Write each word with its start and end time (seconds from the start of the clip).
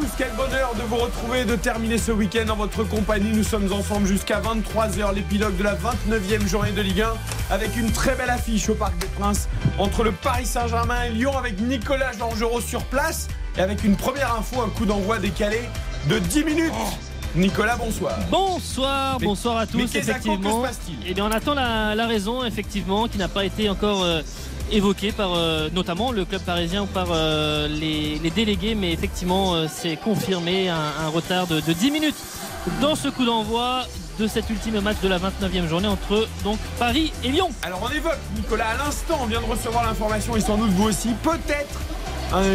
Tous, 0.00 0.06
quel 0.18 0.30
bonheur 0.36 0.74
de 0.74 0.82
vous 0.82 0.96
retrouver, 0.96 1.44
de 1.44 1.56
terminer 1.56 1.98
ce 1.98 2.12
week-end 2.12 2.48
en 2.50 2.56
votre 2.56 2.84
compagnie. 2.84 3.30
Nous 3.32 3.44
sommes 3.44 3.72
ensemble 3.72 4.06
jusqu'à 4.06 4.40
23h, 4.40 5.14
l'épilogue 5.14 5.56
de 5.56 5.62
la 5.62 5.74
29e 5.74 6.46
journée 6.46 6.72
de 6.72 6.80
Ligue 6.82 7.02
1, 7.02 7.12
avec 7.54 7.76
une 7.76 7.90
très 7.92 8.14
belle 8.14 8.30
affiche 8.30 8.68
au 8.68 8.74
Parc 8.74 8.96
des 8.98 9.06
Princes 9.06 9.48
entre 9.78 10.02
le 10.04 10.12
Paris 10.12 10.46
Saint-Germain 10.46 11.04
et 11.04 11.10
Lyon, 11.10 11.36
avec 11.36 11.60
Nicolas 11.60 12.14
Dangereux 12.18 12.60
sur 12.60 12.84
place, 12.84 13.28
et 13.56 13.60
avec 13.60 13.84
une 13.84 13.96
première 13.96 14.34
info, 14.34 14.60
un 14.60 14.68
coup 14.70 14.86
d'envoi 14.86 15.18
décalé 15.18 15.60
de 16.08 16.18
10 16.18 16.44
minutes. 16.44 16.72
Nicolas, 17.34 17.76
bonsoir. 17.76 18.14
Bonsoir, 18.30 19.18
Mais- 19.20 19.26
bonsoir 19.26 19.58
à 19.58 19.66
tous. 19.66 19.76
mais 19.76 19.84
qu'est-ce 19.84 20.06
que 20.06 20.10
effectivement. 20.10 20.62
se 20.62 20.66
passe-t-il? 20.68 20.96
Eh 21.06 21.14
bien, 21.14 21.26
on 21.26 21.30
attend 21.30 21.54
la, 21.54 21.94
la 21.94 22.06
raison, 22.06 22.44
effectivement, 22.44 23.08
qui 23.08 23.18
n'a 23.18 23.28
pas 23.28 23.44
été 23.44 23.68
encore 23.68 24.02
euh, 24.04 24.22
évoquée 24.70 25.12
par 25.12 25.34
euh, 25.34 25.68
notamment 25.72 26.12
le 26.12 26.24
club 26.24 26.42
parisien 26.42 26.82
ou 26.82 26.86
par 26.86 27.08
euh, 27.10 27.68
les, 27.68 28.18
les 28.22 28.30
délégués, 28.30 28.74
mais 28.74 28.92
effectivement, 28.92 29.54
euh, 29.54 29.66
c'est 29.72 29.96
confirmé 29.96 30.68
un, 30.68 30.76
un 30.76 31.08
retard 31.08 31.46
de, 31.46 31.60
de 31.60 31.72
10 31.72 31.90
minutes 31.90 32.16
dans 32.80 32.94
ce 32.94 33.08
coup 33.08 33.24
d'envoi 33.24 33.84
de 34.18 34.26
cet 34.26 34.48
ultime 34.50 34.80
match 34.80 34.96
de 35.02 35.08
la 35.08 35.18
29e 35.18 35.68
journée 35.68 35.88
entre 35.88 36.26
donc 36.42 36.58
Paris 36.78 37.12
et 37.22 37.28
Lyon. 37.28 37.50
Alors 37.62 37.80
on 37.82 37.94
évoque, 37.94 38.18
Nicolas, 38.34 38.68
à 38.68 38.76
l'instant, 38.84 39.18
on 39.22 39.26
vient 39.26 39.40
de 39.40 39.46
recevoir 39.46 39.84
l'information, 39.84 40.36
et 40.36 40.40
sans 40.40 40.56
doute 40.56 40.70
vous 40.70 40.84
aussi, 40.84 41.10
peut-être 41.22 41.80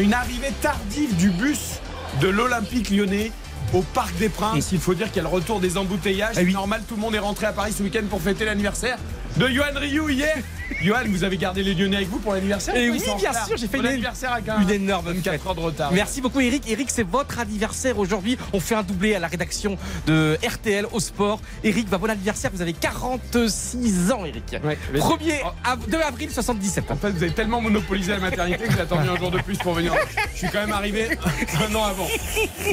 une 0.01 0.13
arrivée 0.13 0.51
tardive 0.61 1.15
du 1.15 1.29
bus 1.29 1.79
de 2.19 2.27
l'Olympique 2.27 2.89
lyonnais 2.89 3.31
au 3.73 3.81
Parc 3.81 4.17
des 4.17 4.27
Princes. 4.27 4.71
Il 4.73 4.79
faut 4.79 4.93
dire 4.93 5.07
qu'il 5.07 5.17
y 5.17 5.19
a 5.19 5.29
le 5.29 5.33
retour 5.33 5.59
des 5.59 5.77
embouteillages. 5.77 6.35
C'est 6.35 6.43
normal, 6.45 6.81
tout 6.87 6.95
le 6.95 7.01
monde 7.01 7.15
est 7.15 7.19
rentré 7.19 7.45
à 7.45 7.53
Paris 7.53 7.71
ce 7.71 7.83
week-end 7.83 8.03
pour 8.09 8.21
fêter 8.21 8.43
l'anniversaire 8.43 8.97
de 9.37 9.47
Johan 9.47 9.67
Rioux 9.75 10.09
hier. 10.09 10.35
Johan, 10.81 10.99
vous 11.07 11.23
avez 11.23 11.37
gardé 11.37 11.63
les 11.63 11.73
Lyonnais 11.73 11.97
avec 11.97 12.09
vous 12.09 12.19
pour 12.19 12.33
l'anniversaire 12.33 12.73
ou 12.75 12.77
oui, 12.93 13.01
bien 13.17 13.33
sûr, 13.33 13.57
j'ai 13.57 13.67
fait 13.67 13.77
une- 13.77 13.85
anniversaire 13.87 14.33
avec 14.33 14.47
un, 14.49 14.61
une 14.61 14.69
énorme 14.71 15.11
une 15.13 15.21
4 15.21 15.33
fête. 15.37 15.45
heures 15.47 15.55
de 15.55 15.59
retard. 15.59 15.91
Merci 15.91 16.21
beaucoup 16.21 16.39
Eric. 16.39 16.63
Eric, 16.67 16.89
c'est 16.89 17.03
votre 17.07 17.39
anniversaire 17.39 17.99
aujourd'hui. 17.99 18.37
On 18.53 18.59
fait 18.59 18.75
un 18.75 18.83
doublé 18.83 19.13
à 19.15 19.19
la 19.19 19.27
rédaction 19.27 19.77
de 20.07 20.37
RTL 20.45 20.85
au 20.91 20.99
sport. 20.99 21.39
Eric, 21.63 21.89
bah, 21.89 21.97
bon 21.97 22.09
anniversaire. 22.09 22.51
Vous 22.53 22.61
avez 22.61 22.73
46 22.73 24.11
ans, 24.11 24.25
Eric. 24.25 24.43
Ouais, 24.63 24.77
mais- 24.93 24.99
1er 24.99 25.41
Oh. 25.45 25.49
av- 25.63 25.87
2 25.89 25.99
avril 26.01 26.29
77. 26.31 26.89
En 26.91 26.95
fait, 26.95 27.09
vous 27.11 27.23
avez 27.23 27.33
tellement 27.33 27.61
monopolisé 27.61 28.11
la 28.13 28.19
maternité 28.19 28.63
que 28.65 28.71
j'ai 28.73 28.81
attendu 28.81 29.07
un 29.09 29.15
jour 29.17 29.31
de 29.31 29.39
plus 29.39 29.57
pour 29.57 29.73
venir. 29.73 29.93
Je 30.33 30.37
suis 30.39 30.47
quand 30.49 30.61
même 30.61 30.71
arrivé 30.73 31.09
un 31.69 31.75
an 31.75 31.83
avant. 31.85 32.07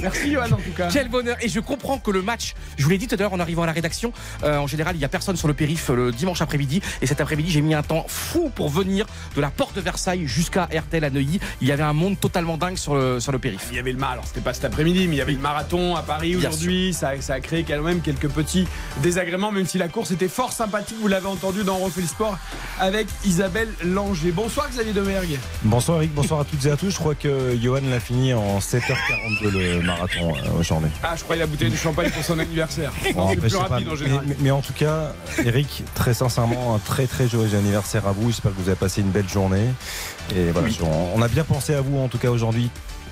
Merci 0.02 0.32
Johan 0.32 0.46
en 0.46 0.56
tout 0.56 0.72
cas. 0.76 0.88
Quel 0.92 1.08
bonheur 1.08 1.36
Et 1.40 1.48
je 1.48 1.60
comprends 1.60 1.98
que 1.98 2.10
le 2.10 2.22
match, 2.22 2.54
je 2.76 2.84
vous 2.84 2.90
l'ai 2.90 2.98
dit 2.98 3.06
tout 3.06 3.14
à 3.16 3.18
l'heure 3.18 3.32
en 3.32 3.40
arrivant 3.40 3.62
à 3.62 3.66
la 3.66 3.72
rédaction, 3.72 4.12
euh, 4.44 4.58
en 4.58 4.66
général 4.66 4.96
il 4.96 4.98
n'y 4.98 5.04
a 5.04 5.08
personne 5.08 5.36
sur 5.36 5.48
le 5.48 5.54
périph' 5.54 5.88
le 5.88 6.12
dimanche 6.12 6.40
après-midi. 6.40 6.80
Et 7.02 7.06
cet 7.06 7.20
après-midi 7.20 7.50
j'ai 7.50 7.60
mis 7.60 7.74
un 7.74 7.82
temps 7.88 8.04
fou 8.08 8.50
pour 8.54 8.68
venir 8.68 9.06
de 9.34 9.40
la 9.40 9.50
porte 9.50 9.74
de 9.74 9.80
Versailles 9.80 10.26
jusqu'à 10.26 10.64
RTL 10.66 11.02
à 11.04 11.10
Neuilly. 11.10 11.40
Il 11.60 11.66
y 11.68 11.72
avait 11.72 11.82
un 11.82 11.92
monde 11.92 12.20
totalement 12.20 12.56
dingue 12.56 12.76
sur 12.76 12.94
le, 12.94 13.18
sur 13.20 13.32
le 13.32 13.38
périph'. 13.38 13.66
Il 13.70 13.76
y 13.76 13.80
avait 13.80 13.92
le 13.92 13.98
mar, 13.98 14.12
alors 14.12 14.24
c'était 14.26 14.40
pas 14.40 14.52
cet 14.54 14.64
après-midi, 14.66 15.06
mais 15.08 15.16
il 15.16 15.18
y 15.18 15.22
avait 15.22 15.32
le 15.32 15.38
marathon 15.38 15.96
à 15.96 16.02
Paris 16.02 16.36
aujourd'hui. 16.36 16.92
Ça, 16.94 17.12
ça 17.20 17.34
a 17.34 17.40
créé 17.40 17.64
quand 17.64 17.80
même 17.82 18.00
quelques 18.00 18.28
petits 18.28 18.66
désagréments, 19.02 19.50
même 19.52 19.66
si 19.66 19.78
la 19.78 19.88
course 19.88 20.10
était 20.10 20.28
fort 20.28 20.52
sympathique. 20.52 20.98
Vous 21.00 21.08
l'avez 21.08 21.26
entendu 21.26 21.64
dans 21.64 21.76
Refait 21.78 22.02
le 22.02 22.06
Sport 22.06 22.38
avec 22.78 23.06
Isabelle 23.24 23.68
Langer. 23.84 24.32
Bonsoir 24.32 24.68
Xavier 24.70 24.92
Domergue. 24.92 25.38
Bonsoir 25.62 25.98
Eric, 25.98 26.14
bonsoir 26.14 26.40
à 26.40 26.44
toutes 26.44 26.64
et 26.66 26.70
à 26.70 26.76
tous. 26.76 26.90
Je 26.90 26.96
crois 26.98 27.14
que 27.14 27.56
Johan 27.60 27.80
l'a 27.88 28.00
fini 28.00 28.34
en 28.34 28.58
7h42 28.58 29.48
le 29.50 29.82
marathon 29.82 30.34
euh, 30.36 30.60
aujourd'hui. 30.60 30.90
Ah, 31.02 31.14
je 31.16 31.22
croyais 31.24 31.40
la 31.40 31.46
bouteille 31.46 31.70
de 31.70 31.76
champagne 31.76 32.10
pour 32.10 32.22
son 32.24 32.38
anniversaire. 32.38 32.92
Bon, 33.14 33.28
plus 33.36 33.52
pas, 33.54 33.68
en 33.90 33.96
général. 33.96 34.24
mais- 34.26 34.36
mais 34.40 34.50
en 34.50 34.60
tout 34.60 34.72
cas, 34.74 35.12
Eric, 35.44 35.82
très 35.94 36.14
sincèrement, 36.14 36.74
un 36.74 36.78
très 36.78 37.06
très 37.06 37.28
joyeux 37.28 37.54
anniversaire 37.56 37.77
à 38.06 38.12
vous. 38.12 38.30
J'espère 38.30 38.52
que 38.54 38.60
vous 38.60 38.68
avez 38.68 38.76
passé 38.76 39.00
une 39.00 39.10
belle 39.10 39.28
journée. 39.28 39.66
Et 40.34 40.50
voilà, 40.50 40.68
on 41.14 41.22
a 41.22 41.28
bien 41.28 41.44
pensé 41.44 41.74
à 41.74 41.80
vous 41.80 41.98
en 41.98 42.08
tout 42.08 42.18
cas 42.18 42.30
aujourd'hui. 42.30 42.70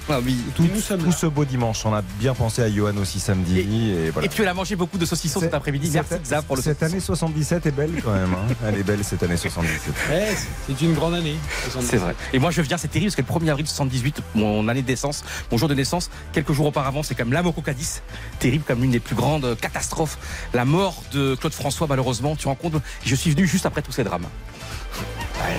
Ah 0.09 0.21
oui. 0.25 0.37
Tout, 0.55 0.62
Et 0.65 0.69
nous 0.72 0.81
sommes 0.81 1.00
tout 1.00 1.11
là. 1.11 1.17
ce 1.17 1.27
beau 1.27 1.44
dimanche, 1.44 1.84
on 1.84 1.93
a 1.93 2.00
bien 2.03 2.33
pensé 2.33 2.62
à 2.62 2.71
Johan 2.71 2.97
aussi 2.99 3.19
samedi. 3.19 3.59
Et, 3.59 4.11
voilà. 4.11 4.27
Et 4.27 4.28
puis 4.28 4.43
elle 4.44 4.49
a 4.49 4.55
mangé 4.55 4.77
beaucoup 4.77 4.99
de 4.99 5.05
saucissons 5.05 5.41
cet 5.41 5.53
après-midi. 5.55 5.89
cette- 5.89 6.09
Merci 6.11 6.22
Xav 6.22 6.44
pour 6.44 6.55
le 6.56 6.62
Cette 6.62 6.83
année 6.83 7.00
77 7.00 7.67
est 7.67 7.71
belle 7.72 7.91
quand 8.05 8.12
même. 8.12 8.33
hein. 8.33 8.55
Elle 8.67 8.77
est 8.77 8.83
belle 8.84 9.03
cette 9.03 9.22
année 9.25 9.37
77. 9.37 9.94
Eh, 10.12 10.34
c'est 10.69 10.81
une 10.83 10.94
grande 10.94 11.15
année. 11.15 11.34
C'est 11.81 11.97
vrai. 11.97 12.15
Et 12.33 12.39
moi, 12.39 12.50
je 12.53 12.62
viens, 12.62 12.77
c'est 12.77 12.87
terrible 12.89 13.11
parce 13.12 13.17
que 13.17 13.33
le 13.34 13.41
1er 13.47 13.50
avril 13.50 13.67
78, 13.67 14.22
mon 14.37 14.69
année 14.69 14.83
de 14.83 14.89
naissance, 14.89 15.25
mon 15.50 15.59
jour 15.59 15.69
de 15.69 15.75
naissance, 15.75 16.09
quelques 16.33 16.53
jours 16.53 16.67
auparavant, 16.67 17.03
c'est 17.03 17.15
comme 17.17 17.33
la 17.33 17.43
Moco 17.43 17.61
Cadiz. 17.61 18.03
Terrible, 18.38 18.65
comme 18.67 18.83
l'une 18.83 18.93
des 18.93 19.00
plus 19.00 19.17
grandes 19.17 19.56
catastrophes. 19.61 20.19
La 20.55 20.65
mort 20.65 21.03
de 21.12 21.34
Claude 21.34 21.53
François, 21.53 21.87
malheureusement, 21.88 22.37
tu 22.37 22.44
te 22.44 22.49
rends 22.49 22.55
compte. 22.55 22.75
Je 23.05 23.15
suis 23.17 23.31
venu 23.33 23.47
juste 23.47 23.67
après 23.67 23.83
tous 23.83 23.93
ces 23.93 24.05
drames. 24.05 24.27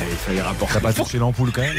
Il 0.09 0.15
fallait 0.17 0.41
rapporter, 0.41 0.73
T'as 0.73 0.79
pas 0.79 0.93
touché 0.93 1.17
l'ampoule 1.17 1.51
quand 1.51 1.61
même 1.61 1.75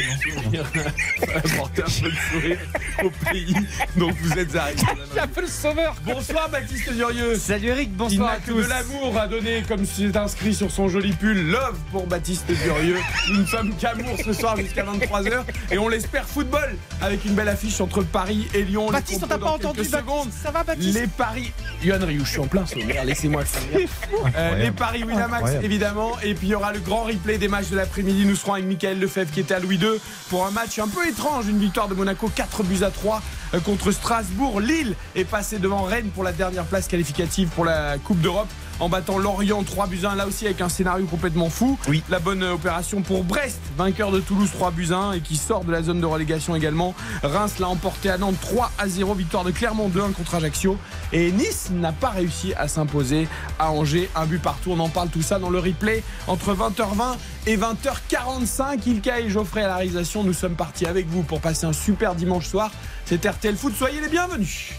non 0.51 0.63
rapporter 1.33 1.81
un 1.83 1.85
peu 1.85 2.09
de 2.09 2.15
sourire 2.31 2.57
au 3.03 3.09
pays. 3.29 3.55
Donc 3.97 4.15
vous 4.21 4.37
êtes 4.37 4.55
arrivé. 4.55 4.81
J'ai 5.13 5.19
un 5.19 5.27
peu 5.27 5.41
le 5.41 5.47
sauveur. 5.47 5.95
Bonsoir 6.05 6.49
Baptiste 6.49 6.91
Durieux. 6.93 7.35
Salut 7.37 7.67
Eric, 7.67 7.89
Il 7.91 7.97
bonsoir 7.97 8.29
n'a 8.29 8.33
à 8.35 8.39
que 8.39 8.51
tous. 8.51 8.63
de 8.63 8.67
l'amour 8.69 9.17
à 9.17 9.27
donner, 9.27 9.63
comme 9.67 9.85
c'est 9.85 10.15
inscrit 10.17 10.53
sur 10.53 10.71
son 10.71 10.87
joli 10.89 11.13
pull. 11.13 11.49
Love 11.51 11.77
pour 11.91 12.07
Baptiste 12.07 12.45
Durieux. 12.63 12.97
Nous 13.31 13.41
ne 13.41 13.45
sommes 13.45 13.75
qu'amour 13.75 14.15
ce 14.23 14.33
soir 14.33 14.57
jusqu'à 14.57 14.83
23h. 14.83 15.43
Et 15.71 15.77
on 15.77 15.87
l'espère 15.87 16.25
football 16.27 16.75
avec 17.01 17.23
une 17.25 17.33
belle 17.35 17.49
affiche 17.49 17.79
entre 17.81 18.01
Paris 18.03 18.47
et 18.53 18.63
Lyon. 18.63 18.89
Baptiste, 18.91 19.23
on 19.23 19.27
t'a 19.27 19.37
pas 19.37 19.51
entendu. 19.51 19.81
Baptiste. 19.81 20.41
Ça 20.43 20.51
va, 20.51 20.63
Baptiste 20.63 20.99
Les 20.99 21.07
paris. 21.07 21.51
Yohan 21.83 22.05
Ryu, 22.05 22.21
je 22.23 22.29
suis 22.29 22.39
en 22.39 22.47
plein 22.47 22.65
sommaire, 22.65 23.03
laissez-moi 23.05 23.43
finir. 23.45 23.87
Euh, 24.35 24.57
les 24.57 24.71
paris 24.71 25.03
Winamax, 25.03 25.51
évidemment. 25.63 26.17
Et 26.23 26.33
puis 26.33 26.47
il 26.47 26.51
y 26.51 26.55
aura 26.55 26.73
le 26.73 26.79
grand 26.79 27.03
replay 27.03 27.37
des 27.37 27.47
matchs 27.47 27.69
de 27.69 27.75
l'après-midi. 27.89 28.25
Nous 28.25 28.35
serons 28.35 28.53
avec 28.53 28.65
Michael 28.65 28.99
Lefebvre 28.99 29.31
qui 29.31 29.39
était 29.39 29.55
à 29.55 29.59
Louis 29.59 29.77
II 29.77 29.99
pour 30.29 30.45
un 30.45 30.51
match 30.51 30.77
un 30.77 30.87
peu 30.87 31.07
étrange. 31.07 31.47
Une 31.47 31.57
victoire 31.57 31.87
de 31.87 31.95
Monaco, 31.95 32.29
4 32.33 32.63
buts 32.63 32.83
à 32.83 32.91
3 32.91 33.21
euh, 33.55 33.59
contre 33.59 33.91
Strasbourg. 33.91 34.59
Lille 34.59 34.95
est 35.15 35.25
passé 35.25 35.57
devant 35.57 35.81
Rennes 35.83 36.11
pour 36.13 36.23
la 36.23 36.31
dernière 36.31 36.65
place 36.65 36.87
qualificative 36.87 37.49
pour 37.49 37.65
la 37.65 37.97
Coupe 37.97 38.21
d'Europe 38.21 38.47
en 38.79 38.89
battant 38.89 39.17
Lorient 39.17 39.63
3 39.63 39.87
buts 39.87 40.01
1 40.03 40.15
là 40.15 40.27
aussi 40.27 40.45
avec 40.45 40.61
un 40.61 40.69
scénario 40.69 41.05
complètement 41.05 41.49
fou. 41.49 41.77
Oui. 41.87 42.03
La 42.09 42.19
bonne 42.19 42.43
euh, 42.43 42.53
opération 42.53 43.01
pour 43.01 43.23
Brest, 43.23 43.59
vainqueur 43.77 44.11
de 44.11 44.19
Toulouse 44.19 44.49
3 44.51 44.71
buts 44.71 44.89
1 44.91 45.13
et 45.13 45.19
qui 45.21 45.35
sort 45.35 45.63
de 45.63 45.71
la 45.71 45.83
zone 45.83 45.99
de 45.99 46.05
relégation 46.05 46.55
également. 46.55 46.93
Reims 47.23 47.59
l'a 47.59 47.67
emporté 47.67 48.09
à 48.09 48.17
Nantes 48.17 48.39
3 48.41 48.71
à 48.77 48.87
0, 48.87 49.13
victoire 49.13 49.43
de 49.43 49.51
Clermont 49.51 49.89
2-1 49.89 50.13
contre 50.13 50.35
Ajaccio. 50.35 50.77
Et 51.11 51.31
Nice 51.31 51.69
n'a 51.71 51.91
pas 51.91 52.09
réussi 52.09 52.53
à 52.55 52.67
s'imposer 52.67 53.27
à 53.57 53.71
Angers, 53.71 54.09
un 54.15 54.25
but 54.25 54.41
partout. 54.41 54.71
On 54.71 54.79
en 54.79 54.89
parle 54.89 55.09
tout 55.09 55.21
ça 55.21 55.39
dans 55.39 55.49
le 55.49 55.59
replay 55.59 56.03
entre 56.27 56.53
20h20 56.53 57.17
et 57.47 57.57
20h45. 57.57 58.79
Ilka 58.87 59.19
et 59.19 59.29
Geoffrey 59.29 59.63
à 59.63 59.67
la 59.67 59.75
réalisation, 59.75 60.23
nous 60.23 60.33
sommes 60.33 60.55
partis 60.55 60.85
avec 60.85 61.07
vous 61.07 61.23
pour 61.23 61.41
passer 61.41 61.65
un 61.65 61.73
super 61.73 62.15
dimanche 62.15 62.47
soir. 62.47 62.71
C'est 63.05 63.25
RTL 63.25 63.55
Foot, 63.55 63.73
soyez 63.75 64.01
les 64.01 64.09
bienvenus. 64.09 64.73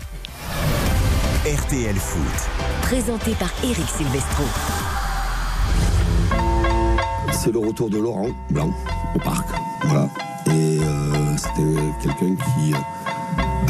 RTL 1.47 1.97
Foot. 1.97 2.51
Présenté 2.83 3.31
par 3.33 3.49
Eric 3.65 3.89
Silvestro. 3.89 4.45
C'est 7.33 7.51
le 7.51 7.59
retour 7.61 7.89
de 7.89 7.97
Laurent 7.97 8.29
Blanc 8.51 8.71
au 9.15 9.19
parc. 9.21 9.49
Voilà. 9.85 10.11
Et 10.49 10.81
euh, 10.83 11.37
c'était 11.39 11.81
quelqu'un 12.03 12.35
qui 12.35 12.75
euh, 12.75 12.77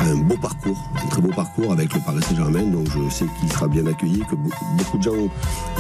un 0.02 0.16
beau 0.16 0.36
parcours, 0.36 0.90
un 1.04 1.08
très 1.08 1.20
beau 1.20 1.28
parcours 1.28 1.72
avec 1.72 1.92
le 1.94 2.00
Paris 2.00 2.22
Saint-Germain. 2.22 2.62
Donc 2.62 2.86
je 2.90 3.10
sais 3.14 3.26
qu'il 3.38 3.52
sera 3.52 3.68
bien 3.68 3.86
accueilli, 3.86 4.20
que 4.20 4.34
be- 4.34 4.50
beaucoup 4.78 4.98
de 4.98 5.02
gens 5.02 5.12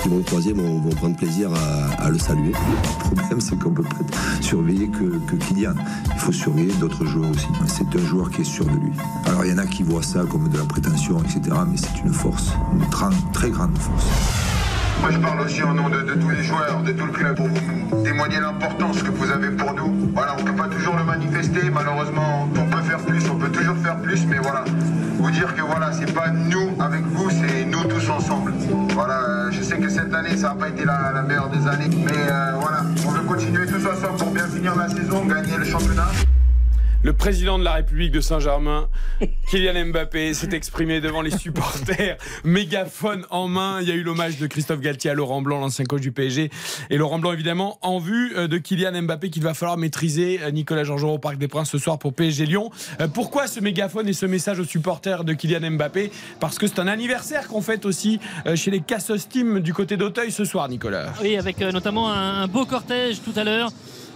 qui 0.02 0.08
vont 0.08 0.18
le 0.18 0.22
croiser 0.22 0.52
vont, 0.52 0.80
prendre 0.96 1.16
plaisir 1.16 1.50
à, 1.98 2.10
le 2.10 2.18
saluer. 2.18 2.52
Le 2.52 2.98
problème, 3.16 3.40
c'est 3.40 3.58
qu'on 3.58 3.70
peut 3.70 3.82
pas 3.82 3.96
surveiller 4.40 4.88
que, 4.88 5.18
que 5.26 5.36
Kylian. 5.36 5.74
Il 6.14 6.20
faut 6.20 6.32
surveiller 6.32 6.72
d'autres 6.74 7.04
joueurs 7.06 7.30
aussi. 7.30 7.48
C'est 7.66 7.94
un 7.98 8.04
joueur 8.04 8.30
qui 8.30 8.42
est 8.42 8.44
sûr 8.44 8.64
de 8.66 8.70
lui. 8.76 8.92
Alors 9.26 9.44
il 9.44 9.50
y 9.50 9.54
en 9.54 9.58
a 9.58 9.66
qui 9.66 9.82
voient 9.82 10.02
ça 10.02 10.24
comme 10.24 10.48
de 10.48 10.58
la 10.58 10.64
prétention, 10.64 11.18
etc. 11.22 11.56
Mais 11.70 11.76
c'est 11.76 12.02
une 12.04 12.12
force, 12.12 12.50
une 12.74 12.86
très 13.32 13.50
grande 13.50 13.76
force. 13.78 14.04
Moi, 15.00 15.10
je 15.12 15.18
parle 15.18 15.40
aussi 15.40 15.62
au 15.62 15.72
nom 15.72 15.88
de, 15.88 16.00
tous 16.02 16.28
les 16.28 16.42
joueurs, 16.42 16.82
de 16.82 16.92
tout 16.92 17.06
le 17.06 17.12
club, 17.12 17.36
pour 17.36 17.48
vous 17.48 18.04
témoigner 18.04 18.38
l'importance 18.38 19.02
que 19.02 19.10
vous 19.10 19.30
avez 19.30 19.48
pour 19.50 19.72
nous. 19.72 20.10
Voilà, 20.14 20.36
on 20.38 20.42
ne 20.42 20.46
peut 20.46 20.54
pas 20.54 20.68
toujours 20.68 20.94
le 20.94 21.04
manifester, 21.04 21.70
malheureusement, 21.72 22.46
on 22.54 22.66
peut 22.66 22.82
faire 22.82 22.98
plus, 22.98 23.22
on 23.30 23.36
peut 23.36 23.48
toujours 23.48 23.76
faire 23.78 23.96
plus, 24.00 24.26
mais 24.26 24.38
voilà, 24.38 24.64
vous 25.18 25.30
dire 25.30 25.54
que 25.54 25.62
voilà, 25.62 25.92
c'est 25.92 26.12
pas 26.12 26.28
nous 26.28 26.76
avec 26.78 27.02
vous, 27.02 27.30
c'est 27.30 27.64
nous 27.64 27.84
tous 27.84 28.10
ensemble. 28.10 28.52
Voilà, 28.92 29.22
euh, 29.22 29.50
je 29.50 29.62
sais 29.62 29.78
que 29.78 29.88
cette 29.88 30.12
année, 30.12 30.36
ça 30.36 30.48
n'a 30.48 30.54
pas 30.54 30.68
été 30.68 30.84
la, 30.84 31.12
la 31.14 31.22
meilleure 31.22 31.48
des 31.48 31.66
années, 31.66 31.88
mais 32.04 32.12
euh, 32.30 32.52
voilà, 32.60 32.82
on 33.06 33.10
veut 33.10 33.22
continuer 33.22 33.66
tous 33.66 33.86
ensemble 33.86 34.18
pour 34.18 34.30
bien 34.32 34.46
finir 34.46 34.76
la 34.76 34.88
saison, 34.88 35.24
gagner 35.24 35.56
le 35.56 35.64
championnat. 35.64 36.08
Le 37.02 37.14
président 37.14 37.58
de 37.58 37.64
la 37.64 37.72
République 37.72 38.12
de 38.12 38.20
Saint-Germain, 38.20 38.86
Kylian 39.50 39.86
Mbappé, 39.86 40.34
s'est 40.34 40.50
exprimé 40.52 41.00
devant 41.00 41.22
les 41.22 41.30
supporters, 41.30 42.18
mégaphone 42.44 43.24
en 43.30 43.48
main. 43.48 43.78
Il 43.80 43.88
y 43.88 43.90
a 43.90 43.94
eu 43.94 44.02
l'hommage 44.02 44.36
de 44.36 44.46
Christophe 44.46 44.80
Galtier 44.80 45.10
à 45.10 45.14
Laurent 45.14 45.40
Blanc, 45.40 45.60
l'ancien 45.60 45.86
coach 45.86 46.02
du 46.02 46.12
PSG. 46.12 46.50
Et 46.90 46.96
Laurent 46.98 47.18
Blanc, 47.18 47.32
évidemment, 47.32 47.78
en 47.80 48.00
vue 48.00 48.36
euh, 48.36 48.48
de 48.48 48.58
Kylian 48.58 49.00
Mbappé 49.00 49.30
qu'il 49.30 49.42
va 49.42 49.54
falloir 49.54 49.78
maîtriser 49.78 50.40
euh, 50.42 50.50
Nicolas 50.50 50.84
jean 50.84 50.98
au 51.08 51.18
Parc 51.18 51.38
des 51.38 51.48
Princes 51.48 51.70
ce 51.70 51.78
soir 51.78 51.98
pour 51.98 52.12
PSG 52.12 52.44
Lyon. 52.44 52.70
Euh, 53.00 53.08
pourquoi 53.08 53.46
ce 53.46 53.60
mégaphone 53.60 54.06
et 54.06 54.12
ce 54.12 54.26
message 54.26 54.60
aux 54.60 54.64
supporters 54.64 55.24
de 55.24 55.32
Kylian 55.32 55.70
Mbappé? 55.70 56.12
Parce 56.38 56.58
que 56.58 56.66
c'est 56.66 56.80
un 56.80 56.86
anniversaire 56.86 57.48
qu'on 57.48 57.62
fête 57.62 57.86
aussi 57.86 58.20
chez 58.54 58.70
les 58.70 58.80
Cassos 58.80 59.26
Team 59.26 59.60
du 59.60 59.72
côté 59.72 59.96
d'Auteuil 59.96 60.30
ce 60.30 60.44
soir, 60.44 60.68
Nicolas. 60.68 61.14
Oui, 61.22 61.36
avec 61.36 61.60
notamment 61.60 62.12
un 62.12 62.46
beau 62.46 62.66
cortège 62.66 63.22
tout 63.22 63.32
à 63.36 63.44
l'heure 63.44 63.70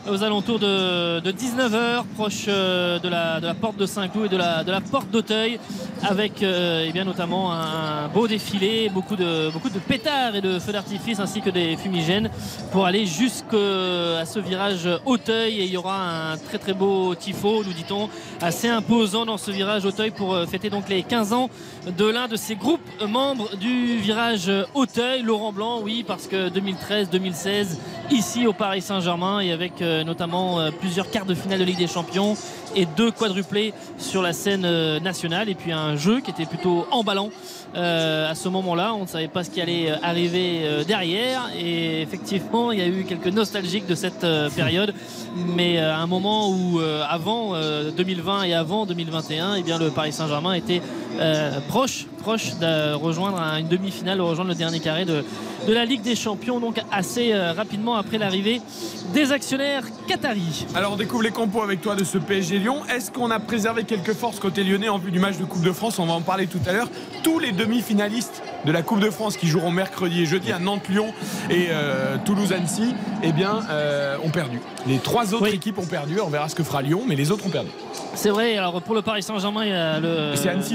aux 0.09 0.23
alentours 0.23 0.59
de, 0.59 1.21
19h, 1.21 2.05
proche 2.15 2.45
euh, 2.49 2.99
de 2.99 3.09
la, 3.09 3.41
de 3.41 3.53
porte 3.53 3.77
de 3.77 3.87
Saint-Cloud 3.87 4.27
et 4.27 4.29
de 4.29 4.37
la, 4.37 4.62
de 4.65 4.73
porte 4.91 5.11
d'Auteuil, 5.11 5.59
avec 6.03 6.43
euh, 6.43 6.85
eh 6.87 6.93
bien, 6.93 7.05
notamment 7.05 7.53
un, 7.53 8.09
beau 8.09 8.29
défilé, 8.29 8.89
beaucoup 8.89 9.17
de, 9.17 9.51
de 9.51 9.79
pétards 9.79 10.37
et 10.37 10.41
de 10.41 10.59
feux 10.59 10.73
d'artifice 10.73 11.21
ainsi 11.21 11.41
que 11.41 11.51
des 11.51 11.77
fumigènes 11.77 12.31
pour 12.73 12.87
aller 12.87 13.06
jusqu'à 13.06 14.25
ce 14.27 14.39
virage 14.39 14.89
Auteuil. 15.06 15.61
Et 15.61 15.65
il 15.65 15.71
y 15.71 15.77
aura 15.77 16.33
un 16.33 16.37
très 16.37 16.59
très 16.59 16.75
beau 16.75 17.15
tifo, 17.15 17.65
nous 17.65 17.73
dit-on, 17.73 18.09
assez 18.43 18.69
imposant 18.69 19.25
dans 19.25 19.39
ce 19.39 19.50
virage 19.50 19.85
Auteuil 19.85 20.11
pour 20.11 20.35
euh, 20.35 20.47
fêter 20.47 20.71
donc 20.71 20.89
les 20.89 21.03
15 21.03 21.33
ans 21.33 21.50
de 21.97 22.05
l'un 22.05 22.29
de 22.29 22.37
ces 22.37 22.57
groupes 22.57 22.81
membres 23.09 23.57
du 23.57 23.97
virage 23.99 24.50
Auteuil, 24.75 25.23
Laurent 25.23 25.53
Blanc, 25.53 25.81
oui, 25.83 26.05
parce 26.07 26.27
que 26.27 26.49
2013-2016, 26.50 27.79
ici 28.11 28.47
au 28.47 28.53
Paris 28.53 28.83
Saint-Germain 28.83 29.41
et 29.41 29.53
avec 29.53 29.83
notamment 30.02 30.58
euh, 30.58 30.70
plusieurs 30.70 31.11
quarts 31.11 31.26
de 31.26 31.35
finale 31.35 31.61
de 31.61 31.64
Ligue 31.64 31.79
des 31.79 31.87
Champions 31.87 32.37
et 32.75 32.87
deux 32.87 33.11
quadruplés 33.11 33.73
sur 33.99 34.23
la 34.23 34.32
scène 34.32 34.65
euh, 34.65 35.00
nationale 35.00 35.49
et 35.49 35.55
puis 35.55 35.73
un 35.73 35.97
jeu 35.97 36.21
qui 36.21 36.31
était 36.31 36.47
plutôt 36.47 36.87
emballant 36.91 37.31
à 37.76 38.37
ce 38.37 38.49
moment-là. 38.50 38.94
On 38.94 39.03
ne 39.03 39.09
savait 39.09 39.26
pas 39.26 39.43
ce 39.43 39.50
qui 39.50 39.61
allait 39.61 39.91
arriver 40.00 40.85
derrière 40.87 41.50
et 41.59 42.03
effectivement 42.03 42.71
il 42.71 42.79
y 42.79 42.82
a 42.82 42.87
eu 42.87 43.03
quelques 43.03 43.26
nostalgiques 43.26 43.87
de 43.87 43.97
cette 43.97 44.25
période 44.55 44.94
mais 45.56 45.79
à 45.79 45.99
un 45.99 46.06
moment 46.06 46.50
où 46.50 46.79
avant 46.79 47.55
2020 47.97 48.44
et 48.44 48.55
avant 48.55 48.87
2021 48.87 49.56
et 49.56 49.59
eh 49.59 49.62
bien 49.65 49.76
le 49.79 49.91
Paris 49.91 50.12
Saint-Germain 50.12 50.53
était 50.53 50.82
proche 51.67 52.06
proche 52.21 52.55
de 52.61 52.94
rejoindre 52.94 53.38
une 53.59 53.69
demi-finale, 53.69 54.19
de 54.19 54.23
rejoindre 54.23 54.50
le 54.50 54.56
dernier 54.56 54.79
carré 54.79 55.05
de, 55.05 55.25
de 55.67 55.73
la 55.75 55.85
Ligue 55.85 56.00
des 56.00 56.17
Champions, 56.17 56.59
donc 56.59 56.81
assez 56.91 57.35
rapidement 57.35 57.97
après 57.97 58.19
l'arrivée 58.19 58.62
des 59.12 59.31
actionnaires 59.32 59.85
qataris. 60.06 60.67
Alors 60.75 60.93
on 60.93 60.97
découvre 60.97 61.23
les 61.23 61.31
compos 61.31 61.62
avec 61.62 61.81
toi 61.81 61.94
de 61.94 62.05
ce 62.05 62.19
PSG 62.19 62.59
Est-ce 62.64 63.11
qu'on 63.11 63.31
a 63.31 63.40
préservé 63.40 63.84
quelques 63.84 64.14
forces 64.14 64.40
côté 64.40 64.64
lyonnais 64.64 64.88
en 64.88 64.96
vue 64.96 65.11
du 65.11 65.19
match 65.19 65.37
de 65.37 65.44
Coupe 65.44 65.62
de 65.62 65.72
France? 65.72 65.99
On 65.99 66.06
va 66.06 66.14
en 66.14 66.22
parler 66.22 66.46
tout 66.46 66.61
à 66.66 66.72
l'heure. 66.72 66.88
Tous 67.22 67.38
les 67.38 67.52
demi-finalistes 67.52 68.43
de 68.64 68.72
la 68.72 68.82
Coupe 68.82 69.00
de 69.00 69.11
France 69.11 69.37
qui 69.37 69.46
joueront 69.46 69.70
mercredi 69.70 70.22
et 70.22 70.26
jeudi 70.26 70.52
à 70.52 70.58
Nantes-Lyon 70.58 71.12
et 71.50 71.69
euh, 71.70 72.16
Toulouse-Annecy, 72.25 72.94
eh 73.22 73.32
bien, 73.32 73.61
euh, 73.70 74.16
ont 74.22 74.31
perdu. 74.31 74.61
Les 74.87 74.99
trois 74.99 75.34
autres 75.34 75.52
équipes 75.52 75.78
ont 75.78 75.87
perdu. 75.87 76.20
On 76.20 76.28
verra 76.28 76.49
ce 76.49 76.55
que 76.55 76.62
fera 76.62 76.82
Lyon, 76.82 77.02
mais 77.06 77.16
les 77.16 77.31
autres 77.31 77.46
ont 77.46 77.50
perdu. 77.50 77.70
C'est 78.14 78.31
vrai. 78.31 78.56
Alors 78.56 78.81
pour 78.82 78.94
le 78.94 79.02
Paris 79.02 79.22
Saint-Germain, 79.22 79.64
il 79.64 79.70
y 79.70 79.72
a 79.72 80.00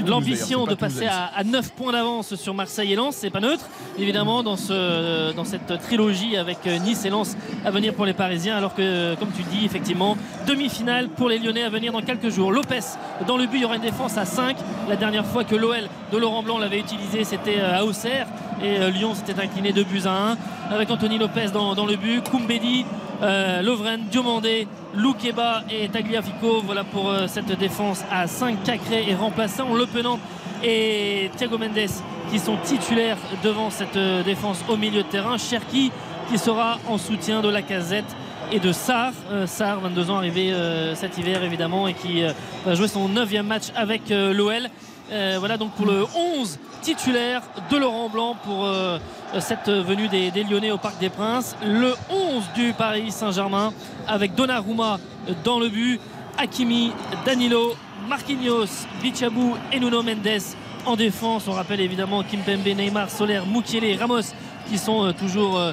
l'ambition 0.06 0.66
de 0.66 0.74
passer 0.74 1.06
à, 1.06 1.42
9 1.44 1.72
points 1.72 1.92
d'avance 1.92 2.34
sur 2.34 2.54
Marseille 2.54 2.92
et 2.92 2.96
Lens. 2.96 3.16
C'est 3.16 3.30
pas 3.30 3.40
neutre, 3.40 3.64
évidemment, 3.98 4.42
dans, 4.42 4.56
ce, 4.56 5.32
dans 5.32 5.44
cette 5.44 5.80
trilogie 5.80 6.36
avec 6.36 6.58
euh, 6.66 6.78
Nice 6.78 7.04
et 7.04 7.10
Lens 7.10 7.36
à 7.64 7.70
venir 7.70 7.94
pour 7.94 8.04
les 8.04 8.12
Parisiens. 8.12 8.56
Alors 8.56 8.74
que, 8.74 9.14
comme 9.16 9.30
tu 9.36 9.42
dis, 9.44 9.64
effectivement, 9.64 10.16
demi-finale 10.46 11.08
pour 11.08 11.28
les 11.28 11.38
Lyonnais 11.38 11.62
à 11.62 11.70
venir 11.70 11.92
dans 11.92 12.02
quelques 12.02 12.30
jours. 12.30 12.52
Lopez 12.52 12.80
dans 13.26 13.36
le 13.36 13.46
but, 13.46 13.58
il 13.58 13.62
y 13.62 13.64
aura 13.64 13.76
une 13.76 13.82
défense 13.82 14.16
à 14.16 14.24
5. 14.24 14.56
La 14.88 14.96
dernière 14.96 15.26
fois 15.26 15.44
que 15.44 15.54
l'OL 15.54 15.88
de 16.12 16.18
Laurent 16.18 16.42
Blanc 16.42 16.58
l'avait 16.58 16.80
utilisé, 16.80 17.24
c'était 17.24 17.60
à 17.60 17.79
Auxerre. 17.84 18.26
Et 18.62 18.78
euh, 18.78 18.90
Lyon 18.90 19.14
s'était 19.14 19.40
incliné 19.40 19.72
2 19.72 19.84
buts 19.84 20.02
à 20.04 20.32
1 20.32 20.36
avec 20.70 20.90
Anthony 20.90 21.18
Lopez 21.18 21.48
dans, 21.52 21.86
le 21.86 21.96
but. 21.96 22.28
Koumbedi 22.28 22.84
euh, 23.22 23.60
Lovren, 23.60 24.00
Diomandé, 24.10 24.66
Loukeba 24.94 25.62
et 25.70 25.88
Tagliafico. 25.88 26.62
Voilà 26.64 26.84
pour 26.84 27.10
euh, 27.10 27.26
cette 27.26 27.52
défense 27.58 28.02
à 28.10 28.26
5 28.26 28.62
Cacré 28.62 29.04
et 29.08 29.14
remplaçant 29.14 29.74
Le 29.74 29.86
Penant 29.86 30.18
et 30.64 31.30
Thiago 31.36 31.58
Mendes 31.58 31.90
qui 32.30 32.38
sont 32.38 32.56
titulaires 32.64 33.18
devant 33.42 33.68
cette 33.68 33.96
euh, 33.96 34.22
défense 34.22 34.64
au 34.70 34.76
milieu 34.76 35.02
de 35.02 35.08
terrain. 35.08 35.36
Cherki 35.36 35.92
qui 36.30 36.38
sera 36.38 36.78
en 36.88 36.96
soutien 36.96 37.42
de 37.42 37.48
la 37.50 37.60
casette 37.60 38.16
et 38.52 38.58
de 38.58 38.72
Sar. 38.72 39.12
Sar, 39.46 39.80
22 39.80 40.10
ans, 40.10 40.16
arrivé 40.16 40.52
cet 40.94 41.18
hiver 41.18 41.42
évidemment 41.42 41.88
et 41.88 41.94
qui 41.94 42.22
va 42.64 42.74
jouer 42.74 42.86
son 42.86 43.08
9 43.08 43.42
match 43.42 43.64
avec 43.74 44.10
l'OL. 44.10 44.68
Voilà 45.10 45.56
donc 45.56 45.72
pour 45.72 45.86
le 45.86 46.04
11 46.38 46.58
titulaire 46.82 47.42
de 47.70 47.76
Laurent 47.76 48.08
Blanc 48.08 48.36
pour 48.44 48.64
euh, 48.64 48.98
cette 49.38 49.68
venue 49.68 50.08
des, 50.08 50.30
Lyonnais 50.44 50.70
au 50.70 50.78
Parc 50.78 50.98
des 50.98 51.10
Princes. 51.10 51.56
Le 51.64 51.94
11 52.10 52.44
du 52.54 52.72
Paris 52.72 53.10
Saint-Germain 53.10 53.72
avec 54.06 54.34
Donnarumma 54.34 54.98
dans 55.44 55.58
le 55.58 55.68
but, 55.68 56.00
Hakimi, 56.38 56.92
Danilo, 57.24 57.74
Marquinhos, 58.08 58.86
Bichabou 59.02 59.56
et 59.72 59.80
Nuno 59.80 60.02
Mendes 60.02 60.40
en 60.86 60.96
défense. 60.96 61.46
On 61.48 61.52
rappelle 61.52 61.80
évidemment 61.80 62.22
Kimpembe, 62.22 62.66
Neymar, 62.66 63.10
Soler, 63.10 63.40
Mukiele, 63.46 63.98
Ramos 63.98 64.32
qui 64.68 64.78
sont 64.78 65.04
euh, 65.04 65.12
toujours 65.12 65.58
euh, 65.58 65.72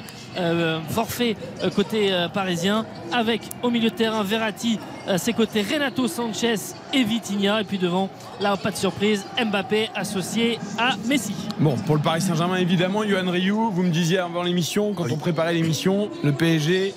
forfait 0.88 1.36
côté 1.74 2.12
parisien. 2.32 2.84
Avec 3.12 3.42
au 3.62 3.70
milieu 3.70 3.90
de 3.90 3.94
terrain 3.94 4.22
Verratti 4.22 4.78
ses 5.16 5.32
côtés 5.32 5.62
Renato 5.62 6.06
Sanchez 6.08 6.56
et 6.92 7.04
Vitinha. 7.04 7.60
Et 7.60 7.64
puis 7.64 7.78
devant 7.78 8.10
là 8.40 8.56
pas 8.56 8.70
de 8.70 8.76
surprise 8.76 9.24
Mbappé 9.42 9.90
associé 9.94 10.58
à 10.78 10.96
Messi. 11.06 11.34
Bon 11.58 11.76
pour 11.76 11.96
le 11.96 12.02
Paris 12.02 12.20
Saint-Germain 12.20 12.56
évidemment 12.56 13.04
Yohan 13.04 13.30
Ryu 13.30 13.52
vous 13.72 13.82
me 13.82 13.90
disiez 13.90 14.18
avant 14.18 14.42
l'émission 14.42 14.92
quand 14.94 15.10
on 15.10 15.16
préparait 15.16 15.54
l'émission 15.54 16.10
le 16.22 16.32
PSG 16.32 16.94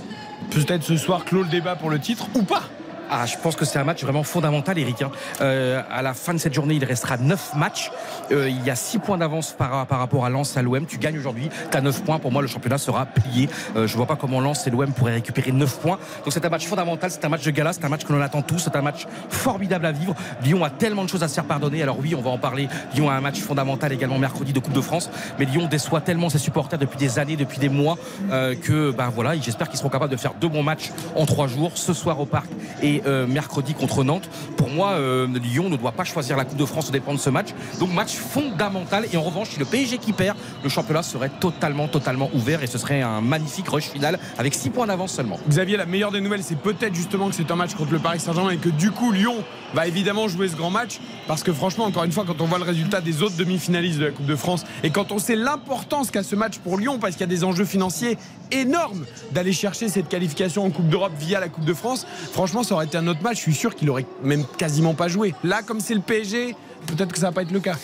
peut-être 0.49 0.83
ce 0.83 0.97
soir 0.97 1.23
clôt 1.25 1.43
le 1.43 1.49
débat 1.49 1.75
pour 1.75 1.89
le 1.89 1.99
titre 1.99 2.27
ou 2.35 2.43
pas? 2.43 2.63
Ah, 3.13 3.25
je 3.25 3.35
pense 3.37 3.57
que 3.57 3.65
c'est 3.65 3.77
un 3.77 3.83
match 3.83 4.01
vraiment 4.03 4.23
fondamental, 4.23 4.79
Eric. 4.79 5.01
Hein. 5.01 5.11
Euh, 5.41 5.81
à 5.91 6.01
la 6.01 6.13
fin 6.13 6.33
de 6.33 6.37
cette 6.37 6.53
journée, 6.53 6.75
il 6.75 6.85
restera 6.85 7.17
9 7.17 7.55
matchs. 7.55 7.91
Euh, 8.31 8.49
il 8.49 8.63
y 8.63 8.69
a 8.69 8.75
6 8.75 8.99
points 8.99 9.17
d'avance 9.17 9.51
par, 9.51 9.71
rapport 9.89 10.23
à 10.23 10.29
Lens 10.29 10.55
à 10.55 10.61
l'OM. 10.61 10.85
Tu 10.85 10.97
gagnes 10.97 11.17
aujourd'hui, 11.17 11.49
tu 11.69 11.77
as 11.77 11.81
9 11.81 12.03
points. 12.03 12.19
Pour 12.19 12.31
moi, 12.31 12.41
le 12.41 12.47
championnat 12.47 12.77
sera 12.77 13.05
plié. 13.05 13.49
Euh, 13.75 13.85
je 13.85 13.97
vois 13.97 14.05
pas 14.05 14.15
comment 14.15 14.39
Lens 14.39 14.65
et 14.65 14.69
l'OM 14.69 14.93
pourraient 14.93 15.15
récupérer 15.15 15.51
9 15.51 15.79
points. 15.79 15.99
Donc 16.23 16.31
c'est 16.31 16.45
un 16.45 16.49
match 16.49 16.65
fondamental, 16.65 17.11
c'est 17.11 17.25
un 17.25 17.29
match 17.29 17.43
de 17.43 17.51
gala, 17.51 17.73
c'est 17.73 17.83
un 17.83 17.89
match 17.89 18.05
que 18.05 18.13
l'on 18.13 18.21
attend 18.21 18.41
tous, 18.43 18.59
c'est 18.59 18.77
un 18.77 18.81
match 18.81 19.05
formidable 19.29 19.87
à 19.87 19.91
vivre. 19.91 20.15
Lyon 20.41 20.63
a 20.63 20.69
tellement 20.69 21.03
de 21.03 21.09
choses 21.09 21.23
à 21.23 21.27
se 21.27 21.33
faire 21.33 21.43
pardonner. 21.43 21.83
Alors 21.83 21.99
oui, 21.99 22.15
on 22.15 22.21
va 22.21 22.29
en 22.29 22.37
parler. 22.37 22.69
Lyon 22.95 23.09
a 23.09 23.13
un 23.13 23.21
match 23.21 23.41
fondamental 23.41 23.91
également 23.91 24.19
mercredi 24.19 24.53
de 24.53 24.59
Coupe 24.59 24.73
de 24.73 24.81
France. 24.81 25.09
Mais 25.37 25.43
Lyon 25.43 25.67
déçoit 25.69 25.99
tellement 25.99 26.29
ses 26.29 26.39
supporters 26.39 26.79
depuis 26.79 26.97
des 26.97 27.19
années, 27.19 27.35
depuis 27.35 27.59
des 27.59 27.67
mois, 27.67 27.97
euh, 28.31 28.55
que 28.55 28.91
ben 28.91 29.09
voilà, 29.09 29.35
j'espère 29.35 29.67
qu'ils 29.67 29.79
seront 29.79 29.89
capables 29.89 30.11
de 30.11 30.17
faire 30.17 30.33
deux 30.39 30.47
bons 30.47 30.63
matchs 30.63 30.91
en 31.17 31.25
trois 31.25 31.47
jours, 31.47 31.71
ce 31.75 31.91
soir 31.93 32.17
au 32.21 32.25
parc 32.25 32.47
et 32.81 33.00
euh, 33.05 33.27
mercredi 33.27 33.73
contre 33.73 34.03
Nantes. 34.03 34.29
Pour 34.57 34.69
moi, 34.69 34.91
euh, 34.91 35.27
Lyon 35.27 35.69
ne 35.69 35.77
doit 35.77 35.91
pas 35.91 36.03
choisir 36.03 36.37
la 36.37 36.45
Coupe 36.45 36.57
de 36.57 36.65
France 36.65 36.89
au 36.89 36.91
dépend 36.91 37.13
de 37.13 37.19
ce 37.19 37.29
match. 37.29 37.49
Donc 37.79 37.93
match 37.93 38.15
fondamental. 38.15 39.05
Et 39.11 39.17
en 39.17 39.23
revanche, 39.23 39.49
si 39.49 39.59
le 39.59 39.65
PSG 39.65 39.97
qui 39.97 40.13
perd, 40.13 40.37
le 40.63 40.69
championnat 40.69 41.03
serait 41.03 41.31
totalement, 41.39 41.87
totalement 41.87 42.29
ouvert 42.33 42.63
et 42.63 42.67
ce 42.67 42.77
serait 42.77 43.01
un 43.01 43.21
magnifique 43.21 43.67
rush 43.67 43.89
final 43.89 44.19
avec 44.37 44.53
6 44.53 44.69
points 44.69 44.87
d'avance 44.87 45.13
seulement. 45.13 45.39
Xavier, 45.47 45.77
la 45.77 45.85
meilleure 45.85 46.11
des 46.11 46.21
nouvelles, 46.21 46.43
c'est 46.43 46.57
peut-être 46.57 46.95
justement 46.95 47.29
que 47.29 47.35
c'est 47.35 47.49
un 47.51 47.55
match 47.55 47.75
contre 47.75 47.91
le 47.91 47.99
Paris 47.99 48.19
Saint-Germain 48.19 48.51
et 48.51 48.57
que 48.57 48.69
du 48.69 48.91
coup 48.91 49.11
Lyon 49.11 49.35
va 49.73 49.87
évidemment 49.87 50.27
jouer 50.27 50.47
ce 50.47 50.55
grand 50.55 50.69
match 50.69 50.99
parce 51.27 51.43
que 51.43 51.53
franchement, 51.53 51.85
encore 51.85 52.03
une 52.03 52.11
fois, 52.11 52.25
quand 52.25 52.41
on 52.41 52.45
voit 52.45 52.57
le 52.57 52.63
résultat 52.63 53.01
des 53.01 53.21
autres 53.21 53.37
demi-finalistes 53.37 53.99
de 53.99 54.05
la 54.05 54.11
Coupe 54.11 54.25
de 54.25 54.35
France 54.35 54.65
et 54.83 54.89
quand 54.89 55.11
on 55.11 55.19
sait 55.19 55.35
l'importance 55.35 56.11
qu'a 56.11 56.23
ce 56.23 56.35
match 56.35 56.59
pour 56.59 56.77
Lyon 56.77 56.99
parce 56.99 57.13
qu'il 57.13 57.21
y 57.21 57.23
a 57.23 57.27
des 57.27 57.43
enjeux 57.43 57.65
financiers 57.65 58.17
énormes 58.51 59.05
d'aller 59.31 59.53
chercher 59.53 59.89
cette 59.89 60.09
qualification 60.09 60.65
en 60.65 60.69
Coupe 60.71 60.89
d'Europe 60.89 61.13
via 61.17 61.39
la 61.39 61.49
Coupe 61.49 61.65
de 61.65 61.73
France, 61.73 62.05
franchement, 62.31 62.63
ça 62.63 62.75
aurait 62.75 62.85
été 62.85 62.97
un 62.97 63.07
autre 63.07 63.21
match. 63.21 63.37
Je 63.37 63.41
suis 63.41 63.55
sûr 63.55 63.75
qu'il 63.75 63.89
aurait 63.89 64.05
même 64.23 64.45
quasiment 64.57 64.93
pas 64.93 65.07
joué. 65.07 65.33
Là, 65.43 65.61
comme 65.61 65.79
c'est 65.79 65.95
le 65.95 66.01
PSG, 66.01 66.55
peut-être 66.87 67.11
que 67.11 67.19
ça 67.19 67.27
va 67.27 67.31
pas 67.31 67.41
être 67.43 67.51
le 67.51 67.59
cas. 67.59 67.75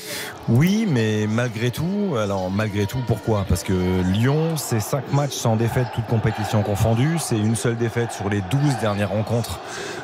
Oui, 0.49 0.87
mais 0.89 1.27
malgré 1.27 1.71
tout, 1.71 2.15
alors 2.17 2.49
malgré 2.51 2.85
tout, 2.85 2.99
pourquoi? 3.05 3.45
Parce 3.47 3.63
que 3.63 4.01
Lyon, 4.11 4.57
c'est 4.57 4.79
5 4.79 5.13
matchs 5.13 5.33
sans 5.33 5.55
défaite, 5.55 5.87
toutes 5.95 6.07
compétitions 6.07 6.63
confondues. 6.63 7.17
C'est 7.19 7.37
une 7.37 7.55
seule 7.55 7.77
défaite 7.77 8.11
sur 8.11 8.29
les 8.29 8.41
12 8.41 8.79
dernières 8.81 9.09
rencontres 9.09 9.59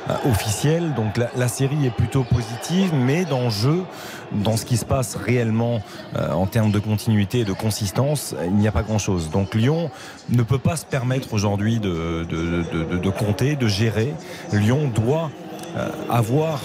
euh, 0.09 0.15
officielles. 0.29 0.93
Donc 0.93 1.17
la, 1.17 1.47
série 1.47 1.85
est 1.85 1.95
plutôt 1.95 2.23
positive, 2.23 2.91
mais 2.93 3.25
dans 3.25 3.45
le 3.45 3.50
jeu, 3.50 3.83
dans 4.31 4.57
ce 4.57 4.65
qui 4.65 4.77
se 4.77 4.85
passe 4.85 5.15
réellement 5.15 5.81
euh, 6.15 6.31
en 6.31 6.45
termes 6.45 6.71
de 6.71 6.79
continuité 6.79 7.39
et 7.39 7.45
de 7.45 7.53
consistance, 7.53 8.35
il 8.45 8.55
n'y 8.55 8.67
a 8.67 8.71
pas 8.71 8.83
grand-chose. 8.83 9.29
Donc 9.29 9.55
Lyon 9.55 9.89
ne 10.29 10.43
peut 10.43 10.57
pas 10.57 10.75
se 10.75 10.85
permettre 10.85 11.33
aujourd'hui 11.33 11.79
de, 11.79 13.09
compter, 13.17 13.55
de 13.55 13.67
gérer. 13.67 14.13
Lyon 14.51 14.91
doit 14.93 15.29
euh, 15.77 15.89
avoir 16.09 16.59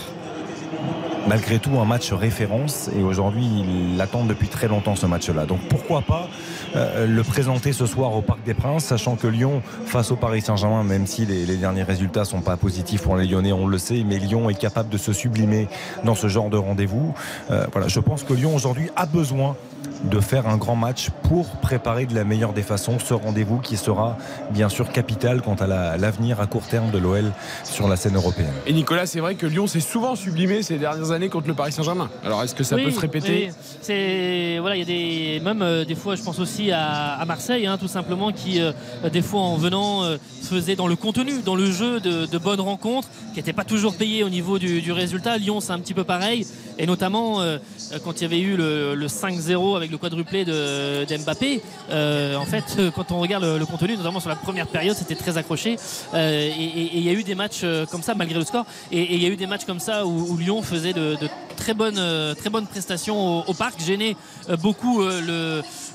malgré 1.28 1.58
tout 1.58 1.78
un 1.78 1.84
match 1.84 2.12
référence 2.12 2.88
et 2.96 3.02
aujourd'hui 3.02 3.44
ils 3.44 3.96
l'attendent 3.96 4.28
depuis 4.28 4.48
très 4.48 4.66
longtemps 4.68 4.96
ce 4.96 5.06
match-là. 5.06 5.44
Donc 5.44 5.60
pourquoi 5.68 6.02
pas 6.02 6.28
euh, 6.74 7.06
le 7.06 7.22
présenter 7.22 7.72
ce 7.72 7.86
soir 7.86 8.14
au 8.14 8.22
Parc 8.22 8.42
des 8.44 8.54
Princes, 8.54 8.84
sachant 8.84 9.16
que 9.16 9.26
Lyon 9.26 9.62
face 9.84 10.10
au 10.10 10.16
Paris 10.16 10.40
Saint-Germain, 10.40 10.84
même 10.84 11.06
si 11.06 11.26
les, 11.26 11.56
derniers 11.56 11.82
résultats 11.82 12.24
sont 12.24 12.40
pas 12.40 12.56
positifs 12.56 13.02
pour 13.02 13.16
les 13.16 13.26
Lyonnais, 13.26 13.52
on 13.52 13.66
le 13.66 13.78
sait, 13.78 14.04
mais 14.06 14.18
Lyon 14.18 14.48
est 14.48 14.58
capable 14.58 14.88
de 14.88 14.98
se 14.98 15.12
sublimer 15.12 15.68
dans 16.04 16.14
ce 16.14 16.28
genre 16.28 16.50
de 16.50 16.56
rendez-vous. 16.56 17.14
Euh, 17.50 17.66
je 17.86 18.00
pense 18.00 18.22
que 18.22 18.32
Lyon 18.32 18.54
aujourd'hui 18.54 18.90
a 18.96 19.06
besoin 19.06 19.56
de 20.04 20.20
faire 20.20 20.46
un 20.46 20.56
grand 20.56 20.76
match 20.76 21.08
pour 21.24 21.48
préparer 21.56 22.06
de 22.06 22.14
la 22.14 22.22
meilleure 22.22 22.52
des 22.52 22.62
façons 22.62 22.98
ce 23.00 23.14
rendez-vous 23.14 23.58
qui 23.58 23.76
sera 23.76 24.16
bien 24.50 24.68
sûr 24.68 24.92
capital 24.92 25.42
quant 25.42 25.56
à 25.56 25.66
la- 25.66 25.96
l'avenir 25.96 26.40
à 26.40 26.46
court 26.46 26.62
terme 26.66 26.90
de 26.92 26.98
l'OL 26.98 27.32
sur 27.64 27.88
la 27.88 27.96
scène 27.96 28.14
européenne. 28.14 28.52
Et 28.66 28.72
Nicolas, 28.72 29.06
c'est 29.06 29.18
vrai 29.18 29.34
que 29.34 29.44
Lyon 29.46 29.66
s'est 29.66 29.80
souvent 29.80 30.14
sublimé 30.14 30.62
ces 30.62 30.78
dernières 30.78 31.10
années 31.10 31.28
contre 31.28 31.48
le 31.48 31.54
Paris 31.54 31.72
Saint-Germain. 31.72 32.08
Alors 32.24 32.42
est-ce 32.44 32.54
que 32.54 32.62
ça 32.62 32.76
Oui, 32.76 32.84
peut 32.84 32.90
se 32.92 33.00
répéter. 33.00 33.50
C'est 33.82 34.58
voilà, 34.60 34.76
il 34.76 34.78
y 34.78 34.82
a 34.82 34.84
des 34.84 35.40
même 35.44 35.62
euh, 35.62 35.84
des 35.84 35.96
fois, 35.96 36.14
je 36.14 36.22
pense 36.22 36.38
aussi 36.38 36.70
à, 36.70 37.14
à 37.14 37.24
Marseille, 37.24 37.66
hein, 37.66 37.76
tout 37.78 37.88
simplement, 37.88 38.30
qui 38.32 38.60
euh, 38.60 38.72
des 39.12 39.22
fois 39.22 39.40
en 39.40 39.56
venant 39.56 40.04
euh, 40.04 40.16
se 40.42 40.54
faisait 40.54 40.76
dans 40.76 40.86
le 40.86 40.94
contenu, 40.96 41.42
dans 41.44 41.56
le 41.56 41.70
jeu 41.70 41.98
de, 41.98 42.26
de 42.26 42.38
bonnes 42.38 42.60
rencontres, 42.60 43.08
qui 43.32 43.38
n'étaient 43.38 43.52
pas 43.52 43.64
toujours 43.64 43.96
payées 43.96 44.22
au 44.22 44.28
niveau 44.28 44.58
du, 44.60 44.80
du 44.80 44.92
résultat. 44.92 45.38
Lyon, 45.38 45.60
c'est 45.60 45.72
un 45.72 45.80
petit 45.80 45.94
peu 45.94 46.04
pareil, 46.04 46.46
et 46.78 46.86
notamment 46.86 47.40
euh, 47.40 47.58
quand 48.04 48.20
il 48.20 48.22
y 48.22 48.26
avait 48.26 48.40
eu 48.40 48.56
le, 48.56 48.94
le 48.94 49.06
5-0 49.06 49.67
avec 49.76 49.90
le 49.90 49.98
quadruplé 49.98 50.44
d'Mbappé. 50.44 51.62
euh, 51.90 52.36
en 52.36 52.44
fait, 52.44 52.76
euh, 52.78 52.90
quand 52.90 53.12
on 53.12 53.20
regarde 53.20 53.44
le, 53.44 53.66
contenu, 53.66 53.96
notamment 53.96 54.20
sur 54.20 54.28
la 54.28 54.36
première 54.36 54.66
période, 54.66 54.96
c'était 54.96 55.14
très 55.14 55.36
accroché. 55.38 55.76
Euh, 56.14 56.48
et 56.48 56.90
il 56.94 57.02
y 57.02 57.08
a 57.08 57.12
eu 57.12 57.22
des 57.22 57.34
matchs 57.34 57.64
comme 57.90 58.02
ça, 58.02 58.14
malgré 58.14 58.38
le 58.38 58.44
score. 58.44 58.66
Et 58.92 59.14
il 59.14 59.22
y 59.22 59.26
a 59.26 59.28
eu 59.28 59.36
des 59.36 59.46
matchs 59.46 59.64
comme 59.64 59.80
ça 59.80 60.06
où, 60.06 60.36
Lyon 60.36 60.62
faisait 60.62 60.92
de 60.92 61.16
très 61.58 61.74
bonnes, 61.74 61.98
euh, 61.98 62.34
très 62.34 62.48
bonnes 62.48 62.66
prestations 62.66 63.40
au, 63.40 63.44
au 63.46 63.54
parc, 63.54 63.80
gênait 63.80 64.16
euh, 64.48 64.56
beaucoup 64.56 65.02
euh, 65.02 65.20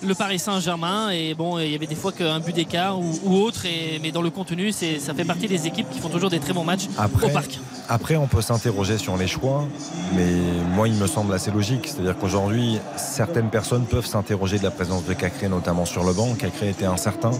le, 0.02 0.08
le 0.08 0.16
Paris 0.16 0.38
Saint-Germain. 0.40 1.10
Et 1.10 1.34
bon, 1.34 1.58
il 1.58 1.72
y 1.72 1.76
avait 1.76 1.88
des 1.88 1.96
fois 1.96 2.12
qu'un 2.12 2.40
but 2.40 2.54
d'écart 2.54 3.00
ou, 3.00 3.12
ou 3.24 3.36
autre. 3.38 3.66
Et, 3.66 4.00
mais 4.02 4.12
dans 4.12 4.22
le 4.22 4.30
contenu, 4.30 4.72
ça 4.72 5.14
fait 5.14 5.26
partie 5.26 5.48
des 5.48 5.66
équipes 5.66 5.90
qui 5.90 6.00
font 6.00 6.10
toujours 6.10 6.30
des 6.30 6.40
très 6.40 6.54
bons 6.54 6.64
matchs 6.64 6.88
Après, 6.98 7.28
au 7.28 7.30
parc. 7.30 7.60
Après, 7.90 8.16
on 8.16 8.28
peut 8.28 8.42
s'interroger 8.42 8.98
sur 8.98 9.18
les 9.18 9.28
choix, 9.28 9.66
mais 10.16 10.28
moi, 10.76 10.88
il 10.88 10.94
me 10.96 11.08
semble 11.08 11.34
assez 11.34 11.52
logique. 11.52 11.88
C'est-à-dire 11.88 12.18
qu'aujourd'hui, 12.18 12.80
certaines 12.96 13.50
personnes 13.50 13.86
peuvent 13.86 14.06
s'interroger 14.06 14.58
de 14.60 14.64
la 14.64 14.72
présence 14.72 15.06
de 15.06 15.14
Cacré, 15.14 15.48
notamment 15.50 15.86
sur 15.86 16.04
le 16.04 16.14
banc. 16.14 16.34
Cacré 16.36 16.70
était 16.70 16.86
incertain, 16.86 17.32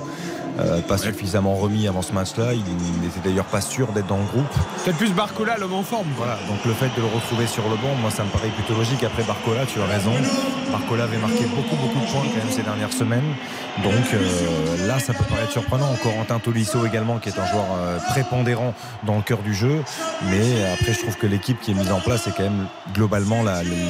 euh, 0.60 0.82
pas 0.82 0.98
suffisamment 0.98 1.56
remis 1.56 1.88
avant 1.88 2.02
ce 2.02 2.12
match-là. 2.12 2.54
Il 2.54 2.60
n'était 3.02 3.22
d'ailleurs 3.24 3.46
pas 3.46 3.62
sûr 3.62 3.88
d'être 3.94 4.08
dans 4.08 4.18
le 4.18 4.26
groupe. 4.26 4.54
Peut-être 4.84 4.98
plus 4.98 5.12
Barcola, 5.14 5.58
l'homme 5.58 5.74
en 5.74 5.84
forme. 5.84 6.08
Voilà, 6.18 6.38
donc 6.50 6.64
le 6.66 6.74
fait 6.74 6.90
de 6.96 7.02
le 7.02 7.08
retrouver 7.08 7.48
sur 7.48 7.64
le 7.64 7.76
banc, 7.78 7.96
moi, 8.02 8.12
ça 8.14 8.24
me 8.24 8.30
paraît 8.30 8.50
plutôt 8.50 8.76
logique. 8.76 9.04
Après 9.04 9.24
Barcola, 9.24 9.66
tu 9.66 9.82
as 9.82 9.86
raison. 9.86 10.14
Barcola 10.72 11.06
avait 11.06 11.18
marqué 11.18 11.46
beaucoup, 11.46 11.76
beaucoup 11.76 12.00
de 12.00 12.12
points 12.12 12.22
quand 12.22 12.38
même 12.38 12.52
ces 12.52 12.62
dernières 12.62 12.94
semaines. 12.94 13.34
Donc 13.84 13.94
euh, 14.14 14.88
là, 14.88 15.00
ça 15.00 15.14
peut 15.14 15.24
paraître 15.24 15.52
surprenant. 15.52 15.94
Corentin 16.04 16.38
Tolisso 16.38 16.86
également, 16.86 17.18
qui 17.18 17.30
est 17.30 17.40
un 17.40 17.46
joueur 17.48 17.66
euh, 17.76 17.98
prépondérant 18.00 18.76
dans 19.04 19.16
le 19.16 19.24
cœur 19.24 19.40
du 19.40 19.56
jeu. 19.56 19.82
Mais 20.30 20.64
après, 20.74 20.94
je 20.94 21.00
trouve 21.00 21.18
que 21.18 21.26
l'équipe 21.26 21.60
qui 21.60 21.72
est 21.72 21.74
mise 21.74 21.92
en 21.92 22.02
place 22.02 22.28
est 22.28 22.32
quand 22.38 22.44
même 22.44 22.68
globalement 22.94 23.44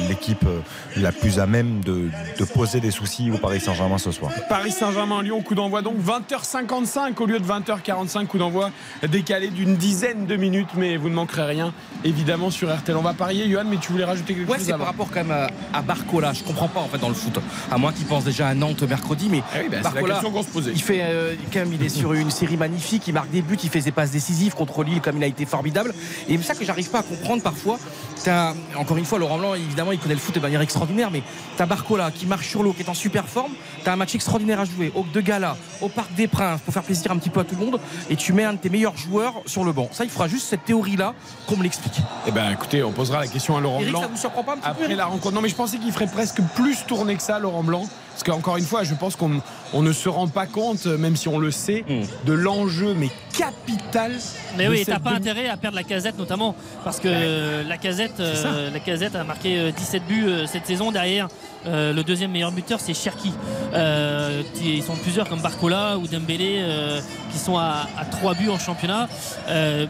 l'équipe 0.08 0.44
euh, 0.46 0.60
la 0.96 1.12
plus 1.12 1.38
à 1.38 1.46
même 1.46 1.80
de, 1.80 2.08
de 2.38 2.44
poser 2.44 2.80
des 2.80 2.90
soucis 2.90 3.30
au 3.30 3.36
Paris 3.36 3.60
Saint-Germain 3.60 3.98
ce 3.98 4.10
soir. 4.10 4.32
Paris 4.48 4.72
Saint-Germain, 4.72 5.22
Lyon, 5.22 5.42
coup 5.42 5.54
d'envoi 5.54 5.82
donc 5.82 5.96
20h55 5.98 7.14
au 7.18 7.26
lieu 7.26 7.40
de 7.40 7.46
20h45, 7.46 8.26
coup 8.26 8.38
d'envoi 8.38 8.70
décalé 9.06 9.48
d'une 9.48 9.76
dizaine 9.76 10.24
de 10.24 10.36
minutes, 10.36 10.70
mais 10.76 10.96
vous 10.96 11.10
ne 11.10 11.14
manquerez 11.14 11.44
rien 11.44 11.74
évidemment 12.04 12.50
sur 12.50 12.74
RTL. 12.74 12.96
On 12.96 13.02
va 13.02 13.12
parier, 13.12 13.50
Johan, 13.50 13.64
mais 13.66 13.76
tu 13.76 13.92
voulais 13.92 14.04
rajouter 14.14 14.34
quelque 14.34 14.50
Ouais, 14.50 14.58
chose 14.58 14.66
c'est 14.66 14.72
par 14.72 14.86
rapport 14.86 15.08
quand 15.12 15.24
même 15.24 15.30
à, 15.30 15.48
à 15.76 15.82
Barcola. 15.82 16.32
Je 16.32 16.42
comprends 16.42 16.68
pas 16.68 16.80
en 16.80 16.88
fait 16.88 16.98
dans 16.98 17.08
le 17.08 17.14
foot. 17.14 17.38
À 17.70 17.78
moins 17.78 17.92
qu'il 17.92 18.06
pense 18.06 18.24
déjà 18.24 18.48
à 18.48 18.54
Nantes 18.54 18.82
mercredi, 18.82 19.28
mais 19.30 19.42
oui, 19.56 19.68
bah, 19.70 19.76
la 19.76 19.82
Barcola, 19.82 20.14
question 20.14 20.30
qu'on 20.30 20.42
se 20.42 20.48
posait. 20.48 20.72
il 20.72 20.82
fait 20.82 21.00
euh, 21.02 21.34
quand 21.52 21.60
même, 21.60 21.72
il 21.72 21.82
est 21.82 21.88
sur 21.88 22.12
une 22.14 22.30
série 22.30 22.56
magnifique. 22.56 23.06
Il 23.08 23.14
marque 23.14 23.30
des 23.30 23.42
buts, 23.42 23.58
il 23.62 23.70
fait 23.70 23.80
des 23.80 23.92
passes 23.92 24.10
décisives 24.10 24.54
contre 24.54 24.82
Lille 24.84 25.00
comme 25.00 25.16
il 25.16 25.24
a 25.24 25.26
été 25.26 25.46
formidable. 25.46 25.94
Et 26.28 26.36
c'est 26.38 26.42
ça 26.44 26.54
que 26.54 26.64
j'arrive 26.64 26.90
pas 26.90 27.00
à 27.00 27.02
comprendre 27.02 27.42
parfois. 27.42 27.78
T'as, 28.24 28.54
encore 28.76 28.96
une 28.96 29.04
fois, 29.04 29.18
Laurent 29.18 29.38
Blanc, 29.38 29.54
évidemment, 29.54 29.92
il 29.92 29.98
connaît 29.98 30.14
le 30.14 30.20
foot 30.20 30.34
de 30.34 30.40
manière 30.40 30.60
extraordinaire, 30.60 31.10
mais 31.10 31.22
t'as 31.56 31.66
Barcola 31.66 32.10
qui 32.10 32.26
marche 32.26 32.48
sur 32.48 32.62
l'eau, 32.62 32.72
qui 32.72 32.82
est 32.82 32.88
en 32.88 32.94
super 32.94 33.26
forme. 33.26 33.52
T'as 33.84 33.92
un 33.92 33.96
match 33.96 34.14
extraordinaire 34.14 34.60
à 34.60 34.64
jouer 34.64 34.92
au 34.94 35.04
de 35.12 35.20
gala, 35.20 35.56
au 35.82 35.88
Parc 35.88 36.14
des 36.14 36.26
Princes, 36.28 36.60
pour 36.62 36.72
faire 36.72 36.82
plaisir 36.82 37.10
un 37.10 37.18
petit 37.18 37.28
peu 37.30 37.40
à 37.40 37.44
tout 37.44 37.54
le 37.58 37.64
monde. 37.64 37.80
Et 38.08 38.16
tu 38.16 38.32
mets 38.32 38.44
un 38.44 38.54
de 38.54 38.58
tes 38.58 38.70
meilleurs 38.70 38.96
joueurs 38.96 39.34
sur 39.46 39.64
le 39.64 39.72
banc. 39.72 39.88
Ça, 39.92 40.04
il 40.04 40.10
fera 40.10 40.26
juste 40.28 40.46
cette 40.48 40.64
théorie-là 40.64 41.14
qu'on 41.46 41.56
me 41.56 41.62
l'explique. 41.62 42.00
Eh 42.26 42.30
ben 42.30 42.50
écoutez, 42.52 42.82
on 42.82 42.92
posera 42.92 43.20
la 43.20 43.26
question 43.26 43.56
à 43.56 43.60
Laurent 43.60 43.80
Eric, 43.80 43.90
Blanc. 43.90 44.03
Ça 44.04 44.08
vous 44.10 44.16
surprend 44.16 44.42
pas 44.44 44.52
un 44.52 44.56
petit 44.56 44.70
peu 44.76 44.82
Après 44.84 44.94
la 44.94 45.06
rencontre. 45.06 45.34
Non, 45.34 45.40
mais 45.40 45.48
je 45.48 45.54
pensais 45.54 45.78
qu'il 45.78 45.92
ferait 45.92 46.06
presque 46.06 46.40
plus 46.54 46.84
tourner 46.86 47.16
que 47.16 47.22
ça, 47.22 47.38
Laurent 47.38 47.62
Blanc. 47.62 47.86
Parce 48.12 48.22
qu'encore 48.22 48.56
une 48.58 48.64
fois, 48.64 48.84
je 48.84 48.94
pense 48.94 49.16
qu'on 49.16 49.40
on 49.72 49.82
ne 49.82 49.92
se 49.92 50.08
rend 50.08 50.28
pas 50.28 50.46
compte, 50.46 50.86
même 50.86 51.16
si 51.16 51.26
on 51.28 51.38
le 51.38 51.50
sait, 51.50 51.84
Mm. 51.88 52.02
de 52.26 52.32
l'enjeu, 52.32 52.94
mais 52.94 53.08
capital. 53.36 54.12
Mais 54.56 54.68
oui, 54.68 54.84
t'as 54.86 55.00
pas 55.00 55.10
demi- 55.14 55.16
intérêt 55.28 55.48
à 55.48 55.56
perdre 55.56 55.76
la 55.76 55.82
casette 55.82 56.16
notamment 56.16 56.54
parce 56.84 57.00
que 57.00 57.08
euh, 57.10 57.62
la 57.64 57.76
casette, 57.76 58.20
euh, 58.20 58.70
la 58.70 58.78
casette 58.80 59.16
a 59.16 59.24
marqué 59.24 59.58
euh, 59.58 59.70
17 59.72 60.06
buts 60.06 60.24
euh, 60.28 60.46
cette 60.46 60.66
saison 60.66 60.92
derrière. 60.92 61.28
Euh, 61.66 61.92
le 61.92 62.02
deuxième 62.02 62.30
meilleur 62.30 62.52
buteur 62.52 62.80
c'est 62.80 62.94
Cherki. 62.94 63.32
Euh, 63.74 64.42
ils 64.62 64.82
sont 64.82 64.96
plusieurs 64.96 65.28
comme 65.28 65.40
Barcola 65.40 65.98
ou 65.98 66.06
Dembélé 66.06 66.56
euh, 66.58 67.00
qui 67.32 67.38
sont 67.38 67.56
à, 67.58 67.88
à 67.98 68.04
3 68.04 68.34
buts 68.34 68.48
en 68.50 68.58
championnat. 68.58 69.08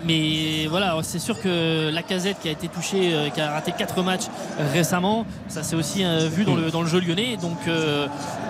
Mais 0.06 0.66
voilà, 0.68 0.96
c'est 1.02 1.18
sûr 1.18 1.40
que 1.40 1.90
la 1.92 2.02
casette 2.02 2.36
qui 2.42 2.48
a 2.48 2.52
été 2.52 2.68
touchée, 2.68 3.12
qui 3.34 3.40
a 3.40 3.50
raté 3.50 3.72
4 3.76 4.02
matchs 4.02 4.24
récemment, 4.72 5.26
ça 5.48 5.62
c'est 5.62 5.76
aussi 5.76 6.04
vu 6.30 6.44
dans 6.44 6.54
le, 6.56 6.70
dans 6.70 6.82
le 6.82 6.88
jeu 6.88 7.00
lyonnais. 7.00 7.36
Donc 7.40 7.58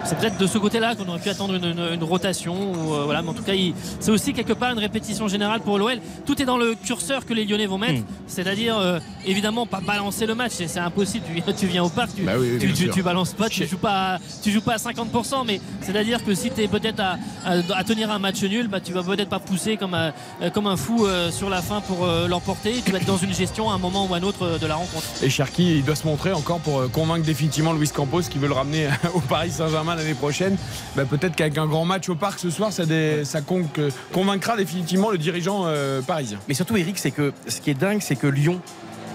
c'est 0.05 0.19
peut-être 0.19 0.39
de 0.39 0.47
ce 0.47 0.59
côté-là 0.59 0.95
qu'on 0.95 1.09
aurait 1.09 1.19
pu 1.19 1.29
attendre 1.31 1.55
une, 1.55 1.65
une- 1.65 1.95
une 1.95 2.05
rotation. 2.05 2.55
Ou, 2.73 2.77
voilà, 3.05 3.23
mais 3.23 3.31
en 3.31 3.35
tout 3.35 3.43
cas, 3.43 3.53
c'est 4.01 4.11
aussi 4.11 4.33
quelque 4.33 4.53
part 4.53 4.73
une 4.73 4.79
répétition 4.79 5.29
générale 5.29 5.61
pour 5.61 5.79
l'OL. 5.79 5.99
Tout 6.27 6.41
est 6.41 6.45
dans 6.45 6.59
le 6.59 6.75
curseur 6.75 7.25
que 7.27 7.35
les 7.35 7.45
Lyonnais 7.45 7.67
vont 7.67 7.79
mettre, 7.79 8.01
Mm. 8.01 8.05
c'est-à-dire 8.27 9.01
évidemment 9.27 9.67
pas 9.67 9.81
balancer 9.81 10.27
le 10.27 10.35
match. 10.35 10.53
C'est, 10.55 10.79
impossible. 10.81 11.25
Tu, 11.27 11.35
viens- 11.35 11.55
tu 11.55 11.67
viens 11.67 11.85
au 11.85 11.89
parc, 11.89 12.15
tu, 12.17 12.23
Bah 12.23 12.33
oui, 12.39 12.49
oui, 12.55 12.59
tu, 12.59 12.67
bien 12.67 12.75
tu- 12.77 12.83
sûr. 12.85 12.95
tu 12.95 13.03
balances 13.03 13.14
pas, 13.37 13.49
tu 13.49 13.67
joues 13.67 13.77
pas, 13.79 14.15
à, 14.15 14.19
tu 14.43 14.51
joues 14.51 14.61
pas 14.61 14.75
à 14.75 14.77
50%. 14.77 15.45
Mais 15.47 15.61
c'est-à-dire 15.81 16.25
que 16.25 16.35
si 16.35 16.51
tu 16.51 16.63
es 16.63 16.69
peut-être 16.69 17.01
à, 17.01 17.19
à- 17.45 17.77
à 17.77 17.85
tenir 17.85 18.11
un 18.11 18.19
match 18.19 18.43
nul, 18.43 18.69
bah, 18.69 18.81
tu 18.81 18.93
vas 18.93 19.03
peut-être 19.03 19.29
pas 19.29 19.39
pousser 19.39 19.77
comme 19.77 19.95
un, 19.95 20.13
euh, 20.43 20.51
comme 20.51 20.67
un 20.67 20.77
fou 20.77 21.07
euh, 21.07 21.31
sur 21.31 21.51
la 21.51 21.63
fin 21.63 21.81
pour 21.81 22.05
euh, 22.05 22.29
l'emporter. 22.29 22.75
Tu 22.85 22.91
vas 22.93 22.99
être 22.99 23.07
dans 23.07 23.17
une 23.19 23.33
gestion 23.35 23.71
à 23.71 23.75
un 23.75 23.79
moment 23.79 24.07
ou 24.07 24.15
à 24.15 24.19
un 24.19 24.23
autre 24.23 24.59
de 24.59 24.67
la 24.67 24.75
rencontre. 24.77 25.05
Et 25.23 25.31
Cherki, 25.31 25.79
il 25.79 25.85
doit 25.85 25.97
se 25.97 26.07
montrer 26.07 26.33
encore 26.33 26.61
pour 26.61 26.91
convaincre 26.91 27.25
définitivement 27.25 27.73
Luis 27.73 27.89
Campos 27.91 28.23
qui 28.23 28.39
veut 28.39 28.49
le 28.49 28.55
ramener 28.55 28.89
au 29.15 29.21
Paris 29.21 29.51
Saint-Germain 29.51 29.95
l'année 29.95 30.15
prochaine. 30.15 30.57
Bah, 30.97 31.05
Peut-être 31.05 31.37
qu'avec 31.37 31.57
un 31.59 31.67
grand 31.67 31.85
match 31.85 32.09
au 32.09 32.15
parc 32.15 32.39
ce 32.39 32.51
soir, 32.51 32.73
ça, 32.73 32.87
dé- 32.87 33.25
ça 33.25 33.41
con- 33.41 33.65
que- 33.73 33.91
convaincra 34.13 34.57
définitivement 34.57 35.11
le 35.11 35.19
dirigeant 35.19 35.63
euh, 35.67 36.01
parisien. 36.03 36.39
Mais 36.49 36.55
surtout, 36.55 36.77
Eric, 36.77 36.99
c'est 36.99 37.11
que 37.11 37.33
ce 37.47 37.61
qui 37.61 37.71
est 37.71 37.75
dingue, 37.75 37.99
c'est 38.01 38.17
que 38.17 38.27
Lyon, 38.27 38.61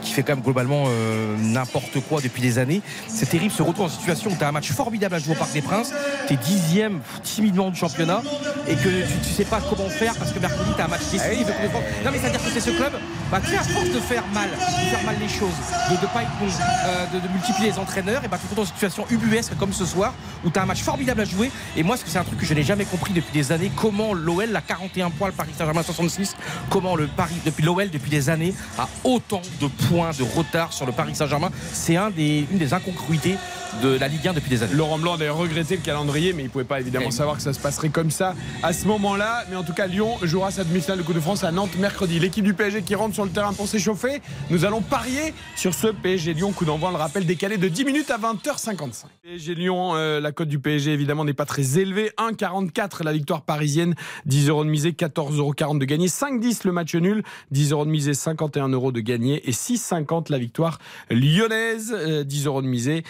qui 0.01 0.11
fait 0.11 0.23
quand 0.23 0.35
même 0.35 0.43
globalement 0.43 0.85
euh, 0.87 1.35
n'importe 1.37 1.99
quoi 2.07 2.21
depuis 2.21 2.41
des 2.41 2.59
années, 2.59 2.81
c'est 3.07 3.29
terrible, 3.29 3.51
se 3.51 3.63
retrouve 3.63 3.85
en 3.85 3.89
situation 3.89 4.31
où 4.31 4.35
tu 4.35 4.43
as 4.43 4.47
un 4.47 4.51
match 4.51 4.71
formidable 4.71 5.15
à 5.15 5.19
jouer 5.19 5.35
au 5.35 5.37
Parc 5.37 5.53
des 5.53 5.61
Princes, 5.61 5.93
tu 6.27 6.33
es 6.33 6.37
dixième 6.37 6.99
timidement 7.23 7.69
du 7.69 7.77
championnat, 7.77 8.21
et 8.67 8.75
que 8.75 8.89
tu, 8.89 9.19
tu 9.23 9.29
sais 9.29 9.45
pas 9.45 9.61
comment 9.61 9.89
faire 9.89 10.15
parce 10.15 10.31
que 10.31 10.39
mercredi 10.39 10.69
tu 10.75 10.81
as 10.81 10.85
un 10.85 10.87
match 10.87 11.01
décisif. 11.11 11.47
France. 11.69 11.83
Non, 12.05 12.11
mais 12.11 12.19
c'est-à-dire 12.19 12.43
que 12.43 12.49
c'est 12.49 12.59
ce 12.59 12.71
club, 12.71 12.93
bah, 13.31 13.39
tu 13.43 13.51
sais, 13.51 13.57
à 13.57 13.63
force 13.63 13.89
de 13.89 13.99
faire 13.99 14.23
mal, 14.33 14.49
de 14.49 14.89
faire 14.89 15.03
mal 15.03 15.15
les 15.19 15.27
choses, 15.27 15.49
de 15.89 15.93
ne 15.93 16.13
pas 16.13 16.23
être 16.23 16.31
bon, 16.39 16.47
euh, 16.47 17.05
de, 17.13 17.27
de 17.27 17.31
multiplier 17.31 17.71
les 17.71 17.79
entraîneurs, 17.79 18.23
et 18.23 18.27
bah, 18.27 18.37
tu 18.37 18.47
te 18.47 18.49
retrouves 18.49 18.65
dans 18.65 18.69
une 18.69 18.73
situation 18.73 19.05
ubuesque 19.09 19.57
comme 19.57 19.73
ce 19.73 19.85
soir, 19.85 20.13
où 20.45 20.49
tu 20.49 20.59
as 20.59 20.63
un 20.63 20.65
match 20.65 20.81
formidable 20.81 21.21
à 21.21 21.25
jouer. 21.25 21.51
Et 21.75 21.83
moi, 21.83 21.97
c'est 22.03 22.17
un 22.17 22.23
truc 22.23 22.39
que 22.39 22.45
je 22.45 22.53
n'ai 22.53 22.63
jamais 22.63 22.85
compris 22.85 23.13
depuis 23.13 23.33
des 23.33 23.51
années, 23.51 23.71
comment 23.75 24.13
l'OL, 24.13 24.55
a 24.55 24.61
41 24.61 25.09
points, 25.11 25.27
le 25.27 25.33
Paris 25.33 25.51
Saint-Germain 25.57 25.83
66, 25.83 26.35
comment 26.69 26.95
le 26.95 27.07
Paris, 27.07 27.35
depuis 27.45 27.63
l'OL, 27.63 27.89
depuis 27.89 28.09
des 28.09 28.29
années, 28.29 28.53
a 28.77 28.87
autant 29.03 29.41
de 29.59 29.67
points 29.67 29.88
de 29.89 30.37
retard 30.37 30.71
sur 30.71 30.85
le 30.85 30.91
Paris 30.91 31.15
Saint-Germain. 31.15 31.49
C'est 31.73 31.95
un 31.95 32.11
des, 32.11 32.45
une 32.51 32.59
des 32.59 32.75
incongruités 32.75 33.37
de 33.81 33.89
la 33.89 34.07
Ligue 34.07 34.27
1 34.27 34.33
depuis 34.33 34.49
des 34.49 34.63
années. 34.63 34.73
Laurent 34.73 34.99
Blanc 34.99 35.13
a 35.13 35.17
d'ailleurs 35.17 35.37
regretté 35.37 35.75
le 35.75 35.81
calendrier, 35.81 36.33
mais 36.33 36.43
il 36.43 36.45
ne 36.45 36.51
pouvait 36.51 36.63
pas 36.63 36.79
évidemment 36.79 37.11
savoir 37.11 37.37
que 37.37 37.41
ça 37.41 37.53
se 37.53 37.59
passerait 37.59 37.89
comme 37.89 38.11
ça 38.11 38.35
à 38.63 38.73
ce 38.73 38.87
moment-là. 38.87 39.45
Mais 39.49 39.55
en 39.55 39.63
tout 39.63 39.73
cas, 39.73 39.87
Lyon 39.87 40.17
jouera 40.23 40.51
sa 40.51 40.63
demi-finale 40.63 40.99
de 40.99 41.03
Coupe 41.03 41.15
de 41.15 41.19
France 41.19 41.43
à 41.43 41.51
Nantes 41.51 41.75
mercredi. 41.77 42.19
L'équipe 42.19 42.43
du 42.43 42.53
PSG 42.53 42.83
qui 42.83 42.95
rentre 42.95 43.13
sur 43.13 43.25
le 43.25 43.31
terrain 43.31 43.53
pour 43.53 43.67
s'échauffer. 43.67 44.21
Nous 44.49 44.65
allons 44.65 44.81
parier 44.81 45.33
sur 45.55 45.73
ce 45.73 45.87
PSG 45.87 46.33
Lyon. 46.33 46.51
Coup 46.51 46.65
d'envoi, 46.65 46.91
le 46.91 46.97
rappelle, 46.97 47.25
décalé 47.25 47.57
de 47.57 47.67
10 47.67 47.85
minutes 47.85 48.11
à 48.11 48.17
20h55. 48.17 49.05
PSG 49.23 49.55
Lyon, 49.55 49.95
euh, 49.95 50.19
la 50.19 50.31
cote 50.31 50.49
du 50.49 50.59
PSG 50.59 50.91
évidemment 50.91 51.25
n'est 51.25 51.33
pas 51.33 51.45
très 51.45 51.79
élevée. 51.79 52.11
1,44 52.17 53.03
la 53.03 53.13
victoire 53.13 53.41
parisienne, 53.41 53.95
10 54.25 54.49
euros 54.49 54.63
de 54.63 54.69
misée, 54.69 54.91
14,40 54.91 55.37
euros 55.37 55.53
de 55.53 55.85
gagné, 55.85 56.07
5,10 56.07 56.61
le 56.65 56.71
match 56.71 56.95
nul, 56.95 57.23
10 57.51 57.71
euros 57.71 57.85
de 57.85 57.91
misée, 57.91 58.13
51 58.13 58.69
euros 58.69 58.91
de 58.91 58.99
gagné 58.99 59.47
et 59.47 59.53
6,50 59.79 60.31
la 60.31 60.37
victoire 60.37 60.79
lyonnaise, 61.09 61.93
euh, 61.95 62.23
10 62.23 62.45
euros 62.45 62.61
de 62.61 62.67
misée. 62.67 63.03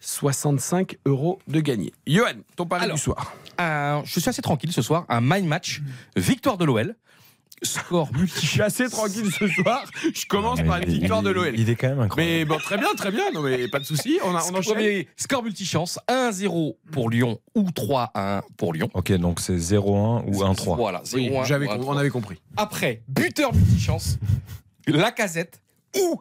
65 0.00 0.98
euros 1.06 1.38
de 1.48 1.60
gagné. 1.60 1.92
Johan, 2.06 2.32
ton 2.54 2.66
pari 2.66 2.84
Alors. 2.84 2.96
du 2.96 3.02
soir. 3.02 3.34
Un- 3.58 4.02
je 4.04 4.20
suis 4.20 4.28
assez 4.28 4.42
tranquille 4.42 4.70
ce 4.72 4.82
soir. 4.82 5.06
Un 5.08 5.20
mind 5.22 5.46
match, 5.46 5.80
victoire 6.16 6.58
de 6.58 6.64
l'OL. 6.64 6.94
Score 7.62 8.10
Je 8.14 8.18
multi. 8.20 8.46
suis 8.46 8.60
assez 8.60 8.88
tranquille 8.90 9.32
ce 9.32 9.48
soir. 9.48 9.82
Je 10.14 10.26
commence 10.26 10.60
par 10.62 10.76
une 10.82 10.90
Il- 10.92 11.00
victoire 11.00 11.22
de 11.22 11.30
l'OL. 11.30 11.58
Il 11.58 11.70
est 11.70 11.74
quand 11.74 11.88
même 11.88 12.00
incroyable. 12.00 12.34
Mais 12.38 12.44
bon, 12.44 12.58
très 12.58 12.76
bien, 12.76 12.88
très 12.94 13.10
bien. 13.10 13.30
Non, 13.32 13.40
mais 13.40 13.66
pas 13.68 13.78
de 13.78 13.84
souci. 13.84 14.18
On, 14.22 14.36
a- 14.36 14.42
on 14.44 14.54
enchaîne. 14.54 14.74
Premier 14.74 15.08
score 15.16 15.42
multichance 15.42 15.98
1-0 16.08 16.76
pour 16.92 17.08
Lyon 17.08 17.40
ou 17.54 17.70
3-1 17.70 18.42
pour 18.58 18.74
Lyon. 18.74 18.90
Ok, 18.92 19.10
donc 19.12 19.40
c'est 19.40 19.56
0-1 19.56 20.22
ou 20.26 20.42
1-3. 20.44 20.76
Voilà, 20.76 21.02
Oui, 21.14 21.30
0-1 21.30 21.44
j'avais 21.46 21.66
ou 21.66 21.70
com- 21.70 21.80
1-3. 21.80 21.86
on 21.88 21.96
avait 21.96 22.10
compris. 22.10 22.36
Après, 22.58 23.02
buteur 23.08 23.54
multichance, 23.54 24.18
la 24.86 25.10
casette 25.10 25.62
ou 26.00 26.20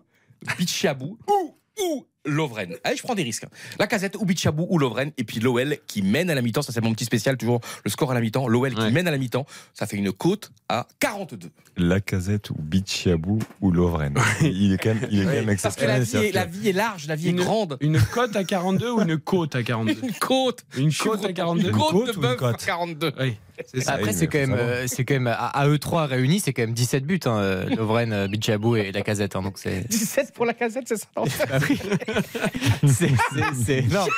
Bichabou 0.58 1.17
ou, 1.27 1.55
ou 1.84 2.05
Lovren. 2.27 2.74
Allez, 2.84 2.98
je 2.98 3.03
prends 3.03 3.13
des 3.13 3.22
risques. 3.22 3.44
hein. 3.44 3.50
La 3.77 3.86
casette 3.86 4.15
ou 4.15 4.25
Bichabou 4.25 4.65
ou 4.72 4.79
Lovren. 4.79 5.12
Et 5.17 5.24
puis 5.24 5.39
l'OL 5.39 5.77
qui 5.86 6.01
mène 6.01 6.29
à 6.32 6.36
la 6.36 6.41
mi-temps. 6.41 6.63
Ça, 6.63 6.72
c'est 6.74 6.82
mon 6.82 6.91
petit 6.94 7.05
spécial, 7.05 7.38
toujours 7.38 7.62
le 7.84 7.91
score 7.91 8.10
à 8.10 8.13
la 8.15 8.22
mi-temps. 8.22 8.48
L'OL 8.48 8.74
qui 8.74 8.91
mène 8.91 9.08
à 9.08 9.12
la 9.12 9.17
mi-temps. 9.20 9.46
Ça 9.75 9.86
fait 9.86 9.98
une 9.98 10.12
côte 10.12 10.51
à 10.67 10.88
42. 11.00 11.50
Lacazette 11.77 12.50
ou 12.50 12.55
Bichabou 12.58 13.38
ou 13.62 13.70
Lovren. 13.72 14.15
Il 14.41 14.74
est 14.74 14.77
quand 14.79 14.96
même, 14.96 15.08
il 15.12 15.22
est 15.22 15.25
quand 15.25 15.46
même 15.46 15.58
Parce 15.62 15.75
que 15.75 15.86
la 15.86 15.98
exceptionnel. 16.00 16.24
vie, 16.24 16.29
est, 16.29 16.32
la 16.32 16.46
vie 16.46 16.74
large, 16.74 17.08
la 17.08 17.15
vie 17.15 17.29
Une- 17.29 17.39
est 17.39 17.44
grande. 17.44 17.77
Une 17.82 18.01
côte 18.01 18.36
à 18.36 18.44
42 18.44 18.91
ou 18.91 19.01
une 19.01 19.17
côte 19.20 19.55
à 19.55 19.62
42 19.63 19.94
Une 20.03 20.13
côte. 20.13 20.65
Une 20.77 20.91
côte 20.94 21.20
à 21.20 21.32
breton. 21.32 21.34
42 21.34 21.62
Une 21.62 21.67
Une 21.67 21.82
côte 21.82 21.91
côte 21.91 22.08
de 22.15 22.20
bœuf 22.20 22.32
à 22.44 22.51
côte? 22.53 22.65
42. 22.65 23.12
Oui, 23.20 23.36
ça. 23.75 23.93
Après, 23.93 24.07
mais 24.07 24.13
c'est 24.13 24.27
quand, 24.27 24.38
même, 24.39 24.53
euh, 24.53 24.88
c'est 24.88 25.05
quand 25.05 25.13
même 25.15 25.27
à, 25.27 25.33
à 25.47 25.67
eux 25.67 25.77
trois 25.79 26.05
réunis, 26.05 26.39
c'est 26.39 26.53
quand 26.53 26.63
même 26.63 26.74
17 26.74 27.05
buts, 27.05 27.19
hein, 27.25 27.38
euh, 27.38 27.65
Lovren, 27.75 28.12
euh, 28.13 28.27
Bichabou 28.27 28.75
et 28.75 28.91
la 28.91 29.01
casette. 29.01 29.33
donc 29.33 29.57
c'est, 29.57 29.88
17 29.89 30.33
pour 30.33 30.45
la 30.45 30.53
casette, 30.53 30.85
c'est 30.88 30.97
ça 30.97 31.07
Bah 31.15 31.24
c'est, 32.88 32.88
c'est- 32.88 33.09
c'est 33.65 33.77
énorme. 33.79 34.09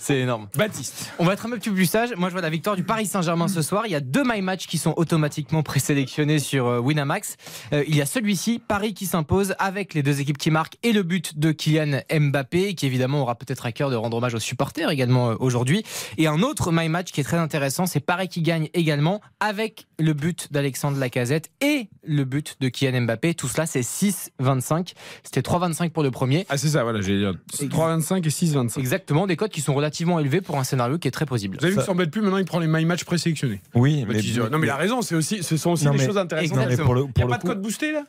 C'est 0.00 0.20
énorme. 0.20 0.48
Baptiste. 0.56 1.10
On 1.18 1.24
va 1.24 1.34
être 1.34 1.44
un 1.46 1.50
peu 1.50 1.58
plus 1.58 1.84
sage. 1.86 2.14
Moi, 2.16 2.28
je 2.28 2.32
vois 2.32 2.40
la 2.40 2.48
victoire 2.48 2.76
du 2.76 2.82
Paris 2.82 3.04
Saint-Germain 3.06 3.46
ce 3.48 3.60
soir. 3.60 3.82
Il 3.86 3.92
y 3.92 3.94
a 3.94 4.00
deux 4.00 4.22
My 4.24 4.40
Match 4.40 4.66
qui 4.66 4.78
sont 4.78 4.94
automatiquement 4.96 5.62
présélectionnés 5.62 6.38
sur 6.38 6.66
euh, 6.66 6.78
Winamax. 6.78 7.36
Euh, 7.74 7.84
il 7.86 7.94
y 7.94 8.00
a 8.00 8.06
celui-ci, 8.06 8.58
Paris 8.66 8.94
qui 8.94 9.04
s'impose 9.04 9.54
avec 9.58 9.92
les 9.92 10.02
deux 10.02 10.20
équipes 10.20 10.38
qui 10.38 10.50
marquent 10.50 10.76
et 10.82 10.92
le 10.92 11.02
but 11.02 11.38
de 11.38 11.52
Kylian 11.52 12.00
Mbappé, 12.10 12.74
qui 12.74 12.86
évidemment 12.86 13.22
aura 13.22 13.34
peut-être 13.34 13.66
à 13.66 13.72
cœur 13.72 13.90
de 13.90 13.96
rendre 13.96 14.16
hommage 14.16 14.34
aux 14.34 14.38
supporters 14.38 14.90
également 14.90 15.30
euh, 15.32 15.34
aujourd'hui. 15.40 15.82
Et 16.16 16.26
un 16.26 16.40
autre 16.42 16.72
My 16.72 16.88
Match 16.88 17.12
qui 17.12 17.20
est 17.20 17.24
très 17.24 17.36
intéressant, 17.38 17.84
c'est 17.84 18.00
Paris 18.00 18.27
qui 18.28 18.42
gagne 18.42 18.68
également 18.74 19.20
avec 19.40 19.86
le 19.98 20.12
but 20.12 20.52
d'Alexandre 20.52 20.98
Lacazette 20.98 21.50
et 21.60 21.88
le 22.06 22.24
but 22.24 22.56
de 22.60 22.68
Kylian 22.68 23.02
Mbappé. 23.02 23.34
Tout 23.34 23.48
cela, 23.48 23.66
c'est 23.66 23.80
6-25. 23.80 24.92
C'était 25.24 25.40
3-25 25.40 25.90
pour 25.90 26.02
le 26.02 26.10
premier. 26.10 26.46
Ah, 26.48 26.56
c'est 26.56 26.68
ça, 26.68 26.82
voilà, 26.84 27.00
j'ai 27.00 27.18
dire. 27.18 27.34
3,25 27.52 28.18
et 28.26 28.30
6,25. 28.30 28.78
Exactement, 28.78 29.26
des 29.26 29.36
cotes 29.36 29.52
qui 29.52 29.60
sont 29.60 29.74
relativement 29.74 30.18
élevées 30.20 30.40
pour 30.40 30.58
un 30.58 30.64
scénario 30.64 30.98
qui 30.98 31.08
est 31.08 31.12
très 31.12 31.26
possible. 31.26 31.56
Vous 31.58 31.64
avez 31.64 31.70
vu 31.72 31.76
Ça- 31.76 31.82
qu'il 31.82 31.86
s'embête 31.86 32.10
plus 32.10 32.20
maintenant, 32.22 32.38
il 32.38 32.44
prend 32.44 32.58
les 32.60 32.68
my 32.68 32.84
match 32.84 33.04
présélectionnés. 33.04 33.60
Oui, 33.74 34.04
mais, 34.06 34.14
Baptiste, 34.14 34.38
non, 34.38 34.58
mais 34.58 34.66
il 34.66 34.70
a 34.70 34.76
raison, 34.76 35.02
c'est 35.02 35.14
aussi, 35.14 35.42
ce 35.42 35.56
sont 35.56 35.70
aussi 35.72 35.84
Non, 35.84 35.92
des 35.92 35.98
mais- 35.98 36.06
choses 36.06 36.18
intéressantes. 36.18 36.56
mais 36.56 36.62
Il 36.64 36.66
n'y 36.68 36.74
a 36.74 37.24
le 37.24 37.28
pas 37.28 37.38
de 37.38 37.42
code 37.42 37.62
boosté 37.62 37.92
là? 37.92 38.04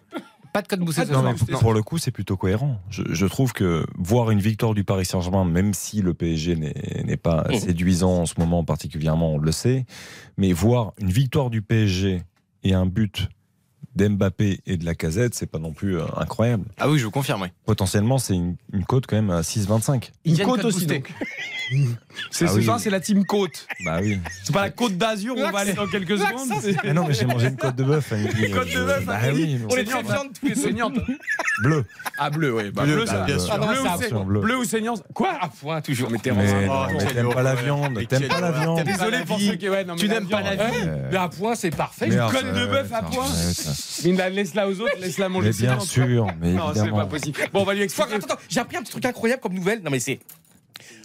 Pas 0.53 0.61
de 0.63 0.67
code 0.67 0.79
boosté 0.79 1.01
ce 1.05 1.11
Non, 1.11 1.21
soir. 1.21 1.33
mais 1.47 1.53
Non, 1.53 1.59
pour 1.59 1.73
le 1.73 1.83
coup, 1.83 1.97
c'est 1.99 2.11
plutôt 2.11 2.35
cohérent. 2.37 2.79
Je, 2.89 3.03
je 3.11 3.25
trouve 3.27 3.53
que 3.53 3.85
voir 3.97 4.31
une 4.31 4.39
victoire 4.39 4.73
du 4.73 4.83
Paris 4.83 5.05
Saint-Germain, 5.05 5.45
même 5.45 5.73
si 5.75 6.01
le 6.01 6.13
PSG 6.13 6.55
n'est 6.55 7.17
pas 7.17 7.45
Mhm. 7.49 7.59
séduisant 7.59 8.21
en 8.21 8.25
ce 8.25 8.33
moment 8.39 8.63
particulièrement, 8.63 9.33
on 9.33 9.37
le 9.37 9.51
sait, 9.51 9.85
mais 10.37 10.51
voir 10.51 10.93
une 10.99 11.11
victoire 11.11 11.49
du 11.51 11.61
PSG 11.61 12.23
et 12.63 12.73
un 12.73 12.85
but 12.87 13.29
d'Mbappé 13.99 14.61
et 14.65 14.77
de 14.77 14.85
la 14.85 14.95
casette, 14.95 15.35
c'est 15.35 15.45
pas 15.45 15.59
non 15.59 15.73
plus 15.73 15.97
euh, 15.99 16.03
incroyable. 16.17 16.63
Ah 16.77 16.89
oui, 16.89 16.97
je 16.99 17.05
vous 17.05 17.11
confirme, 17.11 17.41
oui. 17.41 17.49
Potentiellement, 17.65 18.17
c'est 18.17 18.33
une, 18.35 18.55
une 18.73 18.85
cote 18.85 19.05
quand 19.07 19.15
même 19.17 19.29
à 19.29 19.41
6,25. 19.41 20.09
Ils 20.25 20.39
Une 20.39 20.45
code 20.47 20.63
aussi 20.65 20.85
donc. 20.85 21.11
C'est 22.31 22.45
Ah 22.45 22.47
ce 22.47 22.55
oui. 22.57 22.63
soir, 22.65 22.79
c'est 22.79 22.89
la 22.89 22.99
team 22.99 23.23
côte. 23.25 23.67
Bah 23.85 23.99
oui. 24.01 24.19
C'est 24.43 24.51
pas 24.51 24.63
la 24.63 24.69
côte 24.71 24.97
d'Azur 24.97 25.35
où 25.37 25.39
on 25.39 25.51
va 25.51 25.59
aller 25.59 25.73
dans 25.73 25.85
quelques 25.85 26.17
secondes. 26.17 26.49
c'est- 26.61 26.75
Ah 26.83 26.93
non, 26.93 27.05
mais 27.07 27.13
j'ai 27.13 27.25
mangé 27.25 27.47
une 27.49 27.57
côte 27.57 27.75
de 27.75 27.83
bœuf. 27.83 28.11
midi. 28.11 28.45
Une 28.47 28.55
côte 28.55 28.69
de 28.73 28.83
bœuf 28.83 29.05
Bah 29.05 29.19
midi. 29.31 29.57
oui. 29.61 29.65
On 29.69 29.75
est 29.77 29.83
très 29.83 30.01
viande 30.01 30.27
tous 30.39 30.47
les 30.47 30.55
deux. 30.55 30.61
Saignante. 30.61 30.93
Bleu. 31.61 31.85
Ah, 32.17 32.31
bleu, 32.31 32.55
oui. 32.55 32.71
Bah, 32.71 32.85
Bleu, 32.85 32.95
bleu, 32.95 33.05
ça. 33.05 33.23
bien 33.23 33.37
sûr. 33.37 33.49
Ah, 33.53 33.59
Ah 33.61 34.23
bleu, 34.23 34.57
ou 34.57 34.63
saignante 34.63 35.03
Quoi? 35.13 35.37
À 35.39 35.47
point, 35.47 35.79
toujours. 35.81 36.09
Mais 36.09 36.17
t'es 36.17 36.31
Mais, 36.31 36.67
mais 36.67 37.05
t'aimes 37.13 37.29
pas 37.31 37.43
la 37.43 37.53
viande. 37.53 37.99
T'aimes 38.07 38.27
pas 38.27 38.41
la 38.41 38.51
viande. 38.51 38.83
Désolé 38.83 39.19
pour 39.25 39.39
ceux 39.39 39.55
qui. 39.55 39.69
ouais, 39.69 39.85
non, 39.85 39.93
mais 39.93 39.99
Tu 39.99 40.09
n'aimes 40.09 40.27
pas 40.27 40.41
la 40.41 40.55
viande, 40.55 40.89
Mais 41.11 41.17
à 41.17 41.29
point, 41.29 41.53
c'est 41.53 41.69
parfait. 41.69 42.07
mais 42.09 42.15
Une 42.15 42.31
côte 42.31 42.45
de 42.51 42.65
bœuf 42.65 42.91
à 42.93 43.03
point. 43.03 43.27
La- 44.17 44.29
laisse-la 44.29 44.67
aux 44.67 44.79
autres, 44.81 44.97
laisse-la 44.99 45.29
manger. 45.29 45.51
Mais 45.51 45.67
bien 45.67 45.79
sûr, 45.79 46.27
mais 46.39 46.53
Non, 46.53 46.65
c'est 46.73 46.79
évidemment. 46.79 46.97
pas 46.97 47.05
possible. 47.05 47.39
Bon, 47.53 47.61
on 47.61 47.65
va 47.65 47.73
lui 47.73 47.81
expliquer. 47.83 48.13
Attends, 48.15 48.25
attends, 48.33 48.41
j'ai 48.49 48.59
appris 48.59 48.77
un 48.77 48.81
petit 48.81 48.91
truc 48.91 49.05
incroyable 49.05 49.41
comme 49.41 49.53
nouvelle. 49.53 49.81
Non, 49.81 49.91
mais 49.91 49.99
c'est. 49.99 50.19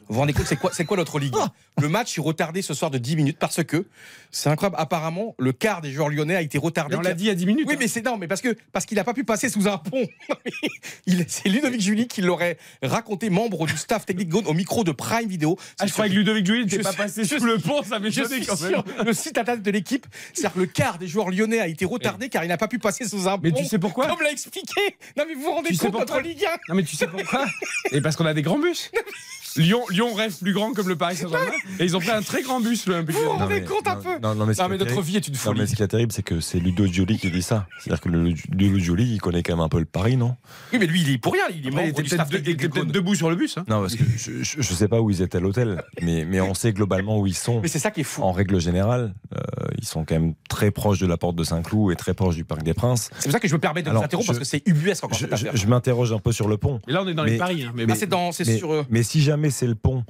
Vous 0.08 0.14
vous 0.14 0.20
rendez 0.20 0.32
compte, 0.32 0.46
c'est 0.46 0.56
quoi, 0.56 0.70
c'est 0.73 0.84
quoi 0.84 0.96
notre 0.96 1.18
ligue 1.18 1.34
Le 1.80 1.88
match 1.88 2.18
est 2.18 2.20
retardé 2.20 2.62
ce 2.62 2.75
soir 2.75 2.90
de 2.90 2.99
10 2.99 3.16
minutes 3.16 3.38
parce 3.38 3.62
que 3.64 3.87
c'est 4.30 4.49
incroyable. 4.49 4.76
Apparemment, 4.78 5.34
le 5.38 5.52
quart 5.52 5.80
des 5.80 5.90
joueurs 5.92 6.08
lyonnais 6.08 6.37
a 6.37 6.42
été 6.42 6.58
retardé. 6.58 6.96
On 6.96 7.00
l'a 7.00 7.14
dit 7.14 7.25
il 7.25 7.26
y 7.28 7.30
a 7.30 7.34
10 7.34 7.46
minutes. 7.46 7.64
Oui, 7.66 7.75
hein. 7.75 7.78
mais 7.80 7.88
c'est 7.88 8.04
non, 8.04 8.18
mais 8.18 8.28
parce 8.28 8.40
que 8.40 8.56
parce 8.73 8.84
qu'il 8.84 8.96
n'a 8.96 9.04
pas 9.04 9.14
pu 9.14 9.25
passer 9.25 9.49
sous 9.49 9.68
un 9.68 9.78
pont. 9.78 10.06
C'est 11.28 11.49
Ludovic 11.49 11.80
Julie 11.80 12.08
qui 12.08 12.23
l'aurait 12.23 12.58
raconté, 12.82 13.31
membre 13.31 13.66
du 13.66 13.76
staff 13.76 14.05
technique 14.05 14.28
Gaune, 14.28 14.46
au 14.46 14.52
micro 14.52 14.85
de 14.85 14.92
Prime 14.92 15.28
Video. 15.28 15.57
Ah, 15.78 15.87
je 15.87 15.92
croyais 15.92 16.11
que 16.11 16.16
Ludovic 16.16 16.46
Julie 16.46 16.64
n'était 16.64 16.78
Je 16.78 16.83
pas 16.83 16.92
passé 16.92 17.24
je 17.24 17.38
sous 17.38 17.44
le 17.44 17.59
pont, 17.59 17.83
ça 17.83 17.98
Je 17.98 18.02
m'étonnait 18.02 18.37
suis 18.42 18.46
quand 18.46 18.61
même. 18.61 18.70
sûr, 18.70 18.85
le 19.05 19.12
site 19.12 19.38
internet 19.38 19.62
de 19.62 19.70
l'équipe, 19.70 20.07
c'est-à-dire 20.33 20.55
que 20.55 20.61
le 20.61 20.66
quart 20.66 20.98
des 20.98 21.07
joueurs 21.07 21.31
lyonnais 21.31 21.61
a 21.61 21.68
été 21.68 21.85
retardé 21.85 22.28
car 22.28 22.44
il 22.44 22.48
n'a 22.48 22.57
pas 22.57 22.68
pu 22.68 22.78
passer 22.78 23.07
sous 23.07 23.28
un 23.28 23.37
pont. 23.37 23.40
Mais 23.44 23.52
tu 23.52 23.64
sais 23.64 23.78
pourquoi 23.78 24.07
Comme 24.07 24.22
l'a 24.22 24.31
expliqué. 24.33 24.96
Non, 25.16 25.24
mais 25.28 25.35
vous 25.35 25.42
vous 25.42 25.52
rendez 25.52 25.70
Tu 25.70 25.78
compte, 25.78 25.98
notre 25.98 26.20
Ligue 26.20 26.44
1 26.44 26.48
Non, 26.68 26.74
mais 26.74 26.83
tu 26.83 26.96
sais 26.96 27.07
pourquoi 27.07 27.46
Et 27.92 28.00
parce 28.00 28.16
qu'on 28.16 28.26
a 28.26 28.35
des 28.35 28.42
grands 28.42 28.59
bus. 28.59 28.90
Lyon, 29.56 29.82
Lyon 29.90 30.14
rêve 30.14 30.34
plus 30.40 30.52
grand 30.52 30.72
comme 30.72 30.88
le 30.88 30.96
Paris 30.96 31.16
Saint-Germain. 31.16 31.50
Et 31.78 31.84
ils 31.84 31.96
ont 31.96 32.00
pris 32.00 32.10
un 32.10 32.22
très 32.22 32.42
grand 32.42 32.60
bus, 32.60 32.86
Vous 32.88 32.94
vous 33.12 33.30
rendez 33.30 33.62
compte 33.62 33.86
un 33.86 33.96
peu 33.96 34.18
Non, 34.22 34.34
non, 34.34 34.46
mais, 34.46 34.54
ce 34.54 34.60
Non, 34.62 34.66
qui 34.66 34.70
mais 34.70 34.76
est 34.76 34.78
notre 34.78 34.84
terrible- 34.90 35.02
vie 35.06 35.16
est 35.16 35.28
une 35.28 35.34
non, 35.34 35.40
folie. 35.40 35.60
mais 35.60 35.66
ce 35.66 35.76
qui 35.76 35.82
est 35.82 35.88
terrible, 35.88 36.12
c'est 36.12 36.22
que 36.22 36.40
c'est 36.40 36.58
Ludo 36.58 36.86
Gioli 36.86 37.18
qui 37.18 37.30
dit 37.30 37.42
ça. 37.42 37.66
C'est-à-dire 37.80 38.00
que 38.00 38.08
le 38.08 38.22
Ludo 38.50 38.78
Gioli, 38.78 39.14
il 39.14 39.20
connaît 39.20 39.42
quand 39.42 39.52
même 39.54 39.64
un 39.64 39.68
peu 39.68 39.78
le 39.78 39.84
Paris, 39.84 40.16
non? 40.16 40.36
Oui, 40.72 40.78
mais 40.78 40.86
lui, 40.86 41.02
il 41.02 41.10
est 41.10 41.18
pour 41.18 41.32
rien. 41.32 41.44
Il 41.54 41.66
est 41.66 41.70
membre 41.70 42.02
du 42.02 42.08
staff 42.08 42.28
technique 42.30 42.66
debout 42.66 43.14
sur 43.14 43.30
le 43.30 43.36
bus. 43.36 43.56
hein. 43.58 43.64
Non, 43.68 43.80
parce 43.80 43.94
que 43.96 44.04
je, 44.16 44.42
je, 44.42 44.60
je 44.62 44.74
sais 44.74 44.88
pas 44.88 45.00
où 45.00 45.10
ils 45.10 45.22
étaient 45.22 45.38
à 45.38 45.40
l'hôtel, 45.40 45.82
mais, 46.02 46.24
mais 46.24 46.40
on 46.40 46.54
sait 46.54 46.72
globalement 46.72 47.18
où 47.18 47.26
ils 47.26 47.34
sont. 47.36 47.60
Mais 47.60 47.68
c'est 47.68 47.78
ça 47.78 47.90
qui 47.90 48.00
est 48.00 48.04
fou. 48.04 48.22
En 48.22 48.32
règle 48.32 48.60
générale, 48.60 49.14
euh, 49.34 49.40
ils 49.78 49.86
sont 49.86 50.04
quand 50.04 50.14
même 50.14 50.34
très 50.48 50.70
proches 50.70 50.98
de 50.98 51.06
la 51.06 51.16
porte 51.16 51.36
de 51.36 51.44
Saint-Cloud 51.44 51.92
et 51.92 51.96
très 51.96 52.14
proches 52.14 52.34
du 52.36 52.44
Parc 52.44 52.62
des 52.62 52.74
Princes. 52.74 53.10
C'est 53.18 53.24
pour 53.24 53.32
ça 53.32 53.40
que 53.40 53.48
je 53.48 53.54
me 53.54 53.60
permets 53.60 53.82
de 53.82 53.90
Alors, 53.90 54.04
vous 54.12 54.20
je- 54.22 54.26
parce 54.26 54.38
que 54.38 54.44
c'est 54.44 54.62
ubuesque 54.66 55.04
encore 55.04 55.16
Je, 55.18 55.26
cette 55.26 55.30
je- 55.36 55.46
affaire. 55.46 55.56
je 55.56 55.66
m'interroge 55.66 56.12
un 56.12 56.18
peu 56.18 56.32
sur 56.32 56.48
le 56.48 56.56
pont. 56.56 56.80
Et 56.88 56.92
là, 56.92 57.02
on 57.02 57.08
est 57.08 57.14
dans 57.14 57.24
les 57.24 57.32
Mais- 57.32 57.38
paris. 57.38 57.62
hein, 57.64 57.72
mais 57.74 57.86
Bah, 57.86 57.94
bon. 57.94 57.98
c'est 58.00 58.06
dans, 58.06 58.32
c'est 58.32 58.46
Mais, 58.46 58.58
sur. 58.58 58.72
euh, 58.72 58.84
mais 58.90 59.02
si 59.02 59.20
jamais 59.22 59.43
c'est 59.50 59.66
le 59.66 59.74
pont 59.74 60.04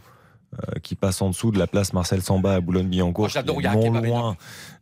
euh, 0.69 0.79
qui 0.83 0.95
passe 0.95 1.21
en 1.23 1.31
dessous 1.31 1.51
de 1.51 1.59
la 1.59 1.67
place 1.67 1.93
Marcel 1.93 2.23
Samba 2.23 2.55
à 2.55 2.61
Boulogne-Billancourt, 2.61 3.27
Oh, 3.27 3.31
j'adore, 3.33 3.57
qui 3.57 3.63
il 3.63 3.65
y 3.65 3.69
a 3.69 3.75
non 3.75 3.91
loin, 3.91 4.37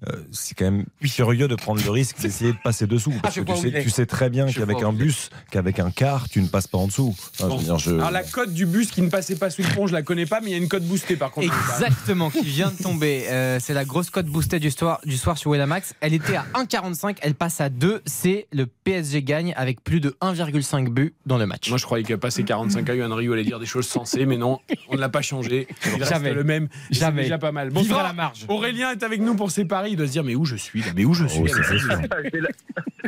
euh, 0.09 0.13
c'est 0.31 0.55
quand 0.55 0.65
même 0.65 0.85
curieux 1.01 1.49
de 1.49 1.55
prendre 1.55 1.83
le 1.85 1.91
risque 1.91 2.21
d'essayer 2.21 2.53
de 2.53 2.59
passer 2.63 2.87
dessous. 2.87 3.13
Parce 3.23 3.35
je 3.37 3.41
que 3.43 3.53
tu 3.53 3.57
sais, 3.59 3.69
est. 3.69 3.83
tu 3.83 3.91
sais 3.91 4.07
très 4.07 4.31
bien 4.31 4.47
qu'avec 4.47 4.83
un 4.83 4.93
bus, 4.93 5.31
qu'avec 5.51 5.79
un 5.79 5.91
car, 5.91 6.29
tu 6.29 6.43
ne 6.43 6.47
passes 6.49 6.67
pas 6.67 6.79
en 6.79 6.87
dessous. 6.87 7.15
Enfin, 7.39 7.49
je 7.51 7.57
veux 7.59 7.65
dire, 7.65 7.79
je- 7.79 7.91
Alors, 7.93 8.11
la 8.11 8.23
cote 8.25 8.53
du 8.53 8.67
bus 8.67 8.91
qui 8.91 9.03
ne 9.03 9.09
passait 9.09 9.37
pas 9.37 9.51
sous 9.51 9.63
le 9.63 9.69
pont, 9.75 9.87
je 9.87 9.93
la 9.93 10.03
connais 10.03 10.27
pas, 10.27 10.41
mais 10.41 10.49
il 10.49 10.53
y 10.53 10.55
a 10.55 10.59
une 10.59 10.69
cote 10.69 10.83
boostée 10.85 11.17
par 11.17 11.31
contre. 11.31 11.47
Exactement, 11.73 12.31
qui 12.31 12.43
vient 12.45 12.71
de 12.71 12.83
tomber. 12.83 13.27
Euh, 13.29 13.59
c'est 13.61 13.75
la 13.75 13.85
grosse 13.85 14.11
cote 14.11 14.27
boostée 14.27 14.59
du 14.61 14.71
soir, 14.71 15.01
du 15.05 15.17
soir 15.17 15.39
sur 15.39 15.51
Winamax. 15.51 15.95
Elle 16.01 16.15
était 16.15 16.37
à 16.37 16.45
1,45, 16.55 17.19
elle 17.23 17.35
passe 17.35 17.61
à 17.61 17.69
2. 17.69 18.03
C'est 18.07 18.47
le 18.53 18.67
PSG 18.67 19.23
gagne 19.23 19.53
avec 19.57 19.83
plus 19.83 20.01
de 20.01 20.17
1,5 20.21 20.89
but 20.91 21.15
dans 21.27 21.39
le 21.39 21.47
match. 21.47 21.69
Moi, 21.69 21.79
je 21.79 21.85
croyais 21.85 22.05
qu'à 22.05 22.19
passer 22.19 22.43
45 22.45 22.91
ans, 22.91 22.93
Yohan 22.93 23.15
Rio 23.15 23.33
allait 23.33 23.45
dire 23.45 23.59
des 23.61 23.67
choses 23.67 23.87
sensées, 23.87 24.27
mais 24.27 24.37
non, 24.37 24.59
on 24.89 24.95
ne 24.97 25.01
l'a 25.01 25.09
pas 25.09 25.23
changé. 25.23 25.62
Il 25.87 25.95
reste 26.01 26.13
Jamais. 26.13 26.33
le 26.35 26.45
même. 26.45 26.69
C'est 26.91 27.01
Jamais. 27.01 27.23
déjà 27.23 27.39
pas 27.39 27.53
mal. 27.53 27.69
Vivre 27.69 27.81
Bonsoir. 27.81 28.01
à 28.01 28.03
la 28.09 28.13
marge. 28.13 28.45
Aurélien 28.49 28.91
est 28.93 29.03
avec 29.03 29.21
nous 29.21 29.35
pour 29.35 29.51
ses 29.51 29.65
paris. 29.65 29.93
Il 29.93 29.97
doit 29.97 30.07
se 30.07 30.13
dire, 30.13 30.25
mais 30.25 30.35
où 30.35 30.45
je 30.45 30.57
suis 30.57 30.81
là? 30.81 30.87
Mais 30.97 31.05
où 31.05 31.15
je 31.15 31.27
suis? 31.27 31.43
Oh. 31.43 32.07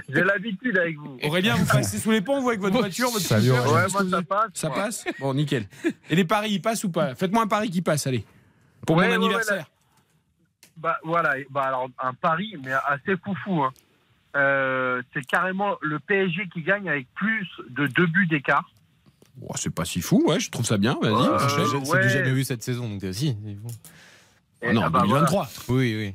J'ai 0.08 0.22
l'habitude 0.22 0.78
avec 0.78 0.96
vous. 0.96 1.18
Aurélien, 1.24 1.56
vous 1.56 1.66
passez 1.66 1.98
sous 1.98 2.10
les 2.10 2.20
ponts, 2.20 2.40
vous, 2.40 2.48
avec 2.48 2.60
votre 2.60 2.76
voiture, 2.78 3.08
votre 3.10 3.24
Salut, 3.24 3.48
scooter? 3.48 3.66
Aurélien. 3.66 3.86
Ouais, 3.86 3.92
moi 3.92 4.10
ça 4.10 4.22
passe. 4.22 4.50
Ça 4.54 4.68
moi. 4.68 4.76
passe? 4.76 5.04
Bon, 5.20 5.34
nickel. 5.34 5.66
Et 6.10 6.14
les 6.16 6.24
paris, 6.24 6.50
ils 6.52 6.62
passent 6.62 6.84
ou 6.84 6.90
pas? 6.90 7.14
Faites-moi 7.14 7.42
un 7.42 7.46
pari 7.48 7.70
qui 7.70 7.82
passe, 7.82 8.06
allez. 8.06 8.24
Pour 8.86 8.96
Ouais, 8.96 9.04
mon 9.04 9.10
ouais, 9.10 9.16
anniversaire. 9.16 9.66
Bah 10.76 10.98
voilà, 11.04 11.34
bah 11.50 11.62
alors 11.62 11.88
un 12.02 12.14
pari, 12.14 12.56
mais 12.64 12.72
assez 12.86 13.16
foufou. 13.24 13.62
Hein. 13.62 13.72
Euh, 14.36 15.02
c'est 15.14 15.24
carrément 15.24 15.76
le 15.80 16.00
PSG 16.00 16.48
qui 16.52 16.62
gagne 16.62 16.88
avec 16.88 17.06
plus 17.14 17.46
de 17.70 17.86
deux 17.86 18.06
buts 18.06 18.26
d'écart. 18.26 18.68
Oh, 19.42 19.52
c'est 19.56 19.74
pas 19.74 19.84
si 19.84 20.00
fou, 20.00 20.22
ouais, 20.26 20.38
je 20.40 20.50
trouve 20.50 20.64
ça 20.64 20.78
bien. 20.78 20.96
Vas-y, 21.02 21.12
Euh, 21.12 21.36
enchaîne. 21.36 21.84
C'est 21.84 21.92
ouais. 21.92 22.02
du 22.02 22.08
jamais 22.10 22.30
vu 22.32 22.44
cette 22.44 22.62
saison, 22.62 22.88
donc 22.88 23.02
aussi. 23.04 23.28
Et, 23.46 23.56
Ah 24.68 24.72
non, 24.72 24.82
ah 24.84 24.90
bah, 24.90 25.00
2023. 25.02 25.48
Oui, 25.68 25.94
oui. 25.96 26.14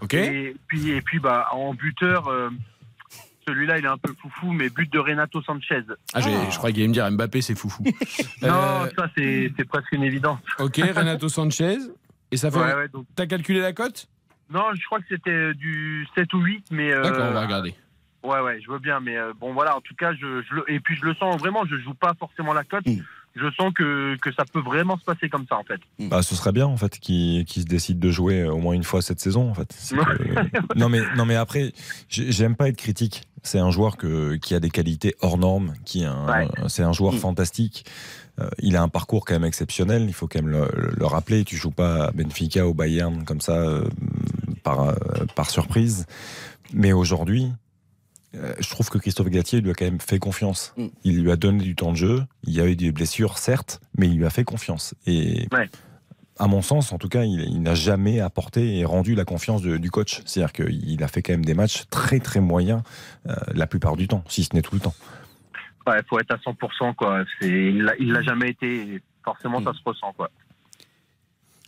Ok. 0.00 0.14
Et 0.14 0.56
puis, 0.66 0.90
et 0.90 1.00
puis 1.02 1.18
bah, 1.20 1.48
en 1.52 1.74
buteur, 1.74 2.26
euh, 2.28 2.50
celui-là 3.46 3.78
il 3.78 3.84
est 3.84 3.88
un 3.88 3.98
peu 3.98 4.12
foufou, 4.20 4.52
mais 4.52 4.70
but 4.70 4.90
de 4.92 4.98
Renato 4.98 5.42
Sanchez. 5.42 5.82
Ah, 6.14 6.20
je 6.20 6.56
croyais 6.56 6.72
qu'il 6.74 6.82
allait 6.82 6.88
me 6.88 6.94
dire 6.94 7.10
Mbappé, 7.10 7.42
c'est 7.42 7.54
foufou. 7.54 7.84
Non, 8.42 8.84
Euh, 8.84 8.88
ça 8.96 9.08
c'est 9.16 9.52
c'est 9.56 9.64
presque 9.66 9.92
une 9.92 10.02
évidence. 10.02 10.40
ok, 10.58 10.76
Renato 10.96 11.28
Sanchez. 11.28 11.76
Et 12.30 12.36
ça 12.36 12.50
fait. 12.50 12.58
Ouais, 12.58 12.74
ouais, 12.74 12.88
donc, 12.88 13.06
T'as 13.14 13.26
calculé 13.26 13.60
la 13.60 13.72
cote? 13.72 14.08
Non, 14.50 14.64
je 14.74 14.84
crois 14.86 14.98
que 14.98 15.06
c'était 15.08 15.54
du 15.54 16.06
7 16.14 16.32
ou 16.34 16.40
8, 16.40 16.66
mais. 16.70 16.92
euh, 16.92 17.02
D'accord, 17.02 17.26
on 17.28 17.32
va 17.32 17.42
regarder. 17.42 17.74
Ouais, 18.24 18.40
ouais, 18.40 18.58
je 18.64 18.70
veux 18.70 18.78
bien, 18.78 19.00
mais 19.00 19.16
euh, 19.16 19.32
bon, 19.38 19.52
voilà, 19.52 19.76
en 19.76 19.80
tout 19.80 19.94
cas, 19.94 20.12
je, 20.14 20.42
je 20.48 20.54
le, 20.54 20.64
et 20.68 20.80
puis 20.80 20.96
je 20.96 21.04
le 21.04 21.14
sens 21.14 21.38
vraiment, 21.38 21.64
je 21.66 21.76
joue 21.76 21.94
pas 21.94 22.14
forcément 22.18 22.52
la 22.54 22.64
cote. 22.64 22.86
Mm. 22.86 23.02
je 23.36 23.50
sens 23.58 23.72
que, 23.74 24.16
que 24.22 24.32
ça 24.32 24.44
peut 24.50 24.60
vraiment 24.60 24.96
se 24.96 25.04
passer 25.04 25.28
comme 25.28 25.44
ça 25.48 25.56
en 25.56 25.64
fait. 25.64 25.80
Bah, 25.98 26.22
ce 26.22 26.34
serait 26.36 26.52
bien 26.52 26.66
en 26.66 26.76
fait 26.76 26.98
qu'il 27.00 27.44
qu'il 27.44 27.62
se 27.62 27.66
décide 27.66 27.98
de 27.98 28.10
jouer 28.10 28.44
au 28.44 28.58
moins 28.58 28.74
une 28.74 28.84
fois 28.84 29.02
cette 29.02 29.18
saison 29.20 29.50
en 29.50 29.54
fait. 29.54 29.74
Que- 29.90 30.78
non 30.78 30.88
mais 30.88 31.00
non 31.16 31.24
mais 31.26 31.34
après 31.34 31.72
j'ai- 32.08 32.30
j'aime 32.30 32.54
pas 32.54 32.68
être 32.68 32.76
critique. 32.76 33.24
C'est 33.42 33.58
un 33.58 33.70
joueur 33.72 33.96
que, 33.96 34.36
qui 34.36 34.54
a 34.54 34.60
des 34.60 34.70
qualités 34.70 35.16
hors 35.20 35.36
normes, 35.36 35.74
qui 35.84 36.06
Ouais. 36.06 36.48
c'est 36.68 36.84
un 36.84 36.92
joueur 36.92 37.14
Mm. 37.14 37.18
fantastique. 37.18 37.84
Euh, 38.40 38.48
il 38.60 38.76
a 38.76 38.82
un 38.82 38.88
parcours 38.88 39.24
quand 39.26 39.34
même 39.34 39.44
exceptionnel. 39.44 40.04
Il 40.06 40.14
faut 40.14 40.28
quand 40.28 40.40
même 40.40 40.50
le, 40.50 40.68
le 40.96 41.04
rappeler. 41.06 41.44
Tu 41.44 41.56
joues 41.56 41.70
pas 41.72 42.06
à 42.06 42.10
Benfica 42.12 42.66
au 42.66 42.72
Bayern 42.72 43.24
comme 43.24 43.40
ça 43.40 43.56
euh, 43.58 43.84
par 44.62 44.80
euh, 44.88 44.94
par 45.34 45.50
surprise. 45.50 46.06
Mais 46.72 46.92
aujourd'hui, 46.92 47.44
euh, 47.46 47.50
je 48.60 48.68
trouve 48.70 48.88
que 48.90 48.98
Christophe 48.98 49.28
Galtier 49.28 49.60
lui 49.60 49.70
a 49.70 49.74
quand 49.74 49.84
même 49.84 50.00
fait 50.00 50.18
confiance. 50.18 50.74
Mm. 50.76 50.86
Il 51.04 51.22
lui 51.22 51.30
a 51.30 51.36
donné 51.36 51.62
du 51.62 51.74
temps 51.74 51.92
de 51.92 51.96
jeu. 51.96 52.22
Il 52.44 52.52
y 52.52 52.60
a 52.60 52.66
eu 52.66 52.76
des 52.76 52.92
blessures, 52.92 53.38
certes, 53.38 53.80
mais 53.96 54.08
il 54.08 54.16
lui 54.18 54.26
a 54.26 54.30
fait 54.30 54.44
confiance. 54.44 54.94
Et 55.06 55.46
Ouais. 55.52 55.68
à 56.38 56.46
mon 56.46 56.62
sens, 56.62 56.92
en 56.92 56.98
tout 56.98 57.08
cas, 57.08 57.22
il, 57.24 57.40
il 57.40 57.62
n'a 57.62 57.74
jamais 57.74 58.20
apporté 58.20 58.78
et 58.78 58.84
rendu 58.84 59.14
la 59.14 59.24
confiance 59.24 59.62
de- 59.62 59.76
du 59.76 59.90
coach. 59.90 60.20
C'est-à-dire 60.24 60.52
qu'il 60.52 61.02
a 61.02 61.08
fait 61.08 61.22
quand 61.22 61.32
même 61.32 61.44
des 61.44 61.54
matchs 61.54 61.84
très 61.90 62.18
très 62.20 62.40
moyens 62.40 62.82
euh, 63.28 63.34
la 63.54 63.66
plupart 63.66 63.96
du 63.96 64.08
temps, 64.08 64.24
si 64.28 64.42
ce 64.44 64.54
n'est 64.54 64.62
tout 64.62 64.74
le 64.74 64.80
temps. 64.80 64.94
Ouais, 65.86 66.00
faut 66.08 66.18
être 66.18 66.30
à 66.32 66.36
100%, 66.38 66.94
quoi. 66.94 67.24
Il 67.42 67.92
il 68.00 68.12
l'a 68.12 68.22
jamais 68.22 68.50
été. 68.50 69.00
Forcément, 69.24 69.60
Mm. 69.60 69.64
ça 69.64 69.72
se 69.74 69.78
ressent, 69.84 70.12
quoi. 70.14 70.30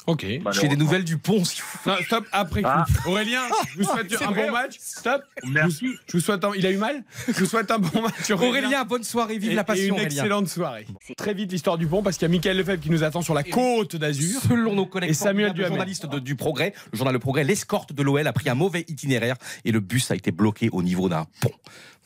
Ok. 0.06 0.24
J'ai 0.52 0.68
des 0.68 0.76
nouvelles 0.76 1.02
du 1.04 1.18
pont. 1.18 1.42
Non, 1.86 1.94
stop, 2.04 2.24
après 2.32 2.62
coup. 2.62 2.68
Ah. 2.70 2.86
Aurélien, 3.06 3.40
je 3.72 3.78
vous 3.78 3.84
souhaite 3.84 4.22
un 4.22 4.30
vrai. 4.30 4.46
bon 4.46 4.52
match. 4.52 4.76
Stop. 4.78 5.22
Merci. 5.44 5.94
Je 6.06 6.12
vous 6.12 6.20
souhaite 6.20 6.44
un... 6.44 6.52
Il 6.56 6.64
a 6.64 6.70
eu 6.70 6.76
mal 6.76 7.02
Je 7.26 7.32
vous 7.32 7.46
souhaite 7.46 7.70
un 7.70 7.78
bon 7.78 8.02
match, 8.02 8.30
Aurélien, 8.30 8.84
bonne 8.84 9.02
soirée, 9.04 9.38
vive 9.38 9.50
Et- 9.52 9.54
la 9.54 9.62
et 9.62 9.64
passion. 9.64 9.84
une 9.86 9.90
Aurélien. 9.92 10.08
excellente 10.08 10.48
soirée. 10.48 10.86
Très 11.16 11.34
vite 11.34 11.50
l'histoire 11.50 11.76
du 11.78 11.86
pont 11.86 12.02
parce 12.02 12.16
qu'il 12.18 12.26
y 12.26 12.30
a 12.30 12.32
Michael 12.32 12.56
Lefebvre 12.56 12.80
qui 12.82 12.90
nous 12.90 13.02
attend 13.02 13.22
sur 13.22 13.34
la 13.34 13.42
côte 13.42 13.96
d'Azur. 13.96 14.40
Selon 14.48 14.74
nos 14.74 14.86
collègues 14.86 15.10
Et 15.10 15.14
Samuel 15.14 15.52
Duhamel. 15.52 15.72
journalistes 15.72 16.06
de- 16.06 16.18
du 16.20 16.36
Progrès, 16.36 16.72
le 16.92 16.96
journal 16.96 17.12
Le 17.12 17.18
Progrès, 17.20 17.42
l'escorte 17.44 17.92
de 17.92 18.02
l'OL 18.02 18.26
a 18.26 18.32
pris 18.32 18.48
un 18.48 18.54
mauvais 18.54 18.84
itinéraire 18.88 19.36
et 19.64 19.72
le 19.72 19.80
bus 19.80 20.10
a 20.10 20.14
été 20.14 20.30
bloqué 20.30 20.68
au 20.70 20.82
niveau 20.82 21.08
d'un 21.08 21.26
pont. 21.40 21.50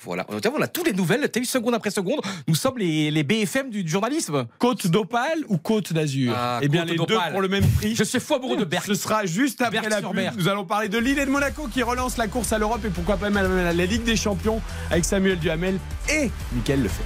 Voilà, 0.02 0.26
on 0.30 0.62
a 0.62 0.66
toutes 0.68 0.86
les 0.86 0.92
nouvelles, 0.92 1.28
t'as 1.30 1.40
eu 1.40 1.44
seconde 1.44 1.74
après 1.74 1.90
seconde. 1.90 2.20
Nous 2.48 2.54
sommes 2.54 2.78
les, 2.78 3.10
les 3.10 3.22
BFM 3.22 3.70
du, 3.70 3.84
du 3.84 3.90
journalisme. 3.90 4.46
Côte 4.58 4.86
d'Opale 4.86 5.40
ou 5.48 5.58
côte 5.58 5.92
d'Azur 5.92 6.32
Ah, 6.36 6.58
Eh 6.62 6.68
bien, 6.68 6.84
les 6.84 6.96
deux 6.96 7.18
pour 7.30 7.40
le 7.42 7.48
même 7.48 7.66
prix. 7.66 7.94
Je 7.94 8.04
suis 8.04 8.20
fou 8.20 8.34
amoureux 8.34 8.56
de 8.56 8.64
Berck. 8.64 8.86
Ce 8.86 8.94
sera 8.94 9.26
juste 9.26 9.60
après 9.60 9.88
la 9.88 10.00
pub. 10.00 10.18
Nous 10.36 10.48
allons 10.48 10.64
parler 10.64 10.88
de 10.88 10.98
Lille 10.98 11.18
et 11.18 11.26
de 11.26 11.30
Monaco 11.30 11.68
qui 11.68 11.82
relance 11.82 12.16
la 12.16 12.28
course 12.28 12.52
à 12.52 12.58
l'Europe 12.58 12.84
et 12.84 12.90
pourquoi 12.90 13.16
pas 13.16 13.30
même 13.30 13.56
la 13.56 13.72
la 13.72 13.86
Ligue 13.86 14.04
des 14.04 14.16
Champions 14.16 14.60
avec 14.90 15.04
Samuel 15.04 15.38
Duhamel 15.38 15.78
et 16.08 16.30
Michael 16.52 16.82
Lefebvre. 16.82 17.04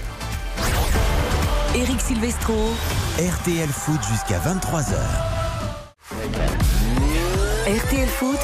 Eric 1.75 2.01
Silvestro. 2.01 2.55
RTL 3.19 3.69
Foot 3.69 4.01
jusqu'à 4.11 4.39
23h. 4.39 4.95
RTL 7.67 8.09
Foot. 8.09 8.39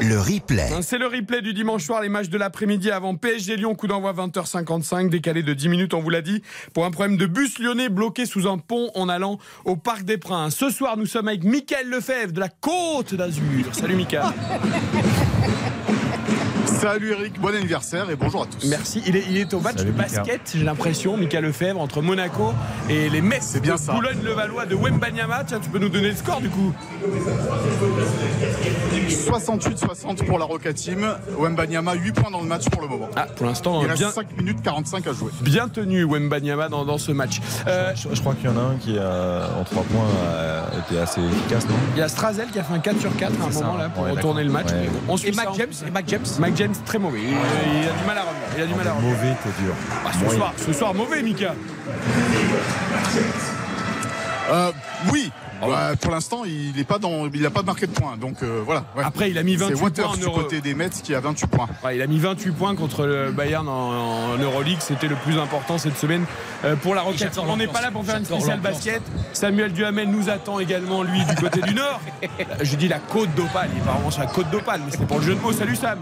Le 0.00 0.18
replay. 0.18 0.68
C'est 0.82 0.98
le 0.98 1.06
replay 1.06 1.42
du 1.42 1.54
dimanche 1.54 1.84
soir, 1.84 2.02
les 2.02 2.08
matchs 2.08 2.28
de 2.28 2.38
l'après-midi 2.38 2.90
avant 2.90 3.16
PSG 3.16 3.56
Lyon, 3.56 3.74
coup 3.74 3.86
d'envoi 3.86 4.12
20h55, 4.12 5.08
décalé 5.08 5.42
de 5.42 5.54
10 5.54 5.68
minutes, 5.68 5.94
on 5.94 6.00
vous 6.00 6.10
l'a 6.10 6.22
dit, 6.22 6.42
pour 6.74 6.84
un 6.84 6.90
problème 6.90 7.16
de 7.16 7.26
bus 7.26 7.58
lyonnais 7.58 7.88
bloqué 7.88 8.26
sous 8.26 8.46
un 8.46 8.58
pont 8.58 8.90
en 8.94 9.08
allant 9.08 9.38
au 9.64 9.76
Parc 9.76 10.04
des 10.04 10.18
Princes. 10.18 10.56
Ce 10.56 10.70
soir, 10.70 10.96
nous 10.96 11.06
sommes 11.06 11.28
avec 11.28 11.44
Michael 11.44 11.88
Lefebvre 11.88 12.32
de 12.32 12.40
la 12.40 12.48
Côte 12.48 13.14
d'Azur. 13.14 13.66
Salut 13.72 13.96
Michael. 13.96 14.22
Salut 16.80 17.12
Eric, 17.12 17.40
bon 17.40 17.54
anniversaire 17.54 18.10
et 18.10 18.16
bonjour 18.16 18.42
à 18.42 18.46
tous. 18.46 18.68
Merci. 18.68 19.02
Il 19.06 19.16
est, 19.16 19.24
il 19.30 19.36
est 19.38 19.52
au 19.54 19.60
match 19.60 19.78
Salut, 19.78 19.92
de 19.92 19.96
Mika. 19.96 20.18
basket, 20.18 20.40
j'ai 20.54 20.62
l'impression, 20.64 21.16
Michael 21.16 21.44
Lefebvre, 21.44 21.80
entre 21.80 22.02
Monaco 22.02 22.52
et 22.90 23.08
les 23.08 23.20
Mets 23.22 23.38
C'est 23.40 23.60
bien 23.60 23.74
de 23.76 23.80
ça. 23.80 23.92
Boulogne-le-Valois 23.94 24.66
de 24.66 24.74
Wembanyama. 24.74 25.44
Tiens, 25.44 25.58
tu 25.60 25.70
peux 25.70 25.78
nous 25.78 25.88
donner 25.88 26.10
le 26.10 26.16
score 26.16 26.40
du 26.40 26.48
coup 26.50 26.72
68-60 29.08 30.26
pour 30.26 30.38
la 30.38 30.44
Roca 30.44 30.72
Team. 30.72 31.06
Wembanyama 31.38 31.94
8 31.94 32.12
points 32.12 32.30
dans 32.30 32.40
le 32.40 32.46
match 32.46 32.68
pour 32.68 32.82
le 32.82 32.88
moment. 32.88 33.08
Ah, 33.16 33.26
pour 33.34 33.46
l'instant, 33.46 33.80
Il 33.82 33.86
reste 33.88 33.98
bien, 34.00 34.10
5 34.10 34.36
minutes 34.36 34.62
45 34.62 35.06
à 35.06 35.12
jouer. 35.12 35.30
bien 35.40 35.68
tenu 35.68 36.04
Wembanyama 36.04 36.68
dans, 36.68 36.84
dans 36.84 36.98
ce 36.98 37.12
match. 37.12 37.40
Euh, 37.66 37.92
Je, 37.94 38.14
je 38.14 38.20
crois 38.20 38.34
qu'il 38.34 38.50
y 38.50 38.52
en 38.52 38.56
a 38.56 38.62
un 38.62 38.76
qui, 38.76 38.98
a, 38.98 39.48
en 39.58 39.64
3 39.64 39.82
points, 39.84 40.06
a 40.28 40.78
été 40.90 40.98
assez 41.00 41.20
efficace, 41.22 41.66
non? 41.68 41.74
Il 41.94 42.00
y 42.00 42.02
a 42.02 42.08
Strazel 42.08 42.48
qui 42.52 42.58
a 42.58 42.62
fait 42.64 42.74
un 42.74 42.78
4 42.80 43.00
sur 43.00 43.16
4 43.16 43.32
à 43.40 43.44
un 43.44 43.50
C'est 43.50 43.58
ça, 43.58 43.64
moment 43.64 43.78
là 43.78 43.88
pour 43.88 44.04
ouais, 44.04 44.10
retourner 44.10 44.44
le 44.44 44.50
match. 44.50 44.70
Ouais. 44.70 44.90
On 45.08 45.16
suit 45.16 45.28
Et 45.28 45.32
Mac 45.32 45.48
James, 45.56 45.70
et 45.86 45.90
Mac 45.90 46.04
James. 46.08 46.24
Mac 46.38 46.52
James 46.56 46.65
très 46.84 46.98
mauvais. 46.98 47.20
Il, 47.22 47.28
il 47.30 47.88
a 47.88 47.92
du 47.92 48.04
mal 48.06 48.18
à 48.18 48.22
revenir. 48.22 48.46
Il 48.56 48.62
a 48.62 48.66
du 48.66 48.74
mal 48.74 48.88
à 48.88 48.92
revenir. 48.92 49.10
Mauvais, 49.16 49.34
t'es 49.42 49.62
dur. 49.62 49.74
Ah, 50.04 50.10
ce, 50.12 50.34
soir, 50.36 50.52
ce 50.56 50.72
soir, 50.72 50.94
mauvais, 50.94 51.22
Mika. 51.22 51.54
Euh, 54.48 54.70
oui, 55.10 55.32
bah, 55.60 55.90
pour 56.00 56.12
l'instant, 56.12 56.42
il 56.44 56.72
n'a 56.76 56.84
pas, 56.84 56.98
dans- 57.00 57.26
il 57.34 57.44
a 57.44 57.50
pas 57.50 57.62
marqué 57.62 57.88
de 57.88 57.92
points. 57.92 58.16
Donc 58.16 58.42
euh, 58.44 58.62
voilà. 58.64 58.84
ouais. 58.96 59.02
Après, 59.04 59.28
il 59.28 59.38
a 59.38 59.42
mis 59.42 59.58
C'est 59.58 59.72
28 59.74 60.02
points 60.02 60.12
en 60.12 60.16
du 60.16 60.22
Euro. 60.22 60.36
côté 60.42 60.60
des 60.60 60.72
Mets 60.74 60.88
qui 60.90 61.14
a 61.16 61.20
28 61.20 61.46
points. 61.48 61.66
Ouais, 61.84 61.96
il 61.96 62.02
a 62.02 62.06
mis 62.06 62.20
28 62.20 62.52
points 62.52 62.76
contre 62.76 63.06
le 63.06 63.32
Bayern 63.32 63.68
en, 63.68 63.72
en 64.34 64.36
Euroleague. 64.38 64.76
C'était 64.78 65.08
le 65.08 65.16
plus 65.16 65.36
important 65.40 65.78
cette 65.78 65.98
semaine 65.98 66.24
euh, 66.64 66.76
pour 66.76 66.94
la 66.94 67.00
Roquette. 67.02 67.34
J'adore 67.34 67.46
On 67.48 67.56
n'est 67.56 67.66
pas 67.66 67.80
là 67.80 67.90
pour 67.90 68.04
faire 68.04 68.18
une 68.18 68.24
spéciale 68.24 68.60
basket. 68.60 69.02
Samuel 69.32 69.72
Duhamel 69.72 70.08
nous 70.10 70.30
attend 70.30 70.60
également, 70.60 71.02
lui, 71.02 71.24
du 71.24 71.34
côté 71.34 71.60
du 71.62 71.74
Nord. 71.74 72.00
Je 72.62 72.76
dis 72.76 72.86
la 72.86 73.00
côte 73.00 73.34
d'Opale. 73.34 73.70
Il 73.74 73.78
est 73.78 73.84
pas 73.84 73.92
vraiment 73.94 74.12
sur 74.12 74.20
la 74.20 74.28
côte 74.28 74.48
d'Opale, 74.50 74.82
mais 74.84 74.92
c'était 74.92 75.06
pour 75.06 75.18
le 75.18 75.24
jeu 75.24 75.34
de 75.34 75.40
mots. 75.40 75.52
Salut 75.52 75.74
Sam. 75.76 75.98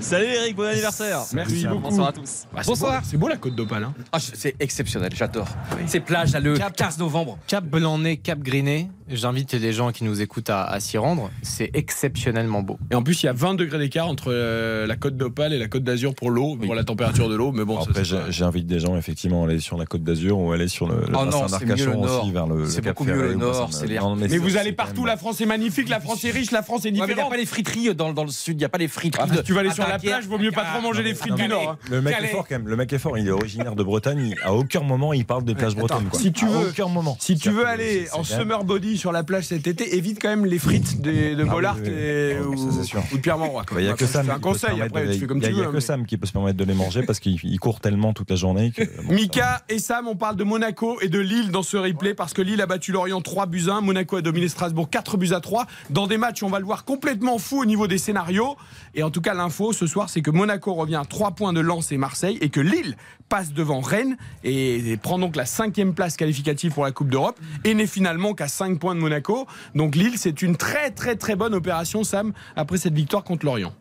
Salut 0.00 0.26
Eric, 0.26 0.56
bon 0.56 0.64
anniversaire. 0.66 1.22
Merci 1.32 1.66
beaucoup. 1.66 1.82
Bonsoir 1.82 2.08
à 2.08 2.12
tous. 2.12 2.44
Bah, 2.52 2.60
c'est 2.62 2.68
Bonsoir. 2.68 3.00
beau, 3.00 3.06
C'est 3.10 3.16
beau 3.16 3.28
la 3.28 3.36
côte 3.36 3.54
d'Opale. 3.54 3.84
Hein. 3.84 3.94
Ah, 4.12 4.18
c'est 4.20 4.54
exceptionnel, 4.60 5.10
j'adore. 5.14 5.48
Ces 5.86 6.00
plages 6.00 6.32
là, 6.32 6.40
le 6.40 6.56
Cap. 6.56 6.76
15 6.76 6.98
novembre. 6.98 7.38
Cap 7.46 7.64
Blanc-Nez, 7.64 8.18
Cap 8.18 8.38
Griné. 8.40 8.90
J'invite 9.08 9.52
les 9.54 9.72
gens 9.72 9.92
qui 9.92 10.04
nous 10.04 10.20
écoutent 10.20 10.50
à, 10.50 10.64
à 10.64 10.80
s'y 10.80 10.98
rendre. 10.98 11.30
C'est 11.42 11.70
exceptionnellement 11.74 12.62
beau. 12.62 12.78
Et 12.90 12.94
en 12.94 13.02
plus, 13.02 13.22
il 13.22 13.26
y 13.26 13.28
a 13.28 13.32
20 13.32 13.54
degrés 13.54 13.78
d'écart 13.78 14.08
entre 14.08 14.32
euh, 14.32 14.86
la 14.86 14.96
côte 14.96 15.16
d'Opale 15.16 15.52
et 15.52 15.58
la 15.58 15.68
côte 15.68 15.84
d'Azur 15.84 16.14
pour 16.14 16.30
l'eau, 16.30 16.56
pour 16.56 16.74
la 16.74 16.84
température 16.84 17.28
de 17.28 17.34
l'eau. 17.36 17.52
Mais 17.52 17.64
bon, 17.64 17.80
ça, 17.80 17.90
Après, 17.90 18.02
j'invite 18.30 18.66
des 18.66 18.80
gens 18.80 18.96
effectivement 18.96 19.44
à 19.44 19.46
aller 19.48 19.60
sur 19.60 19.76
la 19.76 19.86
côte 19.86 20.02
d'Azur 20.02 20.38
ou 20.38 20.50
à 20.52 20.54
aller 20.56 20.68
sur 20.68 20.88
le, 20.88 20.96
le 20.96 21.02
Oh 21.08 21.24
bassin 21.24 21.24
non, 21.42 21.48
c'est 21.48 21.60
mieux 21.64 21.68
d'Arcachon 21.76 21.90
le 21.90 22.06
nord. 22.06 22.22
aussi 22.22 22.32
vers 22.32 22.46
le, 22.46 22.66
C'est 22.68 22.80
beaucoup 22.82 23.04
mieux 23.04 23.22
le 23.22 23.34
nord, 23.34 23.70
l'air. 23.86 24.02
Non, 24.02 24.16
Mais 24.16 24.38
vous 24.38 24.56
allez 24.56 24.72
partout, 24.72 25.02
même- 25.02 25.06
la 25.08 25.16
France 25.16 25.40
est 25.40 25.46
magnifique, 25.46 25.88
la 25.88 26.00
France 26.00 26.24
est 26.24 26.30
riche, 26.30 26.50
la 26.50 26.62
France 26.62 26.84
est 26.84 26.90
mais 26.90 26.98
il 26.98 27.00
n'y 27.00 27.02
a 27.02 27.06
différente. 27.06 27.30
pas 27.30 27.36
les 27.36 27.46
friteries 27.46 27.94
dans, 27.94 28.12
dans 28.12 28.24
le 28.24 28.30
sud, 28.30 28.54
il 28.54 28.58
n'y 28.58 28.64
a 28.64 28.68
pas 28.68 28.78
les 28.78 28.88
friteries. 28.88 29.28
Ah, 29.30 29.36
de- 29.36 29.42
tu 29.42 29.52
vas 29.52 29.60
aller 29.60 29.70
sur 29.72 29.86
la 29.86 29.98
plage, 29.98 30.26
vaut 30.26 30.38
mieux 30.38 30.50
pas 30.52 30.64
trop 30.64 30.80
manger 30.82 31.02
les 31.02 31.14
frites 31.14 31.34
du 31.34 31.48
Nord. 31.48 31.70
hein. 31.70 31.78
Le 31.90 32.02
mec 32.02 32.16
est 32.20 32.26
fort 32.28 32.46
quand 32.48 32.56
même. 32.56 32.68
Le 32.68 32.76
mec 32.76 32.92
est 32.92 32.98
fort. 32.98 33.16
Il 33.18 33.28
est 33.28 33.30
originaire 33.30 33.76
de 33.76 33.82
Bretagne. 33.82 34.34
À 34.44 34.52
aucun 34.52 34.80
moment 34.80 35.12
il 35.12 35.24
parle 35.24 35.44
des 35.44 35.54
plages 35.54 35.76
bretonnes. 35.76 36.08
Si 36.12 36.32
tu 36.32 36.44
À 36.46 36.48
veux- 36.48 36.68
aucun 36.70 36.88
moment. 36.88 37.16
Si 37.20 37.36
tu 37.36 37.50
veux 37.50 37.66
aller 37.66 38.06
en 38.12 38.24
summer 38.24 38.64
body 38.64 38.95
sur 38.96 39.12
la 39.12 39.22
plage 39.24 39.44
cet 39.44 39.66
été, 39.66 39.96
évite 39.96 40.20
quand 40.20 40.28
même 40.28 40.46
les 40.46 40.58
frites 40.58 41.00
de, 41.00 41.34
de 41.34 41.44
Bollard 41.44 41.76
oui, 41.76 41.82
oui, 41.86 41.92
oui. 41.94 42.02
et- 42.02 42.36
oui, 42.40 42.56
ou, 42.56 42.84
ça, 42.84 42.98
de 43.12 43.18
Pierre 43.18 43.38
Monroy. 43.38 43.64
Il 43.72 43.84
n'y 43.84 43.88
a 43.88 43.94
que 43.94 44.06
Sam. 44.06 44.28
un 44.30 44.34
qui 44.34 44.40
peut 44.40 44.40
se 44.40 44.40
conseil, 44.40 44.70
permettre 44.76 44.84
après 44.96 45.06
de- 45.06 45.12
tu 45.14 45.18
fais 45.20 45.26
comme 45.26 45.38
il 45.38 45.42
y 45.42 45.46
a- 45.46 45.48
tu 45.48 45.54
y 45.54 45.58
veux. 45.58 45.64
a 45.64 45.66
que 45.68 45.72
mais- 45.74 45.80
Sam 45.80 46.06
qui 46.06 46.16
peut 46.16 46.26
se 46.26 46.32
permettre 46.32 46.56
de 46.58 46.64
les 46.64 46.74
manger 46.74 47.02
parce 47.02 47.20
qu'il 47.20 47.38
il 47.42 47.58
court 47.60 47.80
tellement 47.80 48.12
toute 48.12 48.30
la 48.30 48.36
journée. 48.36 48.72
que- 48.72 48.82
bon, 49.02 49.14
Mika 49.14 49.62
et 49.68 49.78
Sam, 49.78 50.08
on 50.08 50.16
parle 50.16 50.36
de 50.36 50.44
Monaco 50.44 50.98
et 51.00 51.08
de 51.08 51.18
Lille 51.18 51.50
dans 51.50 51.62
ce 51.62 51.76
replay 51.76 52.14
parce 52.14 52.32
que 52.32 52.42
Lille 52.42 52.60
a 52.60 52.66
battu 52.66 52.92
Lorient 52.92 53.20
3 53.20 53.46
buts 53.46 53.64
à 53.68 53.74
1, 53.74 53.80
Monaco 53.80 54.16
a 54.16 54.22
dominé 54.22 54.48
Strasbourg 54.48 54.88
4 54.90 55.16
buts 55.16 55.32
à 55.32 55.40
3 55.40 55.66
dans 55.90 56.06
des 56.06 56.18
matchs, 56.18 56.42
on 56.42 56.48
va 56.50 56.58
le 56.58 56.64
voir 56.64 56.84
complètement 56.84 57.38
fou 57.38 57.60
au 57.62 57.64
niveau 57.64 57.86
des 57.86 57.98
scénarios 57.98 58.56
et 58.94 59.02
en 59.02 59.10
tout 59.10 59.20
cas 59.20 59.34
l'info 59.34 59.72
ce 59.72 59.86
soir 59.86 60.08
c'est 60.08 60.22
que 60.22 60.30
Monaco 60.30 60.72
revient 60.74 60.96
à 60.96 61.04
3 61.04 61.32
points 61.32 61.52
de 61.52 61.60
Lens 61.60 61.90
et 61.92 61.96
Marseille 61.98 62.38
et 62.40 62.48
que 62.50 62.60
Lille 62.60 62.96
passe 63.28 63.52
devant 63.52 63.80
Rennes 63.80 64.16
et, 64.44 64.92
et 64.92 64.96
prend 64.96 65.18
donc 65.18 65.34
la 65.34 65.46
cinquième 65.46 65.94
place 65.94 66.16
qualificative 66.16 66.72
pour 66.72 66.84
la 66.84 66.92
Coupe 66.92 67.08
d'Europe 67.08 67.38
et 67.64 67.74
n'est 67.74 67.88
finalement 67.88 68.34
qu'à 68.34 68.46
5 68.46 68.78
points 68.78 68.85
de 68.94 69.00
Monaco. 69.00 69.46
Donc 69.74 69.96
Lille 69.96 70.14
c'est 70.16 70.42
une 70.42 70.56
très 70.56 70.90
très 70.90 71.16
très 71.16 71.36
bonne 71.36 71.54
opération 71.54 72.04
Sam 72.04 72.32
après 72.56 72.78
cette 72.78 72.94
victoire 72.94 73.24
contre 73.24 73.44
Lorient. 73.46 73.72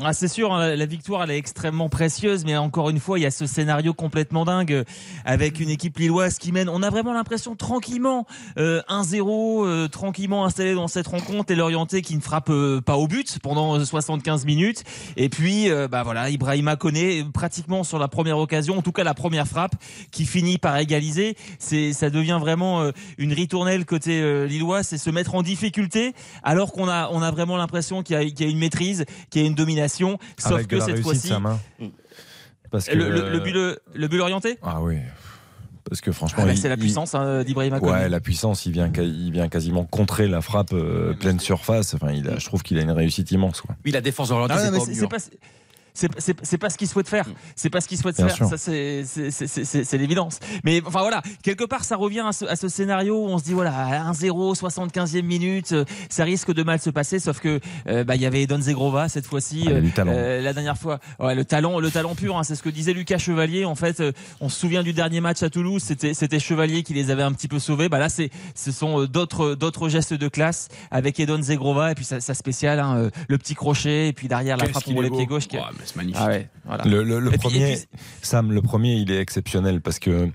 Ah, 0.00 0.14
c'est 0.14 0.28
sûr, 0.28 0.54
hein, 0.54 0.74
la 0.74 0.86
victoire 0.86 1.22
elle 1.22 1.32
est 1.32 1.36
extrêmement 1.36 1.90
précieuse, 1.90 2.46
mais 2.46 2.56
encore 2.56 2.88
une 2.88 2.98
fois, 2.98 3.18
il 3.18 3.22
y 3.22 3.26
a 3.26 3.30
ce 3.30 3.44
scénario 3.44 3.92
complètement 3.92 4.46
dingue 4.46 4.72
euh, 4.72 4.84
avec 5.26 5.60
une 5.60 5.68
équipe 5.68 5.98
lilloise 5.98 6.38
qui 6.38 6.50
mène. 6.50 6.70
On 6.70 6.82
a 6.82 6.88
vraiment 6.88 7.12
l'impression 7.12 7.56
tranquillement 7.56 8.26
euh, 8.58 8.80
1-0, 8.88 9.66
euh, 9.66 9.88
tranquillement 9.88 10.46
installé 10.46 10.72
dans 10.74 10.88
cette 10.88 11.08
rencontre 11.08 11.52
et 11.52 11.56
l'orienté 11.56 12.00
qui 12.00 12.16
ne 12.16 12.22
frappe 12.22 12.48
euh, 12.48 12.80
pas 12.80 12.96
au 12.96 13.06
but 13.06 13.38
pendant 13.42 13.76
euh, 13.76 13.84
75 13.84 14.46
minutes. 14.46 14.82
Et 15.18 15.28
puis, 15.28 15.70
euh, 15.70 15.88
bah 15.88 16.02
voilà, 16.04 16.30
Ibrahima 16.30 16.76
connaît 16.76 17.22
pratiquement 17.32 17.84
sur 17.84 17.98
la 17.98 18.08
première 18.08 18.38
occasion, 18.38 18.78
en 18.78 18.82
tout 18.82 18.92
cas 18.92 19.04
la 19.04 19.14
première 19.14 19.46
frappe, 19.46 19.74
qui 20.10 20.24
finit 20.24 20.56
par 20.56 20.78
égaliser. 20.78 21.36
C'est, 21.58 21.92
ça 21.92 22.08
devient 22.08 22.38
vraiment 22.40 22.80
euh, 22.80 22.92
une 23.18 23.34
ritournelle 23.34 23.84
côté 23.84 24.22
euh, 24.22 24.46
lillois, 24.46 24.84
c'est 24.84 24.96
se 24.96 25.10
mettre 25.10 25.34
en 25.34 25.42
difficulté 25.42 26.14
alors 26.42 26.72
qu'on 26.72 26.88
a, 26.88 27.10
on 27.12 27.20
a 27.20 27.30
vraiment 27.30 27.58
l'impression 27.58 28.02
qu'il 28.02 28.16
y 28.16 28.42
a 28.42 28.46
une 28.46 28.58
maîtrise, 28.58 29.04
qu'il 29.28 29.42
y 29.42 29.44
a 29.44 29.48
une 29.48 29.54
domination. 29.54 29.81
Sauf 30.38 30.52
Avec 30.52 30.68
que 30.68 30.80
cette 30.80 31.00
fois-ci. 31.00 31.32
Parce 32.70 32.86
que, 32.86 32.96
le, 32.96 33.10
le, 33.10 33.30
le 33.30 33.40
but, 33.40 33.52
le, 33.94 34.08
but 34.08 34.20
orienté 34.20 34.58
Ah 34.62 34.80
oui. 34.80 34.96
Parce 35.84 36.00
que 36.00 36.10
franchement, 36.10 36.44
Ah 36.44 36.46
bah, 36.46 36.56
c'est 36.56 36.68
la 36.70 36.76
puissance 36.78 37.14
hein, 37.14 37.42
d'Ibrahima 37.44 37.80
Koné. 37.80 37.92
Ouais, 37.92 38.08
la 38.08 38.20
puissance, 38.20 38.64
il 38.66 38.72
vient, 38.72 38.90
il 38.96 39.30
vient 39.32 39.48
quasiment 39.48 39.84
contrer 39.84 40.26
la 40.28 40.40
frappe 40.40 40.72
euh, 40.72 41.12
pleine 41.12 41.38
surface. 41.40 41.92
Enfin, 41.94 42.12
il 42.12 42.28
a, 42.30 42.38
je 42.38 42.46
trouve 42.46 42.62
qu'il 42.62 42.78
a 42.78 42.82
une 42.82 42.92
réussite 42.92 43.30
immense. 43.30 43.60
Quoi. 43.60 43.74
Oui, 43.84 43.90
la 43.90 44.00
défense 44.00 44.28
de 44.28 44.34
l'Orienté, 44.34 44.54
Ah 44.56 44.70
c'est 44.90 45.06
pas 45.08 45.18
c'est- 45.94 46.08
pas- 46.58 46.70
ce 46.70 46.78
qu'il 46.78 46.88
souhaite 46.88 47.08
faire. 47.08 47.26
C'est 47.56 47.70
pas 47.70 47.80
ce 47.80 47.88
qu'il 47.88 47.98
souhaite 47.98 48.16
Bien 48.16 48.28
faire. 48.28 48.36
sûr. 48.36 48.48
Ça, 48.48 48.56
c'est 48.56 49.04
c'est- 49.04 49.30
c'est- 49.30 49.64
c'est- 49.64 49.84
c'est 49.84 49.98
l'évidence. 49.98 50.38
Mais 50.64 50.80
enfin 50.84 51.00
voilà, 51.00 51.22
quelque 51.42 51.64
part, 51.64 51.84
ça 51.84 51.96
revient 51.96 52.24
à 52.26 52.32
ce, 52.32 52.44
à 52.46 52.56
ce 52.56 52.68
scénario 52.68 53.16
où 53.16 53.26
on 53.28 53.38
se 53.38 53.44
dit 53.44 53.52
voilà, 53.52 53.72
1-0, 54.06 54.54
75e 54.54 55.26
minute, 55.26 55.72
euh, 55.72 55.84
ça 56.08 56.24
risque 56.24 56.52
de 56.52 56.62
mal 56.62 56.78
se 56.80 56.90
passer. 56.90 57.18
Sauf 57.18 57.40
que 57.40 57.60
euh, 57.88 58.04
bah, 58.04 58.16
il 58.16 58.22
y 58.22 58.26
avait 58.26 58.46
Don 58.46 58.60
Zegrova 58.60 59.08
cette 59.08 59.26
fois-ci. 59.26 59.64
Ah, 59.66 59.70
il 59.70 59.74
y 59.74 59.76
a 59.76 59.80
du 59.80 59.90
talent. 59.92 60.12
euh, 60.14 60.40
la 60.40 60.52
dernière 60.52 60.78
fois, 60.78 60.98
ouais, 61.20 61.34
le 61.34 61.44
talent, 61.44 61.78
le 61.78 61.90
talent 61.90 62.14
pur. 62.14 62.36
hein, 62.38 62.42
c'est 62.44 62.54
ce 62.54 62.62
que 62.62 62.70
disait 62.70 62.92
Lucas 62.94 63.18
Chevalier. 63.18 63.64
En 63.64 63.74
fait, 63.74 64.00
euh, 64.00 64.12
on 64.40 64.48
se 64.48 64.58
souvient 64.58 64.82
du 64.82 64.92
dernier 64.92 65.20
match 65.20 65.42
à 65.42 65.50
Toulouse. 65.50 65.82
C'était 65.84 66.14
c'était 66.14 66.38
Chevalier 66.38 66.82
qui 66.82 66.94
les 66.94 67.10
avait 67.10 67.22
un 67.22 67.32
petit 67.32 67.48
peu 67.48 67.58
sauvés. 67.58 67.88
Bah 67.88 67.98
là, 67.98 68.08
c'est 68.08 68.30
ce 68.54 68.72
sont 68.72 69.00
euh, 69.02 69.06
d'autres 69.08 69.54
d'autres 69.54 69.88
gestes 69.88 70.14
de 70.14 70.28
classe 70.28 70.68
avec 70.90 71.20
Edon 71.20 71.42
Zegrova 71.42 71.92
et 71.92 71.94
puis 71.94 72.04
sa, 72.04 72.20
sa 72.20 72.34
spéciale, 72.34 72.80
hein, 72.80 72.96
euh, 72.96 73.10
le 73.28 73.38
petit 73.38 73.54
crochet 73.54 74.08
et 74.08 74.12
puis 74.12 74.28
derrière 74.28 74.56
la 74.56 74.66
frappe 74.68 74.84
pour 74.84 74.94
beau. 74.94 75.16
pieds 75.16 75.26
gauche. 75.26 75.48
qui- 75.48 75.56
Ouais, 75.56 75.62
mais 75.78 75.81
c'est 75.84 75.96
magnifique. 75.96 76.20
Ah 76.22 76.28
ouais, 76.28 76.48
voilà. 76.64 76.84
Le, 76.84 77.02
le- 77.02 77.20
le 77.20 77.34
Et 77.34 77.38
puis- 77.38 77.48
et 77.48 77.50
premier, 77.50 77.72
puis- 77.76 77.86
Sam, 78.22 78.52
le 78.52 78.62
premier, 78.62 78.94
il 78.94 79.10
est 79.10 79.18
exceptionnel 79.20 79.80
parce 79.80 79.98
que 79.98 80.28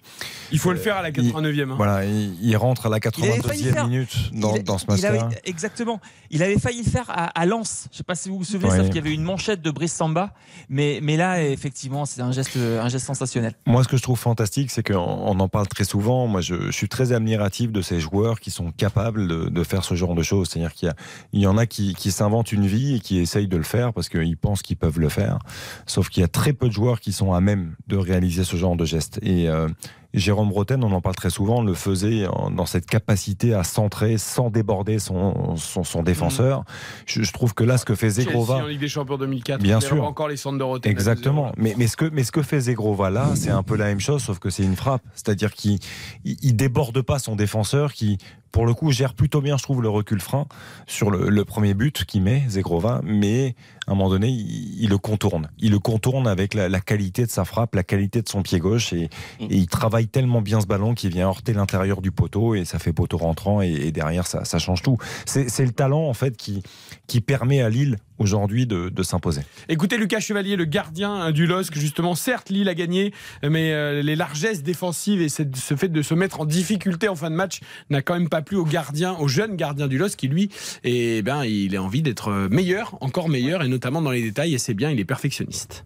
Il 0.51 0.59
faut 0.59 0.71
le 0.71 0.77
faire 0.77 0.97
à 0.97 1.01
la 1.01 1.11
89e. 1.11 1.71
hein. 1.71 1.75
voilà, 1.77 2.05
il, 2.05 2.35
il 2.41 2.55
rentre 2.57 2.85
à 2.85 2.89
la 2.89 2.97
Il 2.97 3.23
avait 3.25 3.41
failli 3.41 3.63
82e 3.65 3.73
faire- 3.73 3.87
minute 3.87 4.17
dans, 4.33 4.55
il- 4.55 4.63
dans 4.63 4.77
ce 4.77 4.85
il 4.97 5.05
avait- 5.05 5.19
match-là. 5.19 5.39
exactement. 5.45 5.99
Il 6.29 6.43
avait 6.43 6.57
failli 6.59 6.83
le 6.83 6.89
faire 6.89 7.09
à, 7.09 7.25
à 7.39 7.45
Lens. 7.45 7.87
Je 7.91 7.97
sais 7.97 8.03
pas 8.03 8.15
si 8.15 8.29
vous 8.29 8.37
vous 8.39 8.43
souvenez, 8.43 8.69
Ouais. 8.69 8.77
sauf 8.77 8.87
qu'il 8.87 8.95
y 8.95 8.99
avait 8.99 9.13
une 9.13 9.23
manchette 9.23 9.61
de 9.61 9.71
Brice 9.71 9.93
Samba. 9.93 10.33
Mais, 10.69 10.99
mais 11.01 11.17
là, 11.17 11.41
effectivement, 11.43 12.05
c'est 12.05 12.21
un 12.21 12.31
geste, 12.31 12.57
un 12.57 12.89
geste 12.89 13.05
sensationnel. 13.05 13.53
Moi, 13.65 13.83
ce 13.83 13.87
que 13.87 13.97
je 13.97 14.01
trouve 14.03 14.19
fantastique, 14.19 14.71
c'est 14.71 14.83
qu'on 14.85 14.97
on 14.97 15.39
en 15.39 15.47
parle 15.47 15.67
très 15.67 15.83
souvent. 15.85 16.27
Moi, 16.27 16.41
je, 16.41 16.55
je 16.67 16.71
suis 16.71 16.89
très 16.89 17.11
admiratif 17.13 17.71
de 17.71 17.81
ces 17.81 17.99
joueurs 17.99 18.39
qui 18.39 18.51
sont 18.51 18.71
capables 18.71 19.27
de, 19.27 19.49
de 19.49 19.63
faire 19.63 19.83
ce 19.83 19.95
genre 19.95 20.15
de 20.15 20.23
choses. 20.23 20.49
C'est-à-dire 20.49 20.73
qu'il 20.73 20.93
il 21.33 21.41
y 21.41 21.47
en 21.47 21.57
a 21.57 21.65
qui, 21.65 21.93
qui 21.95 22.11
s'inventent 22.11 22.51
une 22.51 22.65
vie 22.67 22.95
et 22.95 22.99
qui 22.99 23.17
essayent 23.19 23.47
de 23.47 23.57
le 23.57 23.63
faire 23.63 23.93
parce 23.93 24.09
qu'ils 24.09 24.37
pensent 24.37 24.61
qu'ils 24.61 24.77
peuvent 24.77 24.99
le 24.99 25.09
faire. 25.09 25.36
Sauf 25.85 26.09
qu'il 26.09 26.21
y 26.21 26.23
a 26.23 26.27
très 26.27 26.53
peu 26.53 26.67
de 26.67 26.73
joueurs 26.73 26.99
qui 26.99 27.11
sont 27.11 27.33
à 27.33 27.41
même 27.41 27.75
de 27.87 27.97
réaliser 27.97 28.43
ce 28.43 28.55
genre 28.57 28.75
de 28.75 28.85
gestes. 28.85 29.19
Et 29.21 29.49
euh, 29.49 29.67
Jérôme 30.13 30.49
Bretagne, 30.49 30.83
on 30.83 30.91
en 30.91 31.01
parle 31.01 31.15
très 31.15 31.29
souvent, 31.29 31.61
le 31.61 31.73
faisait 31.73 32.27
dans 32.51 32.65
cette 32.65 32.85
capacité 32.85 33.53
à 33.53 33.63
centrer 33.63 34.17
sans 34.17 34.49
déborder 34.49 34.99
son, 34.99 35.55
son, 35.57 35.83
son 35.83 36.03
défenseur. 36.03 36.63
Je, 37.05 37.23
je 37.23 37.33
trouve 37.33 37.53
que 37.53 37.63
là, 37.63 37.77
ce 37.77 37.85
que 37.85 37.95
fait 37.95 38.09
Zegrova. 38.09 38.57
En 38.57 38.67
Ligue 38.67 38.79
des 38.79 38.87
Champions 38.87 39.17
2004. 39.17 39.61
Bien 39.61 39.79
sûr. 39.79 40.03
encore 40.03 40.27
les 40.27 40.37
centres 40.37 40.57
de 40.57 40.63
Rotten. 40.63 40.91
Exactement. 40.91 41.51
Mais, 41.57 41.75
mais, 41.77 41.87
ce 41.87 41.97
que, 41.97 42.05
mais 42.05 42.23
ce 42.23 42.31
que 42.31 42.41
fait 42.41 42.61
Zegrova 42.61 43.09
là, 43.09 43.31
c'est 43.35 43.51
un 43.51 43.63
peu 43.63 43.75
la 43.75 43.85
même 43.85 43.99
chose, 43.99 44.23
sauf 44.23 44.39
que 44.39 44.49
c'est 44.49 44.63
une 44.63 44.75
frappe. 44.75 45.03
C'est-à-dire 45.13 45.53
qu'il 45.53 45.79
il, 46.23 46.37
il 46.41 46.55
déborde 46.55 47.01
pas 47.01 47.19
son 47.19 47.35
défenseur 47.35 47.93
qui, 47.93 48.17
pour 48.51 48.65
le 48.65 48.73
coup, 48.73 48.91
gère 48.91 49.13
plutôt 49.13 49.41
bien, 49.41 49.57
je 49.57 49.63
trouve, 49.63 49.81
le 49.81 49.89
recul 49.89 50.19
frein 50.19 50.47
sur 50.87 51.11
le, 51.11 51.29
le 51.29 51.45
premier 51.45 51.73
but 51.73 52.05
qu'il 52.05 52.23
met, 52.23 52.43
Zegrova, 52.47 53.01
mais 53.03 53.55
à 53.87 53.91
un 53.91 53.95
moment 53.95 54.09
donné, 54.09 54.27
il, 54.27 54.83
il 54.83 54.89
le 54.89 54.97
contourne. 54.97 55.49
Il 55.59 55.71
le 55.71 55.79
contourne 55.79 56.27
avec 56.27 56.53
la, 56.53 56.67
la 56.69 56.79
qualité 56.81 57.25
de 57.25 57.31
sa 57.31 57.45
frappe, 57.45 57.73
la 57.75 57.83
qualité 57.83 58.21
de 58.21 58.27
son 58.29 58.41
pied 58.41 58.59
gauche, 58.59 58.91
et, 58.93 59.03
et 59.39 59.55
il 59.55 59.67
travaille 59.67 60.07
tellement 60.07 60.41
bien 60.41 60.59
ce 60.61 60.67
ballon 60.67 60.93
qu'il 60.93 61.09
vient 61.11 61.27
heurter 61.27 61.53
l'intérieur 61.53 62.01
du 62.01 62.11
poteau, 62.11 62.53
et 62.55 62.65
ça 62.65 62.79
fait 62.79 62.93
poteau 62.93 63.17
rentrant, 63.17 63.61
et, 63.61 63.71
et 63.71 63.91
derrière, 63.91 64.27
ça, 64.27 64.45
ça 64.45 64.59
change 64.59 64.81
tout. 64.81 64.97
C'est 65.25 65.65
le 65.65 65.71
talent, 65.71 66.03
en 66.07 66.13
fait, 66.13 66.35
qui, 66.37 66.61
qui 67.07 67.21
permet 67.21 67.61
à 67.61 67.69
Lille 67.69 67.97
aujourd'hui 68.19 68.65
de, 68.65 68.89
de 68.89 69.03
s'imposer. 69.03 69.41
Écoutez 69.69 69.95
Lucas 69.97 70.19
Chevalier, 70.19 70.55
le 70.55 70.65
gardien 70.65 71.13
hein, 71.13 71.31
du 71.31 71.45
LOSC, 71.45 71.75
justement, 71.77 72.15
certes 72.15 72.49
Lille 72.49 72.67
a 72.67 72.73
gagné, 72.73 73.13
mais 73.43 73.71
euh, 73.73 74.01
les 74.01 74.15
largesses 74.15 74.63
défensives 74.63 75.21
et 75.21 75.29
cette- 75.29 75.55
ce 75.55 75.75
fait 75.75 75.87
de 75.89 76.01
se 76.01 76.15
mettre 76.15 76.41
en 76.41 76.45
difficulté 76.45 77.09
en 77.09 77.15
fin 77.15 77.29
de 77.29 77.35
match 77.35 77.59
n'a 77.91 78.01
quand 78.01 78.15
même 78.15 78.27
pas 78.27 78.41
plu 78.41 78.57
au 78.57 78.65
gardien, 78.65 79.13
au 79.19 79.27
jeune 79.27 79.55
gardien 79.55 79.87
du 79.87 79.99
LOSC 79.99 80.17
qui 80.17 80.27
lui, 80.29 80.49
eh 80.83 81.21
ben, 81.21 81.43
il 81.45 81.75
a 81.75 81.83
envie 81.83 82.01
d'être 82.01 82.47
meilleur, 82.49 82.97
encore 83.01 83.29
meilleur, 83.29 83.61
et 83.63 83.67
notamment 83.67 83.76
dans 83.79 84.11
les 84.11 84.21
détails, 84.21 84.53
et 84.53 84.57
c'est 84.57 84.73
bien, 84.73 84.91
il 84.91 84.99
est 84.99 85.05
perfectionniste. 85.05 85.85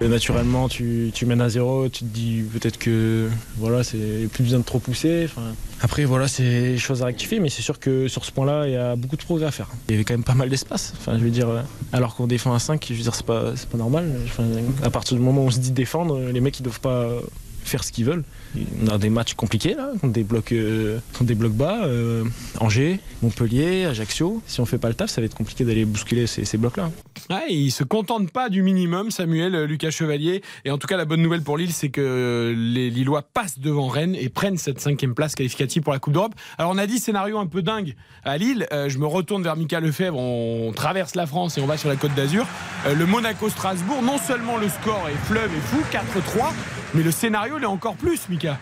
Naturellement, 0.00 0.68
tu, 0.68 1.10
tu 1.12 1.26
mènes 1.26 1.40
à 1.40 1.48
zéro, 1.48 1.88
tu 1.88 2.04
te 2.04 2.04
dis 2.04 2.44
peut-être 2.52 2.78
que 2.78 3.28
voilà, 3.56 3.82
c'est 3.82 4.28
plus 4.32 4.44
besoin 4.44 4.60
de 4.60 4.64
trop 4.64 4.78
pousser. 4.78 5.28
Après, 5.80 6.04
voilà, 6.04 6.28
c'est 6.28 6.44
des 6.44 6.78
choses 6.78 7.02
à 7.02 7.06
rectifier, 7.06 7.40
mais 7.40 7.48
c'est 7.48 7.62
sûr 7.62 7.80
que 7.80 8.06
sur 8.06 8.24
ce 8.24 8.30
point-là, 8.30 8.68
il 8.68 8.74
y 8.74 8.76
a 8.76 8.94
beaucoup 8.94 9.16
de 9.16 9.22
progrès 9.22 9.46
à 9.46 9.50
faire. 9.50 9.68
Il 9.88 9.92
y 9.92 9.94
avait 9.94 10.04
quand 10.04 10.14
même 10.14 10.22
pas 10.22 10.34
mal 10.34 10.48
d'espace. 10.48 10.94
Enfin, 10.98 11.18
je 11.18 11.24
veux 11.24 11.30
dire, 11.30 11.48
alors 11.92 12.14
qu'on 12.14 12.28
défend 12.28 12.54
à 12.54 12.60
5, 12.60 12.86
je 12.88 12.94
veux 12.94 13.02
dire, 13.02 13.14
c'est 13.14 13.26
pas, 13.26 13.52
pas 13.70 13.78
normal. 13.78 14.14
À 14.84 14.90
partir 14.90 15.16
du 15.16 15.22
moment 15.22 15.42
où 15.42 15.46
on 15.46 15.50
se 15.50 15.58
dit 15.58 15.72
défendre, 15.72 16.20
les 16.20 16.40
mecs, 16.40 16.60
ils 16.60 16.62
doivent 16.62 16.80
pas 16.80 17.10
faire 17.68 17.84
ce 17.84 17.92
qu'ils 17.92 18.04
veulent. 18.04 18.24
On 18.82 18.88
a 18.88 18.98
des 18.98 19.10
matchs 19.10 19.34
compliqués 19.34 19.74
là, 19.74 19.90
contre 20.00 20.12
des 20.12 20.24
blocs, 20.24 20.52
euh, 20.52 20.98
des 21.20 21.34
blocs 21.34 21.52
bas, 21.52 21.84
euh, 21.84 22.24
Angers, 22.60 23.00
Montpellier, 23.22 23.84
Ajaccio. 23.84 24.42
Si 24.46 24.60
on 24.60 24.66
fait 24.66 24.78
pas 24.78 24.88
le 24.88 24.94
taf, 24.94 25.10
ça 25.10 25.20
va 25.20 25.26
être 25.26 25.36
compliqué 25.36 25.64
d'aller 25.64 25.84
bousculer 25.84 26.26
ces, 26.26 26.58
blocs-là. 26.58 26.90
Ouais, 27.30 27.46
il 27.50 27.70
se 27.70 27.84
contente 27.84 28.30
pas 28.30 28.48
du 28.48 28.62
minimum, 28.62 29.10
Samuel, 29.10 29.54
euh, 29.54 29.66
Lucas 29.66 29.90
Chevalier. 29.90 30.42
Et 30.64 30.70
en 30.70 30.78
tout 30.78 30.86
cas, 30.86 30.96
la 30.96 31.04
bonne 31.04 31.22
nouvelle 31.22 31.42
pour 31.42 31.56
Lille, 31.56 31.72
c'est 31.72 31.90
que 31.90 32.54
les 32.56 32.90
Lillois 32.90 33.22
passent 33.22 33.58
devant 33.58 33.88
Rennes 33.88 34.16
et 34.18 34.28
prennent 34.28 34.58
cette 34.58 34.80
cinquième 34.80 35.14
place 35.14 35.34
qualificative 35.34 35.82
pour 35.82 35.92
la 35.92 35.98
Coupe 35.98 36.14
d'Europe. 36.14 36.34
Alors, 36.56 36.72
on 36.72 36.78
a 36.78 36.86
dit 36.86 36.98
scénario 36.98 37.38
un 37.38 37.46
peu 37.46 37.62
dingue 37.62 37.94
à 38.24 38.38
Lille. 38.38 38.66
Je 38.70 38.98
me 38.98 39.06
retourne 39.06 39.42
vers 39.42 39.56
Mika 39.56 39.80
Lefebvre. 39.80 40.18
On 40.18 40.72
traverse 40.72 41.14
la 41.14 41.26
France 41.26 41.58
et 41.58 41.60
on 41.60 41.66
va 41.66 41.76
sur 41.76 41.88
la 41.88 41.96
Côte 41.96 42.14
d'Azur. 42.14 42.46
Le 42.86 43.06
Monaco-Strasbourg, 43.06 44.02
non 44.02 44.18
seulement 44.18 44.56
le 44.56 44.68
score 44.68 45.08
est 45.08 45.26
fleuve 45.26 45.50
et 45.54 45.60
fou, 45.60 45.78
4-3, 45.90 46.52
mais 46.94 47.02
le 47.02 47.10
scénario, 47.10 47.56
il 47.58 47.62
est 47.62 47.66
encore 47.66 47.94
plus, 47.94 48.28
Mika. 48.28 48.58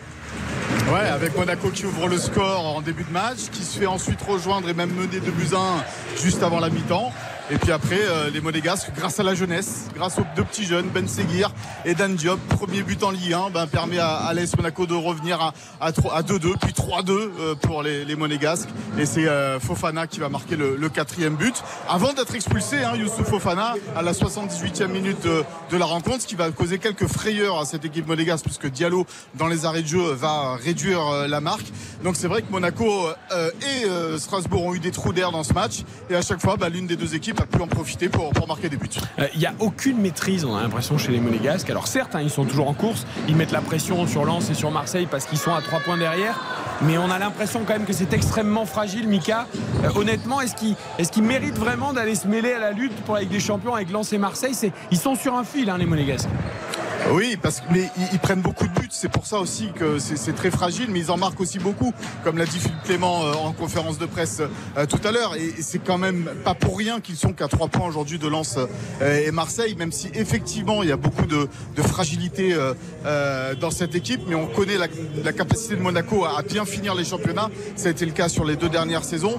Ouais, 0.93 1.09
avec 1.09 1.37
Monaco 1.37 1.71
qui 1.71 1.87
ouvre 1.87 2.09
le 2.09 2.19
score 2.19 2.77
en 2.77 2.81
début 2.81 3.05
de 3.05 3.13
match, 3.13 3.51
qui 3.51 3.63
se 3.63 3.79
fait 3.79 3.87
ensuite 3.87 4.21
rejoindre 4.23 4.69
et 4.69 4.75
même 4.75 4.91
mener 4.91 5.21
de 5.21 5.31
buts 5.31 5.55
à 5.55 6.19
1 6.19 6.23
juste 6.23 6.43
avant 6.43 6.61
la 6.61 6.71
mi-temps. 6.71 7.13
Et 7.49 7.59
puis 7.59 7.71
après, 7.71 8.01
euh, 8.01 8.29
les 8.31 8.41
Monégasques, 8.41 8.91
grâce 8.97 9.21
à 9.21 9.23
la 9.23 9.37
jeunesse, 9.37 9.85
grâce 9.95 10.19
aux 10.19 10.27
deux 10.35 10.43
petits 10.43 10.65
jeunes, 10.65 10.87
Ben 10.93 11.07
Seguir 11.07 11.53
et 11.85 11.95
Dan 11.95 12.17
Diop, 12.17 12.41
premier 12.49 12.83
but 12.83 13.01
en 13.05 13.13
Ligue 13.13 13.35
1, 13.35 13.51
ben, 13.51 13.69
permet 13.69 13.99
à, 14.01 14.17
à 14.17 14.35
Monaco 14.57 14.85
de 14.87 14.95
revenir 14.95 15.41
à, 15.41 15.55
à, 15.81 15.93
trois- 15.93 16.17
à 16.17 16.23
2-2, 16.23 16.55
puis 16.61 16.73
3-2 16.73 17.11
euh, 17.13 17.55
pour 17.55 17.85
les, 17.85 18.05
les 18.05 18.17
Monégasques. 18.17 18.69
Et 18.99 19.07
c'est 19.07 19.29
euh, 19.29 19.61
Fofana 19.61 20.09
qui 20.09 20.19
va 20.19 20.29
marquer 20.29 20.57
le, 20.57 20.75
le 20.75 20.89
quatrième 20.89 21.37
but. 21.37 21.55
Avant 21.89 22.13
d'être 22.15 22.35
expulsé, 22.35 22.83
hein, 22.83 22.97
Youssouf 22.97 23.29
Fofana, 23.29 23.75
à 23.95 24.03
la 24.03 24.13
78e 24.13 24.89
minute 24.89 25.23
de, 25.23 25.45
de 25.71 25.77
la 25.77 25.85
rencontre, 25.85 26.23
ce 26.23 26.27
qui 26.27 26.35
va 26.35 26.51
causer 26.51 26.79
quelques 26.79 27.07
frayeurs 27.07 27.61
à 27.61 27.65
cette 27.65 27.85
équipe 27.85 28.09
monégasque, 28.09 28.45
puisque 28.45 28.67
Diallo, 28.67 29.07
dans 29.37 29.47
les 29.47 29.67
arrêts 29.67 29.83
de 29.83 29.87
jeu, 29.89 30.03
va 30.15 30.57
réduire 30.57 31.01
euh, 31.07 31.29
la 31.29 31.41
marque. 31.41 31.67
Donc 32.03 32.17
c'est 32.17 32.27
vrai 32.27 32.43
que 32.43 32.51
Monaco 32.51 33.07
euh, 33.31 33.51
et 33.63 33.85
euh, 33.85 34.19
Strasbourg 34.19 34.65
ont 34.65 34.75
eu 34.75 34.81
des 34.81 34.91
trous 34.91 35.13
d'air 35.13 35.31
dans 35.31 35.45
ce 35.45 35.53
match. 35.53 35.85
Et 36.11 36.17
à 36.17 36.23
chaque 36.23 36.41
fois, 36.41 36.57
bah, 36.57 36.69
l'une 36.69 36.89
des 36.89 36.97
deux 36.97 37.15
équipes 37.15 37.36
a 37.41 37.47
pu 37.47 37.61
en 37.61 37.67
profiter 37.67 38.09
pour, 38.09 38.31
pour 38.31 38.47
marquer 38.49 38.69
des 38.69 38.77
buts. 38.77 38.89
Euh, 39.19 39.29
Il 39.35 39.41
n'y 39.41 39.47
a 39.47 39.55
aucune 39.59 39.99
maîtrise, 40.01 40.45
on 40.45 40.57
a 40.57 40.63
l'impression, 40.63 40.99
chez 40.99 41.13
les 41.13 41.21
Monégasques. 41.21 41.71
Alors 41.71 41.87
certes, 41.87 42.15
hein, 42.15 42.21
ils 42.23 42.31
sont 42.31 42.45
toujours 42.45 42.69
en 42.69 42.75
course, 42.75 43.07
ils 43.29 43.37
mettent 43.37 43.53
la 43.53 43.61
pression 43.61 44.07
sur 44.07 44.25
Lens 44.25 44.51
et 44.51 44.55
sur 44.55 44.71
Marseille 44.71 45.09
parce 45.11 45.27
qu'ils 45.27 45.39
sont 45.39 45.55
à 45.55 45.63
trois 45.63 45.81
points 45.81 45.97
derrière. 45.97 46.39
Mais 46.83 46.99
on 46.99 47.11
a 47.11 47.19
l'impression 47.19 47.63
quand 47.67 47.73
même 47.73 47.87
que 47.87 47.93
c'est 47.93 48.13
extrêmement 48.13 48.67
fragile, 48.67 49.09
Mika. 49.09 49.47
Euh, 49.85 49.91
honnêtement, 49.95 50.41
est-ce 50.41 50.55
qu'ils 50.55 50.77
est 50.99 51.17
méritent 51.19 51.59
vraiment 51.59 51.93
d'aller 51.93 52.15
se 52.15 52.27
mêler 52.27 52.53
à 52.53 52.59
la 52.59 52.73
lutte 52.73 52.95
pour 53.05 53.15
la 53.15 53.23
Ligue 53.23 53.31
des 53.31 53.41
Champions 53.41 53.75
avec 53.75 53.91
Lens 53.91 54.13
et 54.13 54.19
Marseille? 54.19 54.55
Ils 54.91 54.99
sont 54.99 55.15
sur 55.15 55.35
un 55.35 55.45
fil, 55.45 55.71
hein, 55.71 55.79
les 55.79 55.87
Monégasques. 55.87 56.29
Oui, 57.13 57.39
parce 57.41 57.61
que 57.61 57.67
mais 57.71 57.89
ils, 57.97 58.09
ils 58.15 58.19
prennent 58.19 58.41
beaucoup 58.41 58.67
de 58.67 58.73
buts. 58.73 58.89
C'est 58.91 59.09
pour 59.09 59.27
ça 59.27 59.39
aussi 59.39 59.71
que 59.73 59.99
c'est 59.99 60.35
très 60.35 60.51
fragile, 60.51 60.87
mais 60.91 60.99
ils 60.99 61.11
en 61.11 61.17
marquent 61.17 61.41
aussi 61.41 61.59
beaucoup, 61.61 61.93
comme 62.25 62.37
l'a 62.37 62.47
dit 62.47 62.59
Philippe 62.59 62.83
Clément 62.83 63.23
euh, 63.23 63.33
en 63.35 63.53
conférence 63.53 63.99
de 63.99 64.07
presse 64.07 64.41
euh, 64.77 64.87
tout 64.87 65.01
à 65.05 65.13
l'heure. 65.13 65.37
Et 65.37 65.55
c'est 65.63 65.79
quand 65.79 65.99
même 65.99 66.29
pas 66.45 66.55
pour 66.55 66.77
rien 66.77 67.01
qu'ils 67.01 67.17
sont 67.27 67.33
qu'à 67.33 67.49
trois 67.49 67.69
points 67.69 67.87
aujourd'hui 67.87 68.19
de 68.19 68.29
Lens 68.29 68.57
euh, 69.01 69.27
et 69.27 69.31
Marseille, 69.31 69.75
même 69.77 69.93
si 69.93 70.09
effectivement 70.15 70.83
il 70.83 70.89
y 70.89 70.93
a 70.93 70.97
beaucoup 70.97 71.27
de, 71.27 71.49
de 71.75 71.83
fragilité 71.83 72.53
euh, 72.55 72.73
euh, 73.05 73.55
dans 73.55 73.71
cette 73.71 73.95
équipe, 73.95 74.21
mais 74.29 74.35
on 74.35 74.47
connaît 74.47 74.79
la, 74.79 74.87
la 75.25 75.33
capacité 75.33 75.75
de 75.77 75.81
Monaco 75.83 76.25
à, 76.25 76.39
à 76.39 76.43
bien 76.43 76.65
finir 76.65 76.95
les 76.95 77.05
championnats. 77.05 77.51
Ça 77.75 77.89
a 77.89 77.91
été 77.91 78.07
le 78.07 78.13
cas 78.13 78.29
sur 78.29 78.45
les 78.45 78.57
deux 78.57 78.69
dernières 78.69 79.05
saisons. 79.05 79.39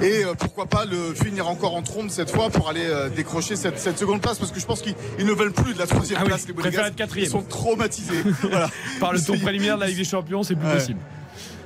Et 0.00 0.22
pourquoi 0.38 0.66
pas 0.66 0.84
le 0.84 1.12
finir 1.14 1.48
encore 1.48 1.74
en 1.74 1.82
trombe 1.82 2.08
cette 2.08 2.30
fois 2.30 2.50
pour 2.50 2.68
aller 2.68 2.86
décrocher 3.16 3.56
cette, 3.56 3.80
cette 3.80 3.98
seconde 3.98 4.20
place, 4.20 4.38
parce 4.38 4.52
que 4.52 4.60
je 4.60 4.66
pense 4.66 4.80
qu'ils 4.80 4.94
ils 5.18 5.26
ne 5.26 5.32
veulent 5.32 5.52
plus 5.52 5.74
de 5.74 5.78
la 5.78 5.86
troisième 5.88 6.18
Ah 6.20 6.24
oui, 6.24 6.28
place. 6.28 6.46
les 6.46 6.94
quatrième. 6.94 7.26
Ils 7.26 7.30
sont 7.30 7.42
traumatisés. 7.42 8.22
Voilà. 8.42 8.70
Par 9.00 9.12
le 9.12 9.20
tour 9.20 9.36
préliminaire 9.40 9.74
de 9.76 9.80
la 9.82 9.88
Ligue 9.88 9.98
des 9.98 10.04
Champions, 10.04 10.42
c'est 10.44 10.54
plus 10.54 10.66
Ouais. 10.68 10.74
possible. 10.74 11.00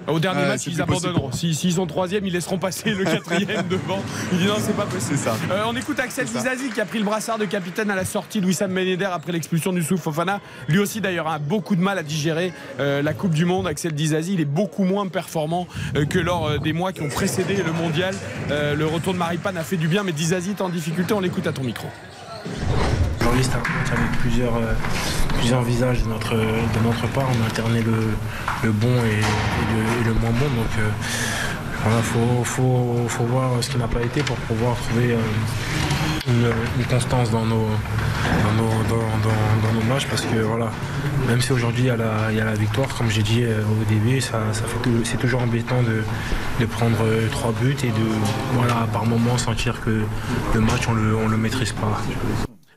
Au 0.09 0.19
dernier 0.19 0.47
match, 0.47 0.67
ils 0.67 0.81
abandonneront. 0.83 1.31
Si- 1.33 1.55
S'ils 1.55 1.73
sont 1.75 1.87
troisième, 1.87 2.27
ils 2.27 2.33
laisseront 2.33 2.59
passer 2.59 2.91
le 2.91 3.05
quatrième 3.13 3.67
devant. 3.69 4.03
Il 4.33 4.39
dit 4.39 4.47
non, 4.47 4.55
c'est 4.59 4.77
pas 4.77 4.87
possible. 4.87 5.19
Ça. 5.19 5.35
Euh, 5.51 5.63
on 5.67 5.77
écoute 5.77 5.99
Axel. 6.01 6.27
Dizazi 6.27 6.71
qui 6.71 6.81
a 6.81 6.85
pris 6.85 6.99
le 6.99 7.05
brassard 7.05 7.39
de 7.39 7.45
capitaine 7.45 7.91
à 7.91 7.95
la 7.95 8.05
sortie 8.05 8.41
de 8.41 8.47
Wissam 8.47 8.77
Yedder 8.79 9.09
après 9.13 9.33
l'expulsion 9.33 9.73
du 9.73 9.83
Souf 9.83 10.01
Fofana. 10.01 10.41
Lui 10.69 10.79
aussi 10.79 11.01
d'ailleurs 11.01 11.29
a 11.29 11.39
beaucoup 11.39 11.77
de 11.77 11.81
mal 11.83 11.99
à 11.99 12.03
digérer 12.03 12.53
euh, 12.81 13.03
la 13.03 13.13
Coupe 13.15 13.33
du 13.35 13.45
Monde. 13.45 13.67
Axel 13.67 13.93
Dizazi, 13.93 14.35
il 14.35 14.41
est 14.41 14.45
beaucoup 14.45 14.85
moins 14.85 15.07
performant 15.09 15.67
euh, 15.97 16.05
que 16.05 16.19
lors 16.19 16.59
des 16.61 16.73
mois 16.73 16.93
qui 16.93 17.03
ont 17.03 17.09
précédé 17.09 17.57
le 17.65 17.73
mondial. 17.73 18.15
Le 18.51 18.85
retour 18.87 19.13
de 19.15 19.19
Maripane 19.19 19.57
a 19.57 19.63
fait 19.65 19.77
du 19.77 19.89
bien, 19.89 20.03
mais 20.03 20.13
Dizazi 20.13 20.51
est 20.51 20.61
en 20.61 20.69
difficulté. 20.69 21.15
On 21.15 21.21
l'écoute 21.21 21.47
à 21.47 21.53
ton 21.53 21.63
micro. 21.63 21.89
C'est 23.41 23.55
un 23.55 23.59
match 23.59 23.91
avec 23.93 24.13
plusieurs, 24.21 24.55
euh, 24.57 24.75
plusieurs 25.39 25.63
visages 25.63 26.03
de 26.03 26.09
notre, 26.09 26.35
de 26.37 26.81
notre 26.85 27.07
part. 27.09 27.25
On 27.39 27.43
a 27.43 27.47
alterné 27.47 27.83
le, 27.83 28.11
le 28.63 28.71
bon 28.73 28.89
et, 29.05 29.21
le, 29.75 30.09
le 30.09 30.15
moins 30.21 30.31
bon. 30.31 30.47
Donc, 30.57 30.73
euh, 30.79 30.89
voilà, 31.85 32.03
faut, 32.03 32.45
faut, 32.45 33.07
faut 33.09 33.25
voir 33.25 33.51
ce 33.61 33.71
qui 33.71 33.79
n'a 33.79 33.89
pas 33.89 34.01
été 34.03 34.23
pour 34.23 34.37
pouvoir 34.37 34.77
trouver, 34.77 35.13
euh, 35.15 36.53
une, 36.79 36.85
constance 36.85 37.31
dans 37.33 37.45
nos, 37.45 37.67
dans 37.67 38.53
nos, 38.63 38.71
dans, 38.89 38.97
dans- 39.25 39.73
nos 39.75 39.83
matchs 39.93 40.07
parce 40.07 40.23
que 40.23 40.37
voilà, 40.37 40.71
même 41.27 41.41
si 41.41 41.53
aujourd'hui 41.53 41.83
il 41.85 41.87
y, 41.87 41.91
a 41.91 41.97
la- 41.97 42.31
il 42.31 42.37
y 42.37 42.41
a 42.41 42.45
la 42.45 42.55
victoire, 42.55 42.87
comme 42.97 43.11
j'ai 43.11 43.23
dit 43.25 43.45
au 43.45 43.85
début, 43.93 44.21
ça, 44.21 44.39
ça 44.53 44.63
c'est 45.05 45.17
toujours 45.19 45.43
embêtant 45.43 45.83
de, 45.83 46.05
de 46.61 46.67
prendre 46.67 46.99
trois 47.33 47.53
buts 47.61 47.77
et 47.83 47.89
de 47.89 48.07
voilà, 48.55 48.87
par 48.93 49.05
moment 49.07 49.37
sentir 49.37 49.81
que 49.85 50.03
le 50.55 50.61
match 50.61 50.87
on 50.89 50.93
le, 50.93 51.17
on 51.17 51.27
le 51.29 51.37
maîtrise 51.37 51.73
pas. 51.73 52.01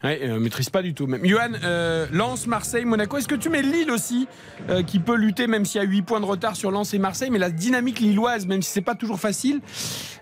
Ouais, 0.03 0.19
euh, 0.23 0.39
maîtrise 0.39 0.69
pas 0.69 0.81
du 0.81 0.93
tout. 0.93 1.07
Même. 1.07 1.25
Johan, 1.25 1.51
euh, 1.63 2.05
Lens, 2.11 2.47
Marseille, 2.47 2.85
Monaco. 2.85 3.17
Est-ce 3.17 3.27
que 3.27 3.35
tu 3.35 3.49
mets 3.49 3.61
Lille 3.61 3.89
aussi, 3.91 4.27
euh, 4.69 4.83
qui 4.83 4.99
peut 4.99 5.15
lutter, 5.15 5.47
même 5.47 5.65
s'il 5.65 5.81
y 5.81 5.83
a 5.83 5.87
8 5.87 6.01
points 6.03 6.19
de 6.19 6.25
retard 6.25 6.55
sur 6.55 6.69
Lens 6.71 6.93
et 6.93 6.99
Marseille, 6.99 7.29
mais 7.31 7.39
la 7.39 7.49
dynamique 7.49 7.99
lilloise, 7.99 8.45
même 8.45 8.61
si 8.61 8.71
c'est 8.71 8.81
pas 8.81 8.95
toujours 8.95 9.19
facile, 9.19 9.61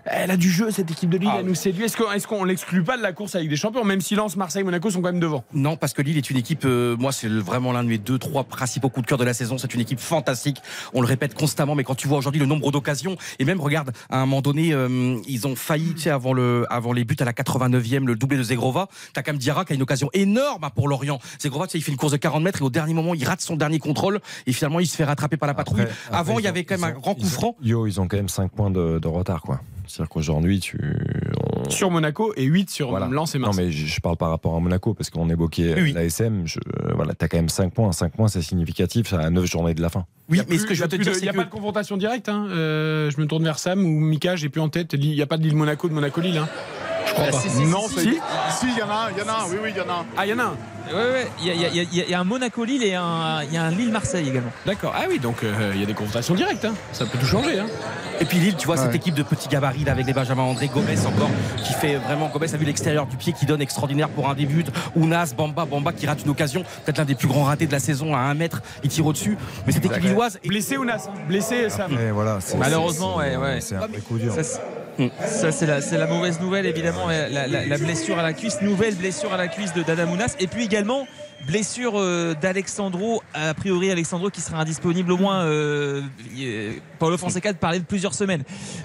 elle 0.04 0.30
a 0.30 0.36
du 0.36 0.50
jeu, 0.50 0.70
cette 0.70 0.90
équipe 0.90 1.10
de 1.10 1.18
Lille, 1.18 1.28
Ah. 1.32 1.36
elle 1.40 1.46
nous 1.46 1.54
séduit. 1.54 1.84
Est-ce 1.84 2.26
qu'on 2.26 2.44
est 2.46 2.48
l'exclut 2.48 2.82
pas 2.84 2.96
de 2.96 3.02
la 3.02 3.12
course 3.12 3.34
avec 3.34 3.48
des 3.48 3.56
champions, 3.56 3.84
même 3.84 4.00
si 4.00 4.14
Lens, 4.14 4.36
Marseille, 4.36 4.62
Monaco 4.62 4.90
sont 4.90 5.00
quand 5.02 5.10
même 5.12 5.20
devant? 5.20 5.44
Non, 5.52 5.76
parce 5.76 5.92
que 5.92 6.02
Lille 6.02 6.16
est 6.16 6.30
une 6.30 6.36
équipe, 6.36 6.64
euh, 6.64 6.96
moi 6.96 7.10
c'est 7.12 7.28
vraiment 7.28 7.72
l'un 7.72 7.82
de 7.82 7.88
mes 7.88 7.98
deux, 7.98 8.18
trois 8.18 8.44
principaux 8.44 8.88
coups 8.90 9.04
de 9.04 9.08
cœur 9.08 9.18
de 9.18 9.24
la 9.24 9.34
saison. 9.34 9.58
C'est 9.58 9.74
une 9.74 9.80
équipe 9.80 10.00
fantastique. 10.00 10.58
On 10.92 11.00
le 11.00 11.06
répète 11.06 11.34
constamment, 11.34 11.74
mais 11.74 11.84
quand 11.84 11.94
tu 11.94 12.06
vois 12.08 12.18
aujourd'hui 12.18 12.40
le 12.40 12.46
nombre 12.46 12.70
d'occasions, 12.70 13.16
et 13.38 13.44
même 13.44 13.60
regarde, 13.60 13.92
à 14.08 14.18
un 14.18 14.26
moment 14.26 14.40
donné, 14.42 14.74
ils 15.26 15.46
ont 15.46 15.56
failli, 15.56 15.94
tu 15.94 16.02
sais, 16.02 16.10
avant, 16.10 16.32
le, 16.32 16.64
avant 16.70 16.92
les 16.92 17.04
buts 17.04 17.16
à 17.18 17.24
la 17.24 17.32
89e, 17.32 18.06
le 18.06 18.14
doublé 18.14 18.36
de 18.36 18.42
Zegrova. 18.42 18.88
T'as 19.12 19.22
quand 19.22 19.32
même 19.32 19.38
Diarra 19.40 19.63
qui 19.64 19.72
a 19.72 19.76
une 19.76 19.82
occasion 19.82 20.08
énorme 20.12 20.64
hein, 20.64 20.70
pour 20.74 20.88
Lorient. 20.88 21.18
Tu 21.40 21.48
sais, 21.50 21.50
il 21.74 21.82
fait 21.82 21.92
une 21.92 21.98
course 21.98 22.12
de 22.12 22.16
40 22.18 22.42
mètres 22.42 22.60
et 22.62 22.64
au 22.64 22.70
dernier 22.70 22.94
moment, 22.94 23.14
il 23.14 23.24
rate 23.24 23.40
son 23.40 23.56
dernier 23.56 23.78
contrôle 23.78 24.20
et 24.46 24.52
finalement, 24.52 24.80
il 24.80 24.86
se 24.86 24.96
fait 24.96 25.04
rattraper 25.04 25.36
par 25.36 25.46
la 25.46 25.54
patrouille. 25.54 25.82
Après- 25.82 25.94
après, 26.06 26.18
avant, 26.18 26.38
il 26.38 26.44
y 26.44 26.48
avait 26.48 26.64
quand 26.64 26.76
même 26.78 26.84
un 26.84 26.92
grand 26.98 27.14
coup 27.14 27.26
franc. 27.26 27.56
Yo, 27.62 27.86
ils 27.86 28.00
ont 28.00 28.08
quand 28.08 28.16
même 28.16 28.28
5 28.28 28.50
points 28.52 28.70
de, 28.70 28.98
de 28.98 29.08
retard, 29.08 29.42
quoi. 29.42 29.60
C'est-à-dire 29.86 30.08
qu'aujourd'hui, 30.08 30.60
tu. 30.60 30.78
on- 31.66 31.68
Sur 31.70 31.90
Monaco 31.90 32.32
et 32.36 32.44
8 32.44 32.70
sur 32.70 32.88
Voilà. 32.90 33.06
Lens 33.06 33.34
et 33.34 33.38
Non, 33.38 33.46
Marseille. 33.48 33.66
mais 33.66 33.72
je, 33.72 33.86
je 33.86 34.00
parle 34.00 34.16
par 34.16 34.30
rapport 34.30 34.56
à 34.56 34.60
Monaco, 34.60 34.94
parce 34.94 35.10
qu'on 35.10 35.28
évoquait 35.28 35.74
Oui, 35.74 35.82
oui. 35.82 35.92
l'ASM. 35.92 36.42
Je, 36.46 36.58
voilà, 36.94 37.14
t'as 37.14 37.28
quand 37.28 37.36
même 37.36 37.48
5 37.50 37.72
points. 37.72 37.92
5 37.92 38.12
points, 38.12 38.28
c'est 38.28 38.40
significatif, 38.42 39.08
ça 39.08 39.20
à 39.20 39.30
9 39.30 39.44
journées 39.44 39.74
de 39.74 39.82
la 39.82 39.90
fin. 39.90 40.06
Oui, 40.30 40.38
Il 40.38 40.40
y 40.40 40.40
a 40.40 40.44
mais 40.48 40.58
ce 40.58 40.64
que 40.64 40.74
je 40.74 40.82
veux 40.82 40.88
te 40.88 40.96
dire, 40.96 41.04
de- 41.04 41.10
Il 41.10 41.14
c'est 41.16 41.22
n'y 41.22 41.28
a 41.28 41.32
que. 41.32 41.36
pas 41.36 41.44
de 41.44 41.50
confrontation 41.50 41.96
directe. 41.98 42.28
hein. 42.30 42.46
Euh, 42.50 43.10
je 43.10 43.20
me 43.20 43.26
tourne 43.26 43.44
vers 43.44 43.58
Sam 43.58 43.84
ou 43.84 44.00
Mika, 44.00 44.36
j'ai 44.36 44.48
plus 44.48 44.62
en 44.62 44.70
tête. 44.70 44.94
Il 44.94 45.00
n'y 45.10 45.20
a 45.22 45.26
pas 45.26 45.36
de 45.36 45.42
Lille-Monaco, 45.42 45.88
de 45.88 45.92
Monaco-Lille. 45.94 46.38
Hein. 46.38 46.48
Je 47.16 47.22
crois 47.22 47.26
Ah, 47.28 47.30
pas. 47.32 47.48
si, 47.48 47.64
non, 47.66 47.88
si, 47.88 48.00
si. 48.00 48.20
Si, 48.58 48.66
il 48.66 48.78
y 48.78 48.82
en 48.82 48.90
a 48.90 48.94
un, 49.06 49.10
il 49.10 49.18
y 49.18 49.22
en 49.22 49.28
a 49.32 49.36
un, 49.42 49.44
oui, 49.50 49.56
oui, 49.62 49.68
il 49.74 49.76
y 49.76 49.80
en 49.80 49.88
a 49.88 49.92
un. 50.00 50.06
Ah, 50.16 50.26
il 50.26 50.30
y 50.30 50.34
en 50.34 50.38
a 50.38 50.42
un. 50.42 50.56
Ouais, 50.86 50.92
ouais, 50.92 51.26
il 51.40 51.46
y 51.46 51.50
a, 51.50 51.54
il 51.54 51.60
y 51.60 51.64
a- 51.64 51.68
il 51.68 51.76
y 51.76 51.80
a- 52.00 52.04
il 52.04 52.10
y 52.10 52.14
a 52.14 52.20
un 52.20 52.24
Monaco-Lille 52.24 52.82
et 52.84 52.94
un, 52.94 53.42
il 53.44 53.54
y 53.54 53.56
a 53.56 53.62
un 53.62 53.70
Lille-Marseille 53.70 54.28
également. 54.28 54.50
D'accord. 54.66 54.92
Ah 54.94 55.04
oui, 55.08 55.18
donc 55.18 55.36
euh, 55.42 55.72
il 55.74 55.80
y 55.80 55.82
a 55.82 55.86
des 55.86 55.94
confrontations 55.94 56.34
directes. 56.34 56.66
hein. 56.66 56.74
Ça 56.92 57.06
peut 57.06 57.16
tout 57.16 57.24
changer. 57.24 57.58
Hein. 57.58 57.66
Et 58.20 58.26
puis 58.26 58.36
Lille, 58.38 58.54
tu 58.56 58.66
vois, 58.66 58.76
cette 58.76 58.94
équipe 58.94 59.14
de 59.14 59.22
petits 59.22 59.48
gabarits 59.48 59.84
là, 59.84 59.92
avec 59.92 60.04
les 60.06 60.12
Benjamin 60.12 60.42
André, 60.42 60.68
Gomez 60.68 60.98
encore, 61.06 61.30
qui 61.56 61.72
fait 61.72 61.96
vraiment. 61.96 62.28
Gomez 62.28 62.52
a 62.52 62.56
vu 62.58 62.66
l'extérieur 62.66 63.06
du 63.06 63.16
pied 63.16 63.32
qui 63.32 63.46
donne 63.46 63.62
extraordinaire 63.62 64.10
pour 64.10 64.28
un 64.28 64.34
début. 64.34 64.62
Ounas, 64.94 65.32
Bamba, 65.34 65.64
Bamba 65.64 65.92
qui 65.94 66.06
rate 66.06 66.22
une 66.22 66.30
occasion, 66.30 66.64
peut-être 66.84 66.98
l'un 66.98 67.04
des 67.06 67.14
plus 67.14 67.28
grands 67.28 67.44
ratés 67.44 67.66
de 67.66 67.72
la 67.72 67.80
saison 67.80 68.14
à 68.14 68.18
1 68.18 68.34
mètre, 68.34 68.60
il 68.82 68.90
tire 68.90 69.06
au-dessus. 69.06 69.38
Mais 69.66 69.72
cette 69.72 69.86
équipe 69.86 70.02
lilloise. 70.02 70.38
Blessé 70.44 70.76
Ounas, 70.76 71.06
hein. 71.08 71.14
blessé 71.28 71.70
Sam. 71.70 71.92
Et 71.98 72.10
voilà, 72.10 72.38
c'est- 72.42 72.58
Malheureusement, 72.58 73.16
ouais, 73.16 73.36
ouais. 73.36 73.60
C'est 73.62 73.76
un 73.76 73.86
vrai 73.86 74.00
coup 74.06 74.18
dur. 74.18 74.34
Ça, 74.34 74.42
Ça, 75.26 75.50
c'est 75.52 75.66
la, 75.66 75.80
la 75.98 76.06
mauvaise 76.06 76.40
nouvelle, 76.40 76.66
évidemment, 76.66 77.08
la, 77.08 77.28
la- 77.28 77.78
blessure 77.78 78.18
à 78.18 78.22
la 78.22 78.32
cuisse, 78.32 78.60
nouvelle 78.62 78.94
blessure 78.94 79.32
à 79.32 79.36
la 79.36 79.48
cuisse 79.48 79.72
de 79.74 79.82
Dadamounas. 79.82 80.36
Et 80.40 80.46
puis 80.46 80.64
également, 80.64 81.06
blessure 81.46 81.92
euh, 81.96 82.34
d'Alexandro, 82.40 83.22
a 83.34 83.54
priori 83.54 83.90
Alexandro 83.90 84.30
qui 84.30 84.40
sera 84.40 84.58
indisponible 84.60 85.12
au 85.12 85.16
moins, 85.16 85.42
euh, 85.44 86.02
euh, 86.40 86.72
Paulo 86.98 87.16
Fonseca 87.18 87.52
de 87.52 87.58
parler 87.58 87.78
de 87.80 87.84
plusieurs 87.84 88.14
semaines. 88.14 88.42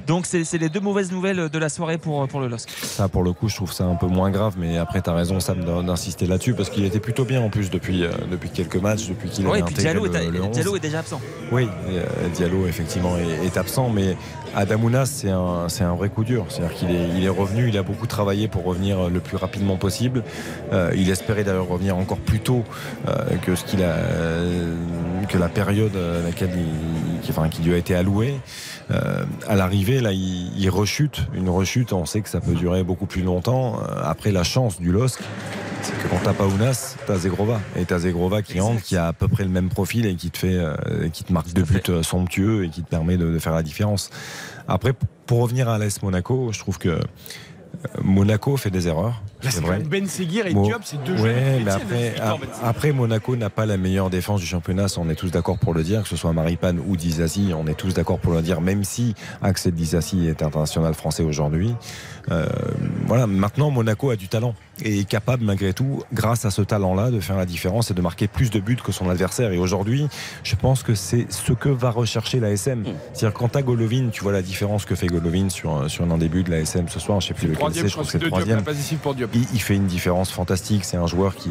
Donc 0.08 0.26
c'est 0.26 0.58
les 0.58 0.70
deux 0.70 0.80
mauvaises 0.80 1.12
nouvelles 1.12 1.50
de 1.50 1.60
la 1.60 1.70
soirée 1.70 1.98
pour, 1.98 2.28
pour 2.28 2.40
le 2.42 2.48
LOSC. 2.48 2.70
Ça, 2.82 3.08
pour 3.08 3.24
le 3.24 3.34
coup, 3.34 3.48
je 3.50 3.56
trouve 3.56 3.72
ça 3.72 3.86
un 3.86 3.96
peu 3.96 4.08
moins 4.08 4.30
grave, 4.32 4.56
mais 4.58 4.78
après, 4.78 5.02
t'as 5.02 5.14
raison, 5.14 5.40
Sam, 5.40 5.64
d'in- 5.64 5.84
d'insister 5.84 6.26
là-dessus, 6.28 6.54
parce 6.54 6.70
qu'il 6.70 6.86
était 6.86 7.00
plutôt 7.00 7.26
bien 7.26 7.42
en 7.42 7.50
plus 7.50 7.70
depuis, 7.70 8.04
euh, 8.04 8.12
depuis 8.32 8.50
quelques 8.50 8.76
matchs, 8.78 9.08
depuis 9.08 9.30
qu'il 9.30 9.46
a 9.46 9.50
Ouais, 9.50 9.62
puis 9.64 9.74
intégré 9.74 9.82
Diallo, 9.94 10.06
le, 10.06 10.16
est, 10.16 10.32
le 10.32 10.42
11. 10.44 10.52
Diallo 10.52 10.76
est 10.76 10.80
déjà 10.80 11.00
absent. 11.00 11.22
Oui, 11.52 11.68
Diallo 12.36 12.68
effectivement 12.68 13.16
est, 13.18 13.46
est 13.46 13.58
absent, 13.58 13.90
mais 13.90 14.16
Adamounas 14.56 15.06
c'est 15.06 15.30
un, 15.30 15.68
un 15.80 15.96
vrai 15.96 16.10
coup 16.10 16.24
dur. 16.24 16.46
C'est-à-dire 16.50 16.76
qu'il 16.76 16.92
est, 16.92 17.10
il 17.18 17.24
est 17.26 17.30
revenu, 17.30 17.70
il 17.70 17.78
a 17.78 17.84
beaucoup 17.84 18.08
travaillé 18.08 18.48
pour 18.48 18.64
revenir 18.66 19.10
le 19.10 19.20
plus 19.20 19.38
rapidement 19.38 19.78
possible. 19.78 20.24
Euh, 20.74 20.92
il 20.96 21.10
espérait 21.10 21.44
d'ailleurs 21.44 21.68
revenir 21.68 21.98
encore 21.98 22.18
plus 22.18 22.40
tôt 22.40 22.49
euh, 23.08 23.38
que 23.46 23.56
ce 23.56 23.64
qu'il 23.64 23.84
a, 23.84 23.88
euh, 23.88 24.76
que 25.28 25.38
la 25.38 25.50
période 25.50 25.96
à 25.96 26.24
laquelle 26.24 26.52
il, 26.56 27.22
qui, 27.22 27.32
enfin, 27.32 27.50
qui 27.50 27.62
lui 27.62 27.74
a 27.74 27.78
été 27.78 27.96
allouée. 27.96 28.36
Euh, 28.92 29.24
à 29.48 29.56
l'arrivée, 29.56 30.02
là, 30.02 30.12
il, 30.12 30.52
il 30.58 30.70
rechute, 30.70 31.28
une 31.34 31.50
rechute. 31.50 31.94
On 31.94 32.06
sait 32.06 32.22
que 32.22 32.30
ça 32.30 32.42
peut 32.42 32.54
durer 32.54 32.84
beaucoup 32.84 33.06
plus 33.06 33.22
longtemps. 33.22 33.80
Euh, 33.82 34.02
après, 34.04 34.32
la 34.32 34.44
chance 34.44 34.80
du 34.80 34.92
LOSC, 34.92 35.20
c'est 35.82 35.94
que 35.98 36.08
quand 36.10 36.20
t'as 36.24 36.34
pas 36.34 36.46
Ounas, 36.46 36.96
t'as 37.06 37.18
Zegrova. 37.18 37.60
Et 37.76 37.86
t'as 37.86 38.00
Zegrova 38.00 38.42
qui 38.42 38.60
entre, 38.60 38.82
qui 38.82 38.98
a 38.98 39.08
à 39.08 39.14
peu 39.14 39.28
près 39.28 39.44
le 39.44 39.50
même 39.50 39.70
profil 39.70 40.06
et 40.06 40.16
qui 40.16 40.32
te 40.32 40.38
fait, 40.38 40.56
euh, 40.56 40.76
qui 41.14 41.24
te 41.24 41.32
marque 41.32 41.54
deux 41.54 41.64
buts 41.64 41.82
euh, 41.90 42.04
somptueux 42.04 42.66
et 42.66 42.70
qui 42.70 42.82
te 42.82 42.90
permet 42.90 43.18
de, 43.18 43.32
de 43.32 43.40
faire 43.40 43.54
la 43.54 43.64
différence. 43.64 44.10
Après, 44.68 44.94
pour 45.26 45.42
revenir 45.42 45.70
à 45.70 45.78
l'AS 45.78 46.02
Monaco, 46.02 46.52
je 46.52 46.60
trouve 46.60 46.78
que 46.78 46.90
euh, 46.90 47.00
Monaco 48.04 48.58
fait 48.58 48.72
des 48.72 48.88
erreurs. 48.88 49.22
Là, 49.42 49.52
c'est 49.52 49.62
même 49.66 49.84
Ben 49.84 50.06
Seguir 50.06 50.48
et 50.48 50.54
Mo- 50.54 50.66
Diop, 50.66 50.82
c'est 50.84 51.02
deux 51.04 51.14
Ouais, 51.14 51.18
joueurs. 51.18 51.62
mais 51.66 51.72
après, 51.72 52.10
Seguir. 52.12 52.38
après, 52.64 52.92
Monaco 52.92 53.36
n'a 53.38 53.50
pas 53.50 53.66
la 53.66 53.78
meilleure 53.78 54.10
défense 54.10 54.42
du 54.42 54.46
championnat, 54.46 54.90
ça, 54.90 55.00
on 55.00 55.10
est 55.10 55.16
tous 55.16 55.32
d'accord 55.32 55.58
pour 55.58 55.74
le 55.74 55.82
dire, 55.84 56.04
que 56.04 56.10
ce 56.10 56.18
soit 56.18 56.34
Maripane 56.34 56.80
ou 56.86 56.98
Dizassi, 56.98 57.52
on 57.58 57.66
est 57.68 57.74
tous 57.74 57.94
d'accord 57.94 58.20
pour 58.20 58.34
le 58.34 58.42
dire, 58.42 58.60
même 58.60 58.84
si 58.84 59.16
Axel 59.42 59.74
Dizassi 59.74 60.28
est 60.28 60.42
international 60.44 60.94
français 60.94 61.24
aujourd'hui. 61.24 61.74
Euh, 62.32 62.46
voilà, 63.08 63.28
maintenant 63.28 63.72
Monaco 63.72 64.10
a 64.12 64.16
du 64.16 64.28
talent 64.28 64.54
et 64.84 65.00
est 65.00 65.04
capable 65.08 65.44
malgré 65.46 65.74
tout, 65.74 66.04
grâce 66.14 66.46
à 66.46 66.52
ce 66.52 66.62
talent-là, 66.62 67.10
de 67.10 67.20
faire 67.20 67.38
la 67.38 67.46
différence 67.46 67.90
et 67.92 67.94
de 67.94 68.02
marquer 68.02 68.28
plus 68.28 68.52
de 68.52 68.60
buts 68.60 68.78
que 68.84 68.92
son 68.92 69.10
adversaire. 69.10 69.52
Et 69.52 69.58
aujourd'hui, 69.58 70.08
je 70.44 70.56
pense 70.56 70.84
que 70.84 70.96
c'est 70.96 71.26
ce 71.32 71.54
que 71.54 71.70
va 71.70 71.90
rechercher 71.92 72.40
la 72.40 72.52
SM. 72.52 72.84
C'est-à-dire 73.14 73.34
quand 73.38 73.50
t'as 73.50 73.62
Golovin, 73.62 74.10
tu 74.12 74.22
vois 74.22 74.32
la 74.34 74.42
différence 74.42 74.86
que 74.86 74.96
fait 74.96 75.08
Golovin 75.08 75.50
sur, 75.50 75.90
sur 75.90 76.04
un 76.12 76.18
début 76.18 76.44
de 76.44 76.52
la 76.52 76.60
SM 76.60 76.88
ce 76.90 77.00
soir, 77.00 77.20
je 77.22 77.28
sais 77.30 77.34
plus 77.34 77.48
lequel 77.48 77.68
c'est, 77.74 77.88
je 77.88 77.92
crois 77.94 78.04
que 78.04 78.10
c'est 78.12 78.18
le 78.20 78.26
de 78.26 78.30
troisième 78.30 78.64
pour 79.02 79.16
Il, 79.34 79.60
fait 79.62 79.76
une 79.76 79.88
différence 79.88 80.32
fantastique. 80.32 80.86
C'est 80.86 80.98
un 80.98 81.08
joueur 81.08 81.36
qui, 81.36 81.50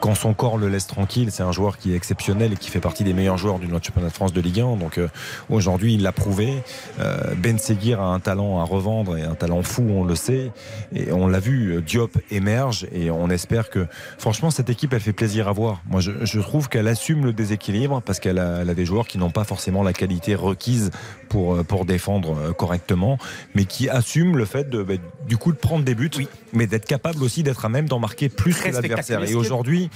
quand 0.00 0.14
son 0.14 0.34
corps 0.34 0.58
le 0.58 0.68
laisse 0.68 0.86
tranquille, 0.86 1.30
c'est 1.30 1.42
un 1.42 1.52
joueur 1.52 1.78
qui 1.78 1.92
est 1.92 1.96
exceptionnel 1.96 2.52
et 2.52 2.56
qui 2.56 2.70
fait 2.70 2.80
partie 2.80 3.04
des 3.04 3.12
meilleurs 3.12 3.38
joueurs 3.38 3.58
du 3.58 3.68
championnat 3.68 4.08
de 4.08 4.12
France 4.12 4.32
de 4.32 4.40
Ligue 4.40 4.60
1. 4.60 4.76
Donc 4.76 4.98
euh, 4.98 5.08
aujourd'hui, 5.50 5.94
il 5.94 6.02
l'a 6.02 6.12
prouvé. 6.12 6.62
Euh, 7.00 7.34
ben 7.36 7.58
Seguir 7.58 8.00
a 8.00 8.06
un 8.06 8.20
talent 8.20 8.60
à 8.60 8.64
revendre 8.64 9.16
et 9.16 9.22
un 9.22 9.34
talent 9.34 9.62
fou, 9.62 9.86
on 9.88 10.04
le 10.04 10.14
sait. 10.14 10.52
Et 10.94 11.12
on 11.12 11.26
l'a 11.26 11.40
vu, 11.40 11.76
euh, 11.76 11.80
Diop 11.80 12.18
émerge 12.30 12.86
et 12.92 13.10
on 13.10 13.30
espère 13.30 13.70
que, 13.70 13.86
franchement, 14.18 14.50
cette 14.50 14.70
équipe, 14.70 14.92
elle 14.92 15.00
fait 15.00 15.12
plaisir 15.12 15.48
à 15.48 15.52
voir. 15.52 15.82
Moi, 15.88 16.00
je, 16.00 16.40
trouve 16.40 16.68
qu'elle 16.68 16.88
assume 16.88 17.24
le 17.26 17.32
déséquilibre 17.32 18.00
parce 18.00 18.20
qu'elle 18.20 18.38
a, 18.38 18.60
elle 18.62 18.70
a 18.70 18.74
des 18.74 18.86
joueurs 18.86 19.06
qui 19.06 19.18
n'ont 19.18 19.30
pas 19.30 19.44
forcément 19.44 19.82
la 19.82 19.92
qualité 19.92 20.34
requise 20.34 20.90
pour, 21.28 21.54
euh, 21.54 21.62
pour 21.62 21.84
défendre 21.84 22.36
euh, 22.36 22.52
correctement, 22.52 23.18
mais 23.54 23.64
qui 23.64 23.88
assument 23.88 24.36
le 24.36 24.44
fait 24.44 24.68
de, 24.68 24.82
bah, 24.82 24.94
du 25.26 25.36
coup, 25.36 25.52
de 25.52 25.58
prendre 25.58 25.84
des 25.84 25.94
buts, 25.94 26.10
mais 26.52 26.66
d'être 26.66 26.86
capable 26.86 27.22
aussi 27.22 27.42
d'être 27.42 27.64
à 27.64 27.68
même 27.68 27.88
d'en 27.88 27.98
marquer 27.98 28.28
plus 28.28 28.52
Très 28.52 28.70
que 28.70 28.74
l'adversaire. 28.74 29.22
Et 29.24 29.34
aujourd'hui, 29.34 29.90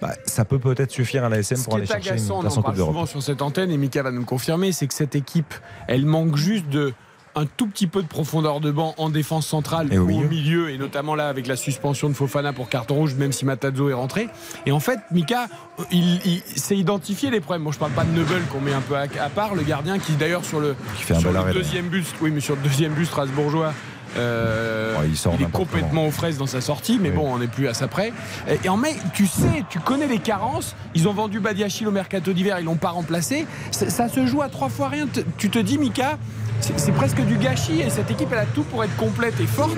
bah, 0.00 0.14
ça 0.24 0.44
peut 0.44 0.58
peut-être 0.58 0.90
suffire 0.90 1.24
à 1.24 1.28
la 1.28 1.38
SM 1.38 1.58
Ce 1.58 1.64
pour 1.64 1.76
aller 1.76 1.86
chercher 1.86 2.08
une 2.08 2.14
agaçant, 2.14 2.38
on 2.38 2.40
place 2.40 2.56
en 2.56 2.62
Coupe 2.62 2.74
d'Europe. 2.74 2.94
souvent 2.94 3.06
sur 3.06 3.22
cette 3.22 3.42
antenne, 3.42 3.70
et 3.70 3.76
Mika 3.76 4.02
va 4.02 4.10
nous 4.10 4.20
le 4.20 4.26
confirmer, 4.26 4.72
c'est 4.72 4.86
que 4.86 4.94
cette 4.94 5.14
équipe, 5.14 5.54
elle 5.86 6.06
manque 6.06 6.36
juste 6.36 6.68
de 6.68 6.92
un 7.34 7.46
tout 7.46 7.66
petit 7.66 7.86
peu 7.86 8.02
de 8.02 8.06
profondeur 8.08 8.60
de 8.60 8.70
banc 8.70 8.94
en 8.98 9.08
défense 9.08 9.46
centrale 9.46 9.88
Et 9.92 9.98
au 9.98 10.04
milieu. 10.06 10.26
au 10.26 10.28
milieu 10.28 10.70
et 10.70 10.78
notamment 10.78 11.14
là 11.14 11.28
avec 11.28 11.46
la 11.46 11.56
suspension 11.56 12.08
de 12.08 12.14
Fofana 12.14 12.52
pour 12.52 12.68
carton 12.68 12.94
rouge 12.96 13.14
même 13.14 13.32
si 13.32 13.44
Matazzo 13.44 13.88
est 13.88 13.94
rentré. 13.94 14.28
Et 14.66 14.72
en 14.72 14.80
fait 14.80 14.98
Mika 15.10 15.46
il, 15.90 16.20
il 16.26 16.42
s'est 16.56 16.76
identifié 16.76 17.30
les 17.30 17.40
problèmes. 17.40 17.64
Bon 17.64 17.72
je 17.72 17.78
parle 17.78 17.92
pas 17.92 18.04
de 18.04 18.10
Neubel 18.10 18.42
qu'on 18.52 18.60
met 18.60 18.74
un 18.74 18.80
peu 18.82 18.96
à, 18.96 19.02
à 19.20 19.28
part. 19.30 19.54
Le 19.54 19.62
gardien 19.62 19.98
qui 19.98 20.12
d'ailleurs 20.12 20.44
sur 20.44 20.60
le, 20.60 20.74
Qui 20.98 21.04
fait 21.04 21.14
un 21.14 21.20
sur 21.20 21.28
bel 21.30 21.34
le 21.34 21.40
arrêt, 21.40 21.52
deuxième 21.54 21.88
but 21.88 22.06
oui 22.20 22.30
mais 22.32 22.40
sur 22.40 22.54
le 22.56 22.62
deuxième 22.62 22.92
but 22.92 23.06
strasbourgeois 23.06 23.72
euh, 24.16 24.98
Ouais, 24.98 25.06
il 25.08 25.16
sort 25.16 25.34
est 25.40 25.50
complètement 25.50 26.06
aux 26.06 26.10
fraises 26.10 26.38
dans 26.38 26.46
sa 26.46 26.60
sortie, 26.60 26.98
mais 27.00 27.10
bon, 27.10 27.34
on 27.34 27.38
n'est 27.38 27.46
plus 27.46 27.68
à 27.68 27.74
ça 27.74 27.88
près. 27.88 28.12
Et, 28.48 28.58
et 28.64 28.68
en 28.68 28.76
mai, 28.76 28.96
tu 29.14 29.26
sais, 29.26 29.64
tu 29.70 29.78
connais 29.80 30.06
les 30.06 30.18
carences. 30.18 30.74
Ils 30.94 31.08
ont 31.08 31.12
vendu 31.14 31.40
Badiachil 31.40 31.88
au 31.88 31.90
mercato 31.92 32.32
d'hiver, 32.32 32.58
ils 32.60 32.64
l'ont 32.64 32.76
pas 32.76 32.90
remplacé. 32.90 33.46
Ça, 33.70 33.88
ça 33.90 34.08
se 34.08 34.26
joue 34.26 34.42
à 34.42 34.48
trois 34.48 34.68
fois 34.68 34.88
rien. 34.88 35.06
T- 35.06 35.24
Tu 35.38 35.48
te 35.50 35.58
dis, 35.58 35.78
Mika, 35.78 36.18
c'est 36.60 36.78
c'est 36.78 36.92
presque 36.92 37.20
du 37.22 37.36
gâchis. 37.36 37.80
Et 37.80 37.90
cette 37.90 38.10
équipe, 38.10 38.28
elle 38.32 38.38
a 38.38 38.46
tout 38.46 38.62
pour 38.64 38.84
être 38.84 38.94
complète 38.96 39.40
et 39.40 39.46
forte. 39.46 39.76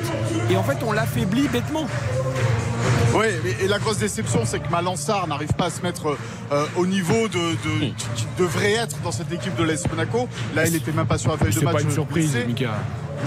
Et 0.50 0.56
en 0.56 0.62
fait, 0.62 0.78
on 0.86 0.92
l'affaiblit 0.92 1.48
bêtement. 1.48 1.86
Oui, 3.14 3.26
et, 3.62 3.68
la 3.68 3.78
grosse 3.78 3.98
déception, 3.98 4.40
c'est 4.44 4.58
que 4.58 4.68
Malansar 4.70 5.28
n'arrive 5.28 5.52
pas 5.52 5.66
à 5.66 5.70
se 5.70 5.80
mettre 5.82 6.16
euh, 6.52 6.64
au 6.76 6.84
niveau 6.84 7.28
de, 7.28 7.52
de, 7.52 7.86
qui 8.16 8.26
devrait 8.36 8.72
être 8.72 9.00
dans 9.02 9.12
cette 9.12 9.32
équipe 9.32 9.54
de 9.54 9.62
l'AS 9.62 9.88
Monaco. 9.88 10.28
Là, 10.54 10.66
il 10.66 10.72
n'était 10.72 10.90
même 10.92 11.06
pas 11.06 11.16
sur 11.16 11.30
la 11.30 11.38
feuille 11.38 11.54
de 11.54 11.58
C'est 11.60 11.64
match. 11.64 11.74
pas 11.76 11.80
une 11.82 11.92
surprise. 11.92 12.36
Mika. 12.46 12.70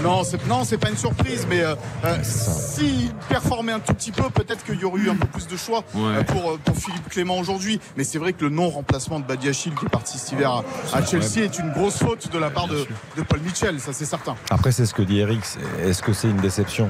Non, 0.02 0.22
c'est 0.24 0.44
non, 0.46 0.64
c'est 0.64 0.78
pas 0.78 0.90
une 0.90 0.96
surprise, 0.96 1.46
mais 1.48 1.60
euh, 1.60 1.74
euh, 2.04 2.16
s'il 2.22 3.12
performait 3.28 3.72
un 3.72 3.80
tout 3.80 3.94
petit 3.94 4.12
peu, 4.12 4.30
peut-être 4.30 4.64
qu'il 4.64 4.78
y 4.80 4.84
aurait 4.84 5.00
eu 5.00 5.10
un 5.10 5.16
peu 5.16 5.26
plus 5.26 5.46
de 5.46 5.56
choix 5.56 5.82
euh, 5.96 6.22
pour, 6.24 6.58
pour 6.58 6.76
Philippe 6.76 7.08
Clément 7.08 7.38
aujourd'hui. 7.38 7.80
Mais 7.96 8.04
c'est 8.04 8.18
vrai 8.18 8.32
que 8.32 8.44
le 8.44 8.50
non-remplacement 8.50 9.18
de 9.20 9.24
Badiachil 9.24 9.74
qui 9.74 9.86
est 9.86 9.88
parti 9.88 10.18
cet 10.18 10.32
hiver 10.32 10.50
à, 10.92 10.96
à 10.96 11.04
Chelsea 11.04 11.38
est 11.44 11.58
une 11.58 11.72
grosse 11.72 11.98
faute 11.98 12.30
de 12.32 12.38
la 12.38 12.50
part 12.50 12.68
de, 12.68 12.86
de 13.16 13.22
Paul 13.22 13.40
Mitchell, 13.40 13.80
ça 13.80 13.92
c'est 13.92 14.04
certain. 14.04 14.36
Après, 14.50 14.72
c'est 14.72 14.86
ce 14.86 14.94
que 14.94 15.02
dit 15.02 15.18
Eric. 15.18 15.40
Est-ce 15.82 16.02
que 16.02 16.12
c'est 16.12 16.28
une 16.28 16.36
déception? 16.40 16.88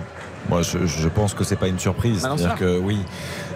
Moi, 0.49 0.62
je, 0.62 0.86
je 0.86 1.09
pense 1.09 1.34
que 1.34 1.44
c'est 1.44 1.57
pas 1.57 1.68
une 1.68 1.78
surprise. 1.78 2.20
C'est-à-dire 2.22 2.55
que 2.57 2.78
oui, 2.78 2.99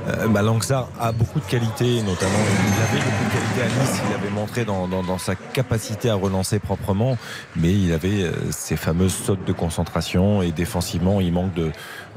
euh, 0.09 0.27
bah, 0.29 0.43
Langsar 0.43 0.89
a 1.01 1.13
beaucoup 1.13 1.41
de 1.41 1.45
qualités, 1.45 2.03
notamment 2.03 2.33
il 2.39 2.83
avait 2.83 3.05
beaucoup 3.05 3.25
de 3.25 3.31
qualités 3.33 3.63
à 3.63 3.83
Nice. 3.83 4.01
Il 4.11 4.15
avait 4.15 4.31
montré 4.31 4.65
dans, 4.65 4.87
dans- 4.89 5.03
dans 5.03 5.19
sa 5.19 5.35
capacité 5.35 6.11
à 6.11 6.15
relancer 6.17 6.59
proprement, 6.59 7.17
mais 7.57 7.73
il 7.73 7.93
avait 7.93 8.25
euh, 8.25 8.33
ces 8.51 8.77
fameuses 8.77 9.15
sautes 9.15 9.45
de 9.47 9.53
concentration 9.53 10.43
et 10.43 10.51
défensivement, 10.53 11.21
il 11.21 11.33
manque 11.33 11.55
de, 11.55 11.71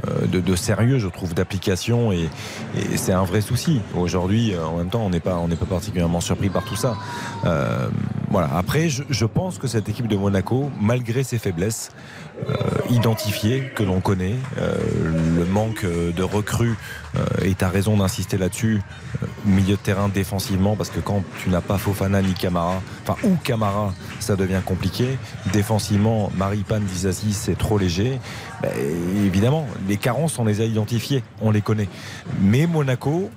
euh, 0.07 0.25
de, 0.27 0.39
de 0.41 0.55
sérieux, 0.55 0.99
je 0.99 1.07
trouve, 1.07 1.33
d'application 1.33 2.11
et, 2.11 2.27
et 2.75 2.97
c'est 2.97 3.13
un 3.13 3.23
vrai 3.23 3.41
souci. 3.41 3.79
Aujourd'hui, 3.95 4.53
euh, 4.53 4.65
en 4.65 4.77
même 4.77 4.89
temps, 4.89 5.01
on 5.05 5.09
n'est 5.09 5.19
pas, 5.21 5.35
on 5.37 5.47
n'est 5.47 5.55
pas 5.55 5.65
particulièrement 5.65 6.19
surpris 6.21 6.49
par 6.49 6.63
tout 6.65 6.75
ça. 6.75 6.97
Euh, 7.45 7.87
voilà. 8.29 8.49
Après, 8.57 8.89
je, 8.89 9.03
je 9.09 9.25
pense 9.25 9.57
que 9.57 9.67
cette 9.67 9.87
équipe 9.87 10.07
de 10.07 10.17
Monaco, 10.17 10.69
malgré 10.81 11.23
ses 11.23 11.37
faiblesses, 11.37 11.91
euh, 12.49 12.53
identifiées 12.89 13.71
que 13.75 13.83
l'on 13.83 14.01
connaît, 14.01 14.35
euh, 14.57 14.75
le 15.37 15.45
manque 15.45 15.85
de 15.85 16.23
recrues, 16.23 16.75
euh, 17.15 17.23
et 17.43 17.55
tu 17.55 17.63
as 17.63 17.69
raison 17.69 17.97
d'insister 17.97 18.37
là-dessus, 18.37 18.81
euh, 19.23 19.27
milieu 19.45 19.75
de 19.75 19.81
terrain 19.81 20.09
défensivement, 20.09 20.75
parce 20.75 20.89
que 20.89 20.99
quand 20.99 21.23
tu 21.41 21.49
n'as 21.49 21.61
pas 21.61 21.77
Fofana 21.77 22.21
ni 22.21 22.33
Camara, 22.33 22.81
enfin 23.03 23.15
ou 23.27 23.35
Camara, 23.43 23.93
ça 24.19 24.35
devient 24.35 24.61
compliqué. 24.65 25.17
Défensivement, 25.53 26.31
Maripane, 26.37 26.83
Dizassi, 26.83 27.33
c'est 27.33 27.57
trop 27.57 27.77
léger. 27.77 28.19
Ben, 28.61 28.71
évidemment, 29.25 29.65
les 29.87 29.97
carences, 29.97 30.37
on 30.37 30.45
les 30.45 30.61
a 30.61 30.65
identifiées, 30.65 31.23
on 31.41 31.51
les 31.51 31.61
connaît. 31.61 31.89
Mais 32.41 32.67
Monaco 32.67 33.29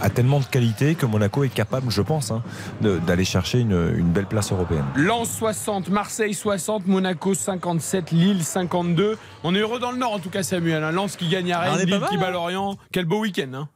a 0.00 0.10
tellement 0.10 0.40
de 0.40 0.44
qualité 0.44 0.94
que 0.94 1.06
Monaco 1.06 1.44
est 1.44 1.48
capable, 1.48 1.90
je 1.90 2.02
pense, 2.02 2.30
hein, 2.30 2.42
de- 2.82 2.98
d'aller 2.98 3.24
chercher 3.24 3.60
une, 3.60 3.94
une 3.96 4.10
belle 4.10 4.26
place 4.26 4.52
européenne. 4.52 4.84
Lens 4.96 5.30
60, 5.30 5.88
Marseille 5.88 6.34
60, 6.34 6.86
Monaco 6.86 7.34
57, 7.34 8.10
Lille 8.12 8.44
52. 8.44 9.18
On 9.44 9.54
est 9.54 9.58
heureux 9.60 9.78
dans 9.80 9.90
le 9.92 9.98
Nord 9.98 10.12
en 10.14 10.18
tout 10.18 10.30
cas 10.30 10.42
Samuel. 10.42 10.82
hein. 10.84 10.92
Lens 10.92 11.16
qui 11.16 11.28
gagne 11.28 11.52
à 11.52 11.58
Ah, 11.60 11.70
Rennes, 11.72 11.78
pas 11.78 11.84
Lille 11.84 11.98
mal, 12.00 12.08
qui 12.08 12.16
bat 12.18 12.28
hein. 12.28 12.30
Lorient. 12.30 12.76
Quel 12.92 13.04
beau 13.06 13.20
week-end. 13.20 13.50
Hein. 13.54 13.68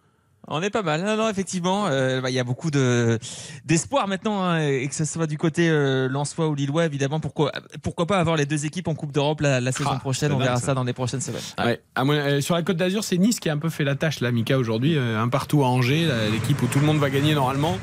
On 0.49 0.61
est 0.61 0.70
pas 0.70 0.82
mal. 0.82 1.03
Non, 1.05 1.16
non, 1.16 1.28
effectivement, 1.28 1.86
euh, 1.86 2.20
bah, 2.20 2.28
il 2.28 2.34
y 2.34 2.38
a 2.40 2.45
beaucoup 2.45 2.70
de 2.72 3.18
d'espoir 3.64 4.09
maintenant, 4.09 4.43
hein, 4.43 4.59
et 4.61 4.88
que 4.88 4.95
ce 4.95 5.05
soit 5.05 5.28
du 5.28 5.38
côté 5.38 5.68
euh, 5.70 6.09
lensois 6.09 6.49
ou 6.49 6.55
lillois, 6.57 6.84
évidemment. 6.84 7.20
Pourquoi 7.20 7.53
pourquoi 7.82 8.07
pas 8.07 8.18
avoir 8.18 8.36
les 8.36 8.45
deux 8.45 8.66
équipes 8.66 8.88
en 8.88 8.95
Coupe 8.95 9.12
d'Europe 9.12 9.40
la, 9.40 9.61
la 9.61 9.70
saison 9.70 9.90
Ah, 9.95 9.99
prochaine 10.01 10.32
On 10.32 10.38
verra 10.38 10.57
ça. 10.57 10.66
ça. 10.66 10.74
dans 10.74 10.82
les 10.84 10.93
prochaines 10.93 11.20
semaines. 11.20 11.40
Ouais. 11.59 11.80
À 11.95 12.03
mon- 12.05 12.12
euh, 12.14 12.40
sur 12.40 12.57
la 12.57 12.62
Côte 12.62 12.76
d'Azur, 12.76 13.05
c'est 13.05 13.18
Nice 13.18 13.38
qui 13.38 13.49
a 13.51 13.53
un 13.53 13.59
peu 13.59 13.70
fait 13.70 13.84
la 13.84 13.95
tâche 13.95 14.20
là, 14.20 14.32
Mika 14.32 14.59
aujourd'hui, 14.59 14.97
euh, 14.99 15.20
un 15.20 15.28
partout 15.28 15.62
à 15.62 15.68
Angers, 15.68 16.09
l'équipe 16.32 16.61
où 16.61 16.66
tout 16.66 16.80
le 16.80 16.86
monde 16.86 16.99
va 16.99 17.09
gagner 17.09 17.34
normalement. 17.34 17.78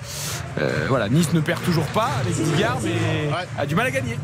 Euh, 0.60 0.86
voilà, 0.90 1.08
Nice 1.08 1.32
ne 1.34 1.40
perd 1.40 1.64
toujours 1.64 1.86
pas 1.88 2.10
avec 2.20 2.34
Digard, 2.34 2.80
mais 2.84 2.92
a 3.58 3.66
du 3.66 3.76
mal 3.76 3.88
à 3.88 3.92
gagner. 3.92 4.18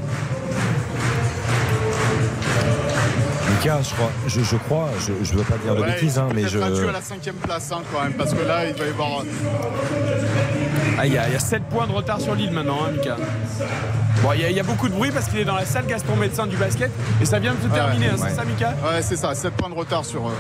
Mika, 3.58 3.80
je 3.82 3.94
crois, 3.94 4.12
je, 4.28 4.42
je 4.42 4.56
crois, 4.58 4.90
je, 5.00 5.14
je 5.24 5.34
veux 5.34 5.44
pas 5.44 5.58
dire 5.58 5.76
de 5.76 5.82
Ouais, 5.82 5.92
bêtises, 5.94 6.18
hein, 6.18 6.28
mais 6.34 6.48
je. 6.48 6.60
à 6.60 6.92
la 6.92 7.02
cinquième 7.02 7.36
place 7.36 7.72
hein, 7.72 7.82
quand 7.94 8.02
même, 8.04 8.14
parce 8.14 8.34
que 8.34 8.44
là, 8.46 8.66
il 8.68 8.74
va 8.76 8.86
y 8.86 8.90
avoir. 8.90 9.24
Ah, 10.98 11.06
Il 11.06 11.14
y, 11.14 11.18
a- 11.18 11.28
il 11.28 11.34
y 11.34 11.36
a 11.36 11.40
7 11.40 11.64
points 11.64 11.88
de 11.88 11.92
retard 11.92 12.20
sur 12.22 12.36
Lille 12.36 12.52
maintenant, 12.52 12.80
hein, 12.88 12.92
Mika. 12.92 13.18
Bon, 14.24 14.32
il 14.34 14.42
y, 14.42 14.46
a- 14.46 14.50
il 14.50 14.56
y 14.56 14.60
a 14.60 14.64
beaucoup 14.64 14.88
de 14.88 14.94
bruit 14.94 15.12
parce 15.12 15.28
qu'il 15.28 15.40
est 15.40 15.46
dans 15.46 15.56
la 15.56 15.66
salle 15.66 15.86
Gaston 15.88 16.16
Médecin 16.16 16.48
du 16.48 16.58
basket 16.58 16.92
et 17.22 17.26
ça 17.26 17.40
vient 17.40 17.54
de 17.54 17.62
se 17.62 17.68
terminer, 17.74 18.08
hein, 18.10 18.16
c'est 18.18 18.36
ça, 18.36 18.44
Mika 18.46 18.70
Ouais, 18.84 19.02
c'est 19.02 19.16
ça, 19.18 19.34
7 19.36 19.54
points 19.54 19.70
de 19.70 19.76
retard 19.76 20.06
sur. 20.06 20.28
euh, 20.28 20.32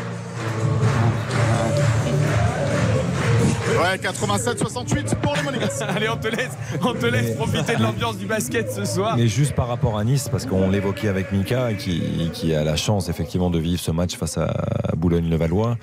Ouais, 3.68 3.98
87-68 3.98 5.16
pour 5.22 5.36
les 5.36 5.42
Monégasques. 5.42 5.82
Allez, 5.88 6.08
on 6.10 6.18
te 6.18 6.28
laisse, 6.28 6.52
on 6.82 6.94
te 6.94 7.06
laisse 7.08 7.36
profiter 7.36 7.76
de 7.76 7.82
l'ambiance 7.82 8.18
du 8.18 8.26
basket 8.26 8.72
ce 8.72 8.86
soir. 8.86 9.18
Mais 9.18 9.28
juste 9.28 9.54
par 9.56 9.68
rapport 9.68 9.98
à 9.98 10.04
Nice, 10.04 10.30
parce 10.30 10.46
qu'on 10.46 10.70
l'évoquait 10.70 11.08
avec 11.08 11.32
Mika, 11.32 11.74
qui, 11.74 12.30
qui 12.32 12.54
a 12.54 12.64
la 12.64 12.76
chance 12.76 13.10
effectivement 13.10 13.50
de 13.50 13.58
vivre 13.60 13.82
ce 13.82 13.92
match 13.92 14.16
face 14.16 14.38
à 14.38 14.54
Boulogne-le-Valois, 14.96 15.78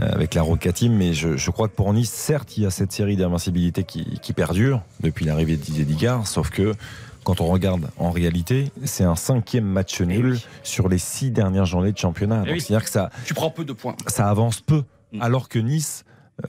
euh, 0.00 0.08
avec 0.12 0.34
la 0.34 0.42
Roca 0.42 0.72
Team. 0.72 0.94
Mais 0.94 1.12
je, 1.12 1.36
je 1.36 1.50
crois 1.50 1.68
que 1.68 1.74
pour 1.74 1.92
Nice, 1.92 2.10
certes, 2.10 2.56
il 2.56 2.62
y 2.62 2.66
a 2.66 2.70
cette 2.70 2.92
série 2.92 3.16
d'invincibilité 3.16 3.84
qui, 3.84 4.18
qui 4.22 4.32
perdure 4.32 4.80
depuis 5.00 5.26
l'arrivée 5.26 5.56
de 5.56 5.62
Didier 5.62 5.84
Digard, 5.84 6.26
sauf 6.26 6.48
que 6.50 6.72
quand 7.24 7.42
on 7.42 7.46
regarde 7.46 7.90
en 7.98 8.10
réalité, 8.10 8.72
c'est 8.84 9.04
un 9.04 9.16
cinquième 9.16 9.66
match 9.66 10.00
nul 10.00 10.38
sur 10.62 10.88
les 10.88 10.98
six 10.98 11.30
dernières 11.30 11.66
journées 11.66 11.92
de 11.92 11.98
championnat. 11.98 12.40
Eh 12.44 12.46
Donc 12.46 12.54
oui. 12.54 12.60
c'est-à-dire 12.62 12.84
que 12.84 12.90
ça, 12.90 13.10
Tu 13.26 13.34
prends 13.34 13.50
peu 13.50 13.64
de 13.66 13.74
points. 13.74 13.96
ça 14.06 14.28
avance 14.30 14.60
peu. 14.62 14.82
Alors 15.20 15.48
que 15.48 15.58
Nice, 15.58 16.04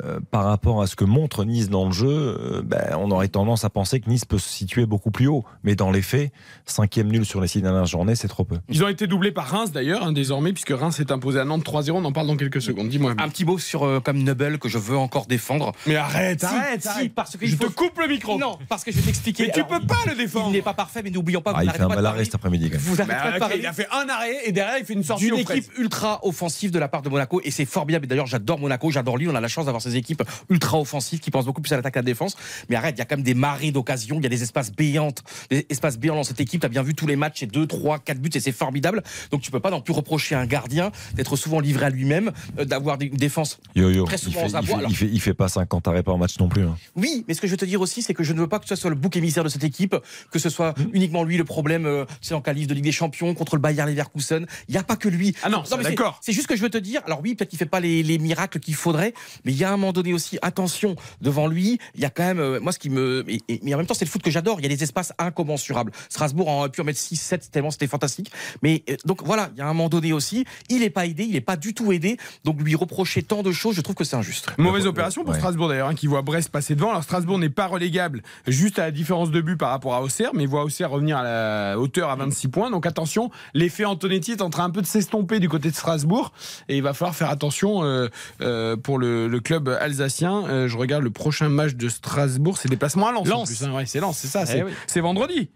euh, 0.06 0.20
par 0.32 0.46
rapport 0.46 0.82
à 0.82 0.88
ce 0.88 0.96
que 0.96 1.04
montre 1.04 1.44
Nice 1.46 1.70
dans 1.70 1.86
le 1.86 1.92
jeu, 1.92 2.08
euh, 2.08 2.62
ben, 2.64 2.96
on 3.00 3.10
aurait 3.12 3.28
tendance 3.28 3.66
à 3.66 3.70
penser 3.70 4.00
que 4.00 4.10
Nice 4.10 4.26
peut 4.26 4.38
se 4.38 4.48
situer 4.50 4.86
beaucoup 4.86 5.10
plus 5.12 5.28
haut. 5.28 5.44
Mais 5.64 5.76
dans 5.76 5.90
les 5.92 6.02
faits, 6.02 6.32
cinquième 6.66 7.08
nul 7.08 7.26
sur 7.26 7.42
les 7.42 7.48
six 7.48 7.62
dernières 7.62 7.86
journées, 7.88 8.16
c'est 8.16 8.28
trop 8.28 8.44
peu. 8.44 8.58
Ils 8.70 8.84
ont 8.84 8.88
été 8.88 9.08
doublés 9.08 9.32
par 9.32 9.48
Reims 9.48 9.72
d'ailleurs, 9.72 10.04
hein, 10.04 10.12
désormais, 10.12 10.54
puisque 10.54 10.70
Reims 10.72 10.96
s'est 10.96 11.12
imposé 11.12 11.40
à 11.40 11.46
Nantes 11.46 11.64
3-0. 11.66 11.92
On 11.92 12.06
en 12.06 12.12
parle 12.12 12.28
dans 12.28 12.38
quelques 12.38 12.62
secondes. 12.62 12.90
Dis-moi. 12.90 13.14
Un 13.18 13.30
petit 13.30 13.46
mot 13.46 13.58
sur 13.58 13.84
euh, 13.84 14.00
comme 14.00 14.18
Nubel 14.20 14.60
que 14.60 14.70
je 14.70 14.78
veux 14.78 14.98
encore 14.98 15.26
défendre. 15.26 15.72
Mais 15.88 15.96
arrête, 15.96 16.42
Si, 16.42 16.46
arrête, 16.46 16.82
si, 16.82 16.88
arrête. 16.88 17.14
parce 17.16 17.36
que 17.38 17.46
Je 17.46 17.54
il 17.54 17.58
te 17.58 17.66
faut- 17.66 17.72
coupe 17.72 17.98
le 18.00 18.08
micro. 18.08 18.38
Non, 18.38 18.58
parce 18.70 18.84
que 18.84 18.92
je 18.92 18.98
vais 18.98 19.04
t'expliquer. 19.04 19.48
Mais 19.48 19.52
tu 19.54 19.62
Alors, 19.62 19.80
peux 19.80 19.88
pas 19.88 19.96
le 20.08 20.16
défendre. 20.16 20.48
Il 20.50 20.54
n'est 20.54 20.62
pas 20.62 20.74
parfait, 20.74 21.02
mais 21.04 21.10
n'oublions 21.10 21.42
pas. 21.42 21.52
Ah, 21.56 21.60
vous 21.62 21.66
il 21.66 21.72
fait 21.72 21.82
un 21.82 21.88
mal 21.88 22.06
arrêt 22.06 22.24
cet 22.26 22.36
après-midi. 22.36 22.70
Vous 22.78 22.96
Bah, 22.96 23.06
arrêtez 23.10 23.22
pas 23.22 23.30
de 23.32 23.34
ok, 23.36 23.40
parler 23.40 23.56
il 23.60 23.66
a 23.66 23.74
fait 23.74 23.88
un 23.92 24.08
arrêt 24.10 24.36
et 24.46 24.52
derrière 24.52 24.78
il 24.78 24.86
fait 24.86 24.94
une 24.94 25.04
sortie 25.04 25.26
d'une 25.26 25.40
équipe 25.40 25.66
ultra 25.78 26.20
offensive 26.24 26.72
de 26.72 26.80
la 26.80 26.88
part 26.88 27.02
de 27.02 27.10
Monaco 27.10 27.42
et 27.44 27.52
c'est 27.52 27.66
formidable. 27.66 28.06
D'ailleurs, 28.08 28.28
j'adore 28.28 28.60
Monaco, 28.60 28.92
j'adore 28.92 29.18
Lille. 29.18 29.30
On 29.30 29.36
a 29.36 29.42
la 29.42 29.48
chance 29.48 29.66
d'avoir 29.66 29.78
ces 29.80 29.95
équipes 29.95 30.23
ultra 30.49 30.80
offensives 30.80 31.19
qui 31.19 31.32
pensent 31.32 31.45
beaucoup 31.45 31.61
plus 31.61 31.71
à 31.73 31.77
l'attaque 31.77 31.93
qu'à 31.93 31.99
la 32.01 32.05
défense. 32.05 32.36
Mais 32.69 32.75
arrête, 32.75 32.95
il 32.95 32.99
y 32.99 33.01
a 33.01 33.05
quand 33.05 33.15
même 33.17 33.23
des 33.25 33.34
marées 33.34 33.71
d'occasions, 33.71 34.17
il 34.17 34.23
y 34.23 34.25
a 34.25 34.30
des 34.30 34.43
espaces 34.43 34.71
béantes, 34.71 35.23
des 35.49 35.65
espaces 35.69 35.97
béants 35.97 36.15
dans 36.15 36.23
cette 36.23 36.39
équipe. 36.39 36.61
Tu 36.61 36.65
as 36.65 36.69
bien 36.69 36.84
vu 36.84 36.93
tous 36.95 37.07
les 37.07 37.15
matchs, 37.15 37.38
c'est 37.41 37.47
2, 37.51 37.67
3, 37.67 37.99
4 37.99 38.19
buts 38.19 38.30
et 38.34 38.39
c'est 38.39 38.51
formidable. 38.51 39.03
Donc 39.32 39.41
tu 39.41 39.51
peux 39.51 39.59
pas 39.59 39.71
non 39.71 39.82
plus 39.82 39.93
reprocher 39.93 40.36
à 40.36 40.39
un 40.39 40.45
gardien 40.45 40.91
d'être 41.15 41.36
souvent 41.36 41.59
livré 41.59 41.86
à 41.86 41.89
lui-même, 41.89 42.32
euh, 42.57 42.65
d'avoir 42.65 42.99
une 43.01 43.09
défense 43.15 43.59
Yo, 43.75 43.89
yo, 43.89 44.05
très 44.05 44.15
il 44.17 44.19
souvent 44.19 44.47
fait, 44.49 44.55
aux 44.55 44.61
il, 44.61 44.67
fait, 44.67 44.73
Alors, 44.73 44.91
il 44.91 44.95
fait- 44.95 45.09
il 45.11 45.21
fait 45.21 45.34
pas 45.34 45.47
50 45.49 45.88
arrêts 45.88 46.03
par 46.03 46.17
match 46.17 46.38
non 46.39 46.47
plus. 46.49 46.63
hein. 46.63 46.75
oui, 46.95 47.25
mais 47.27 47.34
ce 47.34 47.41
que 47.41 47.47
je 47.47 47.51
veux 47.51 47.57
te 47.57 47.65
dire 47.65 47.82
aussi, 47.82 48.01
c'est 48.01 48.13
que 48.13 48.23
je 48.23 48.34
ne 48.34 48.39
veux 48.39 48.47
pas 48.47 48.59
que 48.59 48.67
ce 48.67 48.75
soit 48.75 48.89
le 48.89 48.95
bouc 48.95 49.15
émissaire 49.15 49.43
de 49.43 49.49
cette 49.49 49.63
équipe, 49.63 49.95
que 50.32 50.39
ce 50.39 50.49
soit 50.49 50.73
uniquement 50.93 51.23
lui 51.23 51.38
le 51.38 51.45
problème, 51.45 51.86
euh, 51.86 52.05
tu 52.21 52.27
sais, 52.30 52.34
en 52.34 52.41
qualif 52.41 52.67
de 52.67 52.73
Ligue 52.73 52.84
des 52.84 52.91
Champions 52.91 53.34
contre 53.34 53.55
le 53.55 53.61
Bayern 53.61 53.89
Leverkusen. 53.89 54.45
Il 54.67 54.71
n'y 54.73 54.77
a 54.77 54.84
pas 54.84 54.95
que 54.95 55.07
lui. 55.09 55.34
Ah 55.43 55.49
non, 55.49 55.63
c'est- 55.65 55.77
d'accord. 55.82 56.19
C'est 56.21 56.34
juste 56.34 56.47
que 56.47 56.55
je 56.55 56.61
veux 56.61 56.69
te 56.69 56.77
dire. 56.77 57.01
Alors 57.05 57.21
oui, 57.23 57.36
peut-être 57.36 57.49
qu'il 57.49 57.59
fait 57.59 57.65
pas 57.65 57.80
les, 57.80 58.03
les 58.03 58.17
miracles 58.17 58.59
qu'il 58.59 58.75
faudrait, 58.75 59.13
mais 59.45 59.51
il 59.51 59.57
y 59.57 59.63
a 59.63 59.68
un 59.70 59.78
moment 59.78 59.93
donné 59.93 60.13
aussi, 60.13 60.38
attention, 60.41 60.95
devant 61.22 61.47
lui, 61.47 61.80
il 61.95 62.01
y 62.01 62.05
a 62.05 62.09
quand 62.09 62.24
même, 62.24 62.39
euh, 62.39 62.59
moi, 62.59 62.72
ce 62.72 62.80
qui 62.80 62.89
me, 62.89 63.26
mais 63.63 63.74
en 63.74 63.78
même 63.78 63.86
temps, 63.86 63.93
c'est 63.93 64.05
le 64.05 64.09
foot 64.09 64.22
que 64.22 64.32
j'adore. 64.32 64.59
Il 64.59 64.63
y 64.63 64.65
a 64.65 64.76
des 64.76 64.84
espaces 64.84 65.13
incommensurables. 65.17 65.91
Strasbourg 66.09 66.49
en 66.49 66.59
aurait 66.59 66.70
pu 66.70 66.82
en 66.82 66.84
mettre 66.84 66.99
6, 66.99 67.15
7 67.15 67.51
tellement 67.51 67.72
c'était 67.72 67.88
fantastique. 67.88 68.32
Mais 68.61 68.84
euh, 68.89 68.95
donc 69.05 69.24
voilà, 69.24 69.49
il 69.55 69.59
y 69.59 69.61
a 69.61 69.65
un 69.65 69.74
moment 69.74 69.89
donné 69.89 70.13
aussi, 70.13 70.45
il 70.70 70.80
n'est 70.80 70.89
pas 70.89 71.05
aidé, 71.05 71.24
il 71.24 71.34
n'est 71.34 71.41
pas 71.41 71.57
du 71.57 71.74
tout 71.74 71.91
aidé. 71.91 72.17
Donc 72.43 72.61
lui 72.61 72.76
reprocher 72.76 73.24
tant 73.24 73.43
de 73.43 73.51
choses, 73.51 73.76
je 73.76 73.82
trouve 73.82 73.95
que 73.95 74.03
c'est 74.03 74.15
injuste. 74.15 74.47
Mauvaise 74.57 74.86
opération 74.86 75.24
pour 75.24 75.34
Ouais. 75.34 75.38
Strasbourg 75.39 75.70
d'ailleurs, 75.70 75.89
hein, 75.89 75.95
qui 75.95 76.07
voit 76.07 76.22
Brest 76.22 76.49
passer 76.49 76.76
devant. 76.76 76.89
Alors 76.89 77.03
Strasbourg 77.03 77.38
n'est 77.38 77.49
pas 77.49 77.67
relégable 77.67 78.24
juste 78.47 78.80
à 78.80 78.84
la 78.84 78.91
différence 78.91 79.30
de 79.32 79.41
but 79.41 79.57
par 79.57 79.70
rapport 79.70 79.93
à 79.93 80.01
Auxerre, 80.01 80.32
mais 80.34 80.45
voit 80.45 80.63
Auxerre 80.63 80.89
revenir 80.89 81.17
à 81.17 81.24
la 81.24 81.80
hauteur 81.80 82.09
à 82.09 82.15
26 82.15 82.47
points. 82.47 82.72
Donc 82.72 82.86
attention, 82.86 83.30
l'effet 83.53 83.86
Antonetti 83.86 84.32
est 84.32 84.41
en 84.41 84.49
train 84.49 84.63
un 84.63 84.70
peu 84.72 84.82
de 84.82 84.88
s'estomper 84.88 85.39
du 85.39 85.49
côté 85.49 85.70
de 85.70 85.76
Strasbourg 85.76 86.32
et 86.67 86.78
il 86.78 86.84
va 86.84 86.93
falloir 86.93 87.15
faire 87.15 87.30
attention 87.30 87.84
euh, 87.84 88.07
euh, 88.41 88.76
pour 88.76 88.97
le, 88.97 89.28
le 89.28 89.39
club 89.39 89.59
alsacien. 89.68 90.45
Euh, 90.47 90.68
je 90.68 90.78
regarde 90.78 91.03
le 91.03 91.10
prochain 91.12 91.49
match 91.49 91.74
de 91.76 91.89
Strasbourg, 91.89 92.57
c'est 92.57 92.70
déplacement 92.70 93.07
à 93.07 93.12
Lens. 93.12 93.28
en 93.30 93.39
Lens. 93.39 93.62
hein. 93.64 93.74
Ouais, 93.74 93.86
c'est 93.86 93.99
Lens, 93.99 94.18
c'est 94.18 94.28
ça. 94.28 94.43
Eh 94.43 94.45
c'est 94.45 94.64
oui. 94.64 94.72
c'est 94.88 95.01
vendredi. 95.01 95.49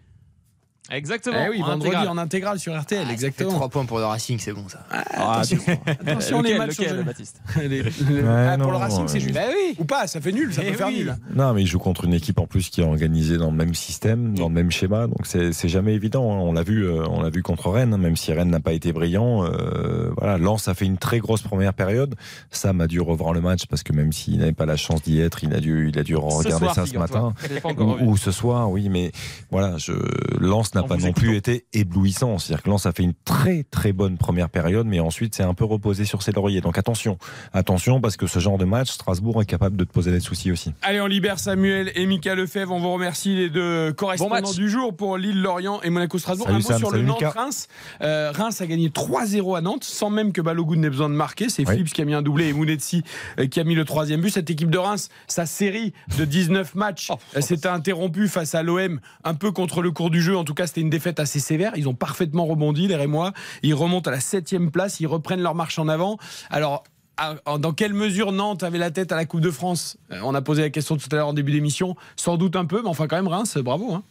Exactement. 0.90 1.36
Eh 1.46 1.48
oui, 1.50 1.62
en 1.62 1.66
vendredi 1.66 1.96
en 1.96 2.18
intégrale 2.18 2.58
sur 2.58 2.78
RTL, 2.78 3.10
exactement. 3.10 3.52
3 3.52 3.68
points 3.70 3.84
pour 3.86 3.98
le 3.98 4.04
Racing, 4.04 4.38
c'est 4.38 4.52
bon 4.52 4.68
ça. 4.68 4.84
Ah, 4.90 5.40
attention, 5.40 5.58
attention, 6.06 6.42
les 6.42 6.50
lequel, 6.52 6.58
matchs 6.66 6.76
sont 6.76 6.82
lequel, 6.82 7.04
Baptiste 7.04 7.40
Les- 7.56 7.68
les- 7.68 7.82
Ouais, 8.22 8.48
ah, 8.52 8.58
pour 8.58 8.70
le 8.70 8.76
Racing, 8.76 9.08
c'est 9.08 9.18
juste. 9.20 9.34
Bah 9.34 9.40
oui. 9.48 9.76
Ou 9.78 9.84
pas, 9.86 10.06
ça 10.06 10.20
fait 10.20 10.30
nul, 10.32 10.52
ça 10.52 10.60
Eh 10.62 10.72
peut 10.72 10.76
faire 10.76 10.88
oui. 10.88 10.98
nul. 10.98 11.16
Non, 11.34 11.54
mais 11.54 11.62
il 11.62 11.66
joue 11.66 11.78
contre 11.78 12.04
une 12.04 12.12
équipe 12.12 12.38
en 12.38 12.46
plus 12.46 12.68
qui 12.68 12.82
est 12.82 12.84
organisée 12.84 13.38
dans 13.38 13.50
le 13.50 13.56
même 13.56 13.74
système, 13.74 14.34
dans 14.36 14.48
le 14.48 14.54
même 14.54 14.70
schéma, 14.70 15.06
donc 15.06 15.24
c'est 15.26 15.68
jamais 15.68 15.94
évident. 15.94 16.30
hein. 16.32 16.38
On 16.42 16.52
l'a 16.52 16.62
vu, 16.62 16.84
euh, 16.86 17.06
on 17.08 17.22
l'a 17.22 17.30
vu 17.30 17.42
contre 17.42 17.70
Rennes, 17.70 17.94
hein, 17.94 17.98
même 17.98 18.16
si 18.16 18.32
Rennes 18.34 18.50
n'a 18.50 18.60
pas 18.60 18.72
été 18.74 18.92
brillant. 18.92 19.44
euh, 19.44 20.10
voilà, 20.18 20.36
Lens 20.36 20.68
a 20.68 20.74
fait 20.74 20.84
une 20.84 20.98
très 20.98 21.18
grosse 21.18 21.40
première 21.42 21.72
période. 21.72 22.14
Sam 22.50 22.82
a 22.82 22.86
dû 22.86 23.00
revoir 23.00 23.32
le 23.32 23.40
match 23.40 23.66
parce 23.70 23.82
que 23.82 23.94
même 23.94 24.12
s'il 24.12 24.38
n'avait 24.38 24.52
pas 24.52 24.66
la 24.66 24.76
chance 24.76 25.00
d'y 25.02 25.18
être, 25.20 25.42
il 25.44 25.54
a 25.54 25.60
dû, 25.60 25.88
il 25.88 25.98
a 25.98 26.02
dû 26.02 26.14
regarder 26.14 26.50
soir, 26.50 26.74
ça 26.74 26.84
ce 26.86 26.98
matin. 26.98 27.32
Ou, 27.78 28.10
ou 28.10 28.16
ce 28.18 28.30
soir, 28.32 28.70
oui, 28.70 28.88
mais 28.90 29.12
voilà, 29.50 29.78
je 29.78 29.92
Lens 30.38 30.73
Lens 30.74 30.82
n'a 30.82 30.96
pas 30.96 31.02
non 31.02 31.12
plus 31.12 31.36
été 31.36 31.64
éblouissant. 31.72 32.38
C'est-à-dire 32.38 32.62
que 32.62 32.70
Lens 32.70 32.86
a 32.86 32.92
fait 32.92 33.02
une 33.02 33.14
très 33.24 33.64
très 33.64 33.92
bonne 33.92 34.18
première 34.18 34.48
période, 34.48 34.86
mais 34.86 35.00
ensuite 35.00 35.34
c'est 35.34 35.42
un 35.42 35.54
peu 35.54 35.64
reposé 35.64 36.04
sur 36.04 36.22
ses 36.22 36.32
lauriers. 36.32 36.60
Donc 36.60 36.78
attention, 36.78 37.18
attention 37.52 38.00
parce 38.00 38.16
que 38.16 38.26
ce 38.26 38.38
genre 38.38 38.58
de 38.58 38.64
match, 38.64 38.90
Strasbourg 38.90 39.42
est 39.42 39.46
capable 39.46 39.76
de 39.76 39.84
te 39.84 39.92
poser 39.92 40.10
des 40.10 40.20
soucis 40.20 40.50
aussi. 40.50 40.72
Allez, 40.82 41.00
on 41.00 41.06
libère 41.06 41.38
Samuel 41.38 41.92
et 41.94 42.06
Mika 42.06 42.34
Lefebvre. 42.34 42.72
On 42.72 42.80
vous 42.80 42.92
remercie 42.92 43.34
les 43.34 43.50
deux 43.50 43.92
correspondants 43.92 44.52
du 44.52 44.68
jour 44.68 44.94
pour 44.96 45.16
Lille-Lorient 45.16 45.80
et 45.82 45.90
Monaco-Strasbourg. 45.90 46.48
Un 46.48 46.54
mot 46.54 46.60
Sam, 46.60 46.78
sur 46.78 46.90
le. 46.90 47.02
Nantes-Reims. 47.02 47.68
Euh, 48.00 48.32
Reims 48.34 48.60
a 48.60 48.66
gagné 48.66 48.88
3-0 48.88 49.56
à 49.56 49.60
Nantes 49.60 49.84
sans 49.84 50.10
même 50.10 50.32
que 50.32 50.40
Balogun 50.40 50.76
n'ait 50.76 50.90
besoin 50.90 51.08
de 51.08 51.14
marquer. 51.14 51.48
C'est 51.48 51.66
Oui. 51.68 51.74
Philips 51.74 51.92
qui 51.92 52.02
a 52.02 52.04
mis 52.04 52.14
un 52.14 52.22
doublé 52.22 52.48
et 52.48 52.52
Mounetsi 52.52 53.02
euh, 53.38 53.46
qui 53.46 53.60
a 53.60 53.64
mis 53.64 53.74
le 53.74 53.84
troisième 53.84 54.20
but. 54.20 54.30
Cette 54.30 54.50
équipe 54.50 54.70
de 54.70 54.78
Reims, 54.78 55.08
sa 55.26 55.46
série 55.46 55.92
de 56.18 56.24
19 56.24 56.74
matchs 56.74 57.10
euh, 57.36 57.40
s'était 57.40 57.68
interrompue 57.68 58.28
face 58.28 58.54
à 58.54 58.62
l'OM 58.62 59.00
un 59.24 59.34
peu 59.34 59.52
contre 59.52 59.82
le 59.82 59.90
cours 59.90 60.10
du 60.10 60.22
jeu. 60.22 60.36
En 60.36 60.44
tout 60.44 60.54
cas, 60.54 60.63
c'était 60.66 60.80
une 60.80 60.90
défaite 60.90 61.20
assez 61.20 61.40
sévère. 61.40 61.72
Ils 61.76 61.88
ont 61.88 61.94
parfaitement 61.94 62.46
rebondi, 62.46 62.86
les 62.88 62.96
Rémois. 62.96 63.32
Ils 63.62 63.74
remontent 63.74 64.08
à 64.08 64.12
la 64.12 64.20
septième 64.20 64.70
place. 64.70 65.00
Ils 65.00 65.06
reprennent 65.06 65.40
leur 65.42 65.54
marche 65.54 65.78
en 65.78 65.88
avant. 65.88 66.18
Alors, 66.50 66.84
dans 67.60 67.72
quelle 67.72 67.94
mesure 67.94 68.32
Nantes 68.32 68.62
avait 68.62 68.78
la 68.78 68.90
tête 68.90 69.12
à 69.12 69.16
la 69.16 69.24
Coupe 69.24 69.40
de 69.40 69.50
France? 69.50 69.96
Euh, 70.10 70.20
On 70.24 70.34
a 70.34 70.42
posé 70.42 70.62
la 70.62 70.70
question 70.70 70.96
tout 70.96 71.08
à 71.12 71.16
l'heure 71.16 71.28
en 71.28 71.32
début 71.34 71.52
d'émission. 71.52 71.96
Sans 72.16 72.36
doute 72.36 72.56
un 72.56 72.64
peu, 72.64 72.82
mais 72.82 72.88
enfin 72.88 73.06
quand 73.06 73.16
même 73.16 73.28
Reims, 73.28 73.56
bravo. 73.58 73.94
hein. 73.94 74.02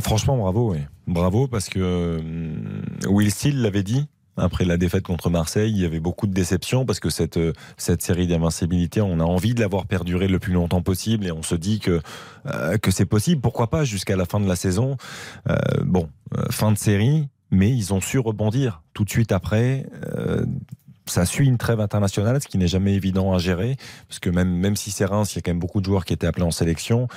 Franchement, 0.00 0.36
bravo, 0.36 0.72
oui. 0.72 0.78
Bravo 1.06 1.48
parce 1.48 1.68
que 1.68 2.18
hum, 2.18 2.82
Will 3.08 3.30
Steele 3.30 3.60
l'avait 3.62 3.82
dit. 3.82 4.06
Après 4.36 4.64
la 4.64 4.76
défaite 4.76 5.02
contre 5.02 5.28
Marseille, 5.28 5.70
il 5.70 5.78
y 5.78 5.84
avait 5.84 6.00
beaucoup 6.00 6.26
de 6.26 6.32
déception 6.32 6.86
parce 6.86 7.00
que 7.00 7.10
cette, 7.10 7.36
euh, 7.36 7.52
cette 7.76 8.00
série 8.00 8.26
d'invincibilité, 8.26 9.00
on 9.00 9.20
a 9.20 9.24
envie 9.24 9.54
de 9.54 9.60
l'avoir 9.60 9.86
perdurée 9.86 10.28
le 10.28 10.38
plus 10.38 10.52
longtemps 10.52 10.82
possible 10.82 11.26
et 11.26 11.32
on 11.32 11.42
se 11.42 11.54
dit 11.54 11.78
que, 11.78 12.00
euh, 12.46 12.78
que 12.78 12.90
c'est 12.90 13.06
possible. 13.06 13.40
Pourquoi 13.40 13.68
pas 13.68 13.84
jusqu'à 13.84 14.16
la 14.16 14.24
fin 14.24 14.40
de 14.40 14.48
la 14.48 14.56
saison? 14.56 14.96
Euh, 15.48 15.56
Bon, 15.84 16.08
fin 16.50 16.72
de 16.72 16.78
série, 16.78 17.28
mais 17.50 17.70
ils 17.70 17.92
ont 17.92 18.00
su 18.00 18.18
rebondir 18.18 18.82
tout 18.94 19.04
de 19.04 19.10
suite 19.10 19.32
après. 19.32 19.86
Ça 21.06 21.26
suit 21.26 21.46
une 21.46 21.58
trêve 21.58 21.80
internationale, 21.80 22.40
ce 22.40 22.46
qui 22.46 22.56
n'est 22.58 22.68
jamais 22.68 22.94
évident 22.94 23.34
à 23.34 23.38
gérer, 23.38 23.76
parce 24.08 24.20
que 24.20 24.30
même, 24.30 24.48
même 24.48 24.76
si 24.76 24.92
c'est 24.92 25.04
Reims, 25.04 25.32
il 25.32 25.36
y 25.36 25.38
a 25.40 25.42
quand 25.42 25.50
même 25.50 25.58
beaucoup 25.58 25.80
de 25.80 25.86
joueurs 25.86 26.04
qui 26.04 26.12
étaient 26.12 26.26
appelés 26.26 26.44
en 26.44 26.52
sélection, 26.52 27.08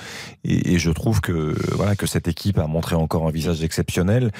et, 0.42 0.74
et 0.74 0.78
je 0.78 0.90
trouve 0.90 1.20
que, 1.20 1.54
voilà, 1.76 1.94
que 1.94 2.06
cette 2.06 2.26
équipe 2.26 2.58
a 2.58 2.66
montré 2.66 2.96
encore 2.96 3.28
un 3.28 3.30
visage 3.30 3.62
exceptionnel. 3.62 4.32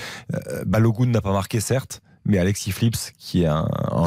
Balogun 0.66 1.07
n'a 1.07 1.20
pas 1.20 1.33
marqué, 1.33 1.61
certes, 1.61 2.03
mais 2.25 2.39
Alexis 2.39 2.72
Flips, 2.72 3.12
qui 3.18 3.43
est 3.43 3.47
un, 3.47 3.66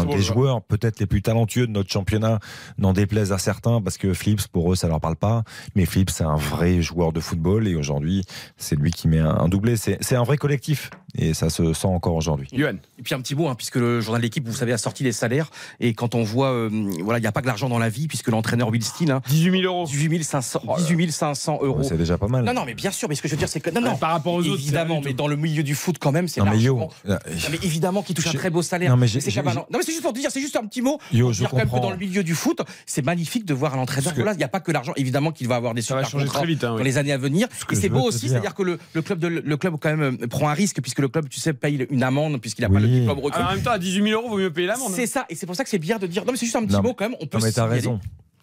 des 0.10 0.22
joueurs 0.22 0.62
peut-être 0.62 1.00
les 1.00 1.06
plus 1.06 1.22
talentueux 1.22 1.68
de 1.68 1.72
notre 1.72 1.92
championnat, 1.92 2.40
n'en 2.78 2.94
déplaise 2.94 3.32
à 3.32 3.38
certains, 3.38 3.82
parce 3.82 3.98
que 3.98 4.14
Flips, 4.14 4.48
pour 4.48 4.72
eux, 4.72 4.76
ça 4.76 4.88
leur 4.88 5.00
parle 5.00 5.16
pas, 5.16 5.44
mais 5.76 5.86
Flips, 5.86 6.10
c'est 6.10 6.24
un 6.24 6.36
vrai 6.36 6.82
joueur 6.82 7.14
de 7.14 7.20
football, 7.20 7.68
et 7.68 7.76
aujourd'hui, 7.76 8.24
c'est 8.58 8.76
lui 8.76 8.92
qui 8.92 9.08
met 9.08 9.20
un, 9.20 9.30
un 9.30 9.48
doublé. 9.48 9.76
C'est 9.78 10.16
un 10.16 10.24
vrai 10.24 10.38
collectif, 10.38 10.90
et 11.16 11.34
ça 11.34 11.50
se 11.50 11.74
sent 11.74 11.88
encore 11.88 12.16
aujourd'hui. 12.16 12.48
Et 12.54 13.04
puis 13.04 13.16
un 13.16 13.22
petit 13.22 13.36
mot, 13.36 13.48
hein, 13.48 13.56
puisque 13.56 13.76
le 13.76 14.02
journal 14.02 14.22
de 14.22 14.26
l'équipe, 14.26 14.48
vous 14.48 14.54
savez, 14.54 14.74
a 14.74 14.78
sorti 14.78 15.04
les 15.04 15.12
salaires. 15.12 15.50
Et 15.80 15.94
quand 15.94 16.16
on 16.16 16.24
voit, 16.24 16.52
euh, 16.52 16.70
voilà, 17.04 17.20
il 17.20 17.22
n'y 17.22 17.28
a 17.28 17.32
pas 17.32 17.42
que 17.42 17.48
l'argent 17.48 17.70
dans 17.70 17.80
la 17.80 17.90
vie, 17.90 18.08
puisque 18.08 18.28
l'entraîneur 18.30 18.70
Will 18.70 18.84
Steele, 18.84 19.12
hein, 19.12 19.22
18 19.28 19.62
000 19.62 19.64
euros. 19.64 19.86
18 19.86 20.24
500, 20.24 20.62
18 20.78 21.12
500 21.12 21.60
euros. 21.62 21.84
C'est 21.84 21.98
déjà 21.98 22.18
pas 22.18 22.28
mal. 22.28 22.44
Non, 22.44 22.54
non, 22.54 22.66
mais 22.66 22.74
bien 22.74 22.92
sûr, 22.92 23.08
mais 23.10 23.16
ce 23.16 23.22
que 23.22 23.28
je 23.28 23.34
veux 23.34 23.40
dire, 23.40 23.50
c'est 23.50 23.60
que. 23.60 23.70
Non, 23.70 23.82
non. 23.82 23.98
Par 23.98 24.12
rapport 24.12 24.34
aux 24.34 24.42
autres, 24.42 24.62
Évidemment, 24.62 25.02
mais 25.04 25.14
dans 25.14 25.28
le 25.28 25.36
milieu 25.36 25.64
du 25.64 25.76
foot, 25.76 25.98
quand 26.00 26.12
même, 26.12 26.28
c'est 26.28 26.42
Non, 26.42 26.52
mais 26.52 26.60
yo, 26.60 26.90
Non, 27.06 27.18
mais 27.52 27.60
évidemment 27.64 28.04
qu'il 28.08 28.16
touche 28.16 28.28
un 28.28 28.38
très 28.38 28.50
beau 28.50 28.62
salaire. 28.62 28.90
Non, 28.92 28.98
mais 28.98 29.08
c'est 29.08 29.92
juste 29.92 30.02
pour 30.02 30.14
te 30.14 30.20
dire, 30.20 30.32
c'est 30.32 30.42
juste 30.42 30.56
un 30.56 30.66
petit 30.66 30.82
mot. 30.82 31.00
Yo, 31.14 31.32
je 31.32 31.40
dire 31.40 31.50
quand 31.50 31.58
même 31.58 31.68
que 31.68 31.72
comprends. 31.72 31.88
dans 31.88 31.94
le 31.94 31.98
milieu 32.00 32.24
du 32.24 32.34
foot, 32.36 32.60
c'est 32.86 33.06
magnifique 33.06 33.46
de 33.46 33.54
voir 33.54 33.76
un 33.76 33.80
entraîneur. 33.80 34.12
Que- 34.14 34.18
Voilà, 34.18 34.34
il 34.34 34.38
n'y 34.38 34.44
a 34.44 34.48
pas 34.48 34.60
que 34.60 34.72
l'argent. 34.72 34.94
Évidemment 34.96 35.32
qu'il 35.32 35.48
va 35.48 35.56
avoir 35.56 35.74
des 35.74 35.82
super 35.82 36.10
contrats 36.10 36.40
très 36.40 36.48
vite, 36.48 36.64
hein, 36.64 36.72
oui. 36.74 36.78
dans 36.80 36.84
les 36.84 36.98
années 36.98 37.12
à 37.12 37.18
venir. 37.18 37.48
Et 37.72 37.76
c'est 37.76 37.90
beau 37.90 38.02
aussi, 38.04 38.20
dire- 38.22 38.30
c'est-à-dire 38.32 38.56
que 38.56 38.64
le, 38.64 38.80
le 38.94 39.02
club 39.02 39.20
de, 39.20 39.28
le 39.28 39.58
club 39.58 39.76
quand 39.80 39.96
même 39.96 40.18
euh, 40.22 40.28
prend 40.28 40.50
un 40.50 40.54
risque 40.54 40.82
puisque 40.82 41.00
le 41.00 41.08
club, 41.10 41.30
tu 41.30 41.40
sais, 41.40 41.54
paye 41.54 41.86
une 41.92 42.04
amende 42.04 42.40
puisqu'il 42.42 42.62
n'a 42.64 42.70
pas 42.70 42.80
le 42.80 42.88
diplôme 42.88 43.20
recul. 43.20 43.38
Alors, 43.40 43.52
en 43.52 43.54
même 43.56 43.64
temps, 43.64 43.72
à 43.72 43.78
18 43.80 44.04
000 44.10 44.22
euros, 44.22 44.30
vaut 44.32 44.38
mieux 44.38 44.52
payer 44.52 44.68
l'amende. 44.68 44.92
hein. 44.92 44.96
C'est 44.96 45.08
ça, 45.08 45.26
et 45.30 45.36
c'est 45.36 45.46
pour 45.46 45.56
ça 45.56 45.64
que 45.64 45.70
c'est 45.70 45.80
bien 45.80 45.98
de 46.00 46.08
dire. 46.08 46.24
Non, 46.26 46.32
mais 46.32 46.38
c'est 46.38 46.46
juste 46.46 46.56
un 46.56 46.64
petit 46.66 46.74
Non, 46.76 46.82
mot 46.84 46.94
quand 46.94 47.06
même. 47.06 47.16
On 47.20 47.26
peut 47.28 47.38
Non 47.38 47.44
mais 47.46 47.52
t'as 47.52 47.66
raison. 47.66 48.00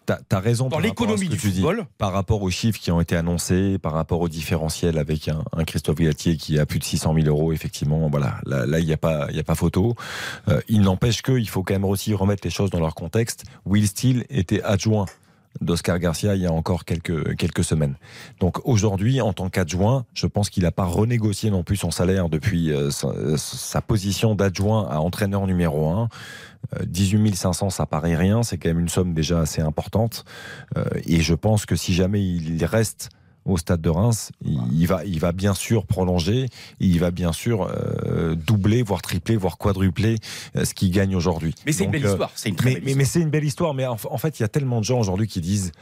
T'as 0.06 0.18
as 0.30 0.40
raison 0.40 0.64
Dans 0.64 0.70
par 0.70 0.82
rapport 0.82 1.06
à 1.06 1.10
l'économie 1.10 1.28
du 1.28 1.36
tu 1.36 1.48
dis. 1.50 1.60
football. 1.60 1.86
par 1.98 2.12
rapport 2.12 2.42
aux 2.42 2.50
chiffres 2.50 2.78
qui 2.78 2.90
ont 2.90 3.00
été 3.00 3.16
annoncés, 3.16 3.78
par 3.78 3.92
rapport 3.92 4.20
au 4.20 4.28
différentiel 4.28 4.98
avec 4.98 5.28
un, 5.28 5.42
un 5.56 5.64
Christophe 5.64 5.96
Galtier 5.96 6.36
qui 6.36 6.58
a 6.58 6.66
plus 6.66 6.78
de 6.78 6.84
600 6.84 7.14
000 7.14 7.26
euros, 7.26 7.52
effectivement, 7.52 8.08
voilà, 8.10 8.40
là 8.44 8.78
il 8.78 8.86
n'y 8.86 8.92
a 8.92 8.96
pas 8.98 9.30
y 9.32 9.38
a 9.40 9.44
pas 9.44 9.54
photo. 9.54 9.94
Euh, 10.48 10.60
il 10.68 10.82
n'empêche 10.82 11.22
que 11.22 11.32
il 11.32 11.48
faut 11.48 11.62
quand 11.62 11.74
même 11.74 11.84
aussi 11.84 12.14
remettre 12.14 12.42
les 12.44 12.50
choses 12.50 12.70
dans 12.70 12.80
leur 12.80 12.94
contexte. 12.94 13.44
Will 13.64 13.86
Steele 13.86 14.24
était 14.30 14.62
adjoint 14.62 15.06
d'Oscar 15.60 16.00
Garcia 16.00 16.34
il 16.34 16.42
y 16.42 16.46
a 16.46 16.52
encore 16.52 16.84
quelques 16.84 17.36
quelques 17.36 17.62
semaines. 17.64 17.94
Donc 18.40 18.66
aujourd'hui, 18.66 19.20
en 19.20 19.32
tant 19.32 19.48
qu'adjoint, 19.48 20.04
je 20.12 20.26
pense 20.26 20.50
qu'il 20.50 20.64
n'a 20.64 20.72
pas 20.72 20.84
renégocié 20.84 21.50
non 21.50 21.62
plus 21.62 21.76
son 21.76 21.90
salaire 21.90 22.28
depuis 22.28 22.72
euh, 22.72 22.90
sa, 22.90 23.08
sa 23.36 23.80
position 23.80 24.34
d'adjoint 24.34 24.88
à 24.88 24.98
entraîneur 24.98 25.46
numéro 25.46 25.88
1. 25.88 26.08
18 26.84 27.34
500, 27.34 27.70
ça 27.70 27.86
paraît 27.86 28.16
rien, 28.16 28.42
c'est 28.42 28.58
quand 28.58 28.68
même 28.68 28.80
une 28.80 28.88
somme 28.88 29.14
déjà 29.14 29.40
assez 29.40 29.62
importante. 29.62 30.24
Euh, 30.76 30.84
et 31.06 31.20
je 31.20 31.34
pense 31.34 31.66
que 31.66 31.76
si 31.76 31.94
jamais 31.94 32.22
il 32.22 32.64
reste 32.64 33.10
au 33.44 33.58
stade 33.58 33.80
de 33.80 33.90
Reims, 33.90 34.30
il, 34.42 34.86
va, 34.86 35.04
il 35.04 35.20
va 35.20 35.32
bien 35.32 35.54
sûr 35.54 35.86
prolonger, 35.86 36.48
il 36.80 36.98
va 36.98 37.10
bien 37.10 37.32
sûr 37.32 37.68
euh, 37.68 38.34
doubler, 38.34 38.82
voire 38.82 39.02
tripler, 39.02 39.36
voire 39.36 39.58
quadrupler 39.58 40.18
euh, 40.56 40.64
ce 40.64 40.74
qu'il 40.74 40.90
gagne 40.90 41.14
aujourd'hui. 41.14 41.54
Mais 41.66 41.72
c'est 41.72 41.84
une 41.84 41.90
belle 41.90 42.06
euh, 42.06 42.10
histoire. 42.10 42.30
C'est 42.34 42.48
une 42.48 42.56
très 42.56 42.70
mais, 42.70 42.74
belle 42.76 42.84
mais, 42.84 42.90
histoire. 42.90 42.98
mais 42.98 43.04
c'est 43.04 43.20
une 43.20 43.30
belle 43.30 43.44
histoire. 43.44 43.74
Mais 43.74 43.86
en, 43.86 43.96
en 44.10 44.18
fait, 44.18 44.38
il 44.38 44.42
y 44.42 44.44
a 44.44 44.48
tellement 44.48 44.80
de 44.80 44.84
gens 44.84 44.98
aujourd'hui 44.98 45.26
qui 45.26 45.40
disent 45.40 45.72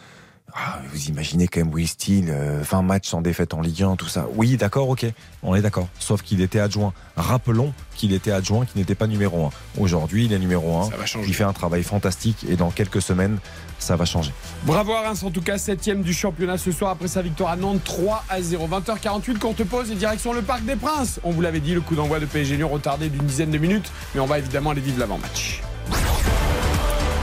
ah, 0.54 0.80
Vous 0.92 1.06
imaginez 1.06 1.48
quand 1.48 1.60
même 1.60 1.72
Will 1.72 1.88
Steele, 1.88 2.28
euh, 2.28 2.62
20 2.62 2.82
matchs 2.82 3.08
sans 3.08 3.20
défaite 3.20 3.54
en 3.54 3.60
Ligue 3.60 3.82
1, 3.82 3.96
tout 3.96 4.08
ça. 4.08 4.26
Oui, 4.34 4.56
d'accord, 4.56 4.88
ok, 4.88 5.06
on 5.42 5.54
est 5.54 5.62
d'accord. 5.62 5.88
Sauf 5.98 6.22
qu'il 6.22 6.40
était 6.40 6.60
adjoint. 6.60 6.92
Rappelons 7.16 7.72
qu'il 7.94 8.12
était 8.12 8.32
adjoint, 8.32 8.64
qu'il 8.66 8.80
n'était 8.80 8.94
pas 8.94 9.06
numéro 9.06 9.46
1. 9.46 9.50
Aujourd'hui, 9.80 10.26
il 10.26 10.32
est 10.32 10.38
numéro 10.38 10.78
1. 10.78 10.90
Ça 10.90 10.96
va 10.96 11.06
changer. 11.06 11.28
Il 11.28 11.34
fait 11.34 11.44
un 11.44 11.52
travail 11.52 11.82
fantastique 11.82 12.44
et 12.48 12.56
dans 12.56 12.70
quelques 12.70 13.02
semaines, 13.02 13.38
ça 13.78 13.96
va 13.96 14.04
changer. 14.04 14.32
Bravo 14.64 14.92
à 14.92 15.02
Reims, 15.02 15.22
en 15.22 15.30
tout 15.30 15.42
cas, 15.42 15.58
7 15.58 16.02
du 16.02 16.12
championnat 16.12 16.58
ce 16.58 16.70
soir 16.70 16.92
après 16.92 17.08
sa 17.08 17.22
victoire 17.22 17.50
à 17.50 17.56
Nantes 17.56 17.82
3 17.84 18.24
à 18.28 18.40
0. 18.40 18.68
20h48, 18.68 19.38
courte 19.38 19.64
pause 19.64 19.90
et 19.90 19.94
direction 19.94 20.32
le 20.32 20.42
Parc 20.42 20.64
des 20.64 20.76
Princes. 20.76 21.20
On 21.24 21.30
vous 21.30 21.40
l'avait 21.40 21.60
dit, 21.60 21.74
le 21.74 21.80
coup 21.80 21.94
d'envoi 21.94 22.20
de 22.20 22.26
PSG 22.26 22.56
Lyon 22.56 22.68
retardé 22.68 23.08
d'une 23.08 23.26
dizaine 23.26 23.50
de 23.50 23.58
minutes, 23.58 23.90
mais 24.14 24.20
on 24.20 24.26
va 24.26 24.38
évidemment 24.38 24.70
aller 24.70 24.80
vivre 24.80 24.98
l'avant-match. 24.98 25.62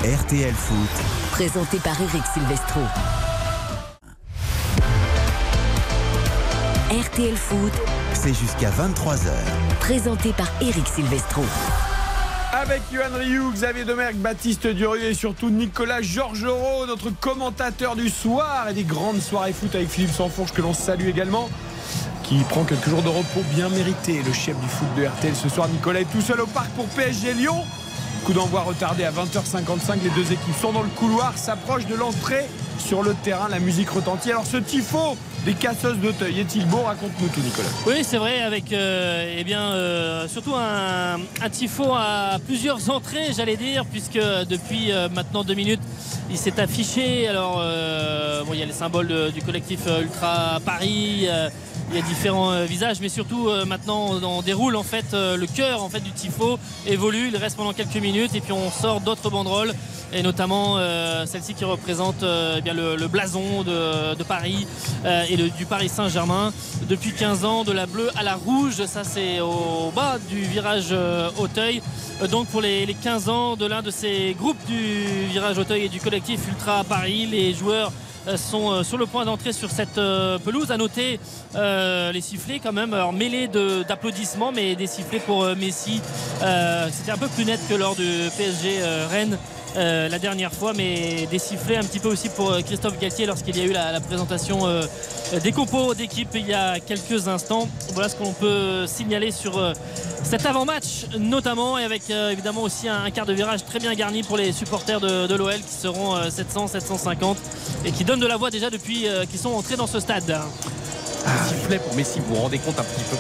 RTL 0.06 0.54
Foot, 0.54 0.90
Présenté 1.32 1.78
par 1.80 2.00
Eric 2.02 2.24
Silvestro. 2.34 2.80
RTL 6.90 7.36
Foot, 7.36 7.74
c'est 8.14 8.34
jusqu'à 8.34 8.70
23h. 8.70 9.28
présenté 9.82 10.32
par 10.32 10.48
Eric 10.62 10.88
Silvestro. 10.88 11.44
Avec 12.54 12.82
Yohan 12.94 13.18
Rioux, 13.18 13.52
Xavier 13.52 13.84
Domergue, 13.84 14.16
Baptiste 14.16 14.68
Durieux 14.68 15.10
et 15.10 15.14
surtout 15.14 15.50
Nicolas 15.50 16.02
Georgerot, 16.02 16.86
notre 16.88 17.10
commentateur 17.10 17.98
du 17.98 18.08
soir 18.10 18.70
et 18.70 18.74
des 18.74 18.86
grandes 18.86 19.20
soirées 19.20 19.52
foot 19.52 19.76
avec 19.76 19.90
Philippe 19.90 20.14
Sanfourche 20.14 20.54
que 20.54 20.62
l'on 20.62 20.74
salue 20.74 21.10
également, 21.10 21.50
qui 22.24 22.38
prend 22.44 22.64
quelques 22.64 22.88
jours 22.88 23.04
de 23.04 23.10
repos 23.10 23.44
bien 23.54 23.68
mérités. 23.68 24.24
Le 24.26 24.32
chef 24.32 24.58
du 24.62 24.68
foot 24.70 24.88
de 24.96 25.06
RTL 25.06 25.36
ce 25.36 25.50
soir, 25.50 25.68
Nicolas 25.68 26.00
est 26.00 26.10
tout 26.10 26.22
seul 26.22 26.40
au 26.40 26.48
parc 26.48 26.70
pour 26.70 26.86
PSG 26.86 27.34
Lyon. 27.34 27.66
Coup 28.26 28.34
d'envoi 28.34 28.62
retardé 28.62 29.04
à 29.04 29.12
20h55. 29.12 30.04
Les 30.04 30.10
deux 30.10 30.32
équipes 30.32 30.56
sont 30.62 30.72
dans 30.72 30.84
le 30.84 30.90
couloir, 30.90 31.38
s'approchent 31.38 31.88
de 31.88 31.96
l'entrée 31.96 32.46
sur 32.78 33.02
le 33.04 33.14
terrain. 33.14 33.48
La 33.50 33.60
musique 33.60 33.90
retentit. 33.90 34.32
Alors 34.32 34.46
ce 34.46 34.58
tifo 34.58 35.16
des 35.46 35.54
casseuses 35.54 35.98
d'Auteuil 35.98 36.40
est-il 36.40 36.66
beau 36.66 36.82
Raconte-nous 36.82 37.28
tout, 37.30 37.40
Nicolas. 37.40 37.70
Oui, 37.88 38.04
c'est 38.04 38.18
vrai, 38.18 38.42
avec 38.42 38.74
euh, 38.74 39.36
eh 39.38 39.44
bien, 39.44 39.62
euh, 39.62 40.28
surtout 40.28 40.54
un, 40.56 41.16
un 41.16 41.50
tifo 41.50 41.94
à 41.94 42.38
plusieurs 42.46 42.90
entrées, 42.90 43.32
j'allais 43.36 43.58
dire, 43.58 43.86
puisque 43.86 44.20
depuis 44.50 44.92
euh, 44.92 45.08
maintenant 45.10 45.44
deux 45.44 45.56
minutes, 45.56 45.82
il 46.30 46.38
s'est 46.38 46.60
affiché. 46.60 47.28
Alors, 47.28 47.56
bon, 48.46 48.54
il 48.54 48.60
y 48.60 48.64
a 48.64 48.66
les 48.66 48.74
symboles 48.74 49.32
du 49.34 49.42
collectif 49.42 49.80
Ultra 50.02 50.60
Paris. 50.66 51.28
Il 51.92 51.96
y 51.96 52.00
a 52.00 52.02
différents 52.04 52.52
euh, 52.52 52.66
visages, 52.66 53.00
mais 53.02 53.10
surtout 53.10 53.48
euh, 53.48 53.66
maintenant 53.66 54.20
on 54.22 54.42
déroule 54.42 54.76
en 54.76 54.84
fait 54.84 55.06
euh, 55.14 55.38
le 55.38 55.48
cœur 55.48 55.84
en 55.84 55.90
fait 55.90 56.02
du 56.02 56.12
tifo 56.12 56.60
évolue, 56.86 57.30
il 57.30 57.38
reste 57.38 57.58
pendant 57.58 57.74
quelques 57.74 57.96
minutes 57.96 58.36
et 58.36 58.42
puis 58.42 58.52
on 58.52 58.70
sort 58.70 59.02
d'autres 59.02 59.30
banderoles 59.30 59.74
et 60.12 60.24
notamment 60.24 60.78
celle-ci 61.28 61.54
qui 61.54 61.66
représente 61.66 62.24
eh 62.24 62.74
le, 62.74 63.08
blason 63.08 63.62
de, 63.62 64.24
Paris 64.24 64.66
et 65.06 65.38
du 65.38 65.66
Paris 65.68 65.88
Saint-Germain. 65.88 66.52
Depuis 66.90 67.14
15 67.14 67.46
ans 67.46 67.64
de 67.64 67.72
la 67.72 67.86
bleue 67.86 68.10
à 68.18 68.24
la 68.24 68.34
rouge 68.34 68.84
ça 68.86 69.04
c'est 69.04 69.40
au 69.40 69.92
bas 69.96 70.18
du 70.28 70.42
virage 70.42 70.96
Auteuil. 71.38 71.84
Donc 72.32 72.48
pour 72.48 72.62
les, 72.62 72.88
les 72.88 72.96
15 72.96 73.30
ans 73.30 73.56
de 73.56 73.68
l'un 73.68 73.84
de 73.84 73.92
ces 73.92 74.36
groupes 74.40 74.66
du 74.66 75.28
virage 75.32 75.60
Auteuil 75.60 75.84
et 75.84 75.90
du 75.90 76.00
collectif 76.00 76.40
Ultra 76.48 76.84
Paris 76.84 77.28
les 77.28 77.54
joueurs 77.54 77.92
sont 78.38 78.72
euh, 78.72 78.84
sur 78.84 78.98
le 78.98 79.06
point 79.06 79.26
d'entrer 79.26 79.54
sur 79.54 79.70
cette 79.70 79.98
euh, 79.98 80.38
pelouse. 80.40 80.72
À 80.72 80.78
noter 80.78 81.20
euh, 81.56 82.12
les 82.12 82.22
sifflets 82.22 82.60
quand 82.60 82.74
même, 82.74 82.96
mêlés 83.14 83.48
d'applaudissements, 83.48 84.52
mais 84.52 84.76
des 84.76 84.88
sifflets 84.88 85.20
pour 85.20 85.44
euh, 85.44 85.56
Messi. 85.56 86.02
Euh, 86.44 86.90
C'était 86.92 87.12
un 87.12 87.18
peu 87.18 87.28
plus 87.28 87.46
net 87.46 87.60
que 87.70 87.76
lors 87.76 87.96
du 87.96 88.30
PSG 88.38 88.80
euh, 88.82 89.08
Rennes 89.10 89.38
euh, 89.76 90.10
la 90.10 90.20
dernière 90.20 90.52
fois, 90.52 90.74
mais 90.76 91.28
des 91.30 91.40
sifflets 91.40 91.78
un 91.78 91.84
petit 91.84 92.00
peu 92.00 92.10
aussi 92.10 92.30
pour 92.30 92.52
euh, 92.52 92.62
Christophe 92.62 93.00
Galtier 93.00 93.26
lorsqu'il 93.26 93.58
y 93.58 93.62
a 93.62 93.66
eu 93.66 93.72
la, 93.72 94.00
présentation 94.00 94.66
euh, 94.66 94.84
des 95.44 95.52
compos 95.52 95.94
d'équipe 95.94 96.30
il 96.34 96.48
y 96.48 96.54
a 96.54 96.80
quelques 96.80 97.28
instants. 97.28 97.68
Voilà 97.94 98.10
ce 98.10 98.16
qu'on 98.16 98.34
peut 98.34 98.88
signaler 98.88 99.32
sur 99.32 99.62
cet 100.24 100.46
avant-match 100.46 101.06
notamment 101.20 101.78
et 101.78 101.84
avec 101.84 102.10
évidemment 102.10 102.64
aussi 102.64 102.88
un, 102.88 103.10
quart 103.12 103.26
de 103.26 103.34
virage 103.34 103.64
très 103.64 103.80
bien 103.80 103.94
garni 103.94 104.24
pour 104.24 104.38
les 104.38 104.52
supporters 104.52 105.00
de, 105.00 105.36
l'OL 105.36 105.54
qui 105.54 105.74
seront 105.74 106.16
euh, 106.16 106.30
700, 106.30 106.68
750 106.68 107.38
et 107.86 107.92
qui 107.92 108.04
donnent 108.04 108.20
de 108.20 108.28
la 108.28 108.38
voix 108.38 108.50
déjà 108.50 108.70
depuis 108.70 109.06
qu'ils 109.30 109.40
sont 109.40 109.52
entrés 109.52 109.76
dans 109.76 109.88
ce 109.88 110.00
stade. 110.00 110.36
Un 111.26 111.48
sifflet 111.48 111.80
pour 111.80 111.94
Messi, 111.96 112.20
vous 112.20 112.36
vous 112.36 112.42
rendez 112.42 112.58
compte 112.58 112.80
un 112.80 112.84
petit 112.84 113.04
peu 113.10 113.18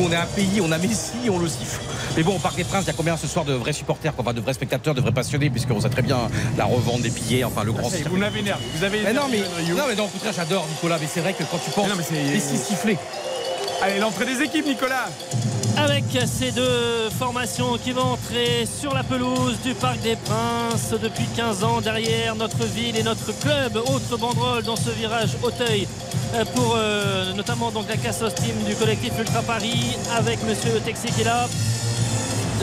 Nous, 0.00 0.08
on 0.08 0.12
est 0.12 0.16
un 0.16 0.26
pays, 0.26 0.60
on 0.60 0.72
a 0.72 0.78
Messi, 0.78 1.30
on 1.30 1.38
le 1.38 1.48
siffle. 1.48 1.80
Mais 2.16 2.22
bon, 2.22 2.36
au 2.36 2.38
Parc 2.38 2.56
des 2.56 2.64
Princes, 2.64 2.84
il 2.84 2.88
y 2.88 2.90
a 2.90 2.94
combien 2.94 3.16
ce 3.16 3.26
soir 3.26 3.44
de 3.44 3.54
vrais 3.54 3.72
supporters, 3.72 4.14
quoi, 4.14 4.22
enfin, 4.24 4.34
de 4.34 4.40
vrais 4.40 4.52
spectateurs, 4.52 4.94
de 4.94 5.00
vrais 5.00 5.12
passionnés, 5.12 5.48
puisqu'on 5.48 5.80
sait 5.80 5.88
très 5.88 6.02
bien 6.02 6.18
la 6.58 6.66
revente 6.66 7.00
des 7.00 7.08
billets, 7.10 7.44
enfin 7.44 7.64
le 7.64 7.72
grand 7.72 7.88
cirque. 7.88 8.08
Vous 8.08 8.18
m'avez 8.18 8.40
énervé. 8.40 8.62
Vous 8.76 8.84
avez 8.84 9.00
Mais 9.02 9.12
non, 9.14 9.22
mais, 9.30 9.38
énervé, 9.38 9.56
Ryu. 9.64 9.74
non, 9.74 9.84
mais 9.88 9.94
non, 9.94 10.04
au 10.04 10.08
contraire, 10.08 10.32
j'adore 10.36 10.66
Nicolas, 10.68 10.98
mais 11.00 11.08
c'est 11.12 11.20
vrai 11.20 11.32
que 11.32 11.42
quand 11.44 11.58
tu 11.64 11.70
penses 11.70 11.84
Mais 11.86 11.90
non, 11.90 11.96
mais 11.96 12.04
c'est- 12.04 12.34
Messi 12.52 12.62
sifflé. 12.62 12.98
Allez, 13.82 13.98
l'entrée 13.98 14.26
des 14.26 14.42
équipes, 14.42 14.66
Nicolas. 14.66 15.08
avec 15.78 16.04
ces 16.26 16.52
deux 16.52 17.08
formations 17.18 17.78
qui 17.82 17.92
vont 17.92 18.12
entrer 18.12 18.66
sur 18.80 18.92
la 18.94 19.02
pelouse 19.02 19.56
du 19.64 19.72
Parc 19.72 20.00
des 20.02 20.16
Princes 20.16 20.90
depuis 21.02 21.24
15 21.34 21.64
ans 21.64 21.80
derrière 21.80 22.36
notre 22.36 22.62
ville 22.66 22.96
et 22.96 23.02
notre 23.02 23.32
club. 23.40 23.76
Autre 23.76 24.18
banderole 24.18 24.62
dans 24.64 24.76
ce 24.76 24.90
virage 24.90 25.30
Auteuil 25.42 25.88
euh, 26.34 26.44
pour 26.54 26.74
euh, 26.76 27.32
notamment 27.32 27.70
donc 27.70 27.88
la 27.88 27.96
Cassos 27.96 28.34
Team 28.34 28.54
du 28.68 28.74
collectif 28.76 29.12
Ultra 29.18 29.40
Paris 29.42 29.96
avec 30.16 30.38
Monsieur 30.46 30.78
Texier 30.84 31.10
qui 31.10 31.22
est 31.22 31.24
là. 31.24 31.48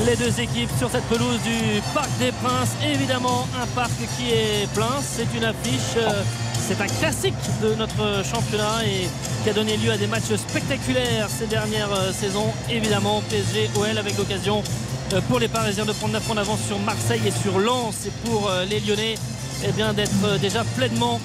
Les 0.06 0.16
deux 0.16 0.40
équipes 0.40 0.70
sur 0.78 0.90
cette 0.90 1.04
pelouse 1.04 1.40
du 1.44 1.82
Parc 1.94 2.10
des 2.20 2.32
Princes. 2.32 2.72
Évidemment, 2.84 3.48
un 3.62 3.68
parc 3.68 3.92
qui 4.18 4.32
est 4.32 4.72
plein. 4.74 5.02
C'est 5.02 5.28
une 5.36 5.44
affiche. 5.44 5.98
euh, 5.98 6.24
c'est 6.68 6.80
un 6.82 6.88
classique 6.88 7.34
de 7.62 7.74
notre 7.76 8.24
championnat 8.24 8.86
et 8.86 9.10
qui 9.44 9.50
a 9.50 9.54
donné 9.54 9.76
lieu 9.78 9.92
à 9.92 9.98
des 9.98 10.08
matchs 10.08 10.36
spectaculaires 10.36 11.28
ces 11.30 11.48
dernières 11.48 11.92
euh, 11.92 12.14
saisons. 12.14 12.54
Évidemment, 12.70 13.22
PSG, 13.30 13.70
OL 13.76 13.98
avec 13.98 14.18
l'occasion 14.18 14.64
euh, 15.14 15.22
pour 15.28 15.40
les 15.40 15.48
Parisiens 15.48 15.86
de 15.86 15.92
prendre 15.92 16.14
9 16.14 16.24
points 16.24 16.36
d'avance 16.36 16.62
sur 16.66 16.80
Marseille 16.80 17.22
et 17.26 17.32
sur 17.32 17.60
Lens 17.60 18.06
et 18.06 18.12
pour 18.28 18.50
les 18.70 18.80
Lyonnais 18.80 19.16
eh 19.68 19.72
bien, 19.74 19.94
d'être 19.94 20.40
déjà 20.40 20.64
pleinement 20.78 21.20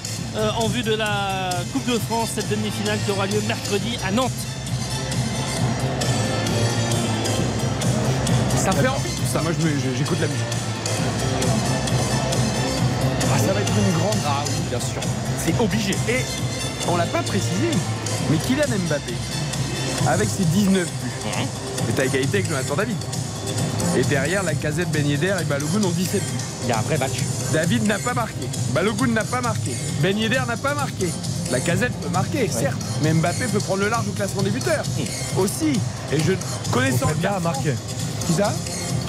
en 0.58 0.66
vue 0.66 0.82
de 0.82 0.94
la 0.94 1.50
Coupe 1.72 1.86
de 1.86 1.98
France, 1.98 2.30
cette 2.34 2.48
demi-finale 2.48 2.98
qui 3.04 3.12
aura 3.12 3.26
lieu 3.26 3.40
mercredi 3.46 3.96
à 4.04 4.10
Nantes. 4.10 4.32
Ça 8.64 8.72
fait 8.72 8.88
envie 8.88 9.10
tout 9.10 9.26
ça. 9.30 9.42
Moi, 9.42 9.52
j'écoute 9.94 10.18
la 10.22 10.26
musique. 10.26 10.44
Ah, 13.30 13.38
ça 13.38 13.52
va 13.52 13.60
être 13.60 13.72
une 13.76 13.98
grande. 13.98 14.16
Ah 14.26 14.42
oui, 14.46 14.54
bien 14.70 14.80
sûr. 14.80 15.02
C'est 15.44 15.60
obligé. 15.60 15.92
Et 16.08 16.24
on 16.88 16.96
l'a 16.96 17.04
pas 17.04 17.22
précisé, 17.22 17.68
mais 18.30 18.38
Kylian 18.38 18.78
Mbappé, 18.86 19.12
avec 20.08 20.30
ses 20.30 20.44
19 20.44 20.82
buts, 20.82 21.30
est 21.90 22.00
à 22.00 22.04
égalité 22.06 22.38
avec 22.38 22.48
Jonathan 22.48 22.74
David. 22.76 22.96
Et 23.98 24.04
derrière, 24.04 24.42
la 24.42 24.54
casette 24.54 24.90
Ben 24.90 25.06
Yedder 25.06 25.34
et 25.42 25.44
Balogun 25.44 25.84
ont 25.84 25.90
17 25.90 26.22
buts. 26.22 26.38
Il 26.62 26.70
y 26.70 26.72
a 26.72 26.78
un 26.78 26.82
vrai 26.82 26.96
match. 26.96 27.20
David 27.52 27.86
n'a 27.86 27.98
pas 27.98 28.14
marqué. 28.14 28.48
Balogun 28.70 29.08
n'a 29.08 29.24
pas 29.24 29.42
marqué. 29.42 29.76
Ben 30.00 30.16
Yedder 30.16 30.40
n'a 30.48 30.56
pas 30.56 30.74
marqué. 30.74 31.10
La 31.50 31.60
casette 31.60 31.92
peut 32.00 32.08
marquer, 32.08 32.48
certes, 32.48 32.80
mais 33.02 33.12
Mbappé 33.12 33.44
peut 33.52 33.60
prendre 33.60 33.80
le 33.80 33.90
large 33.90 34.08
au 34.08 34.12
classement 34.12 34.40
des 34.40 34.48
buteurs. 34.50 34.84
Aussi. 35.36 35.78
Et 36.10 36.18
je 36.18 36.32
connaissant 36.72 37.10
Openda 37.10 37.36
a 37.36 37.40
marqué. 37.40 37.74
Qui 38.26 38.32
ça 38.34 38.52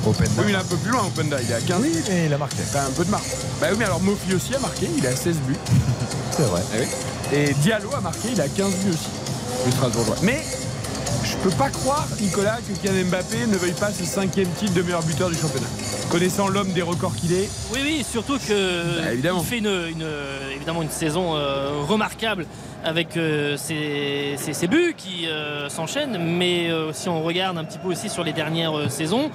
Openda. 0.06 0.30
Oui, 0.38 0.46
il 0.50 0.54
est 0.54 0.58
un 0.58 0.64
peu 0.64 0.76
plus 0.78 0.92
loin, 0.92 1.02
Openda. 1.08 1.38
Il 1.42 1.50
est 1.50 1.56
à 1.56 1.62
15. 1.62 1.80
Oui, 1.82 1.92
mais 2.10 2.26
il 2.28 2.34
a 2.34 2.38
marqué. 2.38 2.58
T'as 2.72 2.84
un 2.86 2.92
peu 2.92 3.04
de 3.06 3.10
marque. 3.12 3.26
Bah 3.60 3.68
oui, 3.72 3.76
mais 3.80 3.86
alors 3.86 4.02
Mofi 4.02 4.36
aussi 4.36 4.54
a 4.54 4.60
marqué, 4.60 4.88
il 4.98 5.06
a 5.08 5.16
16 5.16 5.38
buts. 5.48 5.56
C'est 6.32 6.44
vrai. 6.44 6.62
Et 7.34 7.54
Diallo 7.56 7.90
a 7.96 8.02
marqué, 8.02 8.30
il 8.34 8.42
a 8.42 8.48
15 8.48 8.72
buts 8.84 8.92
aussi. 8.92 9.10
Le 9.66 9.72
Strasbourgeois. 9.72 10.16
Mais 10.22 10.44
je 11.24 11.36
peux 11.38 11.50
pas 11.56 11.70
croire, 11.70 12.08
Nicolas, 12.22 12.58
que 12.68 12.74
Kylian 12.88 13.06
Mbappé 13.10 13.48
ne 13.48 13.58
veuille 13.58 13.72
pas 13.72 13.92
ce 13.92 14.04
cinquième 14.06 14.50
titre 14.60 14.74
de 14.74 14.82
meilleur 14.84 15.02
buteur 15.02 15.30
du 15.30 15.36
championnat. 15.38 15.68
Connaissant 16.12 16.48
l'homme 16.48 16.72
des 16.72 16.84
records 16.84 17.16
qu'il 17.16 17.34
est, 17.34 17.50
Oui, 17.74 17.80
oui, 17.84 18.06
surtout 18.10 18.38
que 18.38 19.02
Bah, 19.02 19.12
évidemment. 19.14 19.42
il 19.42 19.46
fait 19.48 19.58
une, 19.58 19.66
une- 19.66 20.08
évidemment 20.56 20.84
une 20.84 20.92
saison 20.92 21.36
euh, 21.36 21.82
remarquable 21.88 22.46
avec 22.86 23.18
euh, 23.18 23.58
ses, 23.58 24.36
ses- 24.38 24.54
ses 24.54 24.68
buts 24.68 24.94
qui 24.98 25.28
euh, 25.28 25.68
s'enchaînent. 25.70 26.18
Mais 26.20 26.70
euh, 26.70 26.94
si 26.94 27.10
on 27.10 27.24
regarde 27.24 27.58
un 27.58 27.64
petit 27.66 27.80
peu 27.80 27.90
aussi 27.90 28.10
sur 28.10 28.24
les 28.24 28.32
dernières 28.34 28.78
euh, 28.78 28.88
saisons, 28.90 29.30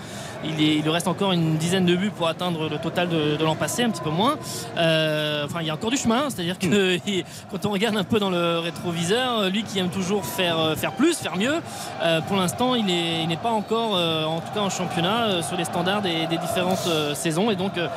il, 0.44 0.62
est- 0.62 0.76
il 0.76 0.88
reste 0.88 1.08
encore 1.08 1.32
une 1.32 1.56
dizaine 1.56 1.84
de 1.84 1.94
buts 1.96 2.12
pour 2.16 2.28
atteindre 2.28 2.68
le 2.68 2.78
total 2.78 3.08
de, 3.08 3.36
de 3.36 3.44
l'an 3.44 3.56
passé, 3.56 3.82
un 3.82 3.90
petit 3.90 4.00
peu 4.02 4.10
moins. 4.10 4.36
Euh, 4.78 5.44
enfin, 5.44 5.60
il 5.60 5.66
y 5.66 5.70
a 5.70 5.74
encore 5.74 5.90
du 5.90 5.96
chemin, 5.96 6.30
c'est-à-dire 6.30 6.58
que 6.58 6.96
il- 7.06 7.24
quand 7.50 7.66
on 7.66 7.70
regarde 7.70 7.96
un 7.96 8.04
peu 8.04 8.18
dans 8.20 8.30
le 8.30 8.58
rétroviseur, 8.60 9.50
lui 9.50 9.64
qui 9.64 9.78
aime 9.78 9.90
toujours 9.90 10.24
faire, 10.24 10.58
euh, 10.58 10.76
faire 10.76 10.92
plus, 10.92 11.16
faire 11.18 11.36
mieux, 11.36 11.56
euh, 12.02 12.20
pour 12.22 12.36
l'instant, 12.36 12.74
il 12.76 12.86
n'est 12.86 13.22
il 13.22 13.28
n'est 13.28 13.36
pas 13.36 13.50
encore, 13.50 13.96
euh, 13.96 14.24
en 14.24 14.40
tout 14.40 14.52
cas 14.54 14.60
en 14.60 14.70
championnat, 14.70 15.24
euh, 15.24 15.42
sur 15.42 15.56
les 15.56 15.64
standards 15.64 16.02
des, 16.02 16.26
des 16.26 16.38
différentes 16.38 16.86
euh, 16.86 17.14
saisons. 17.14 17.50
Et 17.50 17.56
donc, 17.56 17.76
euh, 17.76 17.88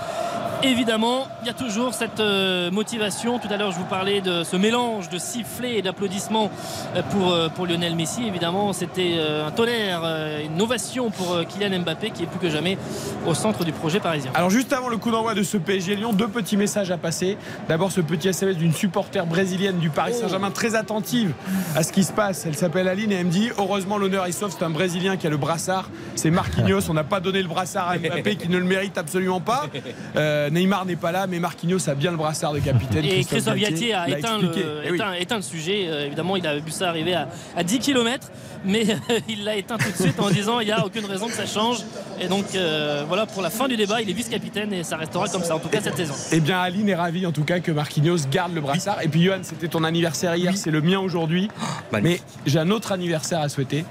évidemment, 0.64 1.28
il 1.42 1.48
y 1.48 1.50
a 1.50 1.54
toujours 1.54 1.94
cette 1.94 2.20
euh, 2.20 2.72
motivation. 2.72 3.40
Tout 3.40 3.48
à 3.52 3.58
l'heure, 3.58 3.72
je 3.72 3.78
vous 3.78 3.86
parlais 3.86 4.22
de 4.22 4.44
ce 4.44 4.56
mélange 4.56 5.10
de 5.10 5.18
sifflets 5.18 5.78
et 5.78 5.82
d'applaudissements 5.82 6.52
euh, 6.96 7.02
pour, 7.12 7.32
euh, 7.32 7.50
pour 7.50 7.68
Lionel 7.68 7.96
Messi. 7.96 8.26
Évidemment, 8.26 8.74
c'était 8.74 9.20
un 9.46 9.52
tonnerre, 9.52 10.04
une 10.44 10.62
ovation 10.62 11.10
pour 11.12 11.40
Kylian 11.48 11.80
Mbappé 11.80 12.12
qui 12.12 12.24
est 12.24 12.26
plus 12.26 12.40
que 12.40 12.50
jamais 12.50 12.78
au 13.26 13.34
centre 13.34 13.64
du 13.64 13.72
projet 13.72 14.00
parisien. 14.00 14.32
Alors 14.34 14.50
juste 14.50 14.74
avant 14.74 14.90
le 14.90 14.98
coup 14.98 15.12
d'envoi 15.12 15.34
de 15.34 15.44
ce 15.44 15.58
PSG 15.58 15.96
Lyon, 15.96 16.14
deux 16.14 16.28
petits 16.28 16.58
messages 16.58 16.92
à 16.92 16.98
passer. 16.98 17.38
D'abord 17.68 17.92
ce 17.92 18.02
petit 18.02 18.30
SMS 18.30 18.58
d'une 18.58 18.74
supporter 18.74 19.26
brésilienne 19.26 19.80
du 19.80 19.90
Paris 19.90 20.14
Saint-Germain 20.14 20.52
très 20.52 20.76
attentive 20.76 21.34
à 21.76 21.84
ce 21.84 21.92
qui 21.92 22.04
se 22.04 22.12
passe. 22.12 22.46
Elle 22.46 22.56
s'appelle 22.56 22.88
Aline 22.88 23.12
et 23.12 23.16
elle 23.16 23.26
me 23.26 23.32
dit 23.32 23.50
heureusement 23.58 23.98
l'honneur 23.98 24.26
est 24.26 24.32
sauf, 24.32 24.56
c'est 24.58 24.66
un 24.66 24.70
Brésilien 24.70 25.18
qui 25.18 25.28
a 25.28 25.30
le 25.30 25.38
brassard. 25.38 25.90
C'est 26.16 26.32
Marquinhos, 26.32 26.90
on 26.90 26.94
n'a 26.94 27.04
pas 27.04 27.20
donné 27.20 27.42
le 27.42 27.48
brassard 27.48 27.90
à 27.90 27.98
Mbappé 27.98 28.36
qui 28.38 28.50
ne 28.50 28.58
le 28.58 28.66
mérite 28.66 28.98
absolument 28.98 29.42
pas. 29.42 29.68
Euh, 30.16 30.50
Neymar 30.54 30.86
n'est 30.86 30.96
pas 30.96 31.12
là, 31.12 31.28
mais 31.28 31.40
Marquinhos 31.40 31.90
a 31.90 31.96
bien 31.96 32.12
le 32.12 32.18
brassard 32.18 32.54
de 32.54 32.60
capitaine. 32.60 33.04
Et 33.06 33.24
Christophe 33.24 33.58
Galtier 33.58 33.94
a 33.94 34.08
éteint 34.10 34.38
le. 34.38 34.52
Eh 34.86 34.92
oui. 34.92 35.00
éteint- 35.20 35.36
le 35.38 35.42
sujet. 35.42 35.86
Euh, 35.88 36.06
évidemment, 36.06 36.36
il 36.38 36.46
a 36.48 36.58
vu 36.60 36.72
ça 36.72 36.90
arriver 36.90 37.14
à, 37.16 37.28
à 37.58 37.64
10 37.64 37.80
km, 37.80 38.30
mais 38.64 38.86
euh, 38.90 39.20
il 39.28 39.44
l'a 39.44 39.56
éteint 39.56 39.78
tout 39.78 39.90
de 39.92 39.96
suite 40.02 40.20
en 40.20 40.30
disant 40.30 40.60
il 40.60 40.66
n'y 40.68 40.72
a 40.72 40.86
aucune 40.86 41.06
raison 41.06 41.28
que 41.28 41.34
ça 41.34 41.46
change. 41.46 41.80
Et 42.22 42.28
donc, 42.28 42.46
euh, 42.56 43.04
voilà, 43.08 43.26
pour 43.26 43.42
la 43.42 43.50
fin 43.50 43.68
du 43.68 43.76
débat, 43.76 44.02
il 44.02 44.10
est 44.10 44.14
vice-capitaine 44.14 44.72
et 44.74 44.84
ça 44.84 44.96
restera 44.98 45.28
comme 45.28 45.44
ça, 45.44 45.56
en 45.56 45.60
tout 45.60 45.70
cas 45.70 45.82
cette 45.82 45.98
saison. 45.98 46.14
Eh 46.32 46.40
bien, 46.40 46.60
Aline 46.62 46.88
est 46.90 46.96
ravie 46.96 47.26
en 47.26 47.32
tout 47.32 47.44
cas 47.44 47.60
que 47.60 47.72
Marquinhos 47.72 48.20
garde 48.32 48.54
le 48.54 48.62
brassard. 48.62 49.02
Et 49.02 49.08
puis, 49.08 49.24
Johan, 49.24 49.40
c'était 49.42 49.68
ton 49.68 49.84
anniversaire 49.84 50.36
hier, 50.36 50.56
c'est 50.56 50.72
le 50.72 50.82
mien 50.82 51.00
aujourd'hui. 51.00 51.50
Mais 51.92 52.20
j'ai 52.46 52.60
un 52.60 52.70
autre 52.70 52.92
anniversaire 52.92 53.42
à 53.42 53.50
souhaiter. 53.50 53.86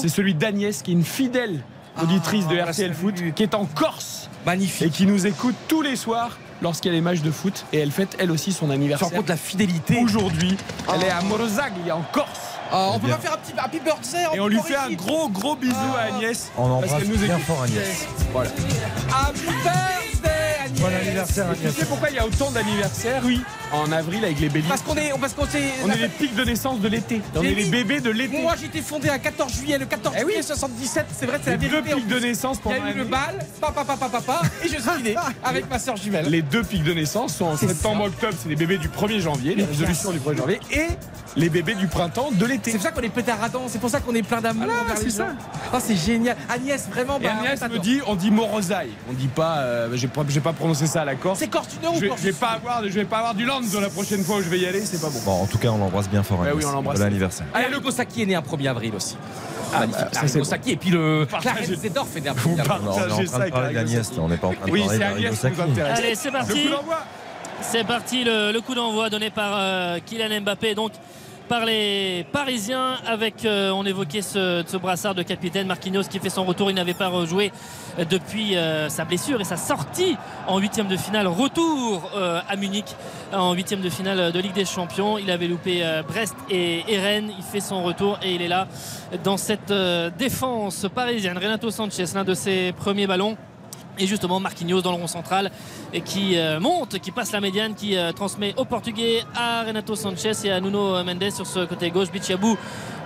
C'est 0.00 0.08
celui 0.08 0.34
d'Agnès, 0.34 0.82
qui 0.82 0.90
est 0.90 0.94
une 0.94 1.04
fidèle 1.04 1.60
auditrice 2.02 2.46
de 2.48 2.56
RTL 2.56 2.92
Foot, 2.94 3.14
qui 3.34 3.42
est 3.42 3.54
en 3.54 3.64
Corse. 3.66 4.17
Magnifique. 4.46 4.86
Et 4.86 4.90
qui 4.90 5.06
nous 5.06 5.26
écoute 5.26 5.54
tous 5.68 5.82
les 5.82 5.96
soirs 5.96 6.38
a 6.64 6.90
les 6.90 7.00
matchs 7.00 7.20
de 7.20 7.30
foot. 7.30 7.64
Et 7.72 7.78
elle 7.78 7.90
fête 7.90 8.16
elle 8.18 8.30
aussi 8.30 8.52
son 8.52 8.70
anniversaire. 8.70 9.08
Rends 9.08 9.16
compte 9.16 9.28
la 9.28 9.36
fidélité 9.36 9.98
Aujourd'hui, 10.02 10.56
elle 10.92 11.04
est 11.04 11.10
à 11.10 11.20
Morosaglia, 11.22 11.96
en 11.96 12.02
Corse. 12.12 12.47
Ah, 12.70 12.90
on 12.94 12.98
peut 12.98 13.06
Bien. 13.06 13.16
pas 13.16 13.22
faire 13.22 13.32
un 13.34 13.36
petit 13.38 13.52
happy 13.58 13.80
birthday 13.80 14.24
Et 14.34 14.40
on 14.40 14.48
lui 14.48 14.60
fait 14.60 14.76
un 14.76 14.90
gros 14.92 15.28
gros 15.28 15.56
bisou 15.56 15.74
à 15.96 16.14
Agnès. 16.16 16.50
On 16.56 16.62
parce 16.62 16.70
embrasse 16.84 16.98
qu'elle 17.02 17.08
nous 17.08 17.16
bien 17.16 17.34
écoute. 17.36 17.46
fort 17.46 17.62
Agnès. 17.62 18.06
Voilà. 18.32 18.50
Happy 19.10 19.40
birthday 19.40 20.30
Agnès 20.64 20.80
Bon 20.80 20.86
anniversaire 20.94 21.46
Et 21.52 21.54
tu 21.56 21.60
Agnès. 21.62 21.74
sais 21.76 21.86
pourquoi 21.86 22.10
il 22.10 22.16
y 22.16 22.18
a 22.18 22.26
autant 22.26 22.50
d'anniversaires 22.50 23.22
Oui. 23.24 23.40
En 23.72 23.90
avril 23.92 24.24
avec 24.24 24.40
les 24.40 24.48
béliers. 24.48 24.68
Parce 24.68 24.80
qu'on 24.82 24.96
est, 24.96 25.12
parce 25.20 25.34
qu'on 25.34 25.46
s'est. 25.46 25.62
On 25.84 25.90
est 25.90 25.96
les 25.96 26.08
pics 26.08 26.34
de 26.34 26.44
naissance 26.44 26.80
de 26.80 26.88
l'été. 26.88 27.20
On 27.34 27.42
est 27.42 27.54
les 27.54 27.66
bébés 27.66 28.00
de 28.00 28.10
l'été. 28.10 28.40
Moi 28.40 28.54
été 28.62 28.80
fondé 28.82 29.08
à 29.08 29.18
14 29.18 29.52
juillet, 29.52 29.78
le 29.78 29.86
14 29.86 30.14
Eh 30.18 30.24
oui. 30.24 30.32
juillet 30.32 30.42
77, 30.42 31.06
c'est 31.18 31.26
vrai, 31.26 31.38
c'est 31.42 31.50
la 31.50 31.56
deux 31.56 31.68
vérité. 31.68 31.92
en 31.94 31.96
pics 31.96 32.06
de 32.08 32.18
naissance 32.18 32.58
Il 32.66 32.70
y 32.70 32.74
a 32.74 32.90
eu 32.92 32.94
le 32.94 33.04
bal, 33.04 33.38
papa, 33.60 33.84
papa, 33.84 34.08
papa, 34.08 34.42
et 34.64 34.68
je 34.68 34.76
suis 34.80 35.02
né 35.02 35.14
avec 35.44 35.68
ma 35.70 35.78
soeur 35.78 35.96
jumelle. 35.96 36.26
Les 36.30 36.42
deux 36.42 36.62
pics 36.62 36.82
de 36.84 36.92
naissance 36.94 37.34
sont 37.36 37.46
en 37.46 37.56
C'est 37.56 37.68
septembre-octobre, 37.68 38.34
c'est 38.42 38.48
les 38.48 38.56
bébés 38.56 38.78
du 38.78 38.88
1er 38.88 39.20
janvier, 39.20 39.54
les 39.54 39.64
résolutions 39.64 40.10
du 40.12 40.18
1er 40.18 40.36
janvier, 40.36 40.60
et 40.70 40.86
les 41.36 41.48
bébés 41.50 41.74
du 41.74 41.86
printemps 41.86 42.30
de 42.32 42.44
l'été. 42.46 42.70
C'est 42.72 42.78
pour 42.78 42.86
ça 42.86 42.92
qu'on 42.92 43.00
est 43.02 43.08
pétaradants, 43.08 43.64
c'est 43.68 43.78
pour 43.78 43.90
ça 43.90 44.00
qu'on 44.00 44.14
est 44.14 44.22
plein 44.22 44.40
d'amour 44.40 44.64
envers 44.82 44.96
c'est 44.96 45.10
ça. 45.10 45.28
Oh, 45.72 45.76
c'est 45.80 45.96
génial. 45.96 46.36
Agnès, 46.48 46.88
vraiment, 46.88 47.18
bah, 47.20 47.30
Agnès 47.40 47.60
on 47.62 47.68
me 47.72 47.78
dit, 47.78 48.00
on 48.06 48.14
dit 48.14 48.30
Morozai. 48.30 48.88
On 49.10 49.12
dit 49.12 49.28
pas, 49.28 49.58
euh, 49.58 49.88
j'ai 49.94 50.08
pas, 50.08 50.22
j'ai 50.28 50.40
pas 50.40 50.52
prononcé 50.52 50.86
ça 50.86 51.02
à 51.02 51.04
la 51.04 51.14
Corse. 51.14 51.38
C'est 51.38 51.48
Cortuno 51.48 51.90
Je 51.92 51.96
ou 51.98 52.00
vais, 52.00 52.08
Corse 52.08 52.20
je 52.22 52.26
vais 52.26 52.32
pas 52.32 52.48
avoir, 52.48 52.82
je 52.84 52.88
vais 52.88 53.04
pas 53.04 53.18
avoir 53.18 53.34
du 53.34 53.44
land 53.44 53.60
la 53.80 53.90
prochaine 53.90 54.24
fois 54.24 54.36
où 54.38 54.42
je 54.42 54.48
vais 54.48 54.58
y 54.58 54.66
aller, 54.66 54.84
c'est 54.84 55.00
pas 55.00 55.08
bon. 55.10 55.20
Bon, 55.24 55.42
en 55.42 55.46
tout 55.46 55.58
cas, 55.58 55.68
on 55.68 55.78
l'embrasse 55.78 56.08
bien 56.08 56.22
fort 56.22 56.40
Ouais, 56.40 56.48
Agnès. 56.48 56.64
oui, 56.64 56.70
on 56.70 56.72
l'embrasse. 56.72 56.98
Bon 56.98 57.04
anniversaire. 57.06 57.46
Allez, 57.54 57.68
le 57.70 57.80
Kosaki 57.80 58.22
est 58.22 58.26
né 58.26 58.34
un 58.34 58.40
1er 58.40 58.68
avril 58.70 58.94
aussi. 58.94 59.16
Ah, 59.72 59.80
Magnifique. 59.80 60.00
bah, 60.00 60.08
ça, 60.12 60.14
Larry 60.20 60.28
c'est 60.30 60.38
Kosaki, 60.38 60.70
et 60.72 60.76
puis 60.76 60.90
le. 60.90 61.26
Clarence 61.26 61.64
Zedorf 61.66 62.16
est 62.16 62.20
né 62.22 62.28
un 62.30 62.32
Vous 62.32 62.56
1er 62.56 62.60
avril. 62.60 62.80
On 62.80 62.86
est 62.86 62.88
en 62.88 63.06
train 63.06 63.26
ça 63.26 63.44
de 63.44 63.50
parler 63.50 63.66
avec 63.66 63.74
d'Agnès, 63.76 64.10
on 64.18 64.28
n'est 64.28 64.36
pas 64.38 64.46
en 64.48 64.52
train 64.54 64.66
de 64.66 64.70
Oui, 64.70 64.80
parler 64.80 64.94
c'est 64.94 64.98
d'Arrigo 65.00 65.26
Agnès 65.28 65.40
qui 65.40 65.46
nous 65.46 65.54
Sacchi. 65.56 65.70
intéresse. 65.70 65.98
Allez, 65.98 66.14
c'est 66.14 66.30
parti. 66.30 66.68
C'est 67.60 67.84
parti, 67.84 68.24
le, 68.24 68.58
coup 68.60 68.74
d'envoi 68.74 69.10
donné 69.10 69.30
par 69.30 69.52
euh, 69.54 69.98
Kylian 70.04 70.40
Mbappé. 70.40 70.74
Donc, 70.74 70.92
par 71.48 71.64
les 71.64 72.26
Parisiens 72.30 72.96
avec, 73.06 73.44
euh, 73.44 73.70
on 73.70 73.84
évoquait 73.86 74.20
ce, 74.20 74.62
ce, 74.66 74.76
brassard 74.76 75.14
de 75.14 75.22
capitaine 75.22 75.66
Marquinhos 75.66 76.04
qui 76.04 76.18
fait 76.18 76.28
son 76.28 76.44
retour, 76.44 76.70
il 76.70 76.74
n'avait 76.74 76.94
pas 76.94 77.08
rejoué 77.08 77.52
depuis 78.10 78.56
euh, 78.56 78.90
sa 78.90 79.06
blessure 79.06 79.40
et 79.40 79.44
sa 79.44 79.56
sortie 79.56 80.16
en 80.46 80.58
huitième 80.58 80.88
de 80.88 80.96
finale, 80.96 81.26
retour 81.26 82.10
euh, 82.14 82.40
à 82.46 82.56
Munich 82.56 82.94
en 83.32 83.54
huitième 83.54 83.80
de 83.80 83.88
finale 83.88 84.30
de 84.30 84.38
Ligue 84.38 84.52
des 84.52 84.66
Champions. 84.66 85.16
Il 85.16 85.30
avait 85.30 85.48
loupé 85.48 85.82
Brest 86.06 86.36
et, 86.50 86.80
et, 86.80 86.98
il 87.16 87.44
fait 87.50 87.60
son 87.60 87.82
retour 87.82 88.18
et 88.22 88.34
il 88.34 88.42
est 88.42 88.48
là 88.48 88.68
dans 89.24 89.36
cette 89.36 89.72
défense 90.18 90.86
parisienne. 90.94 91.38
Renato 91.38 91.70
Sanchez, 91.70 92.04
l'un 92.14 92.24
de 92.24 92.34
ses 92.34 92.72
premiers 92.72 93.06
ballons 93.06 93.36
et 93.98 94.06
justement 94.06 94.40
Marquinhos 94.40 94.82
dans 94.82 94.92
le 94.92 94.98
rond 94.98 95.06
central 95.06 95.50
et 95.92 96.00
qui 96.00 96.36
euh, 96.36 96.60
monte, 96.60 96.98
qui 96.98 97.10
passe 97.10 97.32
la 97.32 97.40
médiane, 97.40 97.74
qui 97.74 97.96
euh, 97.96 98.12
transmet 98.12 98.54
au 98.56 98.64
Portugais 98.64 99.24
à 99.34 99.64
Renato 99.64 99.96
Sanchez 99.96 100.32
et 100.44 100.50
à 100.50 100.60
Nuno 100.60 101.02
Mendes 101.04 101.30
sur 101.30 101.46
ce 101.46 101.64
côté 101.64 101.90
gauche. 101.90 102.10
Bichabou 102.10 102.56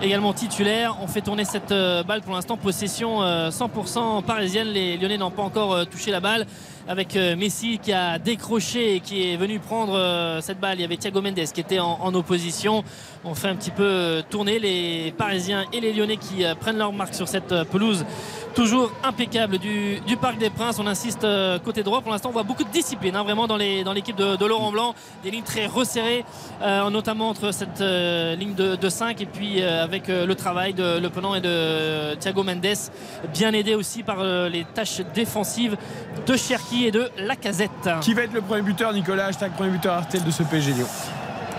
également 0.01 0.33
titulaire. 0.33 0.97
On 1.01 1.07
fait 1.07 1.21
tourner 1.21 1.45
cette 1.45 1.71
euh, 1.71 2.03
balle 2.03 2.21
pour 2.21 2.33
l'instant. 2.33 2.57
Possession 2.57 3.21
100% 3.21 4.23
parisienne. 4.23 4.67
Les 4.67 4.97
Lyonnais 4.97 5.17
n'ont 5.17 5.31
pas 5.31 5.43
encore 5.43 5.87
touché 5.87 6.11
la 6.11 6.19
balle 6.19 6.45
avec 6.87 7.15
Messi 7.15 7.79
qui 7.81 7.93
a 7.93 8.19
décroché 8.19 8.95
et 8.95 8.99
qui 8.99 9.31
est 9.31 9.37
venu 9.37 9.59
prendre 9.59 10.39
cette 10.41 10.59
balle. 10.59 10.77
Il 10.77 10.81
y 10.81 10.85
avait 10.85 10.97
Thiago 10.97 11.21
Mendes 11.21 11.35
qui 11.53 11.61
était 11.61 11.79
en, 11.79 12.13
opposition. 12.13 12.83
On 13.23 13.35
fait 13.35 13.47
un 13.47 13.55
petit 13.55 13.71
peu 13.71 14.23
tourner 14.29 14.59
les 14.59 15.13
Parisiens 15.17 15.65
et 15.71 15.79
les 15.79 15.93
Lyonnais 15.93 16.17
qui 16.17 16.43
prennent 16.59 16.77
leur 16.77 16.93
marque 16.93 17.15
sur 17.15 17.27
cette 17.27 17.63
pelouse 17.71 18.05
toujours 18.53 18.91
impeccable 19.03 19.57
du, 19.57 19.99
Parc 20.21 20.37
des 20.37 20.49
Princes. 20.49 20.79
On 20.79 20.87
insiste 20.87 21.23
euh, 21.23 21.59
côté 21.59 21.83
droit. 21.83 22.01
Pour 22.01 22.11
l'instant, 22.11 22.29
on 22.29 22.33
voit 22.33 22.43
beaucoup 22.43 22.63
de 22.63 22.69
discipline 22.69 23.15
hein, 23.15 23.23
vraiment 23.23 23.47
dans 23.47 23.57
l'équipe 23.57 24.15
de, 24.15 24.45
Laurent 24.45 24.71
Blanc. 24.71 24.95
Des 25.23 25.31
lignes 25.31 25.43
très 25.43 25.65
resserrées, 25.65 26.23
euh, 26.61 26.89
notamment 26.89 27.29
entre 27.29 27.51
cette 27.51 27.81
euh, 27.81 28.35
ligne 28.35 28.53
de, 28.53 28.89
5 28.89 29.21
et 29.21 29.25
puis 29.25 29.61
avec 29.63 30.07
le 30.07 30.35
travail 30.35 30.73
de 30.73 30.99
Le 30.99 31.09
Penant 31.09 31.35
et 31.35 31.41
de 31.41 32.15
Thiago 32.15 32.43
Mendes. 32.43 32.65
Bien 33.33 33.53
aidé 33.53 33.75
aussi 33.75 34.03
par 34.03 34.23
les 34.23 34.65
tâches 34.65 35.01
défensives 35.15 35.77
de 36.27 36.35
Cherki 36.35 36.72
et 36.81 36.91
de 36.91 37.09
Lacazette. 37.17 37.89
Qui 38.01 38.13
va 38.13 38.23
être 38.23 38.33
le 38.33 38.41
premier 38.41 38.61
buteur, 38.61 38.93
Nicolas? 38.93 39.27
Hashtag 39.27 39.51
premier 39.53 39.71
buteur 39.71 39.93
Artel 39.93 40.23
de 40.23 40.31
ce 40.31 40.43
PSG 40.43 40.73
Lyon 40.73 40.87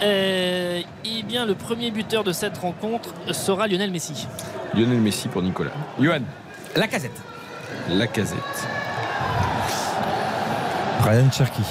eh 0.03 1.23
bien, 1.23 1.47
le 1.47 1.55
premier 1.55 1.91
buteur 1.91 2.25
de 2.25 2.33
cette 2.33 2.59
rencontre 2.59 3.15
sera 3.33 3.67
Lionel 3.69 3.91
Messi. 3.91 4.27
Lionel 4.75 5.01
Messi 5.01 5.29
pour 5.29 5.41
Nicolas. 5.41 5.71
Johan 5.99 6.21
la 6.77 6.89
casette. 6.89 7.23
La 7.89 8.07
casette. 8.09 8.39
Ryan 11.03 11.31
Cherky. 11.31 11.63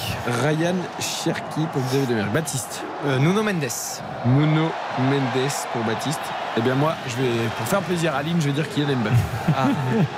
Ryan 0.42 0.76
Cherky 0.98 1.66
pour 1.72 1.82
Xavier 1.82 2.06
Demerck. 2.06 2.32
Baptiste. 2.32 2.82
Euh, 3.04 3.18
Nuno 3.18 3.42
Mendes. 3.42 4.00
Nuno 4.24 4.70
Mendes 4.98 5.50
pour 5.72 5.84
Baptiste. 5.84 6.20
Eh 6.56 6.60
bien 6.60 6.74
moi, 6.74 6.94
je 7.08 7.16
vais, 7.16 7.48
pour 7.56 7.66
faire 7.66 7.80
plaisir 7.80 8.14
à 8.14 8.18
Aline, 8.18 8.40
je 8.40 8.46
vais 8.46 8.52
dire 8.52 8.68
Kylian 8.68 8.96
Mbappé. 8.96 9.16
Ah. 9.56 9.68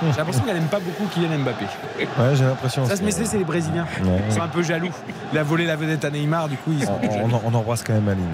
J'ai 0.01 0.17
l'impression 0.17 0.43
qu'elle 0.43 0.55
n'aime 0.55 0.67
pas 0.67 0.79
beaucoup 0.79 1.05
Kylian 1.13 1.37
Mbappé. 1.39 1.65
Ouais, 1.99 2.35
j'ai 2.35 2.43
l'impression. 2.43 2.85
Ça 2.87 2.95
se 2.95 3.03
met, 3.03 3.11
c'est 3.11 3.37
les 3.37 3.43
Brésiliens. 3.43 3.85
Ils 4.27 4.33
sont 4.33 4.41
un 4.41 4.47
peu 4.47 4.63
jaloux. 4.63 4.89
Il 5.31 5.37
a 5.37 5.43
volé 5.43 5.65
la 5.65 5.75
vedette 5.75 6.03
à 6.05 6.09
Neymar, 6.09 6.49
du 6.49 6.57
coup 6.57 6.71
ils 6.71 6.83
sont 6.85 6.99
on, 7.03 7.29
on, 7.45 7.53
embrasse 7.53 7.83
quand 7.83 7.93
même 7.93 8.07
Aline. 8.07 8.25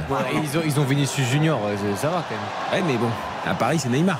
ils, 0.43 0.57
ont, 0.57 0.61
ils 0.65 0.79
ont 0.79 0.83
Vinicius 0.83 1.27
Junior, 1.27 1.59
euh, 1.65 1.75
ça 1.97 2.09
va 2.09 2.23
quand 2.29 2.35
même. 2.35 2.85
Ouais, 2.85 2.93
mais 2.93 2.97
bon, 2.97 3.09
à 3.49 3.53
Paris 3.53 3.79
c'est 3.79 3.89
Neymar. 3.89 4.19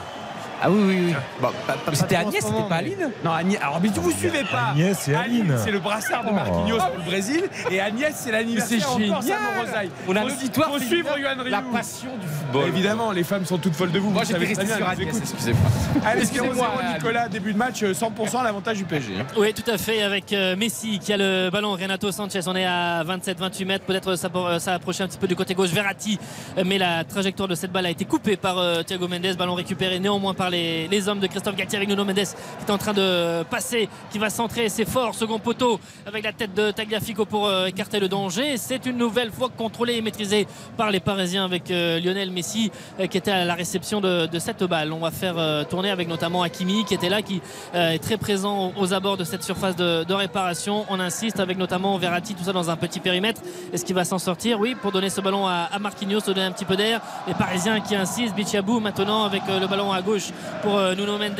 Ah 0.66 0.72
oui, 0.72 0.80
oui, 0.82 1.04
oui. 1.08 1.16
Bon, 1.42 1.50
c'était 1.92 2.16
Agnès, 2.16 2.42
c'était 2.42 2.70
pas 2.70 2.76
Aline 2.76 3.12
Non, 3.26 3.32
Agnès. 3.34 3.60
Alors, 3.62 3.82
mais 3.82 3.90
vous 3.90 4.12
suivez 4.12 4.44
pas. 4.50 4.72
Agnès, 4.72 4.98
c'est 4.98 5.14
Aline. 5.14 5.56
c'est 5.62 5.72
le 5.72 5.80
brassard 5.80 6.24
de 6.24 6.32
Marquinhos 6.32 6.78
pour 6.78 6.98
le 7.00 7.04
Brésil. 7.04 7.50
Et 7.70 7.82
Agnès, 7.82 8.14
c'est 8.16 8.32
l'anniversaire. 8.32 8.80
C'est 8.96 9.04
génial. 9.04 9.90
On 10.08 10.16
a 10.16 10.22
une 10.22 10.30
histoire. 10.30 10.70
Faut 10.72 10.80
suivre 10.80 11.18
Yohan 11.20 11.44
La 11.50 11.62
passion 11.62 12.12
du 12.18 12.28
football. 12.28 12.70
Évidemment, 12.70 13.12
les 13.12 13.26
femmes 13.26 13.46
sont 13.46 13.58
toutes 13.58 13.76
folles 13.76 13.92
de 13.92 14.00
vous. 14.00 14.12
Moi, 14.12 14.24
j'étais 14.24 14.46
resté 14.46 14.66
sur 14.66 14.88
Agnès, 14.88 15.18
excusez-moi. 15.18 15.70
Allez, 16.06 16.22
excusez-moi, 16.22 16.68
Nicolas, 16.94 17.28
début 17.28 17.52
de 17.52 17.58
match, 17.58 17.84
100% 17.84 18.38
à 18.40 18.44
l'avantage 18.44 18.78
du 18.78 18.86
PSG. 18.86 19.16
Hein. 19.20 19.26
Oui, 19.38 19.54
tout 19.54 19.70
à 19.70 19.78
fait. 19.78 20.02
Avec 20.02 20.32
euh, 20.32 20.56
Messi 20.56 21.00
qui 21.00 21.12
a 21.12 21.18
le 21.18 21.50
ballon, 21.50 21.74
Renato 21.74 22.10
Sanchez, 22.12 22.40
on 22.48 22.56
est 22.56 22.66
à 22.66 23.04
27-28 23.04 23.66
mètres. 23.66 23.86
Peut-être 23.86 24.16
ça, 24.16 24.30
euh, 24.34 24.60
ça 24.60 24.76
approcher 24.76 25.04
un 25.04 25.08
petit 25.08 25.18
peu 25.18 25.28
du 25.28 25.36
côté 25.36 25.56
gauche. 25.56 25.72
Verratti, 25.72 26.20
euh, 26.58 26.64
mais 26.66 26.78
la 26.78 27.04
trajectoire 27.04 27.50
de 27.50 27.56
cette 27.56 27.72
balle 27.72 27.86
a 27.86 27.90
été 27.90 28.06
coupée 28.06 28.38
par 28.38 28.56
Thiago 28.86 29.10
Mendes. 29.10 29.36
Ballon 29.38 29.56
récupéré 29.56 30.00
néanmoins 30.00 30.34
par 30.34 30.53
les, 30.54 31.10
hommes 31.10 31.20
de 31.20 31.28
Christophe 31.28 31.56
Galtier 31.56 31.78
avec 31.78 31.90
Nuno 31.90 32.06
Mendes 32.06 32.16
qui 32.16 32.66
est 32.66 32.72
en 32.72 32.78
train 32.78 32.94
de 32.94 33.44
passer, 33.44 33.90
qui 34.12 34.20
va 34.20 34.30
centrer, 34.30 34.70
c'est 34.70 34.88
fort, 34.88 35.16
second 35.16 35.40
poteau 35.40 35.80
avec 36.06 36.24
la 36.24 36.32
tête 36.32 36.54
de 36.54 36.72
Tagliafico 36.72 37.26
pour 37.26 37.48
euh, 37.48 37.66
écarter 37.66 38.00
le 38.00 38.08
danger. 38.08 38.58
C'est 38.58 38.86
une 38.86 38.98
nouvelle 38.98 39.32
fois 39.32 39.50
contrôlé 39.50 39.96
et 39.96 40.02
maîtrisé 40.02 40.48
par 40.78 40.92
les 40.92 41.00
Parisiens 41.00 41.46
avec 41.46 41.70
euh, 41.72 42.00
Lionel 42.00 42.32
Messi 42.32 42.72
euh, 43.00 43.08
qui 43.08 43.18
était 43.18 43.32
à 43.32 43.46
la 43.46 43.56
réception 43.56 44.02
de, 44.02 44.30
cette 44.40 44.64
balle. 44.64 44.92
On 44.92 45.00
va 45.00 45.12
faire 45.12 45.68
tourner 45.68 45.90
avec 45.90 46.08
notamment 46.08 46.44
Hakimi 46.44 46.84
qui 46.86 46.94
était 46.94 47.08
là, 47.08 47.22
qui 47.22 47.42
est 47.74 48.00
très 48.00 48.18
présent 48.18 48.74
aux 48.76 48.94
abords 48.94 49.16
de 49.16 49.24
cette 49.24 49.44
surface 49.44 49.76
de, 49.76 50.14
réparation. 50.14 50.86
On 50.90 51.00
insiste 51.00 51.40
avec 51.40 51.58
notamment 51.58 51.98
Verratti, 51.98 52.36
tout 52.36 52.44
ça 52.44 52.52
dans 52.52 52.70
un 52.70 52.76
petit 52.76 53.00
périmètre. 53.00 53.42
Est-ce 53.72 53.86
qu'il 53.86 53.96
va 53.96 54.04
s'en 54.04 54.20
sortir? 54.20 54.60
Oui, 54.60 54.76
pour 54.76 54.92
donner 54.92 55.10
ce 55.10 55.22
ballon 55.22 55.48
à, 55.48 55.70
à 55.72 55.80
Marquinhos, 55.80 56.20
donner 56.22 56.44
un 56.44 56.52
petit 56.52 56.66
peu 56.66 56.76
d'air. 56.76 57.00
Les 57.28 57.34
Parisiens 57.34 57.80
qui 57.80 57.96
insistent, 57.96 58.36
Bichabou 58.36 58.80
maintenant 58.80 59.24
avec 59.24 59.44
le 59.48 59.68
ballon 59.68 59.92
à 59.92 60.02
gauche 60.02 60.33
pour 60.62 60.80
Nuno 60.96 61.18
Mendes 61.18 61.40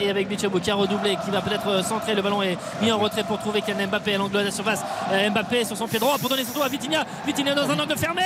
et 0.00 0.10
avec 0.10 0.28
Bichabou 0.28 0.60
qui 0.60 0.70
a 0.70 0.74
redoublé, 0.74 1.16
qui 1.24 1.30
va 1.30 1.40
peut-être 1.40 1.84
centrer. 1.84 2.14
Le 2.14 2.22
ballon 2.22 2.42
est 2.42 2.56
mis 2.80 2.92
en 2.92 2.98
retrait 2.98 3.24
pour 3.24 3.38
trouver 3.38 3.62
Kylian 3.62 3.88
Mbappé 3.88 4.14
à 4.14 4.18
l'angle 4.18 4.38
de 4.38 4.44
la 4.44 4.50
surface. 4.50 4.82
Euh, 5.12 5.30
Mbappé 5.30 5.64
sur 5.64 5.76
son 5.76 5.86
pied 5.86 5.98
droit 5.98 6.18
pour 6.18 6.28
donner 6.28 6.44
son 6.44 6.52
tour 6.52 6.64
à 6.64 6.68
Vitinha. 6.68 7.04
Vitinha 7.26 7.54
dans 7.54 7.70
un 7.70 7.78
angle 7.78 7.96
fermé. 7.96 8.22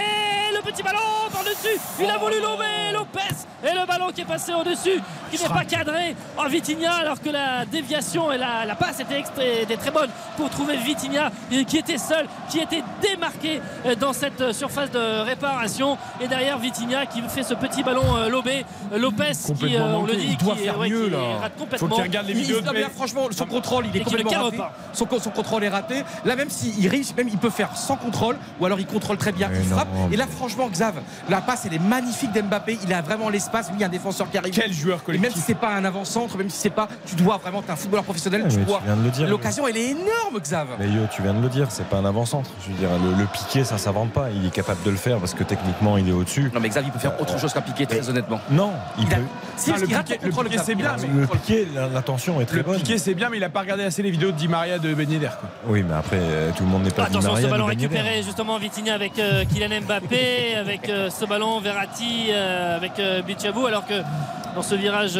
Le 0.54 0.62
petit 0.62 0.82
ballon 0.82 0.98
par-dessus. 1.32 1.78
Il 2.00 2.08
a 2.08 2.18
voulu 2.18 2.36
lever 2.36 2.92
Lopez. 2.92 3.20
Et 3.64 3.74
le 3.74 3.86
ballon 3.86 4.10
qui 4.12 4.20
est 4.20 4.26
passé 4.26 4.52
au-dessus, 4.54 5.02
qui 5.30 5.42
n'est 5.42 5.48
pas 5.48 5.64
cadré 5.64 6.14
en 6.36 6.46
Vitinha, 6.46 6.92
alors 6.92 7.20
que 7.20 7.30
la 7.30 7.64
déviation 7.64 8.30
et 8.30 8.38
la, 8.38 8.74
passe 8.78 9.00
était, 9.00 9.24
était, 9.62 9.76
très 9.76 9.90
bonne 9.90 10.10
pour 10.36 10.48
trouver 10.50 10.76
Vitinha, 10.76 11.30
qui 11.66 11.78
était 11.78 11.98
seul, 11.98 12.26
qui 12.48 12.60
était 12.60 12.82
démarqué 13.02 13.60
euh, 13.86 13.94
dans 13.96 14.12
cette 14.12 14.52
surface 14.52 14.90
de 14.90 15.22
réparation. 15.22 15.98
Et 16.20 16.28
derrière 16.28 16.58
Vitinha 16.58 17.06
qui 17.06 17.20
fait 17.22 17.42
ce 17.42 17.54
petit 17.54 17.82
ballon 17.82 18.16
euh, 18.16 18.28
lobé. 18.28 18.64
Lopez 18.94 19.32
qui, 19.58 19.76
on 19.96 20.06
le 20.06 20.16
dit, 20.16 20.36
qui, 20.36 20.64
faire 20.64 20.78
mieux, 20.78 21.08
là. 21.08 21.50
complètement. 21.58 21.88
Faut 21.88 21.94
qu'il 21.94 22.02
regarde 22.02 22.26
les 22.26 22.34
vidéos. 22.34 22.60
de 22.60 22.66
franchement, 22.94 23.26
son 23.30 23.46
contrôle, 23.46 23.86
il 23.92 23.96
est 23.96 24.04
complètement 24.04 24.44
raté. 24.44 24.58
Son, 24.92 25.06
son, 25.20 25.30
contrôle 25.30 25.64
est 25.64 25.68
raté. 25.68 26.02
Là, 26.24 26.36
même 26.36 26.50
s'il 26.50 26.88
réussit, 26.88 27.16
même 27.16 27.28
il 27.28 27.38
peut 27.38 27.50
faire 27.50 27.76
sans 27.76 27.96
contrôle, 27.96 28.36
ou 28.60 28.66
alors 28.66 28.80
il 28.80 28.86
contrôle 28.86 29.16
très 29.16 29.32
bien, 29.32 29.50
il 29.52 29.66
frappe. 29.66 29.88
Et 30.12 30.16
là, 30.16 30.26
franchement, 30.26 30.68
Xav, 30.68 30.94
la 31.28 31.40
passe, 31.40 31.66
elle 31.66 31.74
est 31.74 31.78
magnifique 31.78 32.32
d'Mbappé. 32.32 32.78
Il 32.84 32.92
a 32.92 33.02
vraiment 33.02 33.28
l'espace. 33.28 33.70
il 33.72 33.80
y 33.80 33.84
a 33.84 33.86
un 33.86 33.90
défenseur 33.90 34.30
qui 34.30 34.38
arrive. 34.38 34.54
Quel 34.54 34.72
joueur 34.72 35.02
collectif. 35.02 35.24
Et 35.24 35.28
même 35.28 35.36
si 35.36 35.44
c'est 35.44 35.54
pas 35.54 35.74
un 35.74 35.84
avant-centre, 35.84 36.36
même 36.36 36.50
si 36.50 36.58
c'est 36.58 36.70
pas, 36.70 36.88
tu 37.06 37.14
dois 37.16 37.38
vraiment, 37.38 37.62
t'es 37.62 37.72
un 37.72 37.76
footballeur 37.76 38.04
professionnel, 38.04 38.46
tu 38.48 38.58
dois. 38.58 38.82
L'occasion, 39.28 39.66
elle 39.66 39.76
est 39.76 39.90
énorme, 39.90 40.40
Xav. 40.40 40.68
Mais 40.78 40.88
yo, 40.88 41.02
tu 41.14 41.22
viens 41.22 41.34
de 41.34 41.40
le 41.40 41.48
dire, 41.48 41.66
c'est 41.70 41.88
pas 41.88 41.98
un 41.98 42.04
avant-centre. 42.04 42.50
Je 42.64 42.72
veux 42.72 42.78
dire, 42.78 42.90
le, 43.02 43.18
le 43.18 43.26
piqué, 43.26 43.64
ça 43.64 43.78
s'invente 43.78 44.10
pas. 44.12 44.30
Il 44.30 44.46
est 44.46 44.50
capable 44.50 44.82
de 44.84 44.90
le 44.90 44.96
faire 44.96 45.18
parce 45.18 45.34
que 45.34 45.44
techniquement, 45.44 45.96
il 45.96 46.08
est 46.08 46.12
au-dessus. 46.12 46.50
Non, 46.54 46.60
mais 46.60 46.68
Xav, 46.68 46.84
il 46.84 46.92
peut 46.92 46.98
faire 46.98 47.20
autre 47.20 47.38
chose 47.38 47.52
qu'un 47.52 47.60
piqué, 47.60 47.86
très 47.86 48.08
honnêtement. 48.08 48.40
Non, 48.50 48.72
il, 48.98 49.06
peut. 49.06 49.16
Si, 49.56 49.72
le, 49.86 50.02
piqué, 50.02 50.18
le 50.22 50.48
piqué, 50.48 50.58
c'est 50.64 50.74
bien. 50.74 50.96
Le 50.96 51.26
piqué, 51.26 51.68
l'attention 51.92 52.40
est 52.40 52.46
très 52.46 52.62
bonne. 52.62 52.74
Le 52.74 52.80
piqué, 52.80 52.98
c'est 52.98 53.14
bien, 53.14 53.28
mais 53.30 53.38
il 53.38 53.44
a 53.44 53.48
pas 53.48 53.60
regardé 53.60 53.84
assez 53.84 54.02
les 54.02 54.10
vidéos 54.10 54.32
de 54.32 54.36
Di 54.36 54.48
Maria 54.48 54.78
de 54.78 54.92
Ben 54.94 55.10
Yedder. 55.10 55.30
Oui, 55.66 55.84
mais 55.86 55.94
après, 55.94 56.18
euh, 56.20 56.50
tout 56.56 56.64
le 56.64 56.70
monde 56.70 56.84
n'est 56.84 56.90
pas 56.90 57.04
Attention, 57.04 57.34
Di 57.34 57.42
ce 57.42 57.46
ballon 57.46 57.66
récupéré 57.66 58.22
justement 58.22 58.58
Vitinha 58.58 58.94
avec 58.94 59.18
euh, 59.18 59.44
Kylian 59.44 59.82
Mbappé, 59.82 60.54
avec 60.60 60.88
euh, 60.88 61.10
ce 61.10 61.24
ballon 61.24 61.60
Verratti, 61.60 62.32
avec 62.32 62.92
Bichabou, 63.26 63.66
alors 63.66 63.86
que 63.86 64.02
dans 64.54 64.62
ce 64.62 64.74
virage 64.74 65.18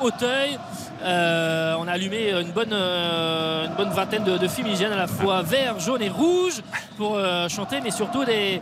Hauteuil, 0.00 0.58
euh, 1.02 1.76
on 1.78 1.86
a 1.86 1.92
allumé 1.92 2.32
une 2.32 2.50
bonne, 2.50 2.72
euh, 2.72 3.66
une 3.66 3.74
bonne 3.74 3.90
vingtaine 3.90 4.24
de, 4.24 4.48
fumigènes 4.48 4.92
à 4.92 4.96
la 4.96 5.06
fois 5.06 5.42
vert, 5.42 5.78
jaune 5.78 6.02
et 6.02 6.08
rouge 6.08 6.60
pour 6.96 7.14
euh, 7.14 7.48
chanter, 7.48 7.80
mais 7.80 7.90
surtout 7.90 8.24
des, 8.24 8.60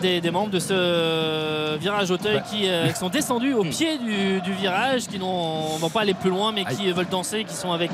des, 0.00 0.30
membres 0.30 0.50
de 0.50 0.60
ce 0.60 1.76
virage 1.78 2.10
Auteuil 2.10 2.42
qui, 2.48 2.68
sont 2.94 3.08
descendus 3.08 3.54
au 3.54 3.64
pied 3.64 3.98
du, 3.98 4.52
virage, 4.52 5.08
qui 5.08 5.18
n'ont 5.18 5.76
vont 5.78 5.90
pas 5.90 6.02
aller 6.02 6.14
plus 6.14 6.30
loin, 6.30 6.52
mais 6.52 6.64
qui 6.64 6.90
veulent 6.92 7.08
danser, 7.08 7.44
qui 7.44 7.54
sont 7.54 7.72
avec 7.72 7.90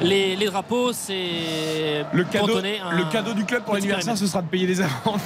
les, 0.00 0.36
drapeaux. 0.46 0.92
C'est 0.92 2.04
le 2.12 2.24
cadeau, 2.24 2.60
le 2.60 3.12
cadeau 3.12 3.32
du 3.32 3.44
club 3.44 3.64
pour 3.64 3.74
l'anniversaire, 3.74 4.16
ce 4.16 4.26
sera 4.26 4.42
de 4.42 4.48
payer 4.48 4.66
les 4.66 4.80
amendes. 4.80 5.20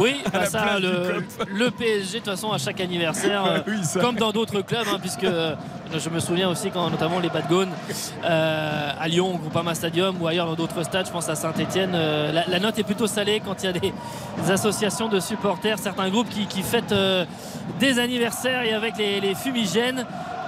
Oui, 0.00 0.16
bah 0.32 0.46
ça, 0.46 0.78
le, 0.80 1.70
PSG, 1.70 2.14
de 2.14 2.24
toute 2.24 2.34
façon, 2.34 2.50
à 2.50 2.58
chaque 2.58 2.80
anniversaire, 2.80 3.64
comme 4.00 4.16
dans 4.16 4.32
d'autres 4.32 4.62
clubs, 4.62 4.86
hein, 4.92 4.98
puisque 5.00 5.26
je 5.98 6.10
me 6.10 6.18
souviens 6.18 6.48
aussi 6.48 6.70
quand 6.70 6.90
notamment 6.90 7.20
les 7.20 7.30
Euh, 7.50 8.90
à 8.98 9.08
Lyon, 9.08 9.34
au 9.34 9.38
Groupama 9.38 9.74
Stadium 9.74 10.20
ou 10.20 10.26
ailleurs 10.26 10.46
dans 10.46 10.54
d'autres 10.54 10.82
stades, 10.82 11.06
je 11.06 11.12
pense 11.12 11.28
à 11.28 11.34
Saint-Etienne. 11.34 11.92
Euh, 11.94 12.32
la, 12.48 12.58
note 12.58 12.78
est 12.78 12.84
plutôt 12.84 13.06
salée 13.06 13.40
quand 13.44 13.62
il 13.62 13.66
y 13.66 13.68
a 13.68 13.72
des, 13.72 13.92
associations 14.50 15.08
de 15.08 15.20
supporters, 15.20 15.78
certains 15.78 16.08
groupes 16.10 16.28
qui, 16.28 16.62
fêtent 16.62 16.92
euh, 16.92 17.24
des 17.78 17.98
anniversaires 17.98 18.62
et 18.62 18.72
avec 18.72 18.96
les, 18.98 19.34
fumigènes 19.34 20.06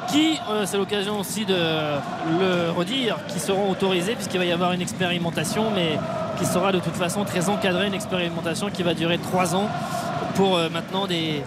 qui, 0.09 0.39
c'est 0.67 0.77
l'occasion 0.77 1.19
aussi 1.19 1.45
de 1.45 1.55
le 1.55 2.71
redire, 2.71 3.17
qui 3.27 3.41
seront 3.41 3.71
autorisés 3.71 4.15
puisqu'il 4.15 4.39
va 4.39 4.45
y 4.45 4.53
avoir 4.53 4.73
une 4.73 4.81
expérimentation, 4.81 5.71
mais 5.75 5.99
qui 6.39 6.47
sera 6.47 6.71
de 6.71 6.79
toute 6.79 6.95
façon 6.95 7.25
très 7.25 7.49
encadrée, 7.49 7.89
une 7.89 7.95
expérimentation 7.95 8.71
qui 8.71 8.85
va 8.85 8.95
durer 8.95 9.19
trois 9.19 9.57
ans 9.57 9.69
pour 10.37 10.59
maintenant 10.71 11.09
des, 11.09 11.43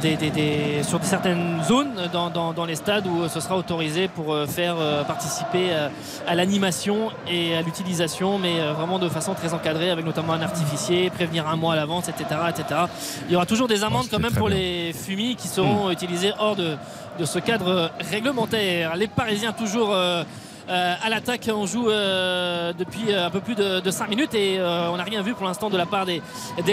des, 0.00 0.16
des- 0.16 0.30
des- 0.30 0.82
sur 0.82 1.02
certaines 1.02 1.62
zones 1.64 1.94
dans, 2.12 2.30
dans- 2.30 2.52
dans 2.52 2.64
les 2.64 2.74
stades 2.76 3.06
où 3.06 3.28
ce 3.28 3.40
sera 3.40 3.56
autorisé 3.56 4.08
pour 4.08 4.32
euh, 4.34 4.46
faire 4.46 4.76
euh, 4.78 5.02
participer 5.04 5.68
euh, 5.70 5.88
à 6.26 6.34
l'animation 6.34 7.10
et 7.28 7.56
à 7.56 7.62
l'utilisation, 7.62 8.38
mais 8.38 8.60
euh, 8.60 8.72
vraiment 8.72 8.98
de 8.98 9.08
façon 9.08 9.34
très 9.34 9.52
encadrée, 9.54 9.90
avec 9.90 10.04
notamment 10.04 10.34
un 10.34 10.42
artificier, 10.42 11.10
prévenir 11.10 11.48
un 11.48 11.56
mois 11.56 11.72
à 11.72 11.76
l'avance, 11.76 12.08
etc., 12.08 12.24
etc. 12.50 12.80
Il 13.28 13.32
y 13.32 13.36
aura 13.36 13.46
toujours 13.46 13.68
des 13.68 13.82
amendes 13.84 14.04
c'était 14.04 14.16
quand 14.16 14.22
même 14.22 14.32
pour 14.34 14.48
bien. 14.48 14.56
les 14.58 14.92
fumis 14.92 15.36
qui 15.36 15.48
seront 15.48 15.90
utilisés 15.90 16.32
hors 16.38 16.56
de, 16.56 16.76
de 17.18 17.24
ce 17.24 17.38
cadre 17.38 17.90
réglementaire. 18.10 18.96
Les 18.96 19.08
Parisiens 19.08 19.52
toujours. 19.52 19.90
euh, 19.92 20.24
euh, 20.70 20.94
à 21.02 21.08
l'attaque, 21.08 21.50
on 21.52 21.66
joue 21.66 21.90
euh, 21.90 22.72
depuis 22.72 23.12
euh, 23.12 23.26
un 23.26 23.30
peu 23.30 23.40
plus 23.40 23.56
de, 23.56 23.90
5 23.90 24.08
minutes 24.08 24.34
et 24.34 24.58
euh, 24.58 24.88
on 24.92 24.98
n'a 24.98 25.02
rien 25.02 25.20
vu 25.20 25.34
pour 25.34 25.44
l'instant 25.44 25.68
de 25.68 25.76
la 25.76 25.86
part 25.86 26.06
des, 26.06 26.22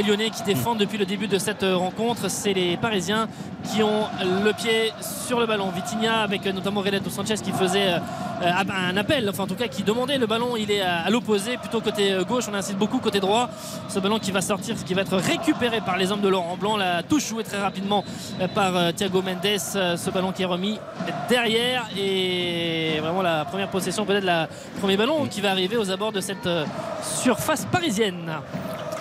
Lyonnais 0.04 0.30
qui 0.30 0.44
défendent 0.44 0.78
depuis 0.78 1.00
le 1.00 1.06
début 1.06 1.28
de 1.28 1.40
cette 1.40 1.64
rencontre. 1.64 2.30
C'est 2.30 2.54
les 2.54 2.78
Parisiens 2.78 3.28
qui 3.64 3.82
ont 3.82 4.06
le 4.44 4.52
pied 4.54 4.94
sur 5.02 5.40
le 5.40 5.48
ballon. 5.48 5.72
Vitinha 5.72 6.22
avec 6.22 6.46
notamment 6.46 6.82
Renato 6.82 7.10
Sanchez 7.10 7.36
qui 7.44 7.52
faisait 7.52 7.96
un 8.42 8.98
appel, 8.98 9.28
enfin 9.30 9.44
en 9.44 9.48
tout 9.48 9.56
cas 9.56 9.68
qui 9.68 9.82
demandait 9.82 10.20
le 10.20 10.28
ballon. 10.28 10.56
Il 10.56 10.70
est 10.70 10.82
à, 10.82 11.10
l'opposé, 11.10 11.58
plutôt 11.58 11.82
côté 11.82 12.16
gauche. 12.28 12.46
On 12.50 12.54
insiste 12.54 12.78
beaucoup 12.78 13.00
côté 13.00 13.20
droit. 13.20 13.50
Ce 13.90 14.00
ballon 14.00 14.20
qui 14.20 14.32
va 14.32 14.42
sortir, 14.42 14.76
qui 14.86 14.94
va 14.94 15.02
être 15.02 15.18
récupéré 15.18 15.82
par 15.82 15.98
les 15.98 16.12
hommes 16.12 16.22
de 16.22 16.30
Laurent 16.30 16.58
Blanc. 16.58 16.78
La 16.78 17.02
touche 17.02 17.28
jouée 17.28 17.44
très 17.44 17.60
rapidement 17.60 18.04
par 18.54 18.94
Thiago 18.94 19.24
Mendes. 19.24 19.58
Ce 19.58 20.10
ballon 20.12 20.32
qui 20.32 20.44
est 20.44 20.46
remis 20.46 20.80
derrière 21.28 21.88
et 21.98 23.00
vraiment 23.02 23.24
la 23.24 23.44
première 23.46 23.70
possession 23.88 24.06
peut-être 24.06 24.26
la 24.26 24.50
premier 24.82 24.98
ballon 24.98 25.28
qui 25.28 25.40
va 25.40 25.52
arriver 25.52 25.78
aux 25.78 25.90
abords 25.92 26.12
de 26.12 26.20
cette 26.20 26.46
euh, 26.46 26.66
surface 27.02 27.64
parisienne. 27.72 28.34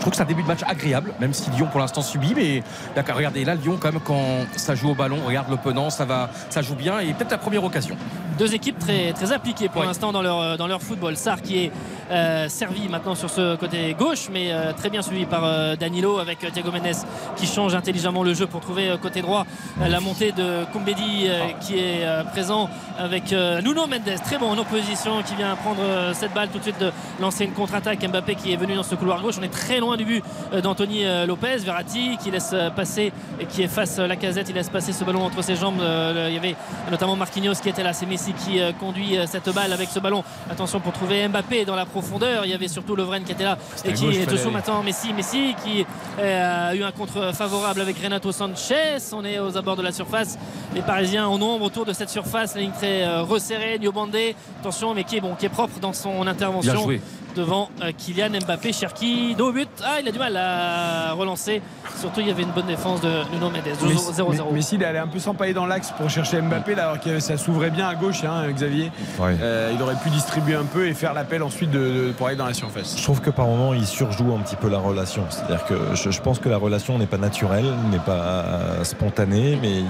Trouve 0.06 0.12
que 0.12 0.18
c'est 0.18 0.22
un 0.22 0.26
début 0.26 0.44
de 0.44 0.46
match 0.46 0.60
agréable, 0.64 1.12
même 1.18 1.34
si 1.34 1.50
Lyon 1.50 1.66
pour 1.68 1.80
l'instant 1.80 2.00
subit. 2.00 2.32
Mais 2.36 2.62
d'accord, 2.94 3.16
regardez 3.16 3.44
là, 3.44 3.56
Lyon 3.56 3.76
quand 3.80 3.90
même 3.90 4.00
quand 4.00 4.46
ça 4.54 4.76
joue 4.76 4.90
au 4.90 4.94
ballon, 4.94 5.18
regarde 5.26 5.50
l'opponent, 5.50 5.90
ça 5.90 6.04
va, 6.04 6.30
ça 6.48 6.62
joue 6.62 6.76
bien 6.76 7.00
et 7.00 7.12
peut-être 7.12 7.32
la 7.32 7.38
première 7.38 7.64
occasion. 7.64 7.96
deux 8.38 8.54
équipes 8.54 8.78
très, 8.78 9.12
très 9.14 9.32
appliquées 9.32 9.68
pour 9.68 9.82
l'instant 9.82 10.12
dans 10.12 10.22
leur, 10.22 10.58
dans 10.58 10.68
leur 10.68 10.80
football. 10.80 11.16
Sarr 11.16 11.42
qui 11.42 11.58
est 11.58 11.72
euh, 12.10 12.48
servi 12.48 12.88
maintenant 12.88 13.16
sur 13.16 13.28
ce 13.30 13.56
côté 13.56 13.94
gauche, 13.98 14.28
mais 14.30 14.52
euh, 14.52 14.72
très 14.72 14.90
bien 14.90 15.02
suivi 15.02 15.26
par 15.26 15.42
euh, 15.44 15.74
Danilo 15.74 16.18
avec 16.18 16.38
Thiago 16.38 16.70
Mendes 16.70 16.94
qui 17.36 17.46
change 17.46 17.74
intelligemment 17.74 18.22
le 18.22 18.32
jeu 18.32 18.46
pour 18.46 18.60
trouver 18.60 18.94
côté 19.02 19.22
droit 19.22 19.44
la 19.80 19.98
montée 19.98 20.30
de 20.30 20.64
Koumbedi 20.72 21.24
euh, 21.26 21.48
qui 21.60 21.78
est 21.78 22.06
présent 22.30 22.70
avec 22.98 23.32
Nuno 23.32 23.86
Mendes, 23.86 24.20
très 24.24 24.38
bon 24.38 24.50
en 24.50 24.58
opposition, 24.58 25.22
qui 25.22 25.34
vient 25.34 25.56
prendre 25.56 25.82
cette 26.14 26.32
balle 26.32 26.48
tout 26.48 26.58
de 26.58 26.62
suite 26.62 26.80
de 26.80 26.92
lancer 27.20 27.44
une 27.44 27.52
contre-attaque. 27.52 28.06
Mbappé 28.06 28.36
qui 28.36 28.52
est 28.52 28.56
venu 28.56 28.74
dans 28.74 28.82
ce 28.82 28.94
couloir 28.94 29.20
gauche. 29.20 29.34
On 29.40 29.42
est 29.42 29.48
très 29.48 29.80
loin 29.80 29.95
du 29.96 30.04
but 30.04 30.24
euh, 30.52 30.60
d'Anthony 30.60 31.04
euh, 31.04 31.26
Lopez. 31.26 31.58
Verratti 31.58 32.16
qui 32.22 32.30
laisse 32.30 32.50
euh, 32.52 32.70
passer 32.70 33.12
et 33.40 33.46
qui 33.46 33.62
efface 33.62 33.98
la 33.98 34.16
casette. 34.16 34.48
Il 34.48 34.54
laisse 34.54 34.68
passer 34.68 34.92
ce 34.92 35.04
ballon 35.04 35.22
entre 35.22 35.42
ses 35.42 35.56
jambes. 35.56 35.80
Il 35.80 36.34
y 36.34 36.36
avait 36.36 36.56
notamment 36.90 37.16
Marquinhos 37.16 37.54
qui 37.62 37.68
était 37.68 37.82
là. 37.82 37.92
C'est 37.92 38.06
Messi 38.06 38.32
qui 38.32 38.60
conduit 38.78 39.16
cette 39.26 39.52
balle 39.54 39.72
avec 39.72 39.88
ce 39.88 39.98
ballon. 39.98 40.24
Attention 40.50 40.80
pour 40.80 40.92
trouver 40.92 41.26
Mbappé 41.28 41.64
dans 41.64 41.76
la 41.76 41.86
profondeur. 41.86 42.44
Il 42.44 42.50
y 42.50 42.54
avait 42.54 42.68
surtout 42.68 42.96
Lovren 42.96 43.24
qui 43.24 43.32
était 43.32 43.44
là 43.44 43.58
et 43.84 43.92
qui 43.92 44.04
gauche, 44.04 44.16
est 44.16 44.30
dessous 44.30 44.50
maintenant. 44.50 44.82
Messi, 44.82 45.12
Messi 45.12 45.54
qui 45.64 45.84
a 46.22 46.74
eu 46.74 46.82
un 46.82 46.92
contre 46.92 47.34
favorable 47.34 47.80
avec 47.80 47.98
Renato 48.02 48.32
Sanchez. 48.32 48.98
On 49.12 49.24
est 49.24 49.38
aux 49.38 49.56
abords 49.56 49.76
de 49.76 49.82
la 49.82 49.92
surface. 49.92 50.38
Les 50.74 50.82
Parisiens 50.82 51.26
en 51.26 51.38
nombre 51.38 51.64
autour 51.64 51.84
de 51.84 51.92
cette 51.92 52.10
surface. 52.10 52.54
La 52.54 52.60
ligne 52.60 52.72
très 52.72 53.20
resserrée. 53.20 53.78
Niobandé, 53.78 54.34
attention, 54.60 54.94
mais 54.94 55.04
qui 55.04 55.16
est 55.16 55.20
bon, 55.20 55.34
qui 55.34 55.46
est 55.46 55.50
propre 55.50 55.78
dans 55.80 55.92
son 55.92 56.22
Bien 56.22 56.32
intervention 56.32 56.82
joué. 56.82 57.00
Devant 57.36 57.68
euh, 57.82 57.92
Kylian 57.96 58.30
Mbappé. 58.44 58.72
Cherki, 58.72 59.34
dos 59.36 59.48
au 59.50 59.52
but. 59.52 59.68
Ah, 59.84 60.00
il 60.00 60.08
a 60.08 60.12
du 60.12 60.18
mal 60.18 60.36
à 60.36 61.12
relancer. 61.12 61.62
Surtout, 62.00 62.20
il 62.20 62.28
y 62.28 62.30
avait 62.30 62.42
une 62.42 62.50
bonne 62.50 62.66
défense 62.66 63.00
de 63.00 63.10
Nuno 63.32 63.50
Mendes. 63.50 63.62
Messi- 63.84 64.12
0-0. 64.12 64.52
Messi, 64.52 64.74
il 64.76 64.82
est 64.82 64.86
allé 64.86 64.98
un 64.98 65.06
peu 65.06 65.18
s'empailler 65.18 65.52
dans 65.54 65.66
l'axe 65.66 65.92
pour 65.96 66.08
chercher 66.10 66.40
Mbappé, 66.40 66.74
là, 66.74 66.84
alors 66.90 67.00
que 67.00 67.20
ça 67.20 67.36
s'ouvrait 67.36 67.70
bien 67.70 67.86
à 67.88 67.94
gauche, 67.94 68.24
hein, 68.24 68.50
Xavier. 68.52 68.90
Ouais. 69.18 69.36
Euh, 69.40 69.72
il 69.74 69.80
aurait 69.82 69.94
pu 69.96 70.10
distribuer 70.10 70.54
un 70.56 70.64
peu 70.64 70.86
et 70.88 70.94
faire 70.94 71.14
l'appel 71.14 71.42
ensuite 71.42 71.70
de, 71.70 71.78
de- 71.78 72.12
pour 72.16 72.26
aller 72.26 72.36
dans 72.36 72.46
la 72.46 72.54
surface. 72.54 72.96
Je 72.98 73.02
trouve 73.02 73.20
que 73.20 73.30
par 73.30 73.46
moment, 73.46 73.74
il 73.74 73.86
surjoue 73.86 74.34
un 74.34 74.40
petit 74.40 74.56
peu 74.56 74.68
la 74.68 74.78
relation. 74.78 75.24
C'est-à-dire 75.30 75.64
que 75.66 75.74
je, 75.94 76.10
je 76.10 76.20
pense 76.20 76.38
que 76.38 76.48
la 76.48 76.56
relation 76.56 76.98
n'est 76.98 77.06
pas 77.06 77.18
naturelle, 77.18 77.66
n'est 77.90 77.98
pas 77.98 78.12
euh, 78.12 78.84
spontanée, 78.84 79.58
mais 79.60 79.70
ils, 79.80 79.86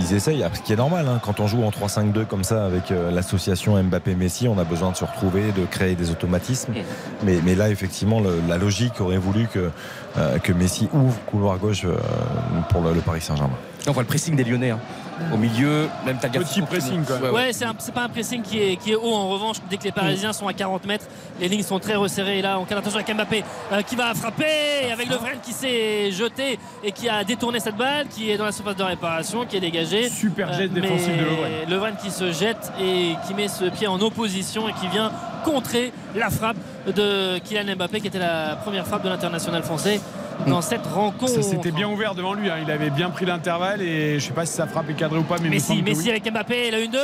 ils 0.00 0.14
essayent. 0.14 0.44
Ce 0.54 0.60
qui 0.60 0.72
est 0.72 0.76
normal, 0.76 1.06
hein. 1.08 1.20
quand 1.24 1.40
on 1.40 1.46
joue 1.46 1.62
en 1.64 1.70
3-5-2 1.70 2.24
comme 2.26 2.44
ça 2.44 2.64
avec 2.66 2.90
l'association 2.90 3.80
Mbappé-Messi, 3.82 4.48
on 4.48 4.58
a 4.58 4.64
besoin 4.64 4.90
de 4.90 4.96
se 4.96 5.04
retrouver, 5.04 5.52
de 5.52 5.64
créer 5.66 5.94
des 5.94 6.10
automatismes. 6.10 6.72
Mais, 7.24 7.54
là, 7.54 7.68
effectivement, 7.68 8.20
la 8.48 8.56
logique 8.58 9.00
aurait 9.00 9.18
voulu 9.18 9.46
que, 9.46 9.70
euh, 10.18 10.38
Messi 10.56 10.88
ouvre 10.92 11.18
couloir 11.26 11.58
gauche 11.58 11.84
euh, 11.84 11.96
pour 12.70 12.82
le, 12.82 12.92
le 12.94 13.00
Paris 13.00 13.20
Saint-Germain. 13.20 13.56
On 13.86 13.92
voit 13.92 14.02
le 14.02 14.08
pressing 14.08 14.36
des 14.36 14.44
Lyonnais. 14.44 14.70
hein. 14.70 14.80
Au 15.32 15.36
milieu, 15.36 15.88
même 16.04 16.18
Tagliafico 16.18 16.66
Petit 16.66 16.80
pressing, 16.80 16.98
monte. 16.98 17.20
quoi. 17.20 17.32
Ouais, 17.32 17.50
c'est 17.52 17.92
pas 17.92 18.02
un 18.04 18.08
pressing 18.08 18.42
qui 18.42 18.58
est, 18.60 18.76
qui 18.76 18.92
est 18.92 18.96
haut. 18.96 19.12
En 19.14 19.28
revanche, 19.28 19.56
dès 19.68 19.76
que 19.76 19.84
les 19.84 19.92
Parisiens 19.92 20.32
sont 20.32 20.48
à 20.48 20.52
40 20.52 20.84
mètres, 20.86 21.04
les 21.40 21.48
lignes 21.48 21.62
sont 21.62 21.78
très 21.78 21.94
resserrées. 21.94 22.38
Et 22.38 22.42
là, 22.42 22.58
on 22.58 22.64
calme 22.64 22.80
attention 22.80 22.98
avec 22.98 23.14
Mbappé 23.14 23.44
euh, 23.72 23.82
qui 23.82 23.96
va 23.96 24.14
frapper 24.14 24.90
avec 24.92 25.08
Le 25.08 25.16
Vren 25.16 25.38
qui 25.42 25.52
s'est 25.52 26.10
jeté 26.10 26.58
et 26.82 26.92
qui 26.92 27.08
a 27.08 27.22
détourné 27.24 27.60
cette 27.60 27.76
balle, 27.76 28.06
qui 28.08 28.30
est 28.30 28.36
dans 28.36 28.44
la 28.46 28.52
surface 28.52 28.76
de 28.76 28.82
réparation, 28.82 29.44
qui 29.46 29.56
est 29.56 29.60
dégagée. 29.60 30.08
Super 30.08 30.52
jet 30.52 30.64
Euh, 30.64 30.68
défensif 30.68 31.08
mais 31.10 31.18
de 31.18 31.24
Lovren. 31.24 31.50
Lovren 31.70 31.94
qui 32.02 32.10
se 32.10 32.32
jette 32.32 32.72
et 32.80 33.14
qui 33.26 33.34
met 33.34 33.48
ce 33.48 33.64
pied 33.66 33.86
en 33.86 34.00
opposition 34.00 34.68
et 34.68 34.72
qui 34.72 34.88
vient 34.88 35.12
contrer 35.44 35.92
la 36.14 36.30
frappe 36.30 36.56
de 36.86 37.38
Kylian 37.38 37.76
Mbappé, 37.76 38.00
qui 38.00 38.06
était 38.08 38.18
la 38.18 38.56
première 38.56 38.86
frappe 38.86 39.02
de 39.04 39.08
l'international 39.08 39.62
français 39.62 40.00
dans 40.46 40.62
cette 40.62 40.86
rencontre. 40.86 41.32
Ça 41.32 41.42
s'était 41.42 41.70
bien 41.70 41.88
ouvert 41.88 42.14
devant 42.14 42.34
lui, 42.34 42.50
hein. 42.50 42.56
il 42.62 42.70
avait 42.70 42.90
bien 42.90 43.10
pris 43.10 43.24
l'intervalle 43.26 43.82
et 43.82 44.18
je 44.18 44.26
sais 44.26 44.32
pas 44.32 44.46
si 44.46 44.54
sa 44.54 44.66
frappe 44.66 44.90
est 44.90 44.94
cadrée 44.94 45.18
ou 45.18 45.24
pas, 45.24 45.36
mais 45.38 45.48
me 45.48 45.54
Messi, 45.54 45.82
Messi 45.82 46.02
oui. 46.04 46.10
avec 46.10 46.30
Mbappé, 46.30 46.70
la 46.70 46.78
1-2 46.78 46.98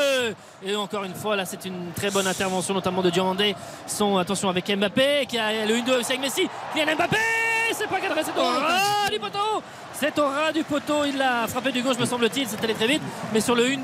et 0.64 0.76
encore 0.76 1.04
une 1.04 1.14
fois 1.14 1.36
là 1.36 1.44
c'est 1.44 1.64
une 1.64 1.92
très 1.94 2.10
bonne 2.10 2.26
intervention 2.26 2.74
notamment 2.74 3.02
de 3.02 3.10
Diomandé 3.10 3.54
son 3.86 4.16
attention 4.16 4.48
avec 4.48 4.66
Mbappé 4.74 5.26
qui 5.28 5.38
a 5.38 5.66
le 5.66 5.74
1-2 5.74 6.00
aussi 6.00 6.12
avec 6.12 6.20
Messi. 6.20 6.48
Kylian 6.72 6.96
Mbappé 6.96 7.16
c'est 7.72 7.88
pas 7.88 8.00
cadré 8.00 8.22
c'est 8.24 8.38
au 8.38 8.44
ras 8.44 9.10
du 9.10 9.18
poteau. 9.18 9.62
C'est 9.92 10.18
au 10.18 10.26
ras 10.26 10.52
du 10.52 10.62
poteau 10.62 11.04
il 11.06 11.16
l'a 11.18 11.46
frappé 11.46 11.72
du 11.72 11.82
gauche 11.82 11.98
me 11.98 12.06
semble-t-il. 12.06 12.46
C'est 12.48 12.62
allé 12.62 12.74
très 12.74 12.86
vite 12.86 13.02
mais 13.32 13.40
sur 13.40 13.54
le 13.54 13.64
1-2 13.64 13.76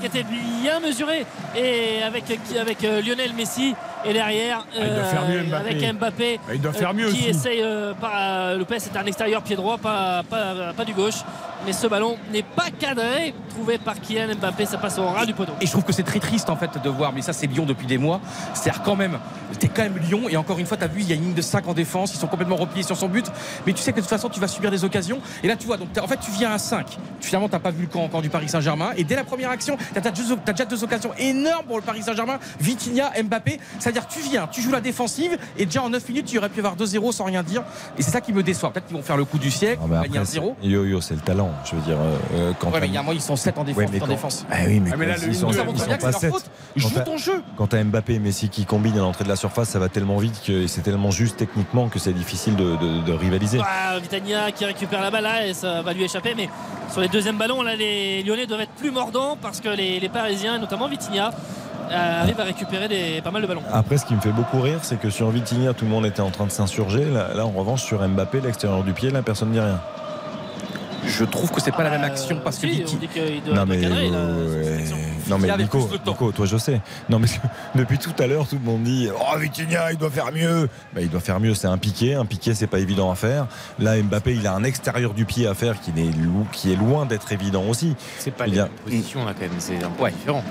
qui 0.00 0.06
était 0.06 0.24
bien 0.24 0.80
mesuré. 0.80 1.26
Et 1.56 2.02
avec, 2.02 2.24
avec 2.58 2.84
euh, 2.84 3.02
Lionel 3.02 3.32
Messi 3.34 3.74
et 4.04 4.12
derrière 4.12 4.64
Ah, 4.72 4.78
il 4.82 4.94
doit 4.94 5.04
faire 5.04 5.28
mieux, 5.28 5.42
Mbappé. 5.44 5.70
avec 5.70 5.94
Mbappé 5.98 6.40
Ah, 6.48 6.54
il 6.54 6.60
doit 6.60 6.72
faire 6.72 6.94
mieux 6.94 7.08
qui 7.10 7.20
aussi. 7.20 7.28
essaye 7.28 7.60
euh, 7.62 7.92
par 7.94 8.12
euh, 8.16 8.56
Lopez 8.58 8.78
c'est 8.78 8.96
un 8.96 9.04
extérieur 9.06 9.42
pied 9.42 9.56
droit 9.56 9.78
pas, 9.78 10.22
pas, 10.28 10.72
pas 10.76 10.84
du 10.84 10.92
gauche 10.94 11.22
mais 11.66 11.74
ce 11.74 11.86
ballon 11.86 12.16
n'est 12.32 12.42
pas 12.42 12.70
cadré 12.78 13.34
trouvé 13.50 13.76
par 13.76 14.00
Kylian 14.00 14.34
Mbappé 14.36 14.64
ça 14.64 14.78
passe 14.78 14.98
au 14.98 15.06
ras 15.06 15.26
du 15.26 15.34
poteau 15.34 15.52
Et 15.60 15.66
je 15.66 15.70
trouve 15.70 15.84
que 15.84 15.92
c'est 15.92 16.02
très 16.02 16.18
triste 16.20 16.48
en 16.48 16.56
fait 16.56 16.70
de 16.82 16.88
voir, 16.88 17.12
mais 17.12 17.20
ça 17.20 17.32
c'est 17.34 17.46
Lyon 17.46 17.66
depuis 17.66 17.86
des 17.86 17.98
mois. 17.98 18.20
C'est-à-dire 18.54 18.82
quand 18.82 18.96
même, 18.96 19.18
t'es 19.58 19.68
quand 19.68 19.82
même 19.82 19.98
Lyon 19.98 20.22
et 20.30 20.36
encore 20.38 20.58
une 20.58 20.64
fois, 20.64 20.76
t'as 20.78 20.86
vu, 20.86 21.02
il 21.02 21.08
y 21.08 21.12
a 21.12 21.16
une 21.16 21.22
ligne 21.22 21.34
de 21.34 21.42
5 21.42 21.68
en 21.68 21.74
défense, 21.74 22.14
ils 22.14 22.18
sont 22.18 22.28
complètement 22.28 22.56
repliés 22.56 22.82
sur 22.82 22.96
son 22.96 23.08
but. 23.08 23.26
Mais 23.66 23.72
tu 23.74 23.82
sais 23.82 23.90
que 23.92 23.96
de 23.96 24.00
toute 24.00 24.08
façon, 24.08 24.28
tu 24.30 24.40
vas 24.40 24.48
subir 24.48 24.70
des 24.70 24.84
occasions. 24.84 25.18
Et 25.42 25.48
là, 25.48 25.56
tu 25.56 25.66
vois, 25.66 25.76
donc 25.76 25.88
en 26.00 26.06
fait, 26.06 26.18
tu 26.20 26.30
viens 26.30 26.52
à 26.52 26.58
5. 26.58 26.86
Finalement, 27.20 27.48
t'as 27.48 27.58
pas 27.58 27.70
vu 27.70 27.82
le 27.82 27.88
camp 27.88 28.04
encore 28.04 28.22
du 28.22 28.30
Paris 28.30 28.48
Saint-Germain. 28.48 28.90
Et 28.96 29.04
dès 29.04 29.16
la 29.16 29.24
première 29.24 29.50
action, 29.50 29.76
t'as 29.92 30.00
t'as 30.00 30.10
déjà 30.10 30.64
deux 30.64 30.82
occasions 30.82 31.10
énormes 31.18 31.66
pour 31.66 31.76
le 31.76 31.82
Paris 31.82 32.02
Saint-Germain. 32.02 32.38
Vitinha, 32.58 33.10
Mbappé. 33.22 33.60
C'est-à-dire 33.92 34.08
que 34.08 34.12
tu 34.14 34.20
viens, 34.20 34.46
tu 34.46 34.60
joues 34.62 34.70
la 34.70 34.80
défensive 34.80 35.36
et 35.58 35.66
déjà 35.66 35.82
en 35.82 35.88
9 35.90 36.08
minutes, 36.08 36.26
tu 36.26 36.38
aurais 36.38 36.48
pu 36.48 36.60
avoir 36.60 36.76
2-0 36.76 37.10
sans 37.10 37.24
rien 37.24 37.42
dire. 37.42 37.62
Et 37.98 38.02
c'est 38.02 38.12
ça 38.12 38.20
qui 38.20 38.32
me 38.32 38.42
déçoit. 38.44 38.70
Peut-être 38.72 38.86
qu'ils 38.86 38.96
vont 38.96 39.02
faire 39.02 39.16
le 39.16 39.24
coup 39.24 39.38
du 39.38 39.50
siècle, 39.50 39.80
gagner 39.82 39.96
un 40.18 40.22
après, 40.22 40.24
0. 40.26 40.56
c'est- 40.62 40.68
yo 40.68 40.84
yo, 40.84 41.00
c'est 41.00 41.14
le 41.14 41.20
talent. 41.20 41.50
Je 41.64 41.74
veux 41.74 41.82
dire, 41.82 41.96
euh, 41.98 42.16
euh, 42.34 42.52
quand 42.60 42.70
Ouais, 42.70 42.80
mais 42.80 42.86
il 42.86 42.94
y 42.94 42.96
a 42.96 43.00
un 43.00 43.02
moment, 43.02 43.12
ils 43.14 43.20
sont 43.20 43.34
7 43.34 43.58
en 43.58 43.64
défense, 43.64 43.78
Ouais, 43.82 43.88
mais 43.90 43.96
en 43.98 44.06
quand- 44.06 44.12
défense. 44.12 44.46
Ah 44.48 44.58
oui, 44.66 44.78
mais, 44.78 44.90
Ah, 44.92 44.96
mais 44.96 45.06
là, 45.06 45.14
quand 45.16 45.22
le 45.22 45.28
ils 45.28 45.34
sont, 45.34 45.48
ils 45.48 45.50
ils 45.50 45.54
bien 45.56 45.64
sont 45.66 45.72
que 45.72 45.88
pas 45.90 45.96
c'est 45.98 46.10
leur 46.12 46.20
7. 46.20 46.30
faute. 46.30 46.44
Joue 46.76 46.90
ton 47.04 47.16
jeu. 47.16 47.42
Quand 47.56 47.66
t'as 47.66 47.82
Mbappé 47.82 48.14
et 48.14 48.18
Messi 48.20 48.48
qui 48.48 48.64
combinent 48.64 48.96
à 48.98 49.00
l'entrée 49.00 49.24
de 49.24 49.28
la 49.28 49.34
surface, 49.36 49.70
ça 49.70 49.80
va 49.80 49.88
tellement 49.88 50.18
vite 50.18 50.40
que 50.46 50.68
c'est 50.68 50.82
tellement 50.82 51.10
juste 51.10 51.36
techniquement 51.36 51.88
que 51.88 51.98
c'est 51.98 52.12
difficile 52.12 52.54
de, 52.54 52.76
de- 52.76 53.00
de 53.04 53.12
rivaliser. 53.12 53.58
Ah, 53.64 53.98
Vitania 54.00 54.52
qui 54.52 54.64
récupère 54.64 55.00
la 55.00 55.10
balle 55.10 55.24
là 55.24 55.46
et 55.48 55.54
ça 55.54 55.82
va 55.82 55.92
lui 55.92 56.04
échapper 56.04 56.34
mais 56.36 56.48
sur 56.92 57.00
les 57.00 57.08
deuxièmes 57.08 57.38
ballons 57.38 57.62
là 57.62 57.74
les 57.74 58.22
Lyonnais 58.22 58.46
doivent 58.46 58.60
être 58.60 58.72
plus 58.72 58.90
mordants 58.92 59.36
parce 59.40 59.60
que 59.60 59.68
les, 59.68 59.98
les 59.98 60.08
Parisiens 60.08 60.56
et 60.56 60.58
notamment 60.60 60.86
Vitinha 60.88 61.32
euh, 61.90 62.22
arrivent 62.22 62.40
à 62.40 62.44
récupérer 62.44 62.88
des, 62.88 63.20
pas 63.22 63.30
mal 63.30 63.42
de 63.42 63.46
ballons 63.46 63.62
Après, 63.72 63.96
ce 63.98 64.04
qui 64.06 64.14
me 64.14 64.20
fait 64.20 64.32
beaucoup 64.32 64.60
rire, 64.60 64.78
c'est 64.82 64.98
que 64.98 65.10
sur 65.10 65.30
Vitinha, 65.30 65.72
tout 65.74 65.84
le 65.84 65.90
monde 65.90 66.06
était 66.06 66.20
en 66.22 66.30
train 66.30 66.46
de 66.46 66.50
s'insurger. 66.52 67.04
Là, 67.04 67.28
là, 67.34 67.44
en 67.46 67.50
revanche, 67.50 67.82
sur 67.82 68.06
Mbappé, 68.06 68.40
l'extérieur 68.40 68.82
du 68.84 68.92
pied, 68.92 69.10
là, 69.10 69.22
personne 69.22 69.48
ne 69.48 69.54
dit 69.54 69.60
rien. 69.60 69.80
Je 71.06 71.24
trouve 71.24 71.50
que 71.50 71.62
c'est 71.62 71.72
pas 71.72 71.82
la 71.82 71.90
même 71.90 72.04
action 72.04 72.38
parce 72.44 72.58
que 72.58 72.66
Euh, 72.66 72.70
si, 72.70 72.76
Viti- 72.82 72.94
on 72.94 72.98
dit 73.00 73.08
qu'il 73.08 73.42
doit, 73.42 73.54
Non 73.54 73.64
doit 73.64 73.74
mais, 73.74 73.80
cadrer, 73.80 74.10
euh, 74.12 74.78
non 75.28 75.38
mais 75.38 75.56
Nico. 75.56 75.88
Nico, 76.06 76.30
toi 76.30 76.44
je 76.44 76.58
sais. 76.58 76.80
Non 77.08 77.18
mais 77.18 77.26
depuis 77.74 77.96
tout 77.96 78.12
à 78.18 78.26
l'heure, 78.26 78.46
tout 78.46 78.56
le 78.62 78.70
monde 78.70 78.82
dit 78.82 79.08
Oh 79.18 79.38
Vitinha, 79.38 79.92
il 79.92 79.96
doit 79.98 80.10
faire 80.10 80.30
mieux. 80.30 80.68
Bah, 80.94 81.00
il 81.00 81.08
doit 81.08 81.20
faire 81.20 81.40
mieux, 81.40 81.54
c'est 81.54 81.66
un 81.68 81.78
piqué. 81.78 82.14
Un 82.14 82.26
piqué, 82.26 82.54
c'est 82.54 82.66
pas 82.66 82.80
évident 82.80 83.10
à 83.10 83.14
faire. 83.14 83.46
Là, 83.78 83.96
Mbappé, 84.00 84.34
il 84.34 84.46
a 84.46 84.52
un 84.54 84.62
extérieur 84.62 85.14
du 85.14 85.24
pied 85.24 85.46
à 85.46 85.54
faire 85.54 85.80
qui 85.80 85.90
est, 85.90 86.16
lou- 86.22 86.46
qui 86.52 86.70
est 86.70 86.76
loin 86.76 87.06
d'être 87.06 87.32
évident 87.32 87.64
aussi. 87.66 87.96
C'est 88.18 88.30
pas 88.30 88.46
Il 88.46 88.50
les 88.52 88.56
y 88.58 88.60
a- 88.60 88.64
mêmes 88.64 88.72
positions 88.84 89.24
là 89.24 89.32
quand 89.32 89.40
même, 89.48 89.50
c'est 89.58 89.82
un 89.82 89.88
peu 89.90 90.04
Ouais. 90.04 90.10
différent. 90.12 90.44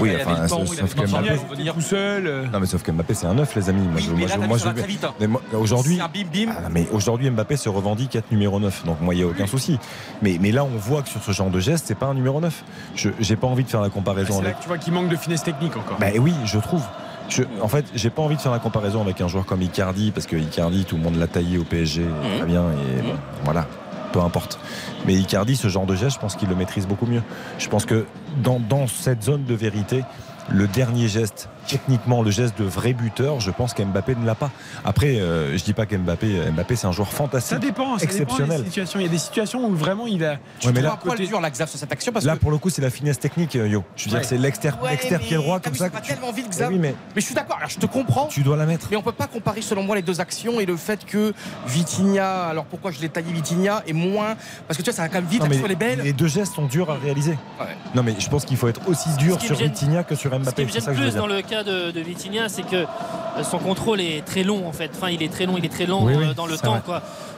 Oui, 0.00 0.10
il 0.12 0.22
enfin, 0.26 0.48
sauf-. 0.48 1.74
Tout 1.74 1.80
seul. 1.80 2.26
euh, 2.26 2.46
Non 2.52 2.60
mais 2.60 2.66
sauf 2.66 2.82
que 2.82 2.90
Mbappé 2.92 3.14
c'est 3.14 3.26
un 3.26 3.34
neuf 3.34 3.54
les 3.54 3.68
amis. 3.68 3.82
Moi, 3.82 3.92
Oui, 3.96 4.02
je- 4.02 4.10
mais 4.10 4.16
moi, 4.16 4.28
je- 4.58 4.64
moi, 4.64 5.38
je- 5.52 5.56
aujourd'hui, 5.56 6.00
un 6.00 6.08
bim 6.08 6.24
bim. 6.32 6.52
Ah 6.56 6.68
mais 6.70 6.86
aujourd'hui 6.92 7.30
Mbappé 7.30 7.56
se 7.56 7.68
revendique 7.68 8.16
être 8.16 8.30
numéro 8.30 8.58
9 8.60 8.84
donc 8.84 9.00
moi 9.00 9.14
il 9.14 9.18
n'y 9.18 9.22
a 9.24 9.26
aucun 9.26 9.46
souci 9.46 9.78
mais, 10.22 10.38
mais 10.40 10.52
là 10.52 10.64
on 10.64 10.76
voit 10.76 11.02
que 11.02 11.08
sur 11.08 11.22
ce 11.22 11.32
genre 11.32 11.50
de 11.50 11.60
geste 11.60 11.84
c'est 11.88 11.94
pas 11.98 12.06
un 12.06 12.14
numéro 12.14 12.40
9 12.40 12.64
je 12.94 13.10
j'ai 13.20 13.36
pas 13.36 13.46
envie 13.46 13.64
de 13.64 13.68
faire 13.70 13.80
la 13.80 13.90
comparaison 13.90 14.38
C'est 14.38 14.44
là 14.44 14.52
que 14.52 14.62
tu 14.62 14.68
vois 14.68 14.78
qu'il 14.78 14.92
manque 14.92 15.08
de 15.08 15.16
finesse 15.16 15.42
technique 15.42 15.76
encore. 15.76 15.98
bah 15.98 16.06
oui 16.18 16.34
je 16.44 16.58
trouve 16.58 16.82
Je- 17.30 17.42
en 17.62 17.68
fait, 17.68 17.86
j'ai 17.94 18.10
pas 18.10 18.20
envie 18.20 18.36
de 18.36 18.40
faire 18.42 18.52
la 18.52 18.58
comparaison 18.58 19.00
avec 19.00 19.18
un 19.22 19.28
joueur 19.28 19.46
comme 19.46 19.62
Icardi 19.62 20.10
parce 20.10 20.26
que 20.26 20.36
Icardi, 20.36 20.84
tout 20.84 20.96
le 20.96 21.02
monde 21.02 21.16
l'a 21.16 21.26
taillé 21.26 21.56
au 21.56 21.64
PSG, 21.64 22.02
Mhm. 22.02 22.36
très 22.36 22.46
bien, 22.46 22.64
et 22.72 23.00
bon, 23.00 23.14
voilà, 23.44 23.66
peu 24.14 24.20
importe. 24.20 24.60
Mais 25.06 25.14
Icardi, 25.14 25.56
ce 25.56 25.66
genre 25.66 25.86
de 25.86 25.96
geste, 25.96 26.14
je 26.14 26.20
pense 26.20 26.36
qu'il 26.36 26.48
le 26.48 26.54
maîtrise 26.54 26.86
beaucoup 26.86 27.06
mieux. 27.06 27.22
Je 27.58 27.68
pense 27.68 27.84
que 27.84 28.06
dans, 28.42 28.86
cette 28.86 29.24
zone 29.24 29.44
de 29.44 29.54
vérité, 29.54 30.04
le 30.50 30.66
dernier 30.68 31.08
geste, 31.08 31.48
techniquement 31.66 32.22
le 32.22 32.30
geste 32.30 32.58
de 32.58 32.64
vrai 32.64 32.92
buteur, 32.92 33.40
je 33.40 33.50
pense 33.50 33.72
qu'Mbappé 33.72 34.14
ne 34.14 34.26
l'a 34.26 34.34
pas. 34.34 34.50
Après, 34.84 35.16
euh, 35.20 35.56
je 35.56 35.64
dis 35.64 35.72
pas 35.72 35.86
qu'Mbappé, 35.86 36.50
Mbappé, 36.52 36.76
c'est 36.76 36.86
un 36.86 36.92
joueur 36.92 37.08
fantastique, 37.12 37.54
Ça 37.54 37.58
dépend, 37.58 37.98
ça 37.98 38.04
dépend 38.06 38.12
exceptionnel. 38.12 38.60
des 38.60 38.66
situations. 38.66 39.00
Il 39.00 39.04
y 39.04 39.08
a 39.08 39.12
des 39.12 39.18
situations 39.18 39.64
où 39.66 39.74
vraiment 39.74 40.06
il 40.06 40.22
a. 40.24 40.36
Tu 40.60 40.66
Ouais, 40.66 40.72
mais 40.74 40.82
là, 40.82 40.98
poil 41.02 41.18
dur 41.18 41.40
la 41.40 41.50
Xav 41.50 41.68
sur 41.68 41.78
cette 41.78 41.92
action 41.92 42.12
parce 42.12 42.24
Là, 42.26 42.34
que 42.34 42.40
pour 42.40 42.50
le 42.50 42.58
coup, 42.58 42.68
c'est 42.70 42.82
la 42.82 42.90
finesse 42.90 43.18
technique, 43.18 43.56
euh, 43.56 43.66
Yo. 43.68 43.84
Je 43.96 44.04
veux 44.04 44.10
dire, 44.10 44.24
c'est 44.24 44.36
l'exter 44.38 44.68
Ouais, 44.82 44.98
mais 45.10 45.18
pied 45.18 45.36
droit 45.36 45.60
comme 45.60 45.74
ça. 45.74 45.88
va 45.88 46.00
tu- 46.00 46.08
tellement 46.12 46.32
vite 46.32 46.46
Eh 46.48 46.50
Xav 46.50 46.68
oui, 46.70 46.78
mais 46.78 46.94
mais 47.14 47.20
je 47.20 47.26
suis 47.26 47.34
d'accord 47.34 47.58
je 47.66 47.78
te 47.78 47.86
comprends 47.86 48.26
tu 48.26 48.42
dois 48.42 48.56
la 48.56 48.66
mettre. 48.66 48.88
mais 48.90 48.96
on 48.96 49.02
peut 49.02 49.12
pas 49.12 49.26
comparer 49.26 49.62
selon 49.62 49.82
moi 49.84 49.96
les 49.96 50.02
deux 50.02 50.20
actions 50.20 50.60
et 50.60 50.66
le 50.66 50.76
fait 50.76 51.04
que 51.06 51.32
Vitinha 51.66 52.44
alors 52.44 52.64
pourquoi 52.66 52.90
je 52.90 53.00
l'ai 53.00 53.08
taillé 53.08 53.32
Vitinha 53.32 53.82
et 53.86 53.92
moins 53.92 54.36
parce 54.68 54.76
que 54.78 54.82
tu 54.82 54.90
vois 54.90 54.96
ça 54.96 55.02
va 55.02 55.08
quand 55.08 55.14
même 55.16 55.24
vite 55.26 55.40
Non, 55.40 55.46
mais 55.46 55.56
l'action 55.56 55.66
elle 55.66 55.72
est 55.72 55.76
belle 55.96 56.00
les 56.04 56.12
deux 56.12 56.26
gestes 56.28 56.54
sont 56.54 56.66
durs 56.66 56.90
à 56.90 56.94
réaliser. 56.96 57.32
Ouais. 57.60 57.66
Non, 57.94 58.02
mais 58.02 58.14
je 58.18 58.28
pense 58.28 58.44
qu'il 58.44 58.56
faut 58.56 58.68
être 58.68 58.86
aussi 58.88 59.08
dur 59.18 59.40
sur 59.40 59.56
Vitinha 59.56 60.02
que 60.04 60.14
sur 60.14 60.33
Ce 60.44 60.50
qui 60.50 60.62
me 60.64 60.68
gêne 60.68 60.94
plus 60.94 61.14
dans 61.14 61.26
le 61.26 61.42
cas 61.42 61.62
de, 61.62 61.90
de 61.90 62.00
Vitinha, 62.00 62.48
c'est 62.48 62.62
que 62.62 62.76
euh, 62.76 63.42
son 63.42 63.58
contrôle 63.58 64.00
est 64.00 64.24
très 64.24 64.42
long 64.42 64.66
en 64.66 64.72
fait. 64.72 64.90
Enfin, 64.94 65.10
il 65.10 65.22
est 65.22 65.32
très 65.32 65.46
long, 65.46 65.56
il 65.58 65.64
est 65.64 65.68
très 65.68 65.86
lent 65.86 66.04
Oui, 66.04 66.14
oui, 66.16 66.24
euh, 66.24 66.34
dans 66.34 66.46
le 66.46 66.56
temps. 66.56 66.80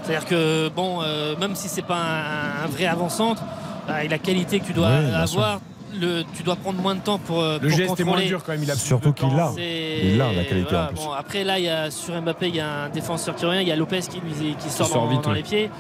C'est-à-dire 0.03 0.26
que 0.26 0.68
bon, 0.68 1.01
euh, 1.03 1.36
même 1.36 1.55
si 1.55 1.68
c'est 1.68 1.82
pas 1.82 1.97
un, 1.97 2.64
un 2.64 2.66
vrai 2.68 2.86
avant-centre, 2.86 3.42
bah, 3.88 4.05
et 4.05 4.09
la 4.09 4.18
qualité 4.18 4.61
que 4.61 4.66
tu 4.66 4.72
dois 4.72 4.88
Oui, 4.88 5.14
avoir, 5.14 5.61
le, 6.01 6.22
tu 6.34 6.42
dois 6.42 6.57
prendre 6.57 6.80
moins 6.80 6.94
de 6.94 7.01
temps 7.01 7.18
pour, 7.18 7.42
Le 7.42 7.59
pour 7.59 7.70
geste 7.70 7.99
est 8.01 8.05
moins 8.05 8.20
dur 8.20 8.42
quand 8.44 8.53
même. 8.53 8.62
Il 8.62 8.70
a 8.70 8.74
Surtout 8.76 9.12
qu'il 9.12 9.28
l'a. 9.34 9.51
Il 9.57 10.20
a 10.20 10.32
la 10.32 10.44
qualité 10.44 10.68
voilà, 10.70 10.84
en 10.84 10.88
plus. 10.88 10.97
bon, 10.97 11.12
après 11.12 11.44
là, 11.44 11.59
il 11.59 11.64
y 11.64 11.68
a, 11.68 11.90
sur 11.90 12.20
Mbappé, 12.20 12.49
il 12.49 12.57
y 12.57 12.61
a 12.61 12.84
un 12.84 12.88
défenseur 12.88 13.34
qui 13.34 13.47
revient, 13.47 13.62
il 13.62 13.68
y 13.68 13.72
a 13.72 13.76
Lopez 13.76 14.01
qui, 14.01 14.20
lui, 14.20 14.55
qui 14.57 14.70
sort, 14.70 14.86
sort 14.86 15.03
dans, 15.05 15.09
vite, 15.09 15.22
dans 15.22 15.30
oui. 15.30 15.36
les 15.36 15.42
pieds. 15.42 15.70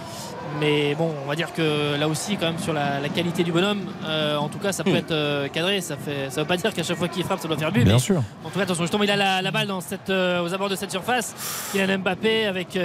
Mais 0.60 0.94
bon, 0.94 1.12
on 1.24 1.28
va 1.28 1.34
dire 1.36 1.52
que 1.52 1.96
là 1.98 2.08
aussi, 2.08 2.36
quand 2.36 2.46
même, 2.46 2.58
sur 2.58 2.72
la, 2.72 2.98
la 2.98 3.08
qualité 3.10 3.42
du 3.44 3.52
bonhomme, 3.52 3.80
euh, 4.06 4.36
en 4.36 4.48
tout 4.48 4.58
cas, 4.58 4.72
ça 4.72 4.84
peut 4.84 4.94
être 4.96 5.10
euh, 5.12 5.48
cadré. 5.48 5.80
Ça 5.82 5.96
fait, 5.96 6.30
ça 6.30 6.40
veut 6.40 6.46
pas 6.46 6.56
dire 6.56 6.72
qu'à 6.72 6.82
chaque 6.82 6.96
fois 6.96 7.08
qu'il 7.08 7.24
frappe, 7.24 7.40
ça 7.40 7.48
doit 7.48 7.58
faire 7.58 7.70
but. 7.70 7.84
Bien 7.84 7.94
mais 7.94 7.98
sûr. 7.98 8.22
en 8.44 8.48
tout 8.48 8.56
cas, 8.58 8.62
attention, 8.64 8.84
justement, 8.84 9.04
il 9.04 9.10
a 9.10 9.16
la, 9.16 9.42
la 9.42 9.50
balle 9.50 9.66
dans 9.66 9.82
cette, 9.82 10.08
euh, 10.08 10.42
aux 10.42 10.54
abords 10.54 10.70
de 10.70 10.76
cette 10.76 10.90
surface. 10.90 11.34
Il 11.74 11.80
a 11.82 11.98
Mbappé 11.98 12.46
avec 12.46 12.78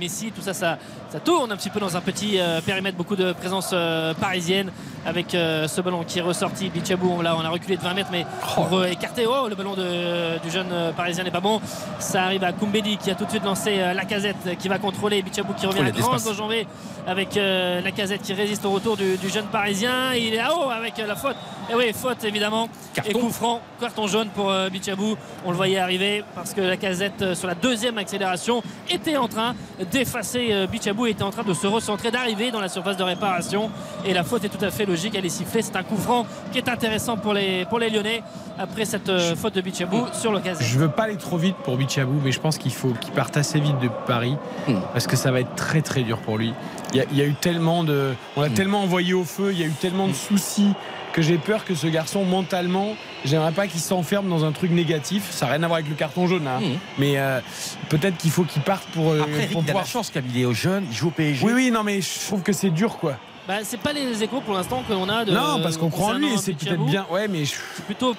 Messi, 0.00 0.32
tout 0.32 0.42
ça, 0.42 0.54
ça, 0.54 0.78
ça 1.10 1.20
tourne 1.20 1.52
un 1.52 1.56
petit 1.56 1.70
peu 1.70 1.78
dans 1.78 1.96
un 1.96 2.00
petit 2.00 2.38
périmètre, 2.66 2.96
beaucoup 2.96 3.16
de 3.16 3.32
présence 3.32 3.74
parisienne 4.20 4.70
avec 5.06 5.26
ce 5.30 5.80
ballon 5.80 6.02
qui 6.04 6.18
est 6.18 6.22
ressorti. 6.22 6.70
Bichabou, 6.70 7.10
on 7.18 7.22
l'a, 7.22 7.36
on 7.36 7.40
a 7.40 7.48
reculé 7.48 7.76
de 7.76 7.82
20 7.82 7.94
mètres, 7.94 8.08
mais 8.10 8.26
pour 8.54 8.72
euh, 8.72 8.86
écarter, 8.86 9.26
oh, 9.26 9.48
le 9.48 9.54
ballon 9.54 9.74
de- 9.74 10.38
du 10.42 10.50
jeune 10.50 10.92
parisien 10.96 11.22
n'est 11.24 11.30
pas 11.30 11.40
bon. 11.40 11.60
Ça 11.98 12.24
arrive 12.24 12.42
à 12.44 12.52
Koumbedi 12.52 12.96
qui 12.96 13.10
a 13.10 13.14
tout 13.14 13.24
de 13.24 13.30
suite 13.30 13.44
lancé 13.44 13.76
la 13.94 14.04
casette 14.04 14.58
qui 14.58 14.68
va 14.68 14.78
contrôler. 14.78 15.22
Bichabou 15.22 15.52
qui 15.54 15.66
revient 15.66 15.80
Oh, 15.82 15.86
y 15.86 15.88
à 15.88 15.90
grande 15.92 16.26
enjambée 16.28 16.66
avec 17.06 17.36
euh, 17.36 17.80
la 17.82 17.90
casette 17.90 18.22
qui 18.22 18.32
résiste 18.32 18.64
au 18.64 18.70
retour 18.70 18.96
du, 18.96 19.16
du 19.16 19.28
jeune 19.28 19.46
parisien. 19.46 20.14
Il 20.14 20.34
est 20.34 20.38
à 20.40 20.54
haut 20.54 20.70
avec 20.70 20.98
euh, 20.98 21.06
la 21.06 21.16
faute. 21.16 21.36
Et 21.70 21.74
oui, 21.74 21.92
faute 21.94 22.22
évidemment. 22.24 22.68
Carton. 22.94 23.10
Et 23.10 23.14
coup 23.14 23.30
franc, 23.30 23.60
carton 23.80 24.06
jaune 24.06 24.28
pour 24.28 24.50
euh, 24.50 24.68
Bichabou. 24.68 25.16
On 25.46 25.50
le 25.50 25.56
voyait 25.56 25.78
arriver 25.78 26.24
parce 26.34 26.52
que 26.54 26.60
la 26.60 26.76
casette 26.76 27.22
euh, 27.22 27.34
sur 27.34 27.46
la 27.48 27.54
deuxième 27.54 27.98
accélération 27.98 28.62
était 28.90 29.16
en 29.16 29.28
train 29.28 29.54
d'effacer 29.90 30.48
euh, 30.52 30.66
Bichabou, 30.66 31.06
était 31.06 31.22
en 31.22 31.30
train 31.30 31.42
de 31.42 31.54
se 31.54 31.66
recentrer, 31.66 32.10
d'arriver 32.10 32.50
dans 32.50 32.60
la 32.60 32.68
surface 32.68 32.96
de 32.96 33.02
réparation. 33.02 33.70
Et 34.04 34.12
la 34.14 34.24
faute 34.24 34.44
est 34.44 34.48
tout 34.48 34.62
à 34.64 34.70
fait 34.70 34.84
logique, 34.86 35.14
elle 35.16 35.26
est 35.26 35.30
sifflée. 35.30 35.62
C'est 35.62 35.76
un 35.76 35.82
coup 35.82 35.96
franc 35.96 36.26
qui 36.52 36.58
est 36.58 36.68
intéressant 36.68 37.16
pour 37.16 37.32
les, 37.34 37.64
pour 37.66 37.78
les 37.78 37.90
Lyonnais 37.90 38.22
après 38.58 38.84
cette 38.84 39.08
euh, 39.08 39.34
faute 39.34 39.54
de 39.54 39.60
Bichabou 39.60 40.04
sur 40.12 40.32
l'occasion. 40.32 40.64
Je 40.64 40.78
veux 40.78 40.88
pas 40.90 41.04
aller 41.04 41.16
trop 41.16 41.36
vite 41.38 41.56
pour 41.64 41.76
Bichabou, 41.76 42.20
mais 42.22 42.30
je 42.32 42.40
pense 42.40 42.58
qu'il 42.58 42.72
faut 42.72 42.92
qu'il 43.00 43.12
parte 43.12 43.36
assez 43.36 43.58
vite 43.60 43.78
de 43.80 43.88
Paris 44.06 44.36
Hmm. 44.66 44.78
parce 44.94 45.06
que 45.06 45.16
ça 45.16 45.30
va 45.30 45.40
être 45.40 45.54
très 45.56 45.82
très 45.82 46.02
dur 46.04 46.18
pour 46.18 46.38
lui. 46.38 46.54
Il 46.94 46.98
y 46.98 47.00
a, 47.00 47.06
il 47.10 47.18
y 47.18 47.22
a 47.22 47.24
eu 47.24 47.34
tellement 47.34 47.82
de, 47.84 48.14
on 48.36 48.40
l'a 48.40 48.48
Hmm. 48.48 48.54
tellement 48.54 48.82
envoyé 48.82 49.12
au 49.14 49.24
feu, 49.24 49.52
il 49.52 49.58
y 49.60 49.64
a 49.64 49.66
eu 49.66 49.72
tellement 49.80 50.06
de 50.08 50.12
soucis 50.12 50.70
que 51.12 51.22
j'ai 51.22 51.38
peur 51.38 51.64
que 51.64 51.74
ce 51.74 51.86
garçon 51.86 52.24
mentalement, 52.24 52.96
j'aimerais 53.24 53.52
pas 53.52 53.66
qu'il 53.68 53.80
s'enferme 53.80 54.28
dans 54.28 54.44
un 54.44 54.50
truc 54.52 54.70
négatif. 54.72 55.30
Ça 55.30 55.46
n'a 55.46 55.52
rien 55.52 55.62
à 55.62 55.66
voir 55.68 55.78
avec 55.78 55.88
le 55.88 55.94
carton 55.96 56.26
jaune, 56.26 56.46
hein. 56.48 56.60
Hmm. 56.60 56.76
mais 56.98 57.18
euh, 57.18 57.40
peut-être 57.88 58.16
qu'il 58.16 58.30
faut 58.30 58.44
qu'il 58.44 58.62
parte 58.62 58.84
pour, 58.92 59.10
euh, 59.10 59.20
après 59.22 59.34
Eric, 59.44 59.52
pour 59.52 59.62
il 59.64 59.70
a 59.70 59.74
la 59.74 59.84
chance 59.84 60.10
comme 60.10 60.24
il 60.34 60.40
est 60.40 60.44
au 60.44 60.54
jeune 60.54 60.84
il 60.90 60.96
joue 60.96 61.08
au 61.08 61.10
PSG 61.10 61.44
Oui 61.46 61.52
oui 61.52 61.70
non 61.70 61.82
mais 61.82 62.00
je 62.00 62.26
trouve 62.26 62.42
que 62.42 62.52
c'est 62.52 62.70
dur 62.70 62.96
quoi. 62.98 63.16
Bah, 63.46 63.58
c'est 63.62 63.78
pas 63.80 63.92
les 63.92 64.22
échos 64.22 64.40
pour 64.40 64.54
l'instant 64.54 64.82
que 64.88 64.92
l'on 64.94 65.08
a 65.08 65.24
de. 65.24 65.32
non 65.32 65.60
parce 65.62 65.76
qu'on 65.76 65.90
croit 65.90 66.14
en 66.14 66.18
lui 66.18 66.32
et 66.32 66.36
c'est 66.38 66.54
peut-être 66.54 66.84
bien. 66.86 67.06
Ouais 67.10 67.28
mais 67.28 67.44
je... 67.44 67.54
C'est 67.76 67.84
plutôt 67.84 68.14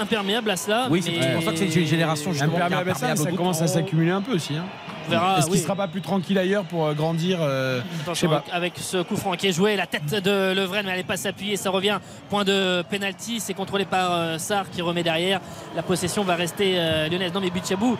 imperméable 0.00 0.50
à 0.50 0.56
cela. 0.56 0.86
Oui, 0.90 1.02
c'est 1.02 1.10
mais- 1.12 1.34
pour 1.34 1.42
ça 1.42 1.52
que 1.52 1.56
c'est 1.58 1.64
une 1.66 1.86
génération 1.86 2.32
justement 2.32 2.56
imperméable 2.56 2.90
à 2.90 2.94
ça, 2.94 3.16
ça 3.16 3.32
commence 3.32 3.62
à 3.62 3.66
s'accumuler 3.66 4.10
un 4.10 4.22
peu 4.22 4.34
aussi. 4.34 4.56
hein. 4.56 4.64
On 5.06 5.10
verra. 5.10 5.38
Est-ce 5.38 5.46
qu'il 5.46 5.54
oui. 5.54 5.60
sera 5.62 5.74
pas 5.74 5.88
plus 5.88 6.02
tranquille 6.02 6.36
ailleurs 6.38 6.64
pour 6.64 6.84
euh, 6.86 6.92
grandir 6.92 7.38
euh, 7.40 7.80
Je 7.80 7.86
sais 7.96 8.02
Attention, 8.02 8.28
pas. 8.28 8.44
avec 8.52 8.74
ce 8.76 8.98
coup 9.02 9.16
franc 9.16 9.32
qui 9.36 9.46
est 9.46 9.52
joué, 9.52 9.74
la 9.74 9.86
tête 9.86 10.10
de 10.22 10.52
Levren, 10.52 10.84
mais 10.84 10.90
elle 10.92 10.98
n'est 10.98 11.02
pas 11.02 11.16
s'appuyer, 11.16 11.56
ça 11.56 11.70
revient. 11.70 11.98
Point 12.28 12.44
de 12.44 12.82
penalty, 12.90 13.40
c'est 13.40 13.54
contrôlé 13.54 13.86
par 13.86 14.12
euh, 14.12 14.36
Sarr 14.36 14.68
qui 14.70 14.82
remet 14.82 15.02
derrière. 15.02 15.40
La 15.74 15.82
possession 15.82 16.24
va 16.24 16.34
rester 16.34 16.74
euh, 16.76 17.08
lyonnaise. 17.08 17.32
Non, 17.32 17.40
mais 17.40 17.48
Bichabou, 17.48 17.96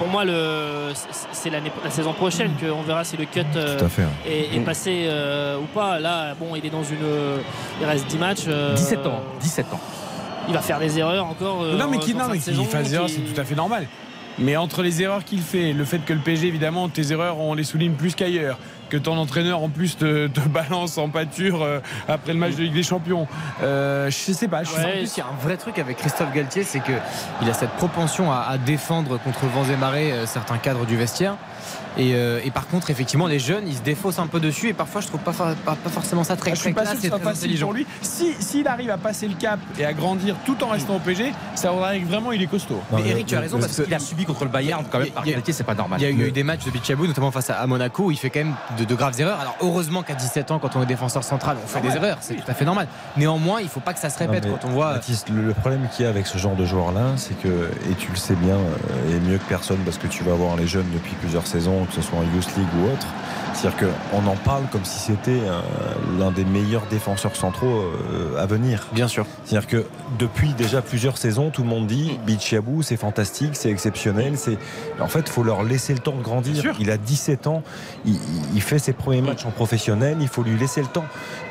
pour 0.00 0.08
moi, 0.08 0.24
le, 0.24 0.88
c'est- 1.30 1.48
la 1.50 1.60
saison 1.90 2.12
prochaine 2.12 2.50
qu'on 2.58 2.82
verra 2.82 3.04
si 3.04 3.16
le 3.16 3.26
cut 3.26 3.42
euh, 3.54 3.88
fait. 3.88 4.02
hein. 4.02 4.08
est, 4.26 4.56
est 4.56 4.60
passé 4.60 5.04
euh, 5.06 5.58
ou 5.60 5.66
pas. 5.66 6.00
Là, 6.00 6.34
bon, 6.34 6.56
il 6.56 6.66
est 6.66 6.70
dans 6.70 6.82
une. 6.82 6.98
Il 7.80 7.86
reste 7.86 8.08
10 8.08 8.18
matchs. 8.18 8.44
euh, 8.48 8.74
17 8.74 9.06
ans 9.06 9.20
17 9.40 9.72
ans 9.74 9.80
Il 10.48 10.54
va 10.54 10.60
faire 10.60 10.78
des 10.80 10.98
erreurs 10.98 11.26
encore. 11.26 11.62
euh, 11.62 11.76
Non, 11.76 11.86
mais 11.88 11.98
qu'il 11.98 12.16
fasse 12.16 12.30
des 12.88 12.94
erreurs, 12.94 13.08
c'est 13.08 13.20
tout 13.34 13.40
à 13.40 13.44
fait 13.44 13.54
normal. 13.54 13.86
Mais 14.40 14.56
entre 14.56 14.82
les 14.82 15.02
erreurs 15.02 15.24
qu'il 15.24 15.40
fait, 15.40 15.72
le 15.72 15.84
fait 15.84 15.98
que 15.98 16.12
le 16.12 16.20
PSG, 16.20 16.46
évidemment, 16.46 16.88
tes 16.88 17.10
erreurs, 17.10 17.38
on 17.40 17.54
les 17.54 17.64
souligne 17.64 17.94
plus 17.94 18.14
qu'ailleurs, 18.14 18.56
que 18.88 18.96
ton 18.96 19.18
entraîneur, 19.18 19.60
en 19.64 19.68
plus, 19.68 19.96
te, 19.96 20.28
te 20.28 20.38
balance 20.48 20.96
en 20.96 21.08
pâture 21.08 21.60
euh, 21.62 21.80
après 22.08 22.34
le 22.34 22.38
match 22.38 22.54
de 22.54 22.62
Ligue 22.62 22.72
des 22.72 22.84
Champions. 22.84 23.26
Euh, 23.64 24.08
je 24.10 24.32
sais 24.32 24.46
pas. 24.46 24.62
Je 24.62 24.70
Ouais, 24.70 24.78
En 24.78 24.90
plus, 24.92 25.16
il 25.16 25.18
y 25.18 25.22
a 25.22 25.26
un 25.26 25.44
vrai 25.44 25.56
truc 25.56 25.78
avec 25.80 25.96
Christophe 25.96 26.32
Galtier, 26.32 26.62
c'est 26.62 26.80
qu'il 26.80 27.50
a 27.50 27.52
cette 27.52 27.72
propension 27.72 28.30
à, 28.30 28.46
à 28.48 28.58
défendre 28.58 29.18
contre 29.18 29.46
vents 29.46 29.64
et 29.64 29.76
marées 29.76 30.12
euh, 30.12 30.24
certains 30.26 30.58
cadres 30.58 30.86
du 30.86 30.96
vestiaire. 30.96 31.34
Et, 31.98 32.14
euh, 32.14 32.40
et 32.44 32.50
par 32.50 32.66
contre, 32.68 32.90
effectivement, 32.90 33.26
les 33.26 33.38
jeunes, 33.38 33.64
ils 33.66 33.76
se 33.76 33.82
défaussent 33.82 34.18
un 34.18 34.26
peu 34.28 34.40
dessus. 34.40 34.68
Et 34.68 34.72
parfois, 34.72 35.00
je 35.00 35.08
trouve 35.08 35.20
pas, 35.20 35.32
fa- 35.32 35.54
pas, 35.64 35.74
pas 35.74 35.90
forcément 35.90 36.24
ça 36.24 36.36
très, 36.36 36.50
je 36.50 36.56
suis 36.56 36.72
très 36.72 36.72
pas 36.72 36.82
classe 36.82 37.00
sûr 37.00 37.02
que 37.02 37.02
ce 37.02 37.06
et 37.06 37.10
très 37.10 37.30
facile 37.30 37.44
intelligent. 37.44 37.66
pour 37.66 37.74
lui. 37.74 37.86
Si 38.02 38.34
s'il 38.40 38.68
arrive 38.68 38.90
à 38.90 38.98
passer 38.98 39.26
le 39.28 39.34
cap 39.34 39.58
et 39.78 39.84
à 39.84 39.92
grandir 39.92 40.36
tout 40.46 40.62
en 40.62 40.68
restant 40.68 40.96
au 40.96 40.98
PSG, 41.00 41.32
ça 41.54 41.70
voudrait 41.72 42.00
que 42.00 42.06
vraiment 42.06 42.32
il 42.32 42.40
est 42.42 42.46
costaud. 42.46 42.80
Non, 42.92 42.98
Mais 42.98 43.08
Eric, 43.10 43.26
tu 43.26 43.36
as 43.36 43.40
raison 43.40 43.58
parce 43.58 43.76
que 43.76 43.82
il 43.86 43.94
a 43.94 43.98
subi 43.98 44.24
contre 44.24 44.44
le 44.44 44.50
Bayern 44.50 44.84
quand 44.90 44.98
même 45.00 45.08
par 45.10 45.24
qualité 45.24 45.52
c'est 45.52 45.64
pas 45.64 45.74
normal 45.74 46.00
Il 46.00 46.04
y, 46.04 46.22
a 46.22 46.26
eu, 46.26 46.30
des 46.30 46.42
matchs 46.44 46.64
de 46.64 46.70
Bichabou, 46.70 47.06
notamment 47.06 47.30
face 47.30 47.50
à, 47.50 47.66
Monaco, 47.66 48.04
où 48.06 48.10
il 48.10 48.16
fait 48.16 48.30
quand 48.30 48.40
même 48.40 48.54
de, 48.78 48.84
de 48.84 48.94
graves 48.94 49.20
erreurs. 49.20 49.40
Alors 49.40 49.56
heureusement 49.60 50.02
qu'à 50.02 50.14
17 50.14 50.50
ans, 50.52 50.58
quand 50.58 50.76
on 50.76 50.82
est 50.82 50.86
défenseur 50.86 51.24
central, 51.24 51.56
on 51.62 51.66
fait 51.66 51.80
des 51.80 51.96
erreurs, 51.96 52.18
c'est 52.20 52.34
tout 52.36 52.42
à 52.50 52.54
fait 52.54 52.64
normal. 52.64 52.86
Néanmoins, 53.16 53.60
il 53.60 53.68
faut 53.68 53.80
pas 53.80 53.92
que 53.92 54.00
ça 54.00 54.10
se 54.10 54.18
répète 54.18 54.46
Non, 54.46 54.56
quand 54.60 54.68
on 54.68 54.72
voit. 54.72 54.92
Baptiste, 54.94 55.28
le, 55.30 55.42
le 55.42 55.52
problème 55.54 55.88
qu'il 55.92 56.04
y 56.04 56.06
a 56.06 56.10
avec 56.10 56.26
ce 56.26 56.38
genre 56.38 56.54
de 56.54 56.64
joueur-là, 56.64 57.12
c'est 57.16 57.38
que, 57.40 57.70
et 57.90 57.94
tu 57.98 58.10
le 58.10 58.16
sais 58.16 58.34
bien, 58.34 58.54
euh, 58.54 59.16
et 59.16 59.20
mieux 59.20 59.38
que 59.38 59.48
personne, 59.48 59.78
parce 59.78 59.98
que 59.98 60.06
tu 60.06 60.22
vas 60.22 60.34
voir 60.34 60.56
les 60.56 60.66
jeunes 60.66 60.86
depuis 60.92 61.14
plusieurs 61.20 61.46
saisons, 61.46 61.86
que 61.88 61.94
ce 61.94 62.02
soit 62.02 62.18
en 62.18 62.22
Youth 62.22 62.48
League 62.56 62.66
ou 62.80 62.92
autre, 62.92 63.06
c'est-à-dire 63.54 63.88
qu'on 64.12 64.26
en 64.26 64.36
parle 64.36 64.64
comme 64.70 64.84
si 64.84 64.98
c'était 65.00 65.30
euh, 65.30 65.60
l'un 66.18 66.30
des 66.30 66.44
meilleurs 66.44 66.86
défenseurs 66.90 67.34
centraux 67.34 67.80
euh, 68.12 68.40
à 68.40 68.46
venir. 68.46 68.86
Bien 68.92 69.08
sûr. 69.08 69.26
C'est-à-dire 69.44 69.68
que 69.68 69.84
depuis 70.18 70.52
déjà 70.52 70.80
plusieurs 70.82 71.18
saisons, 71.18 71.50
tout 71.50 71.62
le 71.62 71.68
monde 71.68 71.86
dit 71.86 72.18
Bichabou, 72.26 72.82
c'est 72.82 72.96
fantastique, 72.96 73.50
c'est 73.54 73.70
exceptionnel. 73.70 74.34
C'est 74.36 74.58
en 75.00 75.08
fait, 75.08 75.20
il 75.20 75.30
faut 75.30 75.42
leur 75.42 75.62
laisser 75.64 75.92
le 75.92 75.98
temps 76.00 76.14
de 76.16 76.22
grandir. 76.22 76.62
Il 76.78 76.90
a 76.90 76.96
17 76.98 77.46
ans, 77.48 77.62
il, 78.04 78.14
il- 78.14 78.20
il 78.54 78.62
fait 78.62 78.78
ses 78.78 78.92
premiers 78.92 79.22
matchs 79.22 79.44
en 79.46 79.50
professionnel, 79.50 80.18
il 80.20 80.28
faut 80.28 80.42
lui 80.42 80.56
laisser 80.56 80.80
le 80.80 80.86
temps. 80.88 81.06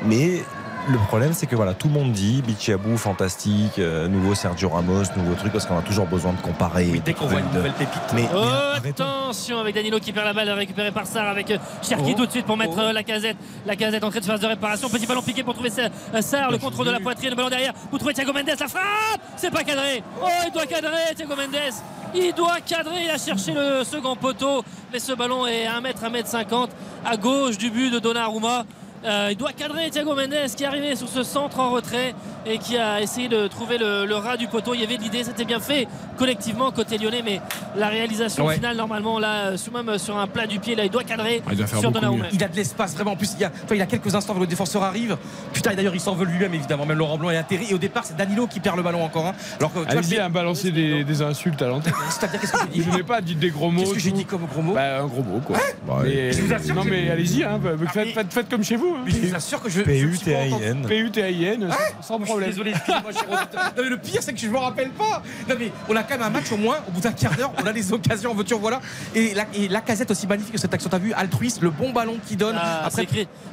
Mais 0.06 0.42
le 0.88 0.98
problème, 1.06 1.32
c'est 1.34 1.46
que 1.46 1.54
voilà, 1.54 1.74
tout 1.74 1.88
le 1.88 1.92
monde 1.94 2.12
dit 2.12 2.40
Bichabou, 2.42 2.96
fantastique, 2.96 3.78
euh, 3.78 4.08
nouveau 4.08 4.34
Sergio 4.34 4.70
Ramos, 4.70 5.02
nouveau 5.16 5.34
truc, 5.34 5.52
parce 5.52 5.66
qu'on 5.66 5.76
a 5.78 5.82
toujours 5.82 6.06
besoin 6.06 6.32
de 6.32 6.40
comparer. 6.40 6.88
oui 6.90 7.02
dès 7.04 7.12
qu'on 7.12 7.26
voit 7.26 7.40
une 7.40 7.52
nouvelle 7.52 7.74
pépite. 7.74 8.00
Mais, 8.14 8.26
Oh, 8.34 8.40
mais 8.82 8.88
attention 8.90 9.60
avec 9.60 9.74
Danilo 9.74 9.98
qui 10.00 10.12
perd 10.12 10.24
la 10.26 10.32
balle 10.32 10.48
récupérée 10.50 10.90
par 10.90 11.06
Sarr 11.06 11.28
avec 11.28 11.50
euh, 11.50 11.58
Cherki 11.82 12.12
Oh. 12.14 12.18
tout 12.18 12.26
de 12.26 12.30
suite 12.30 12.46
pour 12.46 12.56
mettre 12.56 12.72
Oh. 12.76 12.80
euh, 12.80 12.92
la 12.92 13.02
casette 13.02 13.36
la 13.66 13.76
casette 13.76 14.02
entrée 14.02 14.20
de 14.20 14.24
phase 14.24 14.40
de 14.40 14.46
réparation. 14.46 14.88
Petit 14.88 15.06
ballon 15.06 15.20
piqué 15.20 15.42
pour 15.42 15.52
trouver 15.54 15.70
Sa- 15.70 16.22
Sarr 16.22 16.50
le 16.50 16.56
contrôle 16.58 16.86
de 16.86 16.92
la 16.92 17.00
poitrine 17.00 17.30
le 17.30 17.36
ballon 17.36 17.50
derrière. 17.50 17.74
Pour 17.74 17.98
trouver 17.98 18.14
Thiago 18.14 18.32
Mendes 18.32 18.46
la 18.48 18.56
frappe! 18.68 19.20
C'est 19.36 19.50
pas 19.50 19.64
cadré. 19.64 20.02
Oh 20.22 20.26
il 20.46 20.52
doit 20.52 20.64
cadrer 20.66 21.14
Thiago 21.14 21.34
Mendes. 21.36 21.74
Il 22.14 22.32
doit 22.32 22.60
cadrer 22.66 23.04
il 23.04 23.10
a 23.10 23.18
cherché 23.18 23.52
le 23.52 23.84
second 23.84 24.16
poteau. 24.16 24.64
Mais 24.90 24.98
ce 25.00 25.12
ballon 25.12 25.46
est 25.46 25.66
à 25.66 25.76
1 25.76 25.80
mètre 25.82 26.02
1 26.02 26.08
mètre 26.08 26.28
50 26.28 26.70
à 27.04 27.16
gauche 27.18 27.58
du 27.58 27.70
but 27.70 27.90
de 27.90 27.98
Donnarumma 27.98 28.64
Euh, 29.04 29.28
il 29.30 29.36
doit 29.36 29.52
cadrer 29.52 29.90
Thiago 29.90 30.14
Mendes 30.14 30.34
qui 30.56 30.64
est 30.64 30.66
arrivé 30.66 30.96
sur 30.96 31.08
ce 31.08 31.22
centre 31.22 31.60
en 31.60 31.70
retrait 31.70 32.14
et 32.46 32.58
qui 32.58 32.76
a 32.76 33.00
essayé 33.00 33.28
de 33.28 33.46
trouver 33.46 33.78
le, 33.78 34.06
le 34.06 34.14
ras 34.16 34.36
du 34.36 34.48
poteau. 34.48 34.74
Il 34.74 34.80
y 34.80 34.84
avait 34.84 34.96
de 34.96 35.02
l'idée, 35.02 35.22
c'était 35.24 35.44
bien 35.44 35.60
fait 35.60 35.86
collectivement 36.16 36.70
côté 36.72 36.98
lyonnais, 36.98 37.22
mais 37.24 37.40
la 37.76 37.88
réalisation 37.88 38.46
Ouais. 38.46 38.54
finale, 38.56 38.76
normalement, 38.76 39.18
là, 39.18 39.56
Soumam 39.56 39.98
sur 39.98 40.16
un 40.16 40.26
plat 40.26 40.46
du 40.46 40.58
pied, 40.58 40.74
là, 40.74 40.84
il 40.84 40.90
doit 40.90 41.04
cadrer 41.04 41.42
Ah, 41.46 41.50
il 41.52 41.58
doit 41.58 41.66
faire 41.66 41.80
sur 41.80 41.90
Donnarumma. 41.92 42.26
Il 42.32 42.42
a 42.42 42.48
de 42.48 42.56
l'espace 42.56 42.94
vraiment. 42.94 43.12
En 43.12 43.16
plus, 43.16 43.32
il 43.34 43.40
y 43.40 43.44
a, 43.44 43.52
il 43.72 43.80
a 43.82 43.86
quelques 43.86 44.14
instants 44.14 44.34
où 44.36 44.40
le 44.40 44.46
défenseur 44.46 44.82
arrive. 44.82 45.16
Putain, 45.52 45.72
et 45.72 45.76
d'ailleurs, 45.76 45.94
il 45.94 46.00
s'en 46.00 46.14
veut 46.14 46.24
lui-même, 46.26 46.54
évidemment. 46.54 46.86
Même 46.86 46.98
Laurent 46.98 47.18
Blanc 47.18 47.30
est 47.30 47.36
atterri. 47.36 47.66
Et 47.70 47.74
au 47.74 47.78
départ, 47.78 48.04
c'est 48.04 48.16
Danilo 48.16 48.46
qui 48.46 48.58
perd 48.60 48.76
le 48.76 48.82
ballon 48.82 49.04
encore. 49.04 49.26
hein. 49.26 49.34
Alors 49.58 49.72
que 49.72 49.78
tu 49.80 49.84
vois, 49.84 49.92
Allez-y 49.92 50.14
le- 50.16 50.22
à 50.22 50.28
balancer 50.28 50.70
des, 50.70 51.04
des 51.04 51.22
insultes 51.22 51.60
à 51.62 51.68
l'antenne. 51.68 51.92
C'est-à-dire, 52.10 52.40
qu'est-ce 52.40 52.52
que 52.52 52.58
j'ai 52.72 52.80
dit 52.82 52.88
Je 52.90 52.96
n'ai 52.96 53.02
pas 53.02 53.20
dit 53.20 53.34
des 53.36 53.50
gros 53.50 53.70
mots. 53.70 53.80
Qu'est-ce 53.82 53.94
que 53.94 54.00
j'ai 54.00 54.10
dit 54.12 54.24
comme 54.24 54.46
gros 54.46 54.62
mot 54.62 54.74
Bah, 54.74 55.02
un 55.02 55.06
gros 55.06 55.22
mot, 55.22 55.40
quoi. 55.40 55.58
Bah, 55.86 55.98
mais- 56.04 56.30
vous 56.30 56.52
assure 56.52 56.74
non, 56.74 56.82
que 56.84 56.90
mais 56.90 57.10
allez-y, 57.10 57.44
hein, 57.44 57.60
bah, 57.62 57.70
faites, 57.92 58.08
faites- 58.14 58.32
faites 58.32 58.48
comme 58.48 58.64
chez 58.64 58.76
vous. 58.76 58.87
Hein. 58.96 59.02
Mais 59.04 59.10
je 59.10 59.26
vous 59.26 59.34
assure 59.34 59.62
que 59.62 59.68
je. 59.68 59.80
pas 59.82 59.90
entendu. 59.90 60.08
P-U-T-A-I-N. 60.08 60.86
P-U-T-A-I-N, 60.86 61.68
sans 62.00 62.14
Je 62.14 62.24
suis 62.24 62.24
problème. 62.30 62.50
désolé, 62.50 62.70
excusez-moi, 62.72 63.10
je 63.12 63.16
suis 63.18 63.26
re- 63.26 63.74
Non, 63.76 63.82
mais 63.82 63.88
le 63.90 63.96
pire, 63.98 64.22
c'est 64.22 64.32
que 64.32 64.38
je 64.40 64.48
me 64.48 64.58
rappelle 64.58 64.90
pas. 64.90 65.22
Non, 65.48 65.54
mais 65.58 65.70
on 65.88 65.96
a 65.96 66.02
quand 66.02 66.14
même 66.18 66.22
un 66.26 66.30
match 66.30 66.50
au 66.52 66.56
moins, 66.56 66.76
au 66.86 66.90
bout 66.90 67.00
d'un 67.00 67.12
quart 67.12 67.34
d'heure, 67.36 67.52
on 67.62 67.66
a 67.66 67.72
des 67.72 67.92
occasions 67.92 68.30
en 68.30 68.34
voiture, 68.34 68.58
voilà. 68.58 68.80
Et 69.14 69.34
la, 69.34 69.44
et 69.54 69.68
la 69.68 69.80
casette 69.80 70.10
aussi 70.10 70.26
magnifique 70.26 70.52
que 70.52 70.58
cette 70.60 70.72
action, 70.74 70.90
t'as 70.90 70.98
vu, 70.98 71.12
altruiste, 71.12 71.62
le 71.62 71.70
bon 71.70 71.92
ballon 71.92 72.16
qu'il 72.26 72.36
donne. 72.36 72.56
Ah, 72.58 72.82
Après, 72.86 73.06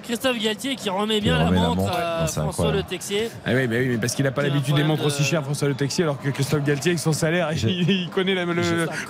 Christophe 0.03 0.37
Galtier 0.39 0.75
qui 0.75 0.89
remet 0.89 1.19
bien 1.21 1.33
Qui 1.33 1.39
la 1.39 1.45
remet 1.47 1.59
la 1.59 1.67
montre 1.67 1.81
montre, 1.81 1.93
à 1.97 2.27
c'est 2.27 2.33
François 2.35 2.49
incroyable. 2.65 2.77
Le 2.77 2.83
Texier. 2.83 3.29
Ah 3.45 3.51
oui, 3.53 3.67
mais 3.67 3.79
oui, 3.79 3.87
mais 3.89 3.97
parce 3.97 4.13
qu'il 4.15 4.25
n'a 4.25 4.31
pas 4.31 4.43
l'habitude 4.43 4.75
des 4.75 4.83
montres 4.83 5.05
aussi 5.05 5.23
chères, 5.23 5.43
François 5.43 5.67
Le 5.67 5.73
Texier, 5.75 6.03
alors 6.03 6.19
que 6.21 6.29
Christophe 6.29 6.63
Galtier, 6.63 6.91
avec 6.91 6.99
son 6.99 7.13
salaire, 7.13 7.49
il, 7.67 7.89
il 7.89 8.09
connaît 8.09 8.33
la- 8.35 8.45
le, 8.45 8.63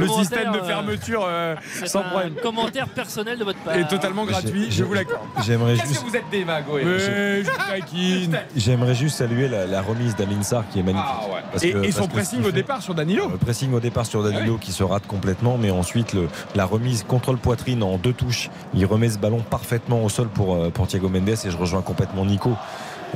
système 0.07 0.51
de 0.53 0.57
euh, 0.59 0.63
fermeture 0.63 1.25
euh, 1.27 1.55
C'est 1.73 1.87
sans 1.87 1.99
un 1.99 2.03
problème. 2.03 2.33
commentaire 2.41 2.87
personnel 2.87 3.37
de 3.37 3.43
votre 3.43 3.59
part. 3.59 3.75
Et 3.75 3.85
totalement 3.87 4.25
gratuit, 4.25 4.65
J'ai- 4.69 4.77
je 4.79 4.83
vous 4.83 4.93
l'accorde. 4.93 5.21
J'aimerais 5.45 5.75
juste, 5.75 6.03
vous 6.15 6.25
êtes 6.25 6.29
des. 6.31 6.45
Mais 6.45 7.43
je 7.43 7.49
vous 7.49 7.57
taquine. 7.79 8.39
j'aimerais 8.55 8.95
juste 8.95 9.17
saluer 9.17 9.47
la, 9.47 9.65
la 9.65 9.81
remise 9.81 10.15
d'Amin 10.15 10.41
Sarr 10.43 10.63
qui 10.71 10.79
est 10.79 10.83
magnifique. 10.83 11.07
Ah 11.09 11.27
ouais. 11.33 11.41
Parce 11.51 11.63
Et, 11.63 11.71
que- 11.71 11.77
et 11.79 11.81
parce 11.81 11.95
son 11.95 12.07
que 12.07 12.11
pressing 12.13 12.43
au 12.45 12.51
départ 12.51 12.81
sur 12.81 12.93
Danilo. 12.95 13.29
Le 13.29 13.37
pressing 13.37 13.73
au 13.73 13.79
départ 13.79 14.05
sur 14.05 14.23
Danilo 14.23 14.57
qui 14.57 14.71
se 14.71 14.83
rate 14.83 15.05
complètement, 15.07 15.57
mais 15.57 15.71
ensuite 15.71 16.13
le- 16.13 16.27
la 16.55 16.65
remise 16.65 17.03
contrôle 17.03 17.37
poitrine 17.37 17.83
en 17.83 17.97
deux 17.97 18.13
touches. 18.13 18.49
Il 18.73 18.85
remet 18.85 19.09
ce 19.09 19.17
ballon 19.17 19.39
parfaitement 19.49 20.03
au 20.03 20.09
sol 20.09 20.27
pour, 20.27 20.55
euh, 20.55 20.69
pour 20.69 20.87
Thiago 20.87 21.09
Mendes 21.09 21.29
et 21.29 21.49
je 21.51 21.57
rejoins 21.57 21.81
complètement 21.81 22.25
Nico. 22.25 22.53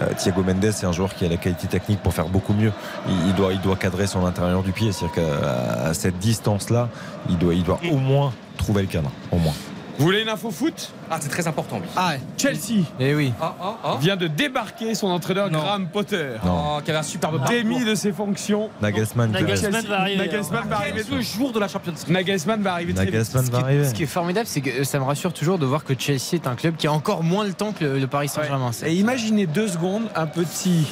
Euh, 0.02 0.14
Thiago 0.18 0.44
Mendes, 0.44 0.72
c'est 0.72 0.86
un 0.86 0.92
joueur 0.94 1.14
qui 1.14 1.26
a 1.26 1.30
la 1.30 1.36
qualité 1.38 1.68
technique 1.68 2.00
pour 2.02 2.14
faire 2.14 2.28
beaucoup 2.30 2.54
mieux. 2.54 2.72
Il, 3.08 3.28
il 3.30 3.34
doit, 3.36 3.52
il 3.52 3.60
doit 3.60 3.76
cadrer 3.76 4.08
son 4.08 4.26
intérieur 4.26 4.64
du 4.64 4.72
pied, 4.72 4.92
c'est-à-dire 4.92 5.16
qu'à 5.16 5.88
à 5.90 5.94
cette 5.94 6.18
distance-là, 6.20 6.90
il 7.30 7.38
doit, 7.38 7.54
il 7.54 7.64
doit 7.64 7.80
au 7.92 7.98
moins 7.98 8.32
trouver 8.58 8.82
le 8.84 8.88
cadre, 8.88 9.12
au 9.32 9.38
moins. 9.38 9.54
Vous 10.00 10.06
voulez 10.06 10.22
une 10.22 10.30
info 10.30 10.50
foot? 10.50 10.94
Ah, 11.12 11.18
c'est 11.20 11.28
très 11.28 11.46
important, 11.46 11.78
oui. 11.82 11.90
Ah, 11.98 12.14
Chelsea 12.38 12.86
et 13.02 13.14
oui. 13.14 13.34
Ah, 13.42 13.54
ah, 13.62 13.78
ah. 13.84 13.98
vient 14.00 14.16
de 14.16 14.28
débarquer 14.28 14.96
son 14.96 15.08
entraîneur 15.08 15.52
Non. 15.52 15.60
Graham 15.60 15.88
Potter. 15.88 16.36
Non. 16.46 16.78
Oh, 16.78 16.82
qui 16.82 16.92
avait 16.92 17.02
un 17.02 17.04
superbe. 17.04 17.46
Démis 17.50 17.84
de 17.84 17.96
ses 17.96 18.14
fonctions. 18.14 18.70
Nagelsmann 18.82 19.36
reste. 19.36 19.88
va 19.90 20.00
arriver. 20.00 20.18
Nagelsmann 20.18 20.70
va 20.70 20.78
arriver. 20.78 21.02
Le 21.12 21.20
jour 21.22 21.52
de 21.52 21.60
la 21.60 21.68
Champions 21.68 21.92
League? 21.92 22.10
Nagelsmann 22.10 22.62
va 22.62 22.74
arriver 22.76 22.94
Ce 22.94 22.98
va 23.00 23.44
qui, 23.44 23.56
arriver. 23.56 23.86
ce 23.90 23.94
qui 23.94 24.04
est 24.04 24.06
formidable, 24.06 24.48
c'est 24.48 24.62
que 24.62 24.86
ça 24.86 25.00
me 25.00 25.04
rassure 25.04 25.34
toujours 25.34 25.60
de 25.60 25.66
voir 25.66 25.84
que 25.84 25.94
Chelsea 26.00 26.36
est 26.36 26.48
un 26.48 26.56
club 26.56 26.78
qui 26.78 26.88
a 26.88 26.94
encore 26.94 27.22
moins 27.22 27.44
le 27.44 27.54
temps 27.54 27.74
que 27.74 27.84
le, 27.84 28.00
le 28.00 28.08
Paris 28.08 28.30
Saint-Germain. 28.30 28.72
Et 28.86 28.94
imaginez 28.96 29.48
deux 29.48 29.68
secondes 29.68 30.04
un 30.16 30.28
petit 30.28 30.88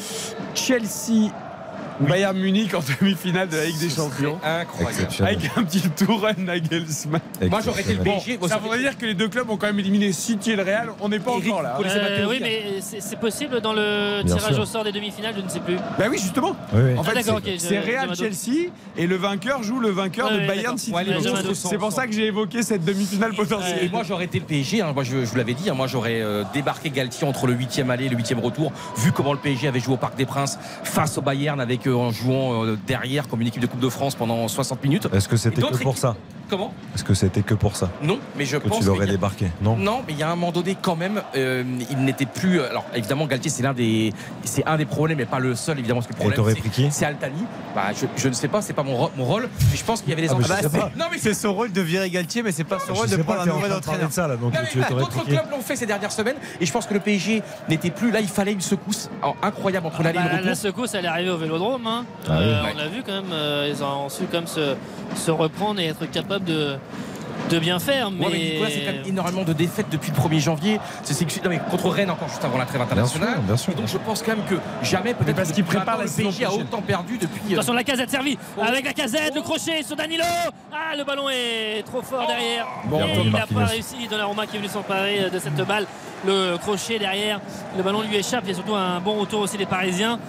Chelsea 0.54 1.32
Bayern 2.00 2.38
Munich 2.38 2.74
en 2.74 2.80
demi-finale 3.02 3.50
de 3.50 3.58
la 3.58 3.66
Ligue 3.66 3.80
des 3.80 3.90
Champions. 3.90 4.40
Incroyable. 4.44 5.08
Avec 5.22 5.52
un 5.58 5.64
petit 5.64 5.82
Tourelle 5.90 6.36
Nagelsmann. 6.38 7.22
Moi, 7.50 7.60
j'aurais 7.64 7.82
été 7.82 7.94
le. 7.94 8.04
PSG. 8.04 8.40
Ça 8.48 8.58
voudrait 8.58 8.80
dire 8.80 8.98
que 8.98 9.06
les 9.06 9.14
deux 9.14 9.28
clubs 9.30 9.50
ont 9.50 9.58
quand 9.58 9.68
même 9.68 9.80
éliminé 9.80 10.12
City 10.12 10.52
et 10.52 10.56
le 10.56 10.64
Real. 10.64 10.90
On 11.02 11.10
n'est 11.10 11.20
pas 11.20 11.32
Eric, 11.32 11.48
encore 11.48 11.62
là. 11.64 11.78
ma 11.80 11.88
Euh, 11.88 12.26
oui, 12.30 12.40
mais 12.42 12.82
c'est 12.82 13.20
possible 13.20 13.62
dans 13.62 13.74
le 13.74 14.22
Bien 14.24 14.36
tirage 14.36 14.54
sûr. 14.54 14.64
au 14.64 14.66
sort 14.66 14.84
des 14.84 14.92
demi-finales, 14.92 15.34
je 15.38 15.42
ne 15.42 15.50
sais 15.50 15.60
plus. 15.60 15.76
Bah 15.98 16.06
oui, 16.10 16.18
justement. 16.20 16.56
Oui, 16.74 16.82
oui. 16.84 16.98
En 16.98 17.04
fait, 17.04 17.12
Ah, 17.12 17.22
d'accord, 17.24 17.42
c'est 17.58 17.80
Real 17.80 18.16
Chelsea 18.16 18.70
et 18.98 19.08
le 19.08 19.16
vainqueur 19.16 19.64
joue 19.64 19.80
le 19.80 19.90
vainqueur 19.90 20.32
de 20.32 20.46
Bayern. 20.46 20.78
City. 20.78 20.94
C'est 21.54 21.78
pour 21.78 21.92
ça 21.92 22.06
que 22.08 22.14
j'ai 22.14 22.26
évoqué 22.28 22.64
cette 22.64 22.86
demi-finale 22.86 23.34
potentielle. 23.34 23.84
Et 23.84 23.90
moi 23.90 24.04
j'aurais 24.04 24.26
été 24.26 24.40
le 24.40 24.46
PSG, 24.46 24.82
hein. 24.82 24.92
moi 24.94 25.04
je, 25.04 25.26
je 25.26 25.30
vous 25.32 25.38
l'avais 25.38 25.54
dit, 25.54 25.70
hein. 25.70 25.74
moi 25.74 25.88
j'aurais 25.88 26.22
euh, 26.22 26.44
débarqué 26.54 26.90
Galtier 26.90 27.28
entre 27.28 27.48
le 27.48 27.54
8 27.54 27.84
aller 27.90 28.06
et 28.06 28.10
le 28.10 28.18
8 28.18 28.34
retour, 28.42 28.72
vu 28.98 29.12
comment 29.12 29.34
le 29.34 29.40
PSG 29.40 29.68
avait 29.68 29.80
joué 29.80 29.94
au 29.96 29.98
Parc 29.98 30.16
des 30.16 30.26
Princes 30.26 30.58
face 30.84 31.18
au 31.18 31.22
Bayern 31.22 31.60
avec 31.60 31.87
en 31.94 32.12
jouant 32.12 32.66
euh, 32.66 32.78
derrière 32.88 33.28
comme 33.28 33.42
une 33.42 33.48
équipe 33.48 33.62
de 33.62 33.68
Coupe 33.68 33.80
de 33.80 33.90
France 33.90 34.16
pendant 34.16 34.48
60 34.48 34.84
minutes. 34.84 35.08
Est-ce 35.14 35.28
que 35.28 35.38
c'était 35.38 35.62
que 35.62 35.68
pour 35.68 35.82
équipes- 35.82 35.98
ça? 35.98 36.16
Comment 36.50 36.74
Est-ce 36.96 37.04
que 37.04 37.14
c'était 37.14 37.42
que 37.42 37.54
pour 37.54 37.76
ça 37.76 37.90
Non, 38.02 38.20
mais 38.38 38.46
je 38.46 38.58
que 38.58 38.68
pense 38.68 38.80
tu 38.80 38.86
l'aurais 38.86 39.04
a- 39.04 39.12
débarqué 39.12 39.48
Non 39.62 39.76
Non, 39.76 40.02
mais 40.08 40.14
il 40.14 40.20
y 40.20 40.24
a 40.24 40.32
un 40.32 40.36
moment 40.36 40.52
donné 40.52 40.78
quand 40.82 40.96
même, 40.96 41.22
euh, 41.36 41.64
il 41.90 41.98
n'était 42.06 42.26
plus. 42.26 42.62
Alors 42.62 42.86
évidemment, 42.96 43.26
Galtier 43.28 43.52
c'est 43.52 43.64
l'un 43.64 43.74
des, 43.74 44.14
c'est 44.44 44.66
un 44.66 44.78
des 44.78 44.86
problèmes, 44.86 45.18
mais 45.18 45.26
pas 45.26 45.40
le 45.40 45.56
seul 45.56 45.78
évidemment. 45.80 46.02
Parce 46.02 46.08
que 46.08 46.24
le 46.24 46.30
Et 46.30 46.34
problème, 46.34 46.56
pris 46.58 46.70
qui 46.70 46.88
c'est 46.92 47.06
Altani. 47.06 47.44
Bah, 47.76 47.88
je, 47.96 48.06
je 48.16 48.28
ne 48.30 48.34
sais 48.34 48.48
pas, 48.48 48.62
c'est 48.62 48.74
pas 48.74 48.84
mon, 48.84 48.96
ro- 48.96 49.12
mon 49.18 49.26
rôle, 49.26 49.50
mais 49.72 49.78
je 49.78 49.84
pense 49.84 50.02
qu'il 50.02 50.10
y 50.10 50.14
avait 50.14 50.22
des 50.22 50.30
Ah, 50.30 50.36
enjeux. 50.36 50.54
Non 50.98 51.06
mais 51.12 51.18
C'est 51.18 51.34
son 51.34 51.54
rôle 51.54 51.72
de 51.72 51.82
virer 51.82 52.10
Galtier, 52.10 52.42
mais 52.44 52.52
c'est 52.52 52.64
pas 52.64 52.80
son 52.80 52.94
rôle 52.94 53.10
de 53.10 53.18
pas, 53.18 53.36
prendre 53.36 53.42
un 53.42 53.46
nouvel 53.56 53.70
train 53.70 53.80
de 53.80 53.86
parler 53.86 54.04
entraîneur. 54.06 54.10
de 54.10 54.14
ça 54.14 54.28
là, 54.28 54.36
donc 54.38 54.54
Non, 54.54 54.60
mais 54.64 54.70
tu 54.70 54.78
voilà, 54.80 54.90
t'aurais 54.90 55.02
D'autres 55.04 55.26
clubs 55.26 55.52
l'ont 55.52 55.62
fait 55.62 55.76
ces 55.76 55.86
dernières 55.86 56.12
semaines 56.12 56.36
et 56.62 56.66
je 56.66 56.72
pense 56.72 56.86
que 56.88 56.94
le 56.94 57.00
PSG 57.00 57.44
n'était 57.70 57.92
plus 57.92 58.12
là. 58.12 58.20
Il 58.22 58.28
fallait 58.28 58.54
une 58.54 58.62
secousse 58.62 59.10
incroyable 59.42 59.88
entre 59.88 60.02
l'aller 60.04 60.18
et 60.20 60.22
Bah, 60.22 60.28
le 60.30 60.46
la 60.46 60.52
retour. 60.52 60.56
secousse, 60.56 60.94
elle 60.96 61.06
est 61.06 61.10
arrivée 61.10 61.30
au 61.30 61.38
Vélodrome. 61.38 61.86
hein. 61.86 62.06
Ah 62.28 62.38
oui. 62.40 62.46
Euh, 62.46 62.64
On 62.74 62.78
l'a 62.78 62.88
vu 62.88 63.04
quand 63.06 63.12
même. 63.14 63.32
euh, 63.32 63.72
ils 63.74 63.84
ont 63.84 64.10
su 64.10 64.24
quand 64.32 64.38
même 64.40 64.48
se, 64.48 64.76
se 65.16 65.32
reprendre 65.32 65.80
et 65.80 65.88
être 65.88 66.10
de, 66.44 66.78
de 67.50 67.60
bien 67.60 67.80
faire. 67.80 68.12
Mais, 68.12 68.26
Ouais, 68.26 68.32
mais 68.34 68.40
Nicolas, 68.40 68.70
c'est 68.70 68.80
quand 68.86 68.92
même 68.94 69.06
énormément 69.08 69.44
de 69.44 69.54
défaites 69.54 69.88
depuis 69.90 70.12
le 70.12 70.18
1er 70.18 70.40
janvier. 70.40 70.80
C'est, 71.04 71.16
contre 71.72 71.90
Rennes 71.90 72.10
encore 72.12 72.28
juste 72.30 72.44
avant 72.44 72.58
la 72.58 72.66
trêve 72.66 72.82
internationale. 72.82 73.34
sûr, 73.34 73.42
bien 73.42 73.58
sûr. 73.58 73.74
Donc 73.76 73.88
je 73.88 73.98
pense 73.98 74.22
quand 74.22 74.36
même 74.36 74.46
que 74.46 74.56
jamais 74.86 75.14
peut-être 75.14 75.36
parce 75.36 75.52
qu'il 75.52 75.64
prépare 75.64 75.98
la 75.98 76.06
PSG 76.06 76.46
a 76.46 76.52
autant 76.54 76.82
perdu 76.82 77.18
depuis. 77.18 77.42
euh, 77.52 77.54
Attention, 77.56 77.74
la 77.74 77.84
casette 77.84 78.10
servie 78.10 78.38
Oh. 78.58 78.62
avec 78.68 78.86
la 78.86 78.94
casette, 78.94 79.34
le 79.36 79.42
crochet 79.42 79.84
sur 79.84 79.96
Danilo. 79.96 80.24
Ah, 80.74 80.96
le 80.96 81.04
ballon 81.04 81.30
est 81.30 81.84
trop 81.86 82.02
fort 82.02 82.28
derrière. 82.28 82.66
Bon, 82.86 83.00
et 83.02 83.22
il 83.24 83.32
n'a 83.32 83.46
pas 83.48 83.66
réussi. 83.66 83.96
Donnarumma 84.10 84.46
qui 84.48 84.56
est 84.58 84.60
venu 84.60 84.70
s'emparer 84.70 85.30
de 85.32 85.40
cette 85.40 85.56
balle. 85.56 85.86
Le 86.26 86.58
crochet 86.58 86.98
derrière, 87.00 87.40
le 87.78 87.84
ballon 87.84 88.02
lui 88.02 88.16
échappe. 88.16 88.42
Il 88.46 88.50
y 88.50 88.52
a 88.52 88.56
surtout 88.56 88.76
un 88.76 89.00
bon 89.00 89.16
retour 89.20 89.42
aussi 89.42 89.58
des 89.58 89.66
Parisiens. 89.66 90.20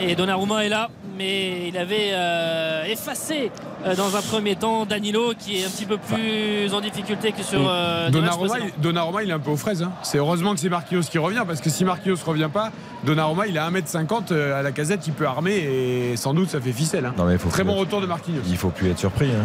Et 0.00 0.14
Donnarumma 0.14 0.64
est 0.64 0.68
là, 0.68 0.88
mais 1.18 1.68
il 1.68 1.76
avait 1.76 2.10
euh, 2.12 2.84
effacé 2.84 3.50
euh, 3.84 3.94
dans 3.96 4.16
un 4.16 4.22
premier 4.22 4.56
temps 4.56 4.86
Danilo 4.86 5.32
qui 5.38 5.60
est 5.60 5.64
un 5.64 5.68
petit 5.68 5.84
peu 5.84 5.98
plus 5.98 6.72
en 6.72 6.80
difficulté 6.80 7.32
que 7.32 7.42
sur 7.42 7.60
euh, 7.68 8.08
Donnarumma, 8.10 8.54
il, 8.60 8.80
Donnarumma, 8.80 9.22
il 9.24 9.30
est 9.30 9.34
un 9.34 9.38
peu 9.40 9.50
aux 9.50 9.56
fraises. 9.56 9.82
hein. 9.82 9.92
C'est 10.02 10.18
heureusement 10.18 10.54
que 10.54 10.60
c'est 10.60 10.68
Marquinhos 10.68 11.02
qui 11.02 11.18
revient 11.18 11.42
parce 11.46 11.60
que 11.60 11.68
si 11.70 11.84
Marquinhos 11.84 12.16
revient 12.24 12.48
pas, 12.52 12.70
Donnarumma, 13.04 13.46
il 13.48 13.58
a 13.58 13.68
1m50 13.70 14.32
euh, 14.32 14.58
à 14.58 14.62
la 14.62 14.72
casette, 14.72 15.06
il 15.06 15.12
peut 15.12 15.26
armer 15.26 15.56
et 15.56 16.16
sans 16.16 16.32
doute 16.34 16.48
ça 16.50 16.60
fait 16.60 16.72
ficelle. 16.72 17.04
hein. 17.06 17.14
Non, 17.18 17.24
mais 17.24 17.32
il 17.34 17.38
faut 17.38 17.48
Très 17.50 17.64
bon 17.64 17.72
être- 17.74 17.80
retour 17.80 18.00
de 18.00 18.06
Marquinhos. 18.06 18.42
Il 18.48 18.56
faut 18.56 18.70
plus 18.70 18.90
être 18.90 18.98
surpris. 18.98 19.26
hein. 19.26 19.44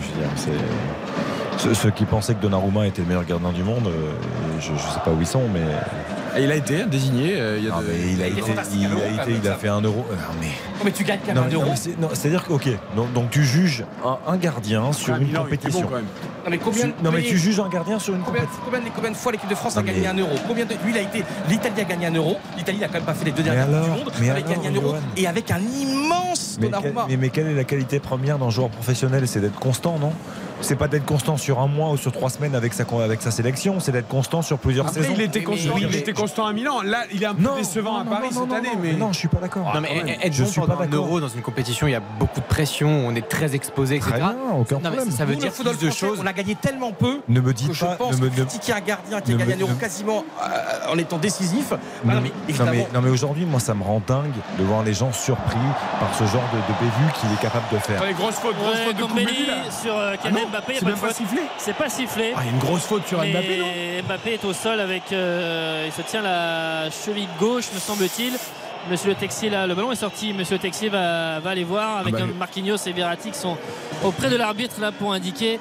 Je 0.00 0.06
veux 0.14 0.20
dire, 0.20 0.30
c'est- 0.36 1.58
Ceux, 1.58 1.72
ceux 1.74 1.90
qui 1.90 2.04
pensaient 2.04 2.34
que 2.34 2.42
Donnarumma 2.42 2.86
était 2.86 3.00
le 3.02 3.06
meilleur 3.08 3.24
gardien 3.24 3.50
du 3.52 3.62
monde, 3.62 3.88
je 4.60 4.72
ne 4.72 4.76
sais 4.76 5.00
pas 5.04 5.12
où 5.12 5.18
ils 5.20 5.26
sont, 5.26 5.42
mais, 5.52 5.60
Et 6.36 6.44
il 6.44 6.50
a 6.50 6.56
été 6.56 6.84
désigné. 6.86 7.34
euh, 7.38 7.58
il 7.58 7.64
y 7.64 7.68
a 7.68 7.70
Non, 7.70 7.80
de- 7.80 7.84
mais 7.86 8.12
il 8.12 8.22
a 8.22 8.26
Il 8.28 8.34
est 8.34 8.38
été, 8.38 8.42
fantastique, 8.42 8.78
il 8.80 8.86
à 8.86 8.88
l'euro, 8.88 9.00
a, 9.02 9.06
quand 9.16 9.22
été, 9.22 9.30
même, 9.32 9.40
il 9.42 9.48
a 9.48 9.52
ça. 9.52 9.58
fait 9.58 9.68
un 9.68 9.80
euro. 9.80 10.06
non, 10.10 10.16
mais 10.40 10.46
Oh, 10.74 10.82
mais 10.84 10.90
tu 10.90 11.04
gagnes 11.04 11.20
quand 11.26 11.34
non, 11.34 11.42
même 11.42 11.50
un 11.50 11.54
euro. 11.54 11.64
non, 11.66 11.76
c'est- 11.76 11.98
non, 12.00 12.08
c'est-à-dire 12.12 12.44
que 12.44 12.52
ok, 12.52 12.68
donc, 12.96 13.12
donc 13.12 13.30
tu 13.30 13.44
juges 13.44 13.84
un, 14.04 14.18
un 14.32 14.36
gardien 14.36 14.92
sur 14.92 15.14
une 15.16 15.32
compétition. 15.32 15.80
bon, 15.82 15.86
quand 15.88 15.94
même. 15.96 16.04
Non 16.44 16.50
mais 16.50 16.58
combien 16.58 16.82
Tu- 16.82 16.88
non 16.88 16.94
mais 17.04 17.08
combien- 17.18 17.30
tu 17.30 17.38
juges 17.38 17.60
un 17.60 17.68
gardien 17.68 17.98
sur 17.98 18.14
une 18.14 18.20
Combien, 18.22 18.42
compétition. 18.42 18.62
combien, 18.66 18.80
de- 18.80 18.94
combien 18.94 19.10
de 19.12 19.16
fois 19.16 19.32
l'équipe 19.32 19.48
de 19.48 19.54
France 19.54 19.76
a 19.78 19.82
gagné 19.82 20.00
mais- 20.00 20.06
un 20.08 20.14
euro 20.18 20.34
Combien 20.46 20.64
de, 20.66 20.74
Lui, 20.84 20.90
il 20.92 20.98
a 20.98 21.02
été. 21.02 21.24
L'Italie 21.48 21.80
a 21.80 21.84
gagné 21.84 22.06
un 22.06 22.14
euro. 22.14 22.36
L'Italie 22.58 22.78
n'a 22.78 22.88
quand 22.88 22.94
même 22.94 23.02
pas 23.04 23.14
fait 23.14 23.24
les 23.26 23.30
deux 23.32 23.42
dernières 23.42 23.64
Coupes 23.66 23.74
alors 23.74 23.84
du 23.86 23.90
monde. 24.04 24.12
Mais 24.20 24.30
avec 24.30 24.44
alors, 24.46 24.56
gagné 24.62 24.68
un 24.68 24.80
euro 24.80 24.88
Johan 24.90 25.00
et 25.16 25.26
avec 25.26 25.50
un 25.50 25.60
immense 25.60 26.58
Donnarumma. 26.60 27.06
mais 27.18 27.28
quelle 27.30 27.46
est 27.46 27.54
la 27.54 27.64
qualité 27.64 27.98
première 28.00 28.38
d'un 28.38 28.50
joueur 28.50 28.68
professionnel 28.68 29.26
C'est 29.26 29.40
d'être 29.40 29.58
constant, 29.58 29.98
non? 29.98 30.12
C'est 30.60 30.76
pas 30.76 30.88
d'être 30.88 31.04
constant 31.04 31.36
sur 31.36 31.60
un 31.60 31.66
mois 31.66 31.90
ou 31.90 31.96
sur 31.96 32.12
trois 32.12 32.30
semaines 32.30 32.54
avec 32.54 32.72
sa, 32.72 32.84
avec 33.02 33.20
sa 33.20 33.30
sélection, 33.30 33.80
c'est 33.80 33.92
d'être 33.92 34.08
constant 34.08 34.40
sur 34.40 34.58
plusieurs 34.58 34.86
Après, 34.86 35.02
saisons. 35.02 35.12
il 35.16 35.22
était 35.22 35.40
Mais- 35.40 35.44
constant, 35.44 35.72
oui, 35.74 35.80
il 35.82 35.88
mais- 35.88 35.98
était 35.98 36.12
constant 36.12 36.46
à 36.46 36.52
Milan. 36.52 36.80
Là, 36.82 37.04
il 37.12 37.22
est 37.22 37.26
un 37.26 37.34
peu 37.34 37.42
Non, 37.42 37.56
décevant 37.56 37.94
non, 37.94 38.00
à 38.00 38.04
Paris 38.04 38.28
non, 38.32 38.40
cette 38.40 38.48
non, 38.50 38.54
année. 38.56 38.68
non, 38.74 38.80
mais 38.82 38.92
non, 38.92 39.12
je 39.12 39.18
suis 39.18 39.28
pas 39.28 39.38
d'accord. 39.40 39.72
Non, 39.74 39.80
mais 39.80 39.88
quand 39.88 39.94
même. 40.06 40.08
être 40.22 40.32
Je 40.32 40.42
bon 40.44 40.48
suis 40.48 40.60
pas 40.60 40.66
un 40.66 40.76
d'accord. 40.76 40.94
euro 40.94 41.20
dans 41.20 41.28
une 41.28 41.42
compétition, 41.42 41.86
il 41.86 41.90
y 41.90 41.94
a 41.96 42.00
beaucoup 42.18 42.40
de 42.40 42.46
pression, 42.46 42.88
on 42.88 43.14
est 43.14 43.28
très 43.28 43.54
exposé, 43.54 43.96
etc. 43.96 44.10
Très 44.12 44.18
bien, 44.20 44.36
aucun 44.58 44.76
Non, 44.76 44.80
mais 44.84 44.90
problème. 44.96 45.10
ça 45.10 45.24
veut 45.24 45.34
Nous, 45.34 45.40
dire 45.40 45.52
plus 45.52 45.78
de 45.78 45.90
choses. 45.90 46.18
On 46.22 46.26
a 46.26 46.32
gagné 46.32 46.54
tellement 46.54 46.92
peu 46.92 47.20
Ne 47.28 47.40
me 47.40 47.52
que 47.52 47.56
dites 47.56 47.72
je 47.72 47.84
pas, 47.84 47.96
pense 47.96 48.16
ne 48.16 48.24
me, 48.24 48.28
que 48.30 48.34
critiquer 48.42 48.72
un 48.72 48.80
gardien 48.80 49.20
qui 49.20 49.32
a 49.32 49.36
gagné 49.36 49.54
me- 49.56 49.58
un 49.58 49.60
euro 49.62 49.72
ne- 49.72 49.76
quasiment 49.80 50.24
euh, 50.42 50.92
en 50.92 50.98
étant 50.98 51.18
décisif. 51.18 51.70
Bah 52.04 52.14
non, 52.14 53.00
mais 53.02 53.10
aujourd'hui, 53.10 53.44
moi, 53.44 53.60
ça 53.60 53.74
me 53.74 53.82
rend 53.82 54.00
dingue 54.06 54.32
de 54.58 54.64
voir 54.64 54.82
les 54.82 54.94
gens 54.94 55.12
surpris 55.12 55.56
par 56.00 56.14
ce 56.14 56.24
genre 56.24 56.44
de, 56.52 56.58
de 56.58 56.78
bévue 56.80 57.12
qu'il 57.20 57.30
est 57.32 57.40
capable 57.42 57.64
de 57.72 57.78
faire. 57.78 57.96
Attendez, 58.00 58.14
grosse 58.14 58.36
faute, 58.36 58.54
grosse 58.56 58.74
Ouais, 58.76 58.84
faute 58.86 58.96
de 58.96 59.72
sur 59.82 59.96
euh, 59.96 60.14
Ah 60.24 60.28
non, 60.44 60.50
Mbappé, 60.50 60.74
c'est 60.74 60.80
pas 60.84 60.90
même 60.90 60.98
pas 60.98 61.12
sifflé. 61.12 61.40
C'est 61.58 61.74
pas 61.74 61.88
sifflé. 61.88 62.32
Ah, 62.36 62.40
il 62.42 62.46
y 62.46 62.48
a 62.48 62.52
une 62.52 62.58
grosse 62.58 62.82
faute 62.86 63.06
sur 63.06 63.18
Mbappé, 63.18 63.58
non 63.58 64.02
Mbappé 64.06 64.34
est 64.34 64.44
au 64.44 64.52
sol 64.52 64.80
avec. 64.80 65.02
euh, 65.12 65.84
il 65.86 65.92
se 65.92 66.02
tient 66.02 66.22
la 66.22 66.90
cheville 66.90 67.28
gauche, 67.38 67.66
me 67.74 67.78
semble-t-il. 67.80 68.32
Monsieur 68.90 69.08
Le 69.08 69.14
Texier, 69.14 69.48
là, 69.48 69.66
le 69.66 69.74
ballon 69.74 69.92
est 69.92 69.96
sorti. 69.96 70.34
Monsieur 70.34 70.56
Le 70.56 70.60
Texier 70.60 70.90
va, 70.90 71.40
va 71.40 71.50
aller 71.50 71.64
voir 71.64 71.98
avec 71.98 72.12
bah, 72.12 72.20
un 72.22 72.26
le- 72.26 72.34
Marquinhos 72.34 72.76
et 72.86 72.92
Verratti 72.92 73.30
qui 73.30 73.38
sont 73.38 73.56
auprès 74.04 74.28
de 74.28 74.36
l'arbitre 74.36 74.76
là 74.80 74.92
pour 74.92 75.12
indiquer 75.14 75.58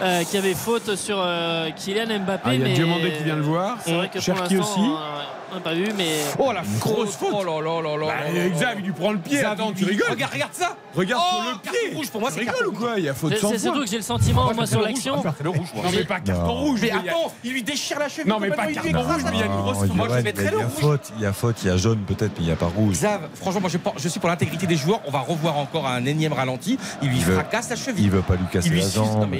euh, 0.00 0.24
qu'il 0.24 0.34
y 0.34 0.38
avait 0.38 0.54
faute 0.54 0.96
sur 0.96 1.16
euh, 1.18 1.70
Kylian 1.76 2.20
Mbappé. 2.20 2.42
Ah, 2.44 2.54
il 2.54 2.60
y 2.60 2.62
a 2.62 2.68
mais 2.68 2.74
Diomandé 2.74 3.12
qui 3.12 3.24
vient 3.24 3.36
le 3.36 3.42
voir. 3.42 3.78
C'est 3.84 3.92
vrai 3.94 4.08
que 4.08 4.20
Cherki 4.20 4.56
aussi. 4.56 4.80
on 4.80 5.54
n'a 5.56 5.60
pas 5.60 5.74
vu, 5.74 5.86
mais. 5.96 6.18
Oh 6.38 6.50
la 6.52 6.62
grosse 6.80 7.16
faute 7.16 7.28
Oh 7.32 7.44
là 7.44 7.60
là 7.60 7.82
là 7.82 7.96
là 7.96 8.06
Bah, 8.06 8.14
là 8.32 8.42
là. 8.44 8.48
Xav, 8.50 8.74
il 8.78 8.84
lui 8.86 8.92
prend 8.92 9.12
le 9.12 9.18
pied. 9.18 9.38
Xav, 9.38 9.52
Attends, 9.52 9.72
tu 9.72 9.84
rigoles 9.84 10.10
Regarde, 10.10 10.32
regarde 10.32 10.52
ça. 10.54 10.76
Regarde 10.94 11.22
Oh, 11.24 11.42
sur 11.42 11.52
le 11.52 11.70
pied 11.70 11.96
rouge, 11.96 12.10
pour 12.10 12.20
moi, 12.20 12.30
c'est 12.30 12.44
carton 12.44 12.64
ou 12.66 12.72
quoi 12.72 12.94
Il 12.98 13.04
y 13.04 13.08
a 13.08 13.14
faute 13.14 13.32
C'est 13.34 13.40
sans 13.40 13.50
c'est 13.50 13.58
surtout 13.58 13.80
que 13.80 13.86
j'ai 13.86 13.96
le 13.96 14.02
sentiment, 14.02 14.52
moi, 14.54 14.66
sur 14.66 14.80
l'action. 14.80 15.22
le 15.42 15.48
rouge, 15.50 15.68
moi. 15.74 15.84
Non 15.84 15.90
mais 15.94 16.04
pas 16.04 16.20
carton 16.20 16.52
rouge. 16.52 16.80
Mais 16.82 16.90
attends, 16.90 17.32
il 17.44 17.52
lui 17.52 17.62
déchire 17.62 17.98
la 17.98 18.08
cheville. 18.08 18.30
Non 18.30 18.38
mais 18.40 18.48
pas 18.48 18.66
complètement, 18.66 18.82
il 18.82 18.86
lui 18.86 18.92
carton 18.92 19.12
rouge, 19.12 19.22
mais 19.24 19.30
il 19.34 19.40
y 19.40 19.42
a 19.42 19.46
une 19.46 19.52
grosse 19.52 19.82
a- 19.82 19.94
Moi, 19.94 20.08
je 20.10 20.22
mettrais 20.22 20.50
le 20.50 20.58
rouge. 20.58 20.66
faute, 20.80 21.12
il 21.16 21.22
y 21.22 21.26
a 21.26 21.32
faute, 21.32 21.56
il 21.62 21.68
y 21.68 21.70
a 21.70 21.76
jaune 21.76 21.98
peut-être, 22.06 22.32
mais 22.36 22.40
il 22.40 22.46
n'y 22.46 22.52
a 22.52 22.56
pas 22.56 22.66
rouge. 22.74 22.94
Xav, 22.94 23.20
franchement, 23.34 23.60
moi 23.60 23.70
je, 23.98 24.08
suis 24.08 24.20
pour 24.20 24.28
l'intégrité 24.28 24.66
des 24.66 24.76
joueurs. 24.76 25.00
On 25.06 25.10
va 25.10 25.20
revoir 25.20 25.58
encore 25.58 25.86
un 25.86 26.04
énième 26.04 26.32
ralenti. 26.32 26.78
Il 27.02 27.10
lui 27.10 27.20
fracasse 27.20 27.70
la 27.70 27.76
cheville. 27.76 28.04
Il 28.04 28.10
veut 28.10 28.22
pas 28.22 28.34
lui 28.36 28.46
casser 28.50 28.70
la 28.70 28.88
jambe. 28.88 29.34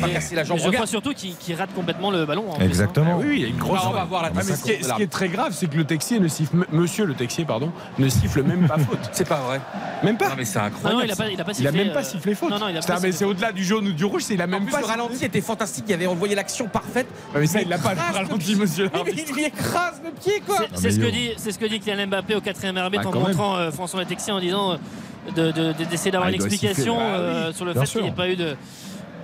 Non, 0.00 0.02
mais 0.02 0.02
évidemment, 0.02 0.02
on 0.02 0.02
veut 0.02 0.02
pas 0.02 0.06
Mais- 0.06 0.12
casser 0.14 0.34
la 0.34 0.42
mais 0.42 0.48
jambe. 0.48 0.58
je 0.58 0.70
crois 0.70 0.86
surtout 0.86 1.12
qu'il 1.14 1.54
rate 1.56 1.74
complètement 1.74 2.10
le 2.10 2.24
ballon. 2.26 2.50
en 2.50 2.54
plus, 2.54 2.62
hein. 2.62 2.66
Exactement. 2.66 3.18
Oui, 3.18 3.26
il 3.34 3.40
y 3.40 3.44
a 3.44 3.48
une 3.48 3.56
grosse 3.56 3.80
on 3.86 3.90
va 3.90 4.00
faute. 4.00 4.08
voir 4.08 4.22
la 4.22 4.28
Ah, 4.28 4.32
mais 4.34 4.42
ce, 4.42 4.62
qui 4.62 4.70
est, 4.70 4.76
dissonance. 4.78 4.92
ce 4.92 4.96
qui 4.96 5.02
est 5.02 5.10
très 5.10 5.28
grave, 5.28 5.52
c'est 5.52 5.66
que 5.68 5.76
le 5.76 5.84
texier 5.84 6.18
ne 6.20 6.28
siffle, 6.28 6.56
monsieur 6.72 7.04
le 7.06 7.14
texier, 7.14 7.44
pardon, 7.44 7.72
ne 7.98 8.08
siffle 8.08 8.42
même 8.42 8.66
pas 8.66 8.78
faute. 8.78 8.98
C'est 9.12 9.28
pas 9.28 9.40
vrai. 9.40 9.60
Même 10.02 10.16
pas. 10.16 10.28
Non, 10.28 10.34
mais 10.36 10.44
c'est 10.44 10.58
Ah 10.58 10.62
non, 10.62 10.66
incroyable. 10.68 11.02
il 11.06 11.12
a 11.12 11.16
pas, 11.16 11.28
il 11.30 11.40
a 11.40 11.44
pas 11.44 11.52
Il 11.52 11.54
sifflé. 11.56 11.68
a 11.80 11.84
même 11.84 11.92
pas 11.92 12.00
euh, 12.00 12.02
sifflé 12.02 12.34
faute. 12.34 12.50
Non, 12.50 12.58
non, 12.58 12.68
il 12.68 12.76
a 12.76 12.82
C'est- 12.82 13.24
au-delà 13.24 13.52
du 13.52 13.64
jaune 13.64 13.86
ou 13.88 13.92
du 13.92 14.04
rouge, 14.04 14.22
c'est 14.22 14.34
il 14.34 14.40
a 14.42 14.44
En 14.44 14.48
même 14.48 14.64
plus, 14.64 14.72
pas 14.72 14.80
le 14.80 14.86
ralenti 14.86 15.24
était 15.24 15.40
fantastique. 15.40 15.84
Il 15.88 15.90
y 15.92 15.94
avait 15.94 16.06
envoyé 16.06 16.34
l'action 16.34 16.66
parfaite. 16.68 17.06
Ah, 17.34 17.38
mais 17.38 17.46
ça, 17.46 17.62
il 17.62 17.68
l'a 17.68 17.78
pas 17.78 17.94
le 17.94 18.00
ralenti, 18.00 18.54
monsieur. 18.56 18.90
Il 19.06 19.34
lui 19.34 19.44
écrase 19.44 20.00
le 20.04 20.10
pied, 20.10 20.42
quoi. 20.46 20.58
C'est- 20.74 20.90
ce, 20.90 20.98
que 21.00 21.06
dit, 21.10 21.30
c'est 21.36 21.52
ce 21.52 21.58
que 21.58 21.66
dit 21.66 21.80
Kylian 21.80 22.06
Mbappé 22.08 22.34
au 22.34 22.40
quatrième 22.40 22.76
arbitre 22.76 23.10
Bah, 23.10 23.18
en 23.18 23.20
montrant 23.20 23.56
euh, 23.56 23.70
François 23.70 24.04
Texier 24.04 24.32
en 24.32 24.40
disant 24.40 24.72
euh, 24.72 24.76
de- 25.34 25.50
de- 25.50 25.72
de- 25.72 25.84
d'essayer 25.84 26.10
d'avoir 26.10 26.28
Ah, 26.28 26.32
une 26.32 26.40
il 26.40 26.44
explication 26.46 26.94
siffler, 26.94 27.10
bah 27.10 27.18
euh, 27.18 27.52
sur 27.52 27.64
le 27.64 27.72
bien 27.72 27.82
fait 27.84 27.90
qu'il 27.92 28.02
n'y 28.02 28.08
ait 28.08 28.12
pas 28.12 28.28
eu 28.28 28.36
de, 28.36 28.56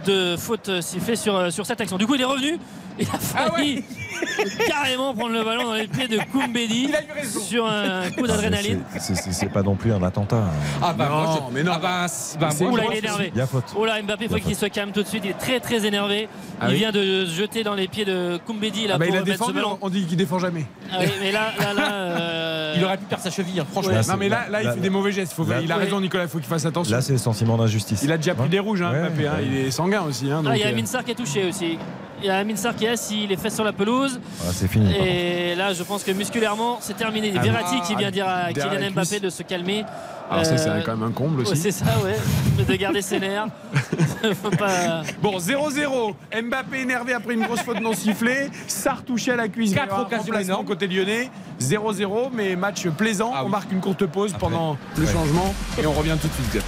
de 0.06 0.36
faute 0.36 0.80
sifflée 0.80 1.16
sur, 1.16 1.36
euh, 1.36 1.50
sur 1.50 1.66
cette 1.66 1.80
action. 1.80 1.96
Du 1.98 2.06
coup, 2.06 2.14
il 2.14 2.20
est 2.20 2.24
revenu. 2.24 2.58
Il 2.98 3.06
a 3.06 3.10
Ah 3.36 3.50
failli 3.50 3.82
carrément 4.68 5.14
prendre 5.14 5.32
le 5.32 5.42
ballon 5.42 5.64
dans 5.64 5.74
les 5.74 5.86
pieds 5.86 6.08
de 6.08 6.18
Koumbedi 6.30 6.90
sur 7.40 7.66
un 7.66 8.10
coup 8.10 8.26
d'adrénaline. 8.26 8.82
c'est- 8.98 9.46
pas 9.52 9.62
non 9.62 9.74
plus 9.76 9.92
un 9.92 10.02
attentat. 10.02 10.44
Ah 10.82 10.92
bah, 10.92 11.08
Non, 11.10 11.48
mais 11.52 11.62
non. 11.62 11.72
Ah 11.74 11.78
bah, 11.78 12.06
bah, 12.38 12.48
C'est- 12.50 12.64
moi, 12.64 12.80
il 12.90 12.94
est 12.94 12.98
énervé. 12.98 13.32
Il 13.34 13.38
y 13.38 13.40
a 13.40 13.46
faute. 13.46 13.64
Oh 13.76 13.84
là, 13.86 14.00
Mbappé, 14.02 14.24
il 14.24 14.28
faut 14.30 14.36
Il 14.36 14.42
a 14.42 14.44
qu'il 14.44 14.56
se 14.56 14.66
calme 14.66 14.92
tout 14.92 15.02
de 15.02 15.08
suite. 15.08 15.22
Il 15.24 15.30
est 15.30 15.38
très 15.38 15.58
très 15.60 15.84
énervé. 15.86 16.28
Ah 16.60 16.66
il 16.68 16.72
oui 16.74 16.78
vient 16.80 16.92
de 16.92 17.24
se 17.26 17.30
jeter 17.34 17.64
dans 17.64 17.74
les 17.74 17.88
pieds 17.88 18.04
de 18.04 18.38
Koumbedi 18.46 18.86
là, 18.86 18.94
Ah 18.96 18.98
bah, 18.98 19.06
pour 19.06 19.14
il 19.14 19.18
a 19.18 19.20
mettre 19.20 19.32
ce 19.32 19.32
défendu, 19.38 19.52
ballon. 19.54 19.78
on 19.80 19.88
dit 19.88 20.04
qu'il 20.04 20.16
défend 20.18 20.38
jamais. 20.38 20.66
Ah 20.92 20.96
oui, 21.00 21.06
mais 21.20 21.32
là, 21.32 21.52
là, 21.58 21.72
là, 21.74 21.92
euh, 21.92 22.74
Il 22.76 22.84
aurait 22.84 22.96
pu 22.98 23.04
perdre 23.04 23.24
sa 23.24 23.30
cheville, 23.30 23.60
hein, 23.60 23.66
franchement. 23.70 23.90
Ouais, 23.92 23.96
Là, 23.98 24.02
non 24.08 24.16
mais 24.18 24.28
là, 24.28 24.46
là, 24.50 24.60
il 24.62 24.66
là- 24.66 24.74
fait 24.74 24.80
des 24.80 24.90
mauvais 24.90 25.12
gestes. 25.12 25.32
Faut- 25.34 25.44
là- 25.44 25.60
il 25.62 25.70
a 25.72 25.76
raison 25.76 26.00
Nicolas, 26.00 26.24
il 26.24 26.28
faut 26.30 26.38
qu'il 26.38 26.46
fasse 26.46 26.64
attention. 26.66 26.94
Là, 26.94 27.02
c'est 27.02 27.12
le 27.12 27.18
sentiment 27.18 27.56
d'injustice. 27.58 28.00
Il 28.02 28.12
a 28.12 28.16
déjà 28.16 28.34
pris 28.34 28.48
des 28.48 28.58
rouges, 28.58 28.82
hein, 28.82 28.92
Mbappé, 28.92 29.26
hein. 29.26 29.32
il 29.42 29.56
est 29.56 29.70
aussi. 30.00 30.30
Hein, 30.30 30.42
Ah, 30.46 30.56
il 30.56 30.60
y 30.60 30.64
a 30.64 30.68
euh, 30.68 30.72
Amin 30.72 30.86
Sarr 30.86 31.04
qui 31.04 31.10
est 31.10 31.14
touché 31.14 31.44
aussi. 31.48 31.78
Il 32.20 32.26
y 32.26 32.30
a 32.30 32.36
Amin 32.38 32.54
Sarr 32.56 32.76
qui 32.76 32.84
est 32.84 32.90
assis, 32.90 33.26
les 33.26 33.36
fesses 33.36 33.54
sur 33.56 33.64
la 33.64 33.72
pelouse. 33.72 34.20
Voilà, 34.38 34.52
c'est 34.54 34.68
fini. 34.68 34.92
Et 34.94 35.54
là, 35.56 35.72
je 35.72 35.82
pense 35.82 36.04
que 36.04 36.12
musculairement, 36.12 36.78
c'est 36.80 36.96
terminé. 36.96 37.32
Ah, 37.36 37.40
Verratti 37.40 37.76
ah, 37.80 37.84
qui 37.86 37.96
vient 37.96 38.10
dire 38.12 38.28
à 38.28 38.52
Kylian 38.52 38.90
Mbappé 38.92 39.18
de 39.20 39.28
se 39.28 39.42
calmer. 39.42 39.84
Alors 40.30 40.46
ça, 40.46 40.52
Euh, 40.52 40.56
c'est 40.56 40.84
quand 40.86 40.96
même 40.96 41.08
un 41.08 41.12
comble 41.12 41.42
ouais, 41.42 41.48
aussi. 41.50 41.60
c'est 41.60 41.72
ça, 41.72 41.84
ouais. 42.02 42.16
Mais 42.56 42.64
de 42.64 42.74
garder 42.76 43.02
ses 43.02 43.18
nerfs. 43.20 43.46
Faut 44.42 44.50
pas- 44.50 45.02
Bon, 45.20 45.38
0-0. 45.38 46.14
Mbappé 46.44 46.80
énervé 46.82 47.12
après 47.12 47.34
une 47.34 47.44
grosse 47.44 47.60
faute 47.60 47.80
non 47.80 47.92
sifflée. 47.92 48.48
Sarr 48.68 49.02
touché 49.04 49.32
à 49.32 49.36
la 49.36 49.48
cuisse. 49.48 49.74
Quatre 49.74 49.98
occasions 50.00 50.38
énormes. 50.38 50.64
côté 50.64 50.86
lyonnais. 50.86 51.28
0-0, 51.60 52.30
mais 52.32 52.54
match 52.56 52.86
plaisant. 52.88 53.32
Ah 53.34 53.40
on 53.42 53.46
oui. 53.46 53.50
marque 53.50 53.72
une 53.72 53.80
courte 53.80 54.06
pause 54.06 54.30
Après. 54.34 54.48
pendant 54.48 54.76
le 54.96 55.04
Ouais. 55.04 55.12
changement 55.12 55.52
et 55.78 55.86
on 55.86 55.92
revient 55.92 56.16
tout 56.20 56.28
de 56.28 56.50
suite. 56.50 56.62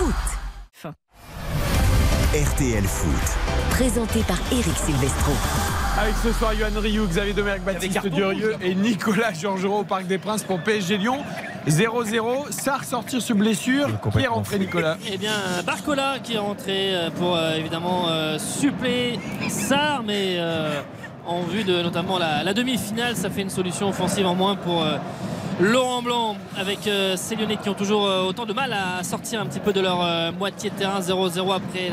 RTL 0.00 0.14
Foot. 0.72 0.94
RTL 2.32 2.84
Foot. 2.84 3.36
Présenté 3.68 4.20
par 4.20 4.38
Eric 4.50 4.74
Silvestro. 4.74 5.32
Avec 6.00 6.14
ce 6.24 6.32
soir, 6.32 6.54
Yohan 6.54 6.80
Rioux, 6.80 7.06
Xavier 7.06 7.34
Domergue, 7.34 7.60
Baptiste 7.64 8.06
Durieux 8.06 8.56
et 8.62 8.74
Nicolas 8.74 9.34
Georgerot 9.34 9.80
au 9.80 9.84
Parc 9.84 10.06
des 10.06 10.16
Princes 10.16 10.42
pour 10.44 10.58
PSG 10.62 10.96
Lyon. 10.96 11.18
0-0. 11.68 12.50
Sarr 12.50 12.84
sortir 12.84 13.20
sur 13.20 13.36
blessure. 13.36 13.88
Qui 14.10 14.20
est 14.24 14.26
rentré. 14.26 14.58
Nicolas? 14.58 14.96
Eh 15.12 15.18
bien, 15.18 15.34
Barcola 15.66 16.18
qui 16.22 16.32
est 16.36 16.38
rentré 16.38 16.94
euh, 16.94 17.10
pour 17.10 17.36
euh, 17.36 17.56
évidemment 17.56 18.08
euh, 18.08 18.38
suppléer 18.38 19.20
Sarr, 19.50 20.02
mais 20.02 20.36
euh, 20.38 20.80
en 21.26 21.42
vue 21.42 21.64
de 21.64 21.82
notamment 21.82 22.16
la, 22.18 22.42
la 22.42 22.54
demi-finale, 22.54 23.16
ça 23.16 23.28
fait 23.28 23.42
une 23.42 23.50
solution 23.50 23.90
offensive 23.90 24.26
en 24.26 24.34
moins 24.34 24.56
pour 24.56 24.82
euh, 24.82 24.96
Laurent 25.60 26.00
Blanc 26.00 26.36
avec 26.56 26.86
euh, 26.86 27.16
ces 27.18 27.36
Lyonnais 27.36 27.58
qui 27.58 27.68
ont 27.68 27.74
toujours 27.74 28.06
euh, 28.06 28.24
autant 28.24 28.46
de 28.46 28.54
mal 28.54 28.72
à 28.72 29.02
sortir 29.04 29.42
un 29.42 29.46
petit 29.46 29.60
peu 29.60 29.74
de 29.74 29.80
leur 29.80 30.02
euh, 30.02 30.32
moitié 30.32 30.70
de 30.70 30.74
terrain 30.74 31.00
0-0 31.00 31.54
après 31.54 31.90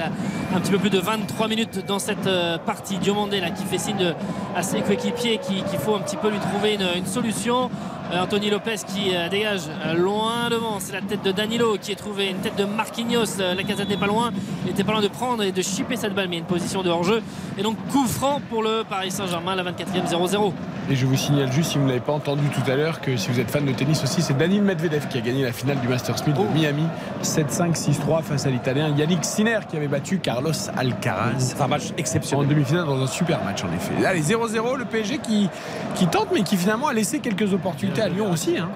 un 0.56 0.60
petit 0.62 0.72
peu 0.72 0.78
plus 0.78 0.90
de 0.90 1.00
23 1.00 1.50
minutes 1.50 1.86
dans 1.86 2.00
cette 2.00 2.28
euh, 2.28 2.58
partie. 2.58 2.98
Diomandé 2.98 3.42
là 3.42 3.50
qui 3.52 3.66
fait 3.66 3.78
signe 3.78 4.14
à 4.56 4.64
ses 4.64 4.80
coéquipiers 4.82 5.40
qui- 5.40 5.64
qu'il 5.64 5.80
faut 5.80 5.96
un 5.96 6.00
petit 6.00 6.16
peu 6.16 6.30
lui 6.30 6.40
trouver 6.40 6.78
une 6.96 7.06
solution. 7.06 7.70
Euh, 8.14 8.22
Anthony 8.22 8.50
Lopez 8.50 8.76
qui 8.88 9.14
euh, 9.14 9.28
dégage 9.28 9.64
euh, 9.86 9.94
loin 9.94 10.50
devant, 10.50 10.80
c'est 10.80 10.94
la 10.94 11.02
tête 11.02 11.24
de 11.24 11.32
Danilo 11.34 11.78
qui 11.80 11.92
est 11.92 11.96
trouvé, 11.96 12.30
une 12.30 12.38
tête 12.38 12.56
de 12.56 12.64
Marquinhos, 12.64 13.38
la 13.38 13.62
casette 13.64 13.90
n'est 13.90 13.98
pas 13.98 14.08
loin, 14.08 14.32
il 14.66 14.72
était 14.72 14.86
pas 14.86 14.94
loin 14.94 15.02
de 15.02 15.10
prendre 15.10 15.44
et 15.44 15.52
de 15.52 15.62
chipper 15.62 15.98
cette 15.98 16.14
balle, 16.16 16.30
mais 16.30 16.38
une 16.38 16.46
position 16.46 16.84
de 16.84 16.90
hors-jeu. 16.90 17.22
Et 17.58 17.64
donc 17.64 17.76
coup 17.92 18.08
franc 18.08 18.42
pour 18.50 18.64
le 18.64 18.84
Paris 18.90 19.12
Saint-Germain, 19.12 19.56
la 19.56 19.64
24e 19.64 20.08
0-0. 20.10 20.54
Et 20.90 20.96
je 20.96 21.06
vous 21.06 21.18
signale 21.18 21.52
juste, 21.52 21.72
si 21.72 21.78
vous 21.78 21.84
ne 21.84 21.90
l'avez 21.90 22.00
pas 22.00 22.14
entendu 22.14 22.48
tout 22.48 22.72
à 22.72 22.76
l'heure, 22.76 23.02
que 23.02 23.18
si 23.18 23.30
vous 23.30 23.42
êtes 23.42 23.52
fan 23.52 23.66
de 23.66 23.74
tennis 23.74 24.02
aussi, 24.04 24.22
c'est 24.22 24.38
Daniil 24.38 24.62
Medvedev 24.62 25.08
qui 25.10 25.18
a 25.18 25.22
gagné 25.22 25.44
la 25.44 25.52
finale 25.52 25.80
du 25.82 25.90
Masters 25.90 26.16
1000 26.26 26.34
de 26.34 26.54
Miami 26.54 26.84
7-5, 27.24 27.76
6-3 27.76 28.24
face 28.24 28.46
à 28.46 28.50
l'Italien 28.50 28.96
Yannick 28.96 29.26
Sinner 29.26 29.60
qui 29.70 29.76
avait 29.76 29.90
battu 29.90 30.20
Carlos 30.20 30.52
Alcaraz. 30.78 31.40
C'est 31.40 31.62
un 31.62 31.68
match 31.68 31.92
En 31.92 31.98
exceptionnel. 31.98 32.48
demi-finale 32.48 32.86
dans 32.86 33.02
un 33.02 33.08
super 33.08 33.44
match 33.44 33.66
en 33.66 33.74
effet. 33.74 34.06
Allez 34.06 34.22
0-0 34.22 34.78
le 34.78 34.86
PSG 34.86 35.18
qui, 35.18 35.50
qui 35.96 36.08
tente 36.08 36.30
mais 36.34 36.44
qui 36.44 36.56
finalement 36.56 36.88
a 36.88 36.94
laissé 36.94 37.20
quelques 37.20 37.54
opportunités 37.54 37.97
à 38.02 38.10
Lyon 38.10 38.32
aussi. 38.32 38.58
hein. 38.58 38.70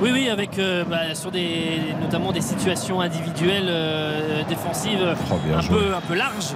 Oui, 0.00 0.10
oui, 0.12 0.28
avec 0.28 0.58
euh, 0.60 0.84
bah, 0.84 1.12
sur 1.14 1.32
des, 1.32 1.80
notamment 2.00 2.30
des 2.30 2.40
situations 2.40 3.00
individuelles 3.00 3.66
euh, 3.68 4.42
défensives 4.48 5.16
Oh, 5.30 5.34
un, 5.56 5.60
joué. 5.60 5.76
peu, 5.76 5.94
un 5.94 6.00
peu 6.00 6.14
larges. 6.14 6.54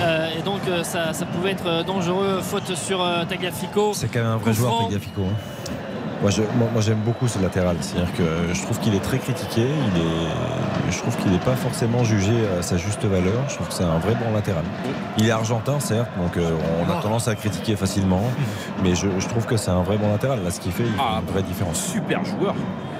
Euh, 0.00 0.28
et 0.38 0.42
donc 0.42 0.60
ça, 0.82 1.12
ça 1.14 1.24
pouvait 1.24 1.52
être 1.52 1.84
dangereux. 1.86 2.40
Faute 2.42 2.74
sur 2.76 3.00
euh, 3.02 3.24
Tagliafico. 3.24 3.92
C'est 3.94 4.08
quand 4.08 4.18
même 4.20 4.28
un 4.28 4.36
vrai 4.36 4.52
joueur. 4.52 4.78
Tagliafico. 4.82 5.22
hein. 5.22 5.72
Moi, 6.22 6.30
je- 6.30 6.42
moi- 6.56 6.68
moi, 6.72 6.80
j'aime 6.80 7.00
beaucoup 7.04 7.26
ce 7.28 7.38
latéral. 7.40 7.76
C'est-à-dire 7.80 8.12
que 8.14 8.54
je 8.54 8.62
trouve 8.62 8.78
qu'il 8.78 8.94
est 8.94 9.00
très 9.02 9.18
critiqué. 9.18 9.62
Il 9.66 10.00
est, 10.00 10.92
je 10.92 10.98
trouve 10.98 11.16
qu'il 11.16 11.32
n'est 11.32 11.38
pas 11.38 11.56
forcément 11.56 12.04
jugé 12.04 12.32
à 12.58 12.62
sa 12.62 12.76
juste 12.76 13.04
valeur. 13.04 13.42
Je 13.48 13.54
trouve 13.56 13.66
que 13.68 13.74
c'est 13.74 13.82
un 13.84 13.98
vrai 13.98 14.14
bon 14.14 14.32
latéral. 14.32 14.62
Il 15.18 15.26
est 15.26 15.32
argentin, 15.32 15.80
certes, 15.80 16.10
donc 16.18 16.36
euh, 16.36 16.50
on 16.80 16.90
a 16.90 17.02
tendance 17.02 17.26
à 17.28 17.34
critiquer 17.34 17.74
facilement. 17.76 18.22
Mais 18.84 18.94
je, 18.94 19.08
je 19.18 19.26
trouve 19.28 19.46
que 19.46 19.56
c'est 19.56 19.70
un 19.72 19.82
vrai 19.82 19.96
bon 19.98 20.10
latéral. 20.12 20.42
Là, 20.44 20.50
ce 20.52 20.60
qu'il 20.60 20.70
fait, 20.72 20.84
il 20.84 20.90
fait 20.92 21.00
Ah, 21.00 21.20
une 21.26 21.32
vraie 21.32 21.42
différence. 21.42 21.78
Super 21.92 22.24
joueur. 22.24 22.54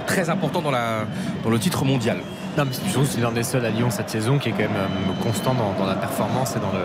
Très 0.06 0.28
important 0.28 0.60
dans, 0.60 0.72
la, 0.72 1.04
dans 1.44 1.50
le 1.50 1.58
titre 1.60 1.84
mondial. 1.84 2.18
Non, 2.58 2.64
mais 2.66 2.72
je 2.86 2.92
trouve 2.92 3.06
que 3.06 3.12
c'est 3.14 3.20
l'un 3.20 3.30
des 3.30 3.44
seuls 3.44 3.64
à 3.64 3.70
Lyon 3.70 3.88
cette 3.90 4.10
saison 4.10 4.36
qui 4.38 4.48
est 4.48 4.52
quand 4.52 4.58
même 4.58 4.70
euh, 4.76 5.22
constant 5.22 5.54
dans, 5.54 5.72
dans 5.78 5.86
la 5.88 5.94
performance 5.96 6.56
et 6.56 6.58
dans 6.58 6.72
le. 6.72 6.84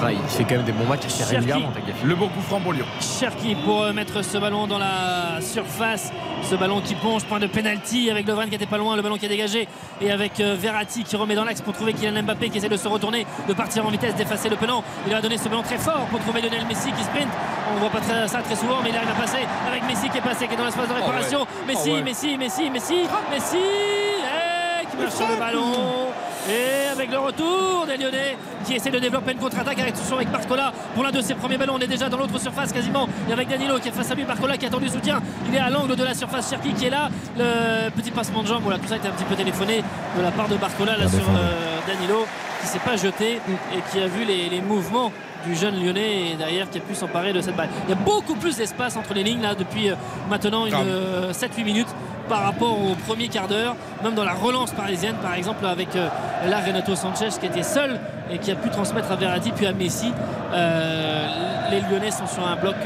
Voilà, 0.00 0.14
il 0.14 0.28
fait 0.30 0.44
quand 0.44 0.54
même 0.56 0.64
des 0.64 0.72
bons 0.72 0.86
matchs 0.86 1.04
assez 1.06 1.24
régulièrement. 1.36 1.70
Le 2.04 2.14
beau 2.14 2.28
coup 2.28 2.40
franc 2.40 2.58
pour 2.58 2.72
Lyon. 2.72 2.86
Cherki 3.00 3.54
pour 3.54 3.82
euh, 3.82 3.92
mettre 3.92 4.22
ce 4.24 4.38
ballon 4.38 4.66
dans 4.66 4.78
la 4.78 5.40
surface. 5.42 6.10
Ce 6.42 6.54
ballon 6.54 6.80
qui 6.80 6.94
plonge, 6.94 7.24
point 7.24 7.38
de 7.38 7.46
pénalty 7.46 8.10
avec 8.10 8.26
Lovren 8.26 8.48
qui 8.48 8.54
était 8.54 8.64
pas 8.64 8.78
loin, 8.78 8.96
le 8.96 9.02
ballon 9.02 9.18
qui 9.18 9.26
est 9.26 9.28
dégagé 9.28 9.68
et 10.00 10.10
avec 10.10 10.40
euh, 10.40 10.56
Verratti 10.58 11.04
qui 11.04 11.16
remet 11.16 11.34
dans 11.34 11.44
l'axe 11.44 11.60
pour 11.60 11.74
trouver 11.74 11.92
Kylian 11.92 12.22
Mbappé 12.22 12.48
qui 12.48 12.56
essaie 12.58 12.70
de 12.70 12.78
se 12.78 12.88
retourner, 12.88 13.26
de 13.46 13.52
partir 13.52 13.84
en 13.86 13.90
vitesse, 13.90 14.14
d'effacer 14.14 14.48
le 14.48 14.56
penant. 14.56 14.82
Il 15.06 15.12
a 15.14 15.20
donné 15.20 15.36
ce 15.36 15.48
ballon 15.50 15.62
très 15.62 15.76
fort 15.76 16.06
pour 16.10 16.18
trouver 16.20 16.40
Lionel 16.40 16.64
Messi 16.66 16.90
qui 16.92 17.02
sprint. 17.04 17.28
On 17.70 17.74
ne 17.74 17.80
voit 17.80 17.90
pas 17.90 18.00
très- 18.00 18.26
ça 18.26 18.40
très 18.40 18.56
souvent, 18.56 18.78
mais 18.82 18.88
il 18.88 18.96
arrive 18.96 19.10
à 19.10 19.20
passer 19.20 19.46
avec 19.68 19.86
Messi 19.86 20.08
qui 20.08 20.16
est 20.16 20.22
passé, 20.22 20.48
qui 20.48 20.54
est 20.54 20.56
dans 20.56 20.64
l'espace 20.64 20.88
de 20.88 20.94
réparation. 20.94 21.46
Messi, 21.66 21.90
Oh 21.90 21.94
ouais. 21.96 22.02
Messi, 22.02 22.38
Messi, 22.38 22.70
Messi, 22.70 22.94
Messi, 23.30 23.56
eh, 23.58 24.86
qui 24.86 24.96
marche 24.96 25.12
sur 25.14 25.28
le 25.28 25.36
ballon. 25.36 26.09
Et 26.48 26.88
avec 26.90 27.10
le 27.10 27.18
retour 27.18 27.86
des 27.86 27.96
Lyonnais 27.96 28.36
qui 28.64 28.74
essaie 28.74 28.90
de 28.90 28.98
développer 28.98 29.32
une 29.32 29.38
contre-attaque 29.38 29.78
avec, 29.78 29.94
avec 30.12 30.30
Barcola 30.30 30.72
pour 30.94 31.04
l'un 31.04 31.10
de 31.10 31.20
ses 31.20 31.34
premiers 31.34 31.58
ballons. 31.58 31.74
On 31.76 31.80
est 31.80 31.86
déjà 31.86 32.08
dans 32.08 32.16
l'autre 32.16 32.38
surface 32.40 32.72
quasiment. 32.72 33.08
Et 33.28 33.32
avec 33.32 33.48
Danilo 33.48 33.78
qui 33.78 33.88
est 33.88 33.92
face 33.92 34.10
à 34.10 34.14
lui, 34.14 34.24
Barcola 34.24 34.56
qui 34.56 34.66
attend 34.66 34.80
du 34.80 34.88
soutien. 34.88 35.20
Il 35.48 35.54
est 35.54 35.60
à 35.60 35.70
l'angle 35.70 35.96
de 35.96 36.04
la 36.04 36.14
surface. 36.14 36.50
Cherki 36.50 36.72
qui 36.72 36.86
est 36.86 36.90
là. 36.90 37.08
Le 37.38 37.90
petit 37.90 38.10
passement 38.10 38.42
de 38.42 38.48
jambe. 38.48 38.62
Voilà, 38.62 38.78
tout 38.78 38.88
ça 38.88 38.94
a 38.94 38.96
été 38.96 39.08
un 39.08 39.12
petit 39.12 39.24
peu 39.24 39.34
téléphoné 39.34 39.82
de 40.16 40.22
la 40.22 40.30
part 40.30 40.48
de 40.48 40.56
Barcola 40.56 40.96
là 40.96 41.08
sur 41.08 41.18
euh, 41.18 41.78
Danilo 41.86 42.26
qui 42.60 42.66
s'est 42.66 42.78
pas 42.78 42.96
jeté 42.96 43.34
et 43.74 43.90
qui 43.90 44.00
a 44.00 44.06
vu 44.06 44.24
les, 44.24 44.48
les 44.48 44.60
mouvements 44.60 45.12
du 45.46 45.54
jeune 45.56 45.82
lyonnais 45.82 46.30
et 46.32 46.34
derrière 46.36 46.68
qui 46.70 46.78
a 46.78 46.80
pu 46.80 46.94
s'emparer 46.94 47.32
de 47.32 47.40
cette 47.40 47.56
balle. 47.56 47.68
Il 47.86 47.90
y 47.90 47.92
a 47.92 47.96
beaucoup 47.96 48.34
plus 48.34 48.56
d'espace 48.56 48.96
entre 48.96 49.14
les 49.14 49.22
lignes 49.22 49.42
là 49.42 49.54
depuis 49.54 49.90
euh, 49.90 49.94
maintenant 50.28 50.66
une, 50.66 50.72
Grave. 50.72 50.86
euh, 50.88 51.32
7-8 51.32 51.64
minutes 51.64 51.88
par 52.28 52.42
rapport 52.44 52.78
au 52.78 52.94
premier 53.06 53.26
quart 53.28 53.48
d'heure, 53.48 53.74
même 54.04 54.14
dans 54.14 54.24
la 54.24 54.34
relance 54.34 54.70
parisienne 54.70 55.16
par 55.20 55.34
exemple 55.34 55.66
avec 55.66 55.96
euh, 55.96 56.08
là 56.48 56.60
Renato 56.64 56.94
Sanchez 56.94 57.28
qui 57.40 57.46
était 57.46 57.62
seul 57.64 57.98
et 58.32 58.38
qui 58.38 58.50
a 58.52 58.54
pu 58.54 58.70
transmettre 58.70 59.10
à 59.10 59.16
Verratti 59.16 59.50
puis 59.52 59.66
à 59.66 59.72
Messi. 59.72 60.12
Euh, 60.52 61.26
les 61.70 61.80
Lyonnais 61.80 62.10
sont 62.10 62.26
sur 62.26 62.46
un 62.46 62.56
bloc 62.56 62.76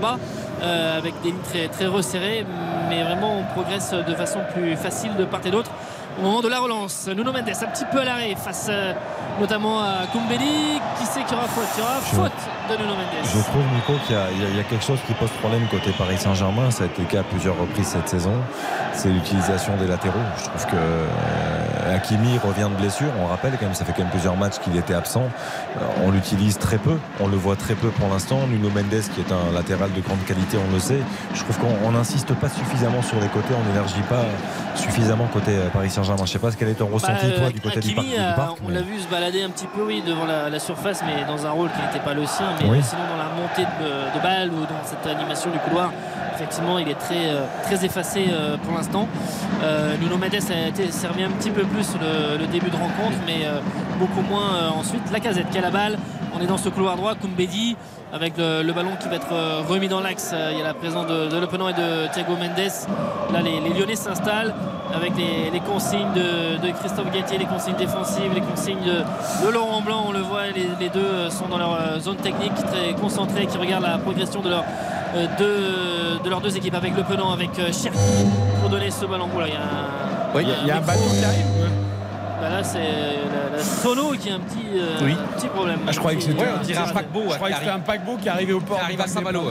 bas. 0.00 0.18
euh, 0.62 0.98
avec 0.98 1.14
des 1.22 1.30
lignes 1.30 1.40
très, 1.42 1.66
très 1.68 1.86
resserrées, 1.86 2.46
mais 2.88 3.02
vraiment 3.02 3.38
on 3.40 3.44
progresse 3.52 3.92
de 3.92 4.14
façon 4.14 4.40
plus 4.54 4.76
facile 4.76 5.10
de 5.18 5.24
part 5.24 5.40
et 5.44 5.50
d'autre. 5.50 5.70
Au 6.18 6.22
moment 6.22 6.40
de 6.40 6.48
la 6.48 6.60
relance. 6.60 7.08
Nuno 7.08 7.32
Mendes 7.32 7.48
un 7.48 7.66
petit 7.66 7.84
peu 7.90 8.00
à 8.00 8.04
l'arrêt 8.04 8.34
face 8.36 8.66
euh, 8.70 8.92
notamment 9.40 9.80
à 9.82 10.06
Koumbeli. 10.12 10.80
Qui 10.98 11.06
sait 11.06 11.22
qu'il 11.22 11.32
y 11.36 11.38
aura 11.38 11.48
faute 11.48 11.64
Il 11.76 11.80
y 11.80 11.82
aura 11.82 11.94
Je- 12.10 12.16
faute 12.16 12.32
de 12.70 12.76
Nuno 12.82 12.94
Mendes. 12.94 13.24
Je 13.24 13.40
trouve, 13.42 13.62
Nico, 13.74 13.92
qu'il 14.06 14.56
y 14.56 14.60
a 14.60 14.62
quelque 14.64 14.84
chose 14.84 14.98
qui 15.06 15.14
pose 15.14 15.30
problème 15.40 15.66
côté 15.70 15.90
Paris 15.96 16.18
Saint-Germain. 16.18 16.70
Ça 16.70 16.84
a 16.84 16.86
été 16.86 17.02
le 17.02 17.08
cas 17.08 17.20
à 17.20 17.24
plusieurs 17.24 17.58
reprises 17.58 17.86
cette 17.88 18.08
saison. 18.08 18.34
C'est 18.94 19.08
l'utilisation 19.08 19.76
des 19.76 19.86
latéraux. 19.86 20.18
Je 20.38 20.44
trouve 20.44 20.66
que 20.66 20.76
euh, 20.76 21.61
Hakimi 21.90 22.38
revient 22.38 22.68
de 22.70 22.80
blessure. 22.80 23.08
On 23.22 23.26
rappelle 23.26 23.52
quand 23.58 23.66
même, 23.66 23.74
ça 23.74 23.84
fait 23.84 23.92
quand 23.92 24.02
même 24.02 24.10
plusieurs 24.10 24.36
matchs 24.36 24.58
qu'il 24.58 24.76
était 24.76 24.94
absent. 24.94 25.24
Euh, 25.76 25.84
on 26.04 26.10
l'utilise 26.10 26.58
très 26.58 26.78
peu. 26.78 26.96
On 27.20 27.26
le 27.28 27.36
voit 27.36 27.56
très 27.56 27.74
peu 27.74 27.88
pour 27.88 28.08
l'instant. 28.08 28.40
Nuno 28.48 28.68
Mendes, 28.70 29.02
qui 29.14 29.20
est 29.20 29.32
un 29.32 29.52
latéral 29.52 29.92
de 29.92 30.00
grande 30.00 30.22
qualité, 30.24 30.56
on 30.58 30.72
le 30.72 30.78
sait. 30.80 31.00
Je 31.34 31.42
trouve 31.42 31.58
qu'on 31.58 31.74
on 31.86 31.92
n'insiste 31.92 32.32
pas 32.34 32.48
suffisamment 32.48 33.02
sur 33.02 33.20
les 33.20 33.28
côtés. 33.28 33.54
On 33.60 33.68
n'élargit 33.70 34.02
pas 34.08 34.24
suffisamment 34.74 35.26
côté 35.32 35.52
euh, 35.56 35.68
Paris 35.70 35.90
Saint-Germain. 35.90 36.24
Je 36.26 36.32
sais 36.32 36.38
pas 36.38 36.50
ce 36.50 36.56
quel 36.56 36.68
est 36.68 36.74
ton 36.74 36.86
ressenti, 36.86 37.26
Bah, 37.26 37.36
toi, 37.38 37.50
du 37.50 37.60
côté 37.60 37.80
du 37.80 37.88
Hakimi, 37.90 37.94
parc. 37.94 38.06
du 38.08 38.14
euh, 38.20 38.32
parc, 38.34 38.56
on 38.64 38.68
mais- 38.68 38.74
l'a 38.74 38.82
vu 38.82 38.98
se 39.00 39.08
balader 39.08 39.42
un 39.42 39.50
petit 39.50 39.66
peu, 39.66 39.82
oui, 39.82 40.02
devant 40.06 40.24
la, 40.26 40.48
la 40.50 40.58
surface, 40.58 41.02
mais 41.04 41.24
dans 41.24 41.46
un 41.46 41.50
rôle 41.50 41.70
qui 41.70 41.80
n'était 41.82 42.04
pas 42.04 42.14
le 42.14 42.26
sien. 42.26 42.46
Mais 42.60 42.68
Oui. 42.68 42.80
sinon, 42.82 43.02
dans 43.10 43.16
la 43.18 43.30
montée 43.34 43.62
de, 43.82 44.18
de 44.18 44.22
balle 44.22 44.50
ou 44.50 44.60
dans 44.62 44.82
cette 44.84 45.06
animation 45.06 45.50
du 45.50 45.58
couloir, 45.58 45.90
effectivement, 46.34 46.78
il 46.78 46.88
est 46.88 46.94
très, 46.98 47.28
euh, 47.28 47.44
très 47.62 47.84
effacé 47.84 48.26
euh, 48.30 48.56
pour 48.56 48.74
l'instant. 48.74 49.08
Euh, 49.62 49.96
Nuno 49.98 50.16
Mendes 50.16 50.50
a 50.50 50.68
été 50.68 50.90
servi 50.90 51.22
un 51.22 51.30
petit 51.30 51.50
peu 51.50 51.62
plus 51.62 51.88
le, 52.00 52.46
début 52.46 52.70
de 52.70 52.76
rencontre, 52.76 53.16
mais 53.26 53.46
beaucoup 53.98 54.20
moins 54.20 54.70
ensuite. 54.76 55.02
La 55.10 55.20
casette 55.20 55.48
qui 55.50 55.58
a 55.58 55.62
la 55.62 55.70
balle. 55.70 55.98
On 56.36 56.42
est 56.42 56.46
dans 56.46 56.58
ce 56.58 56.68
couloir 56.68 56.96
droit, 56.96 57.14
Koumbedi 57.14 57.76
avec 58.12 58.36
le, 58.36 58.62
le 58.62 58.72
ballon 58.72 58.90
qui 59.00 59.08
va 59.08 59.16
être 59.16 59.32
euh, 59.32 59.62
remis 59.66 59.88
dans 59.88 60.00
l'axe. 60.00 60.30
Euh, 60.34 60.50
Il 60.52 60.58
y 60.58 60.60
a 60.60 60.64
la 60.64 60.74
présence 60.74 61.06
de, 61.06 61.28
de 61.28 61.36
et 61.36 61.72
de 61.72 62.12
Thiago 62.12 62.32
Mendes. 62.36 62.70
Là, 63.32 63.40
les, 63.42 63.60
les 63.60 63.70
Lyonnais 63.78 63.96
s'installent 63.96 64.54
avec 64.94 65.12
les, 65.16 65.50
les 65.50 65.60
consignes 65.60 66.12
de, 66.14 66.58
de 66.66 66.72
Christophe 66.72 67.10
Galtier, 67.12 67.38
les 67.38 67.46
consignes 67.46 67.76
défensives, 67.76 68.32
les 68.34 68.42
consignes 68.42 68.82
de, 68.84 69.46
de 69.46 69.50
Laurent 69.52 69.80
Blanc. 69.80 70.04
On 70.08 70.12
le 70.12 70.20
voit, 70.20 70.46
les, 70.54 70.68
les 70.78 70.90
deux 70.90 71.00
euh, 71.00 71.30
sont 71.30 71.48
dans 71.48 71.56
leur 71.58 71.72
euh, 71.72 71.98
zone 71.98 72.16
technique, 72.16 72.52
très 72.54 72.92
concentrés, 73.00 73.46
qui 73.46 73.56
regardent 73.56 73.84
la 73.84 73.96
progression 73.98 74.42
de, 74.42 74.50
leur, 74.50 74.64
euh, 75.16 75.26
deux, 75.38 76.20
de 76.22 76.28
leurs 76.28 76.42
deux 76.42 76.54
équipes 76.56 76.74
avec 76.74 76.94
Le 76.94 77.04
Penant, 77.04 77.32
avec 77.32 77.58
euh, 77.58 77.72
Cherki 77.72 77.98
pour 78.60 78.68
donner 78.68 78.90
ce 78.90 79.06
ballon. 79.06 79.28
Il 79.34 79.48
y 79.48 79.56
a 79.56 79.60
un, 80.62 80.66
y 80.66 80.70
a- 80.70 80.80
bateau 80.80 81.00
qui 81.18 81.24
arrive. 81.24 81.61
Bah 82.42 82.48
là, 82.48 82.64
c'est 82.64 82.78
la, 82.80 83.56
la 83.56 83.62
sono 83.62 84.10
qui 84.18 84.28
a 84.28 84.34
un 84.34 84.40
petit, 84.40 84.66
euh, 84.74 84.98
Oui. 85.04 85.12
un 85.12 85.38
petit 85.38 85.46
problème. 85.46 85.78
Ah, 85.86 85.92
je 85.92 85.98
croyais 86.00 86.18
que 86.18 86.24
c'était 86.24 86.40
Ouais, 86.42 86.48
un, 86.48 86.58
petit- 86.58 86.74
je 86.74 86.80
croyais 87.36 87.54
que 87.54 87.60
c'était 87.60 87.70
un 87.70 87.78
paquebot 87.78 88.16
qui 88.20 88.28
arrivait 88.28 88.52
au 88.52 88.58
port. 88.58 88.78
Qui 88.78 88.84
arrive 88.84 89.00
à 89.00 89.06
Saint-Malo. 89.06 89.42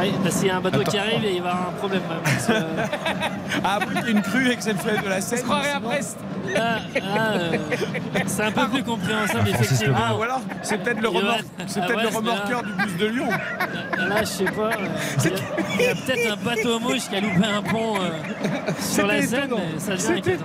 Ouais. 0.00 0.06
Ouais, 0.08 0.12
bah, 0.22 0.30
S'il 0.30 0.46
y 0.46 0.50
a 0.50 0.56
un 0.56 0.60
bateau 0.60 0.80
Attends. 0.80 0.90
qui 0.90 0.98
arrive, 0.98 1.20
il 1.24 1.28
va 1.28 1.30
y 1.30 1.38
avoir 1.38 1.68
un 1.68 1.72
problème. 1.78 2.02
même, 2.08 2.18
parce 2.24 2.46
que- 2.46 2.52
Ah, 3.64 3.78
une 4.06 4.22
crue 4.22 4.50
exceptionnelle 4.50 5.02
de 5.02 5.08
la 5.08 5.20
Seine. 5.20 5.38
Je 5.38 5.44
croirais 5.44 5.70
à 5.72 5.80
Brest. 5.80 6.18
Là, 6.54 6.78
là, 6.94 7.32
euh, 7.34 7.56
c'est 8.26 8.42
un 8.42 8.50
peu 8.52 8.68
plus 8.68 8.82
compréhensible, 8.82 9.48
effectivement. 9.48 9.98
Ah, 10.02 10.14
ou 10.16 10.22
alors, 10.22 10.40
c'est 10.62 10.78
peut-être 10.82 11.00
le, 11.00 11.08
c'est 11.66 11.80
peut-être 11.80 11.96
mais 11.96 12.04
là- 12.04 12.10
remorqueur 12.16 12.62
du 12.62 12.72
bus 12.72 12.96
de 12.96 13.06
Lyon. 13.06 13.28
Là, 13.98 14.20
je 14.20 14.24
sais 14.24 14.44
pas. 14.44 14.70
euh, 14.70 14.86
Il 15.24 15.30
y 15.30 15.34
a, 15.34 15.38
il 15.78 15.84
y 15.84 15.88
a 15.88 15.94
peut-être 15.94 16.32
un 16.32 16.44
bateau 16.44 16.78
mouche 16.80 17.08
qui 17.10 17.16
a 17.16 17.20
loupé 17.20 17.46
un 17.46 17.62
pont 17.62 17.96
euh, 17.96 18.08
sur 18.80 19.06
la 19.06 19.20
Seine, 19.22 19.44
étonnant. 19.44 19.62
mais 19.74 19.78
ça 19.80 19.92
devient 20.10 20.18
inquiétant. 20.20 20.44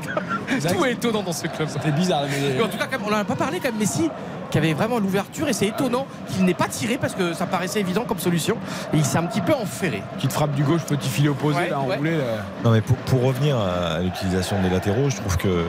Tout 0.78 0.86
est 0.86 0.92
étonnant 0.92 1.24
dans 1.24 1.32
ce 1.34 1.48
club. 1.48 1.70
C'était 1.70 1.92
bizarre, 1.92 2.24
mais. 2.30 2.56
Mais 2.58 2.64
en 2.64 2.68
tout 2.68 2.78
cas, 2.78 2.88
on 3.06 3.10
n'en 3.10 3.18
a 3.20 3.24
pas 3.24 3.36
parlé 3.36 3.60
quand 3.60 3.70
même 3.70 3.80
Messi 3.80 4.10
qui 4.54 4.60
avait 4.60 4.74
vraiment 4.74 5.00
l'ouverture 5.00 5.50
et 5.50 5.54
c'est 5.54 5.66
étonnant 5.66 6.06
qu'il 6.28 6.46
n'ait 6.46 6.54
pas 6.54 6.68
tiré 6.68 7.00
parce 7.02 7.16
que 7.16 7.34
ça 7.34 7.48
paraissait 7.48 7.80
évident 7.80 8.04
comme 8.08 8.20
solution 8.20 8.56
et 8.94 8.98
il 8.98 9.04
s'est 9.04 9.18
un 9.18 9.24
petit 9.24 9.42
peu 9.42 9.52
enferré. 9.52 10.04
Petite 10.18 10.32
frappe 10.32 10.54
du 10.54 10.62
gauche, 10.62 10.84
petit 10.84 11.10
filet 11.10 11.30
opposé, 11.30 11.58
Ouais, 11.58 11.70
là, 11.72 11.80
ouais. 11.80 11.94
enroulé. 11.96 12.18
Là. 12.20 12.24
Non 12.64 12.70
mais 12.70 12.82
pour, 12.82 12.96
pour 12.98 13.24
revenir 13.24 13.58
à 13.58 14.00
l'utilisation 14.00 14.62
des 14.62 14.70
latéraux, 14.70 15.10
je 15.10 15.16
trouve 15.16 15.38
que 15.38 15.66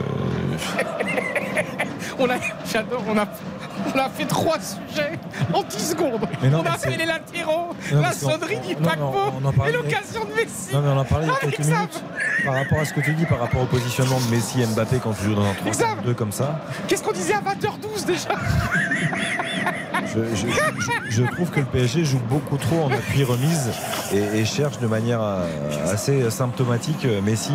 On 2.19 2.29
a, 2.29 2.35
j'adore, 2.71 3.01
on 3.09 3.17
a, 3.17 3.25
on 3.93 3.97
a 3.99 4.09
fait 4.09 4.25
trois 4.25 4.57
sujets 4.59 5.19
en 5.53 5.63
10 5.63 5.89
secondes. 5.89 6.21
Non, 6.43 6.61
on 6.63 6.65
a 6.65 6.77
fait 6.77 6.97
les 6.97 7.05
latéraux, 7.05 7.73
Non, 7.91 8.01
la 8.01 8.11
sonnerie 8.11 8.59
du 8.59 8.75
paquebot 8.75 9.33
et 9.67 9.71
l'occasion 9.71 10.25
de 10.25 10.33
Messi. 10.35 10.73
Non 10.73 10.81
mais 10.81 10.89
on 10.89 10.97
en 10.97 11.05
parlait 11.05 11.27
il 11.27 11.31
y 11.31 11.35
a 11.35 11.39
quelques 11.39 11.59
minutes. 11.59 12.03
Par 12.45 12.53
rapport 12.55 12.79
à 12.79 12.85
ce 12.85 12.93
que 12.93 13.01
tu 13.01 13.13
dis, 13.13 13.25
par 13.25 13.39
rapport 13.39 13.61
au 13.61 13.65
positionnement 13.65 14.19
de 14.19 14.35
Messi 14.35 14.61
et 14.61 14.65
Mbappé 14.65 14.99
quand 15.03 15.13
tu 15.13 15.25
joues 15.25 15.35
dans 15.35 15.45
un 15.45 15.53
3-5-2 15.53 16.13
comme 16.15 16.31
ça, 16.31 16.59
Qu'est-ce 16.87 17.03
qu'on 17.03 17.11
disait 17.13 17.33
à 17.33 17.41
20h12 17.41 18.05
déjà? 18.05 18.29
Je, 20.05 20.35
je- 20.35 20.47
je- 20.47 21.11
je 21.11 21.23
trouve 21.31 21.49
que 21.49 21.59
le 21.59 21.65
PSG 21.65 22.03
joue 22.05 22.19
beaucoup 22.29 22.57
trop 22.57 22.83
en 22.83 22.91
appui 22.91 23.23
remise 23.23 23.71
et, 24.13 24.39
et 24.39 24.45
cherche 24.45 24.79
de 24.79 24.87
manière 24.87 25.19
euh, 25.21 25.45
assez 25.91 26.29
symptomatique 26.29 27.05
euh, 27.05 27.21
Messi 27.21 27.51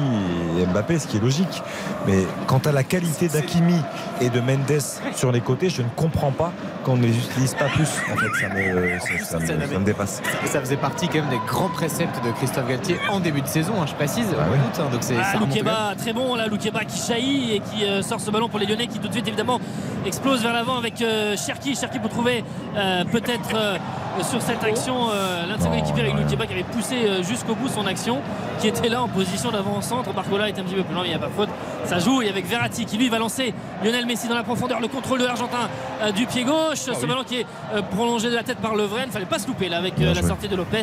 et 0.58 0.66
Mbappé, 0.66 0.98
ce 0.98 1.06
qui 1.06 1.16
est 1.18 1.20
logique. 1.20 1.62
Mais 2.06 2.24
quant 2.46 2.58
à 2.64 2.72
la 2.72 2.82
qualité 2.84 3.28
d'Akimi 3.28 3.80
et 4.20 4.30
de 4.30 4.40
Mendes 4.40 4.80
sur 5.14 5.32
les 5.32 5.40
côtés, 5.40 5.70
je 5.70 5.82
ne 5.82 5.88
comprends 5.96 6.32
pas 6.32 6.52
qu'on 6.84 6.96
ne 6.96 7.02
les 7.02 7.16
utilise 7.16 7.54
pas 7.54 7.66
plus. 7.66 7.88
En 8.12 8.16
fait, 8.16 8.40
ça 8.40 8.48
me, 8.48 8.98
ça- 8.98 9.24
ça 9.24 9.38
me- 9.38 9.46
ça 9.46 9.78
me 9.78 9.84
dépasse. 9.84 10.22
Et 10.44 10.46
ça 10.48 10.60
faisait 10.60 10.76
partie 10.76 11.08
quand 11.08 11.18
même 11.20 11.28
des 11.28 11.40
grands 11.46 11.68
préceptes 11.68 12.24
de 12.24 12.30
Christophe 12.32 12.66
Galtier 12.68 12.96
en 13.10 13.20
début 13.20 13.42
de 13.42 13.46
saison, 13.46 13.74
hein, 13.80 13.86
je 13.86 13.94
précise. 13.94 14.26
Ah 14.38 14.44
on 14.48 14.52
ouais. 14.52 14.58
doute, 14.58 14.80
hein, 14.80 14.88
donc 14.90 15.00
c'est 15.02 15.14
Ah, 15.16 15.38
Loukeba, 15.38 15.94
très 15.98 16.12
bon 16.12 16.34
là, 16.34 16.46
Loukeba 16.46 16.84
qui 16.84 17.00
jaillit 17.06 17.54
et 17.56 17.60
qui 17.60 17.84
euh, 17.84 18.02
sort 18.02 18.20
ce 18.20 18.30
ballon 18.30 18.48
pour 18.48 18.58
les 18.58 18.66
Lyonnais 18.66 18.86
qui 18.86 18.98
tout 18.98 19.08
de 19.08 19.12
suite 19.12 19.28
évidemment 19.28 19.60
explose 20.06 20.42
vers 20.42 20.52
l'avant 20.52 20.78
avec 20.78 21.02
euh, 21.02 21.36
Cherki. 21.36 21.74
Cherki 21.74 21.98
pour 21.98 22.08
trouver 22.10 22.29
euh, 22.76 23.04
peut-être 23.04 23.54
euh, 23.54 23.76
sur 24.22 24.42
cette 24.42 24.62
action 24.62 25.08
euh, 25.10 25.46
l'un 25.46 25.56
de 25.56 25.62
ses 25.62 25.68
coéquipiers 25.68 26.02
avec 26.02 26.48
qui 26.48 26.54
avait 26.54 26.62
poussé 26.62 27.22
jusqu'au 27.22 27.54
bout 27.54 27.68
son 27.68 27.86
action, 27.86 28.18
qui 28.60 28.68
était 28.68 28.88
là 28.88 29.02
en 29.02 29.08
position 29.08 29.50
d'avant-centre. 29.50 30.12
Barcola 30.12 30.48
est 30.48 30.58
un 30.58 30.62
petit 30.62 30.74
peu 30.74 30.82
plus 30.82 30.94
loin, 30.94 31.02
mais 31.02 31.08
il 31.08 31.16
n'y 31.16 31.22
a 31.22 31.26
pas 31.26 31.32
faute. 31.34 31.48
Ça 31.84 31.98
joue 31.98 32.22
et 32.22 32.28
avec 32.28 32.46
Verratti 32.46 32.84
qui 32.84 32.98
lui 32.98 33.08
va 33.08 33.18
lancer 33.18 33.54
Lionel 33.82 34.06
Messi 34.06 34.28
dans 34.28 34.34
la 34.34 34.42
profondeur, 34.42 34.80
le 34.80 34.88
contrôle 34.88 35.20
de 35.20 35.26
l'Argentin 35.26 35.68
du 36.14 36.26
pied 36.26 36.44
gauche. 36.44 36.78
ce 36.78 37.06
ballon 37.06 37.24
qui 37.24 37.40
est 37.40 37.46
prolongé 37.92 38.30
de 38.30 38.34
la 38.34 38.42
tête 38.42 38.58
par 38.58 38.74
Lovren. 38.74 39.10
Fallait 39.10 39.26
pas 39.26 39.38
se 39.38 39.46
louper 39.46 39.68
là 39.68 39.78
avec 39.78 39.94
la 39.98 40.22
sortie 40.22 40.48
de 40.48 40.56
Lopez. 40.56 40.82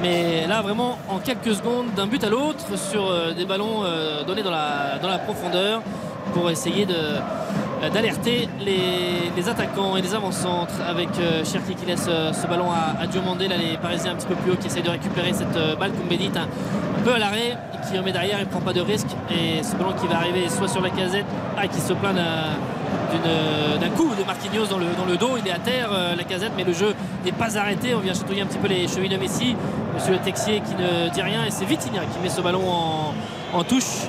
Mais 0.00 0.46
là 0.46 0.62
vraiment 0.62 0.98
en 1.08 1.18
quelques 1.18 1.54
secondes 1.54 1.92
d'un 1.94 2.06
but 2.06 2.22
à 2.24 2.30
l'autre 2.30 2.64
sur 2.76 3.34
des 3.34 3.44
ballons 3.44 3.84
donnés 4.26 4.42
dans 4.42 4.50
la, 4.50 4.98
dans 5.00 5.08
la 5.08 5.18
profondeur 5.18 5.82
pour 6.32 6.50
essayer 6.50 6.86
de 6.86 6.94
d'alerter 7.90 8.48
les, 8.60 9.48
attaquants 9.48 9.96
et 9.96 10.02
les 10.02 10.14
avant-centres 10.14 10.80
avec 10.86 11.08
euh, 11.18 11.44
Cherki 11.44 11.74
qui 11.74 11.84
laisse 11.84 12.06
euh, 12.08 12.32
ce 12.32 12.46
ballon 12.46 12.70
à, 12.70 13.00
à 13.02 13.06
Diomandé 13.08 13.48
là 13.48 13.56
les 13.56 13.76
Parisiens 13.76 14.12
un 14.12 14.14
petit 14.14 14.28
peu 14.28 14.36
plus 14.36 14.52
haut 14.52 14.56
qui 14.56 14.68
essayent 14.68 14.84
de 14.84 14.90
récupérer 14.90 15.32
cette 15.32 15.56
euh, 15.56 15.74
balle 15.74 15.90
Koumbedi 15.90 16.26
est 16.26 16.36
un, 16.36 16.46
peu 17.04 17.12
à 17.12 17.18
l'arrêt 17.18 17.58
qui 17.88 17.98
remet 17.98 18.12
derrière 18.12 18.38
il 18.38 18.46
prend 18.46 18.60
pas 18.60 18.72
de 18.72 18.80
risque 18.80 19.08
et 19.30 19.64
ce 19.64 19.74
ballon 19.74 19.94
qui 20.00 20.06
va 20.06 20.18
arriver 20.18 20.48
soit 20.48 20.68
sur 20.68 20.80
la 20.80 20.90
casette 20.90 21.26
ah, 21.56 21.66
qui 21.66 21.80
se 21.80 21.92
plaint 21.92 22.14
d'un 22.14 23.90
coup 23.90 24.14
de 24.18 24.24
Marquinhos 24.24 24.66
dans 24.66 24.78
le, 24.78 25.16
dos. 25.16 25.36
Il 25.38 25.46
est 25.46 25.52
à 25.52 25.58
terre, 25.58 25.90
euh, 25.92 26.14
la 26.14 26.24
casette, 26.24 26.52
mais 26.56 26.64
le 26.64 26.72
jeu 26.72 26.94
n'est 27.24 27.32
pas 27.32 27.58
arrêté. 27.58 27.94
On 27.94 28.00
vient 28.00 28.14
chatouiller 28.14 28.42
un 28.42 28.46
petit 28.46 28.58
peu 28.58 28.68
les 28.68 28.88
chevilles 28.88 29.10
de 29.10 29.16
Messi. 29.16 29.56
Monsieur 29.94 30.12
le 30.12 30.18
Texier 30.18 30.60
qui 30.60 30.74
ne 30.74 31.10
dit 31.10 31.22
rien 31.22 31.44
et 31.44 31.50
c'est 31.50 31.64
Vitinha 31.64 32.00
qui 32.06 32.18
met 32.22 32.28
ce 32.28 32.40
ballon 32.40 32.62
en 33.52 33.64
touche. 33.64 34.08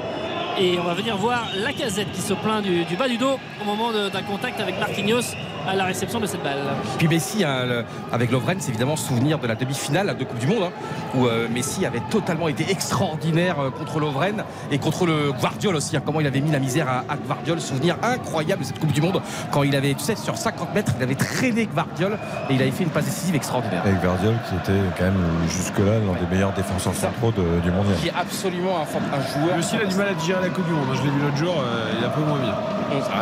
Et 0.60 0.78
on 0.80 0.84
va 0.84 0.94
venir 0.94 1.18
voir 1.18 1.48
la 1.56 1.74
casette 1.74 2.12
qui 2.12 2.22
se 2.22 2.34
plaint 2.34 2.62
du, 2.62 2.96
bas 2.96 3.08
du 3.08 3.18
dos 3.18 3.40
au 3.62 3.66
moment 3.66 3.92
d'un 3.92 4.22
contact 4.22 4.60
avec 4.60 4.80
Marquinhos 4.80 5.36
à 5.68 5.76
la 5.76 5.86
réception 5.86 6.20
de 6.20 6.26
cette 6.26 6.44
balle. 6.44 6.58
Puis 6.98 7.08
Messi, 7.08 7.44
hein, 7.44 7.66
le- 7.66 7.86
avec 8.12 8.32
Lovren, 8.32 8.58
c'est 8.60 8.70
évidemment 8.70 8.96
souvenir 8.96 9.40
de 9.40 9.48
la 9.48 9.56
demi-finale 9.56 10.16
de 10.18 10.24
Coupe 10.24 10.40
du 10.40 10.48
Monde, 10.48 10.64
hein, 10.66 10.72
où 11.16 11.26
euh, 11.28 11.48
Messi 11.50 11.86
avait 11.86 12.02
totalement 12.10 12.48
été 12.48 12.70
extraordinaire 12.70 13.60
euh, 13.60 13.70
contre 13.70 14.00
Lovren 14.00 14.44
et 14.72 14.78
contre 14.80 15.06
le 15.06 15.32
Guardiol 15.32 15.76
aussi. 15.76 15.96
hein, 15.98 16.02
comment 16.06 16.20
il 16.20 16.28
avait 16.28 16.42
mis 16.42 16.52
la 16.52 16.60
misère 16.60 16.88
à, 16.88 17.00
à 17.12 17.16
Guardiol. 17.18 17.60
Souvenir 17.62 17.96
incroyable 18.04 18.62
de 18.62 18.68
cette 18.68 18.80
Coupe 18.80 18.92
du 18.92 19.02
Monde, 19.02 19.22
quand 19.52 19.64
il 19.64 19.76
avait, 19.76 19.94
tu 19.94 20.04
sais, 20.04 20.16
sur 20.16 20.38
50 20.38 20.74
mètres, 20.76 20.92
il 20.98 21.04
avait 21.04 21.16
traîné 21.16 21.66
Guardiol 21.66 22.18
et 22.50 22.54
il 22.56 22.62
avait 22.62 22.72
fait 22.72 22.84
une 22.84 22.90
passe 22.90 23.06
décisive 23.06 23.36
extraordinaire. 23.36 23.82
Avec 23.86 24.02
Verdiol 24.02 24.36
qui 24.50 24.56
était 24.56 24.80
quand 24.98 25.06
même 25.06 25.24
jusque-là 25.48 26.00
l'un 26.00 26.20
des 26.20 26.28
meilleurs 26.36 26.54
défenseurs 26.54 26.94
centraux 26.94 27.32
de- 27.32 27.60
du 27.62 27.72
mondial. 27.72 27.96
Qui 28.02 28.08
est 28.10 28.14
absolument 28.20 28.78
un, 28.80 29.16
un 29.18 29.22
joueur. 29.22 29.58
Il 29.74 29.82
a 29.82 29.86
du 29.86 29.96
mal 29.96 30.08
à 30.10 30.14
digérer 30.14 30.42
la 30.42 30.50
Coupe 30.50 30.66
du 30.68 30.74
Monde. 30.74 30.88
Je 30.94 31.02
l'ai 31.04 31.10
vu 31.10 31.20
l'autre 31.22 31.38
jour, 31.38 31.56
euh, 31.58 31.92
il 31.98 32.04
est 32.04 32.08
un 32.08 32.10
peu 32.10 32.22
moins 32.22 32.40
bien. 32.40 32.54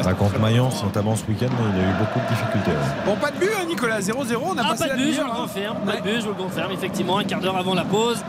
Bah, 0.04 0.14
contre 0.14 0.40
Mayence, 0.40 0.84
notamment 0.84 1.16
ce 1.16 1.26
week-end, 1.28 1.48
il 1.76 1.80
a 1.80 1.84
eu 1.84 1.94
beaucoup 2.00 2.20
de 2.20 2.26
ouais. 2.32 2.74
Bon, 3.06 3.16
pas 3.16 3.32
de 3.32 3.38
but, 3.38 3.50
hein, 3.60 3.66
Nicolas. 3.68 4.00
0-0, 4.02 4.36
on 4.44 4.58
a 4.58 4.62
Ah, 4.64 4.70
passé 4.70 4.84
pas 4.84 4.88
la 4.90 4.96
de 4.96 5.04
but, 5.04 5.14
je 5.14 5.22
le 5.22 5.28
hein. 5.28 5.32
confirme. 5.36 5.78
Pas 5.86 5.96
de 5.98 6.02
but, 6.02 6.16
je 6.16 6.22
vous 6.22 6.30
le 6.30 6.44
confirme. 6.44 6.72
Effectivement, 6.72 7.18
un 7.18 7.24
quart 7.24 7.40
d'heure 7.40 7.58
avant 7.58 7.74
la 7.74 7.84
pause. 7.86 8.24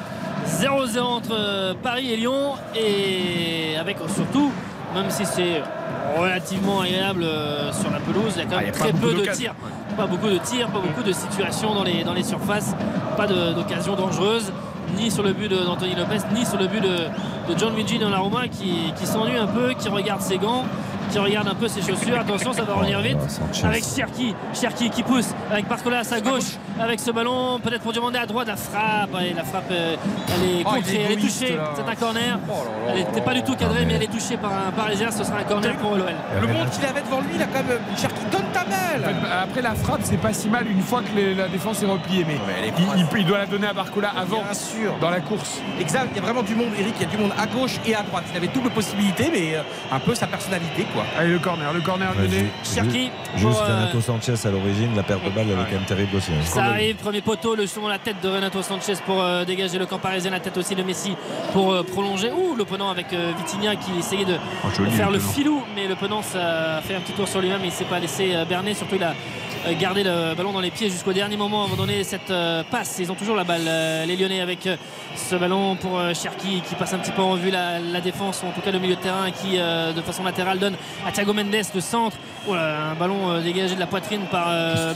0-0 0.47 1.01
entre 1.01 1.31
euh, 1.33 1.74
Paris 1.83 2.12
et 2.12 2.16
Lyon. 2.16 2.55
Et 2.74 3.77
avec 3.79 3.99
euh, 4.01 4.09
surtout, 4.15 4.51
même 4.95 5.11
si 5.11 5.24
c'est 5.24 5.62
relativement 6.19 6.81
agréable 6.81 7.23
euh, 7.24 7.73
sur 7.73 7.91
la 7.91 7.99
pelouse, 7.99 8.33
il 8.37 8.39
y 8.39 8.43
a 8.43 8.45
quand 8.47 8.57
Ah, 8.57 8.62
même 8.62 8.65
il 8.65 8.66
y 8.66 8.70
a 8.70 8.73
très 8.73 8.93
peu 8.93 9.15
de 9.15 9.24
tirs. 9.33 9.55
Pas 9.97 10.07
beaucoup 10.07 10.29
de 10.29 10.39
tirs, 10.39 10.69
pas 10.69 10.79
beaucoup 10.81 11.03
de 11.03 11.12
situations 11.12 11.74
dans 11.74 11.85
les, 11.85 12.03
dans 12.05 12.15
les 12.15 12.23
surfaces. 12.24 12.74
Pas 13.16 13.27
d'occasions 13.27 13.95
dangereuses. 13.95 14.53
Ni 14.97 15.11
sur 15.11 15.23
le 15.23 15.33
but 15.33 15.49
de- 15.49 15.57
d'Anthony 15.65 15.95
Lopez, 15.95 16.19
ni 16.35 16.45
sur 16.45 16.59
le 16.59 16.66
but 16.66 16.81
de, 16.83 16.89
de 16.89 17.59
John 17.59 17.74
Luigi 17.74 17.99
Donnarumma 17.99 18.49
qui, 18.49 18.93
qui 18.97 19.07
s'ennuie 19.07 19.39
un 19.39 19.47
peu, 19.47 19.73
qui 19.79 19.89
regarde 19.89 20.20
ses 20.20 20.37
gants, 20.39 20.65
qui 21.13 21.19
regarde 21.19 21.49
un 21.49 21.55
peu 21.55 21.69
ses 21.69 21.83
chaussures. 21.83 22.19
Attention, 22.19 22.53
ça 22.53 22.63
va 22.63 22.75
revenir 22.75 23.01
vite. 23.01 23.19
Sanchez. 23.29 23.67
Avec 23.67 23.85
Cherki, 23.85 24.35
Cherki 24.55 24.89
qui 24.91 25.03
pousse, 25.03 25.35
avec 25.51 25.69
Barcola 25.69 25.99
à 25.99 26.05
sa 26.05 26.21
gauche, 26.21 26.57
avec 26.81 27.01
ce 27.01 27.11
ballon, 27.11 27.61
peut-être 27.61 27.83
pour 27.83 27.93
demander 27.93 28.19
à 28.19 28.27
droite 28.27 28.49
la 28.49 28.57
frappe. 28.57 29.11
Et 29.23 29.35
la 29.35 29.45
frappe, 29.45 29.71
euh, 29.71 29.97
elle 30.29 30.49
est 30.49 30.63
Oh, 30.65 30.71
il 30.71 30.83
contrée, 30.83 30.95
est 30.97 31.03
elle 31.03 31.13
est 31.13 31.17
touchée. 31.17 31.59
C'est 31.77 31.89
un 31.89 31.95
corner. 31.95 32.39
Oh 32.49 32.53
Elle 32.89 32.97
n'était 32.97 33.21
pas 33.21 33.35
du 33.35 33.43
tout 33.43 33.55
cadrée, 33.57 33.85
mais 33.85 33.95
elle 33.95 34.05
est 34.05 34.13
touchée 34.13 34.37
par 34.37 34.53
un 34.53 34.71
Parisien. 34.71 35.11
Ce 35.11 35.23
sera 35.25 35.39
un 35.39 35.45
corner 35.45 35.77
pour 35.77 35.97
l'OL. 35.97 36.13
Le 36.41 36.47
monde 36.47 36.71
qu'il 36.71 36.85
avait 36.87 37.03
devant 37.03 37.21
lui, 37.21 37.31
il 37.35 37.43
a 37.43 37.47
quand 37.47 37.63
même 37.63 37.79
qui 37.97 38.07
donne 38.31 38.51
ta 38.53 38.65
belle. 38.65 39.05
Après 39.43 39.63
la 39.63 39.75
frappe, 39.75 40.01
c'est 40.05 40.17
pas 40.21 40.33
si 40.33 40.49
mal 40.49 40.67
une 40.67 40.81
fois 40.83 41.03
que 41.03 41.37
la 41.37 41.49
défense 41.49 41.83
est 41.83 41.87
repliée, 41.87 42.25
mais 42.27 42.35
est 42.67 42.73
il, 43.19 43.27
doit 43.27 43.39
la 43.39 43.47
donner 43.47 43.67
à 43.67 43.73
Barcola 43.73 44.13
avant, 44.17 44.43
Bien 44.43 44.55
sûr. 44.55 44.95
dans 45.01 45.11
la 45.11 45.21
course. 45.21 45.61
Exact, 45.81 46.09
il 46.13 46.17
y 46.17 46.19
a 46.19 46.23
vraiment 46.23 46.43
du 46.43 46.55
monde, 46.55 46.71
Eric, 46.79 46.95
il 46.99 47.03
y 47.03 47.07
a 47.07 47.09
du 47.09 47.17
monde 47.17 47.33
à 47.39 47.47
gauche 47.47 47.79
et 47.87 47.95
à 47.95 48.03
droite. 48.03 48.25
Il 48.33 48.37
avait 48.37 48.49
double 48.49 48.71
possibilité, 48.71 49.31
mais 49.33 49.57
euh, 49.57 49.63
un 49.91 50.01
peu 50.01 50.15
sa 50.15 50.27
personnalité, 50.27 50.87
quoi. 50.95 51.02
Allez, 51.19 51.31
le 51.33 51.39
corner, 51.39 51.73
le 51.73 51.81
corner 51.81 52.11
Ouais, 52.16 52.23
lyonnais. 52.24 52.39
ju- 52.39 52.74
Cherki 52.74 53.05
ju- 53.05 53.11
Juste 53.37 53.53
pour, 53.59 53.62
euh, 53.62 53.77
Renato 53.81 54.01
Sanchez 54.01 54.35
à 54.47 54.51
l'origine, 54.51 54.95
la 54.97 55.03
perte 55.03 55.24
de 55.24 55.31
balle, 55.31 55.47
elle 55.49 55.59
est 55.59 55.65
quand 55.65 55.73
même 55.73 55.85
terrible 55.85 56.16
aussi. 56.16 56.31
hein. 56.33 56.43
Ça 56.45 56.65
arrive, 56.65 56.97
premier 56.97 57.20
poteau, 57.20 57.55
le 57.55 57.62
justement 57.62 57.89
la 57.89 57.99
tête 57.99 58.16
de 58.23 58.29
Renato 58.29 58.62
Sanchez 58.62 58.95
pour 59.07 59.20
euh, 59.23 59.45
dégager 59.45 59.79
le 59.79 59.87
camp 59.87 59.99
parisien, 59.99 60.31
la 60.31 60.41
tête 60.41 60.57
aussi 60.57 60.74
de 60.74 60.83
Messi 60.83 61.15
pour 61.53 61.73
euh, 61.73 61.83
prolonger. 61.83 62.31
Ouh, 62.33 62.55
l'opponent 62.57 62.91
avec 62.91 63.12
euh, 63.12 63.33
Vitinha 63.39 63.77
qui 63.77 63.91
essayait 63.99 64.24
de, 64.24 64.37
Oh, 64.65 64.69
joli, 64.77 64.91
faire 64.91 65.11
le 65.11 65.19
filou, 65.19 65.62
mais 65.74 65.87
l'opponent 65.89 66.23
ça 66.23 66.77
a 66.79 66.81
fait 66.83 66.95
un 66.95 67.01
petit 67.01 67.12
tour 67.12 67.29
sur 67.29 67.41
lui-même, 67.41 67.61
il 67.65 67.73
s'est 67.73 67.85
pas 67.85 67.99
laissé 67.99 68.35
berner, 68.49 68.74
surtout 68.74 68.97
il 68.97 69.03
a 69.05 69.15
euh, 69.67 69.75
gardé 69.79 70.03
le 70.03 70.35
ballon 70.35 70.53
dans 70.53 70.61
les 70.61 70.71
pieds 70.71 70.91
jusqu'au 70.91 71.13
dernier 71.13 71.37
moment 71.37 71.65
avant 71.65 71.75
de 71.75 71.79
donner 71.79 72.05
cette 72.05 72.31
euh, 72.31 72.63
passe. 72.71 72.97
Ils 72.99 73.11
ont 73.11 73.15
toujours 73.15 73.37
la 73.37 73.45
balle, 73.45 73.67
euh, 73.67 74.07
les 74.07 74.17
Lyonnais, 74.17 74.41
avec 74.41 74.69
ce 75.17 75.37
ballon 75.37 75.77
pour 75.77 76.01
Cherki 76.15 76.63
qui 76.69 76.75
passe 76.75 76.93
un 76.95 76.99
petit 76.99 77.13
peu 77.13 77.23
en 77.23 77.35
vue 77.35 77.51
la, 77.51 77.79
la 77.79 78.01
défense, 78.01 78.43
ou 78.43 78.49
en 78.49 78.53
tout 78.53 78.61
cas 78.61 78.71
le 78.71 78.79
milieu 78.79 78.97
de 78.97 79.01
terrain 79.01 79.31
qui 79.31 79.59
de 79.59 80.01
façon 80.03 80.25
latérale 80.25 80.59
donne 80.59 80.75
à 81.07 81.13
Thiago 81.13 81.33
Mendes 81.33 81.51
de 81.75 81.81
centre. 81.81 82.17
Oh 82.49 82.55
là, 82.55 82.91
un 82.91 82.95
ballon 82.95 83.41
dégagé 83.41 83.75
de 83.75 83.81
la 83.81 83.87
poitrine 83.87 84.23
par 84.31 84.49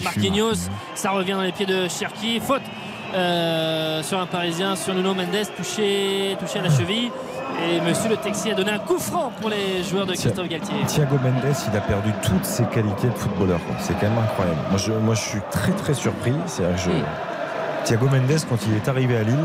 Marquinhos. 0.02 0.70
Ça 0.94 1.10
revient 1.10 1.32
dans 1.32 1.42
les 1.42 1.52
pieds 1.52 1.66
de 1.66 1.88
Cherki. 1.88 2.40
Faute 2.40 2.62
euh, 3.14 4.02
sur 4.02 4.20
un 4.20 4.26
Parisien, 4.26 4.76
sur 4.76 4.94
Nuno 4.94 5.14
Mendes, 5.14 5.46
touché, 5.56 6.36
touché 6.40 6.58
à 6.58 6.62
la 6.62 6.70
cheville. 6.70 7.10
Et 7.62 7.80
Monsieur 7.80 8.08
le 8.10 8.16
Texi 8.16 8.50
a 8.50 8.54
donné 8.54 8.70
un 8.72 8.78
coup 8.78 8.98
franc 8.98 9.32
pour 9.40 9.48
les 9.50 9.82
joueurs 9.82 10.06
de. 10.06 10.12
Christophe 10.12 10.48
Galtier. 10.48 10.74
Thiago 10.86 11.16
Mendes, 11.22 11.54
il 11.72 11.76
a 11.76 11.80
perdu 11.80 12.12
toutes 12.22 12.44
ses 12.44 12.64
qualités 12.64 13.08
de 13.08 13.14
footballeur. 13.14 13.60
C'est 13.80 13.94
quand 13.94 14.08
même 14.08 14.18
incroyable. 14.18 14.58
Moi 14.70 14.78
je, 14.78 14.92
moi, 14.92 15.14
je 15.14 15.20
suis 15.22 15.40
très 15.50 15.72
très 15.72 15.94
surpris. 15.94 16.34
C'est-à-dire 16.46 16.76
que 16.76 16.82
je- 16.82 16.90
Mm. 16.96 17.04
Thiago 17.84 18.06
Mendes, 18.06 18.40
quand 18.48 18.58
il 18.66 18.74
est 18.74 18.88
arrivé 18.88 19.16
à 19.16 19.22
Lille, 19.22 19.38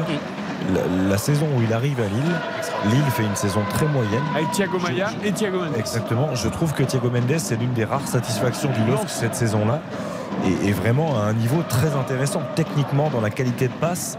la, 0.74 1.10
la 1.12 1.18
saison 1.20 1.46
où 1.56 1.62
il 1.62 1.72
arrive 1.74 2.00
à 2.00 2.08
Lille, 2.08 2.92
Lille 2.96 3.12
fait 3.12 3.24
une 3.24 3.36
saison 3.36 3.62
très 3.70 3.86
moyenne. 3.86 4.24
Avec 4.36 4.50
Thiago 4.52 4.80
Maya 4.80 5.10
et 5.24 5.32
Thiago 5.32 5.60
Mendes. 5.60 5.76
Exactement. 5.78 6.34
Je 6.34 6.48
trouve 6.50 6.74
que 6.74 6.82
Thiago 6.84 7.10
Mendes, 7.12 7.38
c'est 7.38 7.56
l'une 7.56 7.74
des 7.74 7.86
rares 7.86 8.08
satisfactions 8.08 8.70
du 8.72 8.92
LOSC 8.92 9.08
cette 9.10 9.36
saison-là. 9.36 9.80
Et, 10.46 10.70
et 10.70 10.72
vraiment 10.72 11.20
à 11.20 11.24
un 11.26 11.34
niveau 11.34 11.62
très 11.68 11.94
intéressant. 11.96 12.42
Techniquement, 12.56 13.10
dans 13.10 13.22
la 13.22 13.30
qualité 13.30 13.68
de 13.68 13.74
passe, 13.74 14.18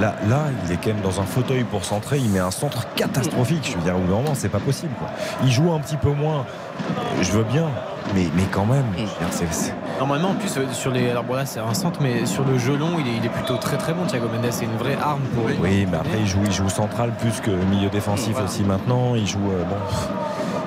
là, 0.00 0.14
là, 0.28 0.44
il 0.66 0.72
est 0.72 0.76
quand 0.76 0.88
même 0.92 1.00
dans 1.02 1.20
un 1.20 1.24
fauteuil 1.24 1.64
pour 1.64 1.84
centrer. 1.84 2.18
Il 2.18 2.28
met 2.30 2.38
un 2.40 2.50
centre 2.50 2.86
catastrophique. 2.94 3.68
Je 3.70 3.76
veux 3.78 3.82
dire, 3.82 3.96
au 3.96 4.00
bout 4.00 4.08
d'un 4.12 4.18
moment, 4.20 4.34
c'est 4.34 4.48
pas 4.50 4.58
possible. 4.60 4.92
quoi. 4.98 5.08
Il 5.44 5.50
joue 5.50 5.72
un 5.72 5.80
petit 5.80 5.96
peu 5.96 6.10
moins. 6.10 6.44
Je 7.22 7.32
veux 7.32 7.44
bien. 7.44 7.66
Mais, 8.14 8.26
mais 8.36 8.42
quand 8.50 8.66
même, 8.66 8.84
Normalement, 9.98 10.30
en 10.30 10.34
plus, 10.34 10.52
sur 10.72 10.90
les. 10.90 11.08
Alors 11.10 11.24
bon, 11.24 11.34
là, 11.34 11.46
c'est 11.46 11.60
un 11.60 11.72
centre, 11.72 12.00
mais 12.02 12.26
sur 12.26 12.44
le 12.44 12.58
jeu 12.58 12.76
long, 12.76 12.90
il 12.98 13.06
est, 13.08 13.16
il 13.16 13.24
est 13.24 13.30
plutôt 13.30 13.56
très 13.56 13.78
très 13.78 13.94
bon. 13.94 14.04
Thiago 14.04 14.26
Mendes, 14.26 14.50
c'est 14.50 14.66
une 14.66 14.76
vraie 14.76 14.98
arme 15.02 15.22
pour. 15.34 15.44
oui, 15.62 15.86
mais 15.90 15.96
après, 15.96 16.18
il 16.20 16.26
joue, 16.26 16.40
il 16.44 16.52
joue 16.52 16.68
central 16.68 17.12
plus 17.18 17.40
que 17.40 17.50
milieu 17.50 17.88
défensif 17.88 18.32
Voilà. 18.32 18.46
aussi 18.48 18.62
maintenant. 18.62 19.14
Il 19.14 19.26
joue. 19.26 19.38
euh, 19.50 19.64
bon. 19.64 19.76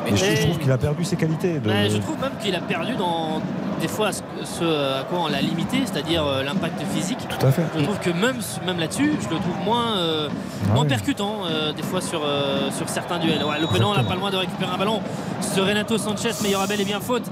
Je, 0.10 0.16
je 0.16 0.42
trouve 0.48 0.58
qu'il 0.58 0.72
a 0.72 0.78
perdu 0.80 1.04
ses 1.04 1.16
qualités. 1.18 1.60
De... 1.60 1.70
Je 1.70 1.98
trouve 1.98 2.20
même 2.20 2.32
qu'il 2.42 2.56
a 2.56 2.60
perdu 2.62 2.96
dans 2.96 3.42
des 3.80 3.88
fois 3.88 4.12
ce, 4.12 5.00
à 5.00 5.04
quoi 5.04 5.20
on 5.20 5.28
l'a 5.28 5.42
limité, 5.42 5.82
c'est-à-dire 5.86 6.26
euh, 6.26 6.44
l'impact 6.44 6.82
physique. 6.94 7.20
Tout 7.28 7.46
à 7.46 7.52
fait. 7.52 7.64
Je 7.78 7.84
trouve 7.84 8.00
que 8.00 8.10
même, 8.10 8.38
même 8.66 8.80
là-dessus, 8.80 9.14
je 9.22 9.30
le 9.30 9.36
trouve 9.36 9.58
moins, 9.64 9.98
euh, 9.98 10.30
Ah 10.70 10.74
moins 10.74 10.84
oui. 10.84 10.90
percutant 10.90 11.40
euh, 11.46 11.74
des 11.74 11.84
fois 11.84 12.02
sur, 12.02 12.22
euh, 12.24 12.70
sur 12.72 12.90
certains 12.90 13.20
duels. 13.20 13.44
Ouais, 13.44 13.60
L'opponent 13.60 13.96
n'a 13.96 14.04
pas 14.04 14.16
loin 14.16 14.32
de 14.32 14.38
récupérer 14.38 14.72
un 14.74 14.78
ballon. 14.78 15.02
Ce 15.42 15.60
Renato 15.60 15.98
Sanchez, 15.98 16.32
mais 16.42 16.50
il 16.50 16.52
y 16.52 16.56
aura 16.56 16.68
bel 16.68 16.82
et 16.82 16.86
bien 16.86 17.00
faute. 17.00 17.24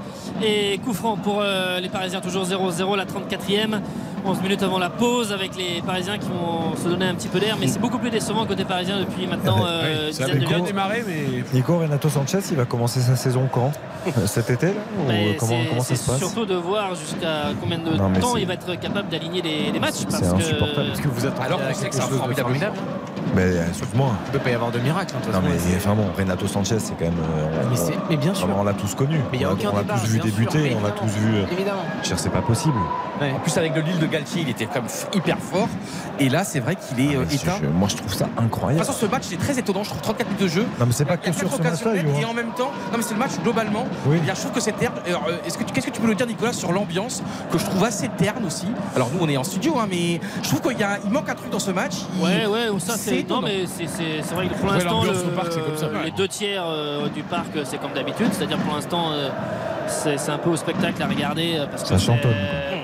Et 0.42 0.78
coup 0.78 0.92
franc 0.92 1.16
pour 1.16 1.42
les 1.80 1.88
Parisiens, 1.88 2.20
toujours 2.20 2.44
0-0, 2.44 2.96
la 2.96 3.04
34e. 3.04 3.80
11 4.26 4.42
minutes 4.42 4.62
avant 4.64 4.78
la 4.78 4.90
pause 4.90 5.32
avec 5.32 5.56
les 5.56 5.80
Parisiens 5.82 6.18
qui 6.18 6.28
vont 6.28 6.74
se 6.76 6.88
donner 6.88 7.06
un 7.06 7.14
petit 7.14 7.28
peu 7.28 7.38
d'air, 7.38 7.56
mais 7.60 7.68
c'est 7.68 7.78
beaucoup 7.78 7.98
plus 7.98 8.10
décevant 8.10 8.44
côté 8.44 8.64
parisien 8.64 8.98
depuis 8.98 9.26
maintenant 9.26 9.64
euh, 9.64 10.06
Ouais, 10.08 10.12
ça 10.12 10.24
dizaine 10.26 10.60
de 10.62 10.66
démarré, 10.66 11.04
mais 11.06 11.44
Nico 11.52 11.78
Renato 11.78 12.08
Sanchez, 12.08 12.40
il 12.50 12.56
va 12.56 12.64
commencer 12.64 13.00
sa 13.00 13.14
saison 13.14 13.48
quand 13.50 13.70
Cet 14.26 14.50
été 14.50 14.66
là 14.66 14.72
Ou 14.98 15.08
Mais 15.08 15.36
comment, 15.38 15.80
ça 15.80 15.94
se 15.94 16.04
passe 16.06 16.18
surtout 16.18 16.44
de 16.44 16.54
voir 16.54 16.94
jusqu'à 16.94 17.52
combien 17.60 17.78
de 17.78 17.96
Non, 17.96 18.12
temps 18.20 18.36
il 18.36 18.46
va 18.46 18.54
être 18.54 18.78
capable 18.80 19.08
d'aligner 19.08 19.42
les, 19.42 19.70
les 19.72 19.80
matchs. 19.80 20.04
Parce 20.10 20.22
C'est 20.22 20.30
que 20.30 20.36
insupportable. 20.36 20.88
Parce 20.88 21.00
que 21.00 21.08
vous 21.08 21.26
attendez 21.26 21.46
Alors 21.46 21.60
qu'on 21.60 21.74
sait 21.74 21.88
que 21.88 21.94
c'est 21.94 22.02
un 22.02 22.06
formidable. 22.08 22.76
Mais 23.36 23.42
euh, 23.42 23.68
excuse-moi. 23.68 24.08
Il 24.24 24.28
ne 24.28 24.32
peut 24.38 24.44
pas 24.44 24.50
y 24.50 24.54
avoir 24.54 24.70
de 24.70 24.78
miracle. 24.78 25.14
hein, 25.14 25.20
de 25.20 25.24
toute 25.26 25.34
Non 25.34 25.40
façon, 25.42 25.52
mais 25.52 25.58
c'est- 25.58 25.76
enfin 25.76 25.94
bon, 25.94 26.06
Renato 26.16 26.46
Sanchez 26.46 26.78
c'est 26.78 26.94
quand 26.94 27.04
même. 27.04 27.14
euh, 27.20 27.62
on- 27.64 27.70
Mais 27.70 27.76
c'est- 27.76 27.92
mais 28.10 28.16
bien 28.16 28.34
sûr. 28.34 28.48
On 28.58 28.64
l'a 28.64 28.72
tous 28.72 28.94
connu. 28.94 29.20
Mais 29.30 29.38
il 29.38 29.40
y 29.42 29.44
a 29.44 29.50
On 29.50 29.52
aucun 29.52 29.68
on 29.72 29.76
l'a 29.76 29.82
débat, 29.82 29.94
tous 30.00 30.06
vu 30.08 30.14
sûr, 30.16 30.24
débuter, 30.24 30.76
on 30.80 30.82
l'a 30.84 30.90
tous 30.92 31.06
vu. 31.06 31.34
euh, 31.36 31.44
Évidemment. 31.52 31.82
dire, 32.02 32.18
c'est 32.18 32.30
pas 32.30 32.40
possible. 32.40 32.78
En 33.20 33.38
plus, 33.40 33.56
avec 33.56 33.74
le 33.74 33.80
Lille 33.82 33.98
de 33.98 34.06
Galtier, 34.06 34.42
il 34.42 34.48
était 34.50 34.66
comme 34.66 34.84
hyper 35.14 35.38
fort. 35.38 35.68
Et 36.18 36.28
là, 36.28 36.44
c'est 36.44 36.60
vrai 36.60 36.76
qu'il 36.76 37.00
est 37.00 37.16
euh, 37.16 37.22
Ah, 37.24 37.28
je- 37.30 37.34
éteint. 37.36 37.52
je- 37.62 37.66
moi 37.68 37.88
je 37.88 37.96
trouve 37.96 38.12
ça 38.14 38.26
De 38.26 38.42
incroyable. 38.42 38.84
toute 38.84 38.94
façon, 38.94 39.06
ce 39.06 39.10
match 39.10 39.24
est 39.32 39.36
très 39.36 39.58
étonnant. 39.58 39.84
Je 39.84 39.90
trouve 39.90 40.02
34 40.02 40.26
minutes 40.28 40.42
de 40.42 40.48
jeu. 40.48 40.66
Non 40.80 40.86
mais 40.86 40.92
c'est 40.92 41.04
pas 41.04 41.16
que 41.16 41.30
sur 41.32 41.50
ce 41.52 41.62
Johan. 41.62 42.20
et 42.20 42.24
en 42.24 42.32
même 42.34 42.50
temps, 42.56 42.70
non 42.92 42.96
mais 42.98 43.02
c'est 43.02 43.14
le 43.14 43.20
match 43.20 43.32
globalement. 43.42 43.86
Oui. 44.06 44.18
Bien, 44.18 44.34
je 44.34 44.40
trouve 44.40 44.52
que 44.52 44.60
c'est 44.60 44.72
terne. 44.72 44.94
Alors, 45.06 45.24
euh, 45.28 45.36
est-ce 45.46 45.56
que 45.58 45.64
tu- 45.64 45.72
qu'est-ce 45.72 45.86
que 45.86 45.90
tu 45.92 46.00
peux 46.00 46.06
nous 46.06 46.14
dire, 46.14 46.26
Nicolas, 46.26 46.52
sur 46.52 46.72
l'ambiance 46.72 47.22
que 47.50 47.58
je 47.58 47.64
trouve 47.64 47.84
assez 47.84 48.08
terne 48.16 48.44
aussi? 48.46 48.66
Alors 48.94 49.10
nous, 49.12 49.18
on 49.22 49.28
est 49.28 49.36
en 49.36 49.44
studio, 49.44 49.74
hein, 49.78 49.86
mais 49.90 50.20
je 50.42 50.48
trouve 50.48 50.60
qu'il 50.60 50.78
y 50.78 50.84
a, 50.84 50.98
il 51.04 51.10
manque 51.10 51.28
un 51.28 51.34
truc 51.34 51.50
dans 51.50 51.58
ce 51.58 51.70
match. 51.70 51.94
Ouais, 52.20 52.46
ouais, 52.46 52.68
ça 52.78 52.94
c'est 52.96 53.25
Non, 53.28 53.40
mais 53.42 53.66
c'est- 53.66 54.34
vrai 54.34 54.48
que 54.48 54.54
pour 54.54 54.68
l'instant, 54.72 55.02
le- 55.04 56.04
les 56.04 56.10
deux 56.12 56.28
tiers 56.28 56.64
euh, 56.66 57.08
du 57.08 57.22
parc, 57.22 57.56
euh, 57.56 57.62
c'est 57.64 57.78
comme 57.78 57.92
d'habitude. 57.92 58.28
C'est-à-dire 58.32 58.58
pour 58.58 58.74
l'instant, 58.74 59.12
euh, 59.12 59.28
c'est 59.88 60.30
un 60.30 60.38
peu 60.38 60.50
au 60.50 60.56
spectacle 60.56 61.02
à 61.02 61.06
regarder. 61.06 61.60
Parce 61.70 61.82
que 61.82 61.88
Ça 61.88 61.98
chantonne, 61.98 62.34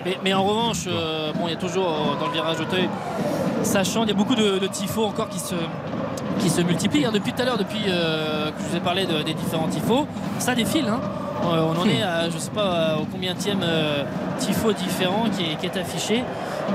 Mais, 0.05 0.19
mais 0.25 0.35
en 0.35 0.43
revanche, 0.43 0.85
euh, 0.89 1.33
bon, 1.35 1.47
il 1.47 1.51
y 1.51 1.55
a 1.55 1.59
toujours 1.59 1.89
euh, 1.89 2.19
dans 2.21 2.27
le 2.27 2.33
virage 2.33 2.57
d'Auteuil, 2.57 2.89
ça 3.63 3.85
chante. 3.85 4.05
Il 4.07 4.09
y 4.09 4.13
a 4.13 4.17
beaucoup 4.17 4.35
de, 4.35 4.59
de 4.59 4.67
tifos 4.67 5.05
encore 5.05 5.29
qui 5.29 5.39
se 5.39 5.55
qui 6.41 6.49
se 6.49 6.61
multiplient. 6.63 7.05
hein. 7.05 7.11
Depuis 7.13 7.33
tout 7.33 7.43
à 7.43 7.45
l'heure, 7.45 7.59
depuis 7.59 7.83
euh, 7.87 8.47
que 8.51 8.55
je 8.65 8.69
vous 8.71 8.77
ai 8.77 8.81
parlé 8.81 9.07
de- 9.07 9.23
des 9.23 9.35
différents 9.35 9.69
tifos, 9.69 10.07
ça 10.39 10.55
défile. 10.55 10.87
hein. 10.89 10.99
Euh, 11.45 11.63
on 11.77 11.81
en 11.81 11.87
est 11.89 12.03
à, 12.03 12.31
je 12.31 12.39
sais 12.39 12.51
pas, 12.51 12.97
au 13.01 13.05
combienième 13.05 13.61
euh, 13.63 14.03
tifo 14.39 14.73
différent 14.73 15.25
qui 15.37 15.43
est, 15.53 15.55
qui 15.57 15.67
est 15.67 15.77
affiché. 15.77 16.17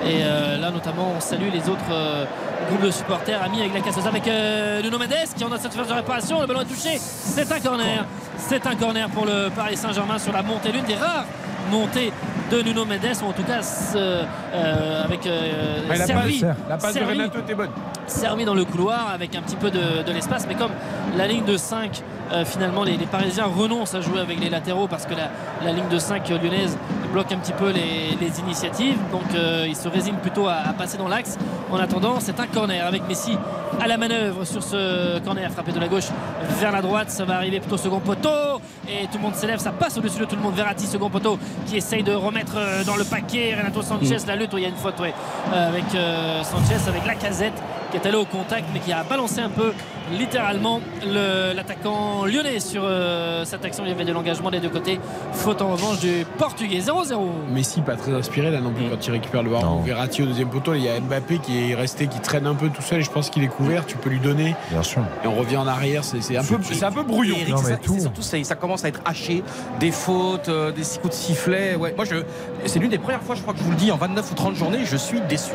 Et 0.06 0.19
euh, 0.22 0.57
là, 0.60 0.69
notamment, 0.72 1.11
on 1.18 1.19
salue 1.19 1.49
les 1.52 1.68
autres 1.69 1.89
groupes 2.68 2.81
de 2.84 2.91
supporters 2.91 3.41
amis 3.41 3.61
avec 3.61 3.73
la 3.73 3.81
casseuse 3.81 4.06
avec 4.07 4.27
euh, 4.27 4.81
Nuno 4.81 4.98
Mendes 4.98 5.14
qui 5.35 5.44
en 5.44 5.52
a 5.52 5.57
cette 5.57 5.73
phase 5.73 5.88
de 5.88 5.94
réparation. 5.94 6.41
Le 6.41 6.48
ballon 6.48 6.61
est 6.61 6.65
touché. 6.65 6.98
C'est 6.99 7.52
un 7.52 7.60
corner. 7.60 8.06
C'est 8.38 8.65
un 8.65 8.76
corner 8.76 9.10
pour 9.10 9.26
le 9.26 9.49
Paris 9.56 9.77
Saint-Germain 9.77 10.19
sur 10.19 10.34
la 10.34 10.44
montée, 10.44 10.72
l'une 10.72 10.85
des 10.85 10.95
rares 10.95 11.26
montées 11.72 12.11
de 12.52 12.61
Nuno 12.61 12.85
Mendes, 12.85 13.18
ou 13.23 13.26
en 13.26 13.34
tout 13.34 13.44
cas 13.44 13.60
euh, 13.95 15.03
avec 15.03 15.26
euh, 15.26 15.88
la 15.89 15.95
servi, 16.06 16.39
passe, 16.39 16.56
la 16.69 16.77
passe 16.77 16.94
de 16.94 16.99
servi 16.99 17.14
Renato 17.19 17.39
était 17.39 17.56
bonne. 17.56 17.69
servi 18.06 18.45
dans 18.45 18.53
le 18.53 18.64
couloir 18.64 19.10
avec 19.14 19.35
un 19.35 19.41
petit 19.41 19.57
peu 19.57 19.69
de, 19.69 20.03
de 20.03 20.11
l'espace. 20.11 20.45
Mais 20.48 20.56
comme 20.56 20.72
la 21.18 21.27
ligne 21.27 21.44
de 21.45 21.57
5, 21.57 22.02
euh, 22.32 22.45
finalement, 22.45 22.84
les, 22.84 22.98
les 22.98 23.06
Parisiens 23.06 23.45
renoncent 23.45 23.95
à 23.95 24.02
jouer 24.02 24.20
avec 24.20 24.40
les 24.40 24.49
latéraux 24.49 24.88
parce 24.88 25.06
que 25.06 25.14
la, 25.14 25.30
la 25.64 25.72
ligne 25.72 25.88
de 25.90 25.98
5 25.99 26.28
lyonnaise 26.30 26.78
bloque 27.14 27.32
un 27.32 27.38
petit 27.38 27.54
peu 27.54 27.70
les, 27.72 28.16
les 28.20 28.40
initiatives. 28.40 28.98
Donc 29.12 29.24
euh, 29.34 29.66
ils 29.68 29.76
se 29.76 29.88
résignent 29.88 30.18
plutôt 30.18 30.48
à, 30.48 30.56
à 30.56 30.74
passer 30.74 30.98
dans 30.98 31.08
l'axe. 31.08 31.38
En 31.72 31.78
attendant, 31.78 32.20
c'est 32.20 32.40
un 32.40 32.48
corner 32.48 32.86
avec 32.86 33.08
Messi 33.08 33.38
à 33.80 33.88
la 33.88 33.98
manœuvre 33.98 34.45
sur 34.45 34.64
ce 34.64 35.20
corner 35.20 35.49
frappé 35.52 35.72
de 35.72 35.80
la 35.80 35.88
gauche 35.88 36.08
vers 36.60 36.72
la 36.72 36.82
droite. 36.82 37.10
Ça 37.10 37.26
va 37.26 37.36
arriver 37.36 37.60
plutôt 37.60 37.78
second 37.78 37.99
poteau. 37.99 38.60
Et 38.90 39.06
tout 39.08 39.18
le 39.18 39.24
monde 39.24 39.36
s'élève. 39.36 39.60
Ça 39.60 39.72
passe 39.72 39.98
au-dessus 39.98 40.20
de 40.20 40.26
tout 40.26 40.36
le 40.36 40.41
monde. 40.41 40.56
Verratti, 40.56 40.86
second 40.88 41.10
poteau, 41.10 41.38
qui 41.66 41.78
essaye 41.78 42.04
de 42.04 42.14
remettre 42.14 42.54
euh, 42.56 42.84
dans 42.84 42.95
le 42.95 43.04
paquet. 43.04 43.56
Renato 43.58 43.82
Sanchez, 43.82 44.18
la 44.28 44.36
lutte. 44.36 44.54
où 44.54 44.58
Il 44.58 44.64
y 44.64 44.66
a 44.66 44.70
une 44.70 44.76
faute 44.76 44.99
ouais, 44.99 45.14
avec 45.54 45.84
euh, 45.95 46.44
Sanchez, 46.44 46.88
avec 46.88 47.06
la 47.06 47.16
casette 47.16 47.54
qui 47.91 47.98
est 47.98 48.06
allé 48.06 48.18
au 48.18 48.26
contact 48.26 48.66
mais 48.74 48.80
qui 48.82 48.91
a 48.91 49.02
balancé 49.04 49.40
un 49.40 49.49
peu 49.49 49.72
littéralement 50.12 50.80
le- 51.06 51.54
l'attaquant 51.54 52.26
lyonnais 52.26 52.60
sur 52.60 52.82
euh, 52.86 53.44
cette 53.46 53.64
action. 53.66 53.84
Il 53.86 53.90
y 53.90 53.92
avait 53.94 54.06
de 54.06 54.14
l'engagement 54.14 54.52
des 54.52 54.60
deux 54.60 54.70
côtés. 54.70 55.00
Faute 55.34 55.62
en 55.62 55.70
revanche 55.72 56.00
du 56.00 56.26
portugais 56.38 56.80
0-0. 56.80 57.18
Messi 57.52 57.82
pas 57.82 57.96
très 57.96 58.14
inspiré 58.14 58.52
là 58.52 58.60
non 58.62 58.72
plus 58.72 58.86
quand 58.90 59.06
il 59.08 59.12
récupère 59.12 59.44
le 59.44 59.50
ballon. 59.50 59.82
Verratti 59.82 60.24
au 60.24 60.26
deuxième 60.26 60.50
poteau, 60.50 60.74
il 60.74 60.84
y 60.84 60.90
a 60.90 61.00
Mbappé 61.00 61.40
qui 61.40 61.72
est 61.72 61.76
resté, 61.76 62.08
qui 62.08 62.20
traîne 62.20 62.48
un 62.48 62.56
peu 62.56 62.70
tout 62.70 62.82
seul. 62.82 63.02
Je 63.04 63.10
pense 63.10 63.30
qu'il 63.30 63.44
est 63.44 63.48
couvert. 63.48 63.86
Tu 63.86 63.98
peux 63.98 64.10
lui 64.10 64.20
donner 64.20 64.56
Bien 64.72 64.84
sûr. 64.84 65.02
et 65.24 65.28
on 65.28 65.36
revient 65.36 65.58
en 65.58 65.68
arrière. 65.68 66.04
C'est 66.04 66.38
un 66.38 66.44
peu, 66.44 66.58
c'est 66.64 66.84
un 66.86 66.92
peu 66.92 67.04
brouillon. 67.04 67.36
Eric, 67.38 67.50
Non, 67.50 67.58
c'est 67.58 67.64
mais 67.66 67.70
ça- 67.74 67.78
tout. 67.84 67.94
c'est 67.96 68.02
surtout 68.02 68.22
ça, 68.22 68.44
ça 68.44 68.56
commence 68.56 68.86
à 68.86 68.90
être 68.90 69.02
haché, 69.06 69.44
des 69.80 69.92
fautes, 69.92 70.50
euh, 70.50 70.72
des 70.72 70.82
coups 71.02 71.10
de 71.10 71.14
sifflet. 71.14 71.76
Ouais. 71.76 71.94
Moi, 71.96 72.06
je, 72.06 72.16
c'est 72.66 72.80
l'une 72.80 72.90
des 72.90 72.98
premières 72.98 73.22
fois, 73.22 73.36
je 73.36 73.42
crois 73.42 73.54
que 73.54 73.60
je 73.60 73.64
vous 73.66 73.72
le 73.72 73.78
dis, 73.78 73.92
en 73.92 73.98
29 73.98 74.32
ou 74.32 74.36
30 74.36 74.56
journées, 74.56 74.80
je 74.86 74.96
suis 74.98 75.20
déçu. 75.22 75.52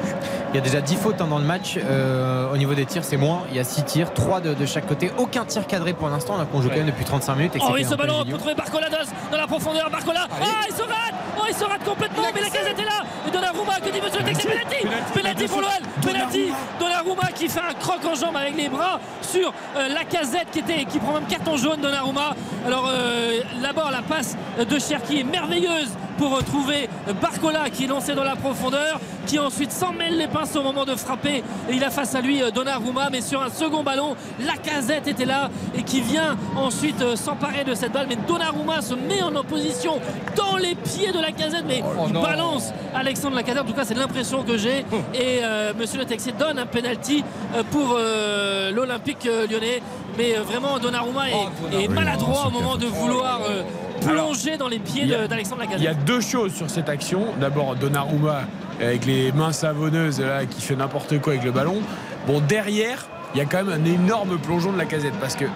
Il 0.53 0.57
y 0.57 0.59
a 0.59 0.63
déjà 0.63 0.81
10 0.81 0.97
fautes 0.97 1.21
hein, 1.21 1.27
dans 1.29 1.39
le 1.39 1.45
match. 1.45 1.79
Euh, 1.79 2.53
au 2.53 2.57
niveau 2.57 2.75
des 2.75 2.85
tirs, 2.87 3.05
c'est 3.05 3.17
moins. 3.17 3.43
Il 3.51 3.57
y 3.57 3.61
a 3.61 3.65
6 3.65 3.85
tirs, 3.85 4.13
3 4.13 4.41
de, 4.43 4.55
de 4.55 4.67
chaque 4.67 4.87
côté. 4.87 5.11
Aucun 5.19 5.45
tir 5.45 5.67
cadré 5.67 5.93
pour 5.93 6.09
l'instant, 6.09 6.35
alors 6.35 6.49
qu'on 6.51 6.63
joue 6.63 6.69
quand 6.69 6.77
même 6.77 6.87
depuis 6.87 7.05
35 7.05 7.35
minutes. 7.37 7.57
et 7.57 7.59
Oh 7.63 7.73
oui, 7.73 7.85
ce 7.85 7.95
ballon 7.95 8.25
pour 8.25 8.39
trouver 8.39 8.55
Barcola 8.55 8.89
dans, 8.89 9.37
la 9.37 9.47
profondeur. 9.47 9.91
Barcola, 9.91 10.27
ah, 10.31 10.67
il 10.69 10.75
se 10.75 10.83
rate. 10.83 11.15
Oh, 11.39 11.43
il 11.49 11.55
se 11.55 11.65
rate 11.65 11.85
complètement, 11.85 12.25
mais 12.35 12.41
la 12.41 12.51
casette 12.51 12.79
est 12.79 12.85
là. 12.85 13.05
Et 13.27 13.31
Donnarumma, 13.31 13.81
que 13.81 13.91
dit 13.91 14.01
monsieur 14.01 14.19
le 14.21 14.25
texte 14.27 14.49
Penalty. 14.49 14.87
Penalty. 15.15 15.49
Pour 15.49 15.61
l'OL. 15.61 15.71
Penalty. 16.03 16.53
Donnarumma. 16.79 17.33
Qui 17.35 17.49
fait 17.49 17.61
un 17.61 17.75
croc 17.75 18.05
en 18.05 18.15
jambe 18.15 18.37
avec 18.37 18.57
les 18.57 18.69
bras 18.69 19.01
sur 19.23 19.53
euh, 19.77 19.89
la 19.89 20.05
casette 20.05 20.49
qui, 20.53 20.61
était, 20.61 20.85
qui 20.85 20.99
prend 20.99 21.15
même 21.15 21.27
carton 21.27 21.57
jaune 21.57 21.81
Donnarumma. 21.81 22.35
Alors 22.67 22.89
euh, 22.89 23.41
d'abord 23.63 23.91
la 23.91 24.03
passe 24.03 24.37
de 24.59 24.79
Cherki 24.79 25.21
est 25.21 25.25
merveilleuse 25.25 25.91
pour 26.19 26.37
retrouver 26.37 26.89
Barcola 27.21 27.71
qui 27.71 27.85
est 27.85 27.89
lancé 27.89 28.15
dans 28.15 28.25
la 28.25 28.37
profondeur, 28.37 29.01
qui 29.27 29.39
ensuite 29.39 29.73
s'en 29.73 29.93
mêle 29.93 30.17
les 30.17 30.29
pinces 30.29 30.55
au 30.57 30.63
moment 30.63 30.85
de 30.85 30.95
frapper. 30.95 31.43
Et 31.69 31.75
il 31.75 31.85
a 31.85 31.91
face 31.91 32.15
à 32.15 32.21
lui 32.21 32.43
euh, 32.43 32.51
Donnarumma, 32.51 33.09
mais 33.11 33.21
sur 33.21 33.43
un 33.43 33.51
second 33.51 33.83
ballon, 33.83 34.17
la 34.41 34.55
casette 34.55 35.07
était 35.07 35.25
là 35.25 35.51
et 35.75 35.83
qui 35.83 36.01
vient 36.01 36.37
ensuite 36.57 37.01
euh, 37.03 37.17
s'emparer 37.17 37.65
de 37.65 37.75
cette 37.75 37.93
balle. 37.93 38.07
Mais 38.09 38.17
Donnarumma 38.17 38.83
se 38.83 38.95
met 38.95 39.23
en 39.23 39.35
opposition 39.37 40.01
dans 40.37 40.57
les 40.57 40.75
pieds 40.75 41.13
de 41.13 41.21
la 41.21 41.33
casette, 41.33 41.65
mais 41.67 41.83
il 42.07 42.13
non. 42.13 42.23
balance 42.23 42.73
Alexandre 42.95 43.37
Lacazette. 43.37 43.63
En 43.63 43.67
tout 43.67 43.75
cas, 43.75 43.85
c'est 43.85 43.95
l'impression 43.95 44.43
que 44.43 44.57
j'ai. 44.57 44.81
Et 45.15 45.41
euh, 45.43 45.73
Monsieur 45.79 45.99
Le 45.99 46.05
Texier 46.05 46.33
donne 46.33 46.59
un 46.59 46.67
penalty 46.67 47.25
pour 47.71 47.97
euh, 47.99 48.71
l'Olympique 48.71 49.25
lyonnais. 49.25 49.83
Mais 50.19 50.37
euh, 50.37 50.43
vraiment, 50.43 50.79
Donnarumma 50.79 51.31
est, 51.31 51.85
est 51.85 51.89
maladroit 51.89 52.47
au 52.49 52.51
moment 52.51 52.77
de 52.77 52.87
vouloir 52.87 53.41
euh, 53.49 53.63
plonger 54.07 54.57
dans 54.57 54.69
les 54.69 54.79
pieds 54.79 55.07
d'Alexandre 55.07 55.63
Il 55.65 55.69
y 55.81 55.85
Lacazette. 55.85 55.89
a 56.03 56.05
deux 56.05 56.21
choses 56.21 56.53
sur 56.55 56.69
cette 56.69 56.89
action. 56.89 57.27
D'abord, 57.41 57.77
Donnarumma 57.77 58.43
avec 58.81 59.07
les 59.07 59.33
mains 59.33 59.53
savonneuses 59.53 60.21
là, 60.21 60.45
qui 60.45 60.61
fait 60.61 60.75
n'importe 60.77 61.21
quoi 61.21 61.33
avec 61.35 61.45
le 61.45 61.53
ballon. 61.53 61.77
Bon, 62.27 62.41
derrière, 62.41 63.07
il 63.35 63.39
y 63.39 63.41
a 63.41 63.45
quand 63.47 63.65
même 63.65 63.81
un 63.81 63.85
énorme 63.85 64.39
plongeon 64.39 64.73
de 64.73 64.79
la 64.79 64.85
casette 64.87 65.15
parce 65.21 65.37
que 65.37 65.47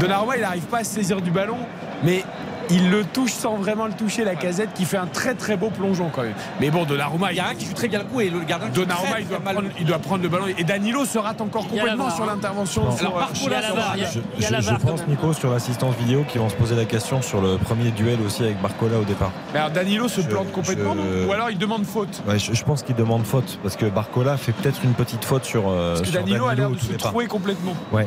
Donnarumma, 0.00 0.36
il 0.36 0.42
n'arrive 0.42 0.64
pas 0.66 0.78
à 0.78 0.84
se 0.84 0.94
saisir 0.94 1.20
du 1.22 1.30
ballon, 1.30 1.58
mais 2.04 2.24
il 2.70 2.90
le 2.90 3.04
touche 3.04 3.32
sans 3.32 3.56
vraiment 3.56 3.86
le 3.86 3.92
toucher, 3.92 4.24
la 4.24 4.34
casette 4.34 4.70
qui 4.74 4.84
fait 4.84 4.96
un 4.96 5.06
très 5.06 5.34
très 5.34 5.56
beau 5.56 5.70
plongeon 5.70 6.10
quand 6.14 6.22
même. 6.22 6.34
Mais 6.60 6.70
bon, 6.70 6.84
Donnarumma, 6.84 7.32
Il 7.32 7.36
y 7.36 7.40
a 7.40 7.48
un 7.48 7.54
qui 7.54 7.66
joue 7.66 7.74
très 7.74 7.88
bien 7.88 8.00
le 8.00 8.04
coup 8.06 8.20
et 8.20 8.30
le 8.30 8.40
gardien 8.40 8.68
Donnarumma, 8.68 9.20
il 9.20 9.26
doit, 9.28 9.40
prendre, 9.40 9.62
il 9.78 9.84
doit 9.86 9.98
prendre 9.98 10.22
le 10.22 10.28
ballon. 10.28 10.46
Et 10.58 10.64
Danilo 10.64 11.04
se 11.04 11.18
rate 11.18 11.40
encore 11.40 11.66
complètement 11.68 12.10
sur 12.10 12.26
l'intervention. 12.26 12.82
Alors, 12.98 13.16
euh, 13.16 13.20
Barcola, 13.20 13.36
Il 13.40 13.50
y 13.52 13.54
a 13.54 13.60
la 13.60 13.66
sur- 13.66 13.76
VAR, 13.76 13.92
il 13.96 14.00
y 14.00 14.04
a- 14.04 14.60
Je, 14.60 14.66
je- 14.66 14.74
pense. 14.76 15.06
Nico, 15.08 15.32
sur 15.32 15.50
l'assistance 15.50 15.94
vidéo, 15.96 16.24
qui 16.28 16.38
vont 16.38 16.48
se 16.48 16.54
poser 16.54 16.74
la 16.76 16.84
question 16.84 17.20
sur 17.22 17.40
le 17.40 17.56
premier 17.58 17.90
duel 17.90 18.18
aussi 18.24 18.42
avec 18.44 18.60
Barcola 18.60 18.98
au 18.98 19.04
départ. 19.04 19.30
Mais 19.52 19.58
alors, 19.60 19.70
Danilo 19.72 20.08
se 20.08 20.20
Je- 20.20 20.28
plante 20.28 20.50
complètement, 20.52 20.94
je- 20.94 21.26
Ou 21.26 21.32
alors 21.32 21.50
il 21.50 21.58
demande 21.58 21.84
faute 21.84 22.22
Ouais, 22.26 22.38
je, 22.38 22.52
je 22.52 22.64
pense 22.64 22.82
qu'il 22.82 22.94
demande 22.94 23.24
faute 23.24 23.58
parce 23.62 23.76
que 23.76 23.86
Barcola 23.86 24.36
fait 24.36 24.52
peut-être 24.52 24.80
une 24.84 24.92
petite 24.94 25.24
faute 25.24 25.44
sur, 25.44 25.64
euh, 25.68 25.90
Parce 25.94 26.02
que 26.02 26.06
sur 26.08 26.20
Danilo 26.20 26.46
a 26.46 26.54
l'air 26.54 26.70
de 26.70 26.78
se 26.78 26.86
départ. 26.86 27.10
trouver 27.10 27.26
complètement. 27.26 27.74
Ouais. 27.92 28.06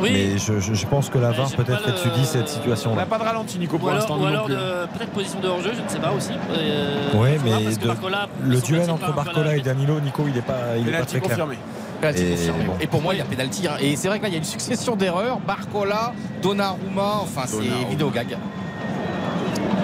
Oui. 0.00 0.10
Mais 0.12 0.38
je, 0.38 0.60
je- 0.60 0.74
je 0.74 0.86
pense 0.86 1.08
que 1.10 1.18
la 1.18 1.30
VAR 1.32 1.50
peut-être 1.50 1.86
le- 1.86 1.92
étudie 1.96 2.24
cette 2.24 2.44
On 2.44 2.46
situation-là. 2.46 2.96
n'a 2.96 3.06
pas 3.06 3.18
de 3.18 3.24
ralenti, 3.24 3.58
Nico, 3.58 3.76
Ou 3.76 3.78
pour 3.78 3.90
l'instant. 3.90 4.18
ou 4.18 4.26
alors 4.26 4.46
peut-être 4.46 5.10
position 5.10 5.40
de 5.40 5.48
hors-jeu, 5.48 5.72
je 5.76 5.82
ne 5.82 5.88
sais 5.88 5.98
pas 5.98 6.12
aussi. 6.12 6.32
Euh, 6.50 7.10
faudra 7.10 7.26
mais 7.44 7.64
parce 7.64 7.76
que 7.76 7.82
de- 7.82 7.86
Barcola, 7.88 8.28
le 8.42 8.60
duel 8.60 8.90
entre 8.90 9.12
Barcola 9.12 9.46
la- 9.46 9.56
et 9.56 9.60
Danilo, 9.60 10.00
Nico, 10.00 10.22
il 10.26 10.34
n'est 10.34 10.40
pas, 10.40 10.54
il 10.76 10.82
est 10.82 10.84
pas 10.84 10.98
Penalty 10.98 11.10
très 11.12 11.20
clair. 11.20 11.30
confirmé. 11.30 11.58
Penalty 12.00 12.22
Et 12.22 12.50
bon. 12.66 12.72
Et 12.80 12.86
pour 12.86 13.02
moi, 13.02 13.14
il 13.14 13.18
y 13.18 13.20
a 13.20 13.24
pénalty. 13.24 13.66
hein. 13.66 13.72
Et 13.80 13.96
c'est 13.96 14.06
vrai 14.08 14.18
que 14.18 14.22
là, 14.22 14.28
il 14.28 14.32
y 14.32 14.36
a 14.36 14.38
une 14.38 14.44
succession 14.44 14.94
d'erreurs. 14.94 15.38
Barcola, 15.40 16.12
Donnarumma, 16.42 17.20
enfin, 17.22 17.42
c'est 17.46 17.88
vidéo 17.90 18.10
gag. 18.10 18.36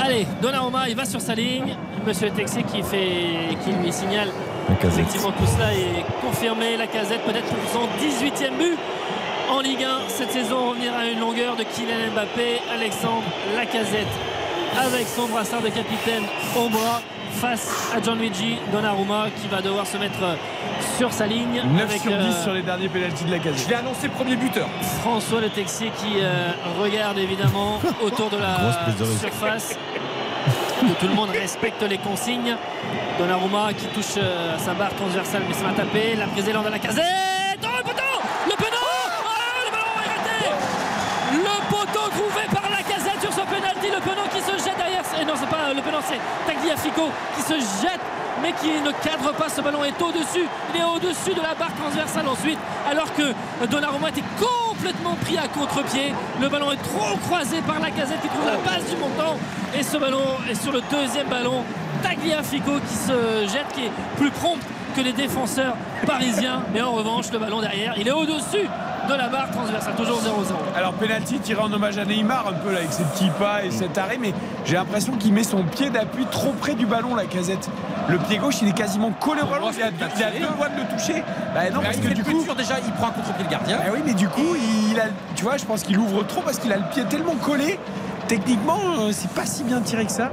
Allez, 0.00 0.26
Donnarumma, 0.42 0.88
il 0.88 0.96
va 0.96 1.04
sur 1.04 1.20
sa 1.20 1.34
ligne. 1.34 1.76
Monsieur 2.06 2.30
Texier 2.30 2.62
qui 2.64 2.82
fait, 2.82 3.56
qui 3.64 3.72
lui 3.72 3.90
signale 3.92 4.28
effectivement 4.82 5.30
tout 5.32 5.46
cela 5.46 5.72
est 5.72 6.04
confirmé. 6.20 6.76
La 6.76 6.86
casette 6.86 7.22
peut-être 7.24 7.46
pour 7.46 7.70
son 7.72 7.88
18e 7.98 8.56
but 8.58 8.78
en 9.50 9.60
Ligue 9.60 9.84
1 9.84 10.08
cette 10.08 10.32
saison. 10.32 10.70
Revenir 10.70 10.94
à 10.96 11.06
une 11.06 11.20
longueur 11.20 11.56
de 11.56 11.62
Kylian 11.64 12.10
Mbappé, 12.14 12.60
Alexandre 12.72 13.22
Lacazette 13.56 14.06
avec 14.76 15.06
son 15.06 15.26
brassard 15.28 15.62
de 15.62 15.68
capitaine 15.68 16.24
au 16.56 16.68
bras 16.68 17.00
face 17.40 17.92
à 17.96 18.00
Gianluigi 18.02 18.56
Donnarumma 18.72 19.26
qui 19.40 19.46
va 19.48 19.60
devoir 19.62 19.86
se 19.86 19.96
mettre 19.96 20.18
sur 20.96 21.12
sa 21.12 21.26
ligne 21.26 21.62
9 21.64 21.82
avec 21.82 22.00
sur 22.00 22.10
10 22.10 22.16
euh, 22.16 22.42
sur 22.42 22.52
les 22.54 22.62
derniers 22.62 22.88
pénaltys 22.88 23.24
de 23.24 23.30
la 23.30 23.38
Je 23.38 23.42
casette. 23.42 23.68
l'ai 23.68 23.74
annoncé 23.76 24.08
premier 24.08 24.34
buteur. 24.36 24.66
François 25.00 25.40
Le 25.40 25.48
Texier 25.48 25.90
qui 25.98 26.14
euh, 26.20 26.50
regarde 26.80 27.18
évidemment 27.18 27.80
autour 28.02 28.30
de 28.30 28.36
la 28.38 28.56
surface. 29.20 29.76
Que 30.80 30.86
tout 31.00 31.06
le 31.08 31.14
monde 31.14 31.30
respecte 31.30 31.82
les 31.82 31.98
consignes. 31.98 32.56
Donnarumma 33.18 33.72
qui 33.74 33.86
touche 33.86 34.16
euh, 34.18 34.58
sa 34.58 34.74
barre 34.74 34.94
transversale 34.96 35.42
mais 35.46 35.54
ça 35.54 35.64
va 35.64 35.72
taper. 35.72 36.16
La 36.16 36.26
prise 36.26 36.44
de 36.46 36.52
la 36.52 36.78
casette. 36.80 37.04
Oh 37.62 37.66
le 37.78 37.82
poteau 37.84 38.02
Le 38.46 38.56
pénal 38.56 38.72
Ah, 39.24 39.64
Le 39.66 39.70
ballon 39.70 39.94
est 40.04 40.08
raté 40.08 40.50
Le 41.32 41.70
poteau 41.70 42.08
trouvé 42.10 42.42
par 42.52 42.68
la 42.70 42.82
casette 42.82 43.20
sur 43.20 43.32
ce 43.32 43.40
penalty 44.04 44.36
qui 44.36 44.42
se 44.42 44.64
jette 44.64 44.76
derrière. 44.76 45.02
Et 45.20 45.24
non, 45.24 45.34
c'est 45.36 45.48
pas 45.48 45.72
le 45.72 45.80
c'est 46.08 46.20
Tagliafico 46.46 47.10
qui 47.36 47.42
se 47.42 47.54
jette 47.54 48.00
mais 48.42 48.52
qui 48.52 48.68
ne 48.80 48.90
cadre 49.02 49.32
pas. 49.32 49.48
Ce 49.48 49.60
ballon 49.60 49.84
est 49.84 50.00
au-dessus. 50.00 50.46
Il 50.74 50.80
est 50.80 50.84
au-dessus 50.84 51.34
de 51.34 51.40
la 51.40 51.54
barre 51.54 51.74
transversale 51.74 52.28
ensuite. 52.28 52.58
Alors 52.90 53.12
que 53.14 53.32
Donnarumma 53.66 54.10
était 54.10 54.24
complètement 54.38 55.14
pris 55.14 55.38
à 55.38 55.48
contre-pied. 55.48 56.14
Le 56.40 56.48
ballon 56.48 56.72
est 56.72 56.82
trop 56.82 57.16
croisé 57.26 57.60
par 57.62 57.80
la 57.80 57.90
casette 57.90 58.20
qui 58.20 58.28
trouve 58.28 58.46
la 58.46 58.58
base 58.58 58.84
du 58.90 58.96
montant. 58.96 59.38
Et 59.76 59.82
ce 59.82 59.96
ballon 59.96 60.24
est 60.50 60.60
sur 60.60 60.72
le 60.72 60.80
deuxième 60.90 61.28
ballon. 61.28 61.64
Tagliafico 62.02 62.72
qui 62.86 62.94
se 62.94 63.52
jette, 63.52 63.72
qui 63.72 63.86
est 63.86 63.92
plus 64.16 64.30
prompt 64.30 64.60
que 64.94 65.00
les 65.00 65.12
défenseurs 65.12 65.74
parisiens. 66.06 66.62
Mais 66.72 66.82
en 66.82 66.92
revanche, 66.92 67.30
le 67.32 67.38
ballon 67.38 67.60
derrière, 67.60 67.94
il 67.96 68.06
est 68.06 68.12
au-dessus 68.12 68.68
de 69.08 69.14
la 69.14 69.28
barre 69.28 69.50
transversale. 69.50 69.94
Toujours 69.94 70.20
0-0. 70.20 70.26
Alors 70.76 70.92
penalty 70.94 71.38
tiré 71.38 71.60
en 71.60 71.72
hommage 71.72 71.98
à 71.98 72.04
Neymar 72.04 72.46
un 72.48 72.52
peu 72.52 72.72
là 72.72 72.78
avec 72.78 72.92
ses 72.92 73.04
petits 73.04 73.30
pas 73.38 73.64
et 73.64 73.70
cet 73.70 73.96
arrêt 73.98 74.18
mais 74.20 74.32
j'ai 74.64 74.74
l'impression 74.76 75.12
qu'il 75.14 75.32
met 75.32 75.44
son 75.44 75.62
pied 75.64 75.90
d'appui 75.90 76.26
trop 76.30 76.52
près 76.52 76.74
du 76.74 76.86
ballon 76.86 77.14
la 77.14 77.26
casette. 77.26 77.68
Le 78.08 78.18
pied 78.18 78.38
gauche 78.38 78.56
il 78.62 78.68
est 78.68 78.76
quasiment 78.76 79.10
collé 79.12 79.42
au 79.42 79.46
ballon, 79.46 79.70
il 79.74 79.82
a, 79.82 79.88
il 79.88 80.22
a 80.22 80.30
deux 80.30 80.54
doigts 80.56 80.68
de 80.68 80.80
le 80.80 80.96
toucher. 80.96 81.22
Bah 81.54 81.70
non 81.70 81.80
Mais 81.80 81.86
parce 81.86 81.98
que 81.98 82.08
du 82.08 82.22
coup 82.22 82.44
déjà, 82.56 82.74
il 82.84 82.92
prend 82.92 83.08
un 83.08 83.10
contre-pied 83.10 83.44
le 83.44 83.50
gardien. 83.50 83.78
Bah 83.78 83.84
oui 83.92 84.00
mais 84.04 84.14
du 84.14 84.28
coup 84.28 84.56
il 84.90 84.98
a 84.98 85.04
tu 85.34 85.44
vois 85.44 85.56
je 85.56 85.64
pense 85.64 85.82
qu'il 85.82 85.98
ouvre 85.98 86.26
trop 86.26 86.42
parce 86.42 86.58
qu'il 86.58 86.72
a 86.72 86.76
le 86.76 86.84
pied 86.92 87.04
tellement 87.04 87.36
collé. 87.36 87.78
Techniquement 88.28 88.78
euh, 88.98 89.10
c'est 89.12 89.30
pas 89.30 89.44
si 89.46 89.64
bien 89.64 89.80
tiré 89.80 90.06
que 90.06 90.12
ça. 90.12 90.30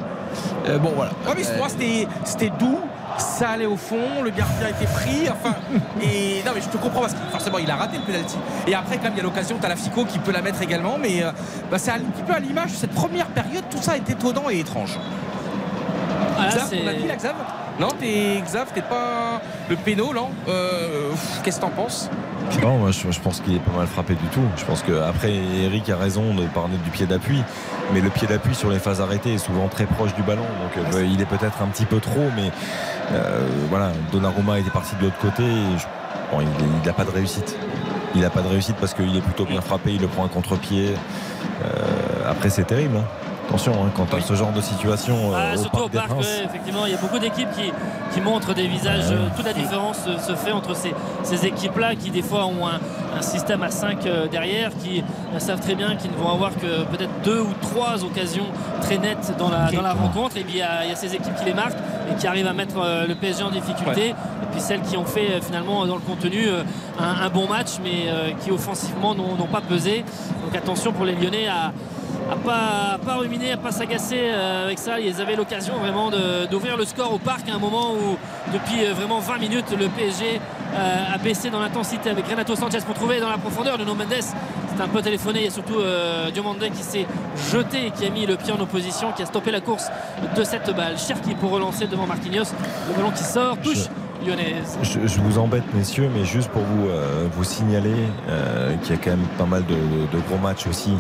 Euh, 0.67 0.77
bon 0.77 0.93
voilà. 0.95 1.11
Ouais, 1.27 1.33
mais 1.35 1.43
pour 1.43 1.57
moi, 1.57 1.69
c'était 1.69 2.07
c'était 2.23 2.51
doux. 2.57 2.79
Ça 3.17 3.49
allait 3.49 3.65
au 3.65 3.77
fond, 3.77 4.21
le 4.23 4.29
gardien 4.29 4.67
était 4.67 4.91
pris, 4.91 5.29
enfin. 5.29 5.55
Et 6.01 6.41
non, 6.45 6.51
mais 6.55 6.61
je 6.61 6.69
te 6.69 6.77
comprends 6.77 7.01
parce 7.01 7.13
que 7.13 7.19
forcément, 7.31 7.57
il 7.57 7.69
a 7.69 7.75
raté 7.75 7.97
le 7.97 8.03
penalty. 8.03 8.37
Et 8.67 8.73
après, 8.73 8.97
quand 8.97 9.03
même, 9.03 9.13
il 9.13 9.17
y 9.17 9.21
a 9.21 9.23
l'occasion, 9.23 9.57
t'as 9.59 9.69
la 9.69 9.75
Fico 9.75 10.05
qui 10.05 10.19
peut 10.19 10.31
la 10.31 10.41
mettre 10.41 10.61
également, 10.61 10.97
mais 10.99 11.23
euh, 11.23 11.31
bah, 11.69 11.77
c'est 11.77 11.91
un 11.91 11.99
petit 11.99 12.23
peu 12.23 12.33
à 12.33 12.39
l'image 12.39 12.71
de 12.71 12.77
cette 12.77 12.93
première 12.93 13.27
période, 13.27 13.63
tout 13.69 13.81
ça 13.81 13.95
est 13.95 14.09
étonnant 14.09 14.49
et 14.49 14.59
étrange. 14.59 14.99
Ah, 16.37 16.55
là, 16.55 16.63
on 16.83 16.87
a 16.87 16.93
dit 16.93 17.07
la 17.07 17.15
Xav? 17.15 17.35
Non, 17.81 17.87
t'es 17.99 18.39
Xav, 18.45 18.67
t'es 18.75 18.81
pas 18.83 19.41
le 19.69 19.75
péno, 19.75 20.13
là 20.13 20.21
Euh, 20.47 21.09
Qu'est-ce 21.43 21.55
que 21.57 21.61
t'en 21.61 21.69
penses 21.71 22.09
Non, 22.61 22.77
moi, 22.77 22.91
je, 22.91 23.09
je 23.09 23.19
pense 23.19 23.39
qu'il 23.39 23.55
est 23.55 23.59
pas 23.59 23.75
mal 23.75 23.87
frappé 23.87 24.13
du 24.13 24.27
tout. 24.27 24.43
Je 24.55 24.63
pense 24.65 24.83
que 24.83 24.91
après 25.01 25.33
Eric 25.63 25.89
a 25.89 25.97
raison 25.97 26.35
de 26.35 26.43
parler 26.45 26.77
du 26.83 26.91
pied 26.91 27.07
d'appui, 27.07 27.41
mais 27.93 28.01
le 28.01 28.09
pied 28.11 28.27
d'appui 28.27 28.53
sur 28.53 28.69
les 28.69 28.77
phases 28.77 29.01
arrêtées 29.01 29.33
est 29.33 29.37
souvent 29.39 29.67
très 29.67 29.85
proche 29.85 30.13
du 30.13 30.21
ballon, 30.21 30.43
donc 30.43 30.93
euh, 30.95 31.03
il 31.11 31.19
est 31.21 31.25
peut-être 31.25 31.59
un 31.63 31.67
petit 31.67 31.85
peu 31.85 31.99
trop, 31.99 32.27
mais 32.35 32.51
euh, 33.13 33.47
voilà, 33.69 33.91
Donnarumma 34.11 34.59
était 34.59 34.69
parti 34.69 34.95
de 34.97 35.05
l'autre 35.05 35.17
côté. 35.19 35.41
Et 35.43 35.77
je- 35.79 35.85
bon, 36.31 36.41
il 36.41 36.85
n'a 36.87 36.93
pas 36.93 37.03
de 37.03 37.09
réussite. 37.11 37.57
Il 38.13 38.21
n'a 38.21 38.29
pas 38.29 38.41
de 38.41 38.47
réussite 38.47 38.75
parce 38.75 38.93
qu'il 38.93 39.15
est 39.17 39.21
plutôt 39.21 39.45
bien 39.45 39.61
frappé, 39.61 39.91
il 39.93 40.01
le 40.01 40.07
prend 40.07 40.23
un 40.25 40.27
contre-pied. 40.27 40.93
Euh, 41.63 42.29
après, 42.29 42.49
c'est 42.51 42.65
terrible. 42.65 42.97
hein. 42.97 43.05
Attention, 43.51 43.73
hein, 43.85 43.91
quand 43.93 44.13
as 44.13 44.21
ce 44.21 44.33
genre 44.33 44.53
de 44.53 44.61
situation 44.61 45.33
euh, 45.33 45.35
Ah, 45.35 45.55
au 45.55 45.57
surtout 45.57 45.75
au 45.77 45.79
Parc 45.81 45.91
des 45.91 45.97
parc, 45.97 46.09
Princes. 46.09 46.25
ouais, 46.25 46.45
effectivement, 46.45 46.85
il 46.85 46.93
y 46.93 46.95
a 46.95 46.97
beaucoup 46.97 47.19
d'équipes 47.19 47.49
qui, 47.51 47.69
qui 48.13 48.21
montrent 48.21 48.53
des 48.53 48.65
visages. 48.65 49.09
Ouais. 49.09 49.15
euh, 49.17 49.27
Toute 49.35 49.45
la 49.45 49.51
différence 49.51 49.97
euh, 50.07 50.17
se 50.19 50.35
fait 50.35 50.53
entre 50.53 50.73
ces, 50.73 50.93
ces 51.23 51.45
équipes-là 51.45 51.95
qui, 51.95 52.11
des 52.11 52.21
fois, 52.21 52.45
ont 52.45 52.65
un, 52.65 52.79
un 53.17 53.21
système 53.21 53.61
à 53.61 53.69
5 53.69 54.07
derrière, 54.31 54.71
qui 54.81 55.03
savent 55.37 55.59
très 55.59 55.75
bien 55.75 55.97
qu'ils 55.97 56.11
ne 56.11 56.15
vont 56.15 56.31
avoir 56.31 56.51
que 56.55 56.83
peut-être 56.85 57.11
deux 57.25 57.41
ou 57.41 57.53
trois 57.61 58.05
occasions 58.05 58.45
très 58.79 58.97
nettes 58.97 59.33
dans 59.37 59.49
la, 59.49 59.69
dans 59.69 59.81
la 59.81 59.93
rencontre. 59.93 60.37
Et 60.37 60.43
puis, 60.45 60.53
il 60.53 60.59
y, 60.59 60.61
a, 60.61 60.85
il 60.85 60.89
y 60.89 60.93
a 60.93 60.95
ces 60.95 61.13
équipes 61.13 61.35
qui 61.35 61.43
les 61.43 61.53
marquent 61.53 61.77
et 62.09 62.15
qui 62.17 62.27
arrivent 62.27 62.47
à 62.47 62.53
mettre 62.53 62.75
le 63.05 63.13
PSG 63.15 63.43
en 63.43 63.51
difficulté. 63.51 64.11
Et 64.11 64.45
puis 64.53 64.61
celles 64.61 64.81
qui 64.81 64.95
ont 64.95 65.05
fait 65.05 65.41
finalement 65.41 65.85
dans 65.85 65.95
le 65.95 66.01
contenu 66.01 66.47
un, 66.99 67.25
un 67.25 67.29
bon 67.29 67.47
match, 67.49 67.71
mais 67.83 68.33
qui 68.43 68.51
offensivement 68.51 69.13
n'ont 69.13 69.47
pas 69.51 69.61
pesé. 69.61 70.05
Donc 70.45 70.55
attention 70.55 70.93
pour 70.93 71.03
les 71.05 71.15
Lyonnais 71.15 71.47
à 71.49 71.73
à 72.31 72.35
pas, 72.37 72.97
pas 73.05 73.15
ruminer, 73.15 73.51
à 73.51 73.57
pas 73.57 73.71
s'agacer 73.71 74.17
euh, 74.19 74.65
avec 74.65 74.79
ça. 74.79 74.99
Ils 74.99 75.19
avaient 75.21 75.35
l'occasion 75.35 75.75
vraiment 75.77 76.09
de- 76.09 76.45
d'ouvrir 76.49 76.77
le 76.77 76.85
score 76.85 77.13
au 77.13 77.19
parc 77.19 77.49
à 77.49 77.55
un 77.55 77.59
moment 77.59 77.93
où, 77.93 78.17
depuis 78.53 78.85
euh, 78.85 78.93
vraiment 78.93 79.19
20 79.19 79.37
minutes, 79.39 79.65
le 79.77 79.87
PSG 79.89 80.39
euh, 80.73 81.13
a 81.13 81.17
baissé 81.17 81.49
dans 81.49 81.59
l'intensité 81.59 82.09
avec 82.09 82.25
Renato 82.27 82.55
Sanchez 82.55 82.79
pour 82.85 82.95
trouver 82.95 83.19
dans 83.19 83.29
la 83.29 83.37
profondeur 83.37 83.77
Nuno 83.77 83.95
Mendes. 83.95 84.13
C'est 84.75 84.81
un 84.81 84.87
peu 84.87 85.01
téléphoné. 85.01 85.39
Il 85.39 85.45
y 85.45 85.47
a 85.49 85.51
surtout 85.51 85.79
euh, 85.79 86.29
qui 86.73 86.83
s'est 86.83 87.05
jeté 87.51 87.87
et 87.87 87.91
qui 87.91 88.05
a 88.05 88.09
mis 88.09 88.25
le 88.25 88.37
pied 88.37 88.53
en 88.53 88.59
opposition, 88.61 89.11
qui 89.11 89.23
a 89.23 89.25
stoppé 89.25 89.51
la 89.51 89.59
course 89.59 89.87
de 90.35 90.43
cette 90.45 90.73
balle. 90.73 90.97
Cherki 90.97 91.35
pour 91.35 91.51
relancer 91.51 91.87
devant 91.87 92.07
Marquinhos. 92.07 92.45
Le 92.89 92.95
ballon 92.95 93.11
qui 93.11 93.23
sort, 93.23 93.57
touche. 93.57 93.87
Lyonnaise. 94.25 94.77
Je, 94.83 95.07
je 95.07 95.19
vous 95.21 95.37
embête, 95.39 95.63
messieurs, 95.73 96.09
mais 96.15 96.25
juste 96.25 96.49
pour 96.49 96.61
vous, 96.63 96.87
euh, 96.89 97.27
vous 97.31 97.43
signaler 97.43 97.95
euh, 98.29 98.75
qu'il 98.77 98.95
y 98.95 98.99
a 98.99 99.01
quand 99.01 99.11
même 99.11 99.25
pas 99.37 99.45
mal 99.45 99.65
de, 99.65 99.75
de 99.75 100.21
gros 100.27 100.37
matchs 100.37 100.67
aussi 100.67 100.93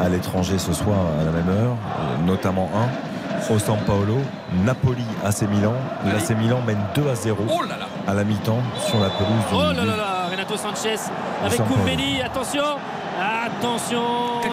à 0.00 0.08
l'étranger 0.08 0.58
ce 0.58 0.72
soir 0.72 0.96
à 1.20 1.24
la 1.24 1.30
même 1.30 1.48
heure, 1.48 1.76
euh, 1.76 2.26
notamment 2.26 2.70
un 2.74 2.88
au 3.54 3.58
San 3.58 3.78
Paolo, 3.86 4.18
Napoli 4.64 5.04
AC 5.24 5.42
Milan. 5.42 5.72
L'AC 6.04 6.36
Milan 6.38 6.60
mène 6.66 6.78
2 6.94 7.08
à 7.08 7.14
0 7.14 7.36
Oh 7.48 7.62
là 7.62 7.76
là 7.78 7.86
à 8.06 8.14
la 8.14 8.22
mi-temps 8.24 8.58
sur 8.86 8.98
la 9.00 9.08
pelouse 9.10 9.30
du, 9.50 9.54
Oh 9.54 9.72
là 9.74 9.84
là 9.84 9.96
là, 9.96 10.26
Renato 10.30 10.56
Sanchez 10.56 10.96
avec. 11.44 11.58
Koumbeli, 11.66 12.20
attention, 12.22 12.62
attention 13.18 14.02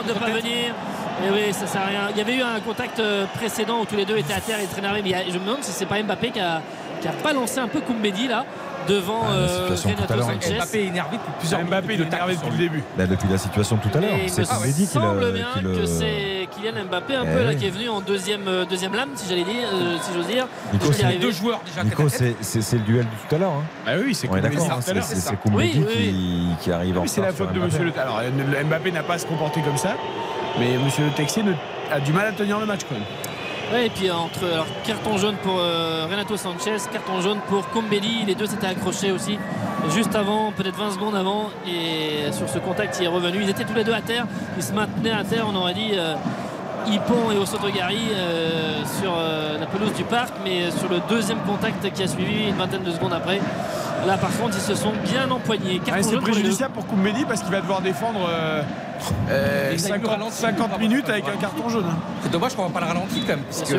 de 0.07 0.13
ne 0.13 0.19
pas 0.19 0.29
venir. 0.29 0.73
Et 1.25 1.31
oui, 1.31 1.51
ça 1.53 1.65
sert 1.65 1.81
à 1.81 1.85
rien. 1.85 2.01
Il 2.11 2.17
y 2.17 2.21
avait 2.21 2.35
eu 2.35 2.41
un 2.41 2.59
contact 2.59 2.99
euh, 2.99 3.25
précédent 3.35 3.79
où 3.81 3.85
tous 3.85 3.95
les 3.95 4.05
deux 4.05 4.17
étaient 4.17 4.33
à 4.33 4.41
terre 4.41 4.59
et 4.59 4.65
très 4.67 4.79
énervés. 4.79 5.01
Mais 5.03 5.25
je 5.27 5.33
me 5.37 5.45
demande 5.45 5.63
si 5.63 5.71
c'est 5.71 5.87
pas 5.87 6.01
Mbappé 6.01 6.29
qui 6.29 6.39
a, 6.39 6.61
qui 7.01 7.07
a 7.07 7.13
balancé 7.23 7.59
un 7.59 7.67
peu 7.67 7.81
Koumbedi 7.81 8.27
là 8.27 8.45
devant 8.87 9.21
Ah, 9.27 9.33
euh, 9.33 9.67
Renato. 9.69 9.75
Sanchez. 10.23 10.55
Mbappé 10.55 10.79
est 10.79 10.87
énervé 10.87 11.17
depuis 11.17 11.31
plusieurs 11.39 11.61
Mbappé, 11.65 11.85
il 11.87 11.91
est 11.91 11.97
minutes. 11.97 12.13
énervé 12.13 12.35
depuis 12.35 12.51
le 12.51 12.57
début. 12.57 12.83
Là, 12.97 13.05
depuis 13.07 13.27
la 13.29 13.37
situation 13.37 13.75
tout 13.77 13.89
à 13.97 13.99
l'heure. 14.01 14.11
Il 14.23 14.29
C'est 14.29 14.41
me 14.43 14.47
Koumbedi 14.47 14.73
qui 14.73 14.85
semble 14.87 15.19
le- 15.19 15.31
bien 15.31 15.47
le- 15.61 15.75
que 15.77 15.85
c'est 15.85 16.47
Kylian 16.55 16.85
Mbappé 16.89 17.15
un 17.15 17.23
Eh 17.25 17.33
peu 17.35 17.43
là 17.43 17.49
oui. 17.49 17.57
qui 17.57 17.65
est 17.67 17.69
venu 17.69 17.89
en 17.89 17.99
deuxième, 17.99 18.47
euh, 18.47 18.63
deuxième 18.65 18.93
lame, 18.95 19.09
si 19.15 19.27
j'allais 19.29 19.43
dire, 19.43 19.67
euh, 19.73 19.97
si 20.01 20.13
j'ose 20.15 20.27
dire. 20.27 20.47
Nico, 20.71 20.91
c'est. 20.93 21.17
Deux 21.19 21.31
joueurs 21.31 21.59
déjà 21.65 21.83
Nico, 21.83 22.07
c'est 22.07 22.73
le 22.73 22.79
duel 22.83 23.03
de 23.03 23.09
tout 23.27 23.35
à 23.35 23.37
l'heure. 23.39 23.51
hein. 23.51 23.63
Ah 23.85 23.91
oui, 24.01 24.15
c'est 24.15 24.29
On 24.29 24.35
est 24.37 24.41
Koumbedi, 24.41 24.55
d'accord, 24.55 24.79
c'est 24.81 24.97
hein, 25.29 25.35
Koumbedi 25.43 25.85
qui, 26.61 26.71
arrive 26.71 26.97
en 26.97 27.05
c'est 27.07 27.21
la 27.21 27.33
faute 27.33 27.49
de 27.51 27.59
Mbappé. 27.59 27.65
Monsieur 27.65 27.83
Le 27.83 27.99
Alors, 27.99 28.21
le 28.21 28.63
Mbappé 28.63 28.91
n'a 28.93 29.03
pas 29.03 29.15
à 29.15 29.17
se 29.17 29.25
comporter 29.25 29.61
comme 29.61 29.77
ça, 29.77 29.95
mais 30.59 30.77
Monsieur 30.77 31.03
Le 31.03 31.11
Texier 31.11 31.43
a 31.91 31.99
du 31.99 32.13
mal 32.13 32.27
à 32.27 32.31
tenir 32.31 32.57
le 32.57 32.65
match 32.65 32.81
quand 32.87 32.95
même. 32.95 33.03
Et 33.75 33.89
puis 33.89 34.09
entre 34.09 34.65
carton 34.85 35.17
jaune 35.17 35.35
pour 35.43 35.59
euh, 35.59 36.07
Renato 36.09 36.37
Sanchez, 36.37 36.77
carton 36.91 37.19
jaune 37.19 37.39
pour 37.49 37.67
Combelli, 37.69 38.23
les 38.25 38.33
deux 38.33 38.45
s'étaient 38.45 38.67
accrochés 38.67 39.11
aussi 39.11 39.37
juste 39.89 40.15
avant, 40.15 40.53
peut-être 40.53 40.77
20 40.77 40.91
secondes 40.91 41.15
avant, 41.15 41.49
et 41.67 42.31
sur 42.31 42.47
ce 42.47 42.59
contact 42.59 42.97
il 42.99 43.05
est 43.05 43.09
revenu. 43.09 43.39
Ils 43.41 43.49
étaient 43.49 43.65
tous 43.65 43.73
les 43.73 43.83
deux 43.83 43.93
à 43.93 44.01
terre, 44.01 44.25
ils 44.55 44.63
se 44.63 44.71
maintenaient 44.71 45.11
à 45.11 45.23
terre, 45.25 45.45
on 45.49 45.55
aurait 45.55 45.73
dit 45.73 45.91
euh, 45.93 46.15
Hippon 46.85 47.31
et 47.31 47.37
Osotogari 47.37 47.99
euh, 48.13 48.83
sur 49.01 49.13
euh, 49.17 49.57
la 49.59 49.65
pelouse 49.65 49.93
du 49.93 50.03
parc, 50.03 50.33
mais 50.43 50.71
sur 50.71 50.89
le 50.89 50.99
deuxième 51.09 51.39
contact 51.39 51.91
qui 51.93 52.03
a 52.03 52.07
suivi 52.07 52.49
une 52.49 52.55
vingtaine 52.55 52.83
de 52.83 52.91
secondes 52.91 53.13
après, 53.13 53.39
là 54.05 54.17
par 54.17 54.29
contre 54.37 54.55
ils 54.55 54.61
se 54.61 54.75
sont 54.75 54.93
bien 55.03 55.29
empoignés. 55.31 55.81
Ah, 55.83 55.91
Carton 55.91 56.03
c'est 56.09 56.15
pour 56.15 56.23
préjudiciable 56.23 56.73
pour 56.73 56.85
Koumbedi 56.87 57.25
parce 57.25 57.41
qu'il 57.41 57.51
va 57.51 57.61
devoir 57.61 57.81
défendre 57.81 58.19
euh, 58.29 58.61
euh, 59.29 59.71
Il 59.73 59.85
a 59.85 59.89
eu 59.97 59.99
le 59.99 60.05
50, 60.05 60.11
ralenti, 60.11 60.35
50 60.37 60.69
il 60.75 60.79
minutes 60.89 61.09
avec 61.09 61.23
un 61.23 61.27
ralentir. 61.27 61.49
carton 61.49 61.69
jaune. 61.69 61.85
hein. 61.89 61.97
C'est 62.23 62.31
dommage 62.31 62.55
qu'on 62.55 62.63
va 62.63 62.69
pas 62.69 62.79
le 62.81 62.85
ralenti 62.87 63.21
quand 63.21 63.27
même. 63.35 63.43
Parce 63.43 63.69
que 63.69 63.75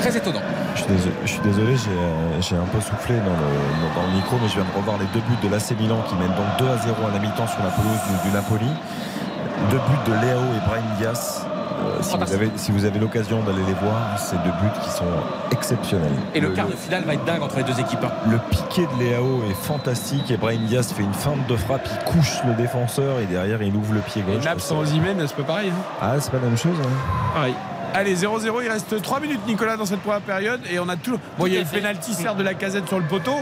très 0.00 0.16
étonnant. 0.16 0.40
Je 0.74 0.82
suis 1.30 1.40
désolé, 1.44 1.76
j'ai 1.76 2.56
euh, 2.56 2.62
un 2.62 2.66
peu 2.66 2.80
soufflé 2.80 3.14
dans 3.16 3.36
le, 3.36 3.94
dans 3.94 4.06
le 4.10 4.16
micro, 4.16 4.36
mais 4.42 4.48
je 4.48 4.54
viens 4.54 4.64
de 4.64 4.76
revoir 4.76 4.96
les 4.98 5.06
deux 5.14 5.20
buts 5.20 5.38
de 5.42 5.48
l'AC 5.48 5.78
Milan 5.78 5.98
qui 6.08 6.14
mènent 6.16 6.34
donc 6.34 6.48
2 6.58 6.66
à 6.66 6.78
0 6.78 6.96
à 7.08 7.12
la 7.12 7.18
mi-temps 7.20 7.46
sur 7.46 7.62
la 7.62 7.70
pelouse 7.70 8.00
du, 8.24 8.28
du 8.28 8.34
Napoli. 8.34 8.66
Deux 9.70 9.76
buts 9.78 10.10
de 10.10 10.12
Léao 10.26 10.40
et 10.56 10.66
Brahim 10.66 10.84
Diaz. 10.98 11.46
Euh, 11.82 12.02
si, 12.02 12.16
vous 12.16 12.32
avez, 12.32 12.50
si 12.56 12.72
vous 12.72 12.84
avez 12.84 12.98
l'occasion 12.98 13.42
d'aller 13.42 13.62
les 13.66 13.74
voir, 13.74 13.96
c'est 14.18 14.36
deux 14.42 14.50
buts 14.50 14.78
qui 14.82 14.90
sont 14.90 15.04
exceptionnels. 15.50 16.12
Et 16.34 16.40
le 16.40 16.50
quart 16.50 16.66
de 16.68 16.72
finale 16.76 17.04
va 17.04 17.14
être 17.14 17.24
dingue 17.24 17.42
entre 17.42 17.56
les 17.56 17.64
deux 17.64 17.78
équipes. 17.80 18.04
hein. 18.04 18.10
Le 18.30 18.38
piqué 18.50 18.86
de 18.86 18.98
Léao 19.02 19.42
est 19.50 19.54
fantastique 19.54 20.30
et 20.30 20.36
Brahim 20.36 20.64
Diaz 20.66 20.92
fait 20.92 21.02
une 21.02 21.12
feinte 21.14 21.46
de 21.48 21.56
frappe, 21.56 21.86
il 21.90 22.04
couche 22.12 22.38
le 22.46 22.54
défenseur 22.54 23.18
et 23.20 23.26
derrière 23.26 23.62
il 23.62 23.74
ouvre 23.74 23.94
le 23.94 24.00
pied 24.00 24.22
Et 24.26 24.32
gauche. 24.32 24.44
Naples 24.44 24.60
sans 24.60 24.84
c'est 24.84 25.36
pas 25.36 25.42
pareil. 25.42 25.70
hein. 25.70 25.82
Ah, 26.00 26.14
c'est 26.20 26.30
pas 26.30 26.38
la 26.38 26.46
même 26.48 26.56
chose. 26.56 26.76
hein. 26.82 26.88
Pareil. 27.34 27.54
Allez, 27.94 28.14
0-0, 28.16 28.62
il 28.62 28.68
reste 28.70 29.02
3 29.02 29.20
minutes, 29.20 29.40
Nicolas, 29.46 29.76
dans 29.76 29.84
cette 29.84 30.00
première 30.00 30.22
période. 30.22 30.60
Et 30.70 30.78
on 30.78 30.88
a 30.88 30.96
tout. 30.96 31.18
Bon, 31.38 31.46
il 31.46 31.52
y 31.52 31.56
a 31.56 31.58
à 31.58 31.62
eu 31.62 31.64
le 31.66 31.70
pénalty, 31.70 32.14
certes, 32.14 32.38
de 32.38 32.42
la 32.42 32.54
casette 32.54 32.88
sur 32.88 32.98
le 32.98 33.04
poteau, 33.04 33.34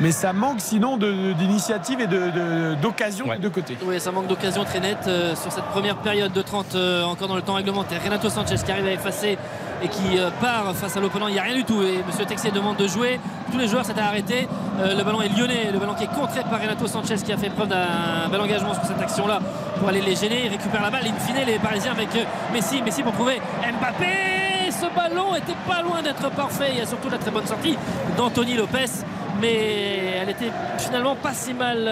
mais 0.00 0.12
ça 0.12 0.32
manque 0.32 0.60
sinon 0.60 0.96
de- 0.96 1.34
d'initiative 1.34 2.00
et 2.00 2.06
de- 2.06 2.16
de- 2.30 2.74
d'occasion 2.80 3.26
Ouais. 3.28 3.36
des 3.36 3.42
deux 3.42 3.50
côtés. 3.50 3.76
Oui, 3.84 4.00
ça 4.00 4.10
manque 4.10 4.26
d'occasion 4.26 4.64
très 4.64 4.80
nette 4.80 5.06
euh, 5.08 5.36
sur 5.36 5.52
cette 5.52 5.64
première 5.66 5.96
période 5.96 6.32
de 6.32 6.40
30 6.40 6.74
euh, 6.74 7.04
encore 7.04 7.28
dans 7.28 7.36
le 7.36 7.42
temps 7.42 7.54
réglementaire. 7.54 8.00
Renato 8.02 8.30
Sanchez 8.30 8.56
qui 8.64 8.72
arrive 8.72 8.86
à 8.86 8.92
effacer 8.92 9.36
et 9.82 9.88
qui 9.88 10.18
euh, 10.18 10.30
part 10.40 10.74
face 10.74 10.96
à 10.96 11.00
l'opponent. 11.00 11.28
Il 11.28 11.34
n'y 11.34 11.38
a 11.38 11.42
rien 11.42 11.54
du 11.54 11.64
tout. 11.64 11.82
Et 11.82 12.02
Monsieur 12.06 12.24
Texier 12.24 12.50
demande 12.50 12.76
de 12.76 12.86
jouer. 12.86 13.20
Tous 13.50 13.58
les 13.58 13.68
joueurs 13.68 13.84
s'étaient 13.84 14.00
arrêtés. 14.00 14.48
Euh, 14.80 14.96
le 14.96 15.04
ballon 15.04 15.22
est 15.22 15.28
lyonnais. 15.28 15.70
Le 15.72 15.78
ballon 15.78 15.94
qui 15.94 16.04
est 16.04 16.14
contré 16.14 16.40
par 16.48 16.60
Renato 16.60 16.86
Sanchez 16.86 17.16
qui 17.16 17.32
a 17.32 17.36
fait 17.36 17.50
preuve 17.50 17.68
d'un 17.68 18.28
bel 18.30 18.40
engagement 18.40 18.74
sur 18.74 18.84
cette 18.84 19.00
action-là 19.00 19.40
pour 19.78 19.88
aller 19.88 20.00
les 20.00 20.16
gêner. 20.16 20.42
Il 20.46 20.50
récupère 20.50 20.82
la 20.82 20.90
balle. 20.90 21.06
In 21.06 21.18
fine, 21.20 21.44
les 21.46 21.58
Parisiens 21.58 21.92
avec 21.92 22.14
euh, 22.16 22.24
Messi. 22.52 22.82
Messi 22.82 23.02
pour 23.02 23.12
trouver 23.12 23.40
Mbappé. 23.62 24.70
Ce 24.70 24.86
ballon 24.94 25.34
était 25.34 25.56
pas 25.66 25.82
loin 25.82 26.02
d'être 26.02 26.30
parfait. 26.30 26.70
Il 26.72 26.78
y 26.78 26.80
a 26.80 26.86
surtout 26.86 27.08
la 27.10 27.18
très 27.18 27.30
bonne 27.30 27.46
sortie 27.46 27.76
d'Anthony 28.16 28.54
Lopez 28.54 29.04
mais 29.40 30.16
elle 30.20 30.30
était 30.30 30.50
finalement 30.78 31.14
pas 31.14 31.32
si 31.32 31.54
mal 31.54 31.88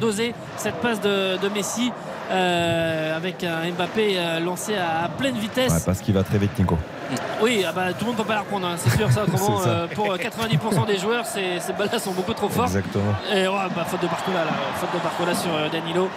dosée 0.00 0.34
cette 0.56 0.76
passe 0.76 1.02
de, 1.02 1.36
Messi 1.54 1.92
avec 2.30 3.44
un 3.44 3.70
Mbappé 3.70 4.16
lancé 4.42 4.74
à, 4.74 5.06
pleine 5.08 5.36
vitesse. 5.36 5.84
Parce 5.84 6.00
qu'il 6.00 6.14
va 6.14 6.22
très 6.22 6.38
vite, 6.38 6.58
Nico. 6.58 6.78
Oui, 7.42 7.64
ah 7.66 7.72
bah, 7.72 7.92
tout 7.92 8.00
le 8.04 8.06
monde 8.06 8.16
peut 8.16 8.24
pas 8.24 8.34
la 8.34 8.40
reprendre, 8.40 8.66
hein, 8.66 8.74
c'est 8.76 8.96
sûr 8.96 9.10
ça. 9.10 9.22
Autrement, 9.22 9.58
C'est 9.58 9.64
ça. 9.64 9.70
euh, 9.70 9.86
pour 9.88 10.06
90% 10.14 10.86
des 10.86 10.98
joueurs, 10.98 11.24
ces, 11.24 11.60
ces 11.60 11.72
balles-là 11.72 11.98
sont 11.98 12.12
beaucoup 12.12 12.34
trop 12.34 12.48
fortes. 12.48 12.68
Exactement. 12.68 13.14
Et 13.32 13.46
ouais, 13.46 13.54
bah, 13.74 13.84
faute 13.86 14.02
de 14.02 14.06
Barcola, 14.08 14.44
là, 14.44 14.50
faute 14.76 14.90
de 14.92 14.98
Barcola 15.02 15.34
sur 15.34 15.54
euh, 15.54 15.68
Danilo. 15.68 16.08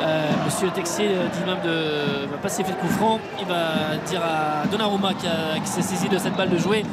Euh, 0.00 0.30
Monsieur 0.44 0.70
Texier 0.70 1.08
euh, 1.08 1.26
dit 1.28 1.44
même 1.44 1.60
de 1.64 2.26
va 2.30 2.36
pas 2.40 2.48
siffler 2.48 2.72
le 2.74 2.80
coup 2.80 2.92
franc. 2.94 3.18
Il 3.40 3.46
va 3.46 3.96
dire 4.06 4.20
à 4.22 4.66
Donnarumma 4.68 5.12
qui, 5.14 5.26
s'est 5.70 5.82
saisi 5.82 6.08
de 6.08 6.18
cette 6.18 6.36
balle 6.36 6.50
de 6.50 6.58
jouer 6.58 6.84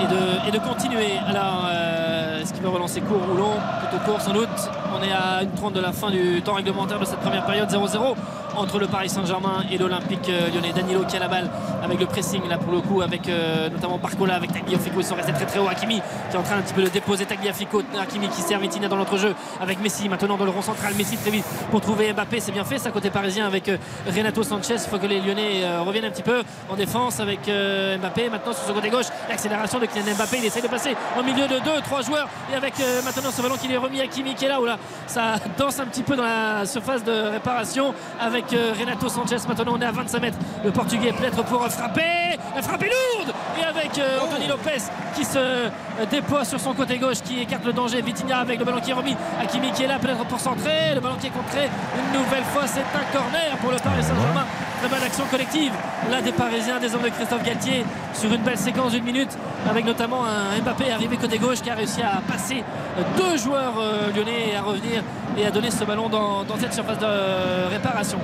et 0.00 0.06
de, 0.06 0.48
et 0.48 0.50
de 0.50 0.58
continuer. 0.58 1.18
Alors, 1.26 1.66
euh, 1.66 2.40
est-ce 2.42 2.52
qu'il 2.52 2.62
va 2.62 2.70
relancer 2.70 3.00
court 3.00 3.20
ou 3.32 3.36
long? 3.36 3.54
Plutôt 3.80 4.04
court 4.04 4.20
sans 4.20 4.32
doute. 4.32 4.48
On 4.98 5.02
est 5.04 5.12
à 5.12 5.42
une 5.42 5.52
30 5.52 5.72
de 5.72 5.80
la 5.80 5.92
fin 5.92 6.10
du 6.10 6.42
temps 6.42 6.54
réglementaire 6.54 6.98
de 6.98 7.04
cette 7.04 7.20
première 7.20 7.44
période 7.46 7.70
0-0 7.70 8.16
entre 8.56 8.78
le 8.78 8.86
Paris 8.86 9.08
Saint-Germain 9.08 9.64
et 9.70 9.78
l'Olympique 9.78 10.28
euh, 10.28 10.48
lyonnais. 10.50 10.72
Danilo 10.72 11.04
qui 11.04 11.16
a 11.16 11.20
la 11.20 11.28
balle 11.28 11.50
avec 11.82 12.00
le 12.00 12.06
pressing 12.06 12.48
là 12.48 12.58
pour 12.58 12.72
le 12.72 12.80
coup 12.80 13.02
avec 13.02 13.28
euh, 13.28 13.68
notamment 13.68 13.98
Barcola 13.98 14.34
avec 14.34 14.52
Tagliafico. 14.52 15.00
Ils 15.00 15.04
sont 15.04 15.14
restés 15.14 15.32
très 15.32 15.46
très 15.46 15.58
haut. 15.58 15.68
Hakimi 15.68 16.00
qui 16.30 16.36
est 16.36 16.38
en 16.38 16.42
train 16.42 16.56
un 16.56 16.62
petit 16.62 16.74
peu 16.74 16.82
de 16.82 16.88
déposer 16.88 17.26
Tagliafico. 17.26 17.82
Hakimi 17.98 18.28
qui 18.28 18.42
sert 18.42 18.58
Vitinha 18.58 18.88
dans 18.88 18.96
l'autre 18.96 19.16
jeu 19.16 19.34
avec 19.60 19.80
Messi 19.80 20.08
maintenant 20.08 20.36
dans 20.36 20.44
le 20.44 20.50
rond 20.50 20.62
central. 20.62 20.94
Messi 20.94 21.16
très 21.16 21.30
vite 21.30 21.44
pour 21.70 21.80
trouver 21.80 22.12
Mbappé. 22.12 22.40
C'est 22.40 22.52
bien 22.52 22.64
fait 22.64 22.78
ça 22.78 22.90
côté 22.90 23.10
parisien 23.10 23.46
avec 23.46 23.68
euh, 23.68 23.76
Renato 24.06 24.42
Sanchez. 24.42 24.74
Il 24.74 24.90
faut 24.90 24.98
que 24.98 25.06
les 25.06 25.20
Lyonnais 25.20 25.62
reviennent 25.80 26.06
un 26.06 26.10
petit 26.10 26.22
peu 26.22 26.42
en 26.68 26.76
défense 26.76 27.20
avec 27.20 27.40
Mbappé. 27.46 28.28
Maintenant 28.30 28.52
sur 28.52 28.64
ce 28.64 28.72
côté 28.72 28.90
gauche, 28.90 29.06
l'accélération 29.28 29.78
de 29.78 29.86
Kylian 29.86 30.14
Mbappé. 30.14 30.38
Il 30.38 30.44
essaie 30.44 30.62
de 30.62 30.68
passer 30.68 30.96
au 31.18 31.22
milieu 31.22 31.46
de 31.46 31.58
deux, 31.58 31.80
trois 31.84 32.02
joueurs 32.02 32.28
et 32.52 32.56
avec 32.56 32.74
maintenant 33.04 33.30
ce 33.30 33.42
ballon 33.42 33.56
qui 33.56 33.72
est 33.72 33.76
remis 33.76 34.00
à 34.00 34.06
Kimi 34.06 34.34
qui 34.34 34.44
est 34.44 34.48
là 34.48 34.60
où 34.60 34.64
là 34.64 34.78
ça 35.06 35.34
danse 35.58 35.78
un 35.80 35.86
petit 35.86 36.02
peu 36.02 36.16
dans 36.16 36.24
la 36.24 36.66
surface 36.66 37.04
de 37.04 37.12
réparation 37.12 37.94
avec 38.20 38.41
euh, 38.52 38.72
Renato 38.78 39.08
Sanchez. 39.08 39.36
Maintenant 39.48 39.74
on 39.76 39.80
est 39.80 39.86
à 39.86 39.92
25 39.92 40.20
mètres. 40.20 40.38
Le 40.64 40.70
Portugais 40.70 41.12
peut-être 41.12 41.42
pour 41.44 41.66
frapper. 41.68 42.38
La 42.54 42.62
frappe 42.62 42.82
est 42.82 42.90
lourde 42.90 43.32
et 43.60 43.64
avec 43.64 43.98
euh, 43.98 44.18
Anthony 44.22 44.46
Lopez 44.46 44.82
qui 45.14 45.24
se 45.24 45.38
euh, 45.38 45.68
déploie 46.10 46.44
sur 46.44 46.60
son 46.60 46.74
côté 46.74 46.98
gauche 46.98 47.20
qui 47.22 47.40
écarte 47.40 47.64
le 47.64 47.72
danger. 47.72 48.02
Vitinha 48.02 48.38
avec 48.38 48.58
le 48.58 48.64
ballon 48.64 48.80
qui 48.80 48.90
est 48.90 48.94
remis 48.94 49.16
à 49.40 49.46
Kimi 49.46 49.70
qui 49.72 49.84
est 49.84 49.86
là 49.86 49.98
peut-être 49.98 50.24
pour 50.26 50.40
centrer. 50.40 50.94
Le 50.94 51.00
ballon 51.00 51.16
qui 51.20 51.28
est 51.28 51.30
contré 51.30 51.68
une 51.96 52.20
nouvelle 52.20 52.44
fois. 52.44 52.66
C'est 52.66 52.80
un 52.80 53.12
corner 53.12 53.56
pour 53.60 53.70
le 53.70 53.78
Paris 53.78 54.02
Saint-Germain. 54.02 54.46
Très 54.82 54.90
belle 54.90 55.04
action 55.04 55.24
collective. 55.30 55.72
Là 56.10 56.20
des 56.20 56.32
Parisiens, 56.32 56.80
des 56.80 56.92
hommes 56.92 57.02
de 57.02 57.08
Christophe 57.10 57.44
Galtier 57.44 57.84
sur 58.14 58.32
une 58.32 58.42
belle 58.42 58.58
séquence 58.58 58.90
d'une 58.90 59.04
minute 59.04 59.30
avec 59.70 59.84
notamment 59.84 60.24
un 60.24 60.60
Mbappé 60.60 60.90
arrivé 60.90 61.16
côté 61.16 61.38
gauche 61.38 61.60
qui 61.60 61.70
a 61.70 61.76
réussi 61.76 62.02
à 62.02 62.20
passer 62.26 62.64
deux 63.16 63.36
joueurs 63.36 63.74
euh, 63.78 64.10
lyonnais 64.12 64.48
et 64.50 64.56
à 64.56 64.62
revenir 64.62 65.04
et 65.38 65.46
à 65.46 65.52
donner 65.52 65.70
ce 65.70 65.84
ballon 65.84 66.08
dans, 66.08 66.42
dans 66.42 66.56
cette 66.56 66.74
surface 66.74 66.98
de 66.98 67.06
réparation. 67.70 68.18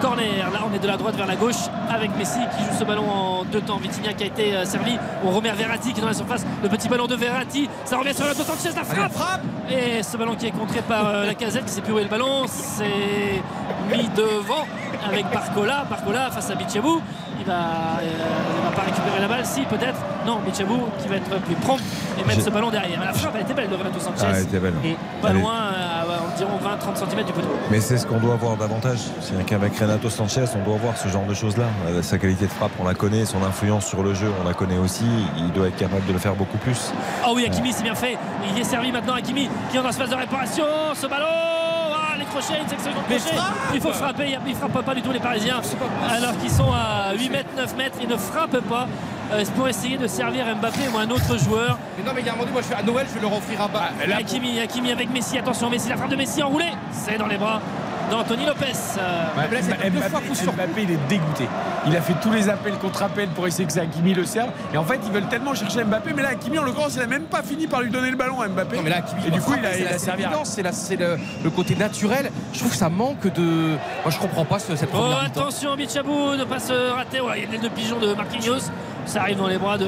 Corner, 0.00 0.48
là 0.52 0.60
on 0.70 0.72
est 0.72 0.78
de 0.78 0.86
la 0.86 0.96
droite 0.96 1.16
vers 1.16 1.26
la 1.26 1.34
gauche 1.34 1.66
avec 1.90 2.16
Messi 2.16 2.38
qui 2.56 2.62
joue 2.62 2.78
ce 2.78 2.84
ballon 2.84 3.10
en 3.10 3.44
deux 3.44 3.62
temps. 3.62 3.78
Vitinha 3.78 4.12
qui 4.12 4.22
a 4.22 4.26
été 4.28 4.54
euh, 4.54 4.64
servi. 4.64 4.96
On 5.24 5.32
remet 5.32 5.50
Verratti 5.50 5.92
qui 5.92 5.98
est 5.98 6.02
dans 6.02 6.06
la 6.06 6.14
surface. 6.14 6.46
Le 6.62 6.68
petit 6.68 6.88
ballon 6.88 7.08
de 7.08 7.16
Verratti. 7.16 7.68
Ça 7.84 7.96
revient 7.96 8.14
sur 8.14 8.24
la 8.24 8.34
Sanchez. 8.34 8.70
La 8.76 8.84
frappe. 9.08 9.42
Et 9.68 10.00
ce 10.04 10.16
ballon 10.16 10.36
qui 10.36 10.46
est 10.46 10.52
contré 10.52 10.80
par 10.82 11.08
euh, 11.08 11.26
la 11.26 11.34
casette 11.34 11.64
qui 11.64 11.72
sait 11.72 11.80
plus 11.80 11.92
où 11.92 11.98
est 11.98 12.04
le 12.04 12.08
ballon. 12.08 12.44
C'est 12.46 13.42
mis 13.90 14.08
devant 14.10 14.64
avec 15.04 15.30
Barcola. 15.30 15.84
Barcola 15.88 16.30
face 16.30 16.50
à 16.50 16.54
Bichebou. 16.54 17.00
Il 17.46 17.50
va, 17.50 17.56
euh, 18.00 18.08
il 18.58 18.64
va 18.64 18.74
pas 18.74 18.82
récupérer 18.82 19.20
la 19.20 19.28
balle. 19.28 19.44
Si, 19.44 19.62
peut-être. 19.62 19.98
Non, 20.24 20.38
Bichebou 20.46 20.88
qui 21.02 21.08
va 21.08 21.16
être 21.16 21.28
plus 21.42 21.54
prompt 21.56 21.78
et 22.18 22.24
mettre 22.24 22.40
ce 22.42 22.48
ballon 22.48 22.70
derrière. 22.70 22.98
La 23.04 23.12
frappe, 23.12 23.32
elle 23.36 23.42
était 23.42 23.52
belle 23.52 23.68
de 23.68 23.74
Renato 23.74 24.00
Sanchez. 24.00 24.22
Ah, 24.26 24.32
elle 24.36 24.42
était 24.44 24.58
belle. 24.58 24.72
Et 24.82 24.96
pas 25.20 25.32
loin, 25.34 25.52
à 25.54 26.04
environ 26.32 26.58
20-30 26.58 27.10
cm 27.10 27.24
du 27.26 27.32
poteau. 27.32 27.48
Mais 27.70 27.80
c'est 27.80 27.98
ce 27.98 28.06
qu'on 28.06 28.18
doit 28.18 28.36
voir 28.36 28.56
davantage. 28.56 29.00
C'est 29.20 29.44
qu'avec 29.44 29.78
Renato 29.78 30.08
Sanchez, 30.08 30.44
on 30.56 30.64
doit 30.68 30.78
voir 30.78 30.96
ce 30.96 31.08
genre 31.08 31.26
de 31.26 31.34
choses-là. 31.34 31.66
Euh, 31.88 32.00
Sa 32.02 32.16
qualité 32.16 32.46
de 32.46 32.50
frappe, 32.50 32.72
on 32.80 32.84
la 32.84 32.94
connaît. 32.94 33.26
Son 33.26 33.42
influence 33.42 33.84
sur 33.86 34.02
le 34.02 34.14
jeu, 34.14 34.30
on 34.42 34.48
la 34.48 34.54
connaît 34.54 34.78
aussi. 34.78 35.04
Il 35.36 35.52
doit 35.52 35.68
être 35.68 35.76
capable 35.76 36.06
de 36.06 36.12
le 36.14 36.18
faire 36.18 36.34
beaucoup 36.34 36.58
plus. 36.58 36.92
Ah 37.22 37.28
oui, 37.34 37.44
Hakimi, 37.44 37.72
c'est 37.74 37.82
bien 37.82 37.94
fait. 37.94 38.16
Il 38.50 38.58
est 38.58 38.64
servi 38.64 38.90
maintenant. 38.90 39.14
Hakimi 39.14 39.50
qui 39.70 39.76
est 39.76 39.80
dans 39.80 39.86
la 39.86 39.92
phase 39.92 40.08
de 40.08 40.14
réparation. 40.16 40.64
Ce 40.94 41.06
ballon. 41.06 41.26
Ah, 41.26 42.16
crochet, 42.30 42.60
une 42.60 42.68
section 42.68 42.90
de 42.90 42.96
Mais 43.08 43.16
crochet. 43.16 43.36
frappe 43.36 43.54
Il 43.74 43.80
faut 43.80 43.92
frapper, 43.92 44.36
il 44.46 44.50
ne 44.52 44.56
frappe 44.56 44.84
pas 44.84 44.94
du 44.94 45.02
tout 45.02 45.12
les 45.12 45.20
Parisiens. 45.20 45.60
Alors 46.10 46.36
qu'ils 46.38 46.50
sont 46.50 46.72
à 46.72 47.12
8 47.14 47.28
mètres, 47.30 47.33
9 47.56 47.76
mètres, 47.76 47.98
ils 48.00 48.08
ne 48.08 48.16
frappent 48.16 48.60
pas. 48.68 48.86
Euh, 49.32 49.42
pour 49.56 49.66
essayer 49.66 49.96
de 49.96 50.06
servir 50.06 50.44
Mbappé 50.56 50.80
ou 50.94 50.98
un 50.98 51.08
autre 51.10 51.38
joueur. 51.38 51.78
Mais 51.96 52.04
non, 52.04 52.12
mais 52.14 52.20
il 52.20 52.26
y 52.26 52.28
a 52.28 52.34
un 52.34 52.36
moment 52.36 52.50
moi 52.52 52.60
je 52.60 52.66
fais 52.66 52.74
à 52.74 52.82
Noël, 52.82 53.06
je 53.08 53.14
vais 53.14 53.20
leur 53.20 53.32
offrir 53.32 53.60
un 53.62 53.68
bas. 53.68 53.88
Hakimi, 54.16 54.60
Hakimi 54.60 54.92
avec 54.92 55.10
Messi, 55.10 55.38
attention 55.38 55.70
Messi, 55.70 55.88
la 55.88 55.96
frappe 55.96 56.10
de 56.10 56.16
Messi 56.16 56.42
enroulée, 56.42 56.72
c'est 56.92 57.16
dans 57.16 57.26
les 57.26 57.38
bras 57.38 57.60
d'Anthony 58.10 58.46
Lopez. 58.46 58.72
Euh, 58.98 59.24
Mbappé, 59.36 60.28
coup 60.28 60.34
sur 60.34 60.52
Mbappé, 60.52 60.82
il 60.82 60.90
est 60.92 60.98
dégoûté. 61.08 61.48
Il 61.86 61.96
a 61.96 62.00
fait 62.00 62.14
tous 62.22 62.32
les 62.32 62.48
appels 62.48 62.74
contre 62.74 63.02
appels 63.02 63.28
pour 63.28 63.46
essayer 63.46 63.64
que 63.66 63.72
c'est 63.72 63.80
Hakimi 63.80 64.14
le 64.14 64.24
serve. 64.24 64.50
Et 64.72 64.78
en 64.78 64.84
fait, 64.84 65.00
ils 65.06 65.12
veulent 65.12 65.28
tellement 65.28 65.54
chercher 65.54 65.84
Mbappé. 65.84 66.12
Mais 66.14 66.22
là, 66.22 66.28
Hakimi, 66.30 66.58
en 66.58 66.62
l'occurrence, 66.62 66.94
il 66.96 67.02
a 67.02 67.06
même 67.06 67.24
pas 67.24 67.42
fini 67.42 67.66
par 67.66 67.80
lui 67.82 67.90
donner 67.90 68.10
le 68.10 68.16
ballon 68.16 68.40
à 68.40 68.48
Mbappé. 68.48 68.76
Non, 68.76 68.82
mais 68.82 68.90
là, 68.90 68.96
Hakimi, 68.98 69.26
et 69.26 69.30
du 69.30 69.40
coup, 69.40 69.54
il 69.58 69.86
a, 69.86 69.98
servi 69.98 70.24
c'est 70.44 70.96
le, 70.96 71.18
le 71.42 71.50
côté 71.50 71.74
naturel. 71.74 72.30
Je 72.52 72.58
trouve 72.58 72.70
que 72.70 72.76
ça 72.76 72.88
manque 72.88 73.32
de. 73.32 73.42
Moi, 74.02 74.10
je 74.10 74.18
comprends 74.18 74.44
pas 74.44 74.58
ce- 74.58 74.76
cette 74.76 74.88
Oh 74.92 74.96
première 74.98 75.22
attention 75.24 75.74
Bichabou, 75.76 76.34
ne 76.36 76.44
pas 76.44 76.58
se 76.58 76.90
rater. 76.92 77.20
Voilà, 77.20 77.36
il 77.38 77.44
y 77.44 77.46
a 77.46 77.50
l'aile 77.50 77.60
de 77.60 77.68
pigeon 77.68 77.98
de 77.98 78.14
Marquinhos. 78.14 78.70
Ça 79.06 79.20
arrive 79.22 79.38
dans 79.38 79.48
les 79.48 79.58
bras 79.58 79.76
de, 79.76 79.86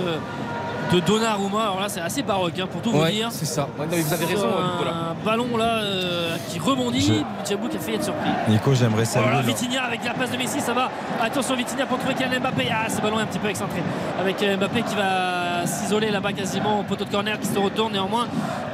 de 0.93 1.01
Donnarumma. 1.01 1.63
Alors 1.63 1.81
là, 1.81 1.89
c'est 1.89 2.01
assez 2.01 2.23
baroque 2.23 2.59
hein, 2.61 2.67
pour 2.71 2.81
tout 2.83 2.91
vous 2.93 3.01
Ouais, 3.01 3.13
dire. 3.13 3.29
c'est 3.31 3.45
ça. 3.47 3.63
Ouais, 3.79 3.87
non, 3.87 3.93
mais 3.97 4.01
vous 4.03 4.13
avez 4.13 4.25
raison, 4.25 4.49
un 4.49 5.25
ballon 5.25 5.57
là 5.57 5.81
euh, 5.83 6.37
qui 6.49 6.59
rebondit. 6.59 7.25
Bichabou 7.43 7.69
qui 7.69 7.77
a 7.77 7.81
failli 7.81 7.97
être 7.97 8.05
surpris. 8.05 8.31
Nico, 8.49 8.75
j'aimerais 8.75 9.05
saluer. 9.05 9.29
Voilà, 9.29 9.43
Vitinha 9.43 9.83
avec 9.85 10.05
la 10.05 10.15
passe 10.15 10.31
de 10.31 10.37
Messi, 10.37 10.61
ça 10.61 10.73
va. 10.73 10.91
Attention 11.23 11.57
Vitinha 11.57 11.87
pour 11.87 11.99
trouver 11.99 12.15
Kylian 12.15 12.41
Mbappé. 12.41 12.69
Ah, 12.71 12.89
ce 12.89 13.01
ballon 13.01 13.19
est 13.19 13.23
un 13.23 13.27
petit 13.27 13.39
peu 13.39 13.49
excentré. 13.49 13.83
Avec 14.21 14.43
euh, 14.43 14.57
Mbappé 14.57 14.83
qui 14.83 14.95
va 14.95 15.67
s'isoler 15.67 16.11
là-bas 16.11 16.33
quasiment 16.33 16.81
au 16.81 16.83
poteau 16.85 17.05
de 17.05 17.11
corner, 17.11 17.39
qui 17.41 17.49
se 17.49 17.59
retourne 17.59 17.93
néanmoins, 17.93 18.27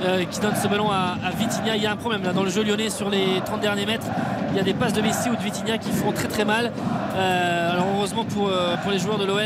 euh, 0.05 0.24
qui 0.30 0.40
donne 0.40 0.55
ce 0.60 0.68
ballon 0.68 0.90
à, 0.90 1.16
à 1.26 1.30
Vitinha. 1.30 1.76
Il 1.76 1.82
y 1.82 1.86
a 1.86 1.93
un 1.93 1.97
problème 1.97 2.22
là 2.24 2.32
dans 2.32 2.43
le 2.44 2.51
jeu 2.51 2.62
lyonnais 2.62 2.90
sur 2.90 3.09
les 3.09 3.40
30 3.47 3.60
derniers 3.60 3.86
mètres. 3.86 4.06
Il 4.51 4.56
y 4.56 4.60
a 4.60 4.62
des 4.62 4.74
passes 4.74 4.93
de 4.93 5.01
Messi 5.01 5.30
ou 5.30 5.36
de 5.36 5.40
Vitinha 5.40 5.78
qui 5.78 5.90
font 5.90 6.12
très 6.12 6.28
très 6.28 6.44
mal. 6.44 6.70
Euh, 7.16 7.72
alors 7.72 7.86
heureusement 7.97 8.24
pour, 8.24 8.51
pour 8.82 8.90
les 8.90 8.98
joueurs 8.98 9.16
de 9.18 9.24
l'OL, 9.24 9.40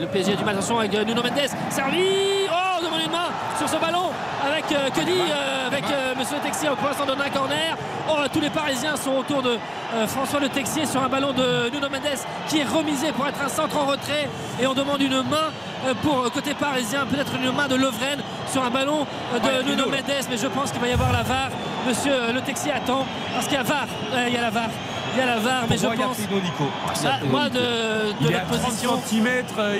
le 0.00 0.06
PSG 0.06 0.32
a 0.32 0.36
du 0.36 0.44
mal. 0.44 0.54
Attention 0.54 0.78
avec 0.78 0.92
Nuno 1.06 1.22
Mendes. 1.22 1.50
Servi 1.82 2.46
Oh, 2.50 2.80
devant 2.84 2.98
une 2.98 3.10
main 3.10 3.30
sur 3.58 3.68
ce 3.68 3.76
ballon 3.76 4.10
avec 4.46 4.64
euh, 4.72 4.88
que 4.90 5.00
dit 5.00 5.10
euh, 5.30 5.66
avec 5.66 5.84
euh, 5.84 6.14
Monsieur 6.16 6.36
Le 6.36 6.42
Texier 6.42 6.68
au 6.68 6.76
point 6.76 6.92
sans 6.92 7.06
donner 7.06 7.24
un 7.24 7.30
corner. 7.30 7.76
Oh, 8.08 8.18
tous 8.32 8.40
les 8.40 8.50
Parisiens 8.50 8.94
sont 8.96 9.12
autour 9.16 9.42
de 9.42 9.58
euh, 9.94 10.06
François 10.06 10.38
Le 10.40 10.48
Texier 10.48 10.86
sur 10.86 11.02
un 11.02 11.08
ballon 11.08 11.32
de 11.32 11.70
Nuno 11.72 11.88
Mendes 11.88 12.18
qui 12.48 12.60
est 12.60 12.64
remisé 12.64 13.10
pour 13.12 13.26
être 13.26 13.42
un 13.44 13.48
centre 13.48 13.76
en 13.78 13.86
retrait 13.86 14.28
et 14.60 14.66
on 14.66 14.74
demande 14.74 15.00
une 15.00 15.22
main 15.22 15.50
euh, 15.86 15.94
pour 16.02 16.30
côté 16.30 16.54
parisien, 16.54 17.04
peut-être 17.06 17.32
une 17.34 17.50
main 17.52 17.66
de 17.66 17.74
Lovren 17.74 18.20
sur 18.50 18.62
un 18.62 18.70
ballon 18.70 19.06
de 19.34 19.38
Ouais, 19.48 19.64
Nuno. 19.64 19.86
Mendes, 19.88 20.26
mais 20.30 20.36
je 20.36 20.46
pense 20.46 20.70
qu'il 20.70 20.80
va 20.80 20.88
y 20.88 20.92
avoir 20.92 21.12
la 21.12 21.22
VAR. 21.22 21.48
Monsieur 21.88 22.32
Le 22.32 22.40
Texier 22.42 22.72
attend 22.72 23.06
parce 23.34 23.46
qu'il 23.46 23.56
y 23.56 23.60
a 23.60 23.64
VAR. 23.64 23.86
Il 24.28 24.32
y 24.32 24.36
a 24.36 24.42
la 24.42 24.50
VAR. 24.50 24.68
Il 25.14 25.18
y 25.18 25.22
a 25.22 25.26
la 25.26 25.38
VAR, 25.38 25.64
mais 25.68 25.76
je 25.76 25.86
il 25.86 25.98
y 25.98 26.02
a 26.02 26.06
pense. 26.06 26.18
Nico. 26.18 26.64
Ah, 27.04 27.18
moi 27.30 27.48
de, 27.48 27.58
de 27.58 28.14
Il 28.20 28.32
est 28.32 28.34
à 28.34 28.38
notre 28.40 28.58
30 28.58 28.62
position. 28.62 29.02
cm. 29.06 29.26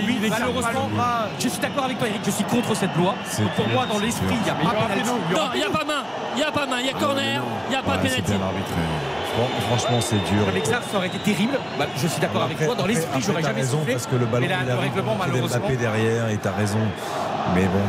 Oui, 0.06 0.16
il 0.20 0.24
est 0.26 0.28
malheureusement, 0.28 0.90
je 1.38 1.48
suis 1.48 1.58
d'accord 1.60 1.84
avec 1.84 1.98
toi, 1.98 2.08
Eric. 2.08 2.20
Je 2.24 2.30
suis 2.30 2.44
contre 2.44 2.74
cette 2.74 2.94
loi. 2.96 3.14
Pour 3.56 3.68
moi, 3.68 3.86
dans 3.86 3.98
l'esprit, 3.98 4.26
il 4.30 4.42
n'y 4.42 4.50
a 4.50 4.56
Il 4.60 4.68
y 4.68 4.72
pas 4.72 4.96
y 4.96 5.34
Non, 5.34 5.50
il 5.54 5.58
n'y 5.58 5.64
a 5.64 5.70
pas 5.70 5.84
main. 5.84 6.02
Il 6.34 6.38
n'y 6.38 6.44
a 6.44 6.52
pas 6.52 6.66
main. 6.66 6.76
Il 6.80 6.86
y 6.86 6.90
a 6.90 6.92
corner. 6.92 7.42
Il 7.66 7.70
n'y 7.70 7.76
a 7.76 7.82
pas 7.82 7.96
de 7.96 8.02
Ouais, 8.02 9.11
Franchement, 9.68 10.00
c'est 10.00 10.16
dur. 10.16 10.46
Avec 10.48 10.66
ça, 10.66 10.80
ça 10.90 10.98
aurait 10.98 11.06
été 11.06 11.18
terrible. 11.18 11.54
Bah, 11.78 11.86
je 11.96 12.06
suis 12.06 12.20
d'accord 12.20 12.42
avec 12.42 12.58
toi. 12.58 12.74
Dans 12.74 12.86
l'esprit, 12.86 13.20
j'aurais 13.26 13.42
jamais 13.42 13.60
raison 13.60 13.78
soufflé. 13.78 13.92
parce 13.94 14.06
que 14.06 14.16
le 14.16 14.26
ballon 14.26 14.46
là, 14.46 14.56
il 14.60 14.66
le 14.66 14.72
arrive 14.72 14.92
règlement, 14.94 15.16
malheureusement. 15.18 15.68
derrière 15.78 16.28
et 16.28 16.36
t'as 16.36 16.52
raison. 16.52 16.78
Mais 17.56 17.62
bon, 17.64 17.80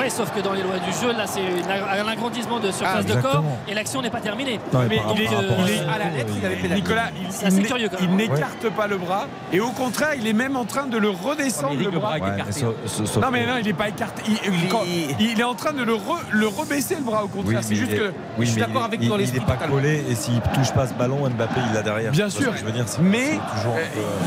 Oui, 0.00 0.10
sauf 0.10 0.30
que 0.32 0.40
dans 0.40 0.54
les 0.54 0.62
lois 0.62 0.78
du 0.78 0.90
jeu, 0.90 1.12
là, 1.12 1.26
c'est 1.26 1.42
un 1.42 2.08
agrandissement 2.08 2.58
de 2.58 2.70
surface 2.70 3.04
Ah, 3.06 3.14
de 3.14 3.20
corps 3.20 3.44
et 3.68 3.74
l'action 3.74 4.00
n'est 4.00 4.08
pas 4.08 4.20
terminée. 4.22 4.58
Non, 4.72 4.78
mais 4.80 4.88
Mais 4.88 4.96
par 4.96 5.12
il 5.14 5.22
est, 5.22 5.26
rapport 5.28 5.58
à 5.58 5.68
il 5.68 5.70
est- 5.74 5.76
ça, 5.84 5.92
à 5.92 5.98
la 5.98 6.04
lettre, 6.10 6.32
il 6.40 6.46
avait. 6.46 6.74
Nicolas, 6.74 7.02
il, 7.14 7.58
il 7.58 8.04
il 8.10 8.16
n'écarte 8.16 8.70
pas 8.74 8.86
le 8.86 8.96
bras 8.96 9.26
et 9.52 9.60
au 9.60 9.68
contraire, 9.72 10.14
il 10.18 10.26
est 10.26 10.32
même 10.32 10.56
en 10.56 10.64
train 10.64 10.86
de 10.86 10.96
le 10.96 11.10
redescendre 11.10 11.76
le 11.78 11.84
le 11.84 11.90
bras. 11.90 12.12
Ouais, 12.12 12.16
écarté. 12.18 12.42
mais 12.46 12.52
sauf- 12.52 12.74
sauf- 12.86 13.06
sauf 13.06 13.22
Non 13.22 13.30
mais 13.30 13.46
non, 13.46 13.54
il 13.60 13.66
n'est 13.66 13.72
pas 13.74 13.88
écarté. 13.90 14.22
Il, 14.26 14.54
Il 14.62 14.68
quand- 14.68 14.84
est- 14.84 15.16
il 15.20 15.38
est 15.38 15.44
en 15.44 15.54
train 15.54 15.74
de 15.74 15.82
le, 15.82 15.94
re- 15.94 16.24
le 16.30 16.48
rebaisser 16.48 16.94
le 16.96 17.02
bras 17.02 17.24
au 17.24 17.28
contraire. 17.28 17.58
Oui, 17.60 17.64
c'est 17.68 17.74
juste 17.74 17.90
il 17.92 17.96
est- 17.96 18.00
que. 18.00 18.12
oui, 18.38 18.46
je 18.46 18.52
suis 18.52 18.60
d'accord 18.60 18.82
il- 18.82 18.86
avec 18.86 19.00
il- 19.02 19.08
toi 19.08 19.16
dans 19.18 19.22
Il 19.22 19.26
l'esprit 19.26 19.40
n'est 19.40 19.46
pas 19.58 19.66
collé 19.66 20.02
et 20.08 20.14
s'il 20.14 20.40
touche 20.54 20.72
pas 20.72 20.83
ce 20.86 20.94
ballon, 20.94 21.28
Mbappé 21.28 21.60
il 21.68 21.74
l'a 21.74 21.82
derrière. 21.82 22.12
Bien 22.12 22.28
sûr. 22.30 22.42
ce 22.46 22.50
que 22.50 22.58
je 22.58 22.64
veux 22.64 22.72
dire, 22.72 22.84
c'est- 22.86 23.00
Mais 23.02 23.38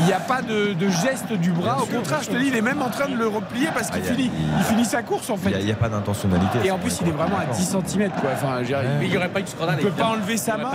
il 0.00 0.06
n'y 0.06 0.12
a 0.12 0.20
pas 0.20 0.42
de, 0.42 0.72
de 0.74 0.88
geste 0.88 1.32
du 1.32 1.50
bras. 1.50 1.74
Bien 1.74 1.82
Au 1.82 1.86
sûr, 1.86 1.94
contraire, 1.96 2.20
je 2.22 2.30
te 2.30 2.36
dis, 2.36 2.48
il 2.48 2.56
est 2.56 2.60
même 2.62 2.82
en 2.82 2.88
train 2.90 3.08
de 3.08 3.16
le 3.16 3.26
replier 3.28 3.68
parce 3.74 3.90
qu'il 3.90 4.02
Ah, 4.04 4.12
finit, 4.14 4.30
il 4.58 4.64
finit 4.64 4.84
sa 4.84 5.02
course 5.02 5.28
en 5.30 5.34
Il 5.34 5.40
fait. 5.40 5.48
n'y 5.50 5.54
a, 5.56 5.60
il 5.60 5.68
y 5.68 5.72
a 5.72 5.76
pas 5.76 5.88
d'intentionnalité. 5.88 6.58
Et 6.64 6.70
en 6.70 6.78
plus, 6.78 6.98
il 7.02 7.08
est 7.08 7.12
vraiment 7.12 7.38
à 7.38 7.46
10 7.54 7.64
cm 7.64 8.10
quoi. 8.20 8.30
Enfin, 8.34 8.62
dire, 8.62 8.78
Mais 8.98 9.06
il 9.06 9.10
n'y 9.10 9.16
aurait 9.16 9.28
pas 9.28 9.40
eu 9.40 9.44
de 9.44 9.48
scandale. 9.48 9.76
il 9.80 9.84
ne 9.84 9.90
peut 9.90 9.96
pas 9.96 10.08
enlever 10.08 10.36
sa 10.36 10.56
main. 10.56 10.70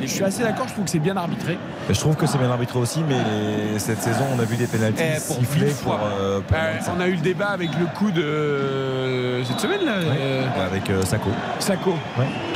je 0.00 0.06
suis 0.06 0.24
assez 0.24 0.42
d'accord. 0.42 0.66
Je 0.68 0.72
trouve 0.72 0.84
que 0.84 0.90
c'est 0.90 0.98
bien 0.98 1.16
arbitré. 1.16 1.58
Je 1.90 1.98
trouve 1.98 2.16
que 2.16 2.26
c'est 2.26 2.38
bien 2.38 2.50
arbitré 2.50 2.78
aussi, 2.78 3.02
mais 3.08 3.78
cette 3.78 4.02
saison, 4.02 4.24
on 4.36 4.38
a 4.40 4.44
vu 4.44 4.56
des 4.56 4.66
pénalties 4.66 5.02
Eh, 5.16 5.20
pour 5.26 5.38
fois. 5.74 6.00
euh, 6.20 6.40
Euh, 6.52 6.72
on 6.96 7.00
a 7.00 7.06
eu 7.08 7.12
le 7.12 7.20
débat 7.20 7.48
avec 7.48 7.70
le 7.78 7.86
coup 7.98 8.10
de 8.10 8.22
euh, 8.22 9.44
cette 9.44 9.60
semaine 9.60 9.84
là. 9.84 9.92
euh, 9.92 10.44
avec 10.66 10.88
euh, 10.90 11.02
Sako. 11.02 11.30
Sako. 11.58 11.94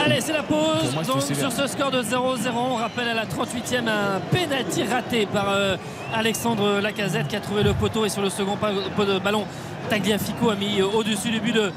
Allez, 0.05 0.21
c'est 0.21 0.33
la 0.33 0.43
pause. 0.43 0.95
Donc, 1.07 1.23
sur 1.23 1.53
ce 1.53 1.67
score 1.67 1.91
de 1.91 2.03
0-0, 2.03 2.52
on 2.57 2.75
rappelle 2.77 3.09
à 3.09 3.15
la 3.15 3.25
38e 3.25 3.89
un 3.89 4.21
pénalty 4.31 4.85
raté 4.85 5.27
par 5.27 5.51
euh, 5.51 5.77
Alexandre 6.15 6.81
Lacazette 6.81 7.29
qui 7.29 7.37
a 7.37 7.41
trouvé 7.41 7.63
le 7.63 7.73
poteau 7.73 8.05
et 8.05 8.09
sur 8.09 8.23
le 8.23 8.31
second 8.31 8.57
pot 8.97 9.05
de 9.05 9.19
ballon, 9.19 9.45
Tagliafico 9.89 10.51
a 10.51 10.55
mis 10.55 10.81
euh, 10.81 10.87
au-dessus 10.87 11.31
du 11.31 11.41
but 11.41 11.53
de, 11.53 11.73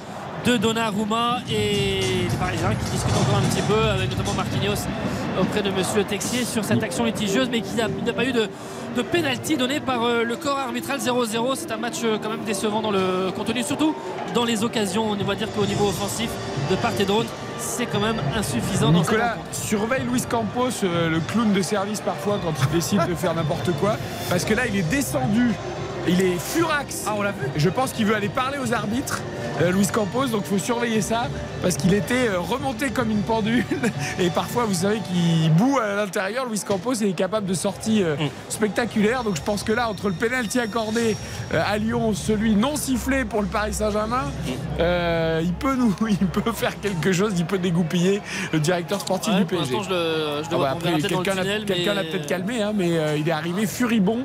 de 0.45 0.57
Donnarumma 0.57 1.39
et 1.49 2.27
les 2.30 2.38
Parisiens 2.39 2.73
qui 2.76 2.91
discutent 2.91 3.18
encore 3.18 3.38
un 3.38 3.49
petit 3.49 3.61
peu 3.61 3.89
avec 3.89 4.10
notamment 4.10 4.34
Marquinhos 4.34 4.88
auprès 5.39 5.61
de 5.61 5.69
Monsieur 5.72 6.03
Texier 6.03 6.43
sur 6.43 6.64
cette 6.64 6.84
action 6.84 7.06
litigieuse 7.06 7.49
mais 7.49 7.61
qui 7.61 7.76
n'a 7.76 8.14
pas 8.14 8.26
eu 8.26 8.34
de, 8.34 8.49
de 8.95 9.01
pénalty 9.01 9.57
donné 9.57 9.80
par 9.80 10.03
euh, 10.03 10.23
le 10.23 10.35
corps 10.35 10.57
arbitral 10.57 10.99
0-0. 10.99 11.55
C'est 11.55 11.72
un 11.72 11.77
match 11.77 11.97
euh, 12.03 12.17
quand 12.22 12.30
même 12.30 12.43
décevant 12.45 12.81
dans 12.81 12.91
le 12.91 13.31
contenu, 13.35 13.61
surtout 13.61 13.93
dans 14.34 14.45
les 14.45 14.63
occasions. 14.63 15.11
On 15.11 15.23
va 15.23 15.35
dire 15.35 15.51
qu'au 15.53 15.65
niveau 15.65 15.89
offensif, 15.89 16.30
de 16.72 16.76
part 16.76 16.93
et 16.99 17.05
d'autre, 17.05 17.30
c'est 17.59 17.85
quand 17.85 17.99
même 17.99 18.22
insuffisant 18.38 18.91
dans 18.91 18.99
Nicolas, 18.99 19.34
rencontre. 19.34 19.55
surveille 19.55 20.03
Luis 20.09 20.22
Campos, 20.30 20.69
euh, 20.84 21.09
le 21.09 21.19
clown 21.19 21.51
de 21.51 21.61
service 21.61 21.99
parfois 22.01 22.39
quand 22.43 22.53
il 22.61 22.76
décide 22.76 23.05
de 23.07 23.15
faire 23.15 23.34
n'importe 23.34 23.72
quoi. 23.80 23.97
Parce 24.30 24.45
que 24.45 24.53
là, 24.53 24.65
il 24.67 24.77
est 24.77 24.89
descendu. 24.89 25.51
Il 26.07 26.22
est 26.22 26.38
furax. 26.40 27.03
Ah, 27.07 27.14
on 27.18 27.22
l'a 27.23 27.32
vu 27.32 27.38
Je 27.56 27.69
pense 27.69 27.91
qu'il 27.91 28.06
veut 28.06 28.15
aller 28.15 28.30
parler 28.30 28.57
aux 28.60 28.73
arbitres, 28.73 29.22
euh, 29.61 29.72
Luis 29.72 29.88
Campos. 29.88 30.27
Donc, 30.27 30.44
il 30.45 30.49
faut 30.60 30.64
surveiller 30.64 31.02
ça. 31.02 31.23
Parce 31.61 31.77
qu'il 31.77 31.94
était 31.95 32.27
euh, 32.30 32.40
remonté 32.40 32.90
comme 32.91 33.10
une 33.10 33.22
pendule. 33.23 33.65
Et 34.19 34.30
parfois, 34.30 34.65
vous 34.65 34.73
savez 34.76 34.99
qu'il 34.99 35.52
boue 35.53 35.80
à 35.80 35.95
l'intérieur. 35.95 36.45
Luis 36.48 36.60
Campos 36.60 36.94
est 36.94 37.14
capable 37.14 37.48
de 37.48 37.53
sorties 37.56 38.03
euh, 38.03 38.15
Mm. 38.15 38.30
spectaculaires. 38.49 39.23
Donc, 39.23 39.36
je 39.36 39.41
pense 39.41 39.64
que 39.64 39.72
là, 39.72 39.90
entre 39.90 40.10
le 40.10 40.14
pénalty 40.15 40.60
accordé 40.60 41.18
euh, 41.53 41.61
à 41.65 41.77
Lyon, 41.80 42.14
celui 42.14 42.56
non 42.56 42.76
sifflé 42.76 43.26
pour 43.26 43.41
le 43.41 43.48
Paris 43.48 43.73
Saint-Germain, 43.73 44.26
Mm. 44.45 45.41
il, 45.44 45.53
peut 45.53 45.76
nous, 45.76 45.95
il 46.10 46.18
peut 46.27 46.52
faire 46.52 46.80
quelque 46.80 47.11
chose. 47.11 47.34
Il 47.38 47.45
peut 47.45 47.57
dégoupiller 47.57 48.22
le 48.53 48.60
directeur 48.60 49.02
sportif 49.02 49.34
Ouais, 49.34 49.40
du 49.40 49.45
PSG. 49.45 49.76
je 49.84 49.90
le, 49.90 50.44
je 50.44 50.49
le 50.52 50.56
Ah 50.56 50.57
bah 50.57 50.69
après, 50.73 50.91
le 50.91 50.98
quelqu'un 51.02 51.34
l'a 51.34 51.44
mais- 51.44 52.10
peut-être 52.10 52.27
calmé, 52.27 52.61
hein, 52.61 52.73
mais 52.76 52.91
il 53.19 53.27
est 53.27 53.32
arrivé 53.32 53.65
furibond 53.65 54.19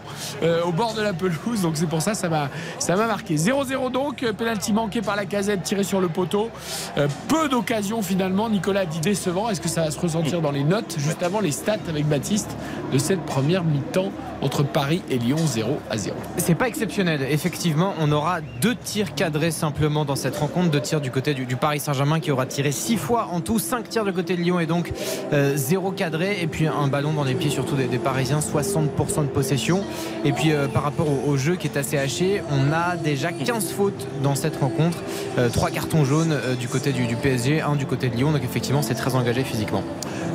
au 0.65 0.73
bord 0.73 0.93
de 0.95 1.01
la 1.03 1.13
pelouse, 1.13 1.63
donc 1.63 1.70
c'est 1.77 1.89
pour 1.89 2.03
ça 2.03 2.15
ça 2.15 2.29
m'a 2.29 2.49
ça 2.79 2.97
m'a 2.97 3.07
marqué. 3.07 3.37
0-0 3.37 3.91
donc, 3.91 4.23
euh, 4.23 4.33
penalty 4.33 4.73
manqué 4.73 5.03
par 5.03 5.17
la 5.17 5.27
casette, 5.27 5.63
tiré 5.63 5.83
sur 5.83 6.01
le 6.01 6.09
poteau. 6.09 6.51
Euh, 6.99 7.09
peu 7.29 7.49
d'occasions 7.49 8.03
finalement. 8.03 8.49
Nicolas 8.49 8.81
a 8.81 8.87
dit 8.87 9.01
décevant. 9.01 9.49
Est-ce 9.51 9.61
que 9.61 9.69
ça 9.69 9.85
va 9.85 9.91
se 9.91 9.99
ressentir 9.99 10.41
dans 10.41 10.51
les 10.51 10.65
notes 10.65 10.97
juste 10.99 11.23
avant 11.23 11.41
les 11.41 11.53
stats 11.53 11.79
avec 11.89 12.07
Baptiste 12.07 12.57
de 12.93 12.99
cette 12.99 13.25
première 13.25 13.65
mi-temps 13.65 14.13
entre 14.43 14.63
Paris 14.63 15.03
et 15.11 15.19
Lyon 15.19 15.37
0 15.39 15.79
à 15.91 15.97
0 15.97 16.17
C'est 16.37 16.55
pas 16.55 16.69
exceptionnel. 16.69 17.27
Effectivement, 17.31 17.95
on 18.01 18.11
aura 18.13 18.41
deux 18.61 18.75
tirs 18.75 19.15
cadrés 19.15 19.51
simplement 19.51 20.05
dans 20.05 20.17
cette 20.17 20.37
rencontre. 20.37 20.71
Deux 20.71 20.81
tirs 20.81 21.01
du 21.01 21.11
côté 21.11 21.35
du, 21.35 21.47
du 21.47 21.57
Paris 21.57 21.81
Saint-Germain 21.81 22.21
qui 22.21 22.31
aura 22.31 22.47
tiré 22.47 22.73
six 22.73 22.97
fois 22.97 23.29
en 23.33 23.41
tout, 23.41 23.59
cinq 23.59 23.89
tirs 23.89 24.05
du 24.05 24.13
côté 24.13 24.37
de 24.37 24.43
Lyon 24.43 24.61
et 24.61 24.67
donc 24.67 24.93
euh, 25.33 25.57
zéro 25.57 25.93
cadré. 25.93 26.39
Et 26.41 26.47
puis 26.47 26.67
un 26.67 26.87
ballon 26.89 27.13
dans 27.13 27.25
les 27.25 27.35
pieds 27.35 27.51
surtout 27.51 27.77
des, 27.77 27.87
des 27.87 27.99
Parisiens, 27.99 28.41
60% 28.41 29.23
de 29.23 29.29
possession. 29.29 29.85
Et 30.25 30.33
puis 30.33 30.53
euh, 30.53 30.69
par 30.69 30.83
rapport 30.83 31.09
au, 31.09 31.31
au 31.31 31.37
jeu 31.37 31.57
qui 31.57 31.67
est 31.67 31.77
assez 31.77 31.99
haché, 31.99 32.43
on 32.51 32.73
a 32.73 32.97
déjà 32.97 33.33
15 33.33 33.73
fautes 33.73 34.07
dans 34.23 34.35
cette 34.35 34.57
rencontre. 34.57 34.99
Euh, 35.39 35.49
trois 35.49 35.71
cartons 35.71 36.05
jaunes 36.05 36.33
euh, 36.33 36.55
du 36.55 36.69
côté 36.69 36.93
du, 36.93 37.07
du 37.07 37.17
PSG, 37.17 37.61
un 37.61 37.77
du 37.77 37.87
côté 37.87 38.09
de 38.09 38.17
Lyon. 38.17 38.33
Donc 38.33 38.45
effectivement, 38.45 38.83
c'est 38.83 38.95
très 38.95 39.15
engagé 39.15 39.45
physiquement. 39.45 39.83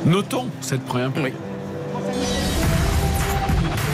Notons 0.04 0.46
cette 0.60 0.82
première 0.82 1.10
mi 1.10 1.32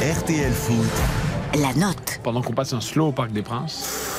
RTL 0.02 0.50
Foot. 0.50 1.60
La 1.60 1.72
note. 1.74 2.18
Pendant 2.24 2.42
qu'on 2.42 2.52
passe 2.52 2.72
un 2.72 2.80
slow 2.80 3.10
au 3.10 3.12
Parc 3.12 3.30
des 3.30 3.42
Princes. 3.42 4.10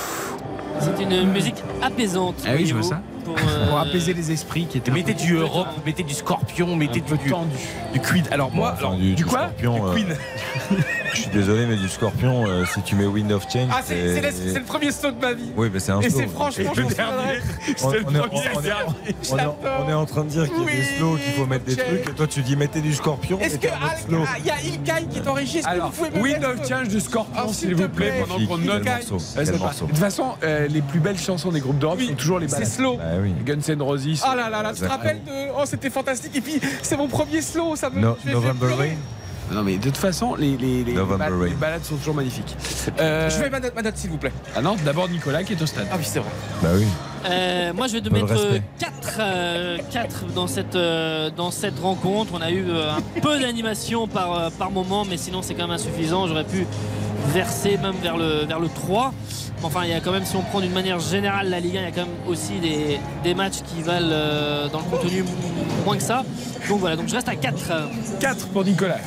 C'est 0.80 1.03
une 1.03 1.30
musique 1.30 1.57
apaisante. 1.81 2.35
Ah 2.47 2.51
oui, 2.55 2.65
je 2.65 2.73
vois 2.73 2.84
ça. 2.84 3.01
Pour, 3.23 3.35
euh, 3.37 3.67
Pour 3.69 3.79
apaiser 3.79 4.13
les 4.13 4.31
esprits 4.31 4.65
qui 4.65 4.77
étaient. 4.77 4.91
Mettez 4.91 5.13
du 5.13 5.35
Europe, 5.35 5.67
mettez 5.85 6.03
du 6.03 6.13
Scorpion, 6.13 6.75
mettez 6.75 7.01
du, 7.01 7.17
du, 7.17 7.29
tendu. 7.29 7.55
du 7.93 7.99
Queen. 7.99 8.23
Alors 8.31 8.51
moi, 8.51 8.71
Enfin, 8.73 8.87
alors, 8.87 8.95
du, 8.97 9.15
du 9.15 9.25
quoi? 9.25 9.39
scorpion, 9.39 9.87
euh, 9.87 9.93
Queen. 9.93 10.07
Je 11.13 11.21
suis 11.21 11.29
désolé, 11.29 11.67
mais 11.67 11.75
du 11.75 11.87
scorpion, 11.89 12.45
euh, 12.47 12.65
si 12.65 12.81
tu 12.81 12.95
mets 12.95 13.05
Wind 13.05 13.31
of 13.31 13.43
Change. 13.51 13.69
Ah, 13.71 13.81
c'est 13.85 14.15
c'est 14.15 14.21
le, 14.21 14.31
c'est 14.53 14.59
premier 14.61 14.91
slow 14.91 15.11
de 15.11 15.19
ma 15.21 15.33
vie. 15.33 15.51
Oui, 15.55 15.69
mais 15.71 15.79
c'est 15.79 15.91
un 15.91 16.01
Et 16.01 16.09
slow. 16.09 16.19
c'est 16.21 16.27
franchement, 16.27 16.71
Et 16.71 16.75
je 16.75 16.81
le 16.81 16.87
m'en 16.87 16.89
dernier, 16.89 17.13
souviendrai. 17.13 17.39
on, 17.83 17.89
C'est 17.91 17.97
le 17.97 18.03
premier, 18.03 18.19
on 18.19 18.23
est- 18.23 18.27
c'est 19.21 19.93
en 19.93 20.05
train 20.05 20.23
de 20.23 20.29
dire 20.29 20.49
qu'il 20.51 20.63
y 20.63 20.67
a 20.67 20.71
des 20.71 20.83
slows, 20.97 21.17
qu'il 21.17 21.33
faut 21.33 21.45
mettre 21.45 21.65
des 21.65 21.75
trucs, 21.75 22.09
et 22.09 22.13
toi 22.13 22.25
tu 22.27 22.41
dis 22.41 22.55
mettez 22.55 22.81
du 22.81 22.93
scorpion. 22.93 23.39
Est-ce 23.39 23.57
que 23.59 23.67
slow. 24.07 24.23
ah, 24.27 24.37
il 24.39 24.45
y 24.45 24.49
a 24.49 24.59
Ilkay 24.61 25.05
qui 25.11 25.19
est 25.19 25.27
en 25.27 25.33
régie 25.33 25.57
Est-ce 25.59 25.67
que 25.67 25.71
Alors, 25.71 25.91
vous 25.91 26.05
pouvez 26.05 26.17
me 26.19 26.23
Wind 26.23 26.43
of 26.45 26.67
Change 26.67 26.87
de 26.87 26.99
Scorpion, 26.99 27.43
Ah, 27.47 27.53
s'il 27.53 27.75
vous 27.75 27.89
plaît, 27.89 28.13
pendant 28.27 28.45
qu'on 28.47 28.57
note. 28.57 28.83
c'est. 29.19 29.45
De 29.51 29.57
toute 29.87 29.97
façon, 29.97 30.25
euh, 30.43 30.67
les 30.67 30.81
plus 30.81 30.99
belles 30.99 31.19
chansons 31.19 31.51
des 31.51 31.59
groupes 31.59 31.77
d'Europe 31.77 32.01
sont 32.01 32.13
toujours 32.15 32.39
les 32.39 32.47
C'est 32.47 32.55
ballades. 32.55 32.69
slow. 32.71 32.97
Oui. 33.22 33.34
Guns 33.45 33.61
N' 33.73 33.81
Roses. 33.81 34.23
Oh 34.26 34.35
là 34.35 34.49
là 34.49 34.61
là, 34.64 34.72
tu 34.73 34.80
te 34.80 34.84
Ouais. 34.85 34.90
rappelles 34.90 35.23
de. 35.23 35.31
Oh, 35.57 35.64
c'était 35.65 35.90
fantastique. 35.90 36.35
Et 36.35 36.41
puis, 36.41 36.60
c'est 36.81 36.98
mon 36.98 37.07
premier 37.07 37.41
slow, 37.41 37.76
ça 37.76 37.90
me. 37.90 37.99
No- 37.99 38.18
November. 38.26 38.68
Rain 38.77 38.95
Non, 39.52 39.61
mais 39.64 39.77
de 39.77 39.84
toute 39.84 39.98
façon, 39.98 40.35
les, 40.35 40.56
les, 40.57 40.84
les, 40.84 40.94
November 40.94 41.18
balades, 41.26 41.40
Rain. 41.40 41.45
les 41.49 41.56
balades 41.56 41.84
sont 41.84 41.95
toujours 41.98 42.15
magnifiques. 42.15 42.56
Euh, 42.99 43.30
Je 43.30 43.38
vais 43.40 43.49
ma 43.49 43.60
note, 43.60 43.76
ma 43.76 43.81
note, 43.81 43.98
s'il 43.98 44.10
vous 44.10 44.18
plaît. 44.18 44.31
Ah 44.56 44.61
non, 44.61 44.76
d'abord 44.85 45.10
Nicolas 45.10 45.44
qui 45.44 45.53
est 45.53 45.61
au 45.61 45.65
stade. 45.65 45.88
Ah 45.91 45.95
oui, 45.98 46.03
c'est 46.06 46.19
vrai. 46.19 46.30
Bah 46.61 46.69
oui. 46.76 46.85
Euh, 47.30 47.72
moi, 47.73 47.88
je 47.88 47.94
vais 47.94 48.02
te 48.02 48.10
mettre 48.10 48.27
respect. 48.27 48.61
4, 49.91 50.26
dans, 50.34 50.48
cette, 50.48 50.76
euh, 50.76 51.30
dans 51.30 51.52
cette 51.52 51.80
rencontre. 51.80 52.31
On 52.35 52.41
a 52.41 52.52
eu 52.52 52.65
euh, 52.69 52.91
un 52.91 53.19
peu 53.22 53.40
d'animation 53.40 54.07
par, 54.07 54.34
euh, 54.38 54.49
par 54.57 54.72
moment, 54.72 55.06
mais 55.06 55.18
sinon, 55.18 55.41
c'est 55.41 55.53
quand 55.53 55.64
même 55.68 55.76
insuffisant. 55.76 56.27
J'aurais 56.27 56.44
pu 56.45 56.65
verser 57.27 57.77
même 57.77 57.95
vers 58.01 58.17
le, 58.17 58.45
vers 58.45 58.59
le 58.59 58.67
3. 58.67 59.13
Mais 59.59 59.65
Enfin, 59.65 59.81
il 59.85 59.89
y 59.91 59.93
a 59.93 59.99
quand 60.01 60.11
même, 60.11 60.25
si 60.25 60.35
on 60.35 60.41
prend 60.41 60.59
d'une 60.59 60.73
manière 60.73 60.99
générale 60.99 61.49
la 61.49 61.59
Ligue 61.59 61.77
1, 61.77 61.79
il 61.79 61.83
y 61.83 61.87
a 61.87 61.91
quand 61.91 62.01
même 62.05 62.15
aussi 62.27 62.59
des, 62.59 62.99
des 63.23 63.33
matchs 63.33 63.61
qui 63.65 63.81
valent 63.81 64.07
euh, 64.11 64.67
dans 64.69 64.79
le 64.79 64.85
contenu 64.85 65.23
moins 65.85 65.95
que 65.97 66.03
ça. 66.03 66.23
Donc 66.69 66.79
voilà, 66.79 66.95
donc 66.95 67.07
je 67.07 67.15
reste 67.15 67.29
à 67.29 67.35
4. 67.35 67.57
4 68.19 68.47
pour 68.49 68.63
Nicolas. 68.65 68.97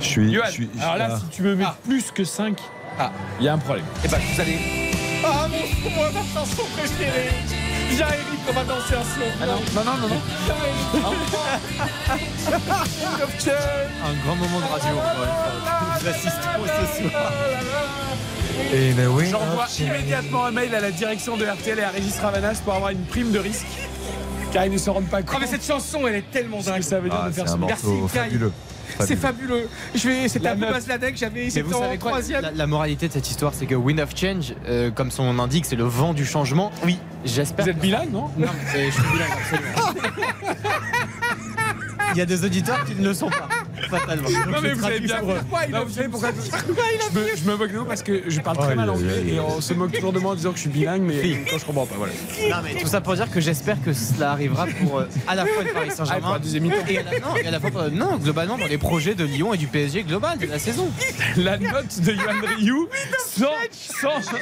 Je 0.00 0.06
suis. 0.06 0.32
Johan, 0.32 0.44
je 0.46 0.52
suis- 0.52 0.70
alors 0.80 0.96
là, 0.96 1.08
ah. 1.12 1.18
si 1.18 1.36
tu 1.36 1.42
me 1.42 1.54
mets 1.54 1.64
plus 1.84 2.10
que 2.10 2.24
5, 2.24 2.58
Ah. 2.98 3.10
il 3.38 3.46
y 3.46 3.48
a 3.48 3.54
un 3.54 3.58
problème. 3.58 3.84
Et 4.04 4.08
ben 4.08 4.18
vous 4.18 4.40
allez. 4.40 4.58
Ah, 5.24 5.46
mon 5.48 5.90
moi, 5.94 6.06
ma 6.14 6.40
chanson 6.40 6.62
préférée. 6.76 7.28
Eric, 7.98 8.40
on 8.48 8.52
va 8.52 8.64
danser 8.64 8.94
un 8.94 9.04
slow. 9.04 9.26
Ah 9.42 9.46
non, 9.46 9.60
non, 9.74 9.84
non, 9.84 10.08
non. 10.08 10.08
non. 10.08 11.14
Un 14.04 14.14
grand 14.24 14.36
moment 14.36 14.60
de 14.60 14.72
radio. 14.72 14.94
Nous 16.00 16.08
assistons 16.08 16.64
ce 16.66 17.02
soir. 17.10 17.32
Et 18.72 18.92
the 18.92 19.06
Wind 19.08 19.30
J'envoie 19.30 19.64
of 19.64 19.70
Change. 19.70 19.80
immédiatement 19.88 20.44
un 20.46 20.50
mail 20.52 20.74
à 20.74 20.80
la 20.80 20.90
direction 20.90 21.36
de 21.36 21.44
RTL 21.44 21.78
et 21.78 21.82
à 21.82 21.90
Régis 21.90 22.18
Ravanas 22.20 22.60
pour 22.64 22.74
avoir 22.74 22.90
une 22.90 23.04
prime 23.04 23.32
de 23.32 23.38
risque. 23.38 23.66
Car 24.52 24.66
ils 24.66 24.72
ne 24.72 24.78
se 24.78 24.90
rendent 24.90 25.08
pas 25.08 25.18
Ah, 25.18 25.22
compte 25.22 25.40
mais 25.40 25.46
cette 25.46 25.64
chanson, 25.64 26.06
elle 26.08 26.16
est 26.16 26.30
tellement 26.30 26.58
de 26.58 26.62
ce 26.62 26.68
que 26.68 26.72
dingue. 26.74 26.82
ça 26.82 27.00
veut 27.00 27.08
dire 27.08 27.20
Ah, 27.22 27.28
de 27.28 27.34
c'est 27.34 27.44
faire 27.44 27.58
Merci, 27.58 27.86
morceau 27.86 28.08
Kai. 28.12 28.30
C'est 29.00 29.16
fabuleux. 29.16 29.68
Je 29.94 30.08
vais, 30.08 30.28
c'était 30.28 30.44
La 30.44 30.52
un 30.52 30.54
peu 30.54 30.60
meuf. 30.60 30.72
Basladec, 30.72 31.16
j'avais 31.16 31.50
c'était 31.50 31.74
en 31.74 31.96
troisième. 31.96 32.42
la, 32.42 32.50
la 32.50 32.66
moralité 32.66 33.08
de 33.08 33.12
cette 33.12 33.30
histoire, 33.30 33.52
c'est 33.54 33.66
que 33.66 33.74
Wind 33.74 34.00
of 34.00 34.10
Change, 34.16 34.54
euh, 34.68 34.90
comme 34.90 35.10
son 35.10 35.24
nom 35.24 35.34
l'indique, 35.42 35.64
c'est 35.66 35.76
le 35.76 35.84
vent 35.84 36.12
du 36.14 36.24
changement. 36.26 36.70
Oui, 36.84 36.98
j'espère. 37.24 37.64
Vous 37.64 37.70
êtes 37.70 37.78
bilingue, 37.78 38.12
non 38.12 38.30
Non, 38.36 38.48
mais 38.74 38.86
je 38.86 38.90
suis 38.92 39.02
bilingue, 39.02 39.32
absolument. 39.32 40.50
Il 42.14 42.18
y 42.18 42.22
a 42.22 42.26
des 42.26 42.44
auditeurs 42.44 42.84
qui 42.84 42.94
ne 42.96 43.04
le 43.04 43.14
sont 43.14 43.30
pas, 43.30 43.48
fatalement. 43.88 44.28
Non 44.28 44.56
je 44.56 44.62
mais 44.62 44.72
vous 44.74 44.82
savez 44.82 45.00
bien 45.00 45.16
pourquoi 45.18 45.60
il 45.68 45.74
a 45.74 45.80
vous 45.84 45.90
savez 45.90 45.94
savez 45.94 46.08
pourquoi 46.08 46.30
pourquoi 46.66 46.84
je 47.12 47.18
me, 47.18 47.36
je 47.36 47.44
me 47.50 47.56
moque 47.56 47.72
de 47.72 47.78
vous 47.78 47.84
parce 47.84 48.02
que 48.02 48.22
je 48.28 48.40
parle 48.40 48.56
très 48.58 48.70
Aïe, 48.70 48.76
mal 48.76 48.90
anglais 48.90 49.22
et 49.28 49.40
on 49.40 49.60
se 49.60 49.74
moque 49.74 49.92
toujours 49.92 50.12
de 50.12 50.18
moi 50.18 50.32
en 50.32 50.34
disant 50.34 50.50
que 50.50 50.56
je 50.56 50.62
suis 50.62 50.70
bilingue 50.70 51.02
mais 51.02 51.44
quand 51.50 51.58
je 51.58 51.64
comprends 51.64 51.86
pas 51.86 51.96
voilà. 51.96 52.12
Non, 52.50 52.56
mais 52.62 52.80
tout 52.80 52.86
ça 52.88 53.00
pour 53.00 53.14
dire 53.14 53.30
que 53.30 53.40
j'espère 53.40 53.82
que 53.82 53.92
cela 53.92 54.32
arrivera 54.32 54.66
pour 54.66 54.98
euh, 55.00 55.08
à 55.26 55.34
la 55.34 55.46
fois 55.46 55.62
le 55.62 55.70
Paris 55.72 55.88
Ah, 55.90 55.94
Saint-Germain 55.94 56.40
et, 56.88 56.98
à 56.98 57.50
la, 57.50 57.60
fois 57.60 57.70
pour- 57.70 57.90
non, 57.90 58.16
globalement 58.16 58.58
dans 58.58 58.66
les 58.66 58.78
projets 58.78 59.14
de 59.14 59.24
Lyon 59.24 59.54
et 59.54 59.56
du 59.58 59.66
PSG 59.66 60.02
global 60.04 60.38
de 60.38 60.46
la 60.46 60.58
saison. 60.58 60.88
La 61.36 61.58
note 61.58 62.00
de 62.00 62.12
Yohan 62.12 62.40
Ryu 62.58 62.74
sans 63.26 63.46
sans 63.72 64.32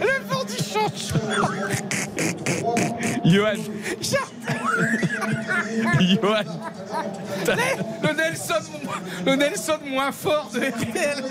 Le 0.00 0.28
vent 0.28 0.44
du 0.44 0.56
changement. 0.56 1.48
Johan. 3.24 3.54
Johan. 6.00 6.44
Le 8.02 8.16
Nelson, 8.16 8.54
le 9.26 9.36
Nelson 9.36 9.78
moins 9.86 10.12
fort 10.12 10.50
de 10.52 10.60
RTL. 10.60 11.24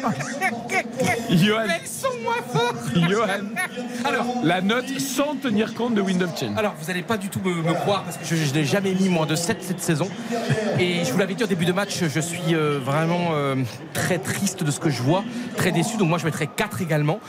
Johan. 1.31 1.67
Nelson 1.67 2.07
moins 2.23 2.41
fort. 2.51 2.73
Johan. 3.09 3.45
Alors, 4.05 4.25
La 4.43 4.61
note 4.61 4.99
sans 4.99 5.35
tenir 5.35 5.73
compte 5.73 5.95
de 5.95 6.01
Wind 6.01 6.21
of 6.23 6.37
Change. 6.39 6.57
Alors 6.57 6.73
vous 6.79 6.87
n'allez 6.87 7.03
pas 7.03 7.17
du 7.17 7.29
tout 7.29 7.39
me, 7.43 7.53
me 7.53 7.73
croire 7.73 8.03
parce 8.03 8.17
que 8.17 8.25
je, 8.25 8.35
je 8.35 8.53
n'ai 8.53 8.65
jamais 8.65 8.93
mis 8.93 9.09
moins 9.09 9.25
de 9.25 9.35
7 9.35 9.57
cette 9.61 9.81
saison. 9.81 10.07
Et 10.79 11.03
je 11.05 11.11
vous 11.11 11.17
l'avais 11.17 11.33
dit 11.33 11.43
au 11.43 11.47
début 11.47 11.65
de 11.65 11.73
match, 11.73 12.03
je 12.03 12.19
suis 12.19 12.53
euh, 12.55 12.79
vraiment 12.83 13.29
euh, 13.33 13.55
très 13.93 14.17
triste 14.17 14.63
de 14.63 14.71
ce 14.71 14.79
que 14.79 14.89
je 14.89 15.01
vois, 15.01 15.23
très 15.57 15.71
déçu. 15.71 15.97
Donc 15.97 16.09
moi 16.09 16.17
je 16.17 16.25
mettrais 16.25 16.47
4 16.47 16.81
également. 16.81 17.19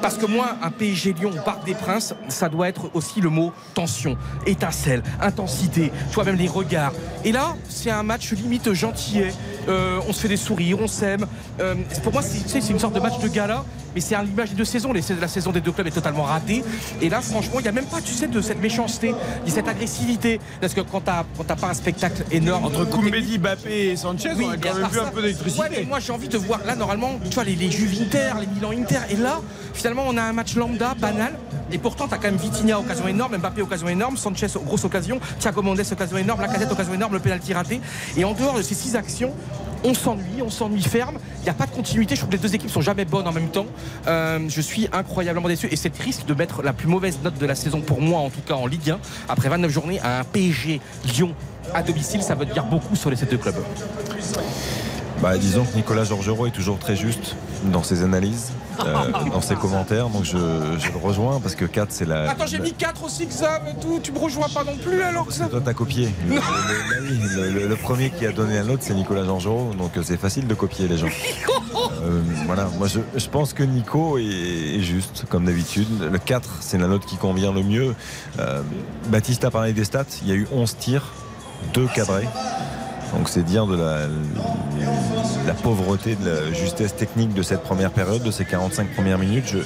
Parce 0.00 0.16
que 0.16 0.26
moi, 0.26 0.56
un 0.62 0.70
PSG 0.70 1.12
Lyon 1.12 1.32
au 1.36 1.42
Parc 1.42 1.64
des 1.64 1.74
Princes, 1.74 2.14
ça 2.28 2.48
doit 2.48 2.68
être 2.68 2.90
aussi 2.94 3.20
le 3.20 3.28
mot 3.28 3.52
tension, 3.74 4.16
étincelle, 4.46 5.02
intensité, 5.20 5.92
toi 6.12 6.24
même 6.24 6.36
les 6.36 6.48
regards. 6.48 6.92
Et 7.24 7.32
là, 7.32 7.56
c'est 7.68 7.90
un 7.90 8.02
match 8.02 8.32
limite 8.32 8.72
gentillet. 8.72 9.32
Euh, 9.68 10.00
on 10.08 10.12
se 10.12 10.20
fait 10.20 10.28
des 10.28 10.36
sourires, 10.36 10.78
on 10.80 10.86
s'aime. 10.86 11.26
Euh, 11.60 11.74
pour 12.02 12.12
moi, 12.12 12.22
c'est 12.22 12.70
une 12.70 12.78
sorte 12.78 12.94
de 12.94 13.00
match 13.00 13.18
de 13.20 13.28
gala. 13.28 13.64
Mais 13.94 14.00
c'est 14.00 14.14
à 14.14 14.22
l'image 14.22 14.50
des 14.50 14.56
deux 14.56 14.64
saisons. 14.64 14.92
La 14.92 15.28
saison 15.28 15.52
des 15.52 15.60
deux 15.60 15.72
clubs 15.72 15.86
est 15.86 15.90
totalement 15.90 16.24
ratée. 16.24 16.64
Et 17.00 17.08
là, 17.08 17.20
franchement, 17.20 17.60
il 17.60 17.62
n'y 17.62 17.68
a 17.68 17.72
même 17.72 17.86
pas, 17.86 18.00
tu 18.00 18.12
sais, 18.12 18.26
de 18.26 18.40
cette 18.40 18.60
méchanceté, 18.60 19.14
de 19.44 19.50
cette 19.50 19.68
agressivité. 19.68 20.40
Parce 20.60 20.74
que 20.74 20.80
quand 20.80 21.00
t'as 21.00 21.24
quand 21.36 21.44
t'as 21.44 21.56
pas 21.56 21.68
un 21.68 21.74
spectacle 21.74 22.24
énorme 22.30 22.64
Entre 22.64 22.84
Koumbedi, 22.84 23.38
Bappé 23.38 23.90
et 23.90 23.96
Sanchez, 23.96 24.30
oui, 24.36 24.46
on 24.48 24.50
a 24.50 24.56
quand 24.56 24.72
même 24.74 24.82
part 24.82 24.90
vu 24.90 25.00
un 25.00 25.06
peu 25.06 25.22
d'électricité. 25.22 25.62
Ouais, 25.62 25.68
mais 25.70 25.84
moi 25.84 26.00
j'ai 26.00 26.12
envie 26.12 26.28
de 26.28 26.38
voir 26.38 26.60
là 26.66 26.76
normalement, 26.76 27.18
tu 27.28 27.34
vois 27.34 27.44
les, 27.44 27.54
les 27.54 27.70
Juve 27.70 28.00
Inter, 28.00 28.32
les 28.40 28.46
Milan 28.46 28.70
Inter, 28.70 29.00
et 29.10 29.16
là 29.16 29.40
finalement 29.74 30.04
on 30.06 30.16
a 30.16 30.22
un 30.22 30.32
match 30.32 30.54
lambda, 30.56 30.94
banal, 30.98 31.32
et 31.70 31.78
pourtant 31.78 32.08
t'as 32.08 32.16
quand 32.16 32.24
même 32.30 32.36
Vitinha 32.36 32.78
occasion 32.78 33.08
énorme, 33.08 33.36
Mbappé 33.36 33.62
occasion 33.62 33.88
énorme, 33.88 34.16
Sanchez 34.16 34.46
grosse 34.64 34.84
occasion, 34.84 35.20
Thiago 35.38 35.62
Mendes 35.62 35.80
occasion 35.90 36.16
énorme, 36.16 36.40
Lacazette 36.40 36.72
occasion 36.72 36.94
énorme, 36.94 37.14
le 37.14 37.20
penalty 37.20 37.54
raté, 37.54 37.80
et 38.16 38.24
en 38.24 38.32
dehors 38.32 38.54
de 38.54 38.62
ces 38.62 38.74
six 38.74 38.96
actions. 38.96 39.32
On 39.84 39.94
s'ennuie, 39.94 40.42
on 40.42 40.50
s'ennuie 40.50 40.82
ferme. 40.82 41.18
Il 41.40 41.44
n'y 41.44 41.50
a 41.50 41.54
pas 41.54 41.66
de 41.66 41.72
continuité. 41.72 42.14
Je 42.14 42.20
trouve 42.20 42.30
que 42.30 42.36
les 42.36 42.42
deux 42.42 42.54
équipes 42.54 42.70
sont 42.70 42.80
jamais 42.80 43.04
bonnes 43.04 43.26
en 43.26 43.32
même 43.32 43.48
temps. 43.48 43.66
Euh, 44.06 44.38
je 44.48 44.60
suis 44.60 44.88
incroyablement 44.92 45.48
déçu 45.48 45.68
et 45.70 45.76
c'est 45.76 45.90
triste 45.90 46.26
de 46.26 46.34
mettre 46.34 46.62
la 46.62 46.72
plus 46.72 46.88
mauvaise 46.88 47.18
note 47.22 47.38
de 47.38 47.46
la 47.46 47.54
saison 47.54 47.80
pour 47.80 48.00
moi, 48.00 48.20
en 48.20 48.30
tout 48.30 48.40
cas 48.40 48.54
en 48.54 48.66
Ligue 48.66 48.90
1, 48.90 48.98
après 49.28 49.48
29 49.48 49.70
journées, 49.70 50.00
à 50.00 50.20
un 50.20 50.24
PSG 50.24 50.80
Lyon 51.04 51.34
à 51.74 51.82
domicile. 51.82 52.22
Ça 52.22 52.34
veut 52.34 52.46
dire 52.46 52.64
beaucoup 52.64 52.96
sur 52.96 53.10
les 53.10 53.16
deux 53.16 53.38
clubs. 53.38 53.56
Bah, 55.22 55.38
disons 55.38 55.64
que 55.64 55.76
Nicolas 55.76 56.02
Georgerot 56.02 56.48
est 56.48 56.50
toujours 56.50 56.78
très 56.80 56.96
juste 56.96 57.36
dans 57.66 57.84
ses 57.84 58.02
analyses, 58.02 58.50
euh, 58.84 58.92
dans 59.32 59.40
ses 59.40 59.54
commentaires. 59.54 60.08
Donc 60.08 60.24
je, 60.24 60.32
je 60.32 60.90
le 60.90 60.98
rejoins 61.00 61.38
parce 61.40 61.54
que 61.54 61.64
4 61.64 61.92
c'est 61.92 62.04
la. 62.06 62.30
Attends, 62.30 62.46
j'ai 62.46 62.58
mis 62.58 62.72
4 62.72 63.04
aussi, 63.04 63.26
Xav, 63.26 63.62
et 63.68 63.80
tout. 63.80 64.00
Tu 64.02 64.10
me 64.10 64.18
rejoins 64.18 64.48
pas 64.52 64.64
non 64.64 64.76
plus 64.76 65.00
alors 65.00 65.26
que 65.26 65.32
ça. 65.32 65.46
Toi, 65.46 65.60
t'as 65.64 65.74
copié. 65.74 66.08
Le, 66.28 66.34
le- 66.34 66.40
le- 67.50 67.60
le- 67.60 67.68
le 67.68 67.76
premier 67.76 68.10
qui 68.10 68.26
a 68.26 68.32
donné 68.32 68.54
la 68.54 68.64
note, 68.64 68.80
c'est 68.82 68.94
Nicolas 68.94 69.24
Georgerot. 69.24 69.74
Donc, 69.78 69.96
euh, 69.96 70.02
c'est 70.04 70.16
facile 70.16 70.48
de 70.48 70.54
copier 70.54 70.88
les 70.88 70.98
gens. 70.98 71.06
Euh, 72.04 72.20
voilà, 72.46 72.68
moi, 72.78 72.88
je, 72.88 72.98
je 73.16 73.28
pense 73.28 73.52
que 73.52 73.62
Nico 73.62 74.18
est, 74.18 74.22
est 74.24 74.80
juste, 74.82 75.24
comme 75.28 75.44
d'habitude. 75.44 75.86
Le 76.10 76.18
4, 76.18 76.58
c'est 76.60 76.76
la 76.78 76.88
note 76.88 77.06
qui 77.06 77.16
convient 77.16 77.52
le 77.52 77.62
mieux. 77.62 77.94
Euh, 78.40 78.60
Baptiste 79.06 79.44
a 79.44 79.50
parlé 79.52 79.72
des 79.72 79.84
stats. 79.84 80.04
Il 80.22 80.28
y 80.28 80.32
a 80.32 80.34
eu 80.34 80.48
11 80.52 80.76
tirs, 80.78 81.04
2 81.74 81.86
cadrés. 81.94 82.26
Donc, 83.14 83.28
c'est 83.28 83.42
dire 83.44 83.66
de 83.66 83.76
la, 83.76 84.06
la 85.46 85.52
pauvreté, 85.54 86.16
de 86.16 86.28
la 86.28 86.52
justesse 86.52 86.96
technique 86.96 87.34
de 87.34 87.42
cette 87.42 87.62
première 87.62 87.90
période, 87.90 88.22
de 88.22 88.30
ces 88.30 88.44
45 88.44 88.88
premières 88.94 89.18
minutes. 89.18 89.44
Je, 89.46 89.58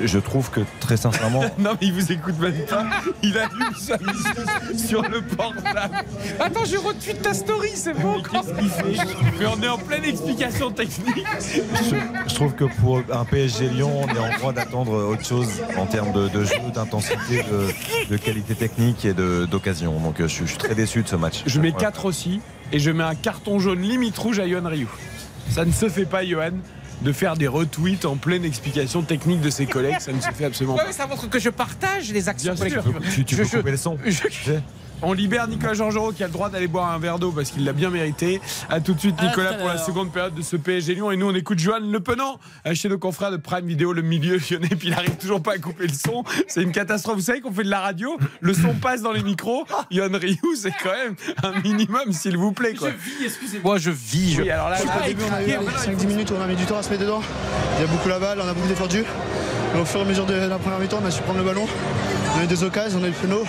je- 0.00 0.06
je 0.06 0.18
trouve 0.18 0.50
que, 0.50 0.60
très 0.80 0.96
sincèrement, 0.96 1.40
Non 1.58 1.72
mais 1.80 1.88
il 1.88 1.92
vous 1.92 2.12
écoute 2.12 2.38
même 2.38 2.54
pas. 2.68 2.84
Il 3.22 3.36
allume 3.36 3.74
sa 3.78 3.96
musique 3.98 4.78
sur 4.88 5.02
le 5.02 5.22
portable. 5.22 5.94
Attends, 6.40 6.64
je 6.64 6.76
retweet 6.76 7.20
ta 7.22 7.34
story, 7.34 7.70
c'est 7.74 7.94
bon. 7.94 8.22
Qu'est-ce 8.22 8.52
qu'il 8.58 8.68
fait 8.68 9.04
Mais 9.40 9.46
on 9.46 9.60
est 9.62 9.68
en 9.68 9.78
pleine 9.78 10.04
explication 10.04 10.70
technique. 10.70 11.24
je, 11.40 11.96
je 12.28 12.34
trouve 12.34 12.54
que 12.54 12.64
pour 12.80 13.02
un 13.12 13.24
PSG 13.24 13.68
Lyon, 13.68 13.90
on 14.04 14.08
est 14.14 14.18
en 14.18 14.38
droit 14.38 14.52
d'attendre 14.52 14.92
autre 15.10 15.24
chose 15.24 15.48
en 15.76 15.86
termes 15.86 16.12
de, 16.12 16.28
de 16.28 16.44
jeu, 16.44 16.54
d'intensité, 16.74 17.44
de, 17.50 18.10
de 18.12 18.16
qualité 18.16 18.54
technique 18.54 19.04
et 19.04 19.14
de- 19.14 19.46
d'occasion. 19.46 19.98
Donc 20.00 20.20
euh, 20.20 20.28
je, 20.28 20.32
suis- 20.34 20.44
je 20.46 20.50
suis 20.50 20.58
très 20.58 20.74
déçu 20.74 21.02
de 21.02 21.08
ce 21.08 21.16
match. 21.16 21.42
Je 21.46 21.60
mets 21.60 21.64
Ouais. 21.72 21.80
4 21.80 22.04
aussi 22.04 22.40
et 22.72 22.78
je 22.78 22.90
mets 22.90 23.04
un 23.04 23.14
carton 23.14 23.58
jaune 23.58 23.80
limite 23.80 24.16
rouge 24.18 24.38
à 24.38 24.48
Johan 24.48 24.68
Ryu. 24.68 24.86
Ça 25.50 25.64
ne 25.64 25.72
se 25.72 25.88
fait 25.88 26.06
pas 26.06 26.24
Johan 26.24 26.52
de 27.02 27.12
faire 27.12 27.36
des 27.36 27.48
retweets 27.48 28.04
en 28.06 28.16
pleine 28.16 28.44
explication 28.44 29.02
technique 29.02 29.40
de 29.40 29.50
ses 29.50 29.66
collègues, 29.66 29.96
ça 30.00 30.12
ne 30.12 30.20
se 30.20 30.30
fait 30.30 30.44
absolument 30.46 30.74
Ouais, 30.74 30.80
pas. 30.82 30.86
mais 30.86 30.92
ça 30.92 31.06
montre 31.06 31.28
que 31.28 31.38
je 31.38 31.50
partage 31.50 32.10
les 32.12 32.28
actions 32.28 32.54
Bien 32.54 32.68
sûr. 32.70 32.82
collectives. 32.84 33.12
Tu, 33.14 33.24
tu 33.24 33.34
Je- 33.36 33.42
peux 33.42 33.48
je- 33.48 33.56
couper 33.58 33.70
le 33.72 33.76
son. 33.76 33.98
je- 34.04 34.10
sais. 34.12 34.62
On 35.06 35.12
libère 35.12 35.46
Nicolas 35.48 35.74
Georgerot 35.74 36.12
qui 36.12 36.22
a 36.22 36.26
le 36.26 36.32
droit 36.32 36.48
d'aller 36.48 36.66
boire 36.66 36.90
un 36.90 36.98
verre 36.98 37.18
d'eau 37.18 37.30
parce 37.30 37.50
qu'il 37.50 37.64
l'a 37.64 37.74
bien 37.74 37.90
mérité. 37.90 38.40
À 38.70 38.80
tout 38.80 38.94
de 38.94 39.00
suite, 39.00 39.20
Nicolas, 39.20 39.54
pour 39.54 39.68
la 39.68 39.76
seconde 39.76 40.10
période 40.10 40.34
de 40.34 40.40
ce 40.40 40.56
PSG 40.56 40.94
Lyon. 40.94 41.10
Et 41.10 41.16
nous, 41.16 41.28
on 41.28 41.34
écoute 41.34 41.58
Johan 41.58 41.80
Le 41.80 42.00
Penant 42.00 42.38
euh, 42.66 42.74
chez 42.74 42.88
nos 42.88 42.96
confrères 42.96 43.30
de 43.30 43.36
Prime 43.36 43.66
Vidéo, 43.66 43.92
le 43.92 44.00
milieu 44.00 44.38
lyonnais. 44.38 44.68
Puis 44.68 44.88
il 44.88 44.94
arrive 44.94 45.16
toujours 45.16 45.42
pas 45.42 45.52
à 45.52 45.58
couper 45.58 45.86
le 45.86 45.92
son. 45.92 46.24
C'est 46.48 46.62
une 46.62 46.72
catastrophe. 46.72 47.16
Vous 47.16 47.22
savez 47.22 47.42
qu'on 47.42 47.52
fait 47.52 47.64
de 47.64 47.70
la 47.70 47.80
radio, 47.80 48.16
le 48.40 48.54
son 48.54 48.72
passe 48.74 49.02
dans 49.02 49.12
les 49.12 49.22
micros. 49.22 49.66
Johan 49.90 50.08
Rioux, 50.12 50.56
c'est 50.56 50.72
quand 50.82 50.92
même 50.92 51.16
un 51.42 51.60
minimum, 51.60 52.12
s'il 52.12 52.38
vous 52.38 52.52
plaît. 52.52 52.74
Quoi. 52.74 52.90
Moi, 53.62 53.76
je 53.76 53.90
vis. 53.90 54.34
Je... 54.34 54.42
Oui, 54.42 54.50
alors 54.50 54.70
là, 54.70 54.78
début, 55.06 55.22
on 55.28 55.34
a 55.34 55.42
eu 55.42 55.50
5-10 55.50 56.06
minutes, 56.06 56.32
on 56.36 56.40
a 56.40 56.46
mis 56.46 56.56
du 56.56 56.64
temps 56.64 56.78
à 56.78 56.82
se 56.82 56.88
mettre 56.88 57.02
dedans. 57.02 57.20
Il 57.78 57.82
y 57.82 57.84
a 57.84 57.90
beaucoup 57.90 58.08
la 58.08 58.18
balle, 58.18 58.38
on 58.42 58.48
a 58.48 58.54
beaucoup 58.54 58.68
d'efforts 58.68 58.88
dessus. 58.88 59.04
Et 59.74 59.78
au 59.78 59.84
fur 59.84 60.00
et 60.00 60.02
à 60.02 60.06
mesure 60.06 60.24
de 60.24 60.34
la 60.34 60.58
première 60.58 60.78
mi-temps, 60.78 61.00
on 61.02 61.06
a 61.06 61.10
su 61.10 61.22
prendre 61.22 61.40
le 61.40 61.44
ballon. 61.44 61.66
On 62.34 62.40
a 62.40 62.44
eu 62.44 62.46
des 62.46 62.62
occasions, 62.64 62.98
on 63.00 63.04
a 63.04 63.06
eu 63.06 63.10
le 63.10 63.16
péno. 63.16 63.44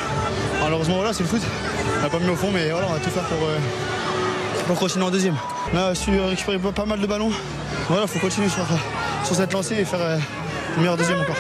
Malheureusement, 0.62 0.96
voilà, 0.96 1.14
c'est 1.14 1.24
le 1.24 1.30
foot. 1.30 1.42
On 2.00 2.02
n'a 2.04 2.10
pas 2.10 2.20
mis 2.20 2.30
au 2.30 2.36
fond, 2.36 2.50
mais 2.54 2.70
voilà, 2.70 2.88
on 2.90 2.94
va 2.94 3.00
tout 3.00 3.10
faire 3.10 3.24
pour, 3.24 3.48
euh, 3.48 3.58
pour 4.68 4.78
continuer 4.78 5.06
en 5.06 5.12
deuxième. 5.12 5.36
On 5.74 5.78
a 5.78 5.96
su 5.96 6.12
récupérer 6.20 6.58
pas- 6.60 6.86
mal 6.86 7.00
de 7.00 7.08
ballons. 7.08 7.32
Voilà, 7.90 8.04
il 8.04 8.08
faut 8.10 8.20
continuer 8.20 8.50
sur, 8.50 8.66
cette 9.36 9.54
lancée 9.54 9.76
et 9.76 9.86
faire 9.86 10.02
euh, 10.02 10.18
une 10.76 10.82
meilleure 10.82 10.98
deuxième 10.98 11.20
encore. 11.20 11.36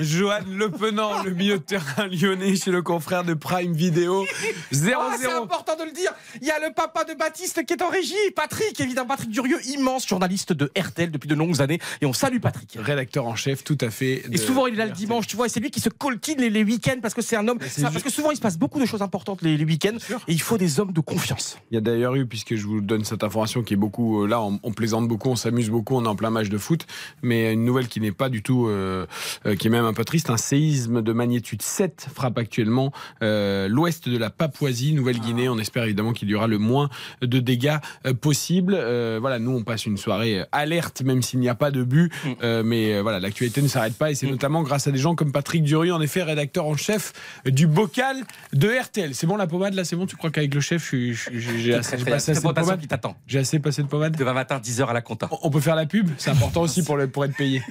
Johan 0.00 0.40
Le 0.48 0.70
Penant, 0.70 1.22
le 1.22 1.30
milieu 1.32 1.58
de 1.58 1.62
terrain 1.62 2.06
lyonnais 2.06 2.56
chez 2.56 2.70
le 2.70 2.82
confrère 2.82 3.24
de 3.24 3.34
Prime 3.34 3.72
Vidéo. 3.72 4.24
0-0. 4.72 4.94
Ah, 5.08 5.16
c'est 5.18 5.32
important 5.32 5.76
de 5.76 5.84
le 5.84 5.92
dire. 5.92 6.12
Il 6.40 6.46
y 6.46 6.50
a 6.50 6.58
le 6.58 6.72
papa 6.74 7.04
de 7.04 7.14
Baptiste 7.14 7.64
qui 7.64 7.72
est 7.72 7.82
en 7.82 7.88
régie. 7.88 8.14
Patrick, 8.34 8.78
évidemment, 8.80 9.08
Patrick 9.08 9.30
Durieux, 9.30 9.58
immense 9.66 10.06
journaliste 10.06 10.52
de 10.52 10.70
RTL 10.78 11.10
depuis 11.10 11.28
de 11.28 11.34
longues 11.34 11.62
années. 11.62 11.78
Et 12.00 12.06
on 12.06 12.12
salue 12.12 12.40
Patrick. 12.40 12.76
Rédacteur 12.78 13.26
en 13.26 13.36
chef, 13.36 13.64
tout 13.64 13.78
à 13.80 13.90
fait. 13.90 14.24
Et 14.30 14.36
souvent, 14.36 14.66
il 14.66 14.74
est 14.74 14.76
là 14.76 14.86
le 14.86 14.92
dimanche, 14.92 15.26
tu 15.26 15.36
vois, 15.36 15.46
et 15.46 15.48
c'est 15.48 15.60
lui 15.60 15.70
qui 15.70 15.80
se 15.80 15.88
coltine 15.88 16.40
les, 16.40 16.50
les 16.50 16.64
week-ends 16.64 16.98
parce 17.00 17.14
que 17.14 17.22
c'est 17.22 17.36
un 17.36 17.48
homme. 17.48 17.58
c'est 17.68 17.82
parce 17.82 18.02
que 18.02 18.10
souvent, 18.10 18.30
il 18.30 18.36
se 18.36 18.40
passe 18.40 18.58
beaucoup 18.58 18.80
de 18.80 18.86
choses 18.86 19.02
importantes 19.02 19.40
les, 19.42 19.56
les 19.56 19.64
week-ends. 19.64 19.96
Et 20.26 20.32
il 20.32 20.42
faut 20.42 20.58
des 20.58 20.80
hommes 20.80 20.92
de 20.92 21.00
confiance. 21.00 21.58
Il 21.70 21.74
y 21.74 21.78
a 21.78 21.80
d'ailleurs 21.80 22.14
eu, 22.14 22.26
puisque 22.26 22.54
je 22.56 22.66
vous 22.66 22.80
donne 22.80 23.04
cette 23.04 23.24
information 23.24 23.62
qui 23.62 23.74
est 23.74 23.78
beaucoup, 23.78 24.24
euh, 24.24 24.26
là 24.26 24.40
on, 24.40 24.60
on 24.62 24.72
plaisante 24.72 25.08
beaucoup, 25.08 25.30
on 25.30 25.36
s'amuse 25.36 25.70
beaucoup, 25.70 25.96
on 25.96 26.04
est 26.04 26.08
en 26.08 26.16
plein 26.16 26.30
match 26.30 26.48
de 26.48 26.58
foot, 26.58 26.86
mais 27.22 27.52
une 27.52 27.64
nouvelle 27.64 27.88
qui 27.88 28.00
n'est 28.00 28.12
pas 28.12 28.28
du 28.28 28.42
tout, 28.42 28.66
euh, 28.66 29.06
euh, 29.46 29.56
qui 29.56 29.68
est 29.68 29.70
même 29.70 29.77
un 29.84 29.92
peu 29.92 30.04
triste, 30.04 30.30
un 30.30 30.36
séisme 30.36 31.02
de 31.02 31.12
magnitude 31.12 31.62
7 31.62 32.08
frappe 32.14 32.38
actuellement 32.38 32.92
euh, 33.22 33.68
l'ouest 33.68 34.08
de 34.08 34.18
la 34.18 34.30
Papouasie, 34.30 34.92
Nouvelle-Guinée. 34.92 35.48
On 35.48 35.58
espère 35.58 35.84
évidemment 35.84 36.12
qu'il 36.12 36.28
y 36.28 36.34
aura 36.34 36.46
le 36.46 36.58
moins 36.58 36.88
de 37.22 37.38
dégâts 37.38 37.78
euh, 38.06 38.14
possible. 38.14 38.74
Euh, 38.76 39.18
voilà, 39.20 39.38
nous 39.38 39.52
on 39.52 39.62
passe 39.62 39.86
une 39.86 39.96
soirée 39.96 40.44
alerte, 40.52 41.02
même 41.02 41.22
s'il 41.22 41.40
n'y 41.40 41.48
a 41.48 41.54
pas 41.54 41.70
de 41.70 41.82
but, 41.82 42.12
Euh, 42.42 42.62
mais 42.62 43.00
voilà, 43.00 43.20
l'actualité 43.20 43.62
ne 43.62 43.68
s'arrête 43.68 43.94
pas 43.94 44.10
et 44.10 44.14
c'est 44.14 44.26
notamment 44.26 44.62
grâce 44.62 44.86
à 44.86 44.92
des 44.92 44.98
gens 44.98 45.14
comme 45.14 45.32
Patrick 45.32 45.62
Durieux, 45.62 45.92
en 45.92 46.00
effet, 46.00 46.22
rédacteur 46.22 46.66
en 46.66 46.76
chef 46.76 47.12
du 47.46 47.66
bocal 47.66 48.16
de 48.52 48.68
RTL. 48.68 49.14
C'est 49.14 49.26
bon 49.26 49.36
la 49.36 49.46
pommade 49.46 49.74
là, 49.74 49.84
c'est 49.84 49.96
bon? 49.96 50.06
Tu 50.06 50.16
crois 50.16 50.30
qu'avec 50.30 50.54
le 50.54 50.60
chef, 50.60 50.94
j'ai 50.94 51.74
assez, 51.74 51.96
passé 51.98 52.32
de 52.32 52.40
pommade? 52.40 52.80
qui 52.80 52.88
t'attend. 52.88 53.16
J'ai 53.26 53.40
assez 53.40 53.58
passé 53.58 53.82
de 53.82 53.88
pommade? 53.88 54.16
Demain 54.16 54.34
matin, 54.34 54.60
10h 54.62 54.86
à 54.86 54.92
la 54.92 55.00
compta. 55.00 55.28
On 55.42 55.50
peut 55.50 55.60
faire 55.60 55.76
la 55.76 55.86
pub, 55.86 56.10
c'est 56.18 56.30
important 56.30 56.60
aussi 56.62 56.82
pour, 56.82 56.96
le, 56.96 57.08
pour 57.08 57.24
être 57.24 57.36
payé. 57.36 57.62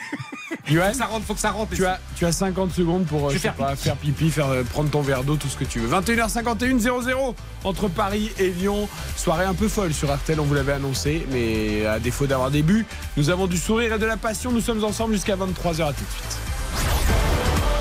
Ça 0.93 1.05
rentre, 1.05 1.25
faut 1.25 1.33
que 1.33 1.39
ça 1.39 1.51
rentre. 1.51 1.73
tu 1.73 1.85
as, 1.85 1.96
tu 2.15 2.25
as 2.25 2.31
50 2.31 2.71
secondes 2.71 3.05
pour 3.05 3.27
euh, 3.27 3.31
Je 3.31 3.37
faire 3.37 3.53
pas, 3.53 3.75
faire 3.75 3.95
pipi, 3.95 4.29
faire, 4.29 4.49
euh, 4.49 4.63
prendre 4.63 4.89
ton 4.89 5.01
verre 5.01 5.23
d'eau, 5.23 5.35
tout 5.35 5.47
ce 5.47 5.57
que 5.57 5.63
tu 5.63 5.79
veux. 5.79 5.89
21h51, 5.89 6.79
0-0 6.79 7.35
entre 7.63 7.87
Paris 7.87 8.31
et 8.39 8.49
Lyon. 8.49 8.89
Soirée 9.15 9.45
un 9.45 9.53
peu 9.53 9.67
folle 9.67 9.93
sur 9.93 10.13
RTL, 10.13 10.39
on 10.39 10.43
vous 10.43 10.53
l'avait 10.55 10.73
annoncé, 10.73 11.27
mais 11.31 11.85
à 11.85 11.99
défaut 11.99 12.25
d'avoir 12.25 12.51
des 12.51 12.63
buts, 12.63 12.85
nous 13.17 13.29
avons 13.29 13.47
du 13.47 13.57
sourire 13.57 13.93
et 13.93 13.99
de 13.99 14.05
la 14.05 14.17
passion. 14.17 14.51
Nous 14.51 14.61
sommes 14.61 14.83
ensemble 14.83 15.13
jusqu'à 15.13 15.35
23h. 15.35 15.87
À 15.87 15.93
tout 15.93 16.03
de 16.03 16.09
suite. 16.09 16.37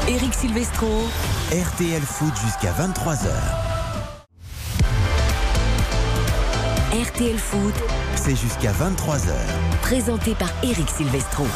Eric 0.09 0.35
Silvestro. 0.35 1.09
RTL 1.51 2.03
Foot 2.03 2.33
jusqu'à 2.45 2.73
23h. 2.73 3.29
RTL 6.93 7.39
Foot. 7.39 7.75
C'est 8.15 8.37
jusqu'à 8.37 8.73
23h. 8.73 9.33
Présenté 9.83 10.35
par 10.35 10.51
Eric 10.63 10.89
Silvestro. 10.89 11.47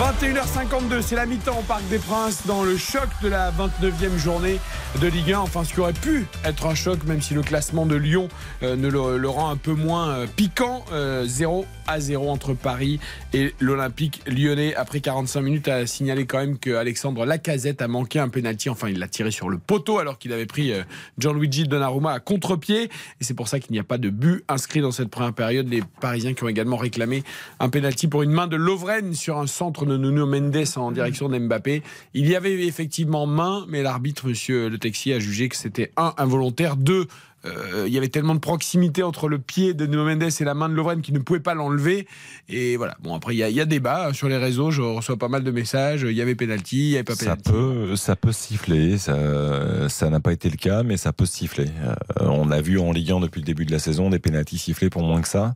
21h52, 0.00 1.02
c'est 1.02 1.14
la 1.14 1.26
mi-temps 1.26 1.58
au 1.58 1.62
Parc 1.62 1.86
des 1.90 1.98
Princes 1.98 2.46
dans 2.46 2.62
le 2.62 2.78
choc 2.78 3.06
de 3.22 3.28
la 3.28 3.52
29e 3.52 4.16
journée 4.16 4.58
de 4.98 5.06
Ligue 5.06 5.34
1. 5.34 5.40
Enfin, 5.40 5.62
ce 5.62 5.74
qui 5.74 5.80
aurait 5.80 5.92
pu 5.92 6.26
être 6.42 6.64
un 6.64 6.74
choc, 6.74 7.04
même 7.04 7.20
si 7.20 7.34
le 7.34 7.42
classement 7.42 7.84
de 7.84 7.96
Lyon 7.96 8.28
euh, 8.62 8.76
ne 8.76 8.88
le, 8.88 9.28
rend 9.28 9.50
un 9.50 9.58
peu 9.58 9.74
moins 9.74 10.08
euh, 10.08 10.26
piquant. 10.26 10.86
Euh, 10.90 11.26
0 11.26 11.66
à 11.86 12.00
0 12.00 12.30
entre 12.30 12.54
Paris 12.54 12.98
et 13.32 13.54
l'Olympique 13.60 14.22
lyonnais. 14.26 14.74
Après 14.74 15.00
45 15.00 15.40
minutes, 15.40 15.68
à 15.68 15.86
signaler 15.86 16.26
quand 16.26 16.38
même 16.38 16.58
que 16.58 16.70
Alexandre 16.70 17.24
Lacazette 17.24 17.82
a 17.82 17.88
manqué 17.88 18.18
un 18.18 18.28
penalty. 18.28 18.68
Enfin, 18.68 18.88
il 18.88 18.98
l'a 18.98 19.08
tiré 19.08 19.30
sur 19.30 19.48
le 19.48 19.58
poteau 19.58 19.98
alors 19.98 20.18
qu'il 20.18 20.32
avait 20.32 20.46
pris 20.46 20.72
euh, 20.72 20.82
Gianluigi 21.18 21.64
Donnarumma 21.64 22.12
à 22.12 22.20
contre-pied. 22.20 22.84
Et 22.84 23.24
c'est 23.24 23.34
pour 23.34 23.48
ça 23.48 23.60
qu'il 23.60 23.72
n'y 23.72 23.78
a 23.78 23.84
pas 23.84 23.98
de 23.98 24.10
but 24.10 24.44
inscrit 24.48 24.80
dans 24.80 24.92
cette 24.92 25.10
première 25.10 25.32
période. 25.32 25.68
Les 25.68 25.82
Parisiens 26.00 26.34
qui 26.34 26.44
ont 26.44 26.48
également 26.48 26.76
réclamé 26.76 27.22
un 27.60 27.68
penalty 27.68 28.08
pour 28.08 28.22
une 28.22 28.32
main 28.32 28.46
de 28.46 28.56
Lovren 28.56 29.14
sur 29.14 29.38
un 29.38 29.46
centre 29.46 29.86
de 29.86 29.96
Nuno 29.96 30.26
Mendes 30.26 30.64
en 30.76 30.92
direction 30.92 31.28
d'Mbappé. 31.28 31.82
Il 32.14 32.28
y 32.28 32.36
avait 32.36 32.66
effectivement 32.66 33.26
main, 33.26 33.64
mais 33.68 33.82
l'arbitre, 33.82 34.26
monsieur 34.26 34.68
Le 34.68 34.78
Texier, 34.78 35.14
a 35.14 35.18
jugé 35.18 35.48
que 35.48 35.56
c'était 35.56 35.92
un 35.96 36.14
involontaire, 36.16 36.76
deux 36.76 37.06
euh, 37.46 37.84
il 37.86 37.92
y 37.92 37.98
avait 37.98 38.08
tellement 38.08 38.34
de 38.34 38.40
proximité 38.40 39.02
entre 39.02 39.28
le 39.28 39.38
pied 39.38 39.72
de 39.74 39.86
Nuno 39.86 40.04
Mendes 40.04 40.24
et 40.40 40.44
la 40.44 40.54
main 40.54 40.68
de 40.68 40.74
Lovren 40.74 41.00
qu'il 41.00 41.14
ne 41.14 41.20
pouvait 41.20 41.40
pas 41.40 41.54
l'enlever. 41.54 42.06
Et 42.48 42.76
voilà. 42.76 42.96
Bon, 43.02 43.14
après, 43.14 43.34
il 43.34 43.38
y, 43.38 43.42
a- 43.42 43.48
il 43.48 43.54
y 43.56 43.60
a 43.60 43.64
débat 43.64 44.08
hein, 44.08 44.12
sur 44.12 44.28
les 44.28 44.36
réseaux. 44.36 44.70
Je 44.70 44.82
reçois 44.82 45.16
pas 45.16 45.28
mal 45.28 45.42
de 45.44 45.50
messages. 45.50 46.02
Il 46.02 46.12
y 46.16 46.20
avait 46.20 46.34
penalty, 46.34 46.76
il 46.78 46.88
n'y 46.90 46.94
avait 46.96 47.04
pas 47.04 47.14
Ça 47.14 47.36
penalty. 47.36 47.50
peut, 47.50 47.96
ça 47.96 48.16
peut 48.16 48.32
siffler, 48.32 48.98
ça 48.98 49.88
ça 49.88 50.10
n'a 50.10 50.20
pas 50.20 50.32
été 50.32 50.50
le 50.50 50.56
cas, 50.56 50.82
mais 50.82 50.96
ça 50.96 51.12
peut 51.12 51.26
siffler. 51.26 51.66
Euh, 51.84 51.94
on 52.26 52.50
a 52.50 52.60
vu 52.60 52.78
en 52.78 52.92
Ligue 52.92 53.12
1 53.12 53.20
depuis 53.20 53.40
le 53.40 53.46
début 53.46 53.64
de 53.64 53.72
la 53.72 53.78
saison 53.78 54.10
des 54.10 54.18
pénaltys 54.18 54.58
sifflés 54.58 54.90
pour 54.90 55.02
moins 55.02 55.20
que 55.22 55.28
ça. 55.28 55.54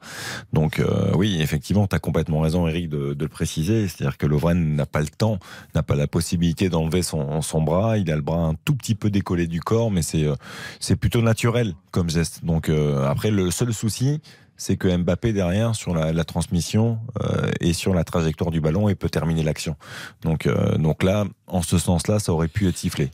Donc 0.52 0.78
euh, 0.81 1.12
oui, 1.15 1.39
effectivement, 1.40 1.86
tu 1.86 1.94
as 1.97 1.98
complètement 1.98 2.40
raison, 2.40 2.66
Eric, 2.66 2.89
de, 2.89 3.12
de 3.15 3.23
le 3.24 3.28
préciser. 3.28 3.89
C'est-à-dire 3.89 4.16
que 4.16 4.27
Lovren 4.27 4.74
n'a 4.77 4.86
pas 4.86 5.01
le 5.01 5.09
temps, 5.09 5.39
n'a 5.74 5.82
pas 5.82 5.94
la 5.97 6.06
possibilité 6.06 6.69
d'enlever 6.69 7.02
son, 7.02 7.43
son 7.43 7.61
bras. 7.62 7.98
Il 7.98 8.11
a 8.11 8.16
le 8.16 8.23
bras 8.23 8.39
un 8.40 8.55
tout 8.65 8.74
petit 8.74 8.94
peu 8.94 9.11
décollé 9.11 9.47
du 9.47 9.61
corps, 9.61 9.90
mais 9.90 10.02
c'est 10.02 10.24
euh, 10.24 10.35
c'est 10.81 10.97
plutôt 10.97 11.20
naturel 11.23 11.73
comme 11.90 12.10
geste. 12.10 12.44
Donc 12.44 12.68
euh, 12.68 13.06
après, 13.09 13.30
le 13.30 13.51
seul 13.51 13.72
souci, 13.72 14.20
c'est 14.56 14.76
que 14.76 14.94
Mbappé 14.96 15.32
derrière 15.32 15.74
sur 15.74 15.94
la, 15.94 16.24
transmission 16.24 16.98
euh, 17.22 17.51
et 17.60 17.72
sur 17.72 17.94
la 17.94 18.05
trajectoire 18.05 18.51
du 18.51 18.60
ballon 18.60 18.88
et 18.88 18.94
peut 18.94 19.09
terminer 19.09 19.42
l'action. 19.42 19.76
Donc 20.22 20.46
euh, 20.46 20.76
donc 20.78 21.02
là, 21.02 21.24
en 21.46 21.62
ce 21.62 21.78
sens-là, 21.78 22.18
ça 22.18 22.32
aurait 22.32 22.48
pu 22.48 22.68
être 22.68 22.76
sifflé 22.76 23.10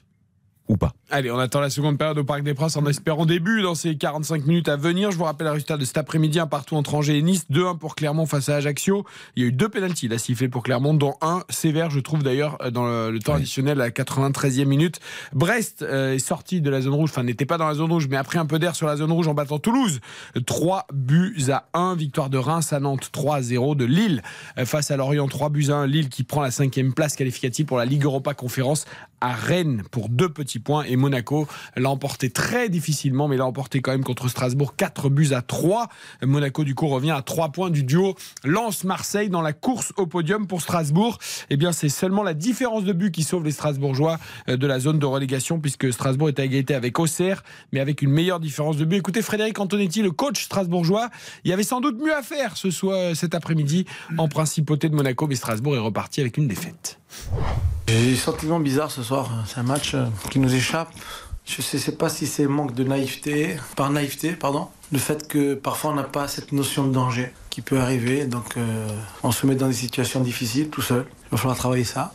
ou 0.71 0.77
pas. 0.77 0.93
Allez, 1.11 1.31
on 1.31 1.39
attend 1.39 1.61
la 1.61 1.71
seconde 1.71 1.99
période 1.99 2.17
au 2.19 2.25
Parc 2.25 2.43
des 2.43 2.55
Princes 2.55 2.77
en 2.77 2.87
espérant 2.87 3.27
début 3.27 3.63
dans 3.63 3.75
ces 3.75 3.97
45 3.97 4.47
minutes 4.47 4.69
à 4.69 4.77
venir. 4.77 5.11
Je 5.11 5.17
vous 5.17 5.25
rappelle 5.25 5.47
le 5.47 5.53
résultat 5.53 5.77
de 5.77 5.85
cet 5.85 5.99
après-midi, 5.99 6.39
un 6.39 6.47
partout 6.47 6.77
entre 6.77 6.95
Angers 6.95 7.19
et 7.19 7.23
Nice, 7.23 7.47
2-1 7.51 7.79
pour 7.79 7.97
Clermont 7.97 8.27
face 8.27 8.49
à 8.49 8.57
Ajaccio. 8.57 9.05
Il 9.35 9.43
y 9.43 9.47
a 9.47 9.49
eu 9.49 9.53
deux 9.53 9.69
pénaltys, 9.69 10.07
il 10.07 10.13
a 10.13 10.19
sifflé 10.19 10.49
pour 10.49 10.63
Clermont, 10.63 10.95
dont 10.95 11.15
un 11.21 11.43
sévère, 11.49 11.91
je 11.91 11.99
trouve 11.99 12.23
d'ailleurs, 12.23 12.59
dans 12.73 12.87
le, 12.87 13.11
le 13.11 13.19
temps 13.19 13.35
additionnel 13.35 13.81
à 13.81 13.87
la 13.87 13.91
93e 13.91 14.65
minute. 14.65 15.01
Brest 15.33 15.83
euh, 15.83 16.15
est 16.15 16.19
sorti 16.19 16.61
de 16.61 16.71
la 16.71 16.81
zone 16.81 16.95
rouge, 16.95 17.11
enfin 17.11 17.25
n'était 17.25 17.47
pas 17.47 17.59
dans 17.59 17.67
la 17.67 17.75
zone 17.75 17.91
rouge, 17.91 18.07
mais 18.09 18.17
a 18.17 18.25
pris 18.25 18.39
un 18.39 18.47
peu 18.47 18.59
d'air 18.59 18.77
sur 18.77 18.87
la 18.87 18.97
zone 18.97 19.11
rouge 19.11 19.27
en 19.27 19.35
battant 19.35 19.59
Toulouse. 19.59 20.01
3 20.47 20.87
buts 20.93 21.47
à 21.51 21.69
1, 21.75 21.97
victoire 21.97 22.31
de 22.31 22.39
Reims 22.39 22.73
à 22.73 22.79
Nantes 22.79 23.11
3 23.11 23.37
à 23.37 23.43
0, 23.43 23.75
de 23.75 23.85
Lille 23.85 24.23
euh, 24.59 24.65
face 24.65 24.91
à 24.91 24.97
Lorient 24.97 25.27
3 25.27 25.49
buts 25.51 25.67
à 25.71 25.75
1, 25.75 25.87
Lille 25.87 26.09
qui 26.09 26.23
prend 26.23 26.43
la 26.43 26.51
cinquième 26.51 26.95
place 26.95 27.17
qualificative 27.17 27.67
pour 27.67 27.79
la 27.79 27.85
Ligue 27.85 28.05
Europa 28.05 28.35
Conférence 28.35 28.87
à 29.21 29.33
Rennes 29.33 29.83
pour 29.91 30.09
deux 30.09 30.29
petits 30.29 30.59
points 30.59 30.85
et 30.85 30.97
Monaco 30.97 31.47
l'a 31.77 31.91
emporté 31.91 32.31
très 32.31 32.69
difficilement 32.69 33.29
mais 33.29 33.37
l'a 33.37 33.47
emporté 33.47 33.81
quand 33.81 33.93
même 33.93 34.05
contre 34.05 34.29
Strasbourg 34.29 34.77
4 34.77 35.09
buts 35.09 35.33
à 35.33 35.43
3 35.43 35.89
Monaco 36.23 36.65
du 36.65 36.75
coup 36.75 36.89
revient 36.89 37.11
à 37.11 37.23
3 37.23 37.51
points 37.51 37.71
du 37.71 37.85
duo 37.85 38.15
Lens-Marseille 38.45 39.29
dans 39.29 39.43
la 39.43 39.53
course 39.53 39.93
au 39.97 40.07
podium 40.07 40.47
pour 40.47 40.63
Strasbourg. 40.63 41.19
Et 41.51 41.57
bien 41.57 41.73
c'est 41.73 41.89
seulement 41.89 42.23
la 42.23 42.35
différence 42.35 42.85
de 42.85 42.93
but 42.93 43.11
qui 43.11 43.23
sauve 43.23 43.45
les 43.45 43.53
Strasbourgeois 43.53 44.19
euh, 44.49 44.57
de 44.57 44.67
la 44.67 44.79
zone 44.79 44.99
de 44.99 45.07
relégation 45.07 45.61
puisque 45.61 45.93
Strasbourg 45.93 46.29
est 46.29 46.39
à 46.39 46.45
égalité 46.45 46.75
avec 46.75 46.99
Auxerre 46.99 47.43
mais 47.73 47.81
avec 47.81 48.03
une 48.03 48.11
meilleure 48.11 48.41
différence 48.41 48.77
de 48.77 48.85
but. 48.85 48.97
Écoutez 48.97 49.23
Frédéric 49.23 49.59
Antonetti 49.59 50.03
le 50.03 50.11
coach 50.11 50.45
strasbourgeois 50.45 51.11
il 51.45 51.51
y 51.51 51.55
avait 51.55 51.63
sans 51.63 51.81
doute 51.81 51.99
mieux 52.01 52.15
à 52.15 52.23
faire 52.23 52.57
ce 52.57 52.71
soir 52.71 53.15
cet 53.15 53.35
après-midi 53.35 53.87
en 54.19 54.29
principauté 54.29 54.89
de 54.89 54.95
Monaco 54.95 55.27
mais 55.27 55.37
Strasbourg 55.37 55.75
est 55.77 55.81
reparti 55.81 56.21
avec 56.21 56.37
une 56.37 56.49
défaite 56.49 57.00
J'ai 57.89 58.11
des 58.11 58.17
sentiments 58.17 58.61
bizarres 58.61 58.91
ce 58.91 59.03
soir. 59.03 59.29
C'est 59.47 59.59
un 59.59 59.65
match 59.65 59.95
euh, 59.95 60.07
qui 60.31 60.39
nous 60.39 60.55
échappe. 60.55 60.91
Je 61.45 61.57
ne 61.59 61.81
sais 61.81 61.93
pas 61.93 62.09
si 62.09 62.27
c'est 62.27 62.47
manque 62.47 62.75
de 62.75 62.85
naïveté, 62.85 63.57
par 63.75 63.91
naïveté, 63.91 64.33
pardon. 64.33 64.69
Le 64.93 64.99
fait 64.99 65.27
que 65.27 65.55
parfois 65.55 65.91
on 65.91 65.95
n'a 65.95 66.05
pas 66.05 66.29
cette 66.29 66.53
notion 66.53 66.87
de 66.87 66.93
danger 66.93 67.33
qui 67.49 67.61
peut 67.63 67.81
arriver. 67.81 68.27
Donc 68.27 68.57
euh, 68.57 68.87
on 69.25 69.33
se 69.33 69.47
met 69.47 69.57
dans 69.57 69.67
des 69.67 69.73
situations 69.73 70.21
difficiles 70.21 70.69
tout 70.71 70.83
seul. 70.83 71.07
Il 71.25 71.31
va 71.33 71.37
falloir 71.39 71.57
travailler 71.57 71.85
ça. 71.85 72.13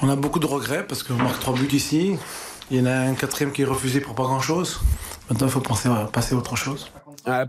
On 0.00 0.08
a 0.08 0.16
beaucoup 0.16 0.38
de 0.38 0.46
regrets 0.46 0.86
parce 0.86 1.02
qu'on 1.02 1.14
marque 1.14 1.40
trois 1.40 1.54
buts 1.54 1.68
ici. 1.72 2.16
Il 2.70 2.78
y 2.78 2.80
en 2.80 2.86
a 2.86 2.94
un 2.94 3.14
quatrième 3.14 3.52
qui 3.52 3.62
est 3.62 3.66
refusé 3.66 4.00
pour 4.00 4.14
pas 4.14 4.22
grand 4.22 4.40
chose. 4.40 4.80
Maintenant 5.28 5.48
il 5.48 5.52
faut 5.52 5.60
penser 5.60 5.88
à 5.88 6.08
passer 6.10 6.34
à 6.34 6.38
autre 6.38 6.56
chose. 6.56 6.90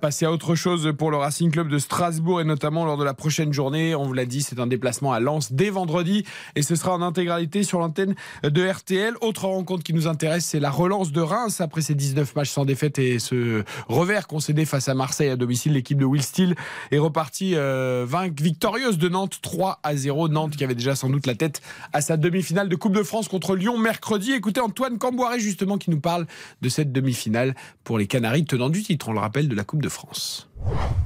Passer 0.02 0.26
à 0.26 0.32
autre 0.32 0.56
chose 0.56 0.92
pour 0.98 1.10
le 1.10 1.16
Racing 1.16 1.52
Club 1.52 1.70
de 1.70 1.80
Strasbourg 1.80 2.42
et 2.42 2.44
notamment 2.44 2.84
lors 2.84 2.98
de 2.98 3.06
la 3.06 3.14
prochaine 3.14 3.54
journée. 3.54 3.96
On 3.96 4.04
vous 4.04 4.12
l'a 4.12 4.26
dit, 4.26 4.42
c'est 4.42 4.60
un 4.60 4.68
déplacement 4.68 5.14
à 5.14 5.22
Lens 5.22 5.54
dès 5.54 5.70
vendredi 5.70 6.26
et 6.58 6.64
ce 6.64 6.76
sera 6.76 6.94
en 6.94 7.02
intégralité 7.02 7.64
sur 7.64 7.80
l'antenne 7.80 8.16
de 8.44 8.68
RTL. 8.68 9.14
Autre 9.22 9.46
rencontre 9.46 9.84
qui 9.84 9.94
nous 9.94 10.06
intéresse, 10.06 10.44
c'est 10.44 10.60
la 10.60 10.70
relance 10.70 11.14
de 11.14 11.22
Reims 11.22 11.62
après 11.62 11.82
ces 11.82 11.96
19 11.96 12.36
matchs 12.36 12.50
sans 12.50 12.66
défaite 12.66 13.00
et 13.00 13.20
ce 13.20 13.64
revers 13.88 14.28
concédé 14.28 14.66
face 14.66 14.90
à 14.90 14.96
Marseille 14.96 15.30
à 15.30 15.38
domicile. 15.38 15.72
L'équipe 15.74 15.98
de 15.98 16.06
Will 16.06 16.24
Steele 16.24 16.56
est 16.92 16.98
repartie 16.98 17.54
euh, 17.56 18.06
victorieuse 18.38 18.98
de 18.98 19.08
Nantes 19.08 19.40
3 19.42 19.80
à 19.84 19.96
0. 19.96 20.28
Nantes 20.28 20.58
qui 20.58 20.66
avait 20.66 20.76
déjà 20.76 20.96
sans 20.96 21.10
doute 21.10 21.26
la 21.26 21.36
tête 21.36 21.62
à 21.94 22.02
sa 22.02 22.18
demi-finale 22.18 22.68
de 22.68 22.76
Coupe 22.76 22.96
de 22.96 23.04
France 23.04 23.30
contre 23.30 23.56
Lyon 23.56 23.78
mercredi. 23.78 24.34
Écoutez 24.34 24.60
Antoine 24.60 24.98
Camboiré 24.98 25.40
justement 25.40 25.78
qui 25.78 25.90
nous 25.90 26.02
parle 26.02 26.28
de 26.62 26.68
cette 26.68 26.92
demi-finale 26.92 27.56
pour 27.86 27.98
les 27.98 28.08
Canaries 28.08 28.44
tenant 28.44 28.70
du 28.70 28.84
titre, 28.84 29.08
on 29.08 29.14
le 29.14 29.20
rappelle, 29.20 29.48
de 29.48 29.56
la 29.56 29.64
Coupe 29.70 29.84
de 29.84 29.90
France. 29.90 30.48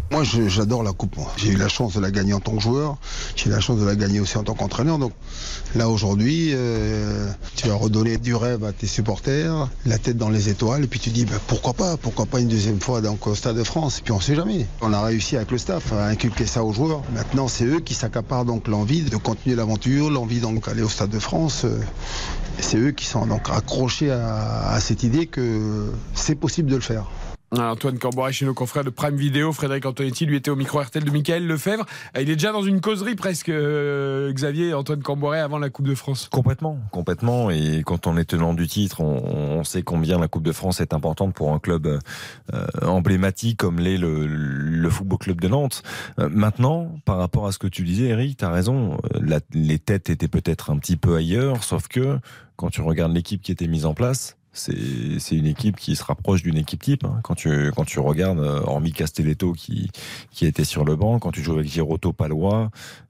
Moi, 0.09 0.23
j'adore 0.23 0.83
la 0.83 0.93
coupe. 0.93 1.17
J'ai 1.35 1.49
eu 1.49 1.57
la 1.57 1.67
chance 1.67 1.95
de 1.95 1.99
la 1.99 2.11
gagner 2.11 2.31
en 2.31 2.39
tant 2.39 2.55
que 2.55 2.61
joueur. 2.61 2.95
J'ai 3.35 3.49
eu 3.49 3.51
la 3.51 3.59
chance 3.59 3.77
de 3.77 3.83
la 3.83 3.97
gagner 3.97 4.21
aussi 4.21 4.37
en 4.37 4.43
tant 4.45 4.53
qu'entraîneur. 4.53 4.99
Donc 4.99 5.11
là, 5.75 5.89
aujourd'hui, 5.89 6.51
euh, 6.53 7.29
tu 7.57 7.67
vas 7.67 7.75
redonner 7.75 8.17
du 8.17 8.33
rêve 8.33 8.63
à 8.63 8.71
tes 8.71 8.87
supporters, 8.87 9.69
la 9.85 9.97
tête 9.97 10.15
dans 10.15 10.29
les 10.29 10.47
étoiles. 10.47 10.85
Et 10.85 10.87
puis 10.87 11.01
tu 11.01 11.09
dis, 11.09 11.25
bah, 11.25 11.35
pourquoi 11.45 11.73
pas? 11.73 11.97
Pourquoi 11.97 12.25
pas 12.25 12.39
une 12.39 12.47
deuxième 12.47 12.79
fois 12.79 13.01
au 13.25 13.35
Stade 13.35 13.57
de 13.57 13.65
France? 13.65 13.99
Et 13.99 14.01
puis 14.01 14.13
on 14.13 14.21
sait 14.21 14.35
jamais. 14.35 14.65
On 14.79 14.93
a 14.93 15.01
réussi 15.03 15.35
avec 15.35 15.51
le 15.51 15.57
staff 15.57 15.91
à 15.91 16.05
inculquer 16.05 16.45
ça 16.45 16.63
aux 16.63 16.71
joueurs. 16.71 17.01
Maintenant, 17.13 17.49
c'est 17.49 17.65
eux 17.65 17.81
qui 17.81 17.95
s'accaparent 17.95 18.45
donc 18.45 18.69
l'envie 18.69 19.01
de 19.01 19.17
continuer 19.17 19.57
l'aventure, 19.57 20.09
l'envie 20.09 20.39
d'aller 20.39 20.83
au 20.83 20.89
Stade 20.89 21.09
de 21.09 21.19
France. 21.19 21.65
Euh, 21.65 21.81
c'est 22.61 22.77
eux 22.77 22.91
qui 22.91 23.07
sont 23.07 23.25
donc 23.25 23.49
accrochés 23.49 24.09
à 24.09 24.79
cette 24.79 25.03
idée 25.03 25.25
que 25.25 25.91
c'est 26.15 26.35
possible 26.35 26.71
de 26.71 26.75
le 26.75 26.81
faire. 26.81 27.09
Antoine 27.59 27.99
Camboret 27.99 28.31
chez 28.31 28.45
nos 28.45 28.53
confrères 28.53 28.83
de 28.83 28.89
Prime 28.89 29.15
Video. 29.15 29.51
Frédéric 29.51 29.85
Antonetti, 29.85 30.25
lui, 30.25 30.37
était 30.37 30.49
au 30.49 30.55
micro 30.55 30.79
RTL 30.79 31.03
de 31.03 31.11
Michael 31.11 31.45
Lefebvre. 31.45 31.85
Euh, 32.17 32.21
il 32.21 32.29
est 32.29 32.35
déjà 32.35 32.51
dans 32.51 32.63
une 32.63 32.81
causerie 32.81 33.15
presque, 33.15 33.49
euh, 33.49 34.31
Xavier 34.33 34.73
Antoine 34.73 35.03
Camboret, 35.03 35.39
avant 35.39 35.59
la 35.59 35.69
Coupe 35.69 35.87
de 35.87 35.95
France. 35.95 36.29
Complètement, 36.31 36.79
complètement. 36.91 37.49
Et 37.51 37.83
quand 37.85 38.07
on 38.07 38.17
est 38.17 38.25
tenant 38.25 38.53
du 38.53 38.67
titre, 38.67 39.01
on, 39.01 39.63
sait 39.63 39.83
combien 39.83 40.19
la 40.19 40.27
Coupe 40.27 40.43
de 40.43 40.51
France 40.51 40.81
est 40.81 40.93
importante 40.93 41.33
pour 41.33 41.53
un 41.53 41.59
club 41.59 41.87
euh, 41.87 42.65
emblématique 42.81 43.57
comme 43.57 43.79
l'est 43.79 43.97
le, 43.97 44.89
Football 44.89 45.19
Club 45.19 45.41
de 45.41 45.47
Nantes. 45.47 45.83
maintenant, 46.17 46.95
par 47.05 47.17
rapport 47.17 47.47
à 47.47 47.51
ce 47.51 47.57
que 47.57 47.67
tu 47.67 47.83
disais, 47.83 48.05
Eric, 48.05 48.37
tu 48.37 48.45
as 48.45 48.51
raison. 48.51 48.97
les 49.53 49.79
têtes 49.79 50.09
étaient 50.09 50.27
peut-être 50.27 50.69
un 50.69 50.77
petit 50.77 50.97
peu 50.97 51.15
ailleurs, 51.15 51.63
sauf 51.63 51.87
que 51.87 52.19
quand 52.57 52.69
tu 52.69 52.81
regardes 52.81 53.13
l'équipe 53.13 53.41
qui 53.41 53.51
était 53.51 53.67
mise 53.67 53.85
en 53.85 53.93
place, 53.93 54.37
c'est 54.53 55.35
une 55.35 55.47
équipe 55.47 55.77
qui 55.77 55.95
se 55.95 56.03
rapproche 56.03 56.43
d'une 56.43 56.57
équipe 56.57 56.81
type. 56.81 57.05
Hein. 57.05 57.19
Quand 57.23 57.33
tu 57.33 57.71
quand 57.75 57.85
tu 57.85 57.99
regardes, 57.99 58.39
euh, 58.39 58.61
hormis 58.63 58.91
Castelletto 58.91 59.53
qui 59.53 59.89
qui 60.31 60.45
était 60.45 60.63
sur 60.63 60.85
le 60.85 60.95
banc, 60.95 61.17
quand 61.19 61.31
tu 61.31 61.41
joues 61.41 61.53
avec 61.53 61.67
Giroto, 61.67 62.13
Palois, 62.13 62.69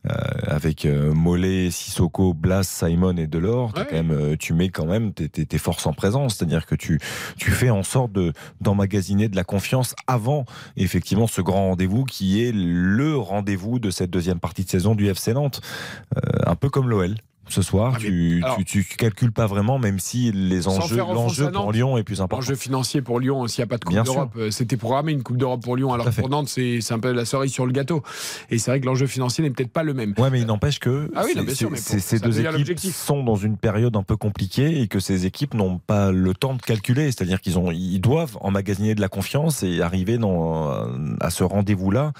euh, 0.09 0.13
avec 0.47 0.85
euh, 0.85 1.13
Mollet, 1.13 1.69
Sissoko, 1.69 2.33
Blas, 2.33 2.63
Simon 2.63 3.17
et 3.17 3.27
Delors, 3.27 3.73
quand 3.73 3.91
même, 3.91 4.37
tu 4.37 4.53
mets 4.53 4.69
quand 4.69 4.85
même 4.85 5.13
tes, 5.13 5.27
tes, 5.27 5.57
forces 5.57 5.85
en 5.85 5.93
présence. 5.93 6.35
C'est-à-dire 6.35 6.65
que 6.65 6.75
tu 6.75 6.99
tu 7.37 7.51
fais 7.51 7.69
en 7.69 7.83
sorte 7.83 8.13
de 8.13 8.31
d'emmagasiner 8.61 9.27
de 9.27 9.35
la 9.35 9.43
confiance 9.43 9.95
avant 10.07 10.45
effectivement 10.77 11.27
ce 11.27 11.41
grand 11.41 11.69
rendez-vous 11.69 12.05
qui 12.05 12.41
est 12.41 12.53
le 12.53 13.17
rendez-vous 13.17 13.79
de 13.79 13.91
cette 13.91 14.09
deuxième 14.09 14.39
partie 14.39 14.63
de 14.63 14.69
saison 14.69 14.95
du 14.95 15.07
FC 15.07 15.33
Nantes, 15.33 15.61
un 16.45 16.55
peu 16.55 16.69
comme 16.69 16.89
l'OL 16.89 17.15
ce 17.49 17.61
soir. 17.61 17.93
Ah, 17.95 17.99
tu, 17.99 18.41
tu, 18.65 18.83
calcules 18.83 19.31
pas 19.31 19.47
vraiment, 19.47 19.79
même 19.79 19.99
si 19.99 20.31
les 20.31 20.67
enjeux, 20.67 20.97
l'enjeu 20.97 21.51
pour 21.51 21.71
Lyon 21.71 21.97
est 21.97 22.03
plus 22.03 22.21
important. 22.21 22.37
L'enjeu 22.37 22.55
financier 22.55 23.01
pour 23.01 23.19
Lyon, 23.19 23.47
s'il 23.47 23.61
n'y 23.61 23.63
a 23.63 23.67
pas 23.67 23.77
de 23.77 23.85
Coupe 23.85 24.03
d'Europe, 24.03 24.33
euh, 24.37 24.51
c'était 24.51 24.77
programmé 24.77 25.11
une 25.11 25.23
Coupe 25.23 25.37
d'Europe 25.37 25.61
pour 25.61 25.75
Lyon. 25.75 25.93
Alors 25.93 26.09
pour 26.09 26.29
Nantes, 26.29 26.47
c'est 26.47 26.79
un 26.91 26.99
peu 26.99 27.11
la 27.11 27.25
cerise 27.25 27.51
sur 27.51 27.65
le 27.65 27.71
gâteau. 27.71 28.01
Et 28.49 28.57
c'est 28.57 28.71
vrai 28.71 28.79
que 28.79 28.85
l'enjeu 28.85 29.07
financier 29.07 29.43
n'est 29.43 29.49
peut-être 29.49 29.71
pas 29.71 29.83
le 29.83 29.93
même. 29.93 30.13
Ouais, 30.17 30.29
mais 30.29 30.41
il 30.41 30.47
n'empêche 30.47 30.79
que 30.79 31.11
ah 31.15 31.23
ces 31.75 32.19
deux 32.19 32.39
équipes 32.39 32.93
sont 32.93 33.23
dans 33.23 33.35
une 33.35 33.57
période 33.57 33.95
un 33.95 34.03
peu 34.03 34.15
compliquée 34.15 34.81
et 34.81 34.87
que 34.87 34.99
ces 34.99 35.25
équipes 35.25 35.53
n'ont 35.53 35.79
pas 35.79 36.11
le 36.11 36.33
temps 36.33 36.53
de 36.53 36.61
calculer. 36.61 37.11
C'est-à-dire 37.11 37.41
qu'ils 37.41 37.59
ont, 37.59 37.71
ils 37.71 37.99
doivent 37.99 38.37
emmagasiner 38.41 38.95
de 38.95 39.01
la 39.01 39.09
confiance 39.09 39.63
et 39.63 39.81
arriver 39.81 40.17
dans, 40.17 40.71
à 41.19 41.29
ce 41.29 41.43
rendez-vous-là 41.43 42.13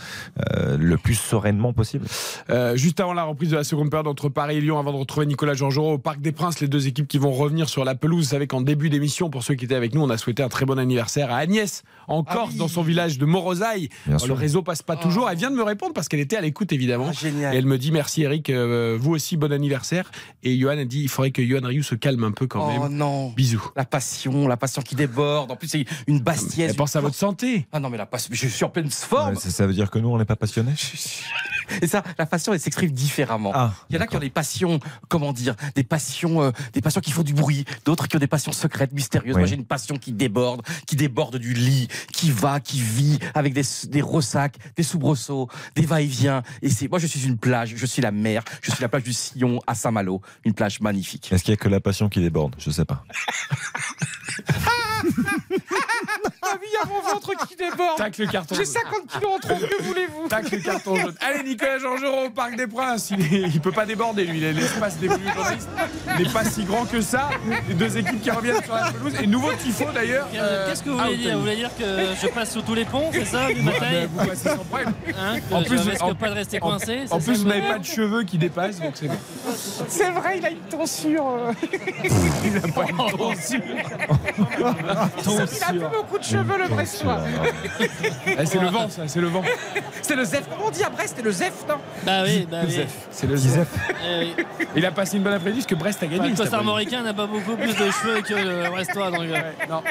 euh, 0.55 0.77
le 0.77 0.97
plus 0.97 1.15
sereinement 1.15 1.73
possible. 1.73 2.05
Euh, 2.49 2.75
juste 2.75 2.99
avant 2.99 3.13
la 3.13 3.23
reprise 3.23 3.51
de 3.51 3.55
la 3.55 3.63
seconde 3.63 3.89
période 3.89 4.07
entre 4.07 4.29
Paris 4.29 4.57
et 4.57 4.61
Lyon, 4.61 4.79
avant 4.79 4.91
de 4.91 4.97
retrouver 4.97 5.12
Nicolas 5.21 5.53
Georgerot 5.53 5.93
au 5.93 5.97
Parc 5.97 6.19
des 6.19 6.31
Princes, 6.31 6.59
les 6.59 6.67
deux 6.67 6.87
équipes 6.87 7.07
qui 7.07 7.17
vont 7.17 7.31
revenir 7.31 7.69
sur 7.69 7.85
la 7.85 7.95
pelouse. 7.95 8.25
Vous 8.25 8.31
savez 8.31 8.47
qu'en 8.47 8.61
début 8.61 8.89
d'émission, 8.89 9.29
pour 9.29 9.43
ceux 9.43 9.53
qui 9.55 9.65
étaient 9.65 9.75
avec 9.75 9.93
nous, 9.93 10.01
on 10.01 10.09
a 10.09 10.17
souhaité 10.17 10.43
un 10.43 10.49
très 10.49 10.65
bon 10.65 10.79
anniversaire 10.79 11.31
à 11.31 11.37
Agnès, 11.37 11.83
en 12.07 12.23
ah 12.27 12.33
Corse, 12.33 12.55
dans 12.55 12.67
son 12.67 12.81
village 12.81 13.17
de 13.17 13.25
Morosaille. 13.25 13.89
le 14.07 14.33
réseau 14.33 14.63
passe 14.63 14.81
pas 14.81 14.95
toujours. 14.95 15.29
Elle 15.29 15.37
vient 15.37 15.51
de 15.51 15.55
me 15.55 15.63
répondre 15.63 15.93
parce 15.93 16.07
qu'elle 16.07 16.19
était 16.19 16.37
à 16.37 16.41
l'écoute, 16.41 16.71
évidemment. 16.71 17.11
Ah, 17.11 17.53
et 17.53 17.57
elle 17.57 17.65
me 17.65 17.77
dit 17.77 17.91
merci 17.91 18.23
Eric, 18.23 18.49
euh, 18.49 18.97
vous 18.99 19.11
aussi, 19.11 19.37
bon 19.37 19.51
anniversaire. 19.51 20.11
Et 20.41 20.57
Johan 20.57 20.77
a 20.77 20.85
dit 20.85 21.01
il 21.01 21.09
faudrait 21.09 21.31
que 21.31 21.43
Johan 21.43 21.61
Ryu 21.63 21.83
se 21.83 21.95
calme 21.95 22.23
un 22.23 22.31
peu 22.31 22.47
quand 22.47 22.67
même. 22.67 22.81
Oh 22.83 22.89
non. 22.89 23.29
Bisous. 23.31 23.71
La 23.75 23.85
passion, 23.85 24.47
la 24.47 24.57
passion 24.57 24.81
qui 24.81 24.95
déborde. 24.95 25.51
En 25.51 25.55
plus, 25.55 25.67
c'est 25.67 25.85
une 26.07 26.19
bastiesse. 26.19 26.71
Elle 26.71 26.75
pense 26.75 26.95
à 26.95 27.01
votre 27.01 27.15
santé. 27.15 27.67
Ah 27.71 27.79
non, 27.79 27.89
mais 27.89 27.97
la 27.97 28.05
passion, 28.05 28.29
je 28.33 28.47
suis 28.47 28.65
en 28.65 28.69
pleine 28.69 28.89
forme. 28.89 29.35
ça 29.35 29.67
veut 29.67 29.73
dire 29.73 29.91
que 29.91 29.99
nous, 29.99 30.09
on 30.09 30.17
n'est 30.17 30.25
pas 30.25 30.35
passionnés 30.35 30.73
Et 31.81 31.87
ça, 31.87 32.03
la 32.17 32.25
passion, 32.25 32.53
elle 32.53 32.59
s'exprime 32.59 32.91
différemment. 32.91 33.51
Ah, 33.53 33.73
il 33.89 33.95
y 33.95 33.99
en 33.99 34.01
a 34.01 34.07
qui 34.07 34.15
ont 34.15 34.19
des 34.19 34.29
passions, 34.29 34.79
comment 35.09 35.33
dire, 35.33 35.55
des 35.75 35.83
passions, 35.83 36.41
euh, 36.41 36.51
des 36.73 36.81
passions 36.81 37.01
qui 37.01 37.11
font 37.11 37.23
du 37.23 37.33
bruit, 37.33 37.65
d'autres 37.85 38.07
qui 38.07 38.15
ont 38.15 38.19
des 38.19 38.27
passions 38.27 38.51
secrètes, 38.51 38.93
mystérieuses. 38.93 39.35
Moi, 39.35 39.45
j'ai 39.45 39.55
une 39.55 39.65
passion 39.65 39.97
qui 39.97 40.11
déborde, 40.11 40.61
qui 40.87 40.95
déborde 40.95 41.37
du 41.37 41.53
lit, 41.53 41.87
qui 42.11 42.31
va, 42.31 42.59
qui 42.59 42.81
vit, 42.81 43.19
avec 43.33 43.53
des, 43.53 43.63
des 43.87 44.01
ressacs, 44.01 44.57
des 44.75 44.83
soubresauts, 44.83 45.49
des 45.75 45.85
va-et-vient. 45.85 46.43
Et 46.61 46.69
c'est, 46.69 46.87
moi, 46.87 46.99
je 46.99 47.07
suis 47.07 47.25
une 47.25 47.37
plage, 47.37 47.73
je 47.75 47.85
suis 47.85 48.01
la 48.01 48.11
mer, 48.11 48.43
je 48.61 48.71
suis 48.71 48.81
la 48.81 48.89
plage 48.89 49.03
du 49.03 49.13
Sillon 49.13 49.59
à 49.67 49.75
Saint-Malo, 49.75 50.21
une 50.45 50.53
plage 50.53 50.81
magnifique. 50.81 51.31
Est-ce 51.31 51.43
qu'il 51.43 51.51
y 51.51 51.53
a 51.53 51.57
que 51.57 51.69
la 51.69 51.79
passion 51.79 52.09
qui 52.09 52.19
déborde? 52.19 52.55
Je 52.57 52.71
sais 52.71 52.85
pas. 52.85 53.03
Ah 56.45 56.57
oui, 56.61 56.67
il 56.69 56.73
y 56.73 56.77
a 56.77 56.85
mon 56.85 57.01
ventre 57.01 57.47
qui 57.47 57.55
déborde. 57.55 57.97
Tac 57.97 58.17
le 58.17 58.27
carton. 58.27 58.55
J'ai 58.55 58.65
50 58.65 59.07
kilos 59.07 59.31
en 59.35 59.39
trop, 59.39 59.55
que 59.55 59.83
voulez-vous 59.83 60.27
Tac 60.27 60.51
le 60.51 60.57
carton 60.59 60.95
jaune. 60.95 61.15
Allez, 61.21 61.43
Nicolas 61.43 61.79
Georgerot 61.79 62.25
au 62.25 62.29
Parc 62.29 62.55
des 62.55 62.67
Princes. 62.67 63.11
Il, 63.11 63.53
ne 63.53 63.59
peut 63.59 63.71
pas 63.71 63.85
déborder, 63.85 64.25
lui. 64.25 64.39
L'espace 64.39 64.97
des 64.97 65.07
journalistes 65.07 65.69
n'est 66.17 66.29
pas 66.29 66.45
si 66.45 66.63
grand 66.63 66.85
que 66.85 67.01
ça. 67.01 67.29
Les 67.67 67.73
deux 67.73 67.97
équipes 67.97 68.21
qui 68.21 68.31
reviennent 68.31 68.63
sur 68.63 68.75
la 68.75 68.91
pelouse. 68.91 69.13
Et 69.21 69.27
nouveau 69.27 69.53
tifo 69.53 69.85
d'ailleurs. 69.93 70.27
Euh, 70.35 70.69
qu'est-ce 70.69 70.83
que 70.83 70.89
vous 70.89 70.97
voulez 70.97 71.17
dire? 71.17 71.35
Vous 71.35 71.41
voulez 71.41 71.55
dire 71.55 71.71
que 71.77 71.83
je 72.21 72.27
passe 72.27 72.51
sous 72.51 72.61
tous 72.61 72.75
les 72.75 72.85
ponts, 72.85 73.09
c'est 73.11 73.25
ça, 73.25 73.51
du 73.51 73.61
matin? 73.61 74.07
Vous 74.13 74.25
passez 74.25 74.49
sans 74.49 74.57
problème. 74.57 74.93
Hein, 75.17 75.39
en 75.51 75.63
plus, 75.63 75.77
je 75.77 76.13
pas 76.13 76.29
de 76.29 76.33
rester 76.33 76.59
coincé. 76.59 77.05
En, 77.09 77.19
plus, 77.19 77.39
vous 77.39 77.47
n'avez 77.47 77.67
pas 77.67 77.79
de 77.79 77.85
cheveux 77.85 78.23
qui 78.23 78.37
dépassent, 78.37 78.79
donc 78.79 78.93
c'est 78.95 79.09
C'est 79.87 80.11
vrai, 80.11 80.37
il 80.37 80.45
a 80.45 80.49
une 80.49 80.59
tonsure. 80.59 81.53
il 82.45 82.53
n'a 82.53 82.61
pas 82.61 82.85
une 82.89 83.17
tonsure. 83.17 83.61
Il 85.25 85.41
a 85.41 85.71
plus 85.71 85.79
beaucoup 85.79 86.17
de 86.17 86.23
cheveux, 86.33 86.57
le 86.57 86.67
Brestois. 86.67 87.19
Eh, 88.25 88.45
c'est 88.45 88.59
le 88.59 88.67
vent, 88.67 88.89
ça, 88.89 89.03
c'est 89.07 89.21
le 89.21 89.27
vent. 89.27 89.43
C'est 90.01 90.15
le 90.15 90.25
Zef. 90.25 90.43
Comment 90.49 90.67
on 90.67 90.71
dit 90.71 90.83
à 90.83 90.89
Brest 90.89 91.13
C'est 91.15 91.23
le 91.23 91.31
Zef, 91.31 91.53
non 91.67 91.75
Bah 92.05 92.23
oui, 92.23 92.47
bah 92.49 92.59
oui. 92.67 92.85
C'est 93.11 93.27
le 93.27 93.35
Zef. 93.35 93.67
Il 94.75 94.85
a 94.85 94.91
passé 94.91 95.17
une 95.17 95.23
bonne 95.23 95.33
après-midi 95.33 95.61
parce 95.61 95.69
que 95.69 95.75
Brest 95.75 96.03
a 96.03 96.07
gagné. 96.07 96.29
Le 96.29 96.35
costarmoricain 96.35 97.03
n'a 97.03 97.13
pas 97.13 97.27
beaucoup 97.27 97.55
plus 97.55 97.73
de 97.75 97.91
cheveux 97.91 98.21
que 98.21 98.33
le 98.33 98.69
Brestois. 98.69 99.11
Donc, 99.11 99.21
non. 99.69 99.81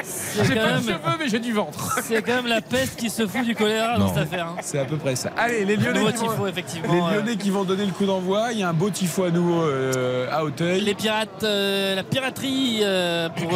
J'ai 0.43 0.55
pas 0.55 0.73
de 0.73 0.81
cheveux, 0.81 1.17
mais 1.19 1.27
j'ai 1.27 1.39
du 1.39 1.53
ventre. 1.53 1.99
C'est 2.03 2.21
quand 2.21 2.35
même 2.35 2.47
la 2.47 2.61
peste 2.61 2.95
qui 2.97 3.09
se 3.09 3.25
fout 3.27 3.45
du 3.45 3.55
choléra 3.55 3.97
dans 3.97 4.09
cette 4.09 4.23
affaire. 4.23 4.47
Hein. 4.47 4.55
C'est 4.61 4.79
à 4.79 4.85
peu 4.85 4.97
près 4.97 5.15
ça. 5.15 5.31
Allez, 5.37 5.65
les 5.65 5.77
Lyonnais. 5.77 6.13
Qui 6.13 6.25
vont, 6.25 6.47
effectivement, 6.47 7.09
les 7.09 7.15
Lyonnais 7.17 7.35
qui 7.37 7.49
vont 7.49 7.63
donner 7.63 7.85
le 7.85 7.91
coup 7.91 8.05
d'envoi. 8.05 8.49
Il 8.51 8.59
y 8.59 8.63
a 8.63 8.69
un 8.69 8.73
beau 8.73 8.89
tifo 8.89 9.23
à 9.23 9.31
nouveau 9.31 9.63
euh, 9.63 10.27
à 10.31 10.43
Auteuil. 10.43 10.81
Les 10.81 10.93
pirates, 10.93 11.43
euh, 11.43 11.95
la 11.95 12.03
piraterie 12.03 12.79
euh, 12.83 13.29
pour 13.29 13.51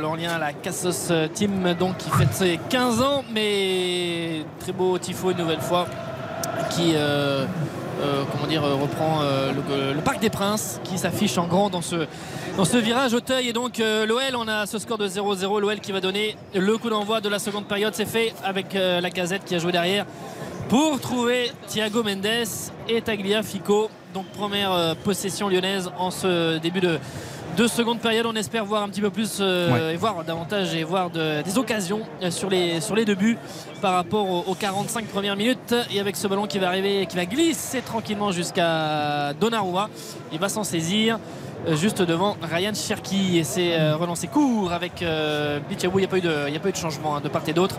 l'Orient, 0.00 0.38
la 0.38 0.52
Cassos 0.52 1.12
Team, 1.34 1.74
donc 1.74 1.96
qui 2.04 2.10
fête 2.10 2.34
ses 2.34 2.60
15 2.68 3.00
ans, 3.00 3.24
mais 3.32 4.44
très 4.60 4.72
beau 4.72 4.98
tifo 4.98 5.30
une 5.30 5.38
nouvelle 5.38 5.60
fois 5.60 5.86
qui 6.70 6.94
euh, 8.02 8.24
comment 8.30 8.46
dire, 8.46 8.64
euh, 8.64 8.74
reprend 8.74 9.20
euh, 9.22 9.52
le, 9.94 10.00
Parc 10.00 10.20
des 10.20 10.28
Princes 10.28 10.80
qui 10.84 10.98
s'affiche 10.98 11.38
en 11.38 11.46
grand 11.46 11.70
dans 11.70 11.80
ce, 11.80 12.06
dans 12.56 12.64
ce 12.64 12.76
virage 12.76 13.14
Auteuil. 13.14 13.48
Et 13.48 13.52
donc 13.52 13.78
l'OL, 13.78 14.36
on 14.36 14.48
a 14.48 14.66
ce 14.66 14.78
score 14.78 14.98
de 14.98 15.08
0-0. 15.08 15.60
L'OL 15.60 15.80
qui 15.80 15.92
va 15.92 16.00
donner 16.00 16.36
le 16.54 16.76
coup 16.76 16.90
d'envoi 16.90 17.20
de 17.20 17.28
la 17.28 17.38
seconde 17.38 17.66
période. 17.66 17.94
C'est 17.94 18.04
fait 18.04 18.34
avec 18.44 18.74
la 18.74 19.10
casette 19.10 19.44
qui 19.44 19.54
a 19.54 19.58
joué 19.58 19.72
derrière 19.72 20.04
pour 20.68 21.00
trouver 21.00 21.52
Thiago 21.68 22.02
Mendes 22.02 22.46
et 22.88 23.00
Tagliafico. 23.00 23.88
Donc 24.12 24.26
première 24.26 24.96
possession 25.04 25.48
lyonnaise 25.48 25.90
en 25.98 26.10
ce 26.10 26.58
début 26.58 26.80
de, 26.80 26.98
deux 27.56 27.68
secondes 27.68 28.00
période. 28.00 28.26
On 28.26 28.34
espère 28.34 28.64
voir 28.64 28.82
un 28.82 28.88
petit 28.88 29.00
peu 29.00 29.10
plus 29.10 29.38
euh, 29.40 29.92
et 29.92 29.96
voir 29.96 30.24
davantage 30.24 30.74
et 30.74 30.82
voir 30.84 31.10
des 31.10 31.58
occasions 31.58 32.00
euh, 32.22 32.30
sur 32.30 32.50
les, 32.50 32.80
sur 32.80 32.96
les 32.96 33.04
deux 33.04 33.14
buts 33.14 33.38
par 33.80 33.94
rapport 33.94 34.48
aux, 34.48 34.54
45 34.54 35.06
premières 35.06 35.36
minutes. 35.36 35.74
Et 35.92 36.00
avec 36.00 36.16
ce 36.16 36.26
ballon 36.26 36.46
qui 36.46 36.58
va 36.58 36.68
arriver, 36.68 37.06
qui 37.06 37.16
va 37.16 37.26
glisser 37.26 37.80
tranquillement 37.82 38.32
jusqu'à 38.32 39.32
Donnarumma, 39.34 39.88
il 40.32 40.38
va 40.38 40.48
s'en 40.48 40.64
saisir. 40.64 41.18
euh, 41.66 41.76
juste 41.76 42.02
devant 42.02 42.36
Ryan 42.42 42.74
Cherki 42.74 43.38
et 43.38 43.44
c'est 43.44 43.78
euh, 43.78 43.96
relancé 43.96 44.26
court 44.26 44.72
avec 44.72 45.00
euh, 45.02 45.60
Bichabou. 45.68 45.98
Il 45.98 46.02
n'y 46.02 46.06
a, 46.06 46.10
pas 46.10 46.18
eu 46.18 46.20
de- 46.20 46.44
il 46.48 46.52
y 46.54 46.56
a 46.56 46.60
pas 46.60 46.68
eu 46.68 46.72
de 46.72 46.76
changement 46.76 47.16
hein, 47.16 47.20
de 47.22 47.28
part 47.28 47.42
et 47.46 47.52
d'autre 47.54 47.76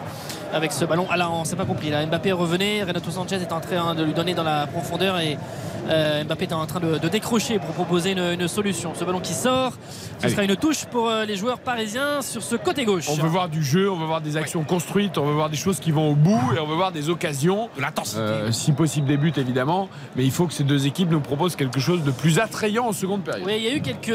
avec 0.54 0.72
ce 0.72 0.86
ballon. 0.86 1.06
Ah 1.12 1.18
là, 1.18 1.30
on 1.30 1.44
s'est 1.46 1.56
pas 1.56 1.66
compris. 1.66 1.90
Là, 1.92 2.04
Mbappé 2.06 2.32
revenait, 2.32 2.82
Renato 2.84 3.12
Sanchez 3.12 3.36
est 3.36 3.52
en 3.52 3.60
train 3.60 3.94
de 3.94 4.04
lui 4.04 4.14
donner 4.14 4.34
dans 4.34 4.44
la 4.44 4.66
profondeur 4.68 5.20
et 5.20 5.38
euh, 5.88 6.24
Mbappé 6.24 6.46
est 6.46 6.54
en 6.54 6.66
train 6.66 6.80
de, 6.80 6.98
de 6.98 7.08
décrocher 7.08 7.60
pour 7.60 7.70
proposer 7.70 8.12
une, 8.12 8.42
une 8.42 8.48
solution. 8.48 8.94
Ce 8.96 9.04
ballon 9.04 9.20
qui 9.20 9.34
sort, 9.34 9.74
ce 10.20 10.26
Allez. 10.26 10.34
sera 10.34 10.44
une 10.44 10.56
touche 10.56 10.86
pour 10.86 11.10
euh, 11.10 11.26
les 11.26 11.36
joueurs 11.36 11.60
parisiens 11.60 12.22
sur 12.22 12.42
ce 12.44 12.56
côté 12.56 12.86
gauche. 12.86 13.06
On 13.10 13.16
veut 13.16 13.28
voir 13.28 13.50
du 13.50 13.64
jeu, 13.64 13.90
on 13.92 13.98
veut 13.98 14.06
voir 14.06 14.22
des 14.22 14.38
actions 14.38 14.64
construites, 14.64 15.18
on 15.18 15.26
veut 15.26 15.34
voir 15.34 15.50
des 15.50 15.58
choses 15.58 15.80
qui 15.80 15.92
vont 15.92 16.10
au 16.12 16.16
bout 16.16 16.42
et 16.56 16.60
on 16.60 16.68
veut 16.68 16.76
voir 16.76 16.92
des 16.92 17.10
occasions. 17.10 17.70
De 17.76 17.82
l'intensité. 17.82 18.20
Euh, 18.20 18.52
si 18.52 18.72
possible 18.72 19.08
des 19.08 19.18
buts 19.18 19.34
évidemment, 19.38 19.90
mais 20.16 20.24
il 20.24 20.32
faut 20.32 20.48
que 20.48 20.54
ces 20.54 20.64
deux 20.64 20.88
équipes 20.88 21.12
nous 21.12 21.20
proposent 21.20 21.56
quelque 21.56 21.80
chose 21.80 22.04
de 22.04 22.12
plus 22.12 22.40
attrayant 22.40 22.88
en 22.88 22.94
seconde 22.94 23.24
période. 23.24 23.46
Oui, 23.46 23.54
il 23.58 23.64
y 23.64 23.68
a 23.68 23.76
eu 23.76 23.82
quelques 23.82 24.14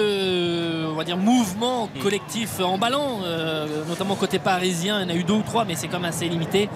on 0.90 0.94
va 0.94 1.04
dire, 1.04 1.16
mouvements 1.16 1.88
collectifs 2.02 2.60
emballants, 2.60 3.20
euh, 3.24 3.66
notamment 3.88 4.14
côté 4.16 4.38
parisien. 4.38 5.00
Il 5.00 5.08
y 5.08 5.12
en 5.12 5.14
a 5.14 5.18
eu 5.18 5.24
deux 5.24 5.34
ou 5.34 5.42
trois, 5.42 5.64
mais 5.64 5.74
c'est 5.74 5.88
quand 5.88 6.00
même 6.00 6.10
assez 6.10 6.28
limité. 6.28 6.68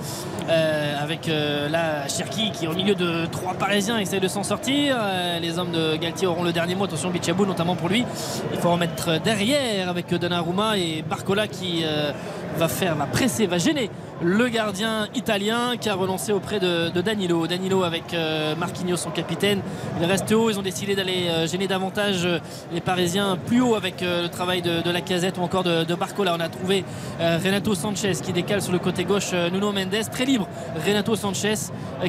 Euh, 0.49 1.03
avec 1.03 1.29
euh, 1.29 1.69
là 1.71 2.07
Cherki 2.07 2.51
qui 2.53 2.67
est 2.67 2.69
au 2.69 2.75
milieu 2.75 2.95
de 2.95 3.25
trois 3.27 3.55
parisiens 3.55 3.99
essaye 3.99 4.21
de 4.21 4.29
s'en 4.29 4.43
sortir. 4.43 4.84
Euh, 4.91 5.39
les 5.39 5.59
hommes 5.59 5.73
de 5.73 5.97
Galtier 5.97 6.27
auront 6.27 6.43
le 6.43 6.53
dernier 6.53 6.75
mot. 6.75 6.85
Attention, 6.85 7.11
Bichabou 7.11 7.47
notamment 7.47 7.77
pour 7.77 7.89
lui. 7.89 8.05
Il 8.53 8.59
faut 8.59 8.71
remettre 8.71 9.21
derrière 9.21 9.89
avec 9.89 10.13
Donnarumma 10.13 10.77
et 10.79 11.03
Barcola 11.03 11.47
qui 11.47 11.83
euh, 11.85 12.13
va 12.57 12.69
faire, 12.69 12.95
va 12.95 13.07
presser, 13.07 13.47
va 13.47 13.59
gêner 13.59 13.91
le 14.23 14.49
gardien 14.49 15.09
italien 15.15 15.77
qui 15.79 15.89
a 15.89 15.95
relancé 15.95 16.33
auprès 16.33 16.61
de, 16.61 16.89
Danilo. 17.01 17.47
Danilo 17.47 17.83
avec 17.83 18.15
euh, 18.15 18.55
Marquinhos 18.57 18.97
son 18.97 19.11
capitaine. 19.11 19.61
Il 20.01 20.07
reste 20.07 20.31
haut. 20.33 20.51
Ils 20.51 20.59
ont 20.59 20.63
décidé 20.63 20.95
d'aller 20.95 21.29
euh, 21.29 21.47
gêner 21.47 21.67
davantage 21.67 22.25
euh, 22.25 22.39
les 22.73 22.81
Parisiens 22.81 23.37
plus 23.37 23.61
haut 23.61 23.75
avec 23.75 24.03
euh, 24.03 24.23
le 24.23 24.29
travail 24.29 24.63
de, 24.63 24.91
la 24.91 25.01
casette 25.01 25.39
ou 25.39 25.43
encore 25.43 25.65
de, 25.65 25.85
de 25.85 25.95
Barcola. 25.95 26.35
On 26.37 26.41
a 26.41 26.49
trouvé 26.49 26.85
Renato 27.19 27.75
Sanchez 27.75 28.13
qui 28.23 28.33
décale 28.33 28.63
sur 28.63 28.73
le 28.73 28.79
côté 28.79 29.05
gauche 29.05 29.33
Nuno 29.53 29.73
Mendes. 29.73 30.11
Très 30.13 30.25
libre 30.25 30.47
Renato 30.87 31.17
Sanchez 31.17 31.55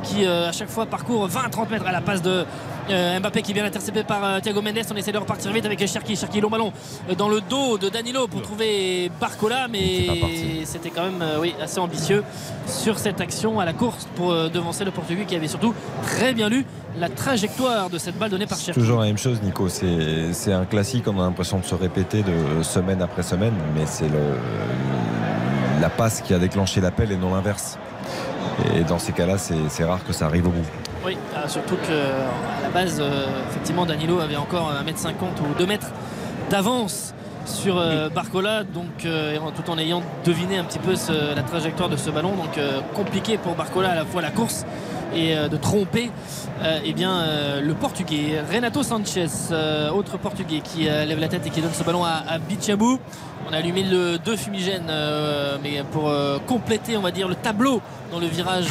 qui 0.04 0.26
à 0.26 0.52
chaque 0.52 0.70
fois 0.70 0.86
parcourt 0.86 1.28
20-30 1.28 1.70
mètres 1.70 1.88
à 1.88 1.92
la 1.92 2.02
passe 2.02 2.22
de 2.22 2.46
euh, 2.90 3.20
Mbappé 3.20 3.42
qui 3.42 3.54
vient 3.54 3.66
intercepté 3.66 4.04
par 4.04 4.24
euh, 4.24 4.40
Thiago 4.40 4.62
Mendes. 4.62 4.80
On 4.92 4.96
essaie 4.96 5.12
de 5.12 5.18
repartir 5.18 5.52
vite 5.52 5.66
avec 5.66 5.86
Cherki. 5.88 6.16
Cherki 6.16 6.42
long 6.42 6.50
ballon 6.50 6.72
euh, 7.10 7.16
dans 7.16 7.30
le 7.30 7.42
dos 7.42 7.78
de 7.78 7.90
Danilo 7.90 8.28
pour 8.28 8.42
trouver 8.42 9.12
Barcola, 9.20 9.68
mais 9.70 10.64
c'était 10.66 10.90
quand 10.90 11.04
même 11.04 11.22
euh, 11.22 11.40
oui, 11.40 11.56
assez 11.62 11.80
ambitieux 11.80 12.24
sur 12.68 13.00
cette 13.00 13.22
action 13.22 13.60
à 13.60 13.66
la 13.66 13.74
course 13.74 14.08
pour 14.16 14.34
devancer 14.50 14.86
le 14.86 14.92
Portugais 14.92 15.26
qui 15.26 15.36
avait 15.36 15.48
surtout 15.48 15.74
très 16.04 16.34
bien 16.34 16.50
lu 16.50 16.66
la 16.98 17.10
trajectoire 17.10 17.90
de 17.90 17.98
cette 17.98 18.18
balle 18.18 18.30
donnée 18.30 18.48
par 18.48 18.58
Cherki. 18.58 18.80
toujours 18.80 19.00
la 19.00 19.08
même 19.08 19.18
chose, 19.18 19.42
Nico. 19.42 19.68
C'est 19.70 20.54
un 20.54 20.66
classique, 20.66 21.06
on 21.08 21.20
a 21.20 21.24
l'impression 21.24 21.60
de 21.60 21.66
se 21.66 21.76
répéter 21.76 22.24
de 22.24 22.64
semaine 22.64 23.02
après 23.02 23.24
semaine, 23.24 23.54
mais 23.76 23.86
c'est 23.86 24.10
la 25.82 25.90
passe 25.90 26.22
qui 26.22 26.34
a 26.34 26.40
déclenché 26.40 26.82
l'appel 26.82 27.12
et 27.12 27.18
non 27.18 27.34
l'inverse. 27.34 27.78
Et 28.74 28.84
dans 28.84 29.00
ces 29.00 29.12
cas-là, 29.12 29.38
c'est 29.38 29.84
rare 29.84 30.04
que 30.06 30.14
ça 30.14 30.26
arrive 30.26 30.48
au 30.48 30.52
bout. 30.52 30.66
Oui, 31.06 31.18
euh, 31.36 31.48
surtout 31.48 31.76
qu'à 31.76 32.64
la 32.64 32.70
base, 32.70 32.98
euh, 33.00 33.26
effectivement, 33.50 33.86
Danilo 33.86 34.20
avait 34.20 34.36
encore 34.38 34.72
1m50 34.86 35.42
ou 35.42 35.54
2 35.58 35.66
mètres 35.68 35.92
d'avance 36.50 37.14
sur 37.46 37.78
euh, 37.78 38.10
Barcola, 38.10 38.64
donc 38.64 39.06
euh, 39.06 39.38
tout 39.56 39.70
en 39.70 39.78
ayant 39.78 40.02
deviné 40.26 40.58
un 40.58 40.64
petit 40.64 40.80
peu 40.80 40.96
ce- 40.96 41.36
la 41.36 41.44
trajectoire 41.44 41.90
de 41.90 41.96
ce 41.96 42.10
ballon, 42.10 42.32
donc 42.32 42.58
euh, 42.58 42.80
compliqué 42.96 43.38
pour 43.38 43.54
Barcola 43.54 43.92
à 43.92 43.96
la 43.96 44.06
fois 44.06 44.24
la 44.24 44.32
course 44.32 44.66
et 45.16 45.36
euh, 45.36 45.48
de 45.48 45.58
tromper 45.58 46.12
euh, 46.64 46.80
eh 46.84 46.94
bien, 46.94 47.12
euh, 47.12 47.62
le 47.62 47.74
Portugais. 47.74 48.42
Renato 48.52 48.84
Sanchez, 48.84 49.28
autre 49.94 50.18
Portugais 50.18 50.62
qui 50.64 50.84
lève 50.84 51.20
la 51.20 51.28
tête 51.28 51.46
et 51.46 51.50
qui 51.50 51.62
donne 51.62 51.74
ce 51.74 51.84
ballon 51.84 52.04
à, 52.04 52.24
à 52.28 52.38
Bichabou. 52.38 53.00
On 53.50 53.54
a 53.54 53.58
allumé 53.58 53.84
le 53.84 54.18
deux 54.18 54.36
fumigènes, 54.36 54.92
mais 55.62 55.84
pour 55.92 56.12
compléter, 56.48 56.98
on 56.98 57.02
va 57.02 57.12
dire, 57.12 57.28
le 57.28 57.36
tableau 57.36 57.82
dans 58.12 58.20
le 58.20 58.26
virage 58.26 58.70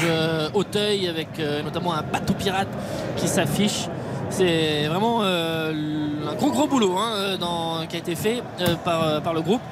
Auteuil 0.52 1.06
avec 1.06 1.28
notamment 1.64 1.94
un 1.94 2.02
bateau 2.02 2.34
pirate 2.34 2.68
qui 3.16 3.28
s'affiche. 3.28 3.88
C'est 4.30 4.86
vraiment 4.88 5.22
un 5.22 6.34
gros 6.36 6.50
gros 6.50 6.66
boulot 6.66 6.96
hein, 6.98 7.86
qui 7.88 7.96
a 7.96 7.98
été 8.00 8.16
fait 8.16 8.42
par 8.84 9.32
le 9.32 9.42
groupe. 9.42 9.62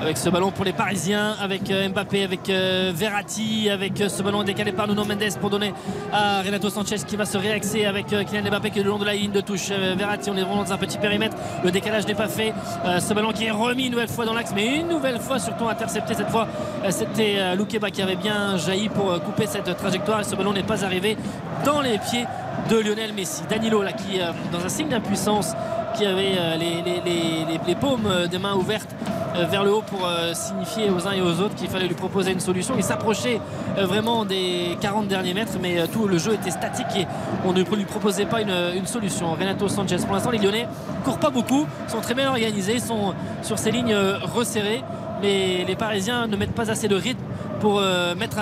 Avec 0.00 0.16
ce 0.16 0.30
ballon 0.30 0.50
pour 0.50 0.64
les 0.64 0.72
Parisiens, 0.72 1.36
avec 1.42 1.70
euh, 1.70 1.90
Mbappé, 1.90 2.24
avec 2.24 2.48
euh, 2.48 2.90
Verratti, 2.94 3.68
avec 3.68 4.00
euh, 4.00 4.08
ce 4.08 4.22
ballon 4.22 4.42
décalé 4.42 4.72
par 4.72 4.88
Nuno 4.88 5.04
Mendes 5.04 5.36
pour 5.38 5.50
donner 5.50 5.74
à 6.10 6.40
Renato 6.40 6.70
Sanchez 6.70 6.96
qui 7.06 7.16
va 7.16 7.26
se 7.26 7.36
réaxer 7.36 7.84
avec 7.84 8.06
Kylian 8.06 8.48
Mbappé 8.48 8.70
qui 8.70 8.78
est 8.78 8.82
le 8.82 8.88
long 8.88 8.98
de 8.98 9.04
la 9.04 9.12
ligne 9.12 9.30
de 9.30 9.42
touche. 9.42 9.68
Verratti, 9.68 10.30
on 10.30 10.36
est 10.38 10.42
vraiment 10.42 10.64
dans 10.64 10.72
un 10.72 10.78
petit 10.78 10.96
périmètre. 10.96 11.36
Le 11.62 11.70
décalage 11.70 12.06
n'est 12.06 12.14
pas 12.14 12.28
fait. 12.28 12.54
Ce 12.98 13.12
ballon 13.12 13.32
qui 13.32 13.44
est 13.44 13.50
remis 13.50 13.86
une 13.86 13.92
nouvelle 13.92 14.08
fois 14.08 14.24
dans 14.24 14.32
l'axe, 14.32 14.52
mais 14.54 14.78
une 14.78 14.88
nouvelle 14.88 15.20
fois 15.20 15.38
surtout 15.38 15.68
intercepté. 15.68 16.14
Cette 16.14 16.30
fois, 16.30 16.48
c'était 16.88 17.54
Loukeba 17.54 17.90
qui 17.90 18.00
avait 18.00 18.16
bien 18.16 18.56
jailli 18.56 18.88
pour 18.88 19.20
couper 19.20 19.46
cette 19.46 19.76
trajectoire. 19.76 20.20
Et 20.20 20.24
ce 20.24 20.34
ballon 20.34 20.54
n'est 20.54 20.62
pas 20.62 20.82
arrivé 20.82 21.16
dans 21.64 21.82
les 21.82 21.98
pieds 21.98 22.24
de 22.70 22.78
Lionel 22.78 23.12
Messi. 23.12 23.42
Danilo, 23.50 23.82
là, 23.82 23.92
qui, 23.92 24.18
dans 24.50 24.64
un 24.64 24.68
signe 24.68 24.88
d'impuissance, 24.88 25.54
qui 26.00 26.06
avait 26.06 26.32
euh, 26.38 26.56
les, 26.56 27.74
paumes 27.74 28.06
euh, 28.06 28.26
des 28.26 28.38
mains 28.38 28.54
ouvertes 28.54 28.88
euh, 29.36 29.44
vers 29.44 29.64
le 29.64 29.74
haut 29.74 29.82
pour 29.82 30.08
signifier 30.32 30.88
aux 30.88 31.06
uns 31.06 31.12
et 31.12 31.20
aux 31.20 31.40
autres 31.40 31.54
qu'il 31.54 31.68
fallait 31.68 31.88
lui 31.88 31.94
proposer 31.94 32.32
une 32.32 32.40
solution. 32.40 32.74
Il 32.78 32.82
s'approchait 32.82 33.38
vraiment 33.76 34.24
des 34.24 34.78
40 34.80 35.08
derniers 35.08 35.34
mètres, 35.34 35.52
mais 35.60 35.86
tout 35.88 36.08
le 36.08 36.16
jeu 36.18 36.32
était 36.34 36.50
statique 36.50 36.86
et 36.96 37.06
on 37.44 37.52
ne 37.52 37.62
lui 37.62 37.84
proposait 37.84 38.24
pas 38.24 38.40
une, 38.40 38.86
solution. 38.86 39.32
Renato 39.32 39.68
Sanchez, 39.68 39.98
pour 39.98 40.14
l'instant, 40.14 40.30
les 40.30 40.38
Lyonnais 40.38 40.66
courent 41.04 41.18
pas 41.18 41.30
beaucoup, 41.30 41.66
sont 41.86 42.00
très 42.00 42.14
bien 42.14 42.28
organisés, 42.28 42.78
sont 42.78 43.14
sur 43.42 43.58
ces 43.58 43.70
lignes 43.70 43.94
resserrées, 43.94 44.82
mais 45.22 45.64
les 45.66 45.76
Parisiens 45.76 46.26
ne 46.26 46.36
mettent 46.36 46.54
pas 46.54 46.70
assez 46.70 46.88
de 46.88 46.96
rythme 46.96 47.22
pour, 47.60 47.80
mettre 48.16 48.38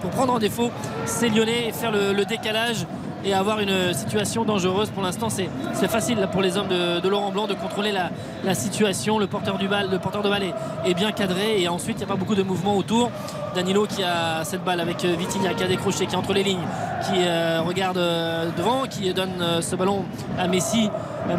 pour 0.00 0.10
prendre 0.10 0.32
en 0.32 0.38
défaut 0.38 0.70
ces 1.04 1.28
Lyonnais 1.28 1.68
et 1.68 1.72
faire 1.72 1.92
le 1.92 2.24
décalage 2.24 2.86
et 3.24 3.34
avoir 3.34 3.60
une 3.60 3.92
situation 3.94 4.44
dangereuse. 4.44 4.90
Pour 4.90 5.02
l'instant, 5.02 5.28
c'est 5.30 5.48
facile 5.88 6.18
là, 6.18 6.26
pour 6.26 6.42
les 6.42 6.56
hommes 6.56 6.68
de, 6.68 7.08
Laurent 7.08 7.30
Blanc 7.30 7.46
de 7.46 7.54
contrôler 7.54 7.92
la, 7.92 8.10
la 8.44 8.54
situation. 8.54 9.18
Le 9.18 9.26
porteur, 9.26 9.58
du 9.58 9.68
le 9.68 9.98
porteur 9.98 10.22
de 10.22 10.28
balle 10.28 10.44
est, 10.84 10.94
bien 10.94 11.12
cadré 11.12 11.60
et 11.60 11.68
ensuite, 11.68 11.96
il 11.96 11.98
n'y 11.98 12.04
a 12.04 12.08
pas 12.08 12.16
beaucoup 12.16 12.34
de 12.34 12.42
mouvement 12.42 12.76
autour. 12.76 13.10
Danilo 13.54 13.86
qui 13.86 14.02
a 14.02 14.44
cette 14.44 14.64
balle 14.64 14.80
avec 14.80 15.04
euh, 15.04 15.14
Vitinha 15.16 15.54
qui 15.54 15.62
a 15.62 15.68
décroché, 15.68 16.06
qui 16.06 16.14
est 16.14 16.18
entre 16.18 16.32
les 16.32 16.42
lignes, 16.42 16.66
qui 17.02 17.18
euh, 17.18 17.60
regarde 17.62 17.98
euh, 17.98 18.50
devant, 18.56 18.82
qui 18.82 19.12
donne 19.14 19.60
ce 19.60 19.76
ballon 19.76 20.04
à 20.38 20.48
Messi. 20.48 20.90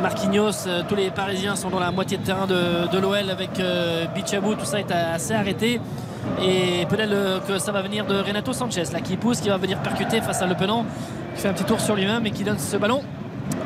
Marquinhos, 0.02 0.68
tous 0.88 0.95
les 0.95 1.12
Parisiens 1.12 1.56
sont 1.56 1.70
dans 1.70 1.80
la 1.80 1.91
moitié 1.91 2.18
de 2.18 2.24
terrain 2.24 2.48
de, 2.48 2.88
de 2.91 2.98
l'OL 2.98 3.30
avec 3.30 3.52
Bichabou, 4.16 4.56
tout 4.56 4.66
ça 4.66 4.80
est 4.80 4.91
assez 4.91 5.34
arrêté. 5.34 5.80
Et 6.41 6.85
peut-être 6.88 7.45
que 7.47 7.57
ça 7.57 7.72
va 7.72 7.81
venir 7.81 8.06
de 8.06 8.15
Renato 8.15 8.53
Sanchez, 8.53 8.84
là, 8.91 8.99
qui 8.99 9.18
pousse, 9.18 9.39
qui 9.39 9.49
va 9.49 9.57
venir 9.57 9.80
percuter 9.80 10.22
face 10.22 10.41
à 10.41 10.45
Le 10.45 10.56
Penant, 10.56 10.85
qui 11.35 11.41
fait 11.41 11.47
un 11.47 11.53
petit 11.53 11.64
tour 11.64 11.80
sur 11.80 11.95
lui-même 11.95 12.26
et 12.26 12.31
qui 12.31 12.43
donne 12.43 12.60
ce 12.60 12.77
ballon 12.77 13.02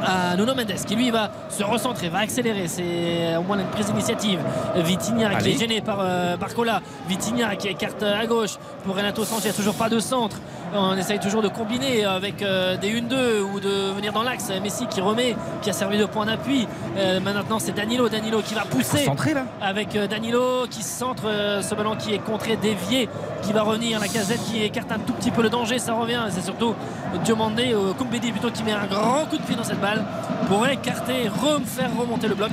à 0.03 0.35
Nuno 0.35 0.55
Mendes 0.55 0.73
qui 0.85 0.95
lui 0.95 1.11
va 1.11 1.31
se 1.49 1.63
recentrer, 1.63 2.09
va 2.09 2.19
accélérer. 2.19 2.67
C'est 2.67 3.35
au 3.37 3.43
moins 3.43 3.59
une 3.59 3.67
prise 3.67 3.87
d'initiative. 3.87 4.39
Vitinha 4.75 5.35
qui 5.35 5.51
est 5.51 5.57
gêné 5.57 5.81
par 5.81 5.99
euh, 6.01 6.37
Barcola. 6.37 6.81
Vitinha 7.07 7.55
qui 7.55 7.67
écarte 7.69 8.03
à 8.03 8.25
gauche 8.25 8.57
pour 8.83 8.95
Renato 8.95 9.23
Sanchez. 9.23 9.51
Toujours 9.51 9.75
pas 9.75 9.89
de 9.89 9.99
centre. 9.99 10.37
On 10.73 10.95
essaye 10.95 11.19
toujours 11.19 11.41
de 11.41 11.47
combiner 11.47 12.05
avec 12.05 12.41
euh, 12.41 12.77
des 12.77 13.01
1-2 13.01 13.41
ou 13.41 13.59
de 13.59 13.91
venir 13.95 14.13
dans 14.13 14.21
l'axe. 14.21 14.51
Messi 14.61 14.85
qui 14.87 15.01
remet, 15.01 15.35
qui 15.61 15.69
a 15.69 15.73
servi 15.73 15.97
de 15.97 16.05
point 16.05 16.25
d'appui. 16.25 16.67
Euh, 16.97 17.19
maintenant 17.19 17.57
c'est 17.59 17.71
Danilo. 17.71 18.07
Danilo 18.07 18.41
qui 18.41 18.53
va 18.53 18.61
pousser. 18.61 18.99
Concentré, 18.99 19.33
là. 19.33 19.45
Avec 19.61 19.95
euh, 19.95 20.07
Danilo 20.07 20.67
qui 20.69 20.83
centre 20.83 21.23
ce 21.61 21.75
ballon 21.75 21.95
qui 21.95 22.13
est 22.13 22.19
contré, 22.19 22.55
dévié, 22.55 23.09
qui 23.41 23.51
va 23.51 23.63
revenir. 23.63 23.99
La 23.99 24.07
casette 24.07 24.43
qui 24.43 24.63
écarte 24.63 24.91
un 24.91 24.99
tout 24.99 25.13
petit 25.13 25.31
peu 25.31 25.41
le 25.41 25.49
danger. 25.49 25.79
Ça 25.79 25.93
revient. 25.93 26.21
C'est 26.29 26.43
surtout 26.43 26.75
Diomandé, 27.23 27.75
Koumbedi 27.97 28.31
plutôt 28.31 28.51
qui 28.51 28.63
met 28.63 28.73
un 28.73 28.85
grand 28.85 29.25
coup 29.25 29.37
de 29.37 29.43
pied 29.43 29.55
dans 29.55 29.63
cette 29.63 29.81
balle 29.81 30.03
pour 30.47 30.65
écarter, 30.67 31.29
faire 31.65 31.89
remonter 31.97 32.27
le 32.27 32.35
bloc. 32.35 32.51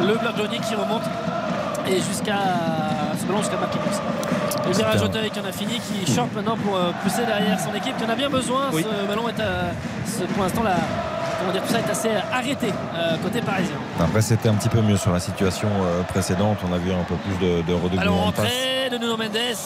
Le 0.00 0.14
bloc 0.14 0.36
jaunier 0.36 0.58
qui 0.58 0.74
remonte 0.74 1.02
et 1.86 1.96
jusqu'à 1.96 2.38
ce 3.20 3.26
ballon 3.26 3.38
jusqu'à 3.38 3.56
Marquinhos. 3.56 4.21
Le 4.66 4.72
virage 4.72 5.02
en 5.02 5.44
a 5.48 5.52
fini, 5.52 5.80
qui 5.80 6.12
chante 6.12 6.32
maintenant 6.34 6.56
pour 6.56 6.76
euh, 6.76 6.90
pousser 7.02 7.24
derrière 7.26 7.58
son 7.58 7.74
équipe, 7.74 7.96
qui 7.96 8.04
en 8.04 8.08
a 8.08 8.14
bien 8.14 8.30
besoin. 8.30 8.70
Oui. 8.72 8.84
Ce 8.84 9.06
ballon 9.08 9.28
est 9.28 9.40
à- 9.40 9.72
ce- 10.06 10.24
pour 10.32 10.42
l'instant 10.44 10.62
là, 10.62 10.76
comment 11.40 11.52
dire, 11.52 11.62
tout 11.62 11.72
ça 11.72 11.80
est 11.80 11.90
assez 11.90 12.10
arrêté 12.32 12.68
euh, 12.94 13.16
côté 13.22 13.40
parisien. 13.42 13.74
Après, 14.00 14.22
c'était 14.22 14.48
un 14.48 14.54
petit 14.54 14.68
peu 14.68 14.80
mieux 14.80 14.96
sur 14.96 15.12
la 15.12 15.20
situation 15.20 15.68
euh, 15.68 16.02
précédente. 16.04 16.58
On 16.68 16.72
a 16.72 16.78
vu 16.78 16.92
un 16.92 17.02
peu 17.04 17.14
plus 17.16 17.34
de, 17.46 17.62
de 17.62 17.68
Alors 17.70 17.82
redoublement 17.82 18.32
passe. 18.32 18.44
entrée 18.46 18.90
de 18.90 18.98
Nuno 18.98 19.16
Mendes 19.16 19.56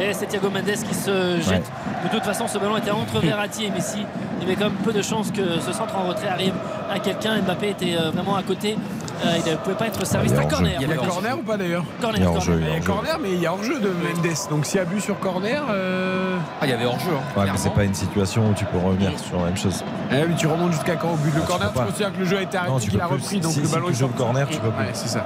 et 0.00 0.12
c'est 0.12 0.26
Thiago 0.26 0.48
Mendes 0.50 0.64
qui 0.88 0.94
se 0.94 1.40
jette. 1.40 1.70
De 2.04 2.08
toute 2.10 2.24
façon, 2.24 2.48
ce 2.48 2.58
ballon 2.58 2.76
était 2.76 2.90
entre 2.90 3.20
Verratti 3.22 3.64
et 3.66 3.70
Messi. 3.70 4.04
Il 4.40 4.48
y 4.48 4.50
avait 4.50 4.56
quand 4.56 4.66
même 4.70 4.78
peu 4.84 4.92
de 4.92 5.02
chances 5.02 5.30
que 5.30 5.60
ce 5.60 5.72
centre 5.72 5.96
en 5.96 6.08
retrait 6.08 6.28
arrive 6.28 6.54
à 6.92 6.98
quelqu'un. 6.98 7.40
Mbappé 7.42 7.70
était 7.70 7.96
euh, 7.96 8.10
vraiment 8.10 8.36
à 8.36 8.42
côté 8.42 8.76
Euh, 9.24 9.36
il 9.46 9.52
ne 9.52 9.56
pouvait 9.56 9.76
pas 9.76 9.86
être 9.86 10.04
servi. 10.04 10.28
Il 10.30 10.34
y 10.34 10.36
C'est 10.36 10.48
corner. 10.48 10.72
Il 10.80 10.88
y 10.88 10.90
a 10.90 10.94
le 10.96 11.00
corner 11.00 11.38
ou 11.38 11.42
pas 11.42 11.56
d'ailleurs 11.56 11.84
Corner, 12.00 12.18
Il 12.18 12.24
y 12.24 12.26
a 12.26 12.32
corner. 12.32 12.58
il 12.58 12.62
y 12.62 12.64
a 12.64 12.68
Il 12.70 12.74
y 12.74 12.76
a 12.76 12.80
corner, 12.80 13.18
mais 13.22 13.30
il 13.30 13.40
y 13.40 13.46
a 13.46 13.52
hors-jeu 13.52 13.78
de 13.78 13.86
Mendes. 13.88 14.34
Donc 14.50 14.66
s'il 14.66 14.78
y 14.78 14.80
a 14.80 14.84
but 14.84 15.00
sur 15.00 15.16
corner. 15.20 15.62
euh, 15.70 16.36
Ah, 16.60 16.64
il 16.66 16.70
y 16.70 16.72
avait 16.72 16.86
hors-jeu. 16.86 17.12
hein, 17.14 17.38
Ouais, 17.40 17.46
mais 17.46 17.56
c'est 17.58 17.70
pas 17.72 17.84
une 17.84 17.94
situation 17.94 18.48
où 18.50 18.54
tu 18.54 18.64
peux 18.64 18.78
revenir 18.78 19.12
sur 19.20 19.38
la 19.38 19.44
même 19.44 19.56
chose. 19.56 19.84
eh, 20.10 20.26
mais 20.28 20.34
tu 20.34 20.48
remontes 20.48 20.72
jusqu'à 20.72 20.96
quand 20.96 21.12
au 21.12 21.16
but 21.16 21.32
Le 21.36 21.42
Ah, 21.44 21.46
corner, 21.46 21.72
pas. 21.72 21.84
considères 21.84 22.12
que 22.12 22.18
le 22.18 22.24
jeu 22.24 22.38
a 22.38 22.42
été 22.42 22.56
Non, 22.56 22.62
arrêté, 22.64 22.80
tu 22.86 22.90
qu'il 22.90 23.00
a 23.00 23.06
repris, 23.06 23.38
donc 23.38 23.52
Si- 23.52 23.60
le 23.60 23.66
si 23.66 23.72
ballon 23.72 23.86
tu 23.86 23.92
est 23.92 23.96
joues 23.96 24.06
le 24.08 24.12
corner, 24.18 24.48
tu 24.48 24.58
peux 24.58 24.70
plus. 24.70 24.84
Ouais, 24.86 24.90
c'est 24.92 25.08
ça. 25.08 25.24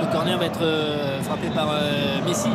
Le 0.00 0.06
corner 0.10 0.38
va 0.38 0.44
être 0.46 0.62
euh, 0.62 1.20
frappé 1.22 1.48
par 1.54 1.68
Messi. 2.26 2.48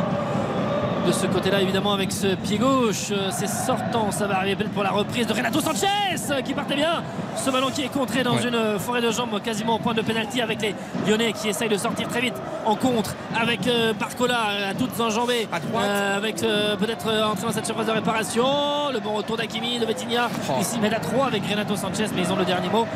De 1.06 1.12
ce 1.12 1.26
côté-là, 1.26 1.60
évidemment, 1.62 1.92
avec 1.94 2.12
ce 2.12 2.34
pied 2.36 2.58
gauche, 2.58 3.10
euh, 3.10 3.30
c'est 3.32 3.48
sortant. 3.48 4.10
Ça 4.10 4.26
va 4.26 4.36
arriver 4.36 4.56
peut-être 4.56 4.72
pour 4.72 4.82
la 4.84 4.90
reprise 4.90 5.26
de 5.26 5.32
Renato 5.32 5.60
Sanchez 5.60 5.86
euh, 6.30 6.42
qui 6.42 6.52
partait 6.52 6.76
bien. 6.76 7.02
Ce 7.36 7.50
ballon 7.50 7.70
qui 7.70 7.82
est 7.82 7.88
contré 7.88 8.22
dans 8.22 8.34
Ouais. 8.36 8.46
une 8.46 8.54
euh, 8.54 8.78
forêt 8.78 9.00
de 9.00 9.10
jambes 9.10 9.40
quasiment 9.42 9.76
au 9.76 9.78
point 9.78 9.94
de 9.94 10.02
pénalty 10.02 10.40
avec 10.42 10.60
les 10.62 10.74
Lyonnais 11.08 11.32
qui 11.32 11.48
essayent 11.48 11.68
de 11.70 11.76
sortir 11.78 12.06
très 12.08 12.20
vite 12.20 12.34
en 12.66 12.76
contre 12.76 13.14
avec 13.34 13.66
euh, 13.66 13.92
euh, 13.94 14.70
à 14.70 14.74
toutes 14.74 15.00
enjambées. 15.00 15.48
Euh, 15.74 16.16
avec 16.16 16.42
euh, 16.42 16.76
peut-être 16.76 17.08
euh, 17.08 17.24
entré 17.24 17.46
dans 17.46 17.52
cette 17.52 17.66
surface 17.66 17.86
de 17.86 17.92
réparation. 17.92 18.90
Le 18.92 19.00
bon 19.00 19.14
retour 19.14 19.36
d'Akimi, 19.36 19.78
de 19.78 19.86
Betigna. 19.86 20.28
Oh. 20.48 20.52
Ils 20.58 20.64
s'y 20.64 20.78
mettent 20.78 20.94
à 20.94 21.00
3 21.00 21.26
avec 21.26 21.42
Renato 21.48 21.76
Sanchez, 21.76 22.06
mais 22.14 22.22
ils 22.22 22.32
ont 22.32 22.36
le 22.36 22.44
dernier 22.44 22.68
mot 22.68 22.86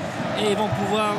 et 0.41 0.51
ils 0.51 0.57
vont 0.57 0.69
pouvoir 0.69 1.15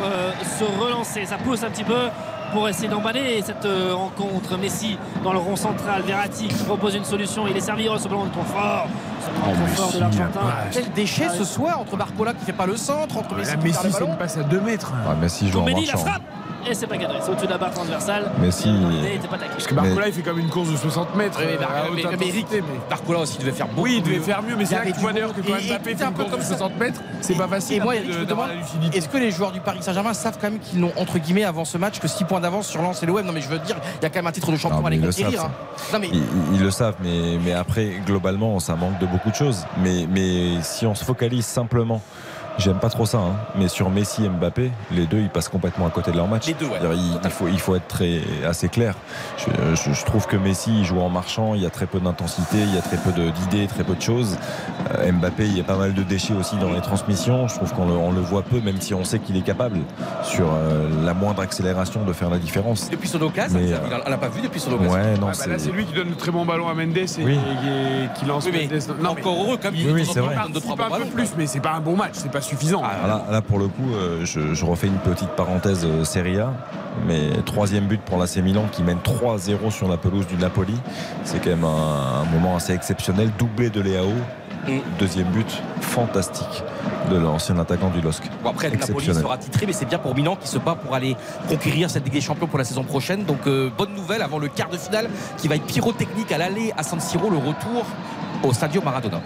se 0.59 0.63
relancer. 0.81 1.25
Ça 1.25 1.37
pousse 1.37 1.63
un 1.63 1.69
petit 1.71 1.83
peu 1.83 2.09
pour 2.56 2.69
essayer 2.69 2.88
d'emballer 2.88 3.41
cette 3.44 3.65
euh, 3.65 3.94
rencontre. 3.94 4.57
Messi 4.57 4.98
dans 5.26 5.34
le 5.34 5.40
rond 5.40 5.57
central, 5.57 6.03
Verratti 6.03 6.48
propose 6.65 6.95
une 6.95 7.03
solution. 7.03 7.48
Il 7.48 7.57
est 7.57 7.60
servi, 7.60 7.90
ce 7.99 8.07
ballon 8.07 8.26
de 8.26 8.34
confort. 8.34 8.88
Ce 9.26 9.77
ballon 9.77 9.91
de 9.93 9.99
l'Argentin. 9.99 10.39
Quel 10.72 10.91
déchet 10.93 11.30
ce 11.30 11.43
soir 11.43 11.80
entre 11.80 11.97
Barcola 11.97 12.34
qui 12.34 12.45
fait 12.45 12.53
pas 12.53 12.65
le 12.65 12.77
centre, 12.77 13.18
entre 13.18 13.35
Messi 13.35 13.52
Là, 13.52 13.57
qui 13.57 13.64
perd 13.64 13.73
Messi, 13.73 13.85
le 13.88 13.91
c'est 13.91 13.99
ballon. 13.99 14.11
une 14.11 14.18
passe 14.18 14.38
à 14.38 14.43
2 14.43 14.60
mètres. 14.61 14.91
Ouais, 15.07 15.15
Messi 15.22 15.49
joue 15.49 15.60
en 15.61 15.65
marchant. 15.69 15.97
frappe 15.97 16.22
et 16.68 16.73
c'est 16.73 16.88
pas 16.88 16.97
cadré. 16.97 17.18
C'est 17.22 17.30
au-dessus 17.30 17.45
de 17.45 17.52
la 17.52 17.57
barre 17.60 17.72
transversale. 17.72 18.31
Messi, 18.39 18.69
pas. 19.30 19.38
Parce 19.38 19.68
que 19.68 19.76
Barcola, 19.76 20.07
il 20.07 20.14
fait 20.14 20.22
comme 20.23 20.39
une 20.39 20.49
course 20.49 20.72
de 20.72 20.77
60 20.77 21.15
mètres. 21.15 21.38
Oui, 21.39 21.45
mais 21.60 21.64
euh, 21.64 22.07
mais- 22.19 22.61
Barcola 22.89 23.19
aussi 23.19 23.38
devait 23.38 23.52
faire 23.52 23.68
beaucoup 23.68 23.81
Oui, 23.84 23.95
il 23.97 24.03
devait 24.03 24.18
mieux. 24.18 24.23
faire 24.23 24.41
mieux, 24.41 24.56
mais 24.56 24.65
c'est 24.65 24.73
là 24.76 24.81
que 24.85 24.91
tu 24.91 24.99
vois 24.99 25.11
du 25.11 25.15
d'ailleurs 25.19 25.34
que 25.35 25.41
quand 25.41 25.56
et- 25.57 25.68
Mbappé 25.69 25.95
fait 25.95 26.03
un 26.03 26.07
une 26.07 26.14
peu 26.15 26.23
comme 26.26 26.41
ça. 26.41 26.57
60 26.57 26.77
mètres, 26.80 27.02
c'est 27.22 27.35
pas 27.35 27.47
facile 27.47 27.77
Et 27.77 27.80
moi, 27.81 27.95
Eric, 27.95 28.07
de- 28.07 28.14
je 28.14 28.19
me 28.19 28.26
demande, 28.26 28.49
est-ce 28.93 29.07
que 29.10 29.18
les 29.18 29.30
joueurs 29.30 29.52
du 29.52 29.60
Paris 29.60 29.77
Saint-Germain 29.81 30.14
savent 30.15 30.38
quand 30.41 30.49
même 30.49 30.60
qu'ils 30.60 30.80
n'ont 30.80 30.91
entre 30.97 31.19
guillemets 31.19 31.43
avant 31.43 31.65
ce 31.65 31.77
match 31.77 31.99
que 31.99 32.07
6 32.07 32.23
points 32.23 32.39
d'avance 32.39 32.68
sur 32.68 32.81
Lens 32.81 33.02
et 33.03 33.06
l'OM 33.06 33.22
Non, 33.23 33.31
mais 33.31 33.41
je 33.41 33.49
veux 33.49 33.60
dire, 33.60 33.76
il 33.99 34.03
y 34.03 34.06
a 34.06 34.10
quand 34.10 34.15
même 34.19 34.27
un 34.27 34.31
titre 34.31 34.52
de 34.52 34.57
champion 34.57 34.80
Non, 34.80 34.85
à 34.88 34.89
les 34.89 34.95
ils 34.97 35.02
le 35.03 35.10
conquérir. 35.11 35.41
savent. 35.41 35.52
Non, 35.93 35.99
mais 35.99 36.10
Ils, 36.53 36.60
le 36.61 36.72
savent, 36.72 36.95
mais, 37.03 37.38
mais 37.43 37.53
après, 37.53 38.02
globalement, 38.07 38.60
ça 38.60 38.76
manque 38.76 38.97
de 38.97 39.06
beaucoup 39.15 39.31
de 39.31 39.35
choses. 39.35 39.65
Mais, 39.81 40.05
mais 40.09 40.61
si 40.61 40.85
on 40.85 40.93
se 40.93 41.05
focalise 41.05 41.45
simplement, 41.45 42.01
j'aime 42.57 42.77
pas 42.80 42.90
trop 42.90 43.06
ça, 43.06 43.18
hein, 43.19 43.36
mais 43.57 43.68
sur 43.68 43.90
Messi 43.90 44.26
et 44.26 44.30
Mbappé, 44.30 44.72
les 44.91 45.06
deux, 45.06 45.19
ils 45.19 45.30
passent 45.30 45.49
complètement 45.49 45.86
à 45.88 45.90
côté 45.90 46.11
de 46.11 46.18
leur 46.18 46.27
match. 46.27 46.48
Les 46.48 46.53
deux, 46.53 46.65
ouais. 46.65 46.80
Il, 46.95 47.19
il 47.23 47.30
faut, 47.30 47.48
il 47.48 47.60
faut 47.60 47.76
être 47.76 47.88
très, 47.88 48.22
assez 48.48 48.69
clair. 48.69 48.95
Je, 49.38 49.76
je- 49.76 49.94
je 49.94 50.06
trouve 50.06 50.27
que 50.27 50.36
Messi, 50.38 50.72
il 50.80 50.86
joue 50.86 50.99
en 50.99 51.10
marchant, 51.10 51.53
il 51.53 51.61
y 51.61 51.65
a 51.65 51.69
très 51.69 51.86
peu 51.86 51.99
d'intensité, 51.99 52.57
il 52.57 52.73
y 52.73 52.77
a 52.77 52.82
très 52.82 52.98
peu 52.98 53.11
de- 53.11 53.30
d'idées, 53.32 53.68
très 53.68 53.84
peu 53.84 53.95
de 53.95 54.02
choses. 54.02 54.38
Euh, 54.98 55.11
Mbappé, 55.11 55.45
il 55.45 55.57
y 55.57 55.60
a 55.60 55.64
pas 55.64 55.77
mal 55.77 55.94
de 55.94 56.03
déchets 56.03 56.34
aussi 56.34 56.56
dans 56.57 56.72
les 56.72 56.82
transmissions. 56.82 57.48
Je 57.48 57.56
trouve 57.56 57.73
qu'on 57.73 57.86
le, 57.88 57.94
on 57.94 58.11
le 58.11 58.22
voit 58.22 58.44
peu, 58.44 58.60
même 58.61 58.80
si 58.82 58.94
on 58.94 59.03
sait 59.03 59.19
qu'il 59.19 59.36
est 59.38 59.41
capable, 59.41 59.80
sur 60.23 60.45
euh, 60.53 60.90
la 61.06 61.14
moindre 61.14 61.41
accélération, 61.41 62.03
de 62.06 62.14
faire 62.14 62.30
la 62.30 62.38
différence. 62.40 62.90
depuis 62.90 63.07
son 63.10 63.22
occasion, 63.22 63.60
Mais, 63.60 63.72
euh, 63.73 63.77
on 64.06 64.10
l'a 64.10 64.18
pas 64.18 64.30
vu 64.30 64.41
depuis 64.41 64.60
son 64.60 64.73
occasion. 64.73 64.94
Ouais, 64.94 65.18
non, 65.18 65.27
Ouais, 65.27 65.34
bah 65.40 65.48
là, 65.48 65.60
c'est 65.60 65.72
lui 65.72 65.86
qui 65.86 65.94
donne 65.94 66.10
le 66.10 66.15
très 66.15 66.32
bon 66.32 66.45
ballon 66.45 66.68
à 66.69 66.73
Mendes 66.73 66.95
et, 66.98 67.06
Oui. 67.19 67.34
et- 67.34 68.03
et 68.06 68.07
qui 68.18 68.26
lance 68.26 68.45
Oui, 68.45 68.52
mais 68.53 68.68
Mendes. 68.68 68.88
Non, 69.02 69.14
mais 69.15 69.22
encore 69.22 69.44
heureux 69.44 69.57
comme 69.57 69.73
Oui, 69.73 69.88
oui, 69.91 70.06
c'est 70.11 70.19
vrai. 70.19 70.36
il 70.36 70.40
un 70.40 70.98
peu 70.99 71.06
plus, 71.06 71.30
mais 71.38 71.48
c'est 71.48 71.60
pas 71.60 71.73
un 71.73 71.80
bon 71.80 71.95
match, 71.95 72.14
c'est 72.15 72.32
pas 72.32 72.41
suffisant. 72.45 72.81
Ah, 72.84 73.07
là, 73.07 73.26
là, 73.30 73.41
pour 73.41 73.59
le 73.59 73.67
coup, 73.67 73.93
euh, 73.93 74.23
je, 74.26 74.53
je 74.53 74.65
refais 74.65 74.88
une 74.88 74.97
petite 74.97 75.30
parenthèse 75.30 75.85
euh, 75.85 76.03
Serie 76.03 76.39
A. 76.39 76.53
Mais 77.07 77.30
troisième 77.45 77.85
but 77.88 78.01
pour 78.01 78.17
l'AC 78.17 78.38
Milan 78.38 78.65
qui 78.72 78.81
mène 78.84 78.99
3-0 78.99 79.69
sur 79.69 79.88
la 79.89 79.97
pelouse 79.97 80.27
du 80.27 80.38
Napoli. 80.38 80.76
C'est 81.23 81.39
quand 81.43 81.49
même 81.49 81.65
un, 81.65 82.22
un 82.22 82.26
moment 82.26 82.55
assez 82.55 82.73
exceptionnel. 82.73 83.31
Doublé 83.38 83.69
de 83.69 83.81
Léao. 83.81 84.13
Mm. 84.67 84.80
Deuxième 84.97 85.27
but 85.27 85.61
fantastique 85.81 86.63
de 87.11 87.17
l'ancien 87.17 87.57
attaquant 87.59 87.89
du 87.89 88.01
LOSC. 88.01 88.23
Bon, 88.43 88.49
après, 88.49 88.69
le 88.69 88.77
Napoli 88.77 89.05
sera 89.13 89.38
titré, 89.38 89.65
mais 89.65 89.73
c'est 89.73 89.85
bien 89.85 89.99
pour 89.99 90.15
Milan 90.15 90.38
qui 90.39 90.47
se 90.47 90.57
bat 90.57 90.76
pour 90.76 90.95
aller 90.95 91.15
conquérir 91.47 91.89
cette 91.89 92.03
Ligue 92.05 92.13
des 92.13 92.22
Champions 92.22 92.47
pour 92.47 92.57
la 92.57 92.65
saison 92.65 92.84
prochaine. 92.84 93.26
Donc, 93.26 93.45
euh, 93.47 93.69
bonne 93.77 93.93
nouvelle 93.93 94.22
avant 94.22 94.39
le 94.39 94.47
quart 94.47 94.69
de 94.69 94.77
finale 94.77 95.09
qui 95.38 95.47
va 95.47 95.55
être 95.55 95.65
pyrotechnique 95.65 96.31
à 96.31 96.38
l'aller 96.38 96.73
à 96.77 96.84
San 96.84 96.99
Siro, 96.99 97.30
le 97.30 97.38
retour 97.38 97.85
au 98.43 98.53
Stadio 98.53 98.81
Maradona. 98.81 99.22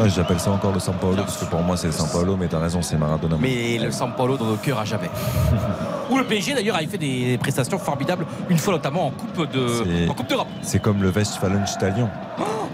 Ah, 0.00 0.08
J'appelle 0.08 0.40
ça 0.40 0.50
encore 0.50 0.72
le 0.72 0.80
San 0.80 0.94
Paolo 0.94 1.16
parce 1.16 1.36
que 1.38 1.44
pour 1.44 1.60
moi 1.62 1.76
c'est 1.76 1.86
le 1.86 1.92
San 1.92 2.08
Paolo, 2.10 2.36
mais 2.36 2.48
t'as 2.48 2.58
raison, 2.58 2.82
c'est 2.82 2.96
Maradona. 2.96 3.36
Mais 3.40 3.78
le 3.78 3.90
San 3.90 4.12
Paolo 4.16 4.36
dans 4.36 4.46
nos 4.46 4.56
cœurs 4.56 4.80
à 4.80 4.84
jamais. 4.84 5.10
Où 6.10 6.18
le 6.18 6.24
PSG 6.24 6.54
d'ailleurs 6.54 6.76
a 6.76 6.80
fait 6.80 6.98
des 6.98 7.38
prestations 7.38 7.78
formidables, 7.78 8.26
une 8.50 8.58
fois 8.58 8.74
notamment 8.74 9.06
en 9.06 9.10
Coupe 9.10 9.50
de 9.50 9.66
C'est- 9.68 10.08
en 10.08 10.14
Coupe 10.14 10.28
d'Europe. 10.28 10.48
C'est 10.62 10.80
comme 10.80 11.02
le 11.02 11.10
Westfalenstadion. 11.10 12.08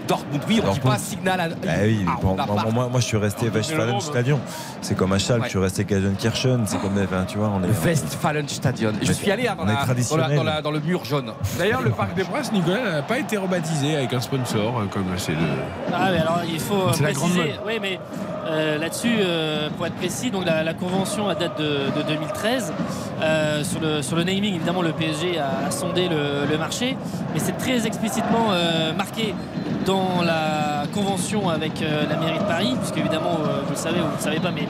Dortmund, 0.07 0.41
oui, 0.49 0.55
on 0.61 0.71
dit 0.73 0.79
Dortmund. 0.79 0.93
pas 0.95 0.97
signal 0.99 1.39
à. 1.39 1.43
Ah 1.45 1.71
oui, 1.83 2.05
Ah, 2.05 2.17
bon, 2.21 2.35
moi, 2.73 2.89
moi, 2.91 2.99
je 2.99 3.05
suis 3.05 3.15
resté 3.17 3.47
Westfalenstadion. 3.49 4.39
C'est 4.81 4.97
comme 4.97 5.13
à 5.13 5.19
Schalke, 5.19 5.41
Ouais. 5.43 5.45
je 5.47 5.51
suis 5.51 5.59
resté 5.59 5.85
Gelsenkirchen. 5.87 6.63
C'est 6.65 6.81
comme, 6.81 6.97
enfin, 7.01 7.23
tu 7.25 7.37
vois, 7.37 7.49
on 7.55 7.63
est. 7.63 7.85
Westfalenstadion. 7.85 8.91
Je 9.01 9.13
suis 9.13 9.31
allé 9.31 9.43
dans, 9.43 9.63
on 9.63 9.67
est 9.67 9.73
la- 9.73 9.85
dans, 10.09 10.17
la- 10.17 10.35
dans 10.35 10.43
la- 10.43 10.61
dans 10.63 10.71
le 10.71 10.79
mur 10.81 11.05
jaune. 11.05 11.31
D'ailleurs, 11.57 11.81
le 11.81 11.91
Parc 11.91 12.13
des 12.15 12.23
Princes, 12.25 12.51
Nicolas, 12.51 12.91
n'a 12.95 13.01
pas 13.03 13.19
été 13.19 13.37
rebaptisé 13.37 13.95
avec 13.95 14.11
un 14.11 14.19
sponsor, 14.19 14.79
euh, 14.79 14.85
comme 14.91 15.05
c'est 15.17 15.31
le. 15.33 15.37
Ah, 15.93 16.09
mais 16.11 16.17
alors 16.19 16.41
il 16.51 16.59
faut 16.59 16.91
C'est 16.93 17.03
la 17.03 17.09
grande 17.10 17.10
préciser. 17.13 17.53
Oui, 17.65 17.73
mais 17.81 17.99
euh, 18.47 18.77
là-dessus, 18.77 19.15
euh, 19.19 19.69
pour 19.77 19.85
être 19.85 19.95
précis, 19.95 20.31
donc 20.31 20.45
la, 20.45 20.63
la 20.63 20.73
convention 20.73 21.27
à 21.29 21.35
date 21.35 21.57
de, 21.59 21.91
de 21.97 22.07
2013. 22.07 22.73
Euh, 23.21 23.63
sur, 23.63 23.79
le, 23.79 24.01
sur 24.01 24.15
le 24.15 24.23
naming, 24.23 24.55
évidemment, 24.55 24.81
le 24.81 24.91
PSG 24.93 25.37
a, 25.39 25.67
a 25.67 25.71
sondé 25.71 26.07
le, 26.09 26.49
le 26.51 26.57
marché, 26.57 26.97
mais 27.33 27.39
c'est 27.39 27.57
très 27.57 27.85
explicitement 27.85 28.47
marqué 28.97 29.35
dans 29.85 30.21
la 30.23 30.85
convention 30.93 31.49
avec 31.49 31.73
la 31.81 32.15
mairie 32.17 32.39
de 32.39 32.43
Paris, 32.43 32.75
puisque 32.79 32.97
évidemment, 32.97 33.37
vous 33.65 33.69
le 33.71 33.75
savez 33.75 33.99
ou 33.99 34.03
vous 34.03 34.09
ne 34.11 34.15
le 34.15 34.21
savez 34.21 34.39
pas, 34.39 34.51
mais 34.51 34.67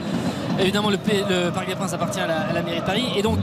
évidemment, 0.59 0.89
le, 0.89 0.97
P- 0.97 1.23
le 1.29 1.49
Parc 1.51 1.67
des 1.67 1.75
Princes 1.75 1.93
appartient 1.93 2.19
à 2.19 2.27
la, 2.27 2.39
à 2.49 2.53
la 2.53 2.61
mairie 2.61 2.81
de 2.81 2.85
Paris. 2.85 3.05
Et 3.15 3.21
donc, 3.21 3.39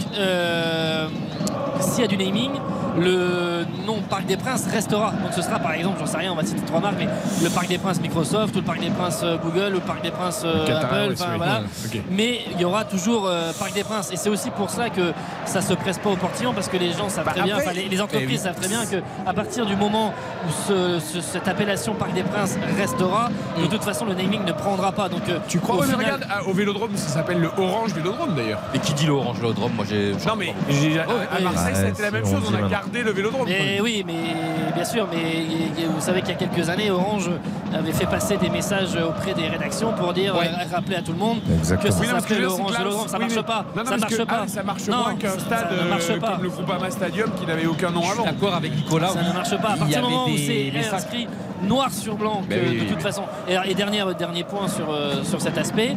s'il 1.81 2.01
y 2.03 2.05
a 2.05 2.09
du 2.09 2.17
naming, 2.17 2.51
le 2.99 3.58
nom 3.89 4.01
Parc 4.09 4.27
des 4.27 4.37
Princes 4.37 4.67
restera. 4.71 5.11
Donc 5.13 5.33
ce 5.35 5.43
sera 5.43 5.59
par 5.59 5.73
exemple, 5.73 5.97
j'en 5.99 6.07
sais 6.07 6.19
rien, 6.19 6.33
on 6.33 6.37
va 6.37 6.45
citer 6.45 6.61
trois 6.67 6.81
marques, 6.81 6.97
mais 6.99 7.09
le 7.43 7.51
Parc 7.51 7.69
des 7.69 7.79
Princes 7.79 8.01
Microsoft, 8.01 8.55
ou 8.55 8.59
le 8.59 8.65
Parc 8.65 8.81
des 8.81 8.91
Princes 8.91 9.21
euh, 9.25 9.37
Google, 9.43 9.71
ou 9.73 9.75
le 9.75 9.81
Parc 9.81 10.03
des 10.03 10.11
Princes 10.11 10.43
euh, 10.45 10.67
Qatar 10.67 10.93
Apple, 10.93 11.15
voilà. 11.37 11.61
Ok. 11.87 12.01
Mais 12.11 12.41
il 12.53 12.61
y 12.61 12.65
aura 12.65 12.85
toujours 12.85 13.27
euh, 13.27 13.53
Parc 13.59 13.73
des 13.75 13.85
Princes. 13.85 14.11
Et 14.13 14.17
c'est 14.17 14.29
aussi 14.29 14.51
pour 14.51 14.71
ça 14.71 14.91
que 14.91 15.13
ça 15.47 15.61
se 15.63 15.73
presse 15.75 15.99
pas 15.99 16.11
au 16.11 16.17
portillon, 16.17 16.53
parce 16.53 16.69
que 16.69 16.77
les 16.77 16.93
gens 16.93 17.09
savent 17.09 17.25
Bah, 17.25 17.33
très 17.35 17.43
bien, 17.43 17.57
après- 17.57 17.75
les, 17.75 17.89
les 17.89 18.01
entreprises 18.01 18.29
Eh 18.29 18.33
oui. 18.33 18.39
savent 18.39 18.57
très 18.57 18.69
bien 18.69 18.85
que 18.87 18.97
à 19.27 19.33
partir 19.33 19.65
du 19.67 19.75
moment 19.77 20.13
où 20.47 20.51
ce- 20.69 20.99
ce- 21.01 21.21
cette 21.21 21.49
appellation 21.49 21.95
Parc 21.95 22.13
des 22.13 22.23
Princes 22.23 22.57
restera, 22.79 23.31
de 23.59 23.67
toute 23.67 23.83
façon 23.85 24.05
le 24.05 24.15
naming 24.15 24.45
ne 24.45 24.53
prendra 24.53 24.93
pas. 24.93 25.09
Donc 25.09 25.23
euh, 25.29 25.39
Tu 25.49 25.59
crois 25.61 25.77
au 25.77 25.83
final- 25.83 25.97
regarde, 25.99 26.27
ah, 26.31 26.43
au 26.47 26.53
Vélodrome, 26.53 26.97
ça 26.97 27.09
s'appelle 27.09 27.41
le 27.41 27.51
Orange 27.57 27.93
Vélodrome 27.95 28.35
d'ailleurs. 28.35 28.61
Et 28.75 28.79
qui 28.79 28.93
dit 28.95 29.07
le 29.07 29.13
Orange 29.13 29.39
Vélodrome 29.41 29.73
Moi 29.75 29.85
j'ai. 29.89 30.13
Non 30.27 30.37
mais 30.37 30.55
j'ai- 30.69 30.99
à. 31.01 31.07
Marseille, 31.41 31.75
ça 31.75 31.81
a 31.81 31.85
Ouais, 31.85 31.91
été 31.91 32.03
la 32.03 32.11
même 32.11 32.25
chose. 32.27 32.43
On 32.51 32.55
a 32.65 32.69
gardé 32.69 33.03
le 33.03 33.13
Vélodrome. 33.13 33.47
Mais 33.79 33.85
oui, 33.85 34.03
mais 34.05 34.35
bien 34.75 34.85
sûr, 34.85 35.07
mais 35.09 35.47
vous 35.87 36.01
savez 36.01 36.21
qu'il 36.23 36.31
y 36.31 36.35
a 36.35 36.37
quelques 36.37 36.69
années, 36.69 36.91
Orange 36.91 37.31
avait 37.73 37.93
fait 37.93 38.07
passer 38.07 38.37
des 38.37 38.51
messages 38.51 38.97
auprès 38.97 39.35
des 39.35 39.47
rédactions 39.47 39.93
pour 39.93 40.13
dire, 40.13 40.35
Ouais. 40.35 40.49
euh, 40.49 40.75
rappeler 40.75 40.97
à 40.97 41.03
tout 41.03 41.13
le 41.13 41.19
monde 41.19 41.39
Exactement. 41.61 41.89
que 41.89 41.95
ça 41.95 42.01
Oui, 42.01 42.23
que 42.27 42.35
là, 42.35 42.39
Vélodrome. 42.49 43.07
Ça 43.09 43.19
oui, 43.19 43.25
marche 43.29 43.43
pas. 43.47 43.65
Non, 43.77 43.85
non, 43.85 43.91
ça 43.91 43.97
marche 43.99 44.17
que, 44.17 44.23
pas. 44.25 44.41
ah, 44.43 44.49
ça 44.49 44.63
marche 44.65 44.87
Non, 44.89 44.97
moins 44.97 45.15
qu'un 45.15 45.29
ça- 45.31 45.39
stade 45.39 45.69
ça 45.79 45.85
ne 45.85 45.89
marche 45.91 46.11
euh, 46.11 46.19
pas. 46.19 46.31
comme 46.33 46.43
le 46.43 46.49
Groupama 46.49 46.91
Stadium 46.91 47.31
qui 47.39 47.47
n'avait 47.47 47.67
aucun 47.67 47.91
nom 47.93 48.03
avant. 48.11 48.25
d'accord 48.25 48.55
avec 48.57 48.75
Nicolas. 48.75 49.09
Ça 49.11 49.23
ne 49.23 49.33
marche 49.33 49.57
pas. 49.59 49.69
À 49.69 49.77
partir 49.77 50.03
du 50.03 50.03
moment 50.03 50.25
où 50.27 50.37
c'est 50.37 50.73
inscrit 50.93 51.29
noir 51.63 51.93
sur 51.93 52.17
blanc, 52.17 52.43
que 52.43 52.49
Ben 52.57 52.61
oui, 52.69 52.81
de 52.81 52.85
toute 52.93 53.01
façon. 53.03 53.23
Et, 53.49 53.57
et 53.71 53.75
dernier, 53.75 54.03
dernier 54.19 54.43
point 54.43 54.67
sur, 54.67 54.91
euh, 54.93 55.23
sur 55.23 55.41
cet 55.41 55.57
aspect, 55.57 55.97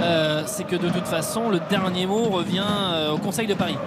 euh, 0.00 0.44
c'est 0.46 0.64
que 0.64 0.76
de 0.76 0.88
toute 0.90 1.08
façon, 1.08 1.50
le 1.50 1.58
dernier 1.68 2.06
mot 2.06 2.22
revient 2.30 2.62
au 3.12 3.18
Conseil 3.18 3.48
de 3.48 3.54
Paris. 3.54 3.78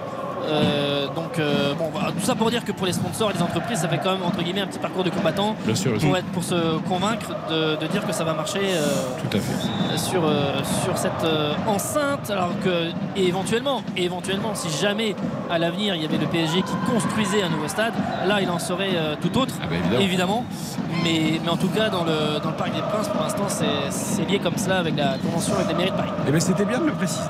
Euh, 0.48 1.06
donc, 1.14 1.38
euh, 1.38 1.74
bon, 1.74 1.90
voilà, 1.92 2.08
tout 2.12 2.24
ça 2.24 2.34
pour 2.34 2.50
dire 2.50 2.64
que 2.64 2.72
pour 2.72 2.86
les 2.86 2.92
sponsors 2.92 3.30
et 3.30 3.34
les 3.34 3.42
entreprises, 3.42 3.78
ça 3.80 3.88
fait 3.88 3.98
quand 4.02 4.12
même 4.12 4.22
entre 4.22 4.42
guillemets 4.42 4.62
un 4.62 4.66
petit 4.66 4.78
parcours 4.78 5.04
de 5.04 5.10
combattant 5.10 5.54
Bien 5.64 5.74
sûr, 5.74 5.92
pour, 5.98 6.16
être, 6.16 6.26
pour 6.26 6.42
se 6.44 6.78
convaincre 6.88 7.28
de, 7.48 7.76
de 7.76 7.86
dire 7.86 8.06
que 8.06 8.12
ça 8.12 8.24
va 8.24 8.32
marcher 8.34 8.60
euh, 8.62 8.86
Tout 9.30 9.36
à 9.36 9.40
fait. 9.40 9.98
sur, 9.98 10.24
euh, 10.24 10.52
sur 10.84 10.96
cette 10.96 11.24
euh, 11.24 11.52
enceinte. 11.66 12.30
Alors 12.30 12.50
que, 12.64 12.88
et 13.16 13.26
éventuellement, 13.26 13.82
et 13.96 14.04
éventuellement, 14.04 14.54
si 14.54 14.68
jamais 14.80 15.14
à 15.50 15.58
l'avenir 15.58 15.94
il 15.94 16.02
y 16.02 16.04
avait 16.04 16.18
le 16.18 16.26
PSG 16.26 16.62
qui 16.62 16.92
construisait 16.92 17.42
un 17.42 17.48
nouveau 17.48 17.68
stade, 17.68 17.92
là 18.26 18.40
il 18.40 18.48
en 18.50 18.58
serait 18.58 18.90
euh, 18.94 19.14
tout 19.20 19.36
autre, 19.38 19.54
Ah 19.62 19.66
bah, 19.68 19.76
évidemment. 19.76 20.00
évidemment. 20.02 20.44
Mais, 21.04 21.40
mais 21.44 21.50
en 21.50 21.56
tout 21.56 21.68
cas, 21.68 21.88
dans 21.88 22.04
le, 22.04 22.40
dans 22.42 22.50
le 22.50 22.56
Parc 22.56 22.74
des 22.74 22.80
Princes, 22.82 23.08
pour 23.08 23.22
l'instant, 23.22 23.44
c'est 23.48 23.64
c'est 23.90 24.28
lié 24.28 24.38
comme 24.38 24.56
cela 24.56 24.78
avec 24.78 24.96
la 24.96 25.16
convention 25.18 25.54
avec 25.54 25.68
la 25.68 25.74
mairie 25.74 25.90
de 25.92 25.96
Paris. 25.96 26.10
Et 26.26 26.30
ben 26.30 26.40
c'était 26.40 26.64
bien 26.64 26.78
de 26.78 26.86
le 26.86 26.92
préciser. 26.92 27.22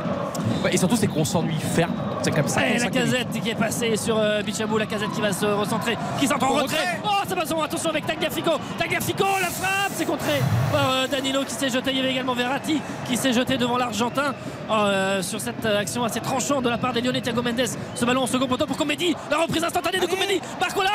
Ouais, 0.65 0.75
et 0.75 0.77
surtout, 0.77 0.97
c'est 0.97 1.07
qu'on 1.07 1.25
s'ennuie 1.25 1.55
ferme 1.61 1.93
C'est 2.23 2.31
comme 2.31 2.49
ça. 2.49 2.69
Et 2.69 2.79
ça 2.79 2.85
la 2.85 2.91
casette 2.91 3.29
qui 3.43 3.51
est 3.51 3.55
passée 3.55 3.97
sur 3.97 4.19
euh, 4.19 4.43
Bichabou, 4.43 4.79
la 4.79 4.87
casette 4.87 5.11
qui 5.13 5.21
va 5.21 5.33
se 5.33 5.47
recentrer, 5.47 5.97
qui 6.19 6.27
s'entend 6.27 6.47
en 6.51 6.63
retrait. 6.63 6.77
retrait. 6.77 7.01
Oh, 7.05 7.23
c'est 7.27 7.35
pas 7.35 7.47
son 7.47 7.63
attention 7.63 7.91
avec 7.91 8.07
Tagliafico. 8.07 8.53
Tagliafico, 8.79 9.25
la 9.41 9.49
frappe, 9.49 9.93
c'est 9.95 10.05
contré 10.05 10.41
par 10.73 10.91
euh, 10.91 11.07
Danilo 11.07 11.45
qui 11.45 11.55
s'est 11.55 11.71
jeté. 11.71 11.91
Il 11.91 11.97
y 11.99 12.01
avait 12.01 12.11
également 12.11 12.35
Verratti 12.35 12.81
qui 13.07 13.17
s'est 13.17 13.33
jeté 13.33 13.57
devant 13.57 13.79
l'Argentin 13.79 14.35
euh, 14.71 15.23
sur 15.23 15.41
cette 15.41 15.65
euh, 15.65 15.79
action 15.79 16.05
assez 16.05 16.21
tranchante 16.21 16.65
de 16.65 16.69
la 16.69 16.79
part 16.79 16.93
des 16.93 17.01
Lyonnais. 17.01 17.21
Thiago 17.21 17.43
Mendes, 17.43 17.67
ce 17.95 18.05
ballon 18.05 18.25
au 18.25 18.27
second 18.27 18.47
poteau 18.47 18.67
pour 18.67 18.77
Comédie. 18.77 19.15
La 19.31 19.39
reprise 19.39 19.65
instantanée 19.65 20.01
de 20.01 20.07
Comédie. 20.07 20.41
Barcola, 20.61 20.91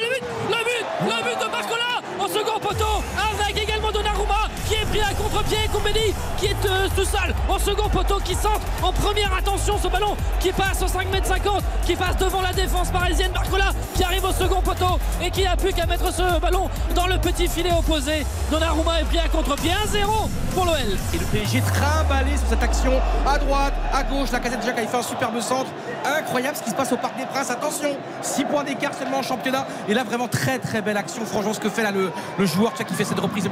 le 0.00 0.14
but, 0.14 0.22
le 0.48 0.64
but, 0.64 0.86
le 1.04 1.24
but 1.24 1.46
de 1.46 1.50
Barcola 1.50 2.02
au 2.18 2.28
second 2.28 2.58
poteau 2.60 3.02
avec 3.40 3.62
également 3.62 3.85
Donnarumma 3.92 4.48
qui 4.68 4.74
est 4.74 4.86
pris 4.86 5.00
à 5.00 5.14
contre-pied. 5.14 5.58
Comédie 5.72 6.14
qui 6.38 6.46
est 6.46 6.66
euh, 6.66 6.88
tout 6.96 7.04
seul 7.04 7.34
au 7.48 7.58
second 7.58 7.88
poteau 7.88 8.18
qui 8.24 8.34
centre 8.34 8.60
en 8.82 8.92
première 8.92 9.32
attention 9.34 9.78
ce 9.82 9.88
ballon 9.88 10.16
qui 10.40 10.52
passe 10.52 10.82
au 10.82 10.88
5 10.88 11.06
m 11.12 11.24
50 11.24 11.62
qui 11.84 11.96
passe 11.96 12.16
devant 12.16 12.40
la 12.40 12.52
défense 12.52 12.90
parisienne 12.90 13.32
Barcola 13.32 13.72
qui 13.94 14.04
arrive 14.04 14.24
au 14.24 14.32
second 14.32 14.60
poteau 14.62 14.98
et 15.22 15.30
qui 15.30 15.44
n'a 15.44 15.56
plus 15.56 15.72
qu'à 15.72 15.86
mettre 15.86 16.12
ce 16.12 16.40
ballon 16.40 16.68
dans 16.94 17.06
le 17.06 17.18
petit 17.18 17.48
filet 17.48 17.72
opposé 17.72 18.24
Donnarumma 18.50 19.00
est 19.00 19.04
pris 19.04 19.18
à 19.18 19.28
contre-pied 19.28 19.70
1-0 19.70 20.28
pour 20.56 20.64
l'OL 20.64 20.76
Et 21.14 21.18
le 21.18 21.24
PSG 21.26 21.60
trimballé 21.60 22.36
sur 22.38 22.48
cette 22.48 22.62
action 22.62 22.92
à 23.26 23.38
droite, 23.38 23.74
à 23.92 24.02
gauche. 24.02 24.30
La 24.32 24.40
casette 24.40 24.60
déjà 24.60 24.72
qui 24.72 24.86
fait 24.86 24.96
un 24.96 25.02
superbe 25.02 25.38
centre. 25.40 25.70
Incroyable 26.18 26.56
ce 26.56 26.62
qui 26.62 26.70
se 26.70 26.74
passe 26.74 26.92
au 26.92 26.96
Parc 26.96 27.16
des 27.16 27.26
Princes. 27.26 27.50
Attention, 27.50 27.88
6 28.22 28.44
points 28.44 28.64
d'écart 28.64 28.94
seulement 28.94 29.18
en 29.18 29.22
championnat. 29.22 29.66
Et 29.88 29.94
là, 29.94 30.04
vraiment 30.04 30.28
très 30.28 30.58
très 30.58 30.82
belle 30.82 30.96
action. 30.96 31.24
Franchement, 31.24 31.52
ce 31.54 31.60
que 31.60 31.68
fait 31.68 31.82
là 31.82 31.90
le, 31.90 32.10
le 32.38 32.46
joueur 32.46 32.72
qui 32.74 32.84
fait 32.94 33.04
cette 33.04 33.18
reprise. 33.20 33.44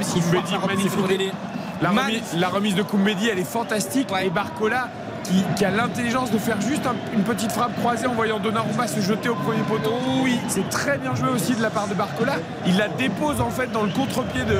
La 1.81 1.89
remise, 1.89 1.93
Magnifique. 1.93 2.39
la 2.39 2.49
remise 2.49 2.75
de 2.75 2.83
Koumbedi, 2.83 3.27
elle 3.27 3.39
est 3.39 3.43
fantastique. 3.43 4.07
Et 4.23 4.29
Barcola, 4.29 4.87
qui, 5.25 5.43
qui 5.55 5.65
a 5.65 5.71
l'intelligence 5.71 6.31
de 6.31 6.37
faire 6.37 6.59
juste 6.61 6.85
un- 6.85 6.95
une 7.15 7.23
petite 7.23 7.51
frappe 7.51 7.75
croisée 7.79 8.07
en 8.07 8.13
voyant 8.13 8.39
Donnarumma 8.39 8.87
se 8.87 9.01
jeter 9.01 9.29
au 9.29 9.35
premier 9.35 9.61
poteau. 9.63 9.93
Oui, 10.23 10.39
c'est 10.47 10.67
très 10.69 10.97
bien 10.97 11.15
joué 11.15 11.29
aussi 11.29 11.53
de 11.55 11.61
la 11.61 11.69
part 11.69 11.87
de 11.87 11.93
Barcola. 11.93 12.33
Il 12.65 12.77
la 12.77 12.87
dépose 12.87 13.41
en 13.41 13.49
fait 13.49 13.71
dans 13.71 13.83
le 13.83 13.89
contre-pied 13.91 14.43
de, 14.43 14.57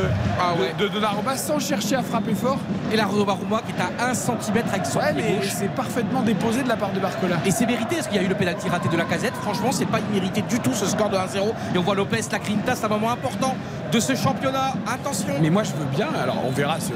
de, 0.80 0.84
de 0.84 0.88
Donnarumma 0.90 1.38
sans 1.38 1.60
chercher 1.60 1.96
à 1.96 2.02
frapper 2.04 2.34
fort. 2.34 2.60
Et 2.92 2.96
la 2.98 3.06
Donnarumma 3.06 3.62
qui 3.66 3.72
est 3.74 4.04
à 4.04 4.10
1 4.10 4.14
cm 4.14 4.58
avec 4.72 4.86
son 4.86 5.00
Ouais, 5.00 5.14
mais 5.16 5.40
c'est 5.44 5.70
parfaitement 5.70 6.22
déposé 6.22 6.64
de 6.64 6.70
la 6.70 6.78
part 6.78 6.92
de 6.92 7.00
Barcola. 7.00 7.38
Et 7.46 7.52
c'est 7.52 7.66
mérité 7.66 7.96
parce 7.98 8.08
qu'il 8.08 8.18
y 8.18 8.20
a 8.20 8.24
eu 8.24 8.28
le 8.30 8.36
pénalty 8.36 8.68
raté 8.70 8.90
de 8.90 8.98
la 8.98 9.06
casette. 9.06 9.34
Franchement, 9.42 9.72
c'est 9.72 9.86
pas 9.86 10.00
immérité 10.00 10.42
du 10.42 10.60
tout 10.60 10.74
ce 10.74 10.86
score 10.86 11.10
de 11.10 11.18
1-0. 11.18 11.54
Et 11.76 11.78
on 11.78 11.82
voit 11.82 11.96
Lopez, 11.96 12.22
la 12.32 12.40
Grinta, 12.40 12.76
c'est 12.76 12.86
un 12.86 12.90
moment 12.90 13.12
important 13.12 13.56
de 13.96 14.00
ce 14.02 14.14
championnat. 14.16 14.74
Attention. 14.86 15.34
Mais 15.42 15.50
moi 15.50 15.64
je 15.64 15.72
veux 15.72 15.86
bien, 15.96 16.08
alors 16.22 16.38
on 16.46 16.52
verra, 16.52 16.80
sur- 16.80 16.96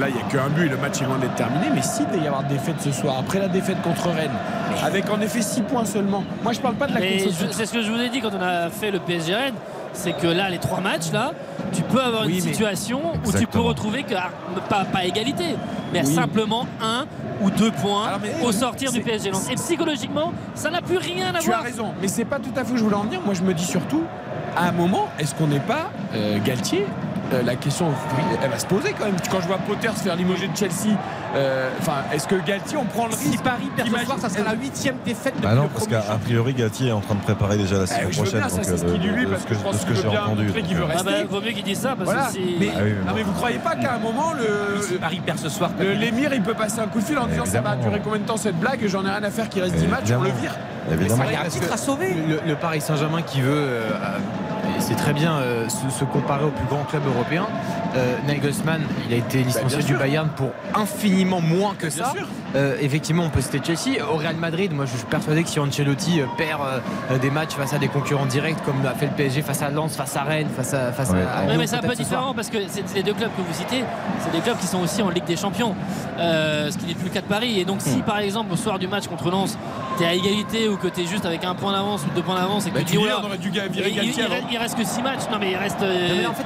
là 0.00 0.08
il 0.08 0.14
n'y 0.14 0.20
a 0.20 0.24
qu'un 0.24 0.48
but, 0.48 0.68
le 0.68 0.76
match 0.78 1.00
est 1.02 1.04
loin 1.04 1.18
d'être 1.18 1.34
terminé, 1.34 1.66
mais 1.74 1.82
s'il 1.82 2.06
devait 2.06 2.20
y 2.24 2.26
avoir 2.26 2.42
défaite 2.44 2.76
ce 2.80 2.90
soir, 2.90 3.16
après 3.20 3.38
la 3.38 3.48
défaite 3.48 3.80
contre 3.82 4.08
Rennes, 4.08 4.30
avec 4.82 5.10
en 5.10 5.20
effet 5.20 5.42
6 5.42 5.60
points 5.62 5.84
seulement, 5.84 6.24
moi 6.42 6.52
je 6.52 6.60
parle 6.60 6.76
pas 6.76 6.86
de 6.86 6.94
la 6.94 7.00
c'est 7.00 7.66
ce 7.66 7.72
que 7.72 7.82
je 7.82 7.90
vous 7.90 8.00
ai 8.00 8.08
dit 8.08 8.20
quand 8.20 8.30
on 8.32 8.42
a 8.42 8.70
fait 8.70 8.90
le 8.90 8.98
PSG 8.98 9.34
Rennes, 9.34 9.54
c'est 9.92 10.12
que 10.12 10.26
là, 10.26 10.48
les 10.48 10.58
trois 10.58 10.80
matchs, 10.80 11.10
là, 11.12 11.32
tu 11.72 11.82
peux 11.82 12.00
avoir 12.00 12.24
Oui, 12.26 12.34
une 12.36 12.40
situation 12.40 13.00
où 13.26 13.32
tu 13.32 13.46
peux 13.46 13.58
retrouver 13.58 14.04
que, 14.04 14.14
ah, 14.14 14.28
pas, 14.68 14.84
pas 14.84 15.04
égalité, 15.04 15.56
mais 15.92 16.02
Oui. 16.06 16.14
simplement 16.14 16.66
un 16.80 17.06
ou 17.42 17.50
deux 17.50 17.72
points 17.72 18.06
Alors, 18.06 18.20
mais- 18.22 18.46
au 18.46 18.52
sortir 18.52 18.92
du 18.92 19.00
PSG. 19.00 19.30
Donc, 19.30 19.40
Et 19.50 19.54
psychologiquement, 19.56 20.32
ça 20.54 20.70
n'a 20.70 20.82
plus 20.82 20.98
rien 20.98 21.34
à 21.34 21.38
Tu 21.40 21.48
as 21.50 21.54
voir. 21.54 21.62
raison, 21.64 21.92
mais 22.00 22.06
c'est 22.06 22.26
pas 22.26 22.38
tout 22.38 22.52
à 22.56 22.64
fait 22.64 22.72
où 22.74 22.76
je 22.76 22.84
voulais 22.84 22.96
en 22.96 23.02
venir. 23.04 23.20
Moi, 23.24 23.34
je 23.34 23.42
me 23.42 23.52
dis 23.54 23.64
surtout, 23.64 24.02
à 24.56 24.68
un 24.68 24.72
moment, 24.72 25.08
est-ce 25.18 25.34
qu'on 25.34 25.46
n'est 25.48 25.58
pas 25.58 25.90
euh, 26.14 26.38
Galtier 26.44 26.86
euh, 27.32 27.42
La 27.42 27.56
question, 27.56 27.86
elle 28.42 28.50
va 28.50 28.58
se 28.58 28.66
poser 28.66 28.94
quand 28.98 29.04
même. 29.06 29.16
Quand 29.30 29.40
je 29.40 29.46
vois 29.46 29.58
Potter 29.58 29.88
se 29.94 30.02
faire 30.02 30.16
limoger 30.16 30.48
de 30.48 30.56
Chelsea, 30.56 30.96
euh, 31.36 31.68
enfin, 31.80 31.96
est-ce 32.12 32.26
que 32.26 32.36
Galtier, 32.36 32.78
on 32.78 32.84
prend 32.86 33.04
le 33.06 33.10
risque 33.14 33.32
Si 33.32 33.36
Paris 33.38 33.68
perd 33.76 33.88
ce 33.90 34.04
soir, 34.06 34.18
ça 34.18 34.28
sera 34.30 34.44
la 34.44 34.54
huitième 34.58 34.96
défaite 35.04 35.34
depuis 35.34 35.46
Bah 35.46 35.54
non, 35.54 35.64
le 35.64 35.68
parce 35.68 35.86
a 36.08 36.16
priori 36.18 36.54
Galtier 36.54 36.88
est 36.88 36.92
en 36.92 37.00
train 37.00 37.16
de 37.16 37.20
préparer 37.20 37.58
déjà 37.58 37.78
la 37.80 37.86
saison 37.86 38.00
Eh, 38.08 38.12
je 38.12 38.16
veux 38.20 38.22
prochaine. 38.22 38.40
bien, 38.40 38.48
ça, 38.48 38.56
donc, 38.56 38.64
c'est 38.64 38.76
ce 38.78 38.84
euh, 38.86 38.92
qu'il 38.92 39.00
dit 39.00 39.08
lui, 39.08 39.24
de 39.26 39.30
parce 39.30 39.42
ce 39.42 39.46
que 39.46 39.54
je 39.54 39.58
pense 39.60 39.74
de 39.74 39.78
ce 39.80 39.86
que 39.86 39.94
j'ai 39.94 40.08
entendu. 40.08 40.52
qu'il 40.52 40.76
veut 40.76 40.84
Ah 40.90 41.02
bah, 41.02 41.10
rester. 41.10 41.24
vaut 41.26 41.40
mieux 41.42 41.50
qu'il 41.52 41.64
dise 41.64 41.78
ça 41.80 41.90
parce 41.90 42.04
Voilà. 42.10 42.26
que 42.28 42.32
c'est. 42.32 42.40
Mais, 42.58 42.68
Ah 42.74 42.80
oui, 42.82 42.94
mais 42.98 43.06
non, 43.10 43.12
mais 43.16 43.22
vous 43.22 43.32
croyez 43.32 43.58
pas 43.58 43.74
qu'à 43.76 43.94
un 43.94 43.98
moment, 43.98 44.32
le, 44.32 44.80
Si 44.80 44.94
Paris 44.94 45.20
perd 45.24 45.38
ce 45.38 45.50
soir, 45.50 45.70
le 45.78 45.92
l'émir, 45.92 46.32
il 46.32 46.40
peut 46.42 46.54
passer 46.54 46.80
un 46.80 46.86
coup 46.86 47.00
de 47.00 47.04
fil 47.04 47.18
en 47.18 47.26
disant 47.26 47.44
ça 47.44 47.60
va 47.60 47.76
durer 47.76 48.00
combien 48.02 48.20
de 48.20 48.24
temps 48.24 48.38
cette 48.38 48.58
blague 48.58 48.80
J'en 48.86 49.04
ai 49.04 49.10
rien 49.10 49.22
à 49.22 49.30
faire 49.30 49.50
qu'il 49.50 49.62
reste 49.62 49.74
10 49.74 49.86
matchs, 49.86 50.00
on 50.16 50.22
le 50.22 50.28
Évidemment. 50.28 50.40
vire. 50.40 50.56
Évidemment. 50.90 51.24
il 51.26 51.32
y 51.34 51.36
a 51.36 51.42
un 51.42 51.48
titre 51.48 51.70
à 51.70 51.76
sauver. 51.76 52.14
Le, 52.14 52.40
le 52.48 52.54
Paris 52.54 52.80
Saint-Germain 52.80 53.20
qui 53.20 53.42
veut, 53.42 53.68
et 54.78 54.80
c'est 54.80 54.94
très 54.94 55.12
bien, 55.12 55.34
euh, 55.38 55.68
se, 55.68 55.90
se 55.90 56.04
comparer 56.04 56.44
au 56.44 56.50
plus 56.50 56.66
grand 56.66 56.84
club 56.84 57.02
européen. 57.06 57.46
Euh, 57.96 58.16
Nagelsmann, 58.26 58.82
il 59.08 59.14
a 59.14 59.16
été 59.16 59.42
licencié 59.42 59.78
bien 59.78 59.86
du. 59.86 59.96
Bayern 59.96 60.28
pour 60.36 60.50
infiniment 60.74 61.40
moins 61.40 61.74
que 61.74 61.86
Bien 61.88 62.04
ça. 62.04 62.12
sûr. 62.12 62.26
Euh, 62.56 62.76
effectivement, 62.80 63.24
on 63.24 63.30
peut 63.30 63.40
citer 63.42 63.60
Chelsea. 63.62 63.98
Au 64.10 64.16
Real 64.16 64.36
Madrid, 64.36 64.72
moi 64.72 64.86
je 64.86 64.96
suis 64.96 65.06
persuadé 65.06 65.42
que 65.42 65.48
si 65.50 65.60
Ancelotti 65.60 66.20
euh, 66.20 66.26
perd 66.36 66.60
euh, 67.10 67.18
des 67.18 67.30
matchs 67.30 67.52
face 67.52 67.74
à 67.74 67.78
des 67.78 67.88
concurrents 67.88 68.24
directs, 68.26 68.56
comme 68.64 68.84
a 68.86 68.94
fait 68.94 69.06
le 69.06 69.12
PSG 69.12 69.42
face 69.42 69.60
à 69.62 69.70
Lens, 69.70 69.94
face 69.96 70.16
à 70.16 70.22
Rennes, 70.22 70.48
face 70.56 70.72
à, 70.72 70.92
face 70.92 71.10
Ouais. 71.10 71.16
à, 71.22 71.38
à 71.38 71.40
Ouais, 71.42 71.48
Lyon, 71.50 71.56
mais 71.58 71.66
c'est 71.66 71.76
un 71.76 71.80
peu 71.80 71.94
différent 71.94 72.32
parce 72.34 72.48
que 72.48 72.58
c'est 72.68 72.82
les 72.94 73.02
deux 73.02 73.12
clubs 73.14 73.30
que 73.36 73.42
vous 73.42 73.52
citez, 73.54 73.84
c'est 74.24 74.32
des 74.32 74.40
clubs 74.40 74.58
qui 74.58 74.66
sont 74.66 74.80
aussi 74.80 75.02
en 75.02 75.10
Ligue 75.10 75.24
des 75.26 75.36
Champions, 75.36 75.74
euh, 76.18 76.70
ce 76.70 76.78
qui 76.78 76.86
n'est 76.86 76.94
plus 76.94 77.04
le 77.08 77.10
cas 77.10 77.20
de 77.20 77.26
Paris. 77.26 77.60
Et 77.60 77.64
donc, 77.64 77.78
Hmm. 77.78 77.90
si 77.90 77.98
par 78.02 78.18
exemple 78.18 78.52
au 78.52 78.56
soir 78.56 78.78
du 78.78 78.88
match 78.88 79.06
contre 79.06 79.30
Lens, 79.30 79.58
tu 79.98 80.04
es 80.04 80.06
à 80.06 80.14
égalité 80.14 80.68
ou 80.68 80.76
que 80.76 80.88
tu 80.88 81.02
es 81.02 81.06
juste 81.06 81.26
avec 81.26 81.44
un 81.44 81.54
point 81.54 81.72
d'avance 81.72 82.02
ou 82.04 82.14
deux 82.14 82.22
points 82.22 82.34
d'avance 82.36 82.66
et 82.66 82.70
que 82.70 82.74
Bah, 82.76 82.80
tu 82.80 82.96
dis, 82.96 82.98
aurait 82.98 83.36
dû 83.38 83.50
virer 83.50 83.68
il, 83.90 83.96
il- 84.04 84.22
reste, 84.22 84.44
il 84.50 84.56
reste 84.58 84.76
que 84.78 84.84
6 84.84 85.02
matchs. 85.02 85.22
Non, 85.30 85.38
mais 85.38 85.50
il 85.52 85.56
reste. 85.56 85.82
euh, 85.82 86.08
Non, 86.08 86.14
mais 86.20 86.26
en 86.26 86.32
fait, 86.34 86.44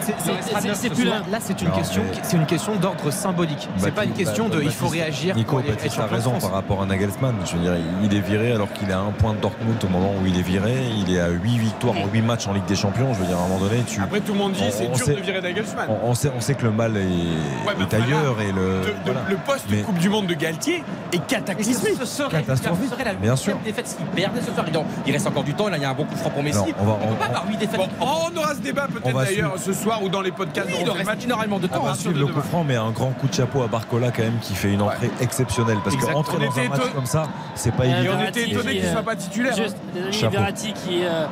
c'est- 0.74 0.91
plus 0.91 1.05
là. 1.05 1.23
là. 1.31 1.39
C'est 1.41 1.61
une 1.62 1.70
question, 1.70 2.03
c'est 2.23 2.37
une 2.37 2.47
question 2.47 2.77
d'ordre 2.77 3.11
symbolique. 3.11 3.69
Bah, 3.77 3.83
C'est 3.85 3.91
pas 3.95 4.05
une 4.05 4.12
question 4.12 4.49
bah, 4.49 4.57
de 4.57 4.61
bah, 4.61 4.65
il 4.66 4.73
faut 4.73 4.89
réagir. 4.89 5.37
Nico 5.37 5.59
a 6.01 6.09
de 6.09 6.14
raison 6.14 6.39
par 6.39 6.52
rapport 6.52 6.82
à 6.82 6.86
Nagelsmann. 6.86 7.35
Je 7.44 7.56
veux 7.56 7.62
dire, 7.62 7.74
il 8.02 8.14
est 8.16 8.20
viré 8.20 8.52
alors 8.52 8.73
qu'il 8.73 8.89
est 8.90 8.93
à 8.94 9.01
un 9.01 9.10
point 9.12 9.32
de 9.35 9.39
Dortmund 9.39 9.77
au 9.85 9.89
moment 9.89 10.12
où 10.23 10.27
il 10.27 10.39
est 10.39 10.43
viré. 10.43 10.74
Il 10.98 11.14
est 11.14 11.20
à 11.20 11.28
8 11.28 11.59
victoires 11.59 11.94
en 11.97 12.06
8 12.12 12.23
matchs 12.23 12.47
en 12.47 12.52
Ligue 12.52 12.64
des 12.66 12.77
Champions. 12.77 13.12
Je 13.14 13.20
veux 13.20 13.27
dire, 13.27 13.36
à 13.39 13.40
un 13.40 13.48
moment 13.48 13.60
donné, 13.60 13.82
tu. 13.86 14.01
Après, 14.01 14.20
tout 14.20 14.32
le 14.32 14.39
monde 14.39 14.52
dit 14.52 14.62
On- 14.66 14.70
c'est 14.70 14.86
on 14.89 14.93
dur 14.93 15.05
sait- 15.06 15.14
de 15.14 15.20
virer 15.20 15.40
Nagelsmann. 15.40 15.89
On, 15.89 16.10
on 16.10 16.14
sait, 16.14 16.31
on 16.36 16.40
sait 16.40 16.55
que 16.55 16.64
le 16.64 16.70
mal 16.70 16.97
est, 16.97 17.01
Ouais, 17.01 17.74
mais 17.78 17.85
est 17.85 17.94
ailleurs 17.94 18.40
et 18.40 18.52
le. 18.52 18.81
De- 18.81 18.86
de- 18.86 18.94
voilà. 19.05 19.20
Le 19.28 19.36
poste 19.36 19.64
Mais- 19.70 19.82
Coupe 19.82 19.98
du 19.98 20.09
Monde 20.09 20.27
de 20.27 20.35
Galtier 20.35 20.85
est 21.12 21.27
cataclysmique. 21.27 21.97
ce 21.98 22.05
serait, 22.06 22.31
Catastrophique. 22.43 22.85
ce 22.89 22.90
serait 22.94 23.05
la 23.05 23.14
Bien 23.14 23.36
sûr. 23.36 23.56
défaite 23.64 23.86
s'il 23.89 24.05
perdait 24.06 24.40
ce 24.40 24.52
soir. 24.52 24.66
Il 25.06 25.12
reste 25.12 25.27
encore 25.27 25.44
du 25.44 25.55
temps. 25.55 25.69
Là, 25.69 25.77
il 25.77 25.82
y 25.82 25.86
a 25.86 25.90
un 25.90 25.94
bon 25.94 26.05
coup 26.05 26.16
franc 26.16 26.31
pour 26.31 26.43
Messi. 26.43 26.59
Non, 26.59 26.66
on 26.81 26.85
va- 26.85 26.94
peut 26.94 27.01
on- 27.10 27.14
pas 27.14 27.24
avoir 27.27 27.47
8 27.48 27.56
défaites. 27.56 27.77
Bon, 27.78 27.89
on 28.01 28.36
aura 28.36 28.55
ce 28.55 28.60
débat 28.60 28.86
On 28.89 28.93
peut-être 29.01 29.16
d'ailleurs 29.16 29.55
ce 29.59 29.73
soir 29.73 30.02
ou 30.02 30.09
dans 30.09 30.20
les 30.20 30.31
podcasts. 30.32 30.69
Oui, 30.69 30.77
il 30.82 30.90
on 30.90 30.94
reste 30.94 31.24
énormément 31.24 31.59
de 31.59 31.66
temps. 31.66 31.78
On 31.81 31.82
va 31.82 31.89
partir 31.90 32.10
suivre 32.10 32.27
le 32.27 32.32
coup 32.32 32.40
franc, 32.40 32.64
mais 32.64 32.77
un 32.77 32.90
grand 32.90 33.10
coup 33.10 33.27
de 33.28 33.35
chapeau 33.35 33.62
à 33.62 33.66
Barcola 33.66 34.10
quand 34.10 34.23
même 34.23 34.39
qui 34.40 34.55
fait 34.55 34.73
une 34.73 34.82
entrée 34.82 35.10
exceptionnelle. 35.20 35.78
Parce 35.84 35.96
qu'entrer 35.96 36.36
On 36.36 36.44
dans 36.50 36.59
un 36.59 36.68
match 36.68 36.80
éton- 36.80 36.92
comme 36.94 37.06
ça, 37.06 37.24
c'est 37.54 37.74
pas 37.74 37.86
évident. 37.86 38.14
on 38.20 38.28
était 38.28 38.48
étonné 38.50 38.72
qui, 38.72 38.78
qu'il 38.78 38.86
euh, 38.88 38.92
soit 38.92 39.02
pas 39.02 39.16
titulaire. 39.16 39.56
Juste, 39.56 39.76
hein. 39.96 40.00
amis, 40.04 40.12
Chapeau. 40.12 40.32
Verratti 40.36 40.72
qui 40.72 41.00
euh, 41.04 41.26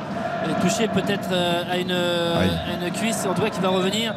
est 0.49 0.61
touché 0.61 0.87
peut-être 0.87 1.29
euh, 1.31 1.63
à, 1.71 1.77
une, 1.77 1.91
Aïe. 1.91 2.49
à 2.81 2.85
une 2.85 2.91
cuisse, 2.91 3.25
en 3.25 3.33
tout 3.33 3.41
cas 3.41 3.49
qui 3.49 3.59
va 3.61 3.69
revenir. 3.69 4.13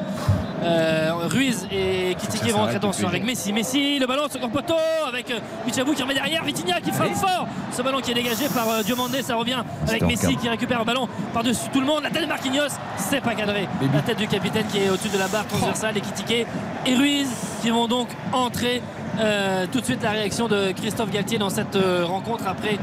Euh, 0.63 1.11
Ruiz 1.25 1.67
et 1.71 2.15
Kitiki 2.19 2.49
ça 2.51 2.57
vont 2.57 2.63
entrer 2.63 2.77
attention 2.77 3.03
le 3.09 3.09
avec 3.15 3.25
Messi. 3.27 3.53
Messi, 3.53 3.99
le 3.99 4.07
ballon 4.07 4.23
second 4.31 4.49
poteau 4.49 4.77
avec 5.07 5.31
euh, 5.31 5.39
Bichabou 5.67 5.93
qui 5.93 6.03
remet 6.03 6.15
derrière. 6.15 6.43
Vitinha 6.43 6.81
qui 6.81 6.91
frappe 6.91 7.13
fort. 7.15 7.47
Ce 7.71 7.83
ballon 7.83 8.01
qui 8.01 8.13
est 8.13 8.15
dégagé 8.15 8.49
par 8.49 8.69
euh, 8.71 8.83
Diomandé, 8.83 9.21
ça 9.21 9.35
revient 9.37 9.63
avec 9.87 10.03
Messi 10.05 10.37
qui 10.37 10.49
récupère 10.49 10.79
le 10.79 10.85
ballon 10.87 11.07
par-dessus 11.35 11.69
tout 11.71 11.81
le 11.81 11.87
monde. 11.87 12.03
La 12.05 12.11
tête 12.11 12.23
de 12.23 12.29
Marquinhos, 12.29 12.71
c'est 12.97 13.21
pas 13.21 13.35
cadré. 13.35 13.69
La 13.93 14.01
tête 14.01 14.17
du 14.17 14.27
capitaine 14.27 14.65
qui 14.69 14.79
est 14.79 14.89
au-dessus 14.89 15.11
de 15.11 15.19
la 15.19 15.29
barre 15.29 15.47
transversale 15.47 15.99
et 15.99 16.01
Kitike 16.01 16.47
et 16.87 16.95
Ruiz 16.95 17.29
qui 17.61 17.69
vont 17.71 17.87
donc 17.87 18.09
entrer. 18.33 18.81
Euh, 19.21 19.67
tout 19.71 19.81
de 19.81 19.85
suite 19.85 20.03
la 20.03 20.11
réaction 20.11 20.49
de 20.49 20.73
Christophe 20.73 21.11
Galtier 21.11 21.39
dans 21.39 21.51
cette 21.51 21.77
euh, 21.77 22.05
rencontre 22.05 22.47
après 22.49 22.79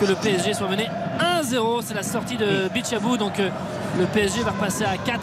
que 0.00 0.06
le 0.06 0.14
PSG 0.14 0.54
soit 0.54 0.68
mené 0.68 0.88
1-0. 1.42 1.82
C'est 1.84 1.94
la 1.94 2.02
sortie 2.02 2.36
de 2.36 2.68
Bichabou. 2.72 3.16
Donc 3.16 3.38
euh, 3.38 3.48
le 3.98 4.06
PSG 4.06 4.42
va 4.42 4.50
repasser 4.52 4.84
à 4.84 4.96
4 4.96 5.20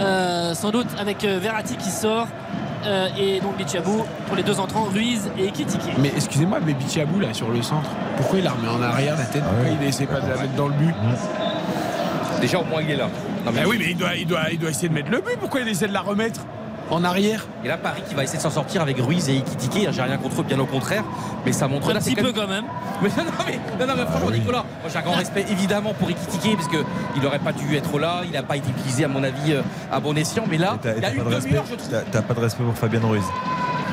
euh, 0.00 0.54
sans 0.54 0.70
doute 0.70 0.86
avec 0.98 1.24
euh, 1.24 1.38
Verratti 1.40 1.76
qui 1.76 1.90
sort. 1.90 2.26
euh, 2.86 3.08
et 3.18 3.40
donc 3.40 3.56
Bichabou 3.58 4.04
pour 4.26 4.36
les 4.36 4.42
deux 4.42 4.58
entrants, 4.60 4.84
Ruiz 4.84 5.28
et 5.38 5.50
Kitike. 5.50 5.82
Mais 5.98 6.12
excusez-moi, 6.16 6.58
mais 6.64 6.72
Bichabou 6.74 7.20
là 7.20 7.34
sur 7.34 7.50
le 7.50 7.60
centre, 7.62 7.90
pourquoi 8.16 8.38
il 8.38 8.44
la 8.44 8.52
remet 8.52 8.68
en 8.68 8.80
arrière 8.80 9.16
la 9.16 9.24
tête? 9.24 9.42
Pourquoi 9.42 9.64
ouais. 9.64 9.76
il 9.80 9.86
essaie 9.88 10.06
pas 10.06 10.20
de 10.20 10.28
la 10.28 10.36
mettre 10.36 10.54
dans 10.54 10.68
le 10.68 10.74
but? 10.74 10.94
Déjà, 12.40 12.60
au 12.60 12.64
moins, 12.64 12.80
il 12.82 12.90
est 12.92 12.96
là. 12.96 13.08
Non, 13.44 13.50
mais 13.52 13.62
Bah 13.62 13.66
oui, 13.68 13.76
mais 13.80 13.90
il 13.90 13.96
doit, 13.96 14.14
il, 14.14 14.26
doit, 14.26 14.42
il 14.52 14.58
doit 14.60 14.70
essayer 14.70 14.88
de 14.88 14.94
mettre 14.94 15.10
le 15.10 15.20
but. 15.20 15.36
Pourquoi 15.40 15.60
il 15.60 15.68
essaie 15.68 15.88
de 15.88 15.92
la 15.92 16.02
remettre? 16.02 16.40
En 16.90 17.04
arrière 17.04 17.46
Et 17.64 17.68
là, 17.68 17.76
Paris 17.76 18.02
qui 18.08 18.14
va 18.14 18.24
essayer 18.24 18.38
de 18.38 18.42
s'en 18.42 18.50
sortir 18.50 18.82
avec 18.82 18.98
Ruiz 19.00 19.28
et 19.28 19.36
Ekitike. 19.36 19.88
J'ai 19.92 20.02
rien 20.02 20.16
contre 20.18 20.40
eux, 20.40 20.44
bien 20.44 20.58
au 20.58 20.66
contraire. 20.66 21.04
Mais 21.44 21.52
ça 21.52 21.68
montre 21.68 21.90
Un 21.90 21.94
là, 21.94 22.00
petit 22.00 22.14
quand 22.14 22.22
peu 22.22 22.32
même- 22.32 22.36
quand 22.36 22.48
même. 22.48 22.64
Mais 23.02 23.08
non, 23.10 23.24
non, 23.24 23.32
mais, 23.46 23.86
non, 23.86 23.86
non, 23.86 23.94
mais 24.00 24.06
franchement, 24.10 24.30
Nicolas, 24.32 24.64
moi 24.82 24.90
j'ai 24.92 24.98
un 24.98 25.02
grand 25.02 25.14
respect 25.14 25.46
évidemment 25.50 25.94
pour 25.94 26.10
Ekitike 26.10 26.56
parce 26.56 26.68
qu'il 26.68 27.22
n'aurait 27.22 27.38
pas 27.38 27.52
dû 27.52 27.76
être 27.76 27.98
là. 27.98 28.22
Il 28.24 28.32
n'a 28.32 28.42
pas 28.42 28.56
été 28.56 28.68
utilisé, 28.70 29.04
à 29.04 29.08
mon 29.08 29.22
avis, 29.22 29.52
euh, 29.52 29.62
à 29.92 30.00
bon 30.00 30.16
escient. 30.16 30.44
Mais 30.50 30.58
là, 30.58 30.76
il 30.84 31.02
y 31.02 31.04
a 31.04 31.12
une 31.12 31.22
pas 31.22 31.30
de 31.30 31.34
respect- 31.36 31.48
demi-heure, 31.50 31.64
je 31.70 31.74
trouve. 31.76 32.02
T'as 32.10 32.22
pas 32.22 32.34
de 32.34 32.40
respect 32.40 32.64
pour 32.64 32.74
Fabien 32.76 33.00
Ruiz. 33.04 33.22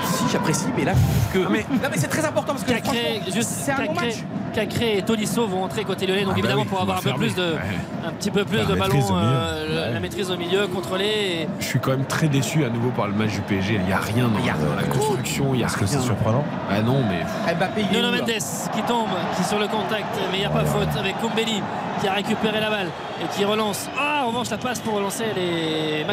Aussi, 0.06 0.24
j'apprécie, 0.32 0.68
mais 0.78 0.84
là, 0.86 0.94
je 0.94 1.40
trouve 1.40 1.48
que. 1.48 1.52
mais- 1.52 1.66
non, 1.72 1.90
mais 1.92 1.98
c'est 1.98 2.08
très 2.08 2.26
important 2.26 2.54
parce 2.54 2.64
que 2.64 2.72
Cacré, 2.72 2.98
franchement, 3.16 3.34
juste 3.36 3.50
c'est 3.50 3.72
un 3.72 3.86
bon 3.86 3.94
match. 3.94 4.16
Cacré 4.54 4.98
et 5.00 5.02
Tolisso 5.02 5.46
vont 5.48 5.64
entrer 5.66 5.84
côté 5.84 6.08
lyonnais, 6.08 6.22
donc 6.24 6.32
Ah 6.32 6.34
bah 6.36 6.40
évidemment 6.40 6.62
oui, 6.62 6.68
pour 6.70 6.82
avoir 6.82 6.98
un 7.00 7.02
peu 7.02 7.14
plus 7.14 7.36
de. 7.36 7.42
Ouais. 7.44 7.60
un 8.08 8.12
petit 8.12 8.32
peu 8.32 8.46
plus 8.46 8.58
La 8.60 8.64
de 8.66 8.74
maîtrise 8.74 9.04
ballon, 9.10 9.18
euh, 9.20 9.88
Ouais. 9.88 9.94
la 9.94 10.00
maîtrise 10.00 10.32
au 10.32 10.38
milieu, 10.38 10.68
contrôlée. 10.68 11.06
Et... 11.06 11.48
Je 11.60 11.66
suis 11.66 11.80
quand 11.80 11.92
même 11.92 12.06
très 12.06 12.28
déçu 12.30 12.64
à 12.64 12.70
nouveau 12.70 12.90
par 12.92 13.08
le 13.08 13.14
match 13.14 13.32
du 13.32 13.42
PSG. 13.42 13.74
Il 13.76 13.82
n'y 13.86 13.92
a 13.92 13.98
rien 14.00 14.30
dans, 14.30 14.40
Il 14.40 14.46
y 14.46 14.50
a 14.50 14.54
dans 14.54 14.76
la 14.76 14.84
construction. 14.84 15.54
Il 15.54 15.60
y 15.60 15.64
a 15.64 15.66
Est-ce 15.68 15.76
que 15.78 15.86
c'est 15.86 15.98
rien. 15.98 16.06
surprenant 16.06 16.46
Ah 16.72 16.82
non, 16.82 17.04
mais 17.10 17.54
Mbappé, 17.54 17.84
Nuno 17.92 18.12
Mendes 18.12 18.26
qui 18.74 18.82
tombe, 18.84 19.08
qui 19.36 19.42
est 19.42 19.46
sur 19.50 19.60
le 19.60 19.68
contact, 19.68 20.16
mais 20.32 20.38
il 20.38 20.40
n'y 20.40 20.46
a 20.46 20.50
pas 20.50 20.64
faute 20.64 20.88
avec 20.98 21.20
Koumbeli 21.20 21.62
qui 22.00 22.08
a 22.08 22.14
récupéré 22.14 22.60
la 22.62 22.70
balle 22.70 22.88
et 23.22 23.28
qui 23.36 23.44
relance. 23.46 23.90
Ah, 24.00 24.24
en 24.26 24.28
revanche, 24.28 24.50
la 24.52 24.58
passe 24.58 24.80
pour 24.80 24.94
relancer, 24.96 25.24
est- 25.36 26.06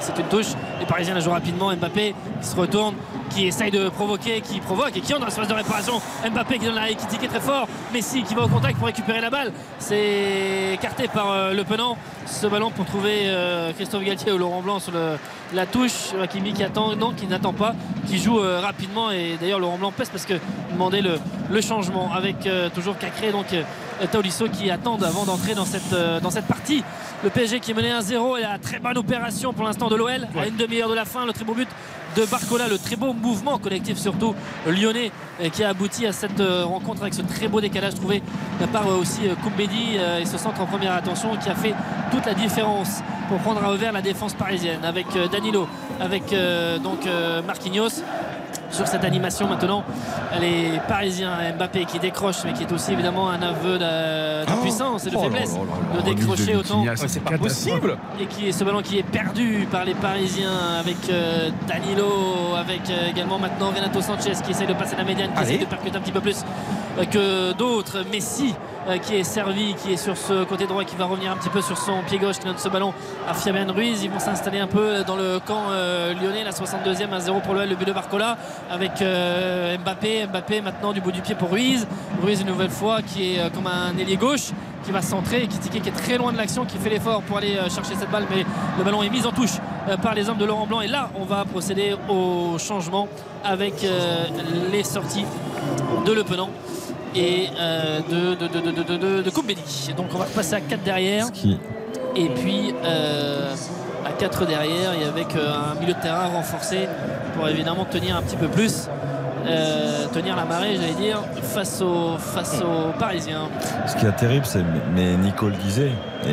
C'est 0.00 0.18
une 0.18 0.26
touche. 0.26 0.46
Les 0.80 0.86
Parisiens 0.86 1.14
la 1.14 1.20
jouent 1.20 1.30
rapidement. 1.30 1.72
Mbappé 1.74 2.14
qui 2.40 2.46
se 2.46 2.56
retourne, 2.56 2.94
qui 3.36 3.46
essaye 3.48 3.70
de 3.70 3.90
provoquer, 3.90 4.40
qui 4.40 4.60
provoque 4.60 4.96
et 4.96 5.00
qui 5.00 5.12
entre 5.12 5.20
dans 5.20 5.26
l'espace 5.26 5.48
de 5.48 5.52
réparation. 5.52 6.00
Mbappé 6.30 6.58
qui 6.58 6.64
donne 6.64 6.74
la 6.74 6.88
qui 6.88 7.28
très 7.28 7.40
fort. 7.40 7.68
Messi 7.92 8.22
qui 8.22 8.34
va 8.34 8.44
au 8.44 8.48
contact 8.48 8.78
pour 8.78 8.86
récupérer 8.86 9.20
la 9.20 9.28
balle. 9.28 9.52
C'est 9.78 10.72
écarté 10.72 11.06
par 11.06 11.30
euh, 11.30 11.52
Le 11.52 11.62
Penant. 11.64 11.98
Ce 12.24 12.46
ballon 12.46 12.70
pour 12.70 12.86
trouver 12.86 13.24
euh, 13.26 13.72
Christophe 13.74 14.04
Galtier 14.04 14.32
ou 14.32 14.38
Laurent 14.38 14.62
Blanc 14.62 14.78
sur 14.78 14.92
la 15.52 15.66
touche. 15.66 16.14
Hakimi 16.20 16.54
qui 16.54 16.64
attend, 16.64 16.96
non, 16.96 17.12
qui 17.12 17.26
n'attend 17.26 17.52
pas, 17.52 17.74
qui 18.06 18.18
joue 18.18 18.38
euh, 18.38 18.58
rapidement. 18.60 19.10
Et 19.10 19.36
d'ailleurs, 19.38 19.60
Laurent 19.60 19.76
Blanc 19.76 19.92
pèse 19.92 20.08
parce 20.08 20.24
que 20.24 20.34
demandait 20.72 21.02
le, 21.02 21.18
le 21.50 21.60
changement 21.60 22.12
avec 22.14 22.48
toujours 22.74 22.96
Cacré, 22.96 23.32
donc 23.32 23.46
Tolisso 24.10 24.48
qui 24.48 24.70
attendent 24.70 25.04
avant 25.04 25.24
d'entrer 25.24 25.54
dans 25.54 25.64
cette, 25.64 25.92
euh, 25.92 26.20
dans 26.20 26.30
cette 26.30 26.46
partie. 26.46 26.82
Le 27.24 27.30
PSG 27.30 27.60
qui 27.60 27.70
est 27.70 27.74
mené 27.74 27.90
1-0 27.90 28.38
et 28.38 28.42
la 28.42 28.58
très 28.58 28.78
bonne 28.78 28.98
opération 28.98 29.52
pour 29.52 29.64
l'instant 29.64 29.88
de 29.88 29.96
l'OL 29.96 30.28
à 30.38 30.46
une 30.46 30.56
demi-heure 30.56 30.90
de 30.90 30.94
la 30.94 31.04
fin. 31.04 31.24
Le 31.24 31.32
très 31.32 31.44
beau 31.44 31.54
but 31.54 31.68
de 32.16 32.24
Barcola, 32.24 32.66
le 32.66 32.78
très 32.78 32.96
beau 32.96 33.12
mouvement 33.12 33.58
collectif 33.58 33.98
surtout 33.98 34.34
lyonnais 34.66 35.12
euh, 35.40 35.50
qui 35.50 35.62
a 35.62 35.68
abouti 35.68 36.06
à 36.06 36.12
cette 36.12 36.40
euh, 36.40 36.64
rencontre 36.64 37.02
avec 37.02 37.12
ce 37.12 37.20
très 37.20 37.46
beau 37.46 37.60
décalage 37.60 37.94
trouvé 37.94 38.20
de 38.20 38.60
la 38.60 38.66
part 38.66 38.88
euh, 38.88 38.96
aussi 38.96 39.20
Koumbedi 39.42 39.96
et 40.20 40.24
ce 40.24 40.38
centre 40.38 40.60
en 40.60 40.66
première 40.66 40.94
attention 40.94 41.36
qui 41.36 41.50
a 41.50 41.54
fait 41.54 41.74
toute 42.10 42.24
la 42.24 42.34
différence 42.34 43.00
pour 43.28 43.38
prendre 43.38 43.62
à 43.62 43.68
revers 43.68 43.92
la 43.92 44.00
défense 44.00 44.34
parisienne 44.34 44.84
avec 44.84 45.06
Danilo, 45.30 45.68
avec 46.00 46.34
donc 46.82 47.00
Marquinhos 47.46 48.02
sur 48.76 48.86
cette 48.86 49.04
animation. 49.04 49.48
Maintenant 49.48 49.82
les 50.40 50.80
Parisiens 50.88 51.32
Mbappé 51.56 51.84
qui 51.86 51.98
décroche 51.98 52.36
mais 52.44 52.52
qui 52.52 52.62
est 52.64 52.72
aussi 52.72 52.92
évidemment 52.92 53.30
un 53.30 53.42
aveu 53.42 53.78
de, 53.78 54.44
de 54.46 54.60
puissance 54.62 55.06
et 55.06 55.10
de 55.10 55.16
Oh 55.16 55.22
faiblesse. 55.24 55.52
là 55.54 55.60
là 55.60 55.96
là, 55.96 56.02
de 56.02 56.14
décrocher 56.14 56.52
de 56.52 56.58
autant. 56.58 56.84
C'est 57.06 57.20
pas 57.22 57.38
possible. 57.38 57.96
et 58.20 58.26
qui 58.26 58.48
est 58.48 58.52
ce 58.52 58.64
ballon 58.64 58.82
qui 58.82 58.98
est 58.98 59.02
perdu 59.02 59.66
par 59.70 59.84
les 59.84 59.94
Parisiens 59.94 60.76
avec 60.80 60.96
euh, 61.10 61.50
Danilo 61.66 62.54
avec 62.58 62.88
euh, 62.90 63.10
également 63.10 63.38
maintenant 63.38 63.70
Renato 63.74 64.00
Sanchez 64.00 64.32
qui 64.44 64.50
essaye 64.52 64.66
de 64.66 64.74
passer 64.74 64.96
la 64.96 65.04
médiane 65.04 65.30
qui 65.32 65.38
Allez. 65.38 65.48
essaye 65.54 65.58
de 65.64 65.64
percuter 65.70 65.96
un 65.96 66.00
petit 66.00 66.12
peu 66.12 66.20
plus 66.20 66.44
euh, 66.98 67.04
que 67.04 67.52
d'autres. 67.54 68.04
Messi 68.12 68.54
qui 69.02 69.16
est 69.16 69.24
servi 69.24 69.74
qui 69.74 69.92
est 69.92 69.96
sur 69.96 70.16
ce 70.16 70.44
côté 70.44 70.66
droit 70.66 70.84
qui 70.84 70.96
va 70.96 71.06
revenir 71.06 71.32
un 71.32 71.36
petit 71.36 71.48
peu 71.48 71.60
sur 71.60 71.76
son 71.76 72.02
pied 72.06 72.18
gauche 72.18 72.38
qui 72.38 72.46
donne 72.46 72.58
ce 72.58 72.68
ballon 72.68 72.94
à 73.28 73.34
Fabian 73.34 73.72
Ruiz. 73.72 74.02
Ils 74.02 74.10
vont 74.10 74.20
s'installer 74.20 74.58
un 74.58 74.66
peu 74.66 75.02
dans 75.04 75.16
le 75.16 75.40
camp 75.40 75.64
euh, 75.70 76.14
lyonnais 76.14 76.44
la 76.44 76.52
62e 76.52 77.12
à 77.12 77.20
0 77.20 77.40
pour 77.40 77.54
l'OL 77.54 77.68
le 77.68 77.74
but 77.74 77.86
de 77.86 77.92
Barcola 77.92 78.36
avec 78.70 79.02
euh, 79.02 79.76
Mbappé. 79.78 80.26
Mbappé 80.26 80.60
maintenant 80.60 80.92
du 80.92 81.00
bout 81.00 81.12
du 81.12 81.20
pied 81.20 81.34
pour 81.34 81.50
Ruiz. 81.50 81.86
Ruiz 82.22 82.40
une 82.40 82.46
nouvelle 82.46 82.70
fois 82.70 83.02
qui 83.02 83.34
est 83.34 83.40
euh, 83.40 83.50
comme 83.50 83.66
un 83.66 83.96
ailier 83.98 84.16
gauche 84.16 84.52
qui 84.86 84.92
va 84.92 85.02
centrer. 85.02 85.42
Et 85.42 85.48
qui, 85.48 85.58
qui 85.58 85.88
est 85.88 85.92
très 85.92 86.16
loin 86.16 86.32
de 86.32 86.38
l'action 86.38 86.64
qui 86.64 86.78
fait 86.78 86.90
l'effort 86.90 87.22
pour 87.22 87.36
aller 87.38 87.56
euh, 87.56 87.68
chercher 87.68 87.94
cette 87.96 88.10
balle 88.10 88.26
mais 88.30 88.44
le 88.78 88.84
ballon 88.84 89.02
est 89.02 89.10
mis 89.10 89.26
en 89.26 89.32
touche 89.32 89.58
euh, 89.88 89.96
par 89.96 90.14
les 90.14 90.30
hommes 90.30 90.38
de 90.38 90.44
Laurent 90.44 90.66
Blanc. 90.66 90.80
Et 90.80 90.86
là 90.86 91.10
on 91.16 91.24
va 91.24 91.44
procéder 91.44 91.94
au 92.08 92.56
changement 92.58 93.08
avec 93.44 93.84
euh, 93.84 94.24
les 94.70 94.84
sorties 94.84 95.26
de 96.06 96.12
Le 96.12 96.24
Penant 96.24 96.50
et 97.16 97.48
euh, 97.58 98.00
de, 98.10 98.34
de, 98.34 98.46
de, 98.48 98.70
de, 98.70 98.82
de, 98.82 98.96
de, 98.96 99.22
de 99.22 99.30
Koumbedi. 99.30 99.92
donc 99.96 100.06
on 100.14 100.18
va 100.18 100.24
repasser 100.26 100.54
à 100.54 100.60
4 100.60 100.82
derrière 100.82 101.26
et 102.14 102.28
puis 102.28 102.74
euh, 102.84 103.54
à 104.04 104.12
4 104.12 104.46
derrière 104.46 104.92
et 105.00 105.04
avec 105.06 105.34
euh, 105.36 105.52
un 105.72 105.80
milieu 105.80 105.94
de 105.94 106.00
terrain 106.00 106.26
renforcé 106.26 106.88
pour 107.34 107.48
évidemment 107.48 107.84
tenir 107.86 108.16
un 108.16 108.22
petit 108.22 108.36
peu 108.36 108.48
plus 108.48 108.88
euh, 109.46 110.06
tenir 110.12 110.34
la 110.36 110.44
marée 110.44 110.76
j'allais 110.76 110.92
dire 110.94 111.18
face 111.42 111.80
aux, 111.80 112.18
face 112.18 112.60
aux 112.62 112.98
Parisiens 112.98 113.48
Ce 113.86 113.94
qui 113.96 114.04
est 114.06 114.12
terrible, 114.12 114.44
c'est 114.44 114.62
mais 114.94 115.16
Nico 115.16 115.46
le 115.46 115.54
disait 115.56 115.92
et 116.26 116.30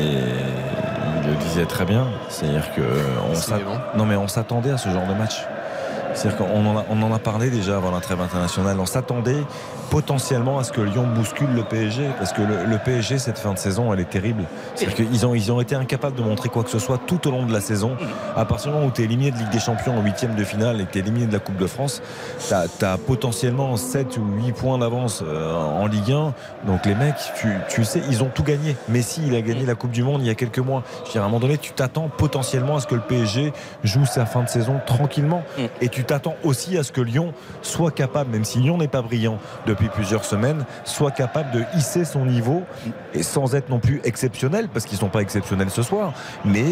il 1.22 1.30
le 1.30 1.36
disait 1.36 1.64
très 1.64 1.84
bien, 1.84 2.08
c'est-à-dire 2.28 2.74
que 2.74 2.82
on 3.30 3.34
s'att- 3.34 3.60
non 3.96 4.04
mais 4.04 4.16
on 4.16 4.28
s'attendait 4.28 4.72
à 4.72 4.78
ce 4.78 4.88
genre 4.90 5.06
de 5.06 5.14
match. 5.14 5.44
C'est-à-dire 6.14 6.38
qu'on 6.38 6.66
en 6.66 6.78
a, 6.78 6.84
on 6.90 7.02
en 7.02 7.12
a 7.12 7.18
parlé 7.18 7.50
déjà 7.50 7.76
avant 7.76 7.90
la 7.90 8.00
trêve 8.00 8.20
internationale. 8.20 8.78
On 8.80 8.86
s'attendait 8.86 9.42
potentiellement 9.90 10.58
à 10.58 10.64
ce 10.64 10.72
que 10.72 10.80
Lyon 10.80 11.06
bouscule 11.14 11.54
le 11.54 11.62
PSG 11.62 12.08
parce 12.18 12.32
que 12.32 12.42
le, 12.42 12.64
le 12.64 12.78
PSG 12.78 13.18
cette 13.18 13.38
fin 13.38 13.52
de 13.52 13.58
saison 13.58 13.92
elle 13.92 14.00
est 14.00 14.10
terrible. 14.10 14.44
C'est-à-dire 14.74 14.96
qu'ils 14.96 15.26
ont, 15.26 15.34
ils 15.34 15.52
ont 15.52 15.60
été 15.60 15.74
incapables 15.74 16.16
de 16.16 16.22
montrer 16.22 16.48
quoi 16.48 16.64
que 16.64 16.70
ce 16.70 16.78
soit 16.78 16.98
tout 17.06 17.28
au 17.28 17.30
long 17.30 17.46
de 17.46 17.52
la 17.52 17.60
saison. 17.60 17.96
À 18.36 18.44
partir 18.44 18.70
du 18.70 18.74
moment 18.74 18.88
où 18.88 18.90
tu 18.90 19.02
es 19.02 19.04
éliminé 19.04 19.30
de 19.30 19.38
Ligue 19.38 19.50
des 19.50 19.60
Champions 19.60 19.98
en 19.98 20.02
huitième 20.02 20.34
de 20.34 20.44
finale 20.44 20.80
et 20.80 20.84
que 20.84 20.92
tu 20.92 20.98
es 20.98 21.00
éliminé 21.00 21.26
de 21.26 21.32
la 21.32 21.38
Coupe 21.38 21.56
de 21.56 21.66
France, 21.66 22.02
tu 22.38 22.54
as, 22.54 22.98
potentiellement 22.98 23.76
7 23.76 24.16
ou 24.18 24.24
8 24.44 24.52
points 24.52 24.78
d'avance 24.78 25.22
euh, 25.26 25.54
en 25.54 25.86
Ligue 25.86 26.12
1. 26.12 26.34
Donc 26.66 26.86
les 26.86 26.94
mecs, 26.94 27.16
tu, 27.36 27.48
tu 27.68 27.84
sais, 27.84 28.00
ils 28.08 28.22
ont 28.22 28.30
tout 28.32 28.42
gagné. 28.42 28.76
Messi, 28.88 29.22
il 29.26 29.34
a 29.34 29.42
gagné 29.42 29.66
la 29.66 29.74
Coupe 29.74 29.90
du 29.90 30.02
Monde 30.02 30.22
il 30.22 30.26
y 30.26 30.30
a 30.30 30.34
quelques 30.34 30.58
mois. 30.58 30.82
Je 31.02 31.06
veux 31.06 31.12
dire, 31.12 31.22
à 31.22 31.24
un 31.26 31.28
moment 31.28 31.40
donné, 31.40 31.58
tu 31.58 31.72
t'attends 31.72 32.08
potentiellement 32.08 32.76
à 32.76 32.80
ce 32.80 32.86
que 32.86 32.94
le 32.94 33.00
PSG 33.00 33.52
joue 33.82 34.06
sa 34.06 34.26
fin 34.26 34.42
de 34.42 34.48
saison 34.48 34.80
tranquillement. 34.86 35.42
Et 35.80 35.88
tu 35.88 36.03
t'attends 36.04 36.34
aussi 36.44 36.76
à 36.78 36.82
ce 36.82 36.92
que 36.92 37.00
Lyon 37.00 37.32
soit 37.62 37.90
capable, 37.90 38.30
même 38.30 38.44
si 38.44 38.58
Lyon 38.58 38.78
n'est 38.78 38.88
pas 38.88 39.02
brillant 39.02 39.38
depuis 39.66 39.88
plusieurs 39.88 40.24
semaines, 40.24 40.64
soit 40.84 41.10
capable 41.10 41.50
de 41.52 41.64
hisser 41.76 42.04
son 42.04 42.24
niveau 42.26 42.62
et 43.14 43.22
sans 43.22 43.54
être 43.54 43.68
non 43.68 43.78
plus 43.78 44.00
exceptionnel, 44.04 44.68
parce 44.72 44.84
qu'ils 44.86 44.98
sont 44.98 45.08
pas 45.08 45.20
exceptionnels 45.20 45.70
ce 45.70 45.82
soir, 45.82 46.12
mais 46.44 46.64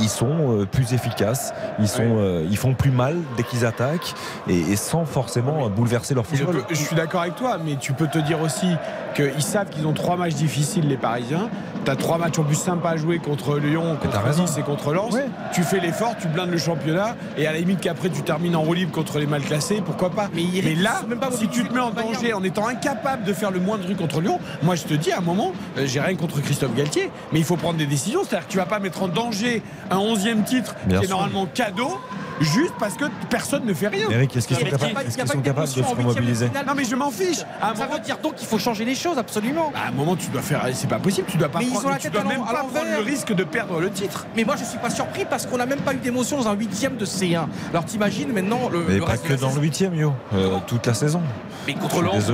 ils 0.00 0.08
sont 0.08 0.60
euh, 0.60 0.66
plus 0.66 0.92
efficaces, 0.92 1.52
ils, 1.78 1.88
sont, 1.88 2.02
euh, 2.18 2.46
ils 2.50 2.56
font 2.56 2.74
plus 2.74 2.90
mal 2.90 3.16
dès 3.36 3.42
qu'ils 3.42 3.64
attaquent 3.66 4.14
et, 4.48 4.58
et 4.58 4.76
sans 4.76 5.04
forcément 5.04 5.66
euh, 5.66 5.68
bouleverser 5.68 6.14
leur 6.14 6.24
Je, 6.30 6.36
football. 6.36 6.64
peux- 6.64 6.74
je 6.74 6.80
suis 6.82 6.96
d'accord 6.96 7.22
avec 7.22 7.36
toi, 7.36 7.58
mais 7.64 7.76
tu 7.76 7.92
peux 7.92 8.06
te 8.08 8.18
dire 8.18 8.40
aussi 8.40 8.68
qu'ils 9.14 9.42
savent 9.42 9.68
qu'ils 9.70 9.86
ont 9.86 9.92
trois 9.92 10.16
matchs 10.16 10.34
difficiles, 10.34 10.88
les 10.88 10.96
Parisiens. 10.96 11.48
Tu 11.84 11.90
as 11.90 11.96
trois 11.96 12.18
matchs 12.18 12.38
en 12.38 12.44
plus 12.44 12.56
sympas 12.56 12.90
à 12.90 12.96
jouer 12.96 13.18
contre 13.18 13.58
Lyon, 13.58 13.96
contre. 14.00 14.40
Nice 14.40 14.56
et 14.58 14.62
contre 14.62 14.92
Lens. 14.92 15.14
Tu 15.52 15.62
fais 15.62 15.78
l'effort, 15.80 16.14
tu 16.20 16.28
blindes 16.28 16.50
le 16.50 16.58
championnat, 16.58 17.14
et 17.36 17.46
à 17.46 17.52
la 17.52 17.58
limite 17.58 17.80
qu'après 17.80 18.08
tu 18.08 18.22
termines 18.22 18.56
en 18.56 18.62
roue 18.74 18.80
libre 18.80 18.92
contre 18.92 19.18
les 19.18 19.26
mal 19.26 19.42
classés, 19.42 19.82
pourquoi 19.84 20.10
pas 20.10 20.28
Mais, 20.34 20.42
là, 20.74 21.02
si 21.32 21.48
tu 21.48 21.64
te 21.64 21.72
mets 21.72 21.80
en 21.80 21.90
danger 21.90 22.32
en 22.32 22.42
étant 22.42 22.66
incapable 22.66 23.24
de 23.24 23.32
faire 23.32 23.50
le 23.50 23.60
moindre 23.60 23.84
truc 23.84 23.96
contre 23.96 24.20
Lyon, 24.20 24.40
moi 24.62 24.74
je 24.74 24.84
te 24.84 24.94
dis 24.94 25.12
à 25.12 25.18
un 25.18 25.22
moment, 25.22 25.52
euh, 25.78 25.86
j'ai 25.86 26.00
rien 26.00 26.16
contre 26.16 26.40
Christophe 26.40 26.74
Galtier, 26.74 27.10
mais 27.32 27.38
il 27.38 27.44
faut 27.44 27.56
prendre 27.56 27.78
des 27.78 27.86
décisions. 27.86 28.24
C'est-à-dire 28.24 28.46
que 28.46 28.52
tu 28.52 28.58
vas 28.58 28.66
pas 28.66 28.78
mettre 28.78 29.02
en 29.02 29.08
danger 29.08 29.62
un 29.90 29.98
11e 29.98 30.44
titre 30.44 30.74
Bien 30.86 30.98
qui 30.98 31.06
est 31.06 31.08
normalement 31.08 31.46
cadeau. 31.46 31.98
Juste 32.40 32.74
parce 32.80 32.94
que 32.94 33.04
personne 33.30 33.64
ne 33.64 33.72
fait 33.74 33.88
rien. 33.88 34.08
Eric, 34.10 34.36
est-ce 34.36 34.48
qu'ils 34.48 34.56
sont 34.56 34.64
capables, 34.64 34.92
qui- 35.00 35.06
est-ce 35.08 35.16
qu'ils 35.18 35.28
sont 35.28 35.40
capables 35.40 35.68
de 35.68 35.72
se 35.72 35.80
remobiliser 35.82 36.50
non 36.66 36.72
mais 36.76 36.84
je 36.84 36.96
m'en 36.96 37.10
fiche. 37.10 37.42
À 37.60 37.70
un 37.70 37.74
Ça 37.74 37.84
moment, 37.84 37.94
veut 37.96 38.00
dire 38.00 38.18
donc 38.22 38.34
qu'il 38.36 38.46
faut 38.48 38.58
changer 38.58 38.84
les 38.84 38.94
choses 38.94 39.18
absolument. 39.18 39.72
à 39.74 39.88
un 39.88 39.92
moment 39.92 40.16
tu 40.16 40.28
dois 40.28 40.42
faire. 40.42 40.62
C'est 40.72 40.88
pas 40.88 40.98
possible. 40.98 41.26
Tu 41.30 41.36
dois 41.36 41.48
pas 41.48 41.58
Mais 41.60 41.66
ils 41.66 41.70
prendre. 41.70 41.86
ont 41.86 41.90
la 41.90 41.96
tu 41.96 42.02
tête 42.04 42.12
dois 42.12 42.22
à 42.22 42.24
même 42.24 42.42
à 42.42 42.46
pas 42.46 42.52
prendre 42.64 42.86
le 42.98 43.04
risque 43.04 43.32
de 43.32 43.44
perdre 43.44 43.80
le 43.80 43.90
titre. 43.90 44.26
Mais 44.36 44.44
moi 44.44 44.56
je 44.58 44.64
suis 44.64 44.78
pas 44.78 44.90
surpris 44.90 45.24
parce 45.28 45.46
qu'on 45.46 45.58
n'a 45.58 45.66
même 45.66 45.80
pas 45.80 45.94
eu 45.94 45.98
d'émotion 45.98 46.38
dans 46.40 46.48
un 46.48 46.54
huitième 46.54 46.96
de 46.96 47.04
C1. 47.04 47.46
Alors 47.70 47.84
t'imagines 47.84 48.32
maintenant 48.32 48.68
le, 48.70 48.84
Mais 48.88 48.94
le 48.94 49.00
pas 49.00 49.06
reste 49.12 49.22
de 49.24 49.28
que 49.28 49.32
la 49.34 49.38
dans 49.40 49.48
saison. 49.48 49.60
le 49.60 49.66
huitième, 49.66 49.94
yo, 49.94 50.12
euh, 50.34 50.56
toute 50.66 50.86
la 50.86 50.94
saison. 50.94 51.20
Mais 51.66 51.74
contre 51.74 52.02
Lens, 52.02 52.24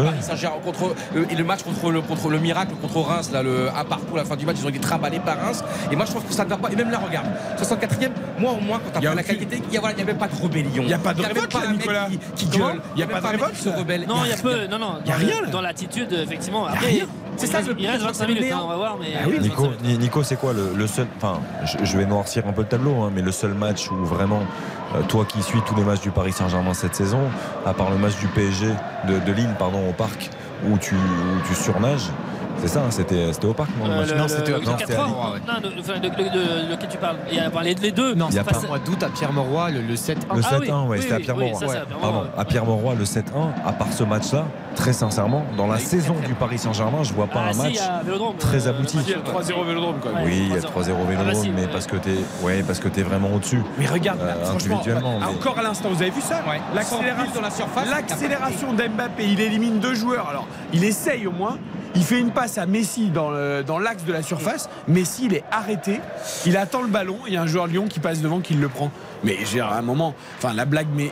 contre 0.65 0.95
le, 1.15 1.31
et 1.31 1.35
le 1.37 1.45
match 1.45 1.63
contre 1.63 1.91
le, 1.91 2.01
contre 2.01 2.29
le 2.31 2.39
miracle, 2.39 2.73
contre 2.81 3.01
Reims, 3.01 3.31
là, 3.33 3.43
le, 3.43 3.69
à 3.69 3.85
partout, 3.85 4.17
la 4.17 4.25
fin 4.25 4.37
du 4.37 4.45
match, 4.47 4.57
ils 4.61 4.67
ont 4.67 4.71
été 4.71 4.81
trimballés 4.81 5.21
par 5.21 5.37
Reims. 5.41 5.63
Et 5.93 5.97
moi 5.97 6.05
je 6.05 6.11
trouve 6.11 6.25
que 6.25 6.33
ça 6.33 6.45
ne 6.45 6.51
va 6.51 6.57
pas. 6.57 6.71
Et 6.73 6.77
même 6.77 6.91
là, 6.91 6.99
regarde, 7.05 7.27
64e, 7.59 8.11
moi 8.39 8.53
au 8.53 8.61
moins, 8.61 8.79
quand 8.85 8.91
t'as 8.93 9.01
Y 9.01 9.07
a 9.07 9.11
pas 9.11 9.17
la 9.17 9.23
qualité, 9.23 9.63
il 9.69 9.75
y 9.75 9.79
a, 9.79 9.90
il 9.93 9.99
y 9.99 10.03
avait 10.03 10.15
pas 10.15 10.29
de 10.29 10.41
rébellion. 10.43 10.83
Y 10.85 10.93
a 10.93 10.99
pas 10.99 11.15
de 11.15 11.21
Il 11.21 11.27
révolte, 11.27 11.53
pas 11.53 11.67
Nicolas. 11.67 12.09
qui, 12.37 12.47
gueule. 12.47 12.81
Y 12.97 13.03
a 13.03 13.07
même 13.07 13.21
pas 13.21 13.21
de 13.21 13.27
révolte 13.37 13.57
se 13.57 13.69
rebelle. 13.69 14.07
non 14.07 14.25
il 14.25 14.31
y 14.31 14.33
a 14.33 14.37
peu 14.37 14.67
non 14.67 14.79
non 14.79 14.99
Y 15.05 15.11
a 15.11 15.13
dans- 15.13 15.19
rien, 15.19 15.51
dans 15.51 15.61
l'attitude 15.61 16.13
effectivement 16.13 16.67
a 16.67 16.71
après. 16.73 17.03
C'est 17.37 17.47
il 17.47 17.53
ça, 17.53 17.61
il 17.79 17.87
reste 17.87 17.99
plus 18.01 18.07
25 18.07 18.27
minutes 18.29 18.53
hein, 18.53 18.61
on 18.63 18.69
va 18.69 18.77
voir 18.77 18.97
mais 19.01 19.07
Ah 19.17 19.23
il 19.27 19.41
Nico, 19.41 19.63
25 19.63 19.69
minutes. 19.83 19.85
Ni- 19.85 19.99
Nico 19.99 20.23
c'est 20.23 20.37
quoi 20.37 20.53
le, 20.53 20.87
seul. 20.87 21.07
Enfin, 21.17 21.41
je, 21.83 21.97
vais 21.97 22.05
noircir 22.07 22.47
un 22.47 22.53
peu 22.53 22.63
le 22.63 22.67
tableau, 22.69 23.03
hein, 23.03 23.11
mais 23.15 23.23
le 23.23 23.33
seul 23.33 23.55
match 23.55 23.91
où 23.91 24.05
vraiment, 24.05 24.43
euh, 24.95 25.03
toi 25.09 25.25
qui 25.25 25.43
suis 25.43 25.61
tous 25.63 25.75
les 25.75 25.85
matchs 25.85 26.01
du 26.03 26.11
Paris 26.11 26.33
Saint-Germain 26.33 26.75
cette 26.75 26.95
saison, 26.95 27.21
à 27.65 27.73
part 27.73 27.91
le 27.91 27.97
match 27.97 28.17
du 28.19 28.27
PSG 28.29 28.67
de, 29.09 29.19
de 29.27 29.33
Lille, 29.33 29.55
pardon, 29.59 29.89
au 29.89 29.93
parc, 29.93 30.29
où 30.69 30.77
tu, 30.79 30.95
où 30.95 31.49
tu 31.49 31.55
surnages, 31.55 32.11
C'est 32.61 32.69
ça, 32.69 32.81
hein, 32.81 32.91
c'était 32.91 33.33
c'était 33.33 33.47
au 33.47 33.55
parc. 33.55 33.71
non, 33.79 33.87
le 33.87 33.93
Euh, 33.93 34.07
le- 34.07 34.15
Non, 34.19 34.29
c'était 34.29 34.53
4-3. 34.53 35.35
Lille. 35.37 35.43
Non, 35.47 35.61
de 35.61 36.71
lequel 36.73 36.89
tu 36.91 36.99
parles 36.99 37.17
Il 37.31 37.37
y 37.37 37.41
a 37.41 37.49
enfin, 37.49 37.63
les, 37.63 37.75
les 37.75 37.91
deux. 37.91 38.15
Non, 38.15 38.27
Il 38.31 38.35
y 38.35 38.39
a 38.39 38.45
c'est 38.45 38.53
pas 38.53 38.59
au 38.59 38.67
mois 38.69 38.79
d'août 38.79 39.03
à 39.03 39.09
Pierre-Mauroy, 39.09 39.71
le, 39.71 39.81
le 39.83 39.95
7-1. 39.97 40.37
Le 40.37 40.43
Ah 40.45 40.59
7-1, 40.59 40.61
oui, 40.61 40.69
ouais, 40.69 40.85
oui, 40.89 40.99
c'était 41.01 41.13
à 41.13 41.17
à 41.17 41.21
Pierre-Mauroy, 41.21 41.61
Pardon, 42.01 42.23
à 42.37 42.45
Pierre-Mauroy, 42.45 42.95
le 42.97 43.05
7-1. 43.05 43.23
À 43.67 43.73
part 43.73 43.93
ce 43.93 44.05
match-là, 44.05 44.45
très 44.77 44.93
sincèrement, 44.93 45.45
dans 45.57 45.67
la 45.67 45.79
saison 45.79 46.15
du 46.27 46.35
Paris 46.35 46.59
Saint-Germain, 46.59 47.03
je 47.03 47.13
vois 47.13 47.27
pas 47.27 47.45
Ah, 47.47 47.51
un 47.51 47.55
match 47.57 47.79
très 48.39 48.67
euh, 48.67 48.71
abouti. 48.71 48.99
Il 49.07 49.11
y 49.11 49.15
a 49.15 49.17
le 49.17 49.23
3-0 49.23 49.65
Vélodrome 49.67 49.97
quand 50.03 50.13
même. 50.15 50.25
Oui, 50.25 50.39
il 50.43 50.49
y 50.49 50.53
a 50.53 50.57
le 50.57 50.63
3-0. 50.63 50.67
3-0 50.71 50.95
Ah, 51.03 51.11
Vélodrome, 51.23 51.47
mais 51.55 51.63
ouais. 51.63 51.69
parce 51.73 51.87
que 51.87 51.97
t'es, 51.97 52.11
ouais, 52.43 52.63
parce 52.63 52.79
que 52.79 52.89
t'es 52.89 53.03
vraiment 53.03 53.29
au-dessus. 53.35 53.63
Mais 53.79 53.87
regarde, 53.87 54.21
Euh, 54.21 54.53
individuellement, 54.53 55.17
encore 55.19 55.59
à 55.59 55.63
l'instant, 55.63 55.89
vous 55.91 56.03
avez 56.03 56.11
vu 56.11 56.21
ça 56.21 56.43
Ouais. 56.49 56.61
L'accélération 56.75 57.35
Dans 57.35 57.41
la 57.41 57.51
surface, 57.51 57.89
L'accélération 57.91 58.73
d'Mbappé, 58.73 59.25
il 59.29 59.41
élimine 59.41 59.79
deux 59.79 59.95
joueurs. 59.95 60.29
Alors, 60.29 60.47
il 60.73 60.85
essaye 60.85 61.27
au 61.27 61.33
moins. 61.33 61.57
Il 61.97 62.05
fait 62.05 62.21
une 62.21 62.31
passe 62.31 62.57
à 62.59 62.67
Messi 62.67 63.09
dans 63.11 63.31
le- 63.31 63.63
dans 63.67 63.79
l'axe 63.79 64.05
de 64.05 64.13
la 64.13 64.23
surface. 64.23 64.69
Messi, 64.89 65.27
il 65.27 65.35
est 65.35 65.45
arrêté. 65.51 66.01
Il 66.47 66.57
attend 66.57 66.83
le 66.83 66.89
ballon. 66.89 67.17
Il 67.27 67.35
y 67.35 67.37
a 67.37 67.43
un 67.43 67.47
joueur 67.47 67.67
Lyon 67.67 67.87
qui 67.89 67.99
passe 68.01 68.21
devant, 68.21 68.41
qui 68.41 68.55
le 68.55 68.69
prend. 68.69 68.91
Mais 69.25 69.37
j'ai 69.51 69.61
à 69.61 69.73
un 69.73 69.83
moment, 69.83 70.15
enfin 70.39 70.55
la 70.55 70.65
blague, 70.65 70.87
mais 70.95 71.11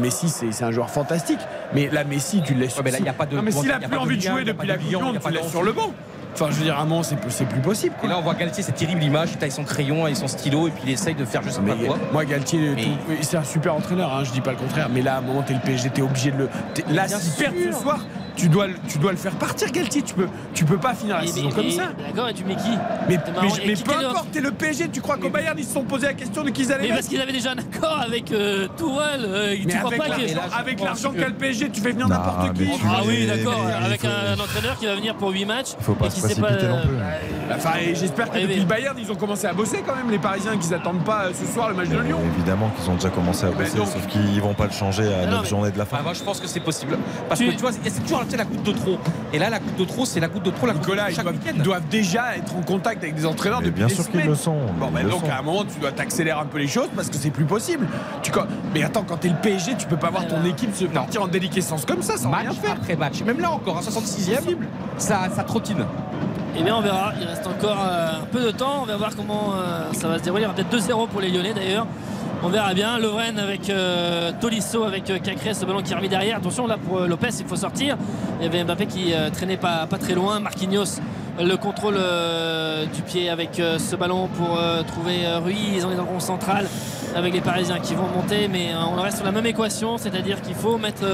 Messi, 0.00 0.28
c'est 0.28 0.52
c'est 0.52 0.64
un 0.64 0.70
joueur 0.72 0.90
fantastique. 0.90 1.40
Mais 1.74 1.88
là, 1.90 2.04
Messi, 2.04 2.42
tu 2.42 2.54
le 2.54 2.60
laisses. 2.60 2.76
Ouais, 2.76 2.82
mais 2.84 2.90
là, 2.90 2.98
il 3.00 3.08
a 3.08 3.12
pas 3.12 3.26
de- 3.26 3.36
Non, 3.36 3.42
mais 3.42 3.50
s'il 3.50 3.70
a 3.72 3.76
a 3.76 3.80
plus 3.80 3.96
envie 3.96 4.16
de 4.16 4.22
jouer 4.22 4.44
depuis 4.44 4.68
la 4.68 4.76
Coupe 4.76 4.86
tu 4.88 5.28
le 5.28 5.34
laisses 5.34 5.48
sur 5.50 5.62
le 5.62 5.72
banc. 5.72 5.92
Enfin, 6.32 6.46
je 6.50 6.54
veux 6.56 6.64
dire, 6.64 6.78
à 6.78 6.82
un 6.82 6.84
moment, 6.84 7.02
c'est 7.02 7.16
c'est 7.28 7.44
plus 7.44 7.60
possible. 7.60 7.94
Et 8.04 8.06
là, 8.06 8.16
on 8.18 8.22
voit 8.22 8.34
Galtier, 8.34 8.62
c'est 8.62 8.70
terrible 8.72 9.00
l'image. 9.00 9.30
Il 9.32 9.38
taille 9.38 9.50
son 9.50 9.64
crayon 9.64 10.06
et 10.06 10.14
son 10.14 10.28
stylo 10.28 10.68
et 10.68 10.70
puis 10.70 10.82
il 10.86 10.90
essaye 10.92 11.14
de 11.16 11.24
faire 11.24 11.42
sais 11.50 11.60
Mais 11.60 11.72
pas 11.74 11.84
quoi. 11.86 11.98
moi, 12.12 12.24
Galtier, 12.24 12.72
Mais- 12.76 12.82
tout- 12.84 12.90
c'est 13.22 13.36
un 13.36 13.42
super 13.42 13.74
entraîneur, 13.74 14.14
hein, 14.14 14.22
je 14.22 14.30
dis 14.30 14.40
pas 14.40 14.52
le 14.52 14.56
contraire. 14.56 14.88
Mais 14.94 15.02
là, 15.02 15.16
à 15.16 15.18
un 15.18 15.22
moment, 15.22 15.42
t'es 15.42 15.54
le 15.54 15.60
PSG, 15.60 15.90
t'es 15.90 16.02
obligé 16.02 16.30
de 16.30 16.36
le. 16.38 16.48
t'es- 16.74 16.84
Là, 16.88 17.08
s'il 17.08 17.32
perd 17.32 17.54
ce 17.56 17.72
soir, 17.82 17.98
tu 18.40 18.48
dois, 18.48 18.66
le- 18.68 18.74
tu 18.88 18.98
dois 18.98 19.10
le 19.12 19.18
faire 19.18 19.32
partir, 19.32 19.70
Galtier. 19.70 20.02
Tu 20.02 20.14
peux, 20.14 20.26
tu 20.54 20.64
peux 20.64 20.78
pas 20.78 20.94
finir 20.94 21.16
la 21.18 21.26
saison 21.26 21.50
comme 21.50 21.70
ça. 21.70 21.88
D'accord, 22.06 22.28
et 22.28 22.34
tu 22.34 22.44
mets 22.44 22.56
qui? 22.56 22.70
Mais, 23.08 23.18
peu 23.18 23.92
importe, 24.06 24.30
t'es 24.32 24.40
le 24.40 24.50
PSG. 24.50 24.88
Tu 24.88 25.00
crois 25.00 25.16
qu'au 25.18 25.28
Bayern, 25.28 25.56
ils 25.58 25.64
se 25.64 25.74
sont 25.74 25.84
posé 25.84 26.06
la 26.06 26.14
question 26.14 26.42
de 26.42 26.50
qui 26.50 26.62
ils 26.62 26.72
allaient 26.72 26.82
Mais 26.82 26.88
mettre 26.88 26.96
parce 27.00 27.08
qu'ils 27.08 27.20
avaient 27.20 27.32
déjà 27.32 27.50
un 27.52 27.58
accord 27.58 27.98
avec 28.00 28.32
euh, 28.32 28.66
Tourelle. 28.76 29.24
euh, 29.26 29.54
tu 29.60 29.66
Mais 29.66 29.74
crois 29.74 29.88
avec 29.88 29.98
pas 29.98 30.56
avec 30.56 30.80
l'argent 30.80 31.12
qu'a 31.12 31.28
le 31.28 31.34
PSG, 31.34 31.70
tu 31.70 31.80
fais 31.80 31.92
venir 31.92 32.08
n'importe 32.08 32.54
qui. 32.54 32.68
Ah 32.88 33.00
oui, 33.06 33.26
d'accord, 33.26 33.60
avec 33.84 34.04
un, 34.04 34.34
entraîneur 34.40 34.78
qui 34.78 34.86
va 34.86 34.94
venir 34.94 35.14
pour 35.16 35.30
8 35.30 35.44
matchs. 35.44 35.68
Il 35.78 35.84
faut 35.84 35.94
pas 35.94 36.08
se 36.10 36.20
précipiter 36.20 36.66
non 36.68 36.80
plus. 36.82 36.96
Enfin, 37.54 37.70
et 37.84 37.94
j'espère 37.94 38.30
que 38.30 38.38
depuis 38.38 38.60
le 38.60 38.64
Bayern, 38.64 38.96
ils 38.98 39.10
ont 39.10 39.16
commencé 39.16 39.46
à 39.46 39.52
bosser 39.52 39.82
quand 39.86 39.96
même, 39.96 40.10
les 40.10 40.18
Parisiens, 40.18 40.56
qu'ils 40.56 40.72
attendent 40.72 41.04
pas 41.04 41.24
euh, 41.26 41.32
ce 41.34 41.52
soir 41.52 41.68
le 41.68 41.74
match 41.74 41.88
de 41.88 41.98
Lyon. 41.98 42.18
Évidemment 42.36 42.70
qu'ils 42.78 42.88
ont 42.90 42.94
déjà 42.94 43.10
commencé 43.10 43.44
à 43.44 43.50
bosser, 43.50 43.76
sauf 43.76 44.06
qu'ils 44.08 44.40
vont 44.40 44.54
pas 44.54 44.66
le 44.66 44.72
changer 44.72 45.04
à 45.12 45.18
Ah 45.22 45.26
non, 45.26 45.30
9 45.32 45.42
mais- 45.42 45.48
journées 45.48 45.70
de 45.72 45.78
la 45.78 45.84
fin. 45.84 45.96
Ah, 46.00 46.02
moi, 46.02 46.12
je 46.14 46.22
pense 46.22 46.38
que 46.40 46.46
c'est 46.46 46.60
possible. 46.60 46.96
Parce 47.28 47.40
que 47.40 47.50
tu 47.50 47.56
vois, 47.58 47.72
c'est 47.72 47.90
c'est 47.90 48.00
toujours 48.02 48.20
sais, 48.30 48.36
la 48.36 48.44
goutte 48.44 48.62
de 48.62 48.72
trop. 48.72 48.98
Et 49.32 49.38
là, 49.38 49.50
la 49.50 49.58
goutte 49.58 49.76
de 49.76 49.84
trop, 49.84 50.04
c'est 50.04 50.20
la 50.20 50.28
goutte 50.28 50.44
de 50.44 50.50
trop, 50.50 50.66
la 50.66 50.72
goutte 50.72 50.82
de 50.82 50.86
Nicolas, 50.86 51.02
trop 51.02 51.12
ils 51.12 51.16
chaque 51.16 51.24
doivent, 51.24 51.62
doivent 51.62 51.88
déjà 51.88 52.36
être 52.36 52.56
en 52.56 52.62
contact 52.62 53.02
avec 53.02 53.14
des 53.14 53.26
entraîneurs 53.26 53.60
Mais 53.60 53.66
depuis 53.66 53.78
bien 53.78 53.86
des 53.88 53.94
sûr 53.94 54.08
qu'ils 54.10 54.24
le 54.24 54.34
sont. 54.34 54.56
Bon, 54.78 54.90
le 54.94 55.08
donc 55.08 55.20
sont. 55.20 55.30
à 55.30 55.38
un 55.38 55.42
moment, 55.42 55.64
tu 55.64 55.78
dois 55.80 55.92
t'accélérer 55.92 56.38
un 56.38 56.46
peu 56.46 56.58
les 56.58 56.68
choses 56.68 56.88
parce 56.94 57.08
que 57.08 57.16
c'est 57.16 57.30
plus 57.30 57.44
possible. 57.44 57.86
Tu, 58.22 58.30
mais 58.74 58.82
attends, 58.82 59.04
quand 59.06 59.18
t'es 59.18 59.28
le 59.28 59.36
PSG, 59.40 59.76
tu 59.78 59.86
peux 59.86 59.96
pas 59.96 60.10
voir 60.10 60.26
ton 60.26 60.44
équipe 60.44 60.74
se 60.74 60.84
partir 60.84 61.22
en 61.22 61.28
déliquescence 61.28 61.84
comme 61.84 62.02
ça 62.02 62.16
sans 62.16 62.30
match 62.30 62.42
rien 62.42 62.52
faire. 62.52 62.72
après 62.72 62.96
match. 62.96 63.22
Même 63.22 63.40
là 63.40 63.52
encore, 63.52 63.78
à 63.78 63.80
66e, 63.80 64.56
ça, 64.98 65.28
ça 65.34 65.42
trottine. 65.44 65.84
Eh 66.56 66.62
bien, 66.62 66.76
on 66.76 66.80
verra. 66.80 67.12
Il 67.20 67.26
reste 67.26 67.46
encore 67.46 67.78
euh, 67.84 68.22
un 68.22 68.26
peu 68.26 68.40
de 68.40 68.50
temps. 68.50 68.82
On 68.82 68.86
va 68.86 68.96
voir 68.96 69.14
comment 69.16 69.54
euh, 69.54 69.92
ça 69.92 70.08
va 70.08 70.18
se 70.18 70.24
dérouler. 70.24 70.42
Il 70.42 70.44
y 70.44 70.46
aura 70.46 70.54
peut-être 70.54 70.74
2-0 70.74 71.08
pour 71.08 71.20
les 71.20 71.30
Lyonnais 71.30 71.54
d'ailleurs. 71.54 71.86
On 72.42 72.48
verra 72.48 72.72
bien. 72.72 72.98
Lovren 72.98 73.38
avec 73.38 73.68
euh, 73.68 74.32
Tolisso, 74.40 74.84
avec 74.84 75.10
euh, 75.10 75.18
Cacré, 75.18 75.52
ce 75.52 75.66
ballon 75.66 75.82
qui 75.82 75.92
est 75.92 75.96
remis 75.96 76.08
derrière. 76.08 76.38
Attention 76.38 76.66
là 76.66 76.78
pour 76.78 76.96
euh, 76.98 77.06
Lopez, 77.06 77.28
il 77.38 77.44
faut 77.44 77.56
sortir. 77.56 77.98
Il 78.40 78.44
y 78.44 78.48
avait 78.48 78.64
Mbappé 78.64 78.86
qui 78.86 79.12
euh, 79.12 79.28
traînait 79.28 79.58
pas, 79.58 79.86
pas 79.86 79.98
très 79.98 80.14
loin. 80.14 80.40
Marquinhos, 80.40 81.00
le 81.38 81.56
contrôle 81.56 81.96
euh, 81.98 82.86
du 82.86 83.02
pied 83.02 83.28
avec 83.28 83.56
ce 83.56 83.94
ballon 83.94 84.28
pour 84.28 84.58
trouver 84.86 85.26
Ruiz. 85.44 85.84
On 85.84 85.92
est 85.92 85.96
dans 85.96 86.04
le 86.04 86.08
rond 86.08 86.20
central 86.20 86.66
avec 87.14 87.34
les 87.34 87.42
Parisiens 87.42 87.78
qui 87.78 87.94
vont 87.94 88.08
monter. 88.08 88.48
Mais 88.48 88.70
on 88.74 89.00
reste 89.00 89.18
sur 89.18 89.26
la 89.26 89.32
même 89.32 89.46
équation, 89.46 89.98
c'est-à-dire 89.98 90.40
qu'il 90.40 90.54
faut 90.54 90.78
mettre 90.78 91.04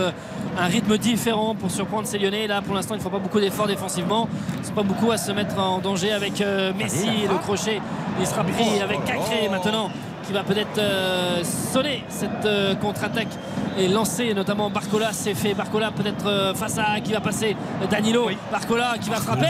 un 0.59 0.67
rythme 0.67 0.97
différent 0.97 1.57
pour 1.57 1.73
surprendre 1.73 2.07
ces 2.07 2.19
Lyonnais. 2.19 2.47
Là, 2.47 2.63
pour 2.63 2.75
l'instant, 2.75 2.95
il 2.95 2.99
ne 2.99 3.03
faut 3.03 3.11
pas 3.11 3.19
beaucoup 3.19 3.41
d'efforts 3.41 3.67
défensivement. 3.67 4.29
Ils 4.61 4.67
sont 4.67 4.75
pas 4.75 4.83
beaucoup 4.83 5.11
à 5.11 5.17
se 5.17 5.33
mettre 5.33 5.59
en 5.59 5.79
danger 5.79 6.13
avec 6.13 6.43
Messi 6.79 7.09
et 7.25 7.29
le 7.29 7.39
crochet. 7.39 7.81
Il 8.21 8.27
sera 8.27 8.45
pris 8.45 8.81
avec 8.81 9.05
Cacré 9.05 9.49
maintenant 9.51 9.91
qui 10.27 10.33
va 10.33 10.43
peut-être 10.43 10.79
euh, 10.79 11.45
sonner 11.45 12.05
cette 12.09 12.45
euh, 12.45 12.75
contre-attaque 12.75 13.29
et 13.79 13.89
lancer 13.89 14.35
notamment 14.35 14.71
Barcola. 14.71 15.13
C'est 15.13 15.35
fait. 15.35 15.55
Barcola 15.55 15.91
peut-être 15.93 16.27
euh, 16.27 16.55
face 16.55 16.79
à 16.79 17.01
qui 17.01 17.13
va 17.13 17.21
passer. 17.21 17.57
Danilo. 17.91 18.29
Barcola 18.51 18.95
qui 19.01 19.09
va 19.09 19.17
frapper 19.17 19.47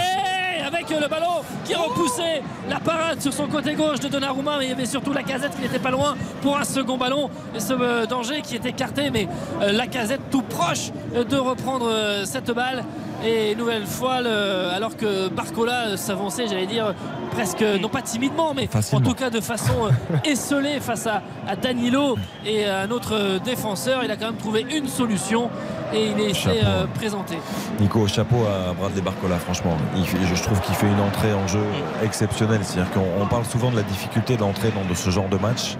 avec 0.66 0.90
le 0.90 1.08
ballon 1.08 1.42
qui 1.64 1.74
repoussé 1.74 2.42
la 2.68 2.80
parade 2.80 3.20
sur 3.20 3.32
son 3.32 3.46
côté 3.46 3.74
gauche 3.74 4.00
de 4.00 4.08
Donnarumma. 4.08 4.58
Mais 4.58 4.66
il 4.66 4.68
y 4.70 4.72
avait 4.72 4.86
surtout 4.86 5.12
la 5.12 5.22
casette 5.22 5.54
qui 5.54 5.62
n'était 5.62 5.78
pas 5.78 5.90
loin 5.90 6.14
pour 6.42 6.58
un 6.58 6.64
second 6.64 6.98
ballon. 6.98 7.30
Et 7.54 7.60
ce 7.60 8.06
danger 8.06 8.42
qui 8.42 8.56
est 8.56 8.66
écarté. 8.66 9.10
Mais 9.10 9.28
la 9.60 9.86
casette 9.86 10.22
tout 10.30 10.42
proche 10.42 10.90
de 11.14 11.36
reprendre 11.36 11.90
cette 12.24 12.50
balle 12.50 12.84
et 13.24 13.52
une 13.52 13.58
nouvelle 13.58 13.86
fois 13.86 14.20
le- 14.20 14.68
alors 14.74 14.96
que 14.96 15.28
Barcola 15.28 15.96
s'avançait 15.96 16.46
j'allais 16.48 16.66
dire 16.66 16.94
presque 17.32 17.62
non 17.80 17.88
pas 17.88 18.02
timidement 18.02 18.52
mais 18.54 18.68
en 18.96 19.00
tout 19.00 19.14
cas 19.14 19.30
de 19.30 19.40
façon 19.40 19.72
euh, 19.86 20.16
esselée 20.24 20.80
face 20.80 21.06
à, 21.06 21.22
à 21.48 21.56
Danilo 21.56 22.16
et 22.44 22.66
à 22.66 22.80
un 22.80 22.90
autre 22.90 23.38
défenseur 23.44 24.04
il 24.04 24.10
a 24.10 24.16
quand 24.16 24.26
même 24.26 24.36
trouvé 24.36 24.66
une 24.70 24.86
solution 24.88 25.50
et 25.92 26.06
il 26.06 26.20
est 26.20 26.34
Chapeau. 26.34 26.56
hein. 26.64 26.86
présenté 26.94 27.38
Nico, 27.80 28.06
chapeau 28.06 28.44
à 28.46 28.72
Bradley 28.72 29.00
Barcola, 29.02 29.36
franchement. 29.38 29.76
Il 29.96 30.06
fait- 30.06 30.18
je 30.34 30.42
trouve 30.42 30.60
qu'il 30.60 30.74
fait 30.74 30.86
une 30.86 31.00
entrée 31.00 31.32
en 31.34 31.46
jeu 31.46 31.62
exceptionnelle. 32.04 32.60
C'est-à-dire 32.62 32.92
qu'on 32.92 33.22
on 33.22 33.26
parle 33.26 33.44
souvent 33.44 33.70
de 33.70 33.76
la 33.76 33.82
difficulté 33.82 34.36
d'entrer 34.36 34.70
dans 34.70 34.84
de 34.88 34.94
ce 34.94 35.10
genre 35.10 35.28
de 35.28 35.36
match. 35.36 35.76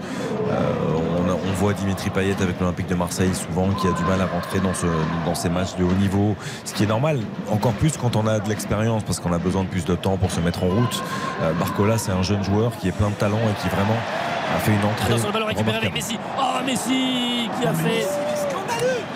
Euh, 0.49 0.53
on, 1.19 1.29
a- 1.29 1.33
on 1.33 1.51
voit 1.55 1.73
Dimitri 1.73 2.09
Payet 2.09 2.35
avec 2.41 2.59
l'Olympique 2.59 2.87
de 2.87 2.95
Marseille 2.95 3.33
souvent 3.35 3.69
qui 3.69 3.87
a 3.87 3.91
du 3.91 4.03
mal 4.03 4.21
à 4.21 4.25
rentrer 4.27 4.59
dans, 4.59 4.73
ce, 4.73 4.85
dans 5.25 5.35
ces 5.35 5.49
matchs 5.49 5.75
de 5.77 5.83
haut 5.83 5.91
niveau, 5.99 6.35
ce 6.65 6.73
qui 6.73 6.83
est 6.83 6.87
normal. 6.87 7.19
Encore 7.51 7.73
plus 7.73 7.97
quand 7.97 8.15
on 8.15 8.27
a 8.27 8.39
de 8.39 8.47
l'expérience 8.49 9.03
parce 9.03 9.19
qu'on 9.19 9.33
a 9.33 9.37
besoin 9.39 9.63
de 9.63 9.67
plus 9.69 9.85
de 9.85 9.95
temps 9.95 10.17
pour 10.17 10.31
se 10.31 10.39
mettre 10.39 10.63
en 10.63 10.67
route. 10.67 11.03
Euh, 11.41 11.51
Barcola, 11.53 11.97
c'est 11.97 12.11
un 12.11 12.21
jeune 12.23 12.43
joueur 12.43 12.71
qui 12.79 12.87
est 12.87 12.91
plein 12.93 13.09
de 13.09 13.15
talent 13.15 13.37
et 13.39 13.61
qui 13.61 13.67
vraiment 13.67 13.97
a 14.55 14.59
fait 14.59 14.71
une 14.71 14.89
entrée. 14.89 15.07
Attention 15.07 15.27
le 15.27 15.33
ballon 15.33 15.45
récupéré 15.47 15.77
avec. 15.77 15.93
Messi. 15.93 16.17
Oh 16.39 16.63
Messi 16.65 17.49
qui 17.59 17.67
a 17.67 17.73
fait. 17.73 18.07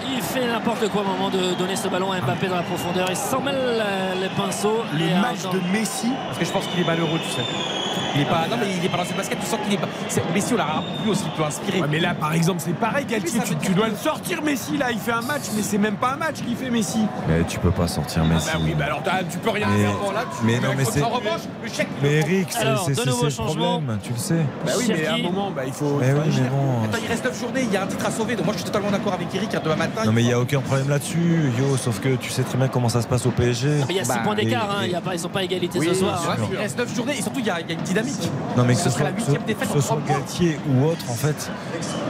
Il 0.09 0.21
fait 0.21 0.47
n'importe 0.47 0.87
quoi 0.89 1.01
au 1.01 1.05
moment 1.05 1.29
de 1.29 1.53
donner 1.55 1.75
ce 1.75 1.87
ballon 1.87 2.11
à 2.11 2.19
Mbappé 2.21 2.47
dans 2.47 2.55
la 2.55 2.63
profondeur. 2.63 3.07
Il 3.09 3.15
s'en 3.15 3.41
mêle 3.41 3.55
euh, 3.57 4.13
les 4.21 4.29
pinceaux. 4.29 4.81
Le 4.93 5.05
Et, 5.05 5.11
euh, 5.13 5.21
match 5.21 5.41
de 5.51 5.59
Messi. 5.71 6.11
Parce 6.27 6.37
que 6.37 6.45
je 6.45 6.51
pense 6.51 6.65
qu'il 6.67 6.79
est 6.79 6.85
malheureux, 6.85 7.19
tu 7.23 7.29
sais. 7.29 7.80
Il 8.15 8.21
est 8.21 8.25
pas, 8.25 8.47
non, 8.49 8.57
mais 8.59 8.67
il 8.77 8.85
est 8.85 8.89
pas 8.89 8.97
dans 8.97 9.05
ses 9.05 9.13
baskets. 9.13 9.39
Tu 9.39 9.45
sens 9.45 9.59
qu'il 9.63 9.73
est 9.73 9.77
pas. 9.77 9.87
c'est- 10.07 10.21
Messi, 10.33 10.53
on 10.53 10.57
l'a 10.57 10.65
rarement 10.65 10.87
vu 11.03 11.11
aussi 11.11 11.23
peu 11.35 11.43
inspiré. 11.43 11.81
Ouais, 11.81 11.87
mais 11.89 11.99
là, 11.99 12.13
par 12.13 12.33
exemple, 12.33 12.61
c'est 12.63 12.73
pareil, 12.75 13.05
Galtier. 13.05 13.39
Tu, 13.45 13.55
tu 13.57 13.73
dois 13.73 13.87
le 13.89 13.95
sortir, 13.95 14.41
Messi. 14.41 14.77
Là, 14.77 14.91
il 14.91 14.99
fait 14.99 15.11
un 15.11 15.21
match, 15.21 15.43
mais 15.55 15.61
c'est 15.61 15.77
même 15.77 15.95
pas 15.95 16.13
un 16.13 16.17
match 16.17 16.35
qu'il 16.45 16.55
fait, 16.55 16.69
Messi. 16.69 16.99
Mais 17.27 17.43
tu 17.47 17.59
peux 17.59 17.71
pas 17.71 17.87
sortir 17.87 18.23
Messi. 18.25 18.47
Bah 18.53 18.59
oui, 18.63 18.73
bah 18.77 18.85
alors 18.85 19.03
tu 19.29 19.37
peux 19.37 19.49
rien 19.49 19.67
Mais- 19.69 19.83
faire. 19.83 19.97
Bon, 19.97 20.11
là, 20.11 20.23
tu 20.37 20.45
mais 20.45 20.59
non, 20.59 20.69
mais 20.77 20.85
c'est- 20.85 20.99
contre- 21.01 21.11
En 21.13 21.17
revanche, 21.17 21.41
le 21.63 21.69
chèque. 21.69 21.87
Mais 22.01 22.13
Eric, 22.13 22.47
c'est 22.49 22.59
Alors, 22.59 22.83
c'est- 22.85 22.91
de 22.91 22.95
c'est- 22.95 23.05
nouveaux 23.09 23.29
c'est 23.29 23.37
le 23.41 23.45
problème, 23.45 23.99
tu 24.03 24.13
le 24.13 24.17
sais. 24.19 24.45
Bah 24.65 24.71
oui, 24.77 24.85
mais 24.89 25.05
à 25.07 25.13
un 25.15 25.17
moment, 25.19 25.51
bah, 25.51 25.63
il 25.65 25.73
faut. 25.73 25.97
Mais 25.99 26.11
oui, 26.13 26.19
mais 26.41 26.49
bon. 26.49 26.83
Attends, 26.85 26.97
il 27.03 27.07
reste 27.07 27.25
9 27.25 27.39
journées, 27.39 27.61
il 27.63 27.71
y 27.73 27.77
a 27.77 27.83
un 27.83 27.87
titre 27.87 28.05
à 28.05 28.11
sauver. 28.11 28.35
Donc 28.35 28.45
moi, 28.45 28.53
je 28.53 28.59
suis 28.59 28.65
totalement 28.67 28.91
d'accord 28.91 29.13
avec 29.13 29.33
Eric. 29.33 29.49
Demain 29.63 29.75
matin. 29.75 30.05
Non 30.05 30.11
mais 30.11 30.21
il 30.21 30.27
n'y 30.27 30.33
a 30.33 30.39
aucun 30.39 30.59
problème 30.61 30.89
là-dessus, 30.89 31.51
Yo, 31.59 31.75
sauf 31.77 31.99
que 31.99 32.15
tu 32.15 32.29
sais 32.29 32.43
très 32.43 32.57
bien 32.57 32.67
comment 32.67 32.89
ça 32.89 33.01
se 33.01 33.07
passe 33.07 33.25
au 33.25 33.31
PSG. 33.31 33.67
Mais 33.67 33.85
il 33.89 33.95
y 33.97 33.99
a 33.99 34.03
6 34.03 34.09
Bah, 34.09 34.19
points 34.23 34.35
d'écart. 34.35 34.69
hein. 34.81 34.85
ils 35.13 35.19
sont 35.19 35.29
pas 35.29 35.39
à 35.39 35.43
égalité 35.43 35.79
ce 35.79 35.93
soir. 35.93 36.23
hein. 36.29 36.35
Il 36.51 36.57
reste 36.57 36.77
9 36.77 36.95
journées 36.95 37.17
et 37.17 37.21
surtout, 37.21 37.39
il 37.39 37.45
y, 37.45 37.49
a 37.49 37.59
il 37.59 37.67
y 37.69 37.71
a 37.71 37.73
une 37.75 37.81
dynamique. 38.01 38.31
Non 38.57 38.63
mais 38.63 38.73
que 38.73 38.79
Ce 38.79 38.85
ce, 38.85 38.89
serait 38.91 39.01
soit, 39.03 39.09
la 39.11 39.15
huitième 39.17 39.41
que 39.41 39.47
défaite 39.47 39.69
ce 39.71 39.77
en 39.77 39.81
soit 39.81 39.95
trois 39.95 39.97
mois. 39.97 40.07
Galtier 40.19 40.59
ou 40.69 40.85
autre, 40.85 41.05
en 41.09 41.13
fait, 41.15 41.49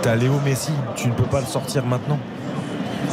t'as 0.01 0.15
Léo 0.15 0.39
Messi, 0.45 0.71
tu 0.95 1.07
ne 1.07 1.13
peux 1.13 1.23
pas 1.23 1.39
le 1.41 1.45
sortir 1.47 1.85
maintenant. 1.85 2.19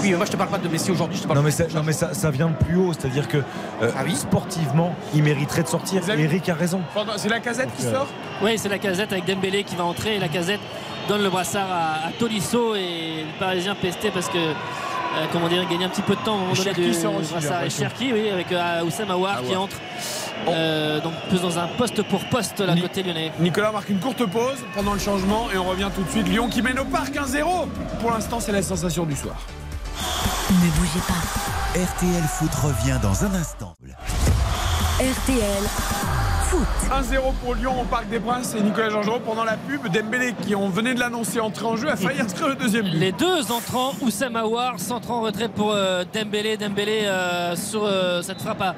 Oui, 0.01 0.11
mais 0.11 0.17
moi, 0.17 0.27
je 0.27 0.31
te 0.31 0.37
parle 0.37 0.51
pas 0.51 0.59
de 0.59 0.69
Messi 0.69 0.91
aujourd'hui. 0.93 1.17
Je 1.17 1.23
te 1.23 1.27
parle 1.27 1.39
Non 1.39 1.45
mais, 1.45 1.51
de 1.51 1.57
ça, 1.57 1.65
non, 1.75 1.83
mais 1.85 1.93
ça, 1.93 2.15
ça 2.15 2.31
vient 2.31 2.49
de 2.49 2.55
plus 2.65 2.77
haut, 2.77 2.93
c'est-à-dire 2.93 3.27
que 3.27 3.39
euh, 3.39 3.91
Ah 3.99 4.03
oui 4.05 4.15
sportivement, 4.15 4.95
il 5.15 5.23
mériterait 5.25 5.63
de 5.65 5.69
sortir. 5.69 6.03
Avez- 6.09 6.23
Eric 6.25 6.49
a 6.49 6.55
raison. 6.55 6.81
C'est 7.17 7.29
la 7.29 7.41
casette 7.41 7.71
qui 7.77 7.85
euh, 7.87 7.93
sort 7.95 8.07
Oui, 8.43 8.57
c'est 8.59 8.69
la 8.69 8.79
casette 8.79 9.11
avec 9.13 9.25
Dembélé 9.25 9.65
qui 9.65 9.75
va 9.75 9.85
entrer. 9.85 10.17
Et 10.17 10.19
la 10.21 10.29
casette 10.29 10.61
donne 11.09 11.23
le 11.23 11.31
brassard 11.31 11.67
à, 11.71 12.07
à 12.09 12.13
Tolisso 12.19 12.75
et 12.77 13.25
le 13.25 13.39
Parisien 13.41 13.75
pesté 13.75 14.11
parce 14.13 14.29
que. 14.29 14.39
Euh, 15.17 15.27
comment 15.33 15.49
dire, 15.49 15.63
il 15.63 15.69
gagne 15.69 15.85
un 15.85 15.89
petit 15.89 16.03
peu 16.03 16.15
de 16.15 16.21
temps 16.21 16.35
au 16.35 16.39
moment 16.39 16.53
donné 16.53 16.75
j'ai 16.75 16.93
brassard. 17.33 17.41
Et 17.41 17.41
l'impression. 17.41 17.83
Cherki, 17.83 18.13
oui, 18.13 18.31
avec 18.31 18.53
euh, 18.53 18.83
Aouar 19.11 19.43
qui 19.43 19.57
entre. 19.57 19.77
Euh, 20.47 21.01
donc 21.01 21.13
plus 21.29 21.41
dans 21.43 21.59
un 21.59 21.67
poste 21.67 22.03
pour 22.05 22.25
poste 22.27 22.61
là 22.61 22.75
Ni- 22.75 22.81
côté 22.83 23.03
lyonnais. 23.03 23.33
Nicolas 23.41 23.73
marque 23.73 23.89
une 23.89 23.99
courte 23.99 24.25
pause 24.27 24.59
pendant 24.75 24.93
le 24.95 24.99
changement 25.01 25.49
et 25.53 25.59
on 25.59 25.65
revient 25.65 25.91
tout 25.95 26.03
de 26.03 26.11
suite. 26.11 26.29
Lyon 26.29 26.49
qui 26.49 26.63
mène 26.63 26.79
au 26.79 26.85
parc 26.85 27.15
1-0. 27.15 27.45
Pour 28.01 28.11
l'instant, 28.13 28.39
c'est 28.41 28.53
la 28.53 28.63
sensation 28.63 29.05
du 29.05 29.17
soir. 29.17 29.35
Ne 30.51 30.71
bougez 30.79 31.01
pas. 31.07 31.79
RTL 31.79 32.23
Foot 32.29 32.55
revient 32.63 32.99
dans 33.03 33.25
un 33.25 33.35
instant. 33.35 33.75
RTL 35.01 35.63
Foot. 36.49 36.67
1-0 36.91 37.35
pour 37.45 37.55
Lyon 37.55 37.83
au 37.83 37.85
Parc 37.85 38.09
des 38.09 38.19
Princes 38.21 38.55
et 38.55 38.63
Nicolas 38.63 38.89
Georgerot 38.89 39.21
pendant 39.21 39.45
la 39.45 39.59
pub. 39.59 39.87
Dembélé 39.93 40.33
qui 40.43 40.55
on 40.55 40.71
venait 40.71 40.95
de 40.95 41.01
l'annoncer 41.01 41.41
entrée 41.41 41.67
en 41.67 41.77
jeu 41.77 41.91
a 41.91 41.97
failli 41.97 42.21
inscrire 42.23 42.49
le 42.49 42.55
deuxième 42.55 42.87
but. 42.87 42.95
Les 42.99 43.13
deux 43.13 43.53
entrants, 43.53 43.93
Oussam 44.01 44.35
Aouar, 44.35 44.81
centre 44.81 45.11
en 45.11 45.21
retrait 45.21 45.49
pour 45.49 45.73
euh, 45.73 46.05
Dembélé. 46.13 46.57
Dembélé 46.57 47.03
euh, 47.05 47.55
sur 47.55 47.85
euh, 47.85 48.23
cette 48.23 48.41
frappe 48.41 48.63
à 48.63 48.75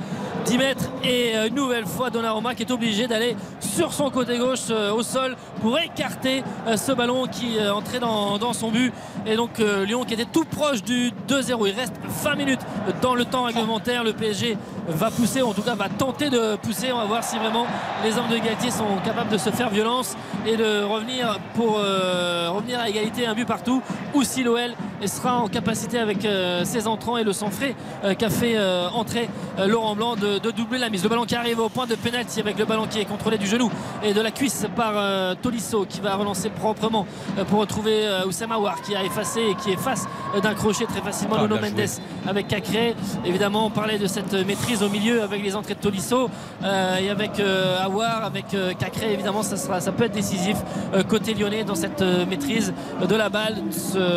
10 0.46 0.58
mètres 0.58 0.84
et 1.04 1.36
euh, 1.36 1.46
une 1.46 1.54
nouvelle 1.54 1.86
fois 1.86 2.10
Donnarumma 2.10 2.54
qui 2.56 2.64
est 2.64 2.72
obligé 2.72 3.06
d'aller 3.06 3.36
sur 3.60 3.92
son 3.92 4.10
côté 4.10 4.38
gauche 4.38 4.68
euh, 4.70 4.92
au 4.92 5.02
sol 5.04 5.36
pour 5.60 5.78
écarter 5.78 6.42
euh, 6.66 6.76
ce 6.76 6.92
ballon 6.92 7.26
qui 7.26 7.58
euh, 7.58 7.72
entrait 7.72 8.00
dans, 8.00 8.38
dans 8.38 8.52
son 8.52 8.70
but. 8.70 8.92
Et 9.26 9.36
donc 9.36 9.60
euh, 9.60 9.84
Lyon 9.84 10.04
qui 10.04 10.14
était 10.14 10.24
tout 10.24 10.44
proche 10.44 10.82
du 10.82 11.10
2-0 11.28 11.68
il 11.68 11.74
reste 11.74 11.94
20 12.22 12.34
minutes 12.36 12.60
dans 13.02 13.14
le 13.14 13.24
temps 13.24 13.44
réglementaire. 13.44 14.04
Le 14.04 14.12
PSG 14.12 14.56
va 14.88 15.10
pousser 15.10 15.42
en 15.42 15.52
tout 15.52 15.62
cas 15.62 15.74
va 15.74 15.88
tenter 15.88 16.30
de 16.30 16.56
pousser. 16.56 16.92
On 16.92 16.98
va 16.98 17.04
voir 17.04 17.24
si 17.24 17.38
vraiment 17.38 17.66
les 18.04 18.16
hommes 18.18 18.28
de 18.28 18.38
Galtier 18.38 18.70
sont 18.70 18.96
capables 19.04 19.30
de 19.30 19.38
se 19.38 19.50
faire 19.50 19.70
violence 19.70 20.16
et 20.46 20.56
de 20.56 20.82
revenir 20.82 21.38
pour 21.54 21.74
revenir 21.74 22.80
à 22.80 22.88
égalité 22.88 23.26
un 23.26 23.34
but 23.34 23.46
partout 23.46 23.82
ou 24.14 24.22
si 24.22 24.42
l'OL 24.42 24.72
sera 25.06 25.38
en 25.38 25.48
capacité 25.48 25.98
avec 25.98 26.26
ses 26.64 26.86
entrants 26.86 27.16
et 27.18 27.24
le 27.24 27.32
sang 27.32 27.50
frais 27.50 27.74
qu'a 28.18 28.30
fait 28.30 28.58
entrer 28.92 29.28
Laurent 29.66 29.94
Blanc 29.94 30.16
de, 30.16 30.38
de 30.38 30.50
doubler 30.50 30.78
la 30.78 30.88
mise. 30.88 31.02
Le 31.02 31.08
ballon 31.08 31.24
qui 31.24 31.36
arrive 31.36 31.60
au 31.60 31.68
point 31.68 31.86
de 31.86 31.94
pénalty 31.94 32.40
avec 32.40 32.58
le 32.58 32.64
ballon 32.64 32.86
qui 32.86 33.00
est 33.00 33.04
contrôlé 33.04 33.38
du 33.38 33.46
genou 33.46 33.70
et 34.02 34.14
de 34.14 34.20
la 34.20 34.30
cuisse 34.30 34.66
par 34.74 34.92
euh, 34.96 35.34
Tolisso 35.50 35.84
qui 35.88 36.00
va 36.00 36.14
relancer 36.14 36.48
proprement 36.48 37.06
euh, 37.38 37.44
pour 37.44 37.58
retrouver 37.60 38.06
euh, 38.06 38.24
Oussama 38.26 38.54
Aouar 38.54 38.80
qui 38.82 38.94
a 38.94 39.02
effacé 39.02 39.40
et 39.40 39.54
qui 39.56 39.70
efface 39.72 40.06
euh, 40.34 40.40
d'un 40.40 40.54
crochet 40.54 40.84
très 40.86 41.00
facilement 41.00 41.36
Ah, 41.38 41.42
Nuno. 41.42 41.56
Mendes 41.56 41.88
avec 42.28 42.46
Cacré. 42.48 42.94
Évidemment, 43.24 43.66
on 43.66 43.70
parlait 43.70 43.98
de 43.98 44.06
cette 44.06 44.32
maîtrise 44.46 44.82
au 44.84 44.88
milieu 44.88 45.22
avec 45.22 45.42
les 45.42 45.56
entrées 45.56 45.74
de 45.74 45.80
Tolisso 45.80 46.30
euh, 46.62 46.96
et 46.98 47.10
avec 47.10 47.40
euh, 47.40 47.82
Aouar, 47.84 48.24
avec 48.24 48.54
euh, 48.54 48.72
Cacré. 48.74 49.12
Évidemment, 49.12 49.42
ça, 49.42 49.56
sera, 49.56 49.80
ça 49.80 49.90
peut 49.90 50.04
être 50.04 50.12
décisif 50.14 50.56
euh, 50.94 51.02
côté 51.02 51.34
lyonnais 51.34 51.64
dans 51.64 51.74
cette 51.74 52.00
euh, 52.02 52.24
maîtrise 52.26 52.72
de 53.06 53.16
la 53.16 53.28
balle. 53.28 53.56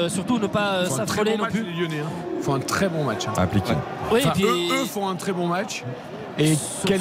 Surtout 0.10 0.38
ne 0.38 0.48
pas 0.48 0.74
euh, 0.74 0.86
s'affoler 0.86 1.32
bon 1.32 1.38
non 1.38 1.44
match, 1.46 1.54
plus. 1.54 1.64
les 1.64 1.74
Lyonnais. 1.82 2.00
hein. 2.02 2.10
Ils 2.38 2.44
font 2.44 2.54
un 2.56 2.60
très 2.60 2.90
bon 2.90 3.04
match. 3.06 3.28
hein. 3.28 3.34
Appliqué. 3.38 3.74
Oui, 4.12 4.20
Enfin, 4.24 4.32
puis- 4.36 4.44
eux, 4.44 4.82
eux 4.84 4.86
font 4.86 5.08
un 5.10 5.16
très 5.16 5.32
bon 5.32 5.48
match. 5.48 5.84
Et 6.40 6.54
quel, 6.86 7.00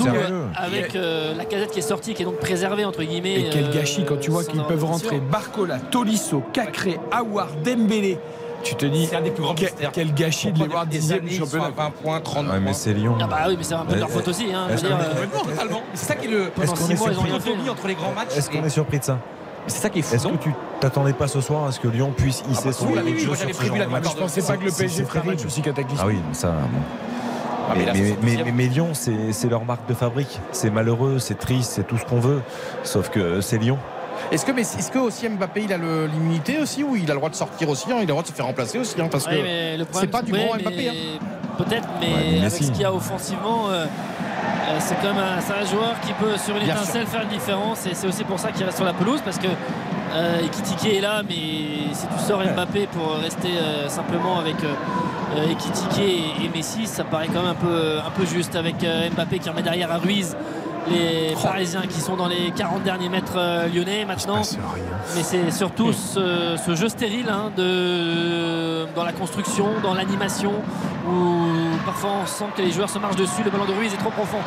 avec 0.57 0.95
euh, 0.95 1.35
la 1.35 1.45
casette 1.47 1.71
qui 1.71 1.79
est 1.79 1.83
sortie, 1.83 2.13
qui 2.15 2.23
est 2.23 2.25
donc 2.27 2.39
préservée 2.39 2.85
entre 2.85 3.03
guillemets. 3.03 3.41
et 3.41 3.49
quel 3.51 3.65
euh, 3.65 3.73
gâchis 3.73 4.05
quand 4.05 4.21
tu 4.21 4.31
vois 4.31 4.45
qu'ils 4.45 4.63
peuvent 4.63 4.85
rentrer 4.85 5.21
Barcola, 5.21 5.79
Tolisso, 5.79 6.43
Cacré, 6.53 6.99
Aouar, 7.11 7.49
Dembélé. 7.65 8.19
Tu 8.63 8.77
te 8.77 8.87
dis, 8.87 9.09
des 9.25 9.31
plus 9.33 9.43
grands 9.43 9.55
quel, 9.55 9.71
quel 9.93 10.15
gâchis 10.15 10.53
de 10.53 10.59
les 10.61 10.69
voir 10.69 10.87
des 10.87 10.99
dixième 10.99 11.21
années, 11.21 11.31
du 11.31 11.37
championnat. 11.37 11.65
à 11.67 11.71
20 11.71 11.91
points, 12.03 12.21
30 12.21 12.47
Ouais, 12.47 12.53
mais 12.59 12.65
points. 12.67 12.73
c'est 12.75 12.93
Lyon. 12.93 13.17
Ah 13.21 13.27
bah 13.27 13.37
oui, 13.49 13.55
mais 13.59 13.65
c'est 13.65 13.75
un 13.75 13.85
peu 13.85 13.95
de 13.95 14.01
leur 14.01 14.11
faute 14.11 14.29
aussi. 14.29 14.47
Hein, 14.55 14.69
Est-ce 14.71 14.85
euh. 14.85 14.91
C'est 15.95 16.07
ça 16.07 16.15
qui 16.15 16.27
est 16.27 16.31
le. 16.31 16.51
pendant 16.51 16.63
Est-ce 16.73 16.81
qu'on 16.81 16.87
six 16.87 16.93
est 16.93 16.97
mois, 16.99 17.09
ils 17.11 17.19
ont 17.19 17.23
rien 17.23 17.41
surpris 17.41 17.65
fait. 17.65 17.71
entre 17.71 17.87
les 17.89 17.95
grands 17.95 18.13
matchs. 18.13 18.37
Est-ce 18.37 18.51
qu'on 18.51 18.65
est 18.65 18.69
surpris 18.69 18.99
de 19.01 19.05
ça? 19.05 19.19
C'est 19.67 19.79
ça 19.81 19.91
qui 19.91 19.99
est 20.01 20.03
fou. 20.03 20.15
Est-ce 20.15 20.29
que 20.29 20.37
tu 20.37 20.55
t'attendais 20.81 21.13
pas 21.13 21.27
ce 21.27 21.41
soir 21.41 21.65
à 21.67 21.73
ce 21.73 21.81
que 21.81 21.89
Lyon 21.89 22.13
puisse 22.17 22.43
hisser 22.51 22.67
bah, 22.69 22.73
son 22.73 22.87
moi, 22.87 22.99
j'avais 22.99 23.53
ce 23.53 23.57
prévu 23.57 23.69
genre 23.69 23.79
la 23.79 23.85
de 23.87 23.91
match? 23.91 24.03
victoire 24.05 24.29
Je 24.29 24.35
pensais 24.35 24.43
pas 24.53 24.56
que 24.59 24.65
le 24.65 24.71
C'est- 24.71 24.82
PSG 24.85 24.97
c'est 25.03 25.09
ferait 25.09 25.21
un 25.21 25.24
match 25.24 25.45
aussi 25.47 25.63
cataclysmique. 25.63 26.01
Ah 26.03 26.06
oui, 26.06 26.19
ça. 26.32 26.48
bon. 26.48 26.79
Ah, 27.71 27.74
mais 27.74 28.53
mais, 28.53 28.66
Lyon, 28.66 28.91
c'est 28.95 29.49
leur 29.49 29.65
marque 29.65 29.89
de 29.89 29.95
fabrique. 29.95 30.41
C'est 30.53 30.71
malheureux, 30.71 31.19
c'est 31.19 31.39
triste, 31.39 31.73
c'est 31.74 31.87
tout 31.87 31.99
ce 31.99 32.05
qu'on 32.05 32.21
veut. 32.21 32.43
Sauf 32.82 33.09
que 33.11 33.41
c'est 33.41 33.59
Lyon. 33.59 33.79
Est-ce 34.31 34.47
que, 34.47 34.53
mais 34.53 34.63
est-ce 34.63 34.91
que 34.91 34.99
aussi 34.99 35.29
Mbappé 35.29 35.63
il 35.65 35.73
a 35.73 35.79
l'immunité 35.79 36.59
aussi 36.59 36.85
ou 36.85 36.97
il 36.97 37.11
a 37.11 37.15
le 37.15 37.19
droit 37.19 37.29
de 37.29 37.35
sortir 37.35 37.69
aussi 37.69 37.91
hein, 37.91 37.97
Il 37.97 37.99
a 37.99 38.01
le 38.03 38.07
droit 38.07 38.23
de 38.23 38.29
se 38.29 38.32
faire 38.32 38.47
remplacer 38.47 38.79
aussi 38.79 39.01
hein, 39.01 39.09
parce 39.11 39.27
Oui, 39.27 39.43
que 39.43 39.85
c'est 39.93 40.07
pas 40.07 40.23
du 40.23 40.32
grand 40.32 40.57
Mbappé. 40.57 40.89
hein. 40.89 40.93
Peut-être, 41.59 41.89
mais 42.01 42.07
Ouais, 42.07 42.13
mais 42.32 42.39
avec 42.41 42.53
ce 42.53 42.71
qu'il 42.71 42.81
y 42.81 42.85
a 42.85 42.93
offensivement, 42.95 43.69
euh, 43.69 43.85
euh, 43.85 44.77
c'est 44.81 44.95
quand 45.03 45.13
même 45.13 45.23
un, 45.23 45.65
joueur 45.66 46.01
qui 46.01 46.13
peut 46.15 46.37
sur 46.39 46.57
une 46.57 46.65
Bien 46.65 46.74
étincelle 46.74 47.07
faire 47.07 47.23
une 47.23 47.29
différence 47.29 47.87
et 47.87 47.95
c'est 47.95 48.07
aussi 48.07 48.24
pour 48.24 48.39
ça 48.39 48.53
qu'il 48.53 48.65
reste 48.65 48.77
sur 48.79 48.87
la 48.87 48.95
pelouse 48.95 49.21
parce 49.23 49.39
que 49.39 49.49
euh, 50.15 50.41
Ekitike 50.45 50.95
est 50.97 51.01
là, 51.01 51.23
mais 51.27 51.35
si 51.95 52.07
tu 52.07 52.24
sors 52.27 52.43
Mbappé 52.45 52.87
pour 52.89 53.15
rester 53.16 53.49
euh, 53.57 53.89
simplement 53.89 54.39
avec 54.39 54.63
euh, 54.63 54.74
euh, 55.37 55.51
Ekitike 55.51 55.99
et, 56.01 56.45
et 56.45 56.49
Messi, 56.55 56.87
ça 56.87 57.05
paraît 57.05 57.29
quand 57.29 57.41
même 57.43 57.51
un 57.53 57.55
peu, 57.55 57.99
un 57.99 58.11
peu 58.11 58.27
juste 58.27 58.55
avec 58.57 58.82
euh, 58.85 59.09
Mbappé 59.11 59.39
qui 59.39 59.49
remet 59.49 59.63
derrière 59.63 59.91
à 59.91 59.99
Ruiz. 59.99 60.37
Les 60.91 61.35
Parisiens 61.41 61.82
qui 61.89 62.01
sont 62.01 62.16
dans 62.16 62.27
les 62.27 62.51
40 62.57 62.82
derniers 62.82 63.09
mètres 63.09 63.37
euh, 63.37 63.69
lyonnais 63.69 64.05
maintenant. 64.05 64.43
Mais 65.15 65.23
c'est 65.23 65.51
surtout 65.53 65.93
ce, 65.93 66.57
ce 66.65 66.74
jeu 66.74 66.89
stérile 66.89 67.29
hein, 67.31 67.53
de, 67.57 68.85
dans 68.97 69.05
la 69.05 69.13
construction, 69.13 69.66
dans 69.82 69.95
l'animation, 69.95 70.53
où 71.09 71.47
parfois 71.87 72.11
on 72.23 72.27
sent 72.27 72.47
que 72.57 72.63
les 72.63 72.73
joueurs 72.73 72.91
se 72.91 72.99
marchent 72.99 73.16
dessus. 73.16 73.45
Le 73.45 73.51
ballon 73.51 73.65
de 73.65 73.73
Ruiz 73.73 73.95
est 73.95 73.99
trop 73.99 74.11
profond 74.11 74.41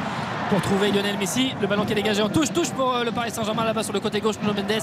pour 0.49 0.61
trouver 0.61 0.91
Lionel 0.91 1.17
Messi. 1.17 1.53
Le 1.61 1.67
ballon 1.67 1.85
qui 1.85 1.93
est 1.93 1.95
dégagé 1.95 2.21
en 2.21 2.29
touche. 2.29 2.51
Touche 2.53 2.69
pour 2.71 2.93
euh, 2.93 3.03
le 3.03 3.11
Paris 3.11 3.31
Saint-Germain 3.31 3.63
là-bas 3.63 3.83
sur 3.83 3.93
le 3.93 3.99
côté 3.99 4.19
gauche. 4.19 4.35
Nuno 4.41 4.53
Mendes 4.53 4.81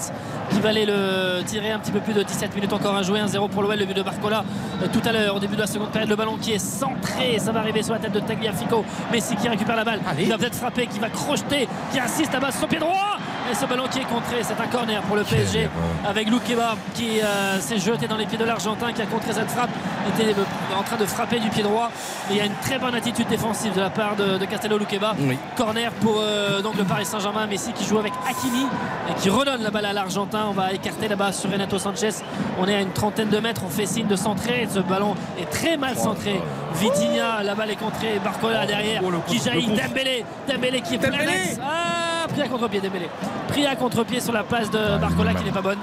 qui 0.51 0.61
va 0.61 0.69
aller 0.71 0.87
le 0.87 1.43
tirer 1.45 1.71
un 1.71 1.79
petit 1.79 1.93
peu 1.93 2.01
plus 2.01 2.15
de 2.15 2.23
17 2.23 2.55
minutes 2.55 2.73
encore 2.73 2.95
à 2.95 3.03
jouer. 3.03 3.21
1-0 3.21 3.49
pour 3.49 3.63
l'OL. 3.63 3.79
Le 3.79 3.87
but 3.87 3.97
de 3.97 4.03
Barcola 4.03 4.45
euh, 4.83 4.87
tout 4.93 5.01
à 5.07 5.13
l'heure 5.13 5.37
au 5.37 5.39
début 5.41 5.55
de 5.55 5.61
la 5.61 5.67
seconde 5.67 5.91
période. 5.91 6.11
Le 6.11 6.17
ballon 6.17 6.37
qui 6.37 6.53
est 6.53 6.59
centré. 6.59 7.39
Ça 7.39 7.53
va 7.53 7.61
arriver 7.61 7.83
sur 7.83 7.95
la 7.95 8.01
tête 8.01 8.13
de 8.13 8.21
Tagliafico. 8.21 8.85
Messi 9.13 9.37
qui 9.37 9.49
récupère 9.49 9.77
la 9.77 9.85
balle. 9.85 10.01
Il 10.19 10.29
va 10.29 10.39
peut-être 10.39 10.57
frapper, 10.57 10.87
qui 10.87 10.99
va 10.99 11.09
crocheter, 11.09 11.69
qui 11.93 12.01
insiste 12.01 12.35
à 12.35 12.41
bas 12.41 12.51
sur 12.51 12.63
son 12.63 12.67
pied 12.67 12.79
droit. 12.79 13.19
Et 13.51 13.55
ce 13.55 13.67
ballon 13.67 13.85
qui 13.91 13.99
est 13.99 14.05
contré, 14.05 14.37
c'est 14.43 14.61
un 14.61 14.67
corner 14.67 15.03
pour 15.03 15.17
le 15.17 15.25
PSG 15.25 15.69
avec 16.07 16.31
Loukeba 16.31 16.77
qui 16.95 17.21
euh, 17.21 17.61
s'est 17.61 17.79
jeté 17.79 18.07
dans 18.07 18.17
les 18.17 18.25
pieds 18.25 18.39
de 18.39 18.45
l'Argentin 18.45 18.93
qui 18.93 19.03
a 19.03 19.07
contré 19.07 19.33
cette 19.33 19.51
frappe, 19.51 19.71
était 20.15 20.35
en 20.77 20.83
train 20.83 20.97
de 20.97 21.05
frapper 21.05 21.41
du 21.41 21.49
pied 21.49 21.63
droit. 21.63 21.91
Et 22.31 22.35
il 22.35 22.37
y 22.37 22.41
a 22.41 22.47
une 22.47 22.55
très 22.63 22.79
bonne 22.79 22.95
attitude 22.95 23.27
défensive 23.27 23.75
de 23.75 23.81
la 23.81 23.91
part 23.91 24.17
de, 24.17 24.39
de 24.39 24.45
Castello 24.45 24.79
Loukeba. 24.79 25.15
Corner 25.57 25.91
pour 26.01 26.17
euh, 26.19 26.63
donc 26.63 26.77
le 26.77 26.85
Paris 26.85 27.05
Saint-Germain. 27.05 27.47
Messi 27.47 27.73
qui 27.73 27.85
joue 27.85 27.99
avec 27.99 28.13
Hakimi 28.29 28.67
et 29.11 29.15
qui 29.21 29.31
redonne 29.31 29.63
la 29.63 29.71
balle 29.71 29.87
à 29.87 29.93
l'Argentin. 29.93 30.47
On 30.49 30.53
va 30.53 30.73
écarter 30.73 31.09
là-bas 31.09 31.33
sur 31.33 31.51
Renato 31.51 31.79
Sanchez. 31.79 32.11
On 32.61 32.67
est 32.67 32.75
à 32.75 32.81
une 32.81 32.93
trentaine 32.93 33.29
de 33.29 33.39
mètres. 33.39 33.63
On 33.65 33.71
fait 33.71 33.87
signe 33.87 34.07
de 34.07 34.17
centrer. 34.17 34.67
Ce 34.73 34.81
ballon 34.81 35.15
est 35.41 35.51
très 35.51 35.77
mal 35.77 35.97
centré. 35.97 36.41
Vitinha, 36.75 37.43
la 37.43 37.55
balle 37.55 37.71
est 37.71 37.77
contrée. 37.77 38.21
Barcola 38.23 38.67
derrière 38.67 39.03
qui 39.27 39.39
jaillit. 39.39 39.69
Dembélé, 39.69 40.25
Dembélé 40.49 40.81
qui 40.81 40.95
est. 40.95 41.01
Ah, 41.63 42.27
pris 42.29 42.43
à 42.43 42.49
contre-pied 42.49 42.81
Dembélé. 42.81 43.09
Pris 43.49 43.67
à 43.67 43.77
contre-pied 43.77 44.21
sur 44.21 44.33
la 44.33 44.43
passe 44.45 44.71
de 44.71 44.99
Barcola 44.99 45.35
qui 45.35 45.45
n'est 45.45 45.51
pas 45.53 45.61
bonne 45.63 45.79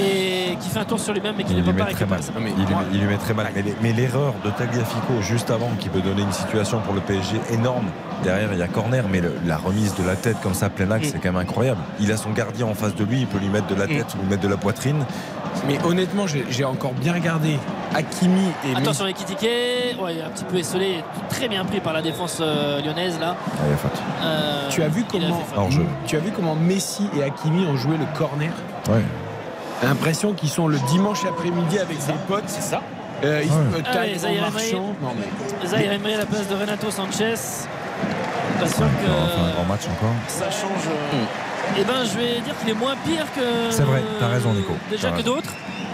et 0.00 0.56
qui 0.60 0.68
fait 0.70 0.80
un 0.80 0.84
tour 0.84 0.98
sur 0.98 1.12
lui-même 1.12 1.34
mais 1.36 1.44
qui 1.44 1.52
Il 1.52 1.58
ne 1.58 1.62
lui 1.62 1.70
peut 1.72 1.78
pas 1.78 1.84
mal. 1.84 1.94
récupérer. 1.94 2.20
Il 2.58 2.64
lui, 2.64 2.74
il 2.92 3.00
lui 3.00 3.06
met 3.06 3.16
très 3.16 3.34
mal. 3.34 3.46
Mais 3.80 3.92
l'erreur 3.92 4.34
de 4.44 4.50
Tagliafico 4.50 5.20
juste 5.20 5.50
avant, 5.50 5.70
qui 5.78 5.88
peut 5.88 6.00
donner 6.00 6.22
une 6.22 6.32
situation 6.32 6.80
pour 6.80 6.94
le 6.94 7.00
PSG 7.00 7.36
énorme. 7.52 7.86
Derrière, 8.24 8.48
il 8.52 8.58
y 8.58 8.62
a 8.62 8.68
corner, 8.68 9.04
mais 9.10 9.20
le- 9.20 9.34
la 9.46 9.56
remise 9.58 9.94
de 9.94 10.02
la 10.04 10.16
tête 10.16 10.36
comme 10.42 10.54
ça, 10.54 10.70
plein 10.70 10.90
axe, 10.90 11.08
Mm. 11.08 11.10
c'est 11.12 11.18
quand 11.18 11.32
même 11.32 11.36
incroyable. 11.42 11.80
Il 12.00 12.10
a 12.10 12.16
son 12.16 12.30
gardien 12.30 12.66
en 12.66 12.74
face 12.74 12.94
de 12.94 13.04
lui, 13.04 13.20
il 13.20 13.26
peut 13.26 13.38
lui 13.38 13.48
mettre 13.48 13.66
de 13.66 13.74
la 13.74 13.86
tête 13.86 14.06
ou 14.16 14.22
lui 14.22 14.28
mettre 14.30 14.42
de 14.42 14.48
la 14.48 14.56
poitrine. 14.56 15.04
Mais 15.68 15.78
honnêtement, 15.84 16.24
j'ai 16.26 16.64
encore 16.64 16.92
bien 16.94 17.12
regardé 17.12 17.58
Hakimi 17.94 18.48
et 18.68 18.76
Attention 18.76 19.06
Ekitike, 19.06 20.00
ouais, 20.02 20.20
un 20.26 20.30
petit 20.30 20.44
peu 20.44 20.56
esselé, 20.58 21.04
très 21.28 21.48
bien 21.48 21.64
pris 21.64 21.78
par 21.80 21.92
la 21.92 22.02
défense 22.02 22.38
euh, 22.40 22.80
lyonnaise 22.82 23.18
là. 23.20 23.36
Ah, 23.38 23.50
il 23.66 23.70
y 23.70 23.74
a 23.74 23.76
faute. 23.76 24.02
Euh, 24.22 24.68
Tu 24.70 24.82
as 24.82 24.88
vu 24.88 25.02
a 25.02 25.04
comment 25.10 25.44
tu 26.06 26.16
as 26.16 26.20
vu 26.20 26.30
comment 26.34 26.56
Messi 26.56 27.06
et 27.16 27.22
Hakimi 27.22 27.66
ont 27.66 27.76
joué 27.76 27.96
le 27.96 28.06
corner 28.18 28.50
Ouais. 28.88 29.02
L'impression 29.82 30.32
qu'ils 30.32 30.48
sont 30.48 30.66
le 30.66 30.78
dimanche 30.88 31.24
après-midi 31.24 31.78
avec 31.78 31.98
des 31.98 32.12
potes. 32.26 32.44
C'est 32.48 32.62
ça. 32.62 32.80
Euh, 33.22 33.42
ils 33.44 33.50
Ouais. 33.50 33.82
Ah 33.92 33.98
ouais, 33.98 34.14
Zahir 35.66 35.92
Emery 35.92 36.14
à 36.14 36.18
la 36.18 36.26
place 36.26 36.48
de 36.48 36.54
Renato 36.54 36.90
Sanchez. 36.90 37.34
Pas 38.64 38.70
sûr 38.70 38.84
On 38.84 39.20
va 39.24 39.28
faire 39.28 39.44
un 39.44 39.50
que 39.50 39.54
grand 39.56 39.64
match 39.64 39.82
encore. 39.86 40.14
ça 40.28 40.50
change. 40.50 40.88
Eh 41.78 41.84
ben, 41.84 41.94
je 42.04 42.18
vais 42.18 42.40
dire 42.40 42.54
qu'il 42.60 42.68
est 42.70 42.74
moins 42.78 42.94
pire 43.04 43.24
que. 43.34 43.40
C'est 43.70 43.82
vrai, 43.82 44.02
t'as 44.20 44.28
raison, 44.28 44.52
Nico. 44.52 44.72
Déjà 44.90 45.10
T'as 45.10 45.16
que 45.18 45.22
d'autres. 45.22 45.50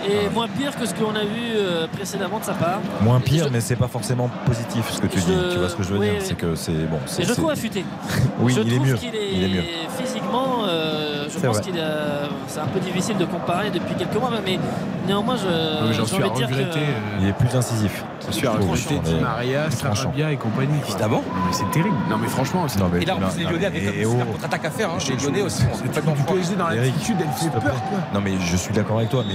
Et 0.08 0.30
moins 0.30 0.48
pire 0.48 0.74
que 0.78 0.86
ce 0.86 0.94
qu'on 0.94 1.14
a 1.14 1.20
vu 1.24 1.52
euh, 1.56 1.86
précédemment 1.88 2.38
de 2.38 2.44
sa 2.44 2.54
part. 2.54 2.80
Moins 3.02 3.20
pire, 3.20 3.44
Je- 3.44 3.50
mais 3.50 3.60
c'est 3.60 3.76
pas 3.76 3.86
forcément 3.86 4.30
positif 4.46 4.90
ce 4.90 4.98
que 4.98 5.06
tu 5.06 5.18
Je- 5.20 5.24
dis. 5.26 5.32
Tu 5.52 5.58
vois 5.58 5.68
ce 5.68 5.76
que 5.76 5.82
je 5.82 5.90
veux 5.92 5.98
oui, 5.98 6.06
dire? 6.06 6.16
oui. 6.18 6.24
C'est 6.26 6.34
que 6.36 6.54
c'est 6.54 6.72
bon. 6.72 6.98
Et 7.18 7.24
je 7.24 7.32
trouve 7.34 7.50
affûté. 7.50 7.84
Oui, 8.40 8.54
je 8.54 8.62
il 8.62 8.72
est 8.72 8.76
trouve 8.76 8.88
mieux. 8.88 8.94
qu'il 8.94 9.14
est, 9.14 9.32
Il 9.34 9.44
est 9.44 9.48
mieux. 9.48 9.64
physiquement. 10.02 10.64
euh, 10.66 11.26
je 11.32 11.38
pense 11.38 11.60
qu'il 11.60 11.78
a. 11.78 12.28
C'est 12.48 12.60
un 12.60 12.66
peu 12.66 12.80
difficile 12.80 13.18
de 13.18 13.26
comparer 13.26 13.68
depuis 13.70 13.94
quelques 13.94 14.14
mois, 14.16 14.30
mais 14.44 14.58
néanmoins, 15.06 15.36
je. 15.36 15.92
J'en 15.92 16.06
suis 16.06 16.16
à 16.22 16.28
que- 16.30 16.42
euh, 16.44 16.86
Il 17.20 17.28
est 17.28 17.32
plus 17.34 17.54
incisif. 17.54 18.02
Suis 18.30 18.46
Je 18.46 18.94
on 18.94 19.00
Di 19.02 19.14
Maria. 19.20 19.70
Sarabia 19.70 20.32
et 20.32 20.36
compagnie. 20.36 20.78
Évidemment. 20.88 21.22
Non, 21.26 21.42
mais 21.46 21.52
c'est 21.52 21.70
terrible. 21.70 21.96
Non, 22.08 22.18
mais 22.18 22.28
franchement, 22.28 22.64
c'est 22.68 22.78
Non, 22.78 22.90
mais- 22.92 23.02
Et 23.02 23.04
là, 23.04 23.16
en 23.16 23.18
plus, 23.20 23.38
les 23.38 23.44
Lyonnais 23.44 23.70
et 23.74 24.02
comme 24.02 24.12
oh. 24.14 24.18
la 24.18 24.24
contre-attaque 24.26 24.64
à 24.64 24.70
faire. 24.70 24.90
hein. 24.90 24.98
Les 25.08 25.16
Lyonnais 25.16 25.42
aussi. 25.42 25.62
on 25.72 25.84
est 25.84 26.00
pas 26.00 26.00
du 26.12 26.22
PSG 26.22 26.54
dans 26.56 26.68
l'attitude, 26.68 27.16
elle 27.20 27.28
fait 27.32 27.60
peur. 27.60 27.74
Non 28.14 28.20
mais 28.20 28.32
je 28.40 28.56
suis 28.56 28.72
d'accord 28.72 28.98
avec 28.98 29.10
toi, 29.10 29.24
mais 29.26 29.34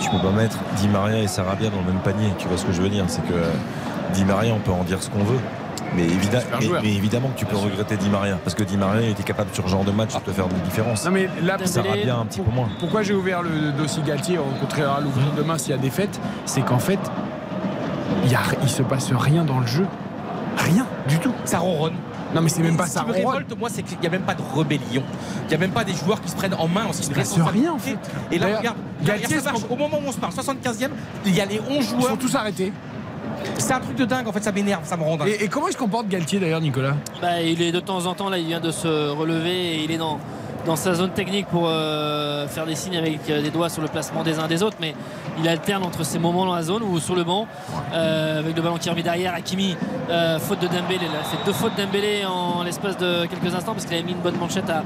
tu 0.00 0.10
peux 0.10 0.18
pas 0.18 0.30
mettre 0.30 0.58
Di 0.76 0.88
Maria 0.88 1.22
et 1.22 1.26
Sarabia 1.28 1.70
dans 1.70 1.78
le 1.80 1.92
même 1.92 2.02
panier. 2.02 2.32
Tu 2.38 2.48
vois 2.48 2.56
ce 2.56 2.64
que 2.64 2.72
je 2.72 2.80
veux 2.82 2.88
dire? 2.88 3.04
C'est 3.08 3.22
que 3.26 3.32
euh, 3.32 3.50
Di 4.12 4.24
Maria, 4.24 4.52
on 4.54 4.58
peut 4.60 4.72
en 4.72 4.84
dire 4.84 5.02
ce 5.02 5.10
qu'on 5.10 5.24
veut. 5.24 5.38
Mais, 5.94 6.02
évidemment, 6.02 6.44
mais, 6.82 6.92
évidemment 6.94 7.28
que 7.28 7.38
tu 7.38 7.46
peux 7.46 7.56
regretter 7.56 7.96
Di 7.96 8.08
Maria 8.10 8.36
parce 8.42 8.54
que 8.54 8.64
Di 8.64 8.76
Maria 8.76 9.08
était 9.08 9.22
capable 9.22 9.50
sur 9.54 9.64
ce 9.64 9.70
genre 9.70 9.84
de 9.84 9.92
match 9.92 10.14
de 10.14 10.20
te 10.20 10.30
faire 10.32 10.48
des 10.48 10.60
différences. 10.60 11.04
Non, 11.04 11.10
mais 11.12 11.28
là, 11.42 11.56
Sarabia 11.64 12.16
un 12.16 12.26
petit 12.26 12.40
peu 12.40 12.50
moins. 12.50 12.68
Pourquoi 12.80 13.02
j'ai 13.02 13.14
ouvert 13.14 13.42
le 13.42 13.72
dossier 13.72 14.02
Galtier 14.04 14.38
On 14.38 14.44
rencontrera 14.52 15.00
l'ouvrir 15.00 15.26
demain 15.36 15.56
s'il 15.58 15.70
y 15.70 15.74
a 15.74 15.78
des 15.78 15.90
fêtes? 15.90 16.20
C'est 16.44 16.62
qu'en 16.62 16.78
fait, 16.80 16.98
il, 18.24 18.30
y 18.30 18.34
a, 18.34 18.40
il 18.62 18.68
se 18.68 18.82
passe 18.82 19.12
rien 19.12 19.44
dans 19.44 19.60
le 19.60 19.66
jeu. 19.66 19.86
Rien 20.58 20.86
du 21.08 21.18
tout. 21.18 21.32
Ça 21.44 21.58
ronronne. 21.58 21.94
Non, 22.34 22.40
mais 22.42 22.48
c'est 22.48 22.62
même 22.62 22.76
pas 22.76 22.86
Ce 22.86 22.94
ça. 22.94 23.00
qui 23.00 23.06
me 23.08 23.12
révolte, 23.12 23.56
moi, 23.58 23.68
c'est 23.72 23.82
qu'il 23.82 23.98
n'y 23.98 24.06
a 24.06 24.10
même 24.10 24.22
pas 24.22 24.34
de 24.34 24.42
rébellion. 24.54 25.02
Il 25.44 25.48
n'y 25.48 25.54
a 25.54 25.58
même 25.58 25.70
pas 25.70 25.84
des 25.84 25.94
joueurs 25.94 26.20
qui 26.20 26.28
se 26.28 26.36
prennent 26.36 26.54
en 26.54 26.66
main 26.68 26.86
aussi. 26.90 27.04
se 27.04 27.10
passe 27.10 27.38
rien, 27.38 27.72
en 27.72 27.78
fait. 27.78 27.96
Et 28.32 28.38
là, 28.38 28.58
regarde, 28.58 28.76
Galtier, 29.02 29.26
regarde, 29.38 29.44
ça 29.44 29.52
marche. 29.52 29.64
au 29.70 29.76
moment 29.76 29.98
où 30.04 30.08
on 30.08 30.12
se 30.12 30.18
parle, 30.18 30.32
75e, 30.32 30.88
il 31.24 31.34
y 31.34 31.40
a 31.40 31.44
les 31.46 31.60
11 31.60 31.66
Ils 31.70 31.82
joueurs. 31.82 32.08
sont 32.10 32.16
tous 32.16 32.34
arrêtés. 32.34 32.72
C'est 33.58 33.72
un 33.74 33.80
truc 33.80 33.96
de 33.96 34.04
dingue, 34.04 34.26
en 34.26 34.32
fait, 34.32 34.42
ça 34.42 34.50
m'énerve, 34.50 34.82
ça 34.84 34.96
me 34.96 35.02
rend 35.04 35.16
dingue. 35.16 35.28
Et, 35.28 35.44
et 35.44 35.48
comment 35.48 35.68
il 35.68 35.72
se 35.72 35.78
comporte 35.78 36.08
Galtier 36.08 36.40
d'ailleurs, 36.40 36.60
Nicolas? 36.60 36.94
Bah, 37.20 37.40
il 37.42 37.62
est 37.62 37.70
de 37.72 37.80
temps 37.80 38.06
en 38.06 38.14
temps 38.14 38.28
là, 38.28 38.38
il 38.38 38.46
vient 38.46 38.60
de 38.60 38.70
se 38.70 39.10
relever 39.10 39.76
et 39.76 39.84
il 39.84 39.90
est 39.90 39.98
dans, 39.98 40.18
dans 40.66 40.76
sa 40.76 40.94
zone 40.94 41.10
technique 41.10 41.46
pour 41.46 41.68
euh, 41.68 42.48
faire 42.48 42.66
des 42.66 42.74
signes 42.74 42.96
avec 42.96 43.30
euh, 43.30 43.40
des 43.40 43.50
doigts 43.50 43.68
sur 43.68 43.82
le 43.82 43.88
placement 43.88 44.24
des 44.24 44.38
uns 44.38 44.48
des 44.48 44.62
autres, 44.62 44.76
mais 44.80 44.94
il 45.38 45.48
alterne 45.48 45.84
entre 45.84 46.04
ces 46.04 46.18
moments 46.18 46.44
dans 46.44 46.54
la 46.54 46.62
zone 46.62 46.82
ou 46.82 46.98
sur 46.98 47.14
le 47.14 47.22
banc 47.22 47.46
euh, 47.92 48.40
avec 48.40 48.56
le 48.56 48.62
ballon 48.62 48.76
qui 48.76 48.90
revient 48.90 49.04
derrière. 49.04 49.32
Hakimi, 49.34 49.76
euh, 50.10 50.38
faute 50.40 50.60
de 50.60 50.66
Dembélé, 50.66 51.06
il 51.08 51.16
a 51.16 51.22
fait 51.22 51.38
deux 51.46 51.52
fautes 51.52 51.76
Dembélé 51.78 52.24
en 52.26 52.64
l'espace 52.64 52.98
de 52.98 53.26
quelques 53.26 53.54
instants 53.54 53.72
parce 53.72 53.84
qu'il 53.84 53.94
avait 53.94 54.04
mis 54.04 54.12
une 54.12 54.20
bonne 54.20 54.38
manchette 54.38 54.68
à, 54.68 54.82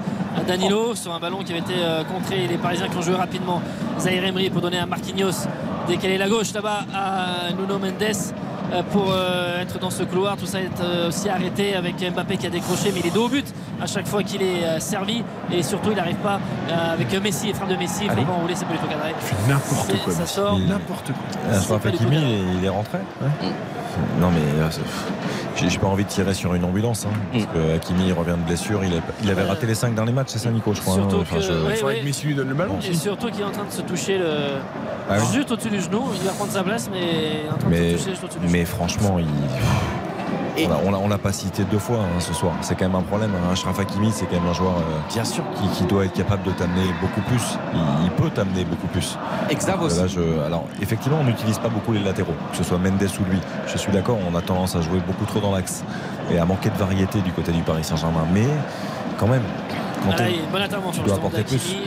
Danilo 0.46 0.94
sur 0.94 1.12
un 1.12 1.18
ballon 1.18 1.38
qui 1.38 1.52
avait 1.52 1.60
été 1.60 1.74
contré. 2.12 2.46
Les 2.46 2.58
Parisiens 2.58 2.88
qui 2.88 2.96
ont 2.96 3.02
joué 3.02 3.14
rapidement. 3.14 3.60
Zahir 3.98 4.24
Emery 4.24 4.50
pour 4.50 4.60
donner 4.60 4.78
à 4.78 4.86
Marquinhos 4.86 5.46
décaler 5.88 6.18
la 6.18 6.28
gauche 6.28 6.52
là-bas 6.52 6.84
à 6.94 7.52
Nuno 7.52 7.78
Mendes 7.78 8.32
pour 8.90 9.06
euh, 9.12 9.60
être 9.60 9.78
dans 9.78 9.90
ce 9.90 10.02
couloir. 10.02 10.36
Tout 10.36 10.46
ça 10.46 10.60
est 10.60 10.80
euh, 10.80 11.08
aussi 11.08 11.28
arrêté 11.28 11.74
avec 11.74 11.96
Mbappé 12.00 12.36
qui 12.36 12.46
a 12.46 12.50
décroché, 12.50 12.90
mais 12.92 13.00
il 13.00 13.06
est 13.06 13.14
dos 13.14 13.26
au 13.26 13.28
but 13.28 13.46
à 13.80 13.86
chaque 13.86 14.06
fois 14.06 14.22
qu'il 14.22 14.42
est 14.42 14.64
euh, 14.64 14.80
servi. 14.80 15.22
Et 15.52 15.62
surtout, 15.62 15.90
il 15.90 15.96
n'arrive 15.96 16.16
pas 16.16 16.38
euh, 16.70 16.92
avec 16.94 17.12
Messi 17.22 17.50
et 17.50 17.54
frappe 17.54 17.68
de 17.68 17.76
Messi. 17.76 18.04
Il 18.04 18.10
faut 18.10 18.22
pas 18.22 18.32
enrouler, 18.32 18.54
c'est 18.54 18.64
pas 18.66 18.72
du 18.72 18.78
tout 18.78 18.86
cadré. 18.86 19.14
N'importe 19.48 19.86
C'est- 19.90 19.98
quoi. 20.04 20.12
Ça 20.12 20.26
sort. 20.26 20.58
N'importe 20.58 21.06
quoi. 21.12 21.56
Il 22.58 22.64
est 22.64 22.68
rentré 22.68 22.98
Non, 24.20 24.30
mais 24.30 24.40
euh, 24.62 24.68
j'ai 25.68 25.78
pas 25.78 25.86
envie 25.88 26.04
de 26.04 26.08
tirer 26.08 26.32
sur 26.34 26.54
une 26.54 26.64
ambulance. 26.64 27.06
hein, 27.06 27.14
parce 27.32 27.44
que 27.46 27.74
Hakimi, 27.76 28.12
revient 28.12 28.32
de 28.32 28.46
blessure. 28.46 28.82
Il, 28.84 28.92
a- 28.94 29.00
il 29.22 29.30
avait 29.30 29.42
raté 29.44 29.66
les 29.66 29.74
5 29.74 29.94
derniers 29.94 30.12
matchs, 30.12 30.28
c'est 30.30 30.38
ça, 30.38 30.50
Nico, 30.50 30.72
je 30.74 30.80
crois. 30.80 30.94
hein, 30.94 30.96
Surtout 30.98 31.16
enfin, 31.22 31.36
que, 31.36 31.42
je- 31.42 31.52
ouais, 31.52 31.58
C'est 31.76 31.82
vrai 31.82 31.94
ouais. 31.94 32.00
que 32.00 32.04
Messi 32.06 32.26
lui 32.26 32.34
donne 32.34 32.48
le 32.48 32.54
ballon 32.54 32.76
Et 32.82 32.88
aussi. 32.90 32.96
surtout 32.96 33.28
qu'il 33.30 33.40
est 33.40 33.44
en 33.44 33.50
train 33.50 33.64
de 33.64 33.70
se 33.72 33.82
toucher 33.82 34.18
le... 34.18 34.26
Ah 35.08 35.14
oui. 35.18 35.24
juste 35.34 35.50
au-dessus 35.50 35.70
du 35.70 35.80
genou. 35.80 36.02
Il 36.14 36.24
va 36.26 36.32
prendre 36.32 36.52
sa 36.52 36.62
place, 36.62 36.88
mais 36.92 37.00
il 37.00 37.46
est 37.46 37.50
en 37.52 37.56
train 37.58 37.68
de 37.68 37.74
Mais, 37.74 37.90
se 37.92 37.96
toucher 37.98 38.10
juste 38.10 38.24
au-dessus 38.24 38.38
du 38.38 38.48
mais 38.48 38.64
franchement, 38.64 39.18
il. 39.18 39.26
On 40.58 40.90
l'a- 40.90 40.98
on 40.98 41.18
pas 41.18 41.32
cité 41.32 41.64
deux 41.64 41.78
fois 41.78 41.98
hein, 41.98 42.20
ce 42.20 42.32
soir. 42.32 42.52
C'est 42.62 42.74
quand 42.74 42.86
même 42.86 42.94
un 42.94 43.02
problème. 43.02 43.30
hein. 43.34 43.52
Achraf 43.52 43.78
Hakimi, 43.78 44.10
c'est 44.12 44.26
quand 44.26 44.36
même 44.40 44.48
un 44.48 44.52
joueur 44.54 44.72
euh, 44.76 45.12
Bien 45.12 45.24
sûr. 45.24 45.42
qui, 45.56 45.68
qui 45.68 45.84
doit 45.84 46.04
être 46.04 46.12
capable 46.14 46.42
de 46.44 46.50
t'amener 46.52 46.86
beaucoup 47.00 47.20
plus. 47.22 47.58
Il, 47.74 47.80
il 48.04 48.10
peut 48.10 48.30
t'amener 48.30 48.64
beaucoup 48.64 48.86
plus. 48.88 49.18
Exav 49.50 49.82
aussi. 49.82 49.98
là, 50.00 50.06
je- 50.06 50.40
alors, 50.46 50.64
effectivement, 50.80 51.18
on 51.20 51.24
n'utilise 51.24 51.58
pas 51.58 51.68
beaucoup 51.68 51.92
les 51.92 52.02
latéraux, 52.02 52.34
que 52.50 52.56
ce 52.56 52.64
soit 52.64 52.78
Mendes 52.78 53.02
ou 53.20 53.24
lui. 53.30 53.38
Je 53.66 53.76
suis 53.78 53.92
d'accord, 53.92 54.18
on 54.30 54.34
a 54.36 54.40
tendance 54.42 54.76
à 54.76 54.80
jouer 54.80 55.00
beaucoup 55.06 55.24
trop 55.26 55.40
dans 55.40 55.52
l'axe 55.54 55.84
et 56.30 56.38
à 56.38 56.44
manquer 56.44 56.70
de 56.70 56.76
variété 56.76 57.20
du 57.20 57.32
côté 57.32 57.52
du 57.52 57.62
Paris 57.62 57.84
Saint-Germain. 57.84 58.24
Mais 58.32 58.46
quand 59.18 59.26
même, 59.26 59.42
quand 60.02 60.10
là, 60.10 60.16
on- 60.20 60.28
il 60.28 60.36
y 60.36 60.38
a 60.38 60.42
une 60.42 60.50
bonne 60.50 60.62
intervention. 60.62 61.02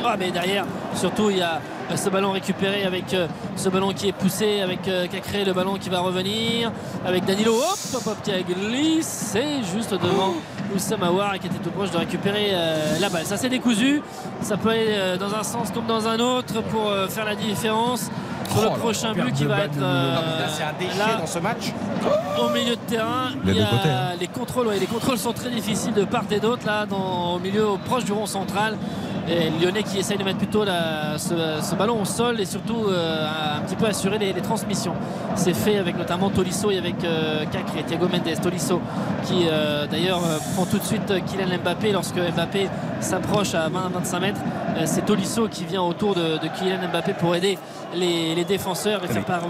Ah, 0.06 0.16
mais 0.18 0.32
derrière, 0.32 0.66
surtout, 0.96 1.30
il 1.30 1.38
y 1.38 1.42
a 1.42 1.62
euh, 1.92 1.96
ce 1.96 2.10
ballon 2.10 2.32
récupéré 2.32 2.84
avec 2.86 3.14
euh, 3.14 3.28
ce 3.56 3.70
ballon 3.70 3.92
qui 3.94 4.08
est 4.08 4.12
poussé, 4.14 4.62
avec 4.62 4.88
euh, 4.88 5.08
Cacré, 5.08 5.44
le 5.46 5.54
ballon 5.54 5.76
qui 5.76 5.90
va 5.90 6.00
revenir, 6.00 6.72
avec 7.06 7.26
Danilo, 7.26 7.54
hop, 7.56 7.78
hop, 7.96 8.08
hop, 8.08 8.18
qui 8.24 8.32
a 8.32 8.42
glissé 8.42 9.44
juste 9.74 9.92
devant 9.94 10.34
Oussama 10.76 11.10
qui 11.40 11.48
était 11.48 11.58
tout 11.64 11.70
proche 11.72 11.92
de 11.92 11.98
récupérer 11.98 12.50
euh, 12.52 13.00
la 13.00 13.10
balle. 13.10 13.26
Ça 13.26 13.38
s'est 13.38 13.50
décousu, 13.50 14.02
ça 14.42 14.58
peut 14.58 14.70
aller 14.70 15.18
dans 15.20 15.34
un 15.36 15.44
sens 15.44 15.72
comme 15.72 15.86
dans 15.86 16.08
un 16.08 16.20
autre 16.20 16.62
pour 16.64 16.92
faire 17.10 17.26
la 17.26 17.36
différence. 17.36 18.10
Sur 18.50 18.62
Oh 18.62 18.74
le 18.74 18.80
prochain 18.80 19.14
but 19.14 19.34
qui 19.34 19.46
va 19.46 19.66
être 19.66 19.78
euh, 19.82 20.16
Là, 20.16 20.48
c'est 20.48 20.64
un 20.64 20.74
déchet 20.80 20.98
là, 20.98 21.16
dans 21.20 21.28
ce 21.28 21.40
match. 21.40 21.72
au 22.40 22.50
milieu 22.50 22.76
de 22.76 22.82
terrain. 22.82 23.30
Les 23.46 23.52
il 23.52 23.58
y 23.58 23.60
deux 23.60 23.66
a 23.66 23.70
côtés, 23.70 23.90
hein. 23.90 24.12
les 24.20 24.28
contrôles, 24.28 24.68
ouais, 24.68 24.80
les 24.80 24.86
contrôles 24.86 25.18
sont 25.18 25.34
très 25.34 25.50
difficiles 25.50 25.94
de 25.94 26.04
part 26.06 26.26
et 26.32 26.40
d'autre 26.40 26.66
là, 26.66 26.86
dans, 26.86 27.36
au 27.36 27.40
milieu 27.40 27.66
proche 27.86 28.06
du 28.06 28.12
rond 28.12 28.26
central. 28.26 28.78
Et 29.30 29.50
Lyonnais 29.64 29.84
qui 29.84 30.00
essaye 30.00 30.18
de 30.18 30.24
mettre 30.24 30.40
plutôt 30.40 30.66
la- 30.66 31.18
ce, 31.18 31.34
ce 31.62 31.76
ballon 31.76 32.02
au 32.02 32.06
sol 32.06 32.42
et 32.42 32.46
surtout 32.46 32.86
euh, 32.90 33.26
un 33.58 33.62
petit 33.62 33.76
peu 33.78 33.86
assurer 33.86 34.18
les, 34.18 34.34
les 34.34 34.42
transmissions. 34.42 34.94
C'est 35.36 35.54
fait 35.54 35.78
avec 35.78 35.98
notamment 35.98 36.30
Tolisso 36.30 36.70
et 36.72 36.78
avec 36.78 37.04
euh, 37.06 37.46
Cacré, 37.52 37.84
Thiago 37.84 38.08
Mendes, 38.10 38.42
Tolisso 38.42 38.82
qui 39.26 39.46
euh, 39.50 39.88
d'ailleurs 39.88 40.20
euh, 40.26 40.38
prend 40.56 40.66
tout 40.66 40.78
de 40.78 40.84
suite 40.84 41.10
euh, 41.12 41.20
Kylian 41.22 41.58
Mbappé 41.64 41.94
lorsque 41.94 42.18
Mbappé 42.18 42.68
s'approche 43.00 43.54
à 43.56 43.70
20-25 43.70 44.20
mètres. 44.20 44.42
C'est 44.86 45.06
Tolisso 45.06 45.48
qui 45.48 45.66
vient 45.66 45.84
autour 45.84 46.16
de, 46.16 46.38
de 46.40 46.48
Kylian 46.58 46.90
Mbappé 46.92 47.14
pour 47.14 47.34
aider 47.36 47.58
les, 47.96 48.36
les 48.36 48.44
défenseurs 48.44 49.04
et 49.06 49.08
faire, 49.08 49.24
par- 49.24 49.44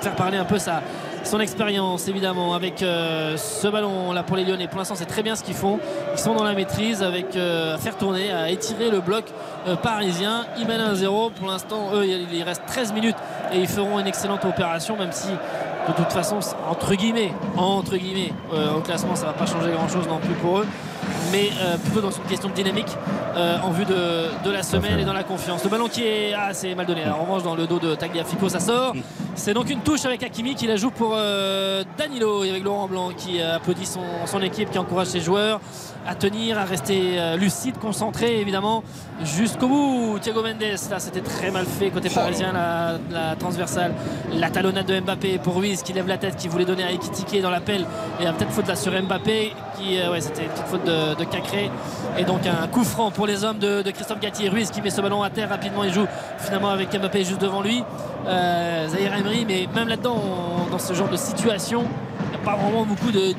faire 0.00 0.14
parler 0.16 0.38
un 0.38 0.44
peu 0.44 0.58
sa, 0.58 0.80
son 1.24 1.40
expérience 1.40 2.08
évidemment 2.08 2.54
avec 2.54 2.82
euh, 2.82 3.36
ce 3.36 3.68
ballon 3.68 4.12
là 4.12 4.22
pour 4.22 4.36
les 4.36 4.44
Lyonnais. 4.44 4.68
Pour 4.68 4.78
l'instant, 4.78 4.94
c'est 4.94 5.06
très 5.06 5.22
bien 5.22 5.36
ce 5.36 5.42
qu'ils 5.42 5.54
font. 5.54 5.78
Ils 6.12 6.18
sont 6.18 6.34
dans 6.34 6.44
la 6.44 6.54
maîtrise 6.54 7.02
avec 7.02 7.36
euh, 7.36 7.76
faire 7.78 7.96
tourner, 7.96 8.30
à 8.30 8.50
étirer 8.50 8.90
le 8.90 9.00
bloc 9.00 9.24
euh, 9.66 9.76
parisien. 9.76 10.46
Ils 10.58 10.66
mènent 10.66 10.80
1-0. 10.80 11.32
Pour 11.32 11.48
l'instant, 11.48 11.90
eux, 11.94 12.06
il 12.06 12.42
reste 12.42 12.62
13 12.66 12.92
minutes 12.92 13.16
et 13.52 13.58
ils 13.58 13.68
feront 13.68 13.98
une 13.98 14.06
excellente 14.06 14.44
opération, 14.44 14.96
même 14.96 15.12
si 15.12 15.28
de 15.28 15.92
toute 15.94 16.12
façon, 16.12 16.38
entre 16.68 16.94
guillemets, 16.94 17.32
entre 17.56 17.96
guillemets, 17.96 18.32
au 18.76 18.80
classement, 18.80 19.14
ça 19.14 19.26
va 19.26 19.32
pas 19.32 19.46
changer 19.46 19.70
grand 19.72 19.88
chose 19.88 20.06
non 20.08 20.18
plus 20.18 20.34
pour 20.34 20.58
eux. 20.58 20.66
Mais 21.32 21.50
euh, 21.60 21.76
plutôt 21.76 22.00
dans 22.00 22.10
une 22.10 22.24
question 22.24 22.48
de 22.48 22.54
dynamique 22.54 22.88
euh, 23.36 23.58
en 23.62 23.70
vue 23.70 23.84
de, 23.84 24.44
de 24.44 24.50
la 24.50 24.62
semaine 24.62 24.98
et 24.98 25.04
dans 25.04 25.12
la 25.12 25.22
confiance. 25.22 25.62
Le 25.62 25.70
ballon 25.70 25.88
qui 25.88 26.02
est. 26.02 26.32
Ah, 26.36 26.52
c'est 26.52 26.74
mal 26.74 26.86
donné. 26.86 27.06
En 27.06 27.22
revanche, 27.22 27.42
dans 27.42 27.54
le 27.54 27.66
dos 27.66 27.78
de 27.78 27.94
Tagliafico, 27.94 28.48
ça 28.48 28.60
sort. 28.60 28.94
C'est 29.34 29.54
donc 29.54 29.70
une 29.70 29.80
touche 29.80 30.04
avec 30.04 30.22
Hakimi 30.22 30.54
qui 30.54 30.66
la 30.66 30.76
joue 30.76 30.90
pour 30.90 31.12
euh, 31.14 31.84
Danilo 31.96 32.44
et 32.44 32.50
avec 32.50 32.64
Laurent 32.64 32.88
Blanc 32.88 33.10
qui 33.16 33.40
applaudit 33.40 33.86
son, 33.86 34.00
son 34.26 34.42
équipe, 34.42 34.70
qui 34.70 34.78
encourage 34.78 35.08
ses 35.08 35.20
joueurs 35.20 35.60
à 36.06 36.14
tenir, 36.14 36.58
à 36.58 36.64
rester 36.64 37.18
euh, 37.18 37.36
lucide, 37.36 37.78
concentré 37.78 38.40
évidemment 38.40 38.82
jusqu'au 39.22 39.68
bout. 39.68 40.18
Thiago 40.20 40.42
Mendes, 40.42 40.62
là 40.90 40.98
c'était 40.98 41.20
très 41.20 41.50
mal 41.50 41.66
fait 41.66 41.90
côté 41.90 42.08
parisien, 42.08 42.52
la, 42.52 42.98
la 43.10 43.36
transversale, 43.36 43.92
la 44.32 44.50
talonnade 44.50 44.86
de 44.86 45.00
Mbappé 45.00 45.38
pour 45.38 45.56
Ruiz 45.56 45.82
qui 45.82 45.92
lève 45.92 46.08
la 46.08 46.18
tête, 46.18 46.36
qui 46.36 46.48
voulait 46.48 46.64
donner 46.64 46.84
à 46.84 46.92
Ekitike 46.92 47.42
dans 47.42 47.50
l'appel. 47.50 47.82
Et 47.82 48.20
il 48.20 48.24
y 48.24 48.28
a 48.28 48.32
peut-être 48.32 48.52
faute 48.52 48.66
là 48.66 48.76
sur 48.76 48.92
Mbappé, 48.92 49.52
qui 49.78 49.98
euh, 49.98 50.10
ouais 50.10 50.20
c'était 50.20 50.44
une 50.44 50.50
petite 50.50 50.66
faute 50.66 50.84
de, 50.84 51.14
de 51.14 51.24
Cacré. 51.24 51.70
Et 52.18 52.24
donc 52.24 52.40
un 52.46 52.66
coup 52.68 52.84
franc 52.84 53.10
pour 53.10 53.26
les 53.26 53.44
hommes 53.44 53.58
de, 53.58 53.82
de 53.82 53.90
Christophe 53.90 54.20
Gatti. 54.20 54.48
Ruiz 54.48 54.70
qui 54.70 54.82
met 54.82 54.90
ce 54.90 55.00
ballon 55.00 55.22
à 55.22 55.30
terre 55.30 55.50
rapidement, 55.50 55.84
il 55.84 55.92
joue 55.92 56.06
finalement 56.38 56.70
avec 56.70 56.92
Mbappé 56.98 57.24
juste 57.24 57.40
devant 57.40 57.62
lui. 57.62 57.84
Euh, 58.26 58.88
Zahir 58.88 59.14
Emery, 59.14 59.44
mais 59.46 59.66
même 59.74 59.88
là-dedans, 59.88 60.20
dans 60.70 60.78
ce 60.78 60.92
genre 60.92 61.08
de 61.08 61.16
situation, 61.16 61.84
il 62.26 62.30
n'y 62.30 62.36
a 62.36 62.44
pas 62.44 62.54
vraiment 62.54 62.84
beaucoup 62.84 63.10
d'idées. 63.10 63.34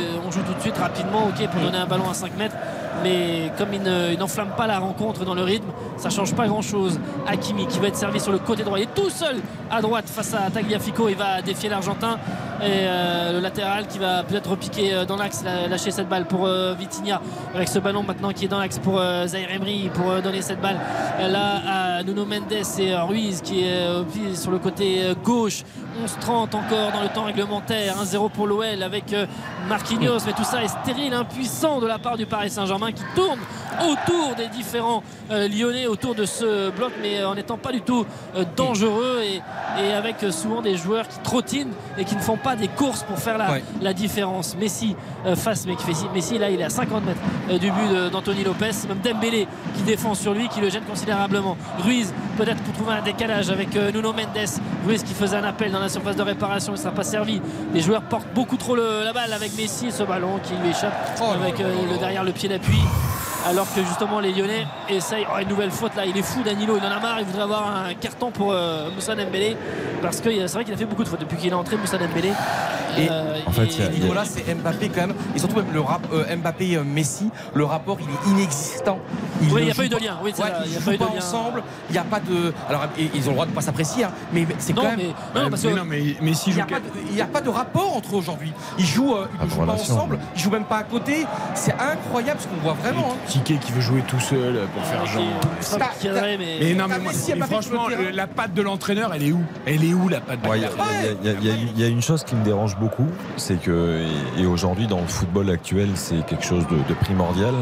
Euh, 0.00 0.18
On 0.26 0.30
joue 0.30 0.40
tout 0.40 0.54
de 0.54 0.60
suite 0.60 0.76
rapidement, 0.78 1.28
ok, 1.28 1.48
pour 1.50 1.60
donner 1.60 1.76
un 1.78 1.86
ballon 1.86 2.01
à 2.10 2.14
5 2.14 2.36
mètres. 2.36 2.56
Mais 3.02 3.50
comme 3.58 3.72
il 3.74 3.82
ne- 3.82 4.14
n'enflamme 4.16 4.50
pas 4.56 4.66
la 4.66 4.78
rencontre 4.78 5.24
dans 5.24 5.34
le 5.34 5.42
rythme, 5.42 5.68
ça 5.96 6.10
change 6.10 6.34
pas 6.34 6.46
grand-chose. 6.46 6.98
Hakimi 7.26 7.66
qui 7.66 7.78
va 7.78 7.88
être 7.88 7.96
servi 7.96 8.20
sur 8.20 8.32
le 8.32 8.38
côté 8.38 8.62
droit. 8.64 8.78
Il 8.78 8.82
est 8.84 8.94
tout 8.94 9.10
seul 9.10 9.36
à 9.70 9.80
droite 9.80 10.04
face 10.08 10.34
à 10.34 10.50
Tagliafico. 10.50 11.08
Il 11.08 11.16
va 11.16 11.42
défier 11.42 11.68
l'Argentin. 11.68 12.18
Et 12.60 12.64
euh, 12.86 13.32
le 13.32 13.40
latéral 13.40 13.88
qui 13.88 13.98
va 13.98 14.22
peut-être 14.22 14.50
repiquer 14.50 14.94
euh, 14.94 15.04
dans 15.04 15.16
l'axe, 15.16 15.42
la- 15.44 15.66
lâcher 15.66 15.90
cette 15.90 16.08
balle 16.08 16.26
pour 16.26 16.46
euh, 16.46 16.74
Vitinha. 16.78 17.20
Avec 17.54 17.66
ce 17.68 17.80
ballon 17.80 18.04
maintenant 18.04 18.30
qui 18.32 18.44
est 18.44 18.48
dans 18.48 18.60
l'axe 18.60 18.78
pour 18.78 19.00
euh, 19.00 19.26
Zahir 19.26 19.50
Emery 19.50 19.90
pour 19.92 20.10
euh, 20.10 20.20
donner 20.20 20.42
cette 20.42 20.60
balle 20.60 20.78
là 21.18 21.96
à 21.98 22.02
Nuno 22.04 22.24
Mendes 22.24 22.52
et 22.78 22.94
Ruiz 22.94 23.40
qui 23.42 23.64
est 23.64 24.34
sur 24.36 24.50
le 24.52 24.58
côté 24.58 25.02
gauche. 25.24 25.62
11-30 26.22 26.30
encore 26.56 26.92
dans 26.92 27.02
le 27.02 27.08
temps 27.12 27.24
réglementaire. 27.24 27.96
1-0 28.02 28.30
pour 28.30 28.46
l'OL 28.46 28.82
avec 28.82 29.14
Marquinhos. 29.68 30.18
Mais 30.26 30.32
tout 30.32 30.44
ça 30.44 30.62
est 30.62 30.68
stérile, 30.68 31.12
impuissant 31.14 31.80
de 31.80 31.86
la 31.86 31.98
part 31.98 32.16
du 32.16 32.26
Paris 32.26 32.50
Saint-Germain 32.50 32.81
qui 32.90 33.04
tourne 33.14 33.38
autour 33.80 34.34
des 34.36 34.48
différents 34.48 35.02
euh, 35.30 35.48
Lyonnais, 35.48 35.86
autour 35.86 36.14
de 36.14 36.24
ce 36.24 36.70
bloc, 36.70 36.92
mais 37.00 37.20
euh, 37.20 37.28
en 37.28 37.34
n'étant 37.34 37.56
pas 37.56 37.72
du 37.72 37.80
tout 37.80 38.04
euh, 38.36 38.44
dangereux 38.56 39.20
et, 39.22 39.40
et 39.82 39.92
avec 39.94 40.16
souvent 40.30 40.60
des 40.60 40.76
joueurs 40.76 41.08
qui 41.08 41.18
trottinent 41.20 41.72
et 41.96 42.04
qui 42.04 42.16
ne 42.16 42.20
font 42.20 42.36
pas 42.36 42.56
des 42.56 42.68
courses 42.68 43.02
pour 43.04 43.18
faire 43.18 43.38
la, 43.38 43.52
Ouais. 43.52 43.64
la 43.80 43.92
différence. 43.94 44.56
Messi 44.56 44.94
euh, 45.26 45.36
face, 45.36 45.64
mais 45.66 45.76
qui 45.76 45.84
fait 45.84 45.92
Messi 46.14 46.38
là 46.38 46.50
il 46.50 46.60
est 46.60 46.64
à 46.64 46.70
50 46.70 47.02
mètres 47.04 47.58
du 47.60 47.70
but 47.70 48.10
d'Anthony 48.10 48.44
Lopez. 48.44 48.70
Même 48.88 48.98
Dembélé 49.02 49.46
qui 49.76 49.82
défend 49.82 50.14
sur 50.14 50.34
lui, 50.34 50.48
qui 50.48 50.60
le 50.60 50.68
gêne 50.70 50.84
considérablement. 50.84 51.56
Ruiz 51.80 52.12
peut-être 52.36 52.62
pour 52.62 52.74
trouver 52.74 52.92
un 52.92 53.02
décalage 53.02 53.50
avec 53.50 53.74
Nuno 53.74 54.12
Mendes. 54.12 54.48
Ruiz 54.86 55.02
qui 55.02 55.14
faisait 55.14 55.36
un 55.36 55.44
appel 55.44 55.70
dans 55.72 55.80
la 55.80 55.88
surface 55.88 56.16
de 56.16 56.22
réparation, 56.22 56.72
il 56.72 56.76
ne 56.76 56.80
sera 56.82 56.92
pas 56.92 57.04
servi. 57.04 57.40
Les 57.74 57.80
joueurs 57.80 58.02
portent 58.02 58.32
beaucoup 58.34 58.56
trop 58.56 58.74
le- 58.76 59.02
la 59.04 59.12
balle 59.12 59.32
avec 59.32 59.54
Messi 59.56 59.86
et 59.88 59.90
ce 59.90 60.02
ballon 60.02 60.38
qui 60.42 60.54
lui 60.62 60.70
échappe 60.70 60.92
avec 61.34 61.60
euh, 61.60 61.74
le 61.90 61.98
derrière 61.98 62.24
le 62.24 62.32
pied 62.32 62.48
d'appui. 62.48 62.71
Puis, 62.72 62.80
Alors 63.44 63.66
que 63.74 63.82
justement 63.84 64.20
les 64.20 64.32
Lyonnais 64.32 64.66
essayent. 64.88 65.26
Oh, 65.32 65.38
une 65.40 65.48
nouvelle 65.48 65.70
faute 65.70 65.96
là, 65.96 66.06
il 66.06 66.16
est 66.16 66.22
fou 66.22 66.42
Danilo, 66.44 66.76
il 66.80 66.86
en 66.86 66.90
a 66.96 67.00
marre, 67.00 67.18
il 67.18 67.24
voudrait 67.26 67.42
avoir 67.42 67.66
un 67.86 67.94
carton 67.94 68.30
pour 68.30 68.52
euh, 68.52 68.88
Moussa 68.94 69.14
Dembélé. 69.16 69.56
Parce 70.00 70.20
que 70.20 70.28
euh, 70.28 70.46
c'est 70.46 70.54
vrai 70.54 70.64
qu'il 70.64 70.74
a 70.74 70.76
fait 70.76 70.84
beaucoup 70.84 71.02
de 71.04 71.08
fautes 71.08 71.20
depuis 71.20 71.36
qu'il 71.36 71.50
est 71.50 71.54
entré 71.54 71.76
Moussa 71.76 71.98
Dembélé. 71.98 72.32
Et 72.98 73.08
Euh, 73.10 73.38
en 73.46 73.50
fait, 73.52 73.64
et- 73.66 74.00
Nicolas, 74.00 74.24
c'est 74.26 74.54
Mbappé 74.54 74.90
quand 74.90 75.06
même. 75.08 75.14
Et 75.34 75.38
surtout 75.38 75.56
même 75.56 75.72
le 75.72 75.80
rap, 75.80 76.02
euh, 76.12 76.36
Mbappé 76.36 76.76
euh, 76.76 76.84
Messi, 76.84 77.30
le 77.54 77.64
rapport 77.64 77.96
il 78.00 78.06
est 78.08 78.30
inexistant. 78.32 78.98
Oui, 79.40 79.48
il 79.56 79.64
n'y 79.64 79.70
a 79.70 79.74
pas 79.74 79.84
eu 79.86 79.88
de 79.88 79.96
lien. 79.96 80.18
Oui, 80.22 80.32
c'est 80.34 80.42
Ouais, 80.42 80.48
ils 80.64 80.66
il 80.68 80.72
y 80.74 80.76
a 80.76 80.78
jouent 80.78 80.84
pas 80.84 80.92
eu 80.92 80.98
de 80.98 81.04
pas 81.04 81.10
lien. 81.10 81.18
ensemble. 81.18 81.62
Il 81.88 81.92
n'y 81.94 81.98
a 81.98 82.04
pas 82.04 82.20
de. 82.20 82.52
Alors 82.68 82.82
et- 82.98 83.10
ils 83.14 83.24
ont 83.26 83.28
le 83.30 83.34
droit 83.34 83.46
de 83.46 83.50
pas 83.50 83.60
s'apprécier, 83.62 84.04
hein, 84.04 84.10
mais 84.32 84.46
c'est 84.58 84.72
quand 84.72 84.82
même. 84.82 84.96
mais- 84.98 85.40
non, 85.40 85.50
parce 85.50 85.64
mais 85.64 85.70
que- 85.72 85.76
non, 85.76 85.84
mais 85.84 86.16
Messi 86.20 86.50
Il 86.50 86.54
n'y 86.56 86.60
a, 86.60 86.66
pas 86.66 86.78
de- 86.80 86.84
il 87.10 87.16
y 87.16 87.20
a 87.22 87.26
pas 87.26 87.40
de 87.40 87.48
rapport 87.48 87.96
entre 87.96 88.14
eux 88.14 88.18
aujourd'hui. 88.18 88.52
Ils 88.78 88.86
jouent, 88.86 89.14
euh, 89.16 89.26
ils 89.42 89.46
de 89.48 89.50
jouent 89.54 89.64
pas 89.66 89.72
ensemble, 89.72 90.18
ils 90.36 90.40
jouent 90.40 90.50
même 90.50 90.64
pas 90.64 90.78
à 90.78 90.82
côté. 90.84 91.26
C'est 91.54 91.74
incroyable 91.74 92.40
ce 92.40 92.46
qu'on 92.46 92.60
voit 92.62 92.74
vraiment. 92.74 93.14
hein. 93.14 93.16
Tiquet 93.32 93.56
qui 93.56 93.72
veut 93.72 93.80
jouer 93.80 94.02
tout 94.06 94.20
seul 94.20 94.60
pour 94.74 94.84
faire 94.84 95.06
genre. 95.06 95.22
sera 95.60 95.86
cadré, 96.02 96.36
mais- 96.36 96.58
Mais 96.60 96.74
non, 96.74 96.86
moi, 97.02 97.12
franchement, 97.46 97.88
le- 97.88 98.10
la 98.10 98.26
patte 98.26 98.52
de 98.52 98.60
l'entraîneur, 98.60 99.12
elle 99.14 99.22
est 99.22 99.32
où? 99.32 99.40
Elle 99.64 99.84
est 99.84 99.94
où 99.94 100.08
la 100.08 100.20
patte 100.20 100.40
y, 100.62 100.64
a- 101.28 101.54
il 101.74 101.80
y 101.80 101.84
a- 101.84 101.88
une 101.88 102.02
chose 102.02 102.24
qui 102.24 102.34
me 102.34 102.44
dérange 102.44 102.76
beaucoup, 102.76 103.06
c'est 103.36 103.58
que, 103.60 104.02
et, 104.38 104.40
aujourd'hui 104.44 104.86
dans 104.86 105.00
le 105.00 105.06
football 105.06 105.48
actuel, 105.50 105.88
c'est 105.94 106.24
quelque 106.26 106.44
chose 106.44 106.66
de, 106.68 106.76
de 106.88 106.94
primordial. 106.94 107.54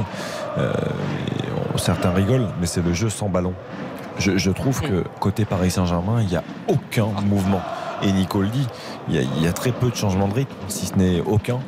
Euh, 0.59 0.73
on- 1.75 1.79
certains 1.79 2.11
rigolent, 2.11 2.49
mais 2.61 2.67
c'est 2.67 2.83
le 2.85 2.93
jeu 2.93 3.09
sans 3.09 3.29
ballon. 3.29 3.55
Je, 4.19 4.37
je 4.39 4.51
trouve 4.51 4.81
que 4.81 5.05
côté 5.21 5.45
Paris 5.45 5.71
Saint-Germain, 5.71 6.21
il 6.21 6.27
n'y 6.27 6.37
a 6.37 6.43
aucun 6.69 7.07
mouvement. 7.25 7.63
Et 8.03 8.13
Nico 8.13 8.41
le 8.41 8.49
dit, 8.49 8.67
il 9.09 9.15
y, 9.15 9.19
a, 9.19 9.23
il 9.23 9.43
y 9.43 9.47
a 9.47 9.53
très 9.53 9.73
peu 9.73 9.91
de 9.91 9.97
changements 9.97 10.29
de 10.29 10.35
rythme, 10.35 10.55
si 10.69 10.87
ce 10.87 10.95
n'est 10.95 11.21
aucun. 11.21 11.61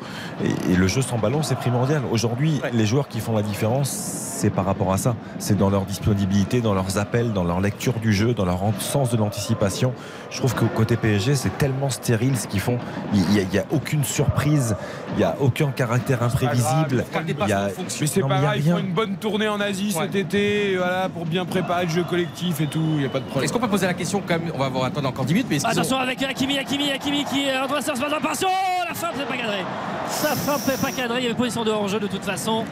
Et, 0.42 0.72
et 0.72 0.76
le 0.76 0.86
jeu 0.86 1.02
sans 1.02 1.18
ballon, 1.18 1.42
c'est 1.42 1.56
primordial. 1.56 2.02
Aujourd'hui, 2.10 2.60
les 2.72 2.86
joueurs 2.86 3.08
qui 3.08 3.20
font 3.20 3.34
la 3.34 3.42
différence, 3.42 4.31
c'est 4.42 4.50
par 4.50 4.64
rapport 4.64 4.92
à 4.92 4.98
ça. 4.98 5.14
C'est 5.38 5.56
dans 5.56 5.70
leur 5.70 5.84
disponibilité, 5.84 6.60
dans 6.60 6.74
leurs 6.74 6.98
appels, 6.98 7.32
dans 7.32 7.44
leur 7.44 7.60
lecture 7.60 7.92
du 8.00 8.12
jeu, 8.12 8.34
dans 8.34 8.44
leur 8.44 8.64
en- 8.64 8.72
sens 8.80 9.10
de 9.10 9.16
l'anticipation. 9.16 9.92
Je 10.30 10.38
trouve 10.38 10.52
que 10.54 10.64
côté 10.64 10.96
PSG, 10.96 11.36
c'est 11.36 11.56
tellement 11.58 11.90
stérile 11.90 12.36
ce 12.36 12.48
qu'ils 12.48 12.58
font. 12.60 12.78
Il 13.14 13.20
n'y 13.28 13.38
a, 13.38 13.42
il 13.42 13.54
y 13.54 13.58
a 13.58 13.64
aucune 13.70 14.02
surprise, 14.02 14.74
il 15.12 15.18
n'y 15.18 15.24
a 15.24 15.36
aucun 15.40 15.70
caractère 15.70 16.24
imprévisible. 16.24 17.04
Il 17.28 17.48
y 17.48 17.52
a- 17.52 17.68
Mais 18.00 18.06
c'est 18.08 18.20
pas 18.20 18.40
grave, 18.40 18.56
ils 18.56 18.62
font 18.72 18.78
une 18.78 18.92
bonne 18.92 19.16
tournée 19.16 19.46
en 19.48 19.60
Asie 19.60 19.92
cet 19.92 20.14
été, 20.16 20.76
voilà, 20.76 21.08
pour 21.08 21.24
bien 21.24 21.44
préparer 21.44 21.84
le 21.84 21.90
jeu 21.90 22.02
collectif 22.02 22.60
et 22.60 22.66
tout, 22.66 22.82
il 22.94 22.98
n'y 23.00 23.04
a 23.06 23.10
pas 23.10 23.20
de 23.20 23.24
problème. 23.24 23.44
Est-ce 23.44 23.52
qu'on 23.52 23.60
peut 23.60 23.68
poser 23.68 23.86
la 23.86 23.94
question 23.94 24.20
quand 24.26 24.40
même 24.40 24.50
On 24.54 24.58
va 24.58 24.66
avoir 24.66 24.84
attendre 24.86 25.08
encore 25.08 25.24
10 25.24 25.34
minutes, 25.34 25.48
mais 25.50 25.64
Attention 25.64 25.98
avec 25.98 26.20
Hakimi, 26.20 26.58
Hakimi, 26.58 26.90
Hakimi 26.90 27.24
qui 27.26 27.44
est 27.46 27.56
en 27.60 27.68
train 27.68 27.78
de 27.78 27.84
se 27.84 27.90
passer 27.92 28.02
attention 28.04 28.48
La 28.88 28.94
frappe 28.94 29.16
n'est 29.16 29.24
pas 29.24 29.36
cadrée. 29.36 29.64
Sa 30.08 30.34
frappe 30.34 30.66
n'est 30.66 30.76
pas 30.82 30.90
cadrée, 30.90 31.18
il 31.20 31.22
y 31.24 31.26
avait 31.26 31.36
position 31.36 31.62
de 31.64 31.70
hors-jeu 31.70 32.00
de 32.00 32.08
toute 32.08 32.24
façon. 32.24 32.64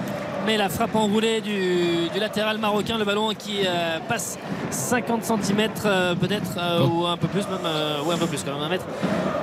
Mais 0.47 0.57
la 0.57 0.69
frappe 0.69 0.97
enroulée 0.97 1.41
du, 1.41 2.09
du 2.13 2.19
latéral 2.19 2.59
marocain, 2.59 2.97
le 2.99 3.05
ballon 3.05 3.29
qui 3.39 3.59
euh, 3.67 3.99
passe 4.09 4.39
50 4.71 5.23
cm 5.25 5.69
peut-être, 6.21 6.53
euh, 6.59 6.87
ou 6.87 7.07
un 7.07 7.17
peu 7.17 7.29
plus, 7.29 7.43
même, 7.43 7.59
euh, 7.65 8.03
ouais, 8.05 8.15
un 8.15 8.19
peu 8.19 8.27
plus 8.27 8.43
quand 8.43 8.55
même, 8.55 8.63
un 8.63 8.69
mètre 8.69 8.87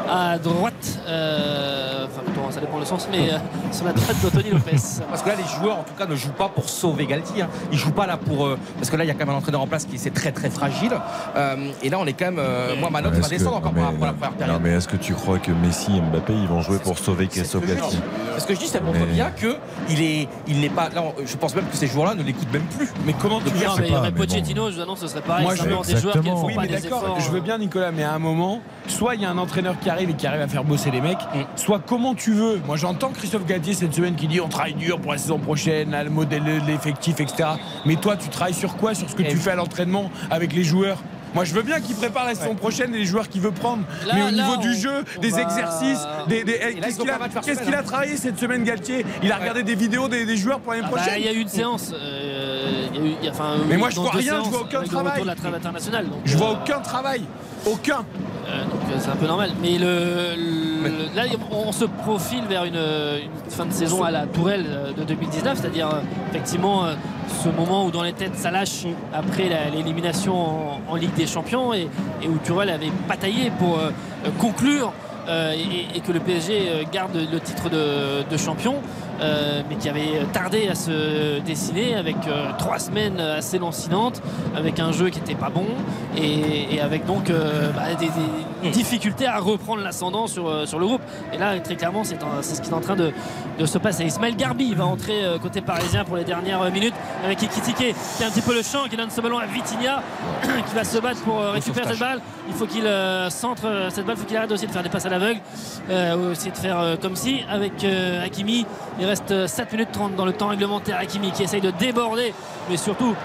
à 0.10 0.38
droite. 0.38 1.00
euh, 1.08 2.06
enfin, 2.06 2.22
plutôt, 2.24 2.42
ça 2.50 2.60
dépend 2.62 2.80
le 2.80 2.86
sens, 2.86 3.08
mais 3.12 3.30
euh, 3.32 3.38
sur 3.72 3.86
la 3.86 3.94
droite 3.94 4.16
d'Anthony 4.24 4.50
Lopez. 4.52 4.72
Parce 5.10 5.22
que 5.22 5.30
là, 5.30 5.36
les 5.36 5.60
joueurs, 5.60 5.80
en 5.80 5.84
tout 5.84 5.94
cas, 5.98 6.06
ne 6.08 6.16
jouent 6.16 6.32
pas 6.32 6.50
pour 6.50 6.68
sauver 6.70 7.06
Galtier. 7.06 7.44
hein. 7.44 7.50
Ils 7.72 7.78
jouent 7.78 7.92
pas 7.92 8.08
là 8.08 8.18
pour. 8.18 8.46
euh, 8.48 8.58
parce 8.78 8.90
que 8.90 8.96
là, 8.98 9.04
il 9.04 9.08
y 9.08 9.12
a 9.12 9.14
quand 9.14 9.26
même 9.26 9.36
un 9.36 9.38
entraîneur 9.38 9.62
en 9.62 9.68
place 9.68 9.86
qui 9.86 9.98
c'est 9.98 10.14
très 10.14 10.32
très 10.32 10.50
fragile. 10.50 10.94
Euh, 11.36 11.56
et 11.84 11.90
là, 11.90 11.98
on 12.00 12.06
est 12.06 12.14
quand 12.14 12.26
même. 12.26 12.40
euh, 12.40 12.76
moi, 12.80 12.90
ma 12.90 13.02
note 13.02 13.14
va 13.14 13.28
descendre 13.28 13.58
encore 13.58 13.74
mais, 13.74 13.82
pour, 13.82 14.06
la- 14.06 14.14
première 14.14 14.32
non, 14.32 14.38
période. 14.38 14.62
mais 14.64 14.72
est-ce 14.72 14.88
que 14.88 14.98
tu 14.98 15.14
crois 15.14 15.38
que 15.40 15.52
Messi 15.52 15.96
et 15.96 16.02
Mbappé 16.02 16.34
ils 16.34 16.48
vont 16.48 16.62
jouer 16.62 16.80
pour 16.80 16.98
sauver 16.98 17.28
Christophe 17.28 17.66
Galtier 17.68 18.00
Parce 18.32 18.46
que 18.46 18.56
je 18.56 18.60
dis, 18.60 18.68
ça 18.68 18.80
montre 18.80 19.00
Mais- 19.00 19.14
bien 19.14 19.30
que 19.32 19.56
il 19.90 20.02
est, 20.02 20.28
il 20.48 20.60
n'est 20.62 20.70
pas. 20.70 20.87
Là, 20.94 21.04
on- 21.04 21.26
je 21.26 21.36
pense 21.38 21.56
même 21.56 21.66
que 21.68 21.76
ces 21.76 21.88
joueurs-là 21.88 22.16
ne 22.16 22.24
l'écoutent 22.24 22.52
même 22.52 22.66
plus. 22.78 22.90
Mais 23.06 23.14
comment 23.14 23.40
tu 23.40 23.46
Non, 23.46 23.52
veux 23.52 23.82
mais 23.82 23.88
il 23.88 23.94
y 23.94 23.96
aurait 23.96 24.12
Pochettino, 24.12 24.70
je 24.72 24.76
vous 24.76 24.82
annonce, 24.82 25.00
ce 25.00 25.08
serait 25.08 25.22
pareil. 25.22 25.44
Moi, 25.44 25.54
je 25.56 25.60
simplement 25.60 25.82
des 25.82 25.98
joueurs 25.98 26.14
qui 26.14 26.30
ne 26.30 26.36
font 26.36 26.46
Oui, 26.46 26.56
pas 26.56 26.62
mais 26.62 26.68
des 26.68 26.86
efforts. 26.86 27.20
je 27.20 27.30
veux 27.30 27.40
bien, 27.42 27.58
Nicolas, 27.58 27.92
mais 27.92 28.04
à 28.04 28.14
un 28.14 28.20
moment, 28.20 28.62
soit 28.88 29.16
il 29.16 29.22
y 29.22 29.26
a 29.26 29.30
un 29.30 29.38
entraîneur 29.38 29.80
qui 29.80 29.90
arrive 29.90 30.10
et 30.10 30.14
qui 30.14 30.26
arrive 30.28 30.42
à 30.42 30.48
faire 30.48 30.64
bosser 30.64 30.92
les 30.92 31.02
mecs, 31.02 31.18
Mm. 31.34 31.40
soit 31.56 31.80
comment 31.86 32.16
tu 32.16 32.34
veux. 32.34 32.60
Moi, 32.66 32.78
j'entends 32.78 33.10
Christophe 33.10 33.46
Galtier 33.46 33.74
cette 33.74 33.94
semaine 33.94 34.16
qui 34.16 34.28
dit 34.28 34.40
on 34.42 34.48
travaille 34.50 34.74
dur 34.76 35.00
pour 35.00 35.12
la 35.12 35.18
saison 35.18 35.40
prochaine, 35.40 35.92
là, 35.92 36.04
le 36.04 36.10
modèle 36.10 36.44
de 36.44 36.66
l'effectif, 36.68 37.20
etc. 37.20 37.50
Mais 37.86 37.96
toi, 37.96 38.16
tu 38.18 38.30
travailles 38.30 38.54
sur 38.54 38.76
quoi 38.78 38.94
Sur 38.96 39.10
ce 39.10 39.16
que 39.16 39.24
tu 39.24 39.36
fais 39.38 39.52
à 39.52 39.56
l'entraînement 39.56 40.10
avec 40.32 40.54
les 40.54 40.64
joueurs? 40.64 40.98
Moi 41.38 41.44
je 41.46 41.54
veux 41.54 41.62
bien 41.62 41.80
qu'il 41.80 41.96
prépare 41.96 42.26
la 42.26 42.34
saison 42.34 42.56
prochaine 42.56 42.96
et 42.96 42.98
les 42.98 43.06
joueurs 43.06 43.30
qu'il 43.30 43.42
veut 43.42 43.52
prendre. 43.52 43.84
Là- 44.08 44.14
mais 44.16 44.22
au 44.24 44.26
là, 44.26 44.32
niveau 44.32 44.54
on- 44.58 44.60
du 44.62 44.74
jeu, 44.74 45.04
des 45.22 45.30
va- 45.30 45.42
exercices, 45.44 46.00
des, 46.28 46.44
des- 46.44 46.60
eh, 46.60 46.74
qu'est-ce 46.80 46.98
qu'il 47.00 47.10
a, 47.12 47.20
mal 47.20 47.28
de 47.30 47.34
faire 47.34 47.42
qu'est-ce 47.44 47.60
semaine, 47.60 47.66
qu'il 47.74 47.76
a 47.80 47.84
travaillé 47.84 48.18
cette 48.18 48.40
semaine 48.40 48.64
Galtier? 48.64 49.06
Il 49.22 49.32
a 49.32 49.38
regardé 49.38 49.62
des 49.62 49.76
vidéos 49.76 50.08
des, 50.08 50.26
des 50.26 50.36
joueurs 50.36 50.60
pour 50.60 50.72
l'année 50.74 50.84
Ah 50.88 50.90
bah, 50.92 50.98
prochaine? 50.98 51.20
il 51.20 51.26
y 51.26 51.30
a 51.30 51.34
eu 51.34 51.40
une 51.42 51.48
séance. 51.48 51.92
euh, 51.94 52.88
il 52.92 52.96
y 52.96 53.00
a 53.00 53.06
eu- 53.12 53.16
il 53.22 53.26
y 53.26 53.28
a- 53.30 53.32
enfin, 53.32 53.52
Mais 53.68 53.76
oui, 53.76 53.80
moi, 53.80 53.90
je 53.92 54.00
vois 54.00 54.10
rien, 54.12 54.42
je 54.44 54.50
vois 54.50 54.62
aucun 54.62 54.82
travail. 54.84 55.12
retour 55.12 55.24
de 55.26 55.30
la 55.30 55.36
trêve 55.36 55.54
internationale. 55.54 56.06
donc, 56.10 56.20
Je 56.26 56.38
vois 56.38 56.50
euh, 56.50 56.56
aucun 56.64 56.80
travail. 56.80 57.22
Aucun. 57.68 58.04
Euh, 58.50 58.64
donc 58.64 58.80
c'est 59.00 59.10
un 59.12 59.16
peu 59.16 59.28
normal. 59.28 59.52
Mais 59.62 59.78
le, 59.78 60.36
le- 60.38 61.16
là, 61.16 61.24
on, 61.52 61.72
se 61.72 61.86
profile 61.86 62.44
vers 62.50 62.64
une, 62.64 62.76
une 62.76 63.52
fin 63.52 63.66
de 63.66 63.74
saison 63.74 64.04
à 64.04 64.10
la 64.12 64.26
Tourelle 64.26 64.66
de 64.98 65.04
2019, 65.04 65.60
c'est-à-dire 65.60 65.90
effectivement 66.32 66.86
euh, 66.86 66.94
ce 67.28 67.50
moment 67.50 67.86
où 67.86 67.92
dans 67.92 68.04
les 68.04 68.14
têtes 68.14 68.36
ça 68.36 68.52
lâche 68.52 68.86
après 69.14 69.50
l'élimination 69.72 70.36
en, 70.90 70.96
Ligue 70.96 71.14
des 71.14 71.28
Champions 71.28 71.74
et, 71.74 71.88
où 72.28 72.38
Tourelle 72.44 72.70
avait 72.70 72.92
bataillé 73.08 73.52
pour 73.60 73.78
euh, 73.78 73.92
conclure. 74.40 74.92
euh, 75.28 75.54
et, 75.94 76.00
que 76.00 76.12
le 76.14 76.20
PSG 76.20 76.70
euh, 76.70 76.84
garde 76.92 77.16
le 77.16 77.40
titre 77.40 77.70
de 77.70 78.38
champion, 78.38 78.76
euh, 79.22 79.62
mais 79.70 79.76
qui 79.76 79.90
avait 79.90 80.26
tardé 80.34 80.68
à 80.68 80.76
se 80.76 81.40
dessiner 81.40 81.96
avec 81.96 82.16
euh, 82.28 82.52
trois 82.58 82.80
semaines 82.80 83.20
assez 83.20 83.58
lancinantes, 83.58 84.22
avec 84.56 84.80
un 84.80 84.92
jeu 84.92 85.10
qui 85.10 85.20
n'était 85.20 85.36
pas 85.36 85.50
bon 85.50 85.66
et, 86.16 86.76
et 86.76 86.82
avec 86.82 87.06
donc 87.06 87.30
euh, 87.30 87.72
bah, 87.72 87.94
des, 88.00 88.10
des 88.64 88.70
difficultés 88.70 89.28
à 89.28 89.40
reprendre 89.40 89.82
l'ascendant 89.82 90.28
sur, 90.28 90.68
sur 90.68 90.80
le 90.80 90.86
groupe. 90.86 91.02
Et 91.34 91.38
là, 91.38 91.60
très 91.60 91.76
clairement, 91.76 92.04
c'est 92.04 92.18
ce 92.56 92.62
qui 92.62 92.70
est 92.70 92.74
en 92.74 92.82
train 92.82 92.96
de, 92.96 93.12
de 93.60 93.66
se 93.66 93.78
passer. 93.78 94.06
Ismaël 94.06 94.36
Garbi 94.36 94.74
va 94.74 94.86
entrer 94.86 95.22
côté 95.42 95.62
parisien 95.62 96.04
pour 96.04 96.18
les 96.18 96.24
dernières 96.24 96.70
minutes 96.72 96.96
avec 97.24 97.42
Ekitike 97.44 97.76
qui 97.78 98.24
est 98.24 98.26
un 98.26 98.32
petit 98.32 98.42
peu 98.42 98.54
le 98.56 98.64
champ, 98.64 98.88
qui 98.90 98.98
donne 98.98 99.10
ce 99.10 99.22
ballon 99.22 99.38
à 99.38 99.46
Vitinha 99.46 100.02
qui 100.68 100.76
va 100.76 100.84
se 100.84 100.98
battre 101.00 101.22
pour 101.22 101.40
récupérer 101.40 101.88
cette 101.88 102.00
balle. 102.00 102.22
Il 102.50 102.54
faut 102.54 102.66
qu'il 102.66 102.84
centre 103.30 103.88
cette 103.90 104.06
balle, 104.06 104.16
il 104.18 104.20
faut 104.20 104.28
qu'il 104.28 104.38
arrête 104.38 104.52
aussi 104.52 104.68
de 104.68 104.72
faire 104.72 104.84
des 104.84 104.90
passes 104.90 105.06
à 105.06 105.10
l'aveugle, 105.10 105.40
euh, 105.90 106.16
ou 106.16 106.32
aussi 106.32 106.50
de 106.50 106.58
faire 106.58 106.98
comme 107.02 107.16
si 107.16 107.42
avec 107.50 107.86
Hakimi. 108.24 108.66
Reste 109.08 109.32
euh, 109.32 109.48
7 109.48 109.72
minutes 109.72 109.90
30 109.92 110.16
dans 110.16 110.26
le 110.26 110.34
temps 110.34 110.48
réglementaire. 110.48 110.98
Hakimi 111.00 111.32
qui 111.32 111.44
essaye 111.44 111.62
de 111.62 111.72
déborder, 111.72 112.34
mais 112.70 112.78
surtout, 112.78 113.16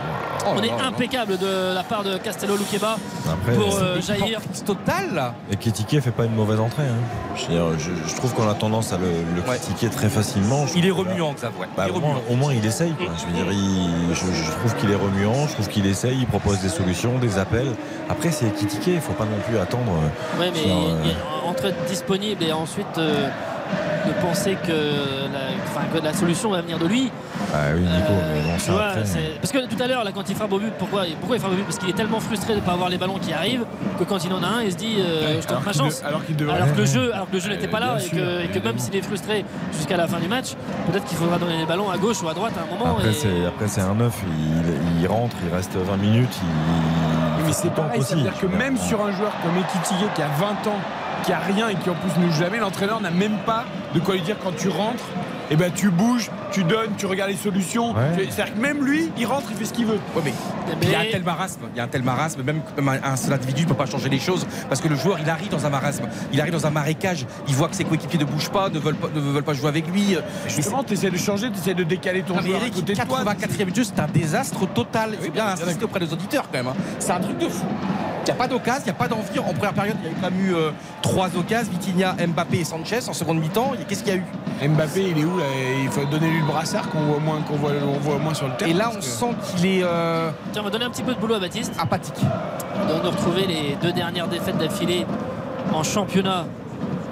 on 0.47 0.63
est 0.63 0.71
impeccable 0.71 1.39
de 1.39 1.75
la 1.75 1.83
part 1.83 2.03
de 2.05 2.17
Castello 2.19 2.57
Luqueba 2.57 2.97
pour 3.55 3.79
euh, 3.79 4.01
jaillir. 4.01 4.41
Total 4.65 5.15
là. 5.15 5.35
Et 5.51 5.57
Kétiké 5.57 6.01
fait 6.01 6.11
pas 6.11 6.25
une 6.25 6.35
mauvaise 6.35 6.61
entrée. 6.61 6.83
hein. 6.85 7.35
Je, 7.37 7.47
veux 7.47 7.53
dire, 7.53 7.79
je- 7.79 8.09
je 8.11 8.17
trouve 8.17 8.33
qu'on 8.35 8.49
a 8.49 8.55
tendance 8.55 8.93
à 8.93 8.99
le, 8.99 9.07
le 9.35 9.43
critiquer 9.43 9.89
très 9.89 10.09
facilement. 10.09 10.67
Je 10.67 10.79
Il 10.79 10.87
est 10.87 10.91
remuant, 10.91 11.33
Xav, 11.33 11.53
ouais. 11.59 11.67
Bah, 11.77 11.87
au, 11.95 11.99
moins, 12.01 12.11
remuant. 12.15 12.23
au 12.31 12.37
moins, 12.37 12.53
il 12.55 12.65
essaye. 12.65 12.93
quoi. 12.93 13.07
Je, 13.19 13.27
veux 13.27 13.33
dire, 13.33 13.53
il- 13.53 14.15
je, 14.15 14.27
je 14.45 14.51
trouve 14.53 14.75
qu'il 14.77 14.91
est 14.91 14.95
remuant, 14.97 15.47
je 15.49 15.55
trouve 15.55 15.69
qu'il 15.69 15.87
essaye, 15.87 16.19
il 16.19 16.27
propose 16.27 16.61
des 16.61 16.69
solutions, 16.69 17.19
des 17.19 17.39
appels. 17.39 17.73
Après, 18.09 18.31
c'est 18.31 18.55
Kétiké, 18.55 18.95
il 18.95 19.01
faut 19.01 19.13
pas 19.13 19.25
non 19.25 19.39
plus 19.47 19.59
attendre. 19.59 19.93
euh, 19.93 20.41
Ouais, 20.41 20.51
mais 20.53 20.61
sur, 20.63 20.71
euh, 20.71 21.01
il- 21.05 21.11
il- 21.11 21.17
entre 21.49 21.67
être 21.67 21.85
disponible 21.87 22.43
et 22.45 22.53
ensuite 22.53 22.99
euh, 22.99 23.29
de 24.07 24.13
penser 24.21 24.57
que 24.67 24.73
la, 25.33 25.39
enfin, 25.69 25.87
que 25.93 26.03
la 26.05 26.13
solution 26.13 26.51
va 26.51 26.61
venir 26.61 26.79
de 26.79 26.87
lui. 26.87 27.11
Ah 27.55 27.59
oui, 27.75 27.83
Nico, 27.83 28.13
mais 28.35 28.41
bon, 28.41 28.59
ça 28.59 28.73
vois, 28.73 28.85
après. 28.87 29.05
c'est- 29.05 29.41
parce 29.41 29.53
que 29.53 29.67
tout 29.67 29.81
à 29.83 29.87
l'heure, 29.87 30.05
là, 30.05 30.11
quand 30.13 30.29
il 30.29 30.35
frappe 30.35 30.53
au 30.53 30.59
but, 30.59 30.73
pourquoi, 30.79 31.03
pourquoi 31.21 31.37
il 31.37 31.41
frappe 31.41 31.53
au 31.53 31.57
but? 31.57 31.65
Parce 31.65 31.79
qu'il 31.79 31.89
est 31.89 31.93
tellement 31.95 32.19
frustré 32.21 32.55
de 32.55 32.61
ne 32.61 32.65
pas 32.65 32.73
avoir 32.73 32.89
les 32.89 32.99
ballons 32.99 33.19
qui 33.19 33.33
arrivent 33.33 33.65
que 33.99 34.05
quand 34.05 34.25
il 34.25 34.33
en 34.33 34.43
a 34.43 34.47
un, 34.47 34.63
il 34.63 34.73
se 34.73 34.77
dit 34.77 34.97
euh, 34.99 35.41
je 35.41 35.47
tente 35.47 35.65
ma 35.65 35.73
chance. 35.73 36.01
de- 36.03 36.07
alors 36.07 36.21
alors 36.55 36.73
que 36.75 36.79
le 36.81 36.87
jeu, 36.95 37.15
alors 37.15 37.29
que 37.29 37.35
le 37.35 37.41
jeu 37.41 37.51
Euh, 37.51 37.55
n'était 37.55 37.69
pas 37.69 37.81
là 37.81 37.97
et 38.05 38.09
que, 38.09 38.45
et 38.45 38.49
que 38.49 38.59
même 38.65 38.79
s'il 38.79 38.95
est 38.97 39.03
frustré 39.03 39.45
jusqu'à 39.77 39.97
la 39.97 40.07
fin 40.09 40.19
du 40.19 40.29
match, 40.29 40.55
peut-être 40.91 41.05
qu'il 41.05 41.17
faudra 41.19 41.39
donner 41.39 41.59
les 41.59 41.67
ballons 41.67 41.91
à 41.91 41.97
gauche 41.99 42.23
ou 42.23 42.29
à 42.29 42.35
droite 42.35 42.55
à 42.59 42.63
un 42.63 42.79
moment. 42.79 42.97
Après, 42.97 43.11
et- 43.11 43.13
c'est, 43.13 43.47
après, 43.47 43.69
c'est 43.69 43.81
un 43.83 43.95
neuf, 43.95 44.15
il, 44.27 45.01
il 45.03 45.07
rentre, 45.07 45.37
il 45.49 45.55
reste 45.55 45.77
20 45.77 45.97
minutes, 45.97 46.35
il, 46.43 47.45
Mais 47.47 47.53
c'est 47.53 47.63
tout 47.63 47.69
le 47.69 47.75
temps 47.75 47.83
pareil, 47.83 48.03
ça 48.03 48.15
veut 48.15 48.23
possible. 48.23 48.23
dire 48.23 48.41
que 48.41 48.47
même 48.57 48.77
sur 48.79 49.05
un 49.05 49.13
joueur 49.13 49.33
comme 49.43 49.57
Ekitike 49.59 50.15
qui 50.15 50.23
a 50.23 50.29
20 50.39 50.71
ans, 50.71 50.81
qui 51.25 51.33
a 51.33 51.39
rien 51.39 51.69
et 51.69 51.75
qui 51.77 51.91
en 51.91 51.95
plus 51.95 52.21
ne 52.21 52.29
joue 52.31 52.39
jamais, 52.39 52.59
l'entraîneur 52.59 53.01
n'a 53.01 53.11
même 53.11 53.39
pas 53.47 53.65
de 53.95 54.01
quoi 54.01 54.15
lui 54.15 54.23
dire 54.23 54.37
quand 54.43 54.57
tu 54.57 54.69
rentres, 54.69 55.05
et 55.51 55.57
ben 55.57 55.71
tu 55.75 55.91
bouges, 55.91 56.31
tu 56.51 56.65
donnes, 56.65 56.93
tu 56.97 57.05
regardes 57.05 57.31
les 57.31 57.37
solutions. 57.37 57.93
Ouais. 57.93 58.27
C'est-à-dire 58.31 58.55
que 58.55 58.59
même 58.61 58.83
lui, 58.85 59.11
il 59.19 59.27
rentre, 59.27 59.49
il 59.51 59.57
fait 59.57 59.67
ce 59.67 59.73
qu'il 59.75 59.85
veut. 59.85 59.99
Ouais, 60.17 60.23
mais 60.25 60.33
il 60.81 60.91
y 60.91 60.95
a 60.95 61.01
un 61.01 61.05
tel 61.11 61.23
marasme, 61.25 61.61
il 61.75 61.77
y 61.77 61.81
a 61.81 61.85
un 61.85 61.89
tel 61.89 62.03
marasme, 62.03 62.43
même 62.43 62.63
un 63.05 63.17
seul 63.17 63.35
individu 63.35 63.65
ne 63.65 63.69
peut 63.69 63.75
pas 63.75 63.85
changer 63.87 64.09
les 64.09 64.19
choses 64.19 64.47
parce 64.69 64.81
que 64.81 64.89
le 64.89 64.97
joueur 64.97 65.19
il 65.21 65.29
arrive 65.29 65.51
dans 65.51 65.67
un 65.67 65.69
marasme, 65.69 66.05
il 66.33 66.41
arrive 66.41 66.55
dans 66.55 66.67
un 66.67 66.71
marécage, 66.71 67.27
il 67.49 67.55
voit 67.55 67.69
que 67.69 67.77
ses 67.77 67.85
coéquipiers 67.85 68.19
ne 68.19 68.25
bougent 68.25 68.51
pas, 68.51 68.71
ne 68.71 68.79
veulent 68.79 68.95
pas, 68.95 69.09
ne 69.15 69.21
veulent 69.21 69.43
pas 69.43 69.53
jouer 69.53 69.69
avec 69.69 69.87
lui. 69.89 70.17
Justement, 70.49 70.83
tu 70.85 70.95
essaies 70.95 71.11
de 71.11 71.19
changer, 71.19 71.51
tu 71.51 71.59
essaies 71.59 71.75
de 71.75 71.85
décaler 71.85 72.23
ton 72.23 72.35
Non, 72.35 72.41
mais 72.43 72.49
joueur 72.49 72.61
à 72.61 72.63
Eric, 72.63 72.75
côté 72.75 72.95
de 72.95 73.03
toi. 73.03 73.23
84e 73.25 73.65
but, 73.67 73.85
c'est 73.85 74.01
un 74.01 74.09
désastre 74.09 74.67
total. 74.69 75.11
Il 75.21 75.27
faut 75.27 75.33
bien 75.33 75.47
insister 75.49 75.85
auprès 75.85 76.01
des 76.01 76.13
auditeurs 76.13 76.45
quand 76.51 76.59
même. 76.59 76.69
hein. 76.69 76.75
C'est 76.99 77.13
un 77.13 77.21
truc 77.21 77.37
de 77.37 77.49
fou. 77.49 77.67
Il 78.23 78.27
n'y 78.27 78.31
a 78.31 78.35
pas 78.35 78.47
d'occasion, 78.49 78.83
il 78.83 78.85
n'y 78.85 78.91
a 78.91 78.95
pas 78.95 79.09
d'envie. 79.09 79.39
En 79.39 79.53
première 79.53 79.73
période, 79.75 79.97
il 80.05 80.11
y 80.11 80.13
a 80.13 80.15
quand 80.21 80.31
même 80.31 80.41
eu 80.47 80.55
euh, 80.55 80.71
trois 81.03 81.29
occasions 81.37 81.71
Vitinha, 81.73 82.15
Mbappé 82.29 82.61
et 82.61 82.65
Sanchez. 82.65 83.01
En 83.09 83.13
seconde 83.13 83.41
mi-temps, 83.41 83.73
et 83.75 83.85
qu'est-ce 83.85 84.05
qu'il 84.05 84.15
y 84.15 84.17
a 84.17 84.21
eu? 84.21 84.69
Mbappé, 84.69 85.11
il 85.11 85.19
est 85.19 85.25
où 85.25 85.39
là? 85.39 85.45
Il 85.83 85.91
faut 85.91 86.05
donner 86.05 86.29
lui 86.31 86.39
le 86.39 86.47
brassard 86.47 86.89
qu'on 86.91 87.01
voit 87.01 87.19
moins, 87.19 87.41
qu'on 87.43 87.57
voit, 87.57 87.73
on 87.85 87.99
voit 87.99 88.19
moins 88.19 88.35
sur 88.35 88.47
le 88.47 88.55
terrain. 88.55 88.71
Et 88.71 88.75
là, 88.75 88.91
on 88.93 88.97
que- 88.99 89.03
sent 89.05 89.35
qu'il 89.57 89.67
est 89.67 89.81
euh, 89.83 90.31
Tiens, 90.53 90.63
on 90.63 90.65
va 90.67 90.71
donner 90.71 90.85
un 90.85 90.91
petit 90.91 91.03
peu 91.03 91.15
de 91.15 91.19
boulot 91.21 91.35
à 91.35 91.41
Baptiste. 91.41 91.73
apathique. 91.81 92.15
On 92.81 92.87
doit 92.89 93.01
nous 93.03 93.11
retrouver 93.11 93.47
les 93.47 93.77
deux 93.83 93.93
dernières 93.93 94.29
défaites 94.29 94.57
d'affilée 94.59 95.05
en 95.73 95.83
championnat 95.83 96.47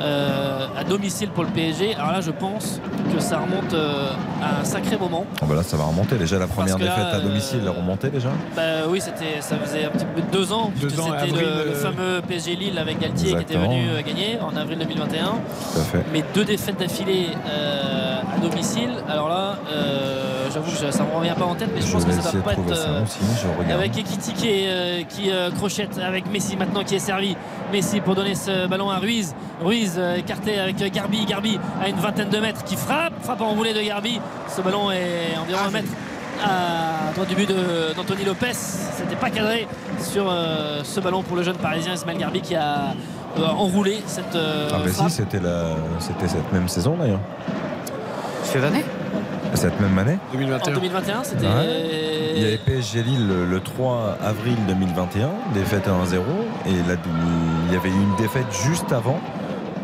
euh, 0.01 0.67
à 0.77 0.85
domicile 0.85 1.31
pour 1.31 1.45
le 1.45 1.51
PSG. 1.51 1.95
Alors 1.95 2.13
là, 2.13 2.21
je 2.21 2.31
pense 2.31 2.81
que 3.13 3.21
ça 3.21 3.39
remonte 3.39 3.75
euh, 3.75 4.11
à 4.43 4.61
un 4.61 4.65
sacré 4.65 4.97
moment. 4.97 5.27
Ah 5.43 5.47
bah 5.49 5.55
là, 5.55 5.63
ça 5.63 5.77
va 5.77 5.85
remonter. 5.85 6.17
Déjà, 6.17 6.39
la 6.39 6.47
première 6.47 6.79
là, 6.79 6.85
défaite 6.87 7.15
à 7.15 7.21
domicile, 7.21 7.59
elle 7.63 7.69
est 7.69 7.77
remontée 7.77 8.09
déjà. 8.11 8.31
Bah 8.57 8.63
oui, 8.89 9.01
c'était, 9.01 9.41
ça 9.41 9.57
faisait 9.57 9.85
un 9.85 9.91
petit 9.91 10.05
peu 10.07 10.23
deux 10.33 10.53
ans, 10.53 10.71
puisque 10.75 10.97
Deux 10.97 11.01
ans, 11.01 11.11
c'était 11.19 11.33
le, 11.33 11.41
le 11.41 11.47
euh, 11.47 11.75
fameux 11.75 12.23
PSG 12.27 12.57
Lille 12.57 12.79
avec 12.79 12.99
Galtier 12.99 13.35
qui 13.35 13.43
était 13.43 13.57
venu 13.57 13.89
euh, 13.89 14.03
gagner 14.03 14.39
en 14.41 14.57
avril 14.57 14.79
2021. 14.79 15.25
Tout 15.27 15.81
à 15.81 15.83
fait. 15.83 16.05
Mais 16.13 16.25
deux 16.35 16.45
défaites 16.45 16.79
d'affilée 16.79 17.29
euh, 17.49 18.21
à 18.37 18.39
domicile. 18.41 18.91
Alors 19.09 19.29
là, 19.29 19.59
euh, 19.73 20.40
j'avoue 20.65 20.87
que 20.87 20.91
ça 20.97 21.05
me 21.05 21.15
revient 21.17 21.35
pas 21.39 21.45
en 21.45 21.55
tête, 21.55 21.71
mais 21.75 21.81
je, 21.81 21.87
Je 21.87 21.93
pense 21.93 22.05
que 22.05 22.13
ça 22.13 22.33
doit 22.33 22.43
pas 22.43 22.53
être. 22.53 22.61
euh, 22.71 23.75
avec 23.75 23.97
Ekitike 23.99 24.45
euh, 24.47 25.03
qui 25.09 25.31
euh, 25.31 25.51
crochette 25.51 25.99
avec 25.99 26.31
Messi 26.31 26.57
maintenant 26.57 26.83
qui 26.85 26.95
est 26.97 26.99
servi. 27.01 27.37
Messi 27.73 28.01
pour 28.01 28.15
donner 28.15 28.35
ce 28.35 28.67
ballon 28.67 28.91
à 28.91 28.99
Ruiz. 28.99 29.35
Ruiz 29.63 29.95
euh, 29.97 30.17
écarté 30.17 30.59
avec 30.59 30.77
Garbi. 30.93 31.25
Garbi 31.27 31.59
à 31.83 31.89
une 31.89 31.97
vingtaine 31.97 32.29
de 32.29 32.39
mètres 32.39 32.65
qui 32.65 32.77
frappe. 32.77 33.13
Frappe 33.23 33.41
enroulée 33.41 33.75
de 33.75 33.81
Garbi. 33.81 34.21
Ce 34.55 34.61
ballon 34.61 34.91
est 34.91 35.37
environ 35.41 35.61
un 35.69 35.71
mètre 35.71 35.89
à 36.43 37.13
droite 37.15 37.29
du 37.29 37.35
but 37.35 37.51
d'Anthony 37.97 38.25
Lopez. 38.25 38.53
C'était 38.55 39.17
pas 39.17 39.31
cadré 39.31 39.67
sur 40.01 40.27
euh, 40.31 40.81
ce 40.85 41.01
ballon 41.01 41.23
pour 41.23 41.37
le 41.37 41.43
jeune 41.43 41.57
parisien 41.57 41.93
Ismaël 41.95 42.19
Garbi 42.19 42.41
qui 42.41 42.55
a 42.57 42.95
euh, 43.39 43.47
enroulé 43.47 44.03
cette 44.07 44.35
euh, 44.35 44.69
Ah 44.73 44.79
bah 44.85 44.91
frappe. 44.91 45.11
si, 45.11 45.17
c'était 45.17 45.39
la... 45.41 45.75
c'était 45.99 46.29
cette 46.29 46.51
même 46.53 46.67
saison 46.69 46.97
d'ailleurs. 46.99 47.21
Cette 48.43 48.65
année 48.65 48.85
Cette 49.55 49.79
même 49.81 49.99
année 49.99 50.19
En 50.33 50.37
2021, 50.71 51.25
c'était. 51.25 51.47
Ouais. 51.47 52.33
Il 52.37 52.43
y 52.43 52.47
avait 52.47 52.59
PSG 52.59 53.03
Lille 53.03 53.27
le, 53.29 53.45
le 53.45 53.61
3 53.61 54.17
avril 54.23 54.55
2021, 54.69 55.29
défaite 55.55 55.87
1-0. 55.89 56.19
Et 56.67 56.71
là, 56.89 56.97
il 57.69 57.73
y 57.73 57.77
avait 57.77 57.89
eu 57.89 57.93
une 57.93 58.17
défaite 58.17 58.47
juste 58.65 58.93
avant, 58.93 59.21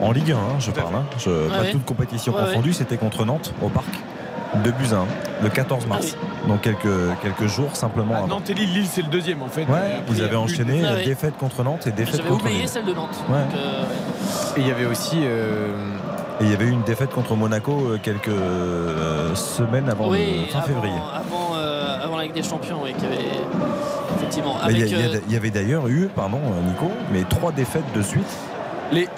en 0.00 0.12
Ligue 0.12 0.32
1, 0.32 0.36
hein, 0.36 0.40
je 0.60 0.70
parle. 0.70 0.94
hein. 0.94 1.04
Je- 1.18 1.48
pas 1.48 1.60
ouais. 1.62 1.70
toute 1.72 1.84
compétition 1.84 2.32
Ouais, 2.34 2.44
confondue, 2.44 2.72
c'était 2.72 2.96
contre 2.96 3.24
Nantes 3.24 3.52
au 3.62 3.68
Parc. 3.68 3.86
2 4.64 4.70
buts 4.70 4.86
à 4.92 4.96
1, 4.98 5.06
le 5.42 5.48
14 5.50 5.86
mars. 5.86 6.16
Donc 6.48 6.62
quelques, 6.62 6.86
quelques 7.20 7.46
jours 7.46 7.74
simplement 7.76 8.14
avant. 8.14 8.26
Nantes 8.28 8.48
et 8.48 8.54
Lille, 8.54 8.72
Lille 8.72 8.86
c'est 8.90 9.02
le 9.02 9.08
deuxième 9.08 9.42
en 9.42 9.48
fait. 9.48 9.62
Ouais, 9.64 10.00
vous 10.06 10.20
avez 10.20 10.28
plus- 10.30 10.36
enchaîné 10.38 10.82
Ah 10.86 10.92
oui. 10.96 11.04
défaite 11.04 11.36
contre 11.36 11.62
Nantes 11.64 11.86
et 11.88 11.90
défaite 11.90 12.16
J'avais 12.18 12.28
contre 12.28 12.44
oublié 12.44 12.60
Lille. 12.60 12.68
celle 12.68 12.84
de 12.86 12.94
Nantes. 12.94 13.16
Ouais. 13.28 13.40
Donc, 13.40 13.54
euh, 13.54 13.82
Et 14.56 14.60
il 14.60 14.68
y 14.68 14.70
avait 14.70 14.86
aussi. 14.86 15.18
euh, 15.24 15.74
Et 16.40 16.44
il 16.44 16.50
y 16.50 16.54
avait 16.54 16.66
eu 16.66 16.70
une 16.70 16.82
défaite 16.82 17.10
contre 17.10 17.34
Monaco 17.34 17.72
euh, 17.72 17.98
quelques 18.02 18.28
euh, 18.28 19.34
semaines 19.34 19.88
avant 19.88 20.08
oui, 20.10 20.42
le 20.46 20.52
fin 20.52 20.58
avant, 20.58 20.66
février. 20.66 20.94
Avant, 21.14 21.54
euh, 21.56 22.04
avant 22.04 22.16
la 22.18 22.24
Ligue 22.24 22.34
des 22.34 22.42
Champions, 22.42 22.80
oui, 22.82 22.92
qui 22.98 23.06
avait. 23.06 23.16
Effectivement. 24.16 24.56
Mais 24.66 24.74
Il 24.74 25.32
y, 25.32 25.36
avait 25.36 25.50
d'ailleurs 25.50 25.88
eu, 25.88 26.08
pardon 26.14 26.40
Nico, 26.66 26.90
mais 27.10 27.22
trois 27.24 27.52
défaites 27.52 27.90
de 27.94 28.02
suite 28.02 28.26
Les, 28.92 29.08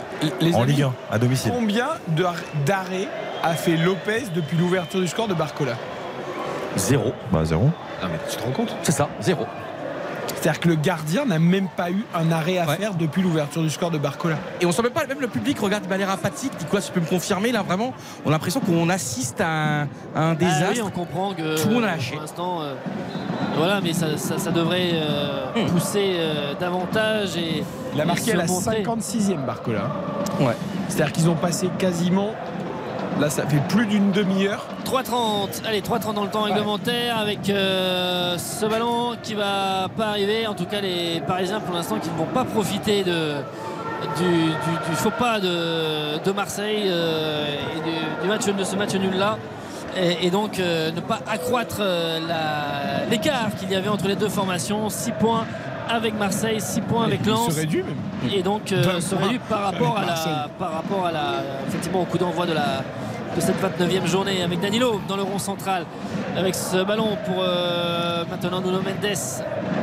les 0.41 0.55
en 0.55 0.63
amis, 0.63 0.73
Ligue 0.73 0.83
1 0.85 0.93
à 1.11 1.19
domicile. 1.19 1.53
Combien 1.55 1.89
de- 2.09 2.25
d'arrêts 2.65 3.09
a 3.43 3.55
fait 3.55 3.77
Lopez 3.77 4.25
depuis 4.35 4.57
l'ouverture 4.57 5.01
du 5.01 5.09
score 5.09 5.27
de 5.29 5.35
Barcola? 5.35 5.73
Zéro. 6.77 7.13
Bah 7.33 7.45
zéro. 7.45 7.71
Ah 8.03 8.07
mais 8.11 8.19
tu 8.31 8.37
te 8.37 8.43
rends 8.45 8.53
compte? 8.53 8.77
C'est 8.83 8.93
ça, 8.93 9.09
zéro. 9.21 9.45
C'est-à-dire 10.37 10.61
que 10.61 10.69
le 10.69 10.75
gardien 10.77 11.25
n'a 11.25 11.39
même 11.39 11.69
pas 11.77 11.91
eu 11.91 12.05
un 12.15 12.31
arrêt 12.31 12.59
à 12.59 12.67
Ouais. 12.67 12.77
faire 12.77 12.95
depuis 12.95 13.23
l'ouverture 13.23 13.63
du 13.63 13.71
score 13.71 13.91
de 13.91 13.99
Barcola. 13.99 14.37
Et 14.61 14.67
on 14.67 14.73
sent 14.73 14.83
même 14.83 14.93
pas, 14.93 15.07
même 15.07 15.21
le 15.21 15.27
public 15.29 15.59
regarde 15.59 15.85
de 15.85 15.89
manière 15.89 16.11
apathique. 16.11 16.53
Nicolas, 16.61 16.83
tu 16.83 16.93
peux 16.93 17.01
me 17.01 17.07
confirmer 17.07 17.51
là 17.53 17.63
vraiment 17.63 17.93
On 18.25 18.29
a 18.29 18.33
l'impression 18.33 18.61
qu'on 18.61 18.89
assiste 18.89 19.41
à 19.41 19.49
un, 19.49 19.83
à 19.83 19.85
un 20.21 20.33
ah 20.33 20.35
désastre. 20.35 20.73
oui, 20.75 20.83
on 20.85 20.91
comprend 20.91 21.33
que. 21.35 21.61
Tout 21.61 21.69
le 21.69 21.75
monde 21.75 21.85
a 21.85 21.89
lâché. 21.89 22.13
Pour 22.13 22.21
l'instant. 22.23 22.63
euh, 22.63 22.75
voilà, 23.57 23.81
mais 23.81 23.93
ça, 23.93 24.17
ça- 24.17 24.39
ça 24.39 24.51
devrait 24.53 24.91
euh, 24.95 25.47
Hmm. 25.57 25.67
pousser 25.71 26.13
euh, 26.17 26.55
davantage 26.59 27.37
et. 27.37 27.65
Il 27.95 28.01
a 28.01 28.05
marqué 28.05 28.33
à 28.33 28.37
la 28.37 28.45
montrer. 28.47 28.83
56e 28.85 29.45
Barcola. 29.47 29.91
Ouais. 30.41 30.55
C'est-à-dire 30.89 31.13
qu'ils 31.13 31.29
ont 31.29 31.35
passé 31.35 31.69
quasiment. 31.79 32.31
Là, 33.21 33.29
ça 33.31 33.45
fait 33.47 33.61
plus 33.69 33.85
d'une 33.87 34.13
demi-heure. 34.13 34.65
3-30, 34.85 35.67
allez 35.67 35.81
3-30 35.81 36.15
dans 36.15 36.23
le 36.23 36.31
temps 36.31 36.43
réglementaire 36.43 37.19
avec 37.19 37.51
euh, 37.51 38.39
ce 38.39 38.65
ballon 38.65 39.17
qui 39.23 39.35
va 39.35 39.89
pas 39.97 40.07
arriver. 40.11 40.47
En 40.47 40.55
tout 40.55 40.67
cas 40.67 40.81
les 40.81 41.21
Parisiens 41.27 41.59
pour 41.59 41.75
l'instant 41.75 41.99
qui 41.99 42.09
ne 42.11 42.17
vont 42.17 42.27
pas 42.33 42.45
profiter 42.45 43.03
de, 43.03 43.33
du, 44.17 44.25
du- 44.25 44.91
du 44.91 44.97
faux 44.97 45.11
pas 45.11 45.41
de, 45.41 46.23
de 46.23 46.31
Marseille 46.33 46.85
euh, 46.87 47.45
et 47.77 47.81
du, 47.81 48.23
du 48.23 48.29
match 48.29 48.47
de 48.47 48.65
ce 48.65 48.77
match 48.77 48.95
nul 48.95 49.17
là. 49.17 49.37
Et, 49.97 50.27
et 50.27 50.31
donc 50.31 50.61
euh, 50.61 50.93
ne 50.93 51.01
pas 51.01 51.19
accroître 51.29 51.81
l'écart 53.11 53.49
qu'il 53.59 53.71
y 53.73 53.75
avait 53.75 53.89
entre 53.89 54.07
les 54.07 54.15
deux 54.17 54.29
formations. 54.29 54.89
6 54.91 55.13
points 55.19 55.45
avec 55.89 56.19
Marseille, 56.19 56.61
6 56.61 56.81
points 56.83 57.05
avec 57.05 57.25
Lens. 57.27 57.51
serait 57.51 57.67
dû 57.67 57.83
même. 57.83 58.33
Et 58.33 58.43
donc 58.43 58.73
euh, 58.73 59.01
se 59.01 59.15
réduit 59.15 59.39
par 59.39 59.63
rapport 59.63 59.99
à 59.99 60.05
la, 60.05 60.49
par 60.59 60.73
rapport 60.73 61.07
à 61.07 61.13
la, 61.13 61.43
effectivement 61.67 62.03
au 62.03 62.05
coup 62.05 62.19
d'envoi 62.19 62.47
de 62.47 62.53
la 62.53 62.83
de 63.37 63.41
cette 63.41 63.57
29e 63.63 64.07
journée 64.07 64.43
avec 64.43 64.61
Danilo 64.61 65.01
dans 65.07 65.17
le 65.17 65.23
rond 65.23 65.39
central 65.39 65.85
avec 66.37 66.55
ce 66.55 66.83
ballon 66.83 67.17
pour 67.27 67.37
euh, 67.41 68.25
maintenant 68.31 68.61
Nuno 68.61 68.81
Mendes 68.81 69.17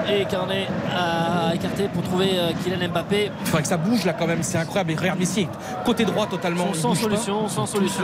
et 0.10 0.26
Carnet 0.26 0.68
à 0.96 1.54
écarter 1.54 1.88
pour 1.94 2.04
trouver 2.04 2.32
euh, 2.36 2.52
Kylian 2.64 2.90
Mbappé 2.90 3.32
Il 3.42 3.46
faudrait 3.46 3.62
que 3.62 3.68
ça 3.68 3.78
bouge 3.78 4.06
là 4.06 4.14
quand 4.14 4.28
même, 4.28 4.44
c'est 4.44 4.58
incroyable. 4.58 4.92
Et 4.92 4.96
regarde 4.96 5.20
Messi, 5.20 5.48
côté 5.86 6.06
droit 6.06 6.28
totalement. 6.28 6.74
sans 6.74 6.90
pas. 6.90 6.96
solution 6.96 7.48
sans 7.48 7.66
solution 7.66 8.04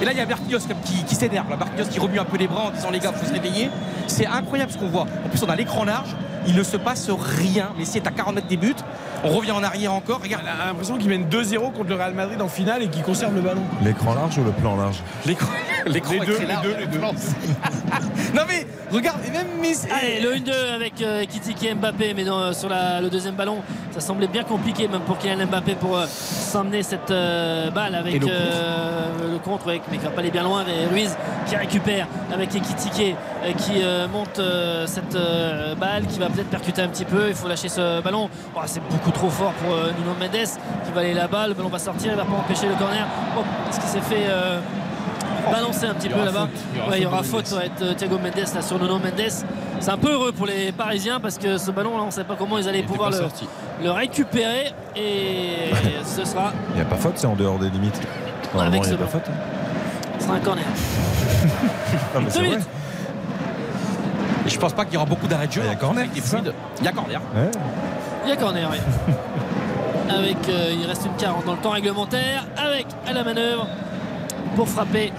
Et 0.00 0.04
là, 0.04 0.12
il 0.12 0.18
y 0.18 0.20
a 0.20 0.26
comme 0.26 0.36
qui, 0.84 1.04
qui 1.04 1.14
s'énerve. 1.14 1.50
là. 1.50 1.56
Marquinhos 1.56 1.88
qui 1.88 2.00
remue 2.00 2.18
un 2.18 2.24
peu 2.24 2.38
les 2.38 2.48
bras 2.48 2.66
en 2.66 2.70
disant 2.70 2.90
les 2.90 2.98
gars, 2.98 3.12
faut 3.12 3.26
se 3.26 3.32
réveiller. 3.32 3.70
C'est 4.06 4.26
incroyable 4.26 4.72
ce 4.72 4.78
qu'on 4.78 4.88
voit. 4.88 5.06
En 5.24 5.28
plus, 5.28 5.42
on 5.42 5.48
a 5.48 5.56
l'écran 5.56 5.84
large. 5.84 6.16
Il 6.46 6.54
ne 6.54 6.62
se 6.62 6.76
passe 6.76 7.10
rien. 7.10 7.70
Messi 7.78 7.98
est 7.98 8.06
à 8.06 8.10
40 8.10 8.34
mètres 8.34 8.48
des 8.48 8.56
buts. 8.56 8.74
On 9.24 9.28
revient 9.30 9.52
en 9.52 9.62
arrière 9.62 9.92
encore. 9.92 10.20
Regarde. 10.22 10.44
On 10.58 10.62
a 10.62 10.66
l'impression 10.66 10.96
qu'il 10.96 11.08
mène 11.08 11.28
2-0 11.28 11.72
contre 11.72 11.88
le 11.88 11.94
Real 11.94 12.14
Madrid 12.14 12.40
en 12.40 12.48
finale 12.48 12.82
et 12.82 12.88
qu'il 12.88 13.02
conserve 13.02 13.34
le 13.34 13.40
ballon. 13.42 13.62
L'écran 13.84 14.14
large 14.14 14.38
ou 14.38 14.44
le 14.44 14.52
plan 14.52 14.76
large 14.76 14.96
L'écran, 15.26 15.48
l'écran 15.86 16.12
Les 16.12 16.20
deux, 16.20 16.38
les 16.38 16.46
deux, 16.62 16.76
les 16.78 16.86
deux. 16.86 17.00
Non 18.34 18.42
mais 18.48 18.66
regarde, 18.92 19.18
et 19.26 19.30
même 19.30 19.46
Messi. 19.60 19.86
Allez, 19.90 20.20
le 20.20 20.34
1-2 20.36 20.74
avec 20.74 21.00
euh, 21.02 21.24
Kitiki 21.24 21.66
et 21.68 21.74
Mbappé, 21.74 22.14
mais 22.14 22.24
dans- 22.24 22.52
sur 22.52 22.68
la- 22.68 23.00
le 23.00 23.10
deuxième 23.10 23.34
ballon, 23.34 23.58
ça 23.90 24.00
semblait 24.00 24.28
bien 24.28 24.44
compliqué 24.44 24.86
même 24.88 25.00
pour 25.02 25.18
Kylian 25.18 25.46
Mbappé 25.46 25.74
pour 25.74 25.96
euh, 25.96 26.06
s'emmener 26.06 26.82
cette 26.82 27.10
euh, 27.10 27.70
balle 27.70 27.94
avec 27.96 28.14
Et 28.14 28.18
le 28.20 28.26
euh, 28.30 29.32
le 29.32 29.38
contre, 29.38 29.66
ouais, 29.66 29.80
mais 29.90 29.98
qui 29.98 30.04
va 30.04 30.10
pas 30.10 30.20
aller 30.20 30.30
bien 30.30 30.44
loin. 30.44 30.64
Et 30.66 30.86
Ruiz 30.86 31.14
qui 31.46 31.56
récupère 31.56 32.06
avec 32.32 32.54
Ekitike 32.54 33.16
euh, 33.44 33.52
qui 33.52 33.82
euh, 33.82 34.06
monte 34.08 34.38
euh, 34.38 34.86
cette 34.86 35.14
euh, 35.16 35.74
balle, 35.74 36.06
qui 36.06 36.18
va 36.18 36.26
peut-être 36.28 36.50
percuter 36.50 36.82
un 36.82 36.88
petit 36.88 37.04
peu. 37.04 37.28
Il 37.28 37.34
faut 37.34 37.48
lâcher 37.48 37.68
ce 37.68 38.00
ballon. 38.00 38.28
Oh, 38.54 38.60
C'est 38.66 38.82
beaucoup 38.88 39.09
trop 39.10 39.30
fort 39.30 39.52
pour 39.52 39.74
euh, 39.74 39.92
Nuno 39.98 40.14
Mendes 40.18 40.46
qui 40.84 40.92
va 40.92 41.00
aller 41.00 41.14
là-bas. 41.14 41.48
Le 41.48 41.54
ballon 41.54 41.68
va 41.68 41.78
sortir, 41.78 42.12
il 42.12 42.16
va 42.16 42.24
pas 42.24 42.32
empêcher 42.32 42.66
le 42.68 42.74
corner. 42.74 43.06
Oh, 43.36 43.42
Est-ce 43.68 43.80
qu'il 43.80 43.88
s'est 43.88 44.00
fait 44.00 44.26
euh, 44.28 44.60
balancer 45.50 45.86
un 45.86 45.94
petit 45.94 46.08
peu 46.08 46.24
là-bas. 46.24 46.48
Il 46.94 47.02
y 47.02 47.06
aura 47.06 47.22
faute 47.22 47.50
Mendes. 47.50 47.60
ouais, 47.80 47.94
Thiago 47.94 48.18
Mendes 48.18 48.54
là, 48.54 48.62
sur 48.62 48.78
Nuno 48.78 48.98
Mendes. 48.98 49.30
C'est 49.80 49.90
un 49.90 49.96
peu 49.98 50.12
heureux 50.12 50.32
pour 50.32 50.46
les 50.46 50.72
Parisiens 50.72 51.20
parce 51.20 51.38
que 51.38 51.56
ce 51.56 51.70
ballon 51.70 51.96
là 51.96 52.02
on 52.02 52.06
ne 52.06 52.10
sait 52.10 52.24
pas 52.24 52.36
comment 52.36 52.58
ils 52.58 52.68
allaient 52.68 52.80
Il 52.80 52.86
pouvoir 52.86 53.10
le, 53.82 53.90
récupérer 53.90 54.72
et 54.94 55.70
ce 56.04 56.24
sera, 56.24 56.52
Il 56.70 56.76
n'y 56.76 56.82
a 56.82 56.84
pas 56.84 56.96
faute, 56.96 57.14
c'est 57.16 57.26
en 57.26 57.34
dehors 57.34 57.58
des 57.58 57.70
limites. 57.70 58.00
Avec 58.58 58.74
il 58.74 58.80
n'y 58.80 58.80
a 58.80 58.82
ce 58.84 58.90
pas 58.90 58.96
ballon. 58.96 59.10
faute. 59.10 59.30
ce 60.18 60.24
sera 60.24 60.36
un 60.36 60.40
corner. 60.40 60.64
Non, 62.14 62.20
mais 62.24 62.30
vrai. 62.30 62.42
minutes. 62.42 62.66
Et 64.46 64.48
je 64.48 64.58
pense 64.58 64.72
pas 64.72 64.84
qu'il 64.84 64.94
y 64.94 64.96
aura 64.96 65.06
beaucoup 65.06 65.26
d'arrêts 65.26 65.46
de 65.46 65.52
jeu. 65.52 65.62
Il 65.64 65.68
y 65.68 65.72
a 65.72 65.76
corner, 65.76 66.06
Il 66.14 66.84
y 66.84 66.88
a 66.88 66.92
corner. 66.92 67.20
Ouais. 67.34 67.50
Il 68.24 68.28
y 68.28 68.32
a 68.32 68.36
corner, 68.36 68.68
oui. 68.70 68.78
avec, 70.10 70.48
euh, 70.48 70.74
il 70.78 70.86
reste 70.86 71.06
une 71.06 71.14
40 71.16 71.44
dans 71.44 71.52
le 71.52 71.58
temps 71.58 71.70
réglementaire 71.70 72.44
avec 72.56 72.86
à 73.06 73.12
la 73.12 73.22
manœuvre 73.24 73.66
pour 74.56 74.68
frapper 74.68 75.12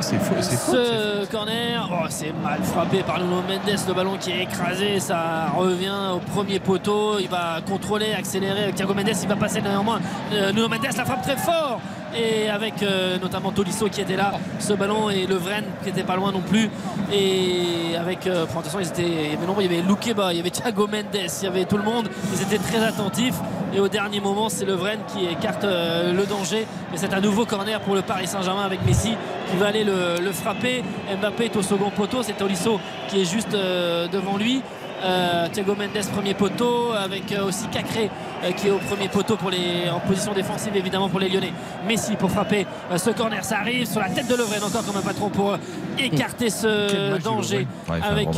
C'est 0.00 0.18
faux, 0.18 0.34
c'est 0.40 0.56
faux. 0.56 0.72
ce 0.72 1.26
corner. 1.30 1.88
Oh, 1.90 2.06
c'est 2.08 2.32
mal 2.42 2.62
frappé 2.62 3.02
par 3.02 3.18
Nuno 3.20 3.36
Mendes, 3.42 3.78
le 3.88 3.94
ballon 3.94 4.16
qui 4.20 4.32
est 4.32 4.42
écrasé, 4.42 5.00
ça 5.00 5.46
revient 5.56 6.12
au 6.14 6.18
premier 6.18 6.58
poteau. 6.60 7.18
Il 7.20 7.28
va 7.28 7.60
contrôler, 7.66 8.12
accélérer 8.12 8.64
avec 8.64 8.74
Thiago 8.74 8.92
Mendes, 8.94 9.16
il 9.22 9.28
va 9.28 9.36
passer 9.36 9.62
néanmoins. 9.62 10.00
Euh, 10.32 10.52
Nuno 10.52 10.68
Mendes 10.68 10.82
la 10.96 11.04
frappe 11.04 11.22
très 11.22 11.36
fort. 11.36 11.80
Et 12.16 12.48
avec 12.48 12.82
euh, 12.82 13.18
notamment 13.18 13.50
Tolisso 13.50 13.88
qui 13.88 14.00
était 14.00 14.16
là, 14.16 14.32
ce 14.60 14.72
ballon 14.72 15.10
et 15.10 15.26
Le 15.26 15.34
Vren 15.34 15.64
qui 15.82 15.88
était 15.88 16.04
pas 16.04 16.16
loin 16.16 16.30
non 16.30 16.40
plus. 16.40 16.70
Et 17.12 17.96
avec, 17.98 18.26
euh, 18.26 18.44
attention, 18.44 18.78
ils 18.80 18.88
étaient, 18.88 19.02
il 19.02 19.32
y 19.32 19.36
avait 19.36 19.46
nombre, 19.46 19.62
il 19.62 19.72
y 19.72 19.74
avait 19.78 19.86
Loukeba, 19.86 20.32
il 20.32 20.36
y 20.36 20.40
avait 20.40 20.50
Thiago 20.50 20.86
Mendes, 20.86 21.04
il 21.12 21.44
y 21.44 21.46
avait 21.46 21.64
tout 21.64 21.76
le 21.76 21.82
monde. 21.82 22.08
Ils 22.32 22.42
étaient 22.42 22.62
très 22.62 22.82
attentifs. 22.84 23.34
Et 23.74 23.80
au 23.80 23.88
dernier 23.88 24.20
moment, 24.20 24.48
c'est 24.48 24.64
Le 24.64 24.74
Vren 24.74 24.98
qui 25.08 25.24
écarte 25.26 25.64
euh, 25.64 26.12
le 26.12 26.24
danger. 26.26 26.66
Mais 26.92 26.98
c'est 26.98 27.12
un 27.12 27.20
nouveau 27.20 27.44
corner 27.44 27.80
pour 27.80 27.96
le 27.96 28.02
Paris 28.02 28.28
Saint-Germain 28.28 28.62
avec 28.62 28.84
Messi 28.86 29.14
qui 29.50 29.56
va 29.56 29.66
aller 29.66 29.82
le, 29.82 30.20
le 30.22 30.32
frapper. 30.32 30.84
Mbappé 31.20 31.46
est 31.46 31.56
au 31.56 31.62
second 31.62 31.90
poteau, 31.90 32.22
c'est 32.22 32.34
Tolisso 32.34 32.78
qui 33.08 33.22
est 33.22 33.24
juste 33.24 33.54
euh, 33.54 34.06
devant 34.06 34.36
lui. 34.36 34.62
Euh, 35.04 35.48
Thiago 35.48 35.74
Mendes 35.74 36.06
premier 36.14 36.32
poteau 36.32 36.92
avec 36.92 37.30
euh, 37.32 37.44
aussi 37.44 37.66
Cacré 37.66 38.10
euh, 38.42 38.52
qui 38.52 38.68
est 38.68 38.70
au 38.70 38.78
premier 38.78 39.08
poteau 39.08 39.36
pour 39.36 39.50
les, 39.50 39.90
en 39.90 40.00
position 40.00 40.32
défensive 40.32 40.74
évidemment 40.74 41.10
pour 41.10 41.20
les 41.20 41.28
Lyonnais. 41.28 41.52
Messi 41.86 42.16
pour 42.16 42.30
frapper 42.30 42.66
ce 42.96 43.10
corner 43.10 43.44
ça 43.44 43.58
arrive 43.58 43.86
sur 43.86 44.00
la 44.00 44.08
tête 44.08 44.26
de 44.28 44.34
Lovren 44.34 44.62
encore 44.64 44.84
comme 44.86 44.96
un 44.96 45.02
patron 45.02 45.28
pour 45.28 45.58
écarter 45.98 46.48
ce 46.48 47.16
de 47.16 47.22
danger. 47.22 47.66
Ouais, 47.90 47.98
avec 48.02 48.28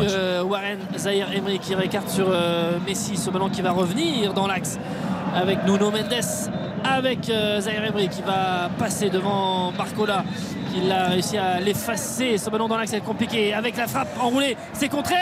Warren 0.44 0.78
Zahir 0.96 1.28
Emery 1.32 1.60
qui 1.60 1.74
récarte 1.76 2.08
sur 2.08 2.26
Messi. 2.84 3.16
Ce 3.16 3.30
ballon 3.30 3.48
qui 3.48 3.62
va 3.62 3.70
revenir 3.70 4.34
dans 4.34 4.48
l'axe 4.48 4.78
avec 5.34 5.64
Nuno 5.66 5.92
Mendes 5.92 6.50
avec 6.84 7.26
Zahir 7.26 7.84
Emery 7.84 8.08
qui 8.08 8.22
va 8.22 8.70
passer 8.76 9.08
devant 9.08 9.70
Barcola 9.70 10.24
qui 10.72 10.90
a 10.90 11.10
réussi 11.10 11.38
à 11.38 11.60
l'effacer. 11.60 12.38
Ce 12.38 12.50
ballon 12.50 12.66
dans 12.66 12.76
l'axe 12.76 12.92
est 12.92 13.00
compliqué. 13.00 13.54
Avec 13.54 13.76
la 13.76 13.86
frappe 13.86 14.08
enroulée 14.20 14.56
c'est 14.72 14.88
contré 14.88 15.14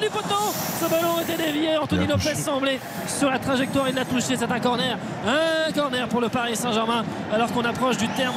du 0.00 0.08
poteau 0.08 0.52
ce 0.80 0.88
ballon 0.88 1.20
était 1.20 1.36
dévié. 1.36 1.76
Anthony. 1.76 2.06
Lopez 2.06 2.34
semblait 2.34 2.80
sur 3.06 3.30
la 3.30 3.38
trajectoire. 3.38 3.88
Il 3.88 3.94
l'a 3.94 4.04
touché. 4.04 4.36
C'est 4.36 4.50
un 4.50 4.60
corner. 4.60 4.96
Un 5.26 5.70
corner 5.72 6.08
pour 6.08 6.20
le 6.20 6.28
Paris 6.28 6.56
Saint-Germain. 6.56 7.04
Alors 7.32 7.52
qu'on 7.52 7.64
approche 7.64 7.98
du 7.98 8.08
terme 8.08 8.34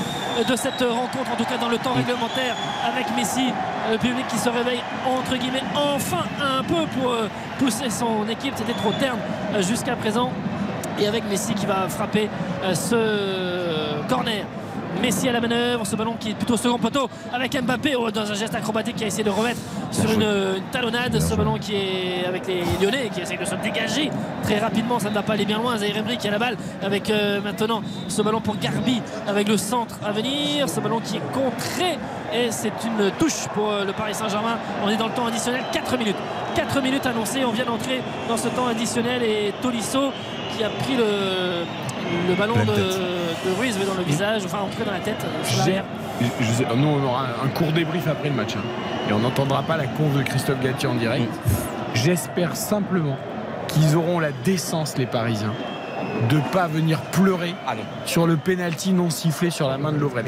de 0.48 0.56
cette 0.56 0.82
rencontre 0.82 1.32
en 1.32 1.36
tout 1.38 1.46
cas 1.46 1.58
dans 1.58 1.70
le 1.70 1.78
temps 1.78 1.94
réglementaire 1.94 2.56
avec 2.86 3.06
Messi 3.16 3.54
Le 3.92 3.98
public 3.98 4.28
qui 4.28 4.38
se 4.38 4.50
réveille 4.50 4.82
entre 5.06 5.38
guillemets 5.38 5.64
enfin 5.76 6.26
un 6.42 6.64
peu 6.64 6.86
pour 7.00 7.12
euh, 7.12 7.30
pousser 7.60 7.90
son 7.90 8.28
équipe. 8.28 8.54
C'était 8.58 8.74
trop 8.74 8.92
terne 9.00 9.20
euh, 9.54 9.62
jusqu'à 9.62 9.96
présent. 9.96 10.32
Et 11.00 11.08
avec 11.08 11.24
Messi 11.30 11.54
qui 11.54 11.66
va 11.66 11.88
frapper 11.90 12.30
euh, 12.64 12.74
ce 12.76 14.08
corner. 14.08 14.46
Messi 15.02 15.28
à 15.28 15.32
la 15.32 15.42
manœuvre, 15.42 15.86
ce 15.86 15.96
ballon 15.96 16.16
qui 16.20 16.30
est 16.32 16.34
plutôt 16.34 16.56
second 16.56 16.78
poteau 16.78 17.10
avec 17.34 17.60
Mbappé 17.60 17.96
oh, 17.96 18.12
dans 18.12 18.30
un 18.30 18.36
geste 18.36 18.54
acrobatique 18.56 18.96
qui 18.96 19.04
a 19.04 19.08
essayé 19.08 19.24
de 19.24 19.30
remettre 19.30 19.60
sur 19.92 20.12
une, 20.12 20.22
une 20.22 20.64
talonnade. 20.72 21.20
Ce 21.20 21.34
ballon 21.34 21.58
qui 21.58 21.76
est 21.76 22.26
avec 22.26 22.48
les 22.48 22.64
Lyonnais 22.82 23.10
qui 23.14 23.22
essaye 23.22 23.38
de 23.38 23.46
se 23.46 23.56
dégager 23.56 24.12
très 24.44 24.60
rapidement. 24.60 25.00
Ça 25.00 25.10
ne 25.10 25.16
va 25.16 25.24
pas 25.24 25.34
aller 25.34 25.46
bien 25.46 25.58
loin. 25.58 25.78
Zaire 25.78 25.98
Emery 25.98 26.18
qui 26.18 26.28
a 26.28 26.32
la 26.32 26.40
balle 26.40 26.58
avec 26.82 27.10
euh, 27.10 27.42
maintenant 27.42 27.82
ce 28.08 28.22
ballon 28.22 28.40
pour 28.40 28.56
Garbi 28.58 29.02
avec 29.28 29.48
le 29.48 29.58
centre 29.58 29.96
à 30.06 30.12
venir. 30.12 30.70
Ce 30.70 30.80
ballon 30.80 31.00
qui 31.00 31.18
est 31.18 31.32
contré 31.34 31.98
et 32.34 32.52
c'est 32.52 32.74
une 32.86 33.12
touche 33.20 33.48
pour 33.54 33.70
euh, 33.70 33.86
le 33.86 33.94
Paris 33.94 34.14
Saint-Germain. 34.14 34.58
On 34.86 34.90
est 34.90 34.98
dans 34.98 35.08
le 35.08 35.14
temps 35.14 35.26
additionnel, 35.26 35.64
4 35.72 35.98
minutes. 35.98 36.16
4 36.56 36.82
minutes 36.82 37.06
annoncées. 37.06 37.44
On 37.46 37.52
vient 37.52 37.66
d'entrer 37.66 38.02
dans 38.30 38.38
ce 38.38 38.48
temps 38.50 38.68
additionnel 38.68 39.24
et 39.24 39.54
Tolisso 39.62 40.12
qui 40.58 40.64
a 40.64 40.70
pris 40.70 40.96
le, 40.96 41.66
le 42.28 42.36
ballon 42.36 42.54
de, 42.56 42.60
de 43.50 43.56
Ruiz 43.60 43.78
dans 43.86 43.96
le 43.96 44.04
visage, 44.04 44.42
enfin 44.46 44.60
entré 44.60 44.84
dans 44.86 44.92
la 44.92 45.00
tête. 45.00 45.24
euh, 45.24 45.44
je 46.40 46.52
sais- 46.54 46.66
nous, 46.76 46.88
on 46.88 47.04
aura 47.04 47.22
un, 47.22 47.46
un 47.46 47.50
court 47.50 47.72
débrief 47.72 48.08
après 48.08 48.30
le 48.30 48.36
match. 48.36 48.56
hein. 48.56 48.62
Et 49.10 49.14
on 49.14 49.20
n'entendra 49.20 49.64
pas 49.64 49.78
la 49.78 49.88
conf 49.88 50.14
de 50.16 50.22
Christophe 50.24 50.62
Galtier 50.62 50.88
en 50.88 50.96
direct. 50.96 51.30
J'espère 51.94 52.56
simplement 52.56 53.18
qu'ils 53.68 53.96
auront 53.96 54.20
la 54.20 54.32
décence, 54.46 54.98
les 54.98 55.06
Parisiens, 55.06 55.54
de 56.30 56.40
pas 56.52 56.68
venir 56.68 57.00
pleurer 57.12 57.56
sur 58.06 58.28
le 58.28 58.38
penalty 58.38 58.94
non 58.94 59.10
sifflé 59.10 59.50
sur 59.50 59.68
la 59.68 59.78
main 59.78 59.92
de 59.92 59.98
Lovren. 59.98 60.26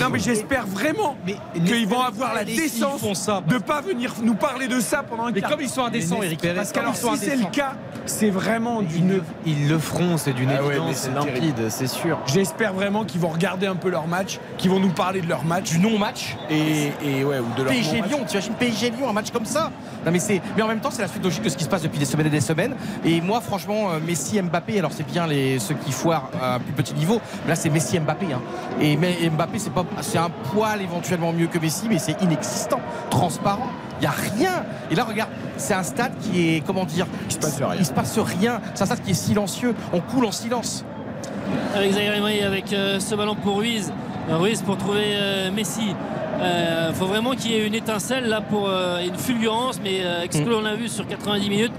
Non 0.00 0.08
mais 0.10 0.18
j'espère 0.18 0.66
vraiment 0.66 1.16
qu'ils 1.54 1.88
vont 1.88 2.00
avoir 2.00 2.34
la 2.34 2.44
décence 2.44 3.02
de 3.48 3.58
pas 3.58 3.80
venir 3.80 4.12
nous 4.22 4.34
parler 4.34 4.68
de 4.68 4.80
ça 4.80 5.02
pendant 5.02 5.24
un 5.24 5.32
Mais 5.32 5.40
comme 5.40 5.60
ils 5.60 5.68
sont 5.68 5.84
indécents, 5.84 6.22
Eric. 6.22 6.40
Parce 6.54 6.72
qu'alors 6.72 6.96
si 6.96 7.06
c'est 7.18 7.36
le 7.36 7.46
cas, 7.46 7.74
c'est 8.06 8.30
vraiment 8.30 8.82
d'une 8.82 9.22
Ils 9.46 9.68
le 9.68 9.78
feront, 9.78 10.16
c'est 10.16 10.32
d'une 10.32 10.50
Ah 10.50 10.62
évidence, 10.62 10.96
c'est 10.96 11.04
c'est 11.08 11.14
limpide, 11.14 11.68
c'est 11.68 11.86
sûr. 11.86 12.18
J'espère 12.26 12.72
vraiment 12.72 13.04
qu'ils 13.04 13.20
vont 13.20 13.28
regarder 13.28 13.66
un 13.66 13.76
peu 13.76 13.90
leur 13.90 14.06
match, 14.06 14.38
qu'ils 14.58 14.70
vont 14.70 14.80
nous 14.80 14.92
parler 14.92 15.20
de 15.20 15.28
leur 15.28 15.44
match. 15.44 15.70
Du 15.70 15.78
non-match 15.78 16.36
Et, 16.50 16.92
et 17.02 17.24
ouais, 17.24 17.38
ou 17.38 17.58
de 17.58 17.62
leur 17.62 17.72
PSG. 17.72 18.02
Lyon, 18.02 18.20
tu 18.26 18.32
imagines 18.32 18.54
PSG 18.54 18.90
Lyon, 18.90 19.08
un 19.08 19.12
match 19.12 19.30
comme 19.30 19.46
ça? 19.46 19.70
Non 20.04 20.12
mais, 20.12 20.18
c'est, 20.18 20.40
mais 20.56 20.62
en 20.62 20.68
même 20.68 20.80
temps, 20.80 20.90
c'est 20.90 21.02
la 21.02 21.08
suite 21.08 21.24
logique 21.24 21.42
de 21.42 21.48
ce 21.48 21.56
qui 21.56 21.64
se 21.64 21.68
passe 21.68 21.82
depuis 21.82 21.98
des 21.98 22.04
semaines 22.04 22.26
et 22.26 22.30
des 22.30 22.40
semaines. 22.40 22.74
Et 23.04 23.20
moi, 23.20 23.40
franchement, 23.40 23.92
euh, 23.92 23.98
Messi, 24.04 24.40
Mbappé, 24.40 24.78
alors 24.78 24.92
c'est 24.96 25.06
bien 25.06 25.26
les, 25.26 25.58
ceux 25.58 25.74
qui 25.74 25.92
foirent 25.92 26.30
à 26.40 26.54
un 26.54 26.58
plus 26.60 26.72
petit 26.72 26.94
niveau, 26.94 27.20
mais 27.44 27.50
là, 27.50 27.56
c'est 27.56 27.70
Messi, 27.70 27.98
Mbappé. 27.98 28.26
hein. 28.32 28.40
Et 28.80 28.96
Mbappé, 28.96 29.58
c'est, 29.58 29.72
pas, 29.72 29.84
c'est 30.00 30.18
un 30.18 30.30
poil 30.52 30.80
éventuellement 30.82 31.32
mieux 31.32 31.46
que 31.46 31.58
Messi, 31.58 31.86
mais 31.88 31.98
c'est 31.98 32.20
inexistant, 32.22 32.80
transparent. 33.10 33.68
Il 33.98 34.00
n'y 34.00 34.06
a 34.06 34.10
rien. 34.10 34.64
Et 34.90 34.94
là, 34.94 35.04
regarde, 35.04 35.30
c'est 35.56 35.74
un 35.74 35.82
stade 35.82 36.12
qui 36.20 36.56
est, 36.56 36.66
comment 36.66 36.84
dire, 36.84 37.06
il 37.26 37.32
se 37.32 37.38
passe 37.38 37.56
rien. 37.56 37.74
Il 37.78 37.86
se 37.86 37.92
passe 37.92 38.18
rien. 38.18 38.60
C'est 38.74 38.82
un 38.82 38.86
stade 38.86 39.02
qui 39.02 39.12
est 39.12 39.14
silencieux. 39.14 39.74
On 39.92 40.00
coule 40.00 40.26
en 40.26 40.32
silence. 40.32 40.84
avec 41.74 41.92
Zaire 41.92 42.12
avec 42.46 42.72
euh, 42.72 42.98
ce 43.00 43.14
ballon 43.14 43.34
pour 43.36 43.58
Ruiz. 43.58 43.92
Euh, 44.30 44.36
Ruiz 44.38 44.62
pour 44.62 44.76
trouver 44.76 45.14
euh, 45.14 45.50
Messi. 45.52 45.94
Il 46.40 46.94
faut 46.94 47.06
vraiment 47.06 47.30
qu'il 47.32 47.52
y 47.52 47.54
ait 47.54 47.66
une 47.66 47.74
étincelle 47.74 48.26
là 48.26 48.40
pour 48.40 48.68
euh, 48.68 49.00
une 49.04 49.16
fulgurance, 49.16 49.80
mais 49.82 50.04
euh, 50.04 50.18
avec 50.18 50.32
ce 50.32 50.40
que 50.42 50.50
l'on 50.50 50.64
a 50.64 50.74
vu 50.74 50.88
sur 50.88 51.06
90 51.06 51.48
minutes, 51.48 51.72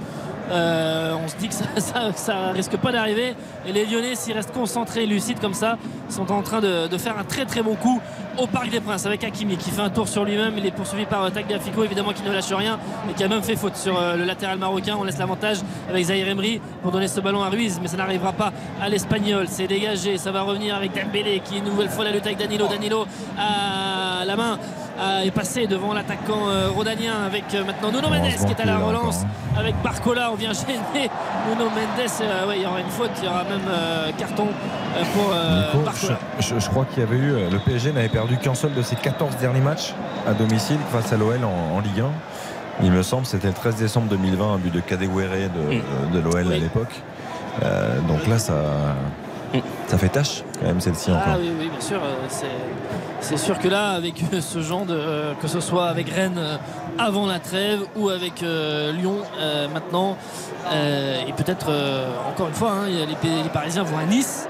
euh, 0.52 1.16
on 1.24 1.28
se 1.28 1.36
dit 1.38 1.50
que 1.50 1.56
ça, 1.56 2.52
risque 2.52 2.78
pas 2.78 2.92
d'arriver. 2.92 3.36
Et 3.68 3.72
les 3.72 3.86
Lyonnais, 3.86 4.16
s'ils 4.16 4.34
restent 4.34 4.54
concentrés, 4.54 5.06
lucides 5.06 5.40
comme 5.40 5.54
ça, 5.54 5.78
sont 6.10 6.32
en 6.32 6.42
train 6.42 6.62
de, 6.62 6.98
faire 6.98 7.18
un 7.18 7.24
très 7.24 7.46
très 7.46 7.62
bon 7.62 7.76
coup 7.76 8.02
au 8.38 8.48
Parc 8.48 8.70
des 8.70 8.80
Princes 8.80 9.06
avec 9.06 9.24
Hakimi 9.24 9.58
qui 9.58 9.72
fait 9.72 9.82
un 9.82 9.90
tour 9.90 10.08
sur 10.08 10.24
lui-même. 10.24 10.54
Il 10.58 10.66
est 10.66 10.72
poursuivi 10.72 11.06
par 11.06 11.24
euh, 11.24 11.30
Tagliafico, 11.30 11.84
évidemment, 11.84 12.14
qui 12.14 12.24
ne 12.24 12.32
lâche 12.32 12.52
rien, 12.52 12.80
mais 13.08 13.14
qui 13.14 13.24
a 13.24 13.28
même 13.28 13.44
fait 13.44 13.56
faute 13.56 13.76
sur 13.76 14.00
euh, 14.00 14.16
le 14.16 14.24
latéral 14.24 14.58
marocain. 14.58 14.96
On 15.00 15.04
laisse 15.04 15.18
l'avantage 15.18 15.58
avec 15.90 16.06
Zahir 16.06 16.28
Emery 16.28 16.62
pour 16.82 16.92
donner 16.92 17.08
ce 17.08 17.20
ballon 17.22 17.44
à 17.44 17.50
Ruiz, 17.50 17.80
mais 17.82 17.88
ça 17.88 17.98
n'arrivera 17.98 18.34
pas 18.34 18.52
à 18.82 18.90
l'Espagnol. 18.90 19.46
C'est 19.50 19.68
dégagé, 19.68 20.18
ça 20.18 20.32
va 20.32 20.42
revenir 20.42 20.76
avec 20.76 20.94
Dembélé 20.94 21.42
qui 21.44 21.58
une 21.58 21.66
nouvelle 21.66 21.90
fois 21.90 22.04
la 22.04 22.12
lutte 22.12 22.26
avec 22.26 22.38
Danilo. 22.38 22.68
Danilo 22.68 23.06
à 23.38 24.26
la 24.26 24.36
main 24.36 24.60
est 25.24 25.32
passé 25.32 25.68
devant 25.68 25.94
l'attaquant 25.94 26.48
euh, 26.48 26.70
rhodanien 26.70 27.14
avec 27.26 27.44
euh, 27.54 27.64
maintenant 27.66 27.92
Nuno 27.92 28.10
Mendes 28.10 28.28
qui 28.46 28.52
est 28.52 28.62
à 28.62 28.66
la 28.66 28.78
relance 28.78 29.22
avec 29.58 29.76
Barcola. 29.84 30.32
On 30.32 30.36
vient 30.36 30.54
gêner 30.54 30.80
Nuno 31.50 31.66
Mendes. 31.70 32.10
Euh, 32.22 32.48
ouais, 32.48 32.58
il 32.58 32.64
y 32.64 32.66
aura 32.66 32.80
une 32.80 32.90
faute, 32.90 33.12
il 33.22 33.26
y 33.26 33.28
aura 33.28 33.44
même 33.44 33.68
carton 34.18 34.48
pour 35.14 35.84
Barcola. 35.84 36.18
je, 36.40 36.70
crois 36.70 36.86
qu'il 36.86 37.00
y 37.04 37.06
avait 37.06 37.18
eu. 37.18 37.34
Le 37.52 37.60
PSG 37.60 37.92
n'avait 37.92 38.10
perdu 38.10 38.38
qu'un 38.38 38.56
seul 38.56 38.74
de 38.74 38.82
ses 38.82 38.96
14 38.96 39.36
derniers 39.38 39.62
matchs 39.62 39.94
à 40.28 40.34
domicile 40.34 40.80
face 40.92 41.12
à 41.12 41.18
l'OL 41.18 41.44
en, 41.44 41.78
en 41.78 41.80
Ligue 41.82 42.00
1. 42.02 42.84
Il 42.84 42.92
me 42.92 43.04
semble 43.04 43.26
c'était 43.26 43.48
le 43.48 43.54
13 43.54 43.76
décembre 43.76 44.08
2020, 44.10 44.54
un 44.56 44.58
but 44.58 44.74
de 44.74 44.82
Kadewere 44.82 45.50
de, 45.50 46.18
de 46.18 46.20
l'OL 46.20 46.52
à 46.52 46.58
l'époque. 46.58 47.02
Euh, 47.64 48.00
donc 48.02 48.28
là, 48.28 48.38
ça, 48.38 48.54
ça 49.88 49.98
fait 49.98 50.10
tâche 50.10 50.44
quand 50.60 50.68
même 50.68 50.82
celle-ci 50.82 51.10
Ah 51.14 51.22
encore. 51.22 51.38
oui, 51.40 51.52
oui, 51.58 51.70
bien 51.70 51.80
sûr. 51.80 52.02
c'est- 52.28 52.48
C'est 53.28 53.38
sûr 53.38 53.58
que 53.58 53.68
là, 53.68 53.92
avec 53.92 54.24
euh, 54.34 54.40
ce 54.42 54.62
genre 54.62 54.86
de. 54.86 54.94
euh, 54.96 55.34
que 55.42 55.48
ce 55.48 55.60
soit 55.60 55.88
avec 55.88 56.10
Rennes 56.10 56.38
euh, 56.38 56.58
avant 57.00 57.26
la 57.26 57.40
trêve 57.40 57.82
ou 57.96 58.10
avec 58.10 58.44
euh, 58.44 58.92
Lyon 58.92 59.18
euh, 59.40 59.68
maintenant, 59.74 60.16
et 60.72 61.34
peut-être 61.34 61.70
encore 62.30 62.48
une 62.48 62.54
fois, 62.54 62.72
hein, 62.72 62.88
les, 62.88 63.06
les 63.44 63.50
Parisiens 63.50 63.84
vont 63.84 63.98
à 63.98 64.04
Nice 64.06 64.48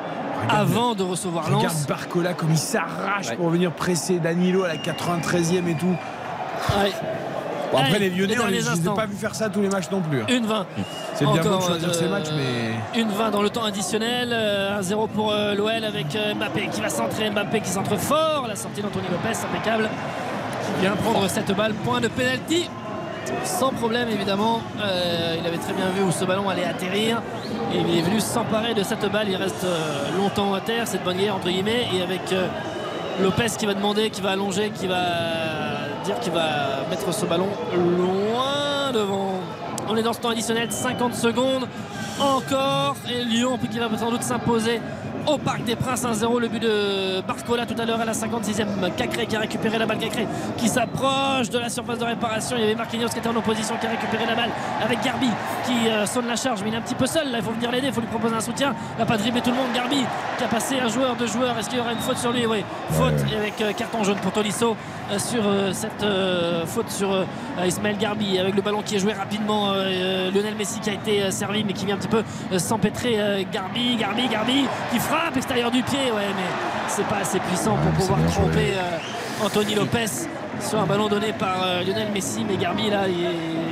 avant 0.49 0.93
de 0.93 1.03
recevoir 1.03 1.45
Regarde 1.45 1.63
Lens. 1.63 1.87
Barcola 1.87 2.33
comme 2.33 2.51
il 2.51 2.57
s'arrache 2.57 3.29
Ouais. 3.29 3.35
pour 3.35 3.49
venir 3.49 3.71
presser 3.71 4.19
Danilo 4.19 4.63
à 4.63 4.67
la 4.69 4.75
93e 4.77 5.67
et 5.67 5.73
tout. 5.75 5.95
Ouais. 6.79 6.91
Bon, 7.71 7.77
après, 7.79 7.99
les 7.99 8.09
Lyonnais, 8.09 8.35
on 8.41 8.47
les, 8.47 8.61
pas 8.95 9.05
vu 9.05 9.15
faire 9.15 9.35
ça 9.35 9.49
tous 9.49 9.61
les 9.61 9.69
matchs 9.69 9.89
non 9.91 10.01
plus. 10.01 10.21
hein. 10.21 10.25
Une 10.29 10.45
20. 10.45 10.65
C'est 11.15 11.25
bien 11.25 11.41
beau 11.43 11.57
de 11.57 11.61
choisir 11.61 11.89
euh, 11.89 11.93
ses 11.93 12.07
matchs, 12.07 12.29
mais. 12.35 12.99
Une 12.99 13.09
20 13.09 13.31
dans 13.31 13.41
le 13.41 13.49
temps 13.49 13.63
additionnel. 13.65 14.29
euh, 14.31 14.79
1-0 14.81 15.07
pour 15.09 15.31
euh, 15.31 15.53
l'OL 15.55 15.83
avec 15.83 16.15
euh, 16.15 16.33
Mbappé 16.35 16.69
qui 16.71 16.81
va 16.81 16.89
centrer. 16.89 17.29
Mbappé 17.29 17.61
qui 17.61 17.69
centre 17.69 17.97
fort. 17.97 18.45
La 18.47 18.55
sortie 18.55 18.81
d'Anthony 18.81 19.05
Lopez, 19.11 19.37
impeccable. 19.51 19.89
Qui 20.75 20.81
vient 20.81 20.95
prendre 20.95 21.27
cette 21.27 21.51
balle. 21.55 21.73
Point 21.73 22.01
de 22.01 22.07
pénalty. 22.07 22.69
Sans 23.43 23.71
problème 23.71 24.07
évidemment. 24.09 24.61
Euh, 24.81 25.35
il 25.41 25.47
avait 25.47 25.57
très 25.57 25.73
bien 25.73 25.89
vu 25.95 26.03
où 26.03 26.11
ce 26.11 26.25
ballon 26.25 26.47
allait 26.47 26.65
atterrir. 26.65 27.21
Et 27.73 27.79
il 27.79 27.97
est 27.97 28.01
venu 28.03 28.19
s'emparer 28.19 28.73
de 28.75 28.83
cette 28.83 29.11
balle. 29.11 29.27
Il 29.29 29.35
reste 29.35 29.63
euh, 29.63 30.15
longtemps 30.17 30.53
à 30.53 30.61
terre, 30.61 30.87
cette 30.87 31.03
bonne 31.03 31.17
guerre 31.17 31.35
entre 31.35 31.47
guillemets. 31.49 31.87
Et 31.93 32.01
avec 32.03 32.31
euh, 32.31 32.47
Lopez 33.21 33.47
qui 33.57 33.65
va 33.65 33.73
demander, 33.73 34.11
qui 34.11 34.21
va 34.21 34.31
allonger, 34.31 34.69
qui 34.69 34.85
va 34.87 34.97
dire 36.06 36.19
va 36.32 36.85
mettre 36.90 37.11
ce 37.11 37.25
ballon 37.25 37.48
loin 37.75 38.92
devant. 38.93 39.40
On 39.90 39.95
est 39.98 40.03
dans 40.03 40.14
ce 40.14 40.19
temps 40.19 40.30
additionnel, 40.30 40.72
50 40.72 41.16
secondes 41.16 41.67
encore. 42.19 42.95
Et 43.09 43.24
Lyon 43.24 43.58
qui 43.69 43.80
va 43.80 43.90
sans 43.98 44.11
doute 44.11 44.24
s'imposer 44.24 44.80
au 45.27 45.37
Parc 45.37 45.63
des 45.63 45.75
Princes 45.75 46.03
1-0. 46.03 46.39
Le 46.39 46.47
but 46.47 46.61
de 46.61 47.21
Barcola 47.21 47.65
tout 47.65 47.75
à 47.79 47.85
l'heure 47.85 47.99
à 47.99 48.05
la 48.05 48.13
56e. 48.13 48.93
Cacré 48.97 49.25
qui 49.25 49.35
a 49.35 49.39
récupéré 49.39 49.77
la 49.77 49.85
balle. 49.85 49.97
Cacré 49.97 50.27
qui 50.57 50.67
s'approche 50.67 51.49
de 51.49 51.59
la 51.59 51.69
surface 51.69 51.99
de 51.99 52.05
réparation. 52.05 52.55
Il 52.57 52.61
y 52.61 52.65
avait 52.65 52.75
Marquinhos 52.75 53.09
qui 53.09 53.19
était 53.19 53.29
en 53.29 53.35
opposition 53.35 53.75
qui 53.79 53.87
a 53.87 53.89
récupéré 53.89 54.25
la 54.25 54.35
balle 54.35 54.49
avec 54.83 55.01
Garbi 55.01 55.29
qui 55.65 55.87
euh, 55.87 56.05
sonne 56.05 56.27
la 56.27 56.35
charge. 56.35 56.61
Mais 56.63 56.69
il 56.69 56.73
est 56.75 56.77
un 56.77 56.81
petit 56.81 56.95
peu 56.95 57.07
seul 57.07 57.31
là. 57.31 57.39
Il 57.39 57.43
faut 57.43 57.51
venir 57.51 57.71
l'aider. 57.71 57.87
Il 57.87 57.93
faut 57.93 58.01
lui 58.01 58.07
proposer 58.07 58.35
un 58.35 58.41
soutien. 58.41 58.75
Il 58.95 58.99
n'a 58.99 59.05
pas 59.05 59.17
dribblé 59.17 59.41
tout 59.41 59.51
le 59.51 59.57
monde. 59.57 59.73
Garbi 59.73 60.03
qui 60.37 60.43
a 60.43 60.47
passé 60.47 60.79
un 60.79 60.89
joueur, 60.89 61.15
deux 61.15 61.27
joueurs. 61.27 61.57
Est-ce 61.57 61.69
qu'il 61.69 61.79
y 61.79 61.81
aura 61.81 61.93
une 61.93 61.99
faute 61.99 62.17
sur 62.17 62.31
lui? 62.31 62.45
Oui, 62.45 62.63
faute 62.91 63.13
avec 63.37 63.59
euh, 63.61 63.73
carton 63.73 64.03
jaune 64.03 64.17
pour 64.17 64.31
Tolisso 64.31 64.75
euh, 65.11 65.19
sur 65.19 65.43
cette 65.73 66.05
faute 66.67 66.89
sur 66.89 67.25
Ismaël 67.65 67.97
Garbi 67.97 68.39
avec 68.39 68.55
le 68.55 68.61
ballon 68.61 68.81
qui 68.83 68.95
est 68.95 68.99
joué 68.99 69.13
rapidement. 69.13 69.73
Lionel 69.73 70.55
Messi 70.57 70.79
qui 70.79 70.89
a 70.89 70.93
été 70.93 71.31
servi 71.31 71.63
mais 71.63 71.73
qui 71.73 71.85
vient 71.85 71.95
un 71.95 71.99
petit 71.99 72.07
peu 72.07 72.23
s'empêtrer. 72.57 73.45
Garbi, 73.51 73.95
Garbi, 73.95 74.27
Garbi 74.27 74.65
qui 74.91 74.99
frappe 74.99 75.14
extérieur 75.35 75.71
du 75.71 75.83
pied. 75.83 76.11
Ouais, 76.11 76.27
mais 76.35 76.49
c'est 76.87 77.05
pas 77.07 77.17
assez 77.17 77.39
puissant 77.39 77.75
pour 77.77 77.91
pouvoir 77.91 78.19
tromper 78.31 78.73
euh, 78.75 79.45
Anthony 79.45 79.75
Lopez 79.75 80.05
sur 80.59 80.79
un 80.79 80.85
ballon 80.85 81.07
donné 81.07 81.33
par 81.33 81.57
euh, 81.63 81.83
Lionel 81.83 82.11
Messi. 82.13 82.45
Mais 82.47 82.57
Garbi 82.57 82.89
là, 82.89 83.07
il, 83.07 83.15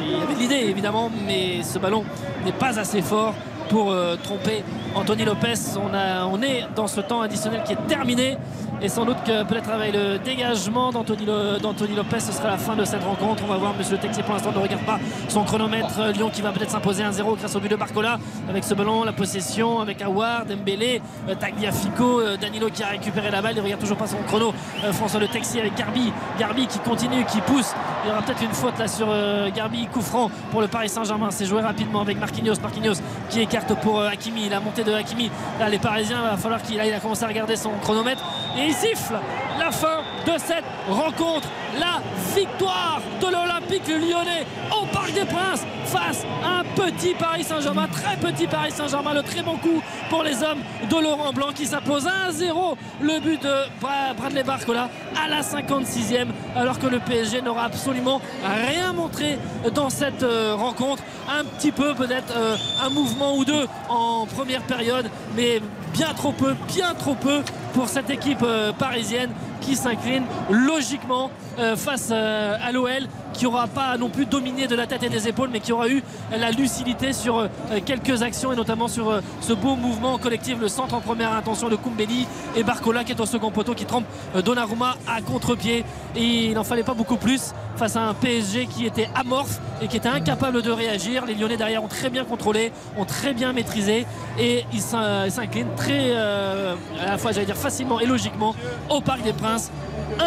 il 0.10 0.22
avait 0.22 0.36
l'idée 0.36 0.70
évidemment, 0.70 1.10
mais 1.26 1.62
ce 1.64 1.80
ballon 1.80 2.04
n'est 2.46 2.52
pas 2.52 2.80
assez 2.80 3.02
fort 3.02 3.34
pour 3.74 3.90
euh, 3.92 4.16
tromper 4.22 4.64
Anthony 4.94 5.26
Lopez. 5.26 5.56
On, 5.82 5.94
a, 5.96 6.26
on 6.28 6.40
est 6.44 6.64
dans 6.76 6.86
ce 6.86 7.02
temps 7.02 7.22
additionnel 7.22 7.64
qui 7.66 7.74
est 7.74 7.88
terminé. 7.88 8.38
Et 8.82 8.90
sans 8.90 9.06
doute 9.06 9.18
que 9.26 9.44
peut-être 9.46 9.70
avec 9.70 9.94
le 9.94 10.18
dégagement 10.20 10.92
d'Anthony 10.92 11.26
Lo- 11.26 11.58
d'Anthony 11.58 11.96
Lopez, 11.96 12.20
ce 12.20 12.34
sera 12.34 12.50
la 12.50 12.58
fin 12.58 12.76
de 12.76 12.84
cette 12.84 13.04
rencontre. 13.04 13.42
On 13.46 13.48
va 13.48 13.56
voir 13.58 13.74
Monsieur 13.78 13.98
Texier 13.98 14.24
pour 14.24 14.34
l'instant 14.34 14.52
ne 14.52 14.58
regarde 14.60 14.84
pas 14.84 15.00
son 15.30 15.44
chronomètre. 15.44 16.00
Euh, 16.00 16.12
Lyon 16.12 16.30
qui 16.32 16.42
va 16.42 16.52
peut-être 16.52 16.70
s'imposer 16.72 17.02
1-0 17.04 17.38
grâce 17.38 17.56
au 17.56 17.60
but 17.60 17.70
de 17.70 17.76
Barcola. 17.78 18.20
Avec 18.50 18.64
ce 18.64 18.74
ballon, 18.76 19.04
la 19.06 19.14
possession, 19.14 19.80
avec 19.80 20.02
Award, 20.02 20.52
Mbélé, 20.52 21.02
euh, 21.30 21.34
Tagliafico, 21.36 22.22
Danilo 22.40 22.68
qui 22.70 22.84
a 22.84 22.88
récupéré 22.88 23.32
la 23.32 23.42
balle. 23.42 23.54
Il 23.56 23.60
ne 23.60 23.64
regarde 23.64 23.82
toujours 23.82 23.98
pas 23.98 24.08
son 24.08 24.18
chrono. 24.28 24.54
François 24.92 25.20
Le 25.20 25.28
Texier 25.30 25.62
avec 25.62 25.76
Garbi. 25.76 26.12
Garbi 26.38 26.68
qui 26.68 26.78
continue, 26.80 27.24
qui 27.26 27.40
pousse. 27.42 27.74
Il 28.06 28.10
y 28.10 28.12
aura 28.12 28.22
peut-être 28.22 28.44
une 28.44 28.54
faute 28.54 28.78
là 28.78 28.88
sur 28.88 29.08
Garbi. 29.56 29.88
Coup 29.88 30.02
franc 30.02 30.30
pour 30.52 30.60
le 30.62 30.68
Paris 30.68 30.90
Saint-Germain. 30.90 31.30
C'est 31.32 31.46
joué 31.46 31.62
rapidement 31.62 32.02
avec 32.02 32.20
Marquinhos. 32.20 32.60
Marquinhos 32.62 32.96
qui 33.30 33.40
écarte 33.42 33.63
pour 33.68 34.00
euh, 34.00 34.10
Hakimi. 34.10 34.50
La 34.50 34.60
montée 34.60 34.84
de 34.84 34.94
Hakimi. 34.94 35.32
Là, 35.60 35.70
les 35.70 35.80
Parisiens, 35.80 36.22
il 36.26 36.30
va 36.32 36.38
falloir 36.38 36.62
qu'il 36.62 36.80
aille- 36.80 37.00
commencé 37.02 37.24
à 37.24 37.28
regarder 37.28 37.56
son 37.56 37.72
chronomètre. 37.82 38.24
Et 38.58 38.66
il 38.68 38.74
siffle 38.74 39.16
la 39.60 39.72
fin 39.72 40.02
de 40.26 40.34
cette 40.38 40.66
rencontre. 40.90 41.48
La 41.80 42.02
victoire 42.36 43.02
de 43.22 43.28
l'Olympique 43.74 43.88
lyonnais 43.88 44.46
au 44.72 44.86
Parc 44.88 45.14
des 45.14 45.26
Princes 45.26 45.66
face 45.86 46.26
à 46.44 46.60
un 46.60 46.64
petit 46.64 47.14
Paris 47.14 47.44
Saint-Germain, 47.44 47.88
très 47.92 48.18
petit 48.18 48.48
Paris 48.48 48.72
Saint-Germain. 48.72 49.14
Le 49.14 49.24
très 49.24 49.42
bon 49.42 49.58
coup 49.58 49.82
pour 50.10 50.24
les 50.24 50.44
hommes 50.44 50.60
de 50.90 50.96
Laurent 50.96 51.34
Blanc 51.34 51.50
qui 51.54 51.66
s'impose 51.66 52.06
1-0. 52.06 52.76
Le 53.02 53.20
but 53.20 53.42
de 53.42 53.54
Bradley 53.82 54.44
Barcola 54.44 54.90
à 55.24 55.28
la 55.28 55.42
56e, 55.42 56.28
alors 56.56 56.80
que 56.80 56.88
le 56.88 57.00
PSG 57.00 57.42
n'aura 57.42 57.66
absolument 57.66 58.22
rien 58.44 58.94
montré 58.94 59.38
dans 59.74 59.90
cette 59.90 60.24
euh, 60.24 60.56
rencontre. 60.56 61.04
Un 61.30 61.44
petit 61.44 61.72
peu, 61.72 61.94
peut-être 61.94 62.34
euh, 62.36 62.56
un 62.84 62.90
mouvement 62.90 63.38
ou 63.38 63.46
deux 63.46 63.68
en 63.90 64.26
première 64.26 64.62
période, 64.64 65.10
mais 65.36 65.62
bien 65.94 66.14
trop 66.14 66.32
peu, 66.32 66.56
bien 66.68 66.94
trop 66.96 67.16
peu 67.16 67.42
pour 67.74 67.88
cette 67.88 68.10
équipe 68.10 68.44
euh, 68.44 68.72
parisienne 68.74 69.32
qui 69.62 69.76
s'incline 69.76 70.24
logiquement 70.50 71.32
face 71.78 72.12
à 72.12 72.72
l'OL 72.74 73.08
qui 73.34 73.46
n'aura 73.46 73.68
pas 73.68 73.98
non 73.98 74.10
plus 74.10 74.26
dominé 74.26 74.68
de 74.68 74.76
la 74.76 74.88
tête 74.88 75.04
et 75.04 75.10
des 75.10 75.28
épaules 75.28 75.50
mais 75.52 75.60
qui 75.60 75.72
aura 75.74 75.88
eu 75.90 76.04
la 76.38 76.52
lucidité 76.52 77.12
sur 77.14 77.40
euh, 77.40 77.48
quelques 77.86 78.22
actions 78.22 78.54
et 78.54 78.56
notamment 78.56 78.88
sur 78.88 79.10
euh, 79.10 79.22
ce 79.42 79.54
beau 79.54 79.76
mouvement 79.76 80.18
collectif 80.18 80.58
le 80.60 80.68
centre 80.68 80.94
en 80.96 81.02
première 81.02 81.34
intention 81.34 81.70
de 81.70 81.76
Koumbeli 81.76 82.28
et 82.56 82.64
Barcola 82.64 83.04
qui 83.04 83.12
est 83.12 83.20
au 83.20 83.26
second 83.26 83.52
poteau 83.52 83.74
qui 83.74 83.86
trempe 83.86 84.06
euh, 84.36 84.42
Donnarumma 84.42 84.96
à 85.08 85.22
contre-pied. 85.22 85.84
Et 86.16 86.46
il 86.48 86.54
n'en 86.54 86.64
fallait 86.64 86.84
pas 86.84 86.94
beaucoup 86.94 87.18
plus 87.18 87.54
face 87.76 87.96
à 87.96 88.02
un 88.04 88.14
PSG 88.14 88.68
qui 88.68 88.86
était 88.86 89.10
amorphe 89.16 89.60
et 89.82 89.88
qui 89.88 89.98
était 89.98 90.10
incapable 90.10 90.62
de 90.62 90.70
réagir. 90.72 91.26
Les 91.26 91.34
Lyonnais 91.34 91.58
derrière 91.58 91.84
ont 91.84 91.88
très 91.88 92.10
bien 92.12 92.24
contrôlé 92.24 92.72
ont 92.98 93.06
très 93.06 93.34
bien 93.34 93.52
maîtrisé 93.52 94.06
et 94.40 94.64
ils 94.72 94.82
s'in- 94.82 95.30
s'inclinent 95.30 95.74
très 95.76 96.16
à 96.16 96.76
la 97.08 97.18
fois 97.18 97.32
j'allais 97.32 97.48
dire 97.48 97.58
facilement 97.58 98.00
et 98.00 98.06
logiquement 98.06 98.54
au 98.90 99.02
Parc 99.02 99.24
des 99.24 99.34
Princes. 99.34 99.72
1 100.20 100.24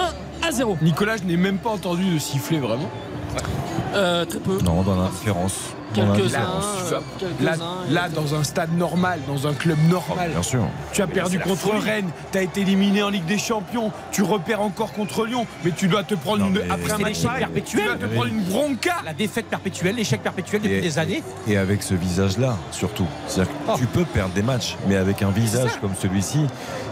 à 0.46 0.52
0 0.52 0.78
Nicolas, 0.82 1.16
je 1.16 1.24
n'ai 1.24 1.36
même 1.36 1.58
pas 1.58 1.70
entendu 1.70 2.14
de 2.14 2.18
siffler 2.18 2.58
vraiment. 2.58 2.88
Euh, 3.94 4.24
très 4.24 4.38
peu 4.38 4.58
Non, 4.62 4.82
dans 4.82 4.96
l'indifférence. 4.96 5.54
Dans 5.94 6.12
Quelques-uns, 6.14 6.40
euh, 6.92 6.98
Là, 7.90 8.08
dans 8.10 8.34
un 8.34 8.42
stade 8.44 8.76
normal, 8.76 9.20
dans 9.26 9.46
un 9.46 9.54
club 9.54 9.78
normal. 9.88 10.30
Bien 10.32 10.42
sûr. 10.42 10.60
Tu 10.92 11.00
as 11.00 11.06
perdu 11.06 11.38
contre. 11.38 11.70
Rennes, 11.82 12.10
tu 12.32 12.38
as 12.38 12.42
été 12.42 12.60
éliminé 12.62 13.02
en 13.02 13.08
Ligue 13.08 13.24
des 13.24 13.38
Champions, 13.38 13.90
tu 14.12 14.22
repères 14.22 14.60
encore 14.60 14.92
contre 14.92 15.24
Lyon, 15.24 15.46
mais 15.64 15.70
tu 15.70 15.88
dois 15.88 16.02
te 16.02 16.14
prendre 16.14 16.44
Non, 16.44 16.48
une, 16.50 16.70
après 16.70 16.92
un 16.92 16.98
pareil, 16.98 17.14
perpétuel. 17.38 17.82
Tu 17.82 17.86
dois 17.86 17.96
te 17.96 18.12
prendre 18.14 18.26
une 18.26 18.42
bronca. 18.42 18.96
La 19.04 19.14
défaite 19.14 19.46
perpétuelle, 19.46 19.96
l'échec 19.96 20.22
perpétuel 20.22 20.60
depuis 20.60 20.76
Et- 20.76 20.80
des 20.82 20.98
années. 20.98 21.22
Et 21.48 21.56
avec 21.56 21.82
ce 21.82 21.94
visage-là, 21.94 22.56
surtout. 22.72 23.06
C'est-à-dire 23.26 23.52
que 23.52 23.58
Oh. 23.68 23.74
tu 23.78 23.86
peux 23.86 24.04
perdre 24.04 24.34
des 24.34 24.42
matchs, 24.42 24.76
mais 24.88 24.96
avec 24.96 25.22
un 25.22 25.30
visage 25.30 25.70
comme 25.80 25.94
celui-ci, 25.98 26.40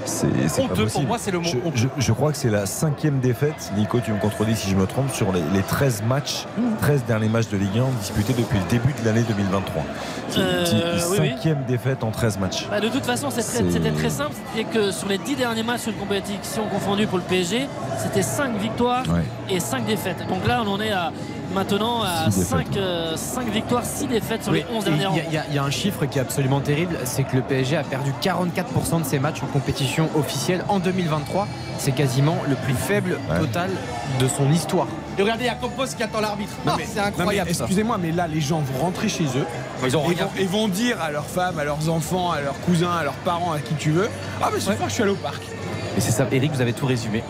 c'est 0.05 0.61
Honteux, 0.61 0.87
pour 0.87 1.03
moi, 1.03 1.17
c'est 1.19 1.31
le 1.31 1.39
mot 1.39 1.45
Je, 1.49 1.57
honteux. 1.59 1.77
je- 1.77 1.89
je 2.03 2.13
crois 2.13 2.33
que 2.33 2.39
c'est 2.39 2.51
la 2.51 2.67
cinquième 2.67 3.21
défaite. 3.21 3.73
Nico, 3.77 4.01
tu 4.01 4.13
me 4.13 4.19
contredis 4.19 4.55
si 4.57 4.71
je 4.71 4.77
me 4.77 4.87
trompe, 4.87 5.11
sur 5.13 5.33
les, 5.33 5.43
les 5.53 5.63
13 5.63 6.03
matchs, 6.07 6.47
Mmh. 6.57 6.63
13 6.81 7.05
derniers 7.05 7.29
matchs 7.29 7.49
de 7.49 7.57
Ligue 7.57 7.79
1 7.79 7.85
disputés 8.01 8.33
depuis 8.35 8.59
le 8.59 8.65
début 8.71 8.93
de 9.01 9.05
l'année 9.05 9.23
2023. 9.27 9.83
C'est 10.29 10.41
Euh, 10.41 10.65
c'est 10.99 11.11
oui, 11.11 11.17
oui. 11.21 11.29
cinquième 11.31 11.65
défaite 11.67 12.05
en 12.05 12.11
13 12.11 12.39
matchs. 12.39 12.67
Bah, 12.71 12.81
de 12.81 12.89
toute 12.89 13.05
façon, 13.07 13.29
c'était 13.31 13.91
très 13.93 14.11
simple. 14.11 14.33
C'était 14.55 14.69
que 14.69 14.91
sur 14.91 15.09
les 15.09 15.19
10 15.19 15.37
derniers 15.37 15.63
matchs, 15.63 15.87
une 15.87 15.95
compétition 15.95 16.67
confondue 16.69 17.07
pour 17.07 17.19
le 17.19 17.25
PSG, 17.25 17.69
c'était 17.99 18.23
5 18.23 18.57
victoires 18.59 19.05
Ouais. 19.09 19.25
et 19.55 19.61
5 19.61 19.85
défaites. 19.87 20.27
Donc 20.29 20.47
là, 20.47 20.63
on 20.65 20.69
en 20.71 20.81
est 20.81 20.93
à, 20.93 21.13
maintenant 21.55 22.03
à 22.03 22.31
Six 22.31 22.45
5, 22.45 22.71
défaites. 22.71 23.53
victoires, 23.53 23.85
6 23.85 24.07
défaites 24.07 24.43
sur 24.43 24.53
Oui, 24.53 24.65
les 24.69 24.77
11 24.77 24.87
et 24.87 24.91
dernières 24.91 25.11
Il 25.29 25.33
y 25.33 25.37
a- 25.39 25.47
y, 25.51 25.55
y 25.55 25.59
un 25.59 25.71
chiffre 25.71 26.05
qui 26.07 26.19
est 26.19 26.21
absolument 26.21 26.61
terrible, 26.61 26.97
c'est 27.05 27.23
que 27.25 27.37
le 27.37 27.43
PSG 27.43 27.77
a 27.77 27.83
perdu 27.85 28.13
44% 28.21 29.01
de 29.01 29.05
ses 29.05 29.19
matchs 29.19 29.43
en 29.43 29.47
compétition 29.47 30.09
officielle 30.17 30.65
en 30.69 30.79
2023. 30.81 31.47
C'est 31.79 31.93
quasiment 31.93 32.37
le 32.49 32.57
plus 32.57 32.75
faible 32.75 33.19
total 33.41 33.71
de 34.21 34.29
son 34.29 34.51
histoire. 34.53 34.87
Et 35.17 35.23
regardez, 35.23 35.45
il 35.45 35.47
y 35.47 35.51
a 35.51 35.55
Campos 35.55 35.87
qui 35.97 36.03
attend 36.03 36.21
l'arbitre. 36.21 36.53
Non, 36.67 36.73
mais- 36.77 36.87
c'est 36.93 37.01
incroyable. 37.01 37.51
Excusez-moi, 37.51 37.99
mais 38.01 38.11
là, 38.11 38.27
les 38.27 38.41
gens 38.41 38.61
vont 38.61 38.81
rentrer 38.85 39.09
chez 39.09 39.25
eux. 39.25 39.47
Ils 39.85 39.97
ont 39.97 40.11
et, 40.11 40.15
vont, 40.15 40.29
et 40.39 40.45
vont 40.47 40.69
dire 40.69 40.97
à 41.01 41.11
leurs 41.11 41.27
femmes, 41.27 41.59
à 41.59 41.65
leurs 41.65 41.89
enfants, 41.89 42.33
à 42.33 42.41
leurs 42.41 42.59
cousins, 42.63 42.91
à 42.91 43.05
leurs 43.05 43.13
parents, 43.15 43.53
à 43.53 43.61
qui 43.61 43.75
tu 43.75 43.91
veux 43.91 44.09
Ah, 44.43 44.51
mais 44.53 44.59
ce 44.61 44.67
soir, 44.73 44.89
je 44.89 44.95
suis 44.95 45.03
allé 45.03 45.13
au 45.13 45.17
parc. 45.17 45.43
Et 45.97 46.01
c'est 46.01 46.11
ça, 46.11 46.27
Eric, 46.33 46.53
vous 46.53 46.61
avez 46.61 46.73
tout 46.73 46.87
résumé. 46.87 47.23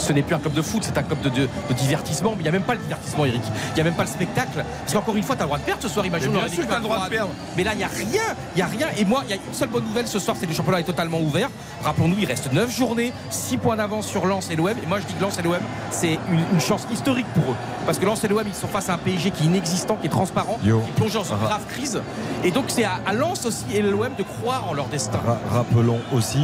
Ce 0.00 0.12
n'est 0.12 0.22
plus 0.22 0.34
un 0.34 0.38
club 0.38 0.54
de 0.54 0.62
foot, 0.62 0.82
c'est 0.82 0.96
un 0.98 1.02
club 1.02 1.20
de, 1.20 1.28
de- 1.28 1.48
de 1.68 1.74
divertissement. 1.74 2.30
Mais 2.32 2.38
il 2.40 2.42
n'y 2.42 2.48
a 2.48 2.52
même 2.52 2.62
pas 2.62 2.74
le 2.74 2.80
divertissement, 2.80 3.24
Eric. 3.26 3.42
Il 3.70 3.74
n'y 3.74 3.80
a 3.80 3.84
même 3.84 3.94
pas 3.94 4.02
le 4.04 4.08
spectacle. 4.08 4.64
Parce 4.80 4.92
qu'encore 4.92 5.16
une 5.16 5.22
fois, 5.22 5.36
tu 5.36 5.42
as 5.42 5.44
le 5.44 5.48
droit 5.48 5.58
de 5.58 5.62
perdre 5.64 5.82
ce 5.82 5.88
soir. 5.88 6.04
Imagine, 6.06 6.32
bien 6.32 6.48
sûr 6.48 6.64
que 6.64 6.68
t'as 6.70 6.76
le 6.78 6.82
droit 6.82 7.04
de 7.04 7.10
perdre. 7.10 7.30
Mais 7.56 7.64
là, 7.64 7.72
il 7.74 7.78
n'y 7.78 7.84
a 7.84 7.88
rien. 7.88 8.22
Il 8.54 8.56
n'y 8.56 8.62
a 8.62 8.66
rien. 8.66 8.86
Et 8.98 9.04
moi, 9.04 9.22
il 9.26 9.30
y 9.30 9.32
a 9.32 9.36
une 9.36 9.54
seule 9.54 9.68
bonne 9.68 9.84
nouvelle 9.84 10.06
ce 10.08 10.18
soir, 10.18 10.36
c'est 10.38 10.46
que 10.46 10.50
le 10.50 10.56
championnat 10.56 10.80
est 10.80 10.84
totalement 10.84 11.20
ouvert. 11.20 11.48
Rappelons-nous, 11.84 12.16
il 12.18 12.26
reste 12.26 12.52
9 12.52 12.70
journées, 12.74 13.12
6 13.30 13.58
points 13.58 13.76
d'avance 13.76 14.06
sur 14.06 14.26
Lens 14.26 14.48
et 14.50 14.56
l'OM. 14.56 14.68
Et 14.70 14.86
moi, 14.86 14.98
je 15.00 15.06
dis 15.06 15.14
que 15.14 15.22
Lens 15.22 15.38
et 15.38 15.42
l'OM, 15.42 15.56
c'est 15.90 16.18
une, 16.30 16.44
une 16.52 16.60
chance 16.60 16.86
historique 16.92 17.26
pour 17.34 17.52
eux. 17.52 17.56
Parce 17.86 17.98
que 17.98 18.06
Lens 18.06 18.22
et 18.24 18.28
l'OM, 18.28 18.42
ils 18.46 18.54
sont 18.54 18.66
face 18.68 18.88
à 18.88 18.94
un 18.94 18.98
PSG 18.98 19.30
qui 19.30 19.44
est 19.44 19.46
inexistant, 19.46 19.96
qui 20.00 20.06
est 20.06 20.10
transparent, 20.10 20.58
Yo. 20.64 20.80
qui 20.80 20.92
plonge 20.92 21.12
dans 21.14 21.24
une 21.24 21.38
grave 21.38 21.64
crise. 21.68 22.00
Et 22.44 22.50
donc, 22.50 22.64
c'est 22.68 22.84
à, 22.84 23.00
à 23.06 23.12
Lens 23.12 23.44
aussi 23.46 23.64
et 23.74 23.82
l'OM 23.82 24.08
de 24.16 24.22
croire 24.22 24.66
en 24.68 24.72
leur 24.74 24.86
destin. 24.86 25.18
Ra- 25.26 25.38
rappelons 25.52 26.00
aussi, 26.12 26.40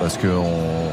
parce 0.00 0.18
qu'on 0.18 0.28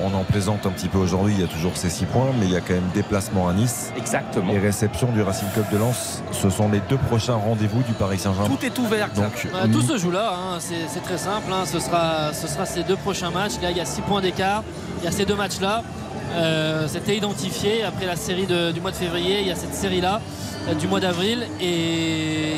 on 0.03 0.13
en 0.13 0.23
plaisante 0.23 0.65
un 0.65 0.69
petit 0.69 0.87
peu 0.87 0.97
aujourd'hui, 0.97 1.33
il 1.35 1.41
y 1.41 1.43
a 1.43 1.47
toujours 1.47 1.75
ces 1.75 1.89
6 1.89 2.05
points, 2.05 2.27
mais 2.39 2.45
il 2.45 2.51
y 2.51 2.55
a 2.55 2.61
quand 2.61 2.73
même 2.73 2.89
déplacement 2.93 3.47
à 3.49 3.53
Nice. 3.53 3.91
Exactement. 3.97 4.51
Et 4.53 4.59
réception 4.59 5.11
du 5.11 5.21
Racing 5.21 5.47
Club 5.53 5.65
de 5.71 5.77
Lens. 5.77 6.23
Ce 6.31 6.49
sont 6.49 6.69
les 6.69 6.81
deux 6.89 6.97
prochains 6.97 7.35
rendez-vous 7.35 7.83
du 7.83 7.93
Paris 7.93 8.19
Saint-Germain. 8.19 8.47
Tout 8.55 8.65
est 8.65 8.77
ouvert. 8.79 9.09
Donc, 9.13 9.47
Bah, 9.51 9.59
tout 9.71 9.81
se 9.81 9.97
joue 9.97 10.11
là, 10.11 10.33
hein. 10.33 10.57
c'est 10.59 11.03
très 11.03 11.17
simple. 11.17 11.51
hein. 11.51 11.63
Ce, 11.65 11.79
sera, 11.79 12.33
ce 12.33 12.47
sera 12.47 12.65
ces 12.65 12.83
deux 12.83 12.95
prochains 12.97 13.31
matchs. 13.31 13.53
Là, 13.61 13.71
il 13.71 13.77
y 13.77 13.81
a 13.81 13.85
6 13.85 14.01
points 14.01 14.21
d'écart. 14.21 14.63
Il 14.99 15.05
y 15.05 15.07
a 15.07 15.11
ces 15.11 15.25
deux 15.25 15.35
matchs-là. 15.35 15.83
Euh, 16.35 16.87
C'était 16.87 17.17
identifié 17.17 17.83
après 17.83 18.05
la 18.05 18.15
série 18.15 18.45
de- 18.45 18.71
du 18.71 18.79
mois 18.81 18.91
de 18.91 18.95
février. 18.95 19.41
Il 19.41 19.47
y 19.47 19.51
a 19.51 19.55
cette 19.55 19.73
série-là 19.73 20.21
euh, 20.69 20.73
du 20.75 20.87
mois 20.87 20.99
d'avril. 20.99 21.45
Et, 21.59 22.53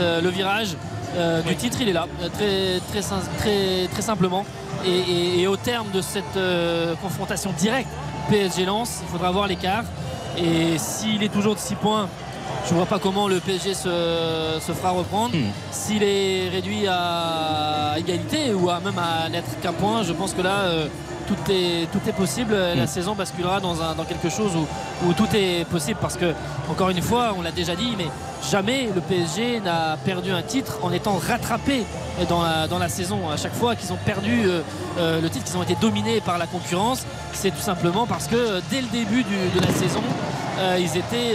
euh, 0.00 0.20
le 0.20 0.28
virage 0.28 0.76
euh, 1.16 1.40
du 1.42 1.56
titre, 1.56 1.78
il 1.80 1.88
est 1.88 1.92
là, 1.94 2.06
très, 2.34 2.80
très, 2.90 3.00
très, 3.38 3.88
très 3.90 4.02
simplement. 4.02 4.44
Et, 4.86 4.90
et- 4.90 5.40
et 5.42 5.46
au 5.46 5.56
terme 5.56 5.90
de 5.92 6.00
cette 6.00 6.36
euh, 6.36 6.94
confrontation 7.02 7.50
directe 7.58 7.88
PSG-Lens, 8.28 9.00
il 9.02 9.08
faudra 9.08 9.30
voir 9.30 9.46
l'écart. 9.46 9.84
Et 10.38 10.78
s'il 10.78 11.22
est 11.22 11.28
toujours 11.32 11.54
de 11.54 11.60
6 11.60 11.74
points, 11.76 12.08
je 12.66 12.70
ne 12.72 12.76
vois 12.76 12.86
pas 12.86 12.98
comment 12.98 13.26
le 13.28 13.40
PSG 13.40 13.74
se, 13.74 13.88
se 14.60 14.72
fera 14.72 14.90
reprendre. 14.90 15.34
S'il 15.70 16.02
est 16.02 16.48
réduit 16.50 16.86
à 16.88 17.94
égalité 17.98 18.52
ou 18.54 18.68
à 18.70 18.80
même 18.80 18.98
à 18.98 19.28
n'être 19.28 19.58
qu'un 19.60 19.72
point, 19.72 20.02
je 20.02 20.12
pense 20.12 20.32
que 20.34 20.42
là, 20.42 20.58
euh, 20.64 20.86
tout, 21.26 21.36
est, 21.50 21.90
tout 21.92 22.00
est 22.08 22.12
possible. 22.12 22.54
La 22.54 22.86
saison 22.86 23.14
basculera 23.14 23.60
dans, 23.60 23.82
un- 23.82 23.94
dans 23.94 24.04
quelque 24.04 24.28
chose 24.30 24.52
où, 24.56 24.66
où 25.06 25.12
tout 25.12 25.28
est 25.34 25.64
possible. 25.68 25.98
Parce 26.00 26.16
que, 26.16 26.32
encore 26.70 26.90
une 26.90 27.02
fois, 27.02 27.34
on 27.36 27.42
l'a 27.42 27.52
déjà 27.52 27.74
dit, 27.74 27.94
mais 27.98 28.06
jamais 28.50 28.88
le 28.94 29.00
PSG 29.00 29.60
n'a 29.60 29.96
perdu 30.04 30.30
un 30.32 30.42
titre 30.42 30.78
en 30.82 30.92
étant 30.92 31.18
rattrapé 31.18 31.84
dans 32.28 32.42
la, 32.42 32.66
dans 32.68 32.78
la 32.78 32.88
saison. 32.88 33.30
À 33.30 33.36
chaque 33.36 33.54
fois 33.54 33.74
qu'ils 33.76 33.92
ont 33.92 33.98
perdu 34.04 34.44
euh, 34.46 34.60
euh, 34.98 35.20
le 35.20 35.28
titre, 35.30 35.44
qu'ils 35.44 35.56
ont 35.56 35.62
été 35.62 35.76
dominés 35.80 36.20
par 36.20 36.38
la 36.38 36.46
concurrence, 36.46 37.04
c'est 37.32 37.50
tout 37.50 37.60
simplement 37.62 38.06
parce 38.06 38.26
que 38.26 38.36
euh, 38.36 38.60
dès 38.70 38.80
le 38.80 38.88
début 38.88 39.22
du- 39.24 39.48
de 39.54 39.60
la 39.60 39.72
saison, 39.72 40.02
euh, 40.58 40.78
ils 40.80 40.96
étaient 40.96 41.34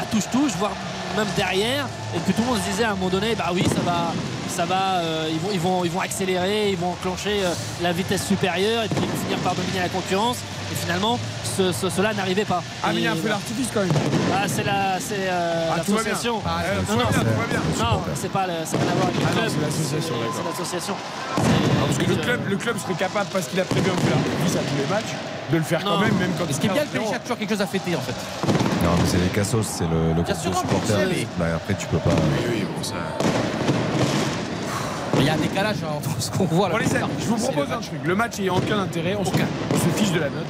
à 0.00 0.04
touche-touche, 0.10 0.52
voire 0.58 0.72
même 1.16 1.26
derrière, 1.36 1.86
et 2.14 2.18
que 2.20 2.32
tout 2.32 2.42
le 2.42 2.46
monde 2.48 2.58
se 2.64 2.70
disait 2.70 2.84
à 2.84 2.90
un 2.92 2.94
moment 2.94 3.08
donné, 3.10 3.34
bah 3.34 3.50
oui, 3.52 3.64
ça 3.64 3.80
va, 3.84 4.12
ça 4.48 4.64
va, 4.64 4.98
euh, 5.00 5.28
ils, 5.32 5.38
vont, 5.40 5.48
ils, 5.52 5.60
vont, 5.60 5.84
ils 5.84 5.90
vont 5.90 6.00
accélérer, 6.00 6.70
ils 6.70 6.76
vont 6.76 6.92
enclencher 6.92 7.40
euh, 7.44 7.52
la 7.82 7.92
vitesse 7.92 8.26
supérieure, 8.26 8.84
et 8.84 8.88
puis 8.88 8.98
ils 9.02 9.08
vont 9.08 9.16
finir 9.24 9.38
par 9.38 9.54
dominer 9.54 9.80
la 9.80 9.88
concurrence. 9.88 10.36
Et 10.70 10.74
finalement, 10.74 11.18
ce- 11.44 11.70
ce- 11.72 11.90
cela 11.90 12.14
n'arrivait 12.14 12.46
pas. 12.46 12.62
Ah, 12.82 12.88
mais 12.94 13.00
il 13.00 13.02
y 13.02 13.06
a 13.06 13.12
un 13.12 13.14
voilà. 13.14 13.36
d'artifice 13.36 13.68
quand 13.74 13.80
même. 13.80 13.90
Ah, 14.32 14.44
c'est 14.48 14.64
la, 14.64 14.98
c'est 14.98 15.28
euh, 15.28 15.68
Ah, 15.70 15.80
tout 15.84 15.92
va 15.92 16.02
bien. 16.02 16.12
l'association. 16.12 16.40
Ah, 16.46 16.60
euh, 16.64 16.80
non, 16.88 16.96
non, 16.96 17.04
bien, 17.04 17.60
c'est- 17.76 17.82
non, 17.82 18.00
c'est 18.14 18.32
pas, 18.32 18.46
le- 18.46 18.52
n'a 18.52 18.58
rien 18.64 18.92
à 18.92 18.94
voir 18.96 19.08
avec 19.08 19.20
le 19.20 19.26
Ah 19.28 19.32
club. 19.36 19.50
c'est 19.52 19.60
l'association, 19.60 20.14
C'est- 20.16 20.20
d'accord. 20.24 20.34
C'est 20.56 20.62
l'association. 20.64 20.94
Parce 21.36 21.98
que 21.98 22.08
le 22.08 22.16
club, 22.16 22.40
le 22.48 22.56
club 22.56 22.76
serait 22.78 22.94
capable, 22.94 23.26
parce 23.32 23.46
qu'il 23.48 23.60
a 23.60 23.64
prévu 23.64 23.90
un 23.90 24.00
feu 24.00 24.08
d'artifice 24.08 24.56
à 24.56 24.64
tous 24.64 24.76
les 24.80 24.88
matchs, 24.88 25.12
de 25.52 25.56
le 25.58 25.62
faire 25.64 25.84
quand 25.84 25.98
même, 26.00 26.14
même 26.16 26.32
quand 26.38 26.48
Et 26.48 26.52
ce 26.54 26.60
qui 26.60 26.66
est 26.68 26.70
bien, 26.72 26.84
le 26.84 26.88
PSG 26.88 27.14
a 27.14 27.18
toujours 27.18 27.36
quelque 27.36 27.50
chose 27.50 27.60
à 27.60 27.66
fêter 27.66 27.94
en 27.96 28.00
fait. 28.00 28.16
Non, 28.82 28.90
mais 28.98 29.04
c'est 29.06 29.18
les 29.18 29.28
cassos, 29.28 29.64
c'est 29.66 29.84
le, 29.84 30.12
le 30.14 30.24
sûr, 30.34 30.50
mais 30.50 31.14
c'est- 31.14 31.26
Bah, 31.38 31.44
après, 31.56 31.74
tu 31.74 31.86
peux 31.86 31.98
pas. 31.98 32.10
Oui, 32.50 32.64
bon, 32.76 32.82
ça. 32.82 32.94
Il 35.18 35.24
y 35.26 35.28
a 35.28 35.34
un 35.34 35.36
décalage 35.36 35.76
hein, 35.84 35.92
entre 35.96 36.20
ce 36.20 36.30
qu'on 36.32 36.44
voit 36.46 36.68
là. 36.68 36.74
Bon, 36.74 36.80
les 36.80 36.96
amis, 36.96 37.06
je 37.20 37.26
vous 37.26 37.36
propose 37.36 37.68
le 37.68 37.74
un 37.74 37.78
truc. 37.78 38.00
Le 38.04 38.16
match 38.16 38.40
ayant 38.40 38.56
aucun 38.56 38.80
intérêt, 38.80 39.16
on 39.18 39.24
se, 39.24 39.30
on 39.30 39.76
se 39.76 39.96
fiche 39.96 40.10
de 40.12 40.18
la 40.18 40.30
note. 40.30 40.46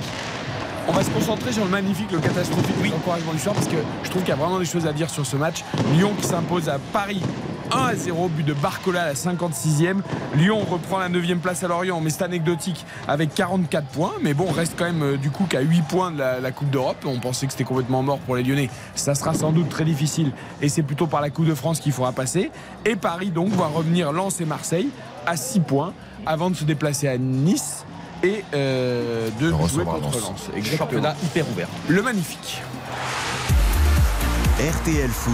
On 0.88 0.92
va 0.92 1.04
se 1.04 1.10
concentrer 1.10 1.52
sur 1.52 1.64
le 1.64 1.70
magnifique, 1.70 2.10
le 2.10 2.18
catastrophique, 2.18 2.74
oui. 2.82 2.88
l'encouragement 2.90 3.32
du 3.32 3.38
soir 3.38 3.54
parce 3.54 3.68
que 3.68 3.76
je 4.02 4.08
trouve 4.10 4.22
qu'il 4.22 4.30
y 4.30 4.32
a 4.32 4.36
vraiment 4.36 4.58
des 4.58 4.64
choses 4.64 4.86
à 4.86 4.92
dire 4.92 5.10
sur 5.10 5.24
ce 5.26 5.36
match. 5.36 5.62
Lyon 5.94 6.12
qui 6.18 6.26
s'impose 6.26 6.68
à 6.68 6.78
Paris 6.92 7.20
1 7.74 7.84
à 7.84 7.94
0, 7.94 8.28
but 8.28 8.44
de 8.44 8.52
Barcola 8.52 9.02
à 9.02 9.06
la 9.06 9.14
56e. 9.14 10.00
Lyon 10.36 10.60
reprend 10.68 10.98
la 10.98 11.08
9 11.08 11.38
place 11.40 11.64
à 11.64 11.68
Lorient, 11.68 12.00
mais 12.00 12.10
c'est 12.10 12.22
anecdotique 12.22 12.84
avec 13.08 13.34
44 13.34 13.86
points. 13.86 14.12
Mais 14.22 14.34
bon, 14.34 14.46
on 14.48 14.52
reste 14.52 14.74
quand 14.76 14.84
même 14.84 15.02
euh, 15.02 15.16
du 15.16 15.30
coup 15.30 15.44
qu'à 15.44 15.60
8 15.60 15.82
points 15.82 16.10
de 16.10 16.18
la, 16.18 16.40
la 16.40 16.52
Coupe 16.52 16.70
d'Europe. 16.70 16.98
On 17.06 17.18
pensait 17.18 17.46
que 17.46 17.52
c'était 17.52 17.64
complètement 17.64 18.02
mort 18.02 18.18
pour 18.18 18.36
les 18.36 18.42
Lyonnais. 18.42 18.70
Ça 18.94 19.14
sera 19.14 19.34
sans 19.34 19.52
doute 19.52 19.68
très 19.68 19.84
difficile 19.84 20.32
et 20.60 20.68
c'est 20.68 20.82
plutôt 20.82 21.06
par 21.06 21.20
la 21.20 21.30
Coupe 21.30 21.46
de 21.46 21.54
France 21.54 21.80
qu'il 21.80 21.92
faudra 21.92 22.12
passer. 22.12 22.50
Et 22.84 22.96
Paris 22.96 23.30
donc 23.30 23.50
va 23.50 23.66
revenir 23.66 24.12
Lens 24.12 24.40
et 24.40 24.44
Marseille 24.44 24.90
à 25.26 25.36
6 25.36 25.60
points 25.60 25.94
avant 26.26 26.50
de 26.50 26.56
se 26.56 26.64
déplacer 26.64 27.08
à 27.08 27.18
Nice 27.18 27.84
et 28.22 28.44
euh, 28.54 29.28
de, 29.40 29.50
jouer 29.50 29.84
contre 29.84 30.00
Lens. 30.02 30.20
Lens. 30.20 30.50
Exactement. 30.56 30.78
Championnat 30.78 31.16
hyper 31.24 31.48
ouvert. 31.48 31.68
Le 31.88 32.02
magnifique. 32.02 32.62
RTL 34.60 35.08
Foot, 35.08 35.32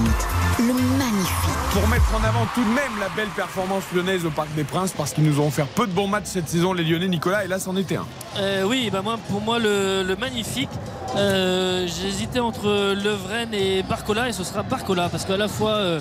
Le 0.60 0.72
magnifique. 0.96 1.58
Pour 1.72 1.88
mettre 1.88 2.14
en 2.14 2.22
avant 2.22 2.46
tout 2.54 2.62
de 2.62 2.68
même 2.68 2.98
la 3.00 3.08
belle 3.16 3.28
performance 3.34 3.82
lyonnaise 3.92 4.24
au 4.24 4.30
Parc 4.30 4.48
des 4.54 4.62
Princes, 4.62 4.92
parce 4.96 5.12
qu'ils 5.12 5.24
nous 5.24 5.40
ont 5.40 5.48
offert 5.48 5.66
peu 5.66 5.88
de 5.88 5.92
bons 5.92 6.06
matchs 6.06 6.26
cette 6.26 6.48
saison, 6.48 6.72
les 6.72 6.84
Lyonnais, 6.84 7.08
Nicolas, 7.08 7.44
et 7.44 7.48
là, 7.48 7.58
c'en 7.58 7.76
était 7.76 7.96
un. 7.96 8.06
Euh, 8.38 8.62
oui, 8.64 8.90
bah 8.92 9.02
moi, 9.02 9.18
pour 9.28 9.40
moi, 9.40 9.58
le, 9.58 10.04
le 10.04 10.16
magnifique, 10.16 10.70
euh, 11.16 11.88
j'hésitais 11.88 12.38
entre 12.38 12.94
Levren 12.94 13.52
et 13.52 13.82
Barcola, 13.82 14.28
et 14.28 14.32
ce 14.32 14.44
sera 14.44 14.62
Barcola, 14.62 15.08
parce 15.08 15.24
qu'à 15.24 15.36
la 15.36 15.48
fois 15.48 15.72
euh, 15.72 15.98
euh, 15.98 16.00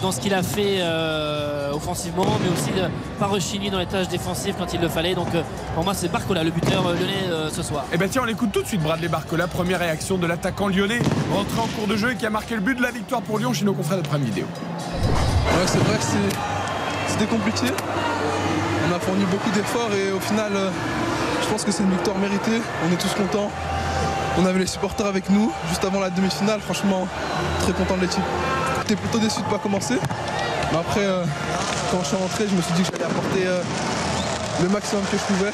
dans 0.00 0.12
ce 0.12 0.20
qu'il 0.20 0.34
a 0.34 0.42
fait 0.42 0.78
euh, 0.78 1.72
offensivement, 1.72 2.26
mais 2.42 2.50
aussi 2.50 2.70
euh, 2.78 2.88
pas 3.18 3.26
rechigné 3.26 3.70
dans 3.70 3.78
les 3.78 3.86
tâches 3.86 4.08
défensives 4.08 4.54
quand 4.58 4.72
il 4.72 4.80
le 4.80 4.88
fallait. 4.88 5.14
Donc 5.14 5.34
euh, 5.34 5.42
pour 5.74 5.84
moi, 5.84 5.94
c'est 5.94 6.08
Barcola, 6.10 6.44
le 6.44 6.50
buteur 6.50 6.86
euh, 6.86 6.94
lyonnais 6.94 7.24
euh, 7.30 7.50
ce 7.50 7.62
soir. 7.62 7.84
Et 7.92 7.98
bien 7.98 8.08
tiens, 8.08 8.22
on 8.22 8.26
l'écoute 8.26 8.52
tout 8.52 8.62
de 8.62 8.66
suite, 8.66 8.82
Bradley 8.82 9.08
Barcola, 9.08 9.46
première 9.46 9.80
réaction 9.80 10.18
de 10.18 10.26
l'attaquant 10.26 10.68
lyonnais, 10.68 11.00
rentré 11.32 11.60
en 11.60 11.66
cours 11.66 11.86
de 11.86 11.96
jeu 11.96 12.12
et 12.12 12.16
qui 12.16 12.26
a 12.26 12.30
marqué 12.30 12.54
le 12.54 12.60
but 12.60 12.76
de 12.76 12.82
la 12.82 12.90
victoire 12.90 13.22
pour 13.22 13.38
Lyon 13.38 13.52
chez 13.52 13.64
nos 13.64 13.74
confrères 13.74 14.00
de 14.00 14.06
Prime 14.06 14.22
Vidéo. 14.22 14.44
Ouais, 14.44 15.66
c'est 15.66 15.78
vrai 15.78 15.96
que 15.98 16.04
c'était 17.08 17.26
compliqué. 17.26 17.66
On 18.88 18.94
a 18.94 18.98
fourni 19.00 19.24
beaucoup 19.24 19.50
d'efforts 19.50 19.90
et 19.94 20.12
au 20.12 20.20
final, 20.20 20.52
euh, 20.54 20.70
je 21.42 21.48
pense 21.48 21.64
que 21.64 21.72
c'est 21.72 21.82
une 21.82 21.90
victoire 21.90 22.18
méritée. 22.18 22.60
On 22.88 22.92
est 22.92 22.96
tous 22.96 23.14
contents. 23.14 23.50
On 24.38 24.46
avait 24.46 24.60
les 24.60 24.66
supporters 24.66 25.06
avec 25.06 25.28
nous 25.28 25.52
juste 25.68 25.84
avant 25.84 26.00
la 26.00 26.10
demi-finale. 26.10 26.60
Franchement, 26.60 27.06
très 27.60 27.72
content 27.72 27.96
de 27.96 28.02
l'équipe. 28.02 28.22
J'étais 28.82 28.96
plutôt 28.96 29.18
déçu 29.18 29.40
de 29.40 29.46
ne 29.46 29.50
pas 29.50 29.58
commencer. 29.58 29.94
Mais 30.72 30.78
après, 30.78 31.04
euh, 31.04 31.24
quand 31.90 32.00
je 32.02 32.06
suis 32.06 32.16
rentré, 32.16 32.46
je 32.50 32.56
me 32.56 32.62
suis 32.62 32.74
dit 32.74 32.82
que 32.82 32.88
j'allais 32.90 33.04
apporter 33.04 33.46
euh, 33.46 33.62
le 34.60 34.68
maximum 34.68 35.04
que 35.04 35.16
je 35.16 35.22
pouvais. 35.22 35.52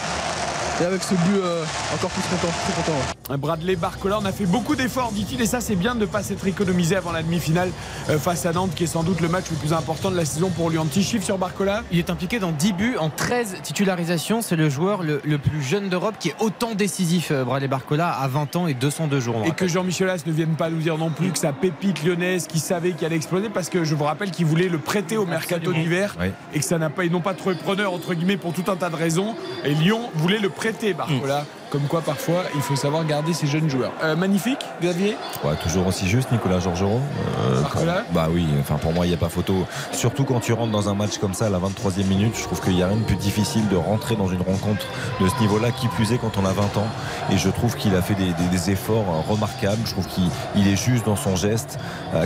Et 0.81 0.84
avec 0.84 1.02
ce 1.02 1.15
but, 1.15 1.40
euh, 1.42 1.65
encore 1.92 2.10
plus 2.10 2.23
content, 2.23 2.52
très 2.52 2.73
content. 2.73 2.98
ouais. 3.31 3.36
Bradley 3.36 3.74
Barcola, 3.74 4.18
on 4.23 4.24
a 4.24 4.31
fait 4.31 4.47
beaucoup 4.47 4.76
d'efforts, 4.76 5.10
dit-il, 5.12 5.40
et 5.40 5.47
ça 5.47 5.60
c'est 5.60 5.74
bien 5.74 5.97
de 5.97 6.00
ne 6.00 6.07
pas 6.07 6.23
s'être 6.23 6.47
économisé 6.47 6.94
avant 6.94 7.10
la 7.10 7.24
demi-finale 7.24 7.70
euh, 8.10 8.18
face 8.18 8.47
à 8.47 8.52
Nantes, 8.52 8.70
qui 8.76 8.84
est 8.84 8.86
sans 8.89 9.02
doute 9.02 9.20
le 9.20 9.28
match 9.28 9.47
le 9.50 9.57
plus 9.57 9.73
important 9.73 10.08
de 10.12 10.16
la 10.16 10.24
saison 10.24 10.50
pour 10.50 10.70
lui. 10.70 10.78
Un 10.78 10.86
petit 10.86 11.02
chiffre 11.02 11.24
sur 11.24 11.36
Barcola 11.36 11.82
Il 11.90 11.98
est 11.98 12.10
impliqué 12.10 12.39
dans 12.39 12.52
10 12.52 12.73
buts 12.74 12.97
en 13.00 13.10
13 13.10 13.57
titularisations. 13.65 14.40
C'est 14.40 14.55
le 14.55 14.70
joueur 14.70 15.02
le, 15.02 15.20
le 15.24 15.39
plus 15.39 15.62
jeune 15.62 15.89
d'Europe 15.89 16.15
qui 16.20 16.28
est 16.28 16.36
autant 16.39 16.76
décisif, 16.76 17.32
euh, 17.32 17.42
Bradley 17.42 17.66
Barcola, 17.66 18.10
à 18.10 18.28
20 18.28 18.55
ans 18.55 18.66
et 18.68 18.74
202 18.74 19.18
jours. 19.18 19.42
Et 19.47 19.50
que 19.50 19.66
Jean-Michel 19.66 20.08
As 20.08 20.24
ne 20.26 20.32
vienne 20.32 20.55
pas 20.55 20.70
nous 20.70 20.78
dire 20.78 20.97
non 20.97 21.10
plus 21.10 21.32
que 21.32 21.39
sa 21.39 21.52
pépite 21.52 22.05
lyonnaise 22.05 22.47
qui 22.47 22.60
savait 22.60 22.92
qu'il 22.92 23.05
allait 23.05 23.16
exploser 23.16 23.48
parce 23.48 23.68
que 23.68 23.82
je 23.82 23.97
vous 23.97 24.05
rappelle 24.05 24.31
qu'il 24.31 24.47
voulait 24.47 24.68
le 24.68 24.78
prêter 24.78 25.16
au 25.16 25.26
mercato 25.26 25.73
d'hiver 25.73 26.15
Oui. 26.20 26.28
et 26.55 26.60
que 26.60 26.65
ça 26.65 26.78
n'a 26.78 26.89
pas, 26.89 27.05
ils 27.05 27.10
n'ont 27.10 27.20
pas 27.20 27.34
trouvé 27.34 27.57
preneur 27.57 27.92
entre 27.92 28.15
guillemets 28.15 28.36
pour 28.36 28.52
tout 28.52 28.70
un 28.70 28.76
tas 28.76 28.90
de 28.90 28.97
raisons 28.97 29.34
et 29.65 29.74
Lyon 29.74 30.08
voulait 30.15 30.39
le 30.39 30.48
prêter 30.48 30.67
Barcola. 30.94 31.44
Comme 31.70 31.82
quoi 31.82 32.00
parfois 32.00 32.44
il 32.55 32.62
faut 32.62 32.76
savoir 32.76 33.05
garder 33.05 33.34
ses 33.34 33.47
jeunes 33.47 33.68
joueurs. 33.68 33.92
Euh, 34.02 34.16
magnifique, 34.16 34.58
Xavier 34.80 35.16
Ouais, 35.44 35.55
toujours 35.62 35.86
aussi 35.86 36.08
juste, 36.08 36.32
Nicolas 36.32 36.60
Georgerot. 36.60 37.00
Euh, 37.47 37.60
Barcola 37.60 38.05
Bah 38.14 38.28
oui, 38.32 38.47
enfin 38.58 38.76
pour 38.76 38.94
moi, 38.94 39.05
il 39.05 39.10
n'y 39.10 39.14
a 39.14 39.18
pas 39.18 39.28
photo. 39.28 39.66
Surtout 39.92 40.24
quand 40.24 40.40
tu 40.40 40.55
rentres 40.55 40.72
dans 40.72 40.88
un 40.88 40.94
match 40.94 41.18
comme 41.18 41.34
ça 41.34 41.47
à 41.47 41.50
la 41.50 41.58
23e 41.58 42.05
minute, 42.06 42.34
je 42.38 42.42
trouve 42.44 42.62
qu'il 42.62 42.74
n'y 42.74 42.82
a 42.82 42.86
rien 42.86 42.97
de 42.97 43.02
plus 43.02 43.16
difficile 43.16 43.68
de 43.68 43.76
rentrer 43.76 44.16
dans 44.16 44.28
une 44.28 44.40
rencontre 44.40 44.86
de 45.20 45.28
ce 45.28 45.38
niveau-là, 45.42 45.70
qui 45.72 45.88
plus 45.88 46.10
est 46.12 46.16
quand 46.18 46.32
on 46.42 46.47
a 46.47 46.52
20 46.52 46.62
ans. 46.78 46.86
Et 47.30 47.36
je 47.36 47.50
trouve 47.50 47.76
qu'il 47.76 47.94
a 47.94 48.00
fait 48.00 48.14
des, 48.14 48.32
des- 48.32 48.48
des 48.50 48.70
efforts 48.70 49.05
remarquables. 49.28 49.82
Je 49.84 49.90
trouve 49.92 50.06
qu'il 50.06 50.30
il 50.56 50.68
est 50.68 50.76
juste 50.76 51.05
dans 51.05 51.16
son 51.16 51.36
geste. 51.36 51.78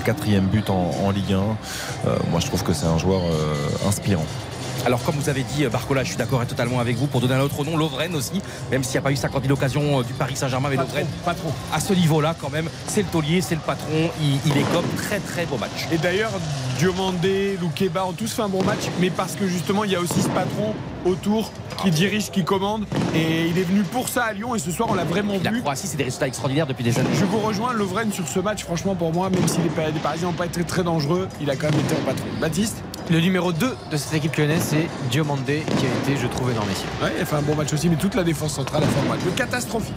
Quatrième 0.05 0.45
but 0.47 0.71
en, 0.71 0.93
en 1.05 1.11
Ligue 1.11 1.33
1. 1.33 1.37
Euh, 2.07 2.17
moi, 2.31 2.39
je 2.39 2.47
trouve 2.47 2.63
que 2.63 2.73
c'est 2.73 2.87
un 2.87 2.99
joueur 2.99 3.23
euh, 3.25 3.89
inspirant. 3.89 4.25
Alors, 4.85 5.03
comme 5.05 5.15
vous 5.15 5.29
avez 5.29 5.45
dit, 5.45 5.65
Barcola, 5.67 6.03
je 6.03 6.09
suis 6.09 6.17
d'accord 6.17 6.43
et 6.43 6.47
totalement 6.47 6.81
avec 6.81 6.97
vous. 6.97 7.07
Pour 7.07 7.21
donner 7.21 7.35
un 7.35 7.41
autre 7.41 7.65
nom, 7.65 7.77
Lovren 7.77 8.15
aussi, 8.17 8.43
même 8.71 8.83
s'il 8.83 8.93
n'y 8.93 8.99
a 8.99 9.03
pas 9.03 9.13
eu 9.13 9.17
50 9.17 9.43
000 9.43 9.55
occasions 9.55 10.01
euh, 10.01 10.03
du 10.03 10.13
Paris 10.13 10.35
Saint-Germain, 10.35 10.69
mais 10.71 10.77
Lovren, 10.77 11.07
pas 11.25 11.35
trop. 11.35 11.53
à 11.73 11.79
ce 11.79 11.93
niveau-là, 11.93 12.35
quand 12.41 12.51
même, 12.51 12.69
c'est 12.89 13.03
le 13.03 13.09
taulier, 13.09 13.41
c'est 13.43 13.55
le 13.55 13.61
patron. 13.61 14.11
Il, 14.21 14.39
il 14.45 14.59
écope 14.59 14.85
très 14.97 15.21
très 15.21 15.47
beau 15.47 15.57
match. 15.57 15.87
Et 15.93 15.99
d'ailleurs, 15.99 16.33
Diomandé, 16.79 17.57
Loukeba 17.61 18.05
ont 18.07 18.13
tous 18.13 18.33
fait 18.33 18.43
un 18.43 18.49
bon 18.49 18.65
match, 18.65 18.81
mais 19.01 19.11
parce 19.11 19.35
que 19.37 19.47
justement, 19.47 19.85
il 19.85 19.93
y 19.93 19.97
a 19.97 20.01
aussi 20.01 20.21
ce 20.21 20.29
patron 20.29 20.75
autour 21.05 21.53
qui 21.83 21.91
dirige, 21.91 22.31
qui 22.33 22.43
commande. 22.45 22.85
Et 23.15 23.47
il 23.49 23.59
est 23.59 23.65
venu 23.65 23.83
pour 23.85 24.09
ça 24.09 24.25
à 24.25 24.33
Lyon, 24.33 24.57
et 24.57 24.59
ce 24.59 24.73
soir, 24.73 24.89
on 24.91 24.95
l'a 24.95 25.05
vraiment 25.05 25.35
La 25.45 25.51
vu. 25.53 25.61
Croatie, 25.61 25.87
c'est 25.87 25.97
des 25.97 26.05
résultats 26.05 26.27
extraordinaires 26.27 26.67
depuis 26.67 26.83
des 26.85 26.99
années. 26.99 27.09
Je 27.15 27.25
vous 27.25 27.39
rejoins, 27.39 27.73
Lovren, 27.73 28.11
sur 28.13 28.27
ce 28.27 28.41
match, 28.41 28.65
franchement, 28.65 28.97
pour 28.97 29.13
moi, 29.13 29.31
même 29.31 29.47
si 29.47 29.59
les 29.63 29.69
Parisiens 30.01 30.29
n'ont 30.29 30.33
pas 30.35 30.47
été 30.47 30.65
très 30.65 30.83
dangereux, 30.83 31.29
il 31.41 31.49
a 31.51 31.55
quand 31.57 31.71
même 31.71 31.81
été 31.81 31.95
un 31.95 32.05
patron. 32.05 32.27
Baptiste? 32.41 32.83
Le 33.11 33.21
numéro 33.21 33.53
2 33.53 33.77
de 33.91 33.97
cette 33.97 34.15
équipe 34.15 34.35
lyonnaise, 34.37 34.63
c'est 34.71 34.89
Diomandé, 35.11 35.63
qui 35.79 35.87
a 35.87 36.13
été, 36.13 36.21
je 36.21 36.27
trouve, 36.29 36.51
énormissime. 36.51 36.87
Ouais, 37.03 37.13
il 37.17 37.23
a 37.23 37.27
fait 37.27 37.37
un 37.37 37.43
bon 37.43 37.55
match 37.55 37.73
aussi, 37.73 37.89
mais 37.89 37.97
toute 37.97 38.15
la 38.15 38.25
défense 38.25 38.55
centrale 38.55 38.85
a 38.85 38.87
fait 38.87 39.01
un 39.01 39.09
match. 39.11 39.21
Le 39.25 39.33
catastrophique. 39.33 39.95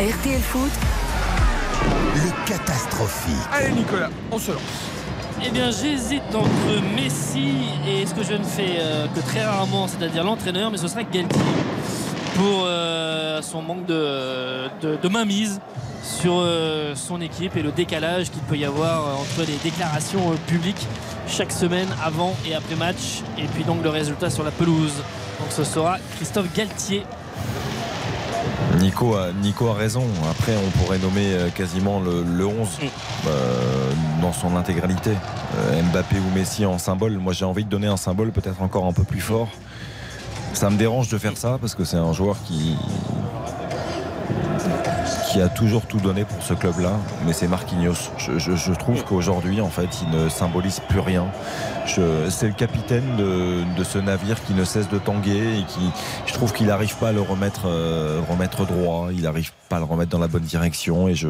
RTL 0.00 0.40
Foot, 0.40 0.70
le 2.14 2.48
catastrophique. 2.48 3.34
Allez, 3.52 3.70
Nicolas, 3.72 4.08
on 4.30 4.38
se 4.38 4.52
lance. 4.52 4.60
Eh 5.44 5.50
bien, 5.50 5.70
j'hésite 5.70 6.22
entre 6.34 6.94
Messi 6.96 7.54
et 7.86 8.06
ce 8.06 8.14
que 8.14 8.22
je 8.22 8.34
ne 8.34 8.44
fais 8.44 8.78
euh, 8.80 9.06
que 9.14 9.20
très 9.20 9.44
rarement, 9.44 9.86
c'est-à-dire 9.88 10.24
l'entraîneur, 10.24 10.70
mais 10.70 10.78
ce 10.78 10.88
sera 10.88 11.02
Galtier 11.02 11.40
pour 12.34 12.62
euh, 12.64 13.42
son 13.42 13.62
manque 13.62 13.84
de, 13.86 14.68
de, 14.80 14.96
de 14.96 15.08
mainmise 15.08 15.60
sur 16.08 16.38
euh, 16.38 16.94
son 16.94 17.20
équipe 17.20 17.56
et 17.56 17.62
le 17.62 17.70
décalage 17.70 18.30
qu'il 18.30 18.42
peut 18.42 18.56
y 18.56 18.64
avoir 18.64 19.06
euh, 19.06 19.12
entre 19.14 19.46
les 19.46 19.56
déclarations 19.62 20.32
euh, 20.32 20.36
publiques 20.46 20.86
chaque 21.26 21.52
semaine 21.52 21.88
avant 22.02 22.34
et 22.46 22.54
après 22.54 22.74
match, 22.74 23.22
et 23.36 23.44
puis 23.44 23.64
donc 23.64 23.82
le 23.82 23.90
résultat 23.90 24.30
sur 24.30 24.42
la 24.42 24.50
pelouse. 24.50 24.94
Donc 25.38 25.48
ce 25.50 25.64
sera 25.64 25.98
Christophe 26.16 26.52
Galtier 26.54 27.04
Nico 28.80 29.14
a, 29.16 29.32
Nico 29.32 29.68
a 29.68 29.74
raison. 29.74 30.04
Après, 30.30 30.52
on 30.56 30.70
pourrait 30.78 30.98
nommer 30.98 31.36
quasiment 31.54 32.00
le, 32.00 32.22
le 32.22 32.46
11 32.46 32.68
euh, 33.26 33.92
dans 34.22 34.32
son 34.32 34.56
intégralité. 34.56 35.10
Euh, 35.56 35.82
Mbappé 35.82 36.16
ou 36.16 36.34
Messi 36.34 36.64
en 36.64 36.78
symbole. 36.78 37.18
Moi, 37.18 37.32
j'ai 37.32 37.44
envie 37.44 37.64
de 37.64 37.68
donner 37.68 37.88
un 37.88 37.96
symbole 37.96 38.30
peut-être 38.30 38.62
encore 38.62 38.86
un 38.86 38.92
peu 38.92 39.02
plus 39.02 39.20
fort. 39.20 39.48
Ça 40.52 40.70
me 40.70 40.76
dérange 40.76 41.08
de 41.08 41.18
faire 41.18 41.36
ça 41.36 41.58
parce 41.60 41.74
que 41.74 41.84
c'est 41.84 41.96
un 41.96 42.12
joueur 42.12 42.36
qui 42.44 42.76
qui 45.30 45.40
a 45.42 45.48
toujours 45.48 45.86
tout 45.86 45.98
donné 45.98 46.24
pour 46.24 46.42
ce 46.42 46.54
club-là, 46.54 46.92
mais 47.26 47.32
c'est 47.32 47.48
Marquinhos. 47.48 47.94
Je, 48.16 48.38
je- 48.38 48.56
je 48.56 48.72
trouve 48.72 49.04
qu'aujourd'hui, 49.04 49.60
en 49.60 49.68
fait, 49.68 49.88
il 50.02 50.10
ne 50.10 50.28
symbolise 50.28 50.80
plus 50.88 51.00
rien. 51.00 51.26
C'est 51.86 52.46
le 52.48 52.52
capitaine 52.54 53.16
de, 53.16 53.62
de 53.76 53.84
ce 53.84 53.98
navire 53.98 54.42
qui 54.44 54.52
ne 54.54 54.64
cesse 54.64 54.88
de 54.88 54.98
tanguer 54.98 55.58
et 55.58 55.64
qui, 55.64 55.80
je 56.26 56.32
trouve 56.34 56.52
qu'il 56.52 56.66
n'arrive 56.66 56.94
pas 56.96 57.08
à 57.08 57.12
le 57.12 57.20
remettre, 57.22 57.62
euh, 57.66 58.20
remettre 58.28 58.66
droit. 58.66 59.08
Il 59.12 59.22
n'arrive 59.22 59.52
pas 59.68 59.76
à 59.76 59.78
le 59.78 59.84
remettre 59.86 60.10
dans 60.10 60.18
la 60.18 60.28
bonne 60.28 60.42
direction. 60.42 61.08
Et, 61.08 61.14
je, 61.14 61.28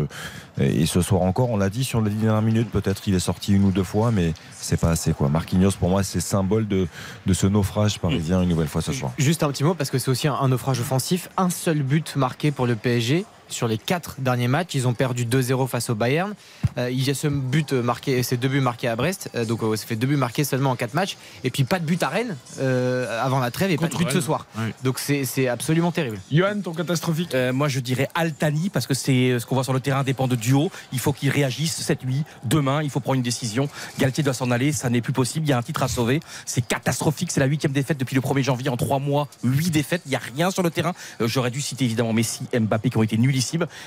et 0.60 0.84
ce 0.86 1.00
soir 1.00 1.22
encore, 1.22 1.50
on 1.50 1.56
l'a 1.56 1.70
dit 1.70 1.84
sur 1.84 2.00
les 2.00 2.10
dernières 2.10 2.42
minutes, 2.42 2.70
peut-être 2.70 3.00
qu'il 3.00 3.14
est 3.14 3.20
sorti 3.20 3.52
une 3.54 3.64
ou 3.64 3.70
deux 3.70 3.84
fois, 3.84 4.10
mais 4.10 4.34
c'est 4.58 4.78
pas 4.80 4.90
assez. 4.90 5.12
Quoi. 5.12 5.28
Marquinhos, 5.28 5.72
pour 5.78 5.88
moi, 5.90 6.02
c'est 6.02 6.20
symbole 6.20 6.66
de, 6.68 6.86
de 7.26 7.32
ce 7.34 7.46
naufrage 7.46 7.98
parisien 8.00 8.42
une 8.42 8.48
nouvelle 8.48 8.68
fois 8.68 8.82
ce 8.82 8.92
soir. 8.92 9.12
Juste 9.18 9.42
un 9.44 9.48
petit 9.50 9.64
mot 9.64 9.74
parce 9.74 9.90
que 9.90 9.98
c'est 9.98 10.10
aussi 10.10 10.28
un, 10.28 10.34
un 10.34 10.48
naufrage 10.48 10.80
offensif. 10.80 11.28
Un 11.36 11.50
seul 11.50 11.82
but 11.82 12.14
marqué 12.16 12.50
pour 12.50 12.66
le 12.66 12.74
PSG 12.74 13.24
sur 13.48 13.68
les 13.68 13.78
quatre 13.78 14.16
derniers 14.18 14.48
matchs. 14.48 14.74
Ils 14.74 14.88
ont 14.88 14.94
perdu 14.94 15.24
2-0 15.24 15.68
face 15.68 15.90
au 15.90 15.94
Bayern. 15.94 16.34
Euh, 16.76 16.90
il 16.90 17.02
y 17.02 17.10
a 17.10 17.14
ce 17.14 17.28
but 17.28 17.72
marqué, 17.72 18.22
ces 18.22 18.36
deux 18.36 18.48
buts 18.48 18.60
marqués 18.60 18.88
à 18.88 18.96
Brest. 18.96 19.30
Euh, 19.34 19.44
donc 19.44 19.60
ça 19.76 19.86
fait 19.86 19.96
deux 19.96 20.06
buts 20.06 20.16
marqués 20.16 20.44
seulement 20.44 20.70
en 20.70 20.76
quatre 20.76 20.94
matchs. 20.94 21.16
Et 21.44 21.50
puis 21.50 21.64
pas 21.64 21.78
de 21.78 21.84
but 21.84 22.02
à 22.02 22.08
Rennes 22.08 22.36
euh, 22.60 23.24
avant 23.24 23.38
la 23.38 23.50
trêve 23.50 23.70
et 23.70 23.76
pas 23.76 23.86
de 23.86 23.92
Contre 23.92 24.04
but 24.06 24.12
ce 24.12 24.20
soir. 24.20 24.46
Donc 24.84 24.98
c'est 24.98 25.48
absolument 25.48 25.92
terrible. 25.92 26.18
Johan, 26.30 26.60
ton 26.62 26.72
catastrophique 26.72 27.34
Euh, 27.34 27.52
moi, 27.52 27.68
je 27.68 27.80
dirais 27.80 28.08
Altani 28.14 28.68
parce 28.70 28.86
que 28.86 28.94
c'est 28.94 29.38
ce 29.38 29.46
qu'on 29.46 29.54
voit 29.54 29.64
sur 29.64 29.72
le 29.72 29.80
terrain 29.80 30.02
dépend 30.02 30.28
de 30.28 30.36
duo. 30.36 30.70
Il 30.92 30.98
faut 30.98 31.12
qu'il 31.12 31.30
réagisse 31.30 31.76
cette 31.76 32.04
nuit, 32.04 32.24
demain. 32.44 32.82
Il 32.82 32.90
faut 32.90 33.00
prendre 33.00 33.16
une 33.16 33.22
décision. 33.22 33.68
Galtier 33.98 34.22
doit 34.22 34.34
s'en 34.34 34.50
aller. 34.50 34.72
Ça 34.72 34.90
n'est 34.90 35.00
plus 35.00 35.12
possible. 35.12 35.46
Il 35.46 35.50
y 35.50 35.52
a 35.52 35.58
un 35.58 35.62
titre 35.62 35.82
à 35.82 35.88
sauver. 35.88 36.20
C'est 36.46 36.66
catastrophique. 36.66 37.30
C'est 37.30 37.40
la 37.40 37.46
huitième 37.46 37.72
défaite 37.72 37.98
depuis 37.98 38.14
le 38.14 38.20
1er 38.20 38.42
janvier 38.42 38.68
en 38.68 38.76
trois 38.76 38.98
mois. 38.98 39.28
Huit 39.44 39.70
défaites. 39.70 40.02
Il 40.06 40.10
n'y 40.10 40.16
a 40.16 40.20
rien 40.34 40.50
sur 40.50 40.62
le 40.62 40.70
terrain. 40.70 40.94
J'aurais 41.20 41.50
dû 41.50 41.60
citer 41.60 41.84
évidemment 41.84 42.12
Messi, 42.12 42.44
Mbappé 42.58 42.90
qui 42.90 42.96
ont 42.96 43.02
été 43.02 43.16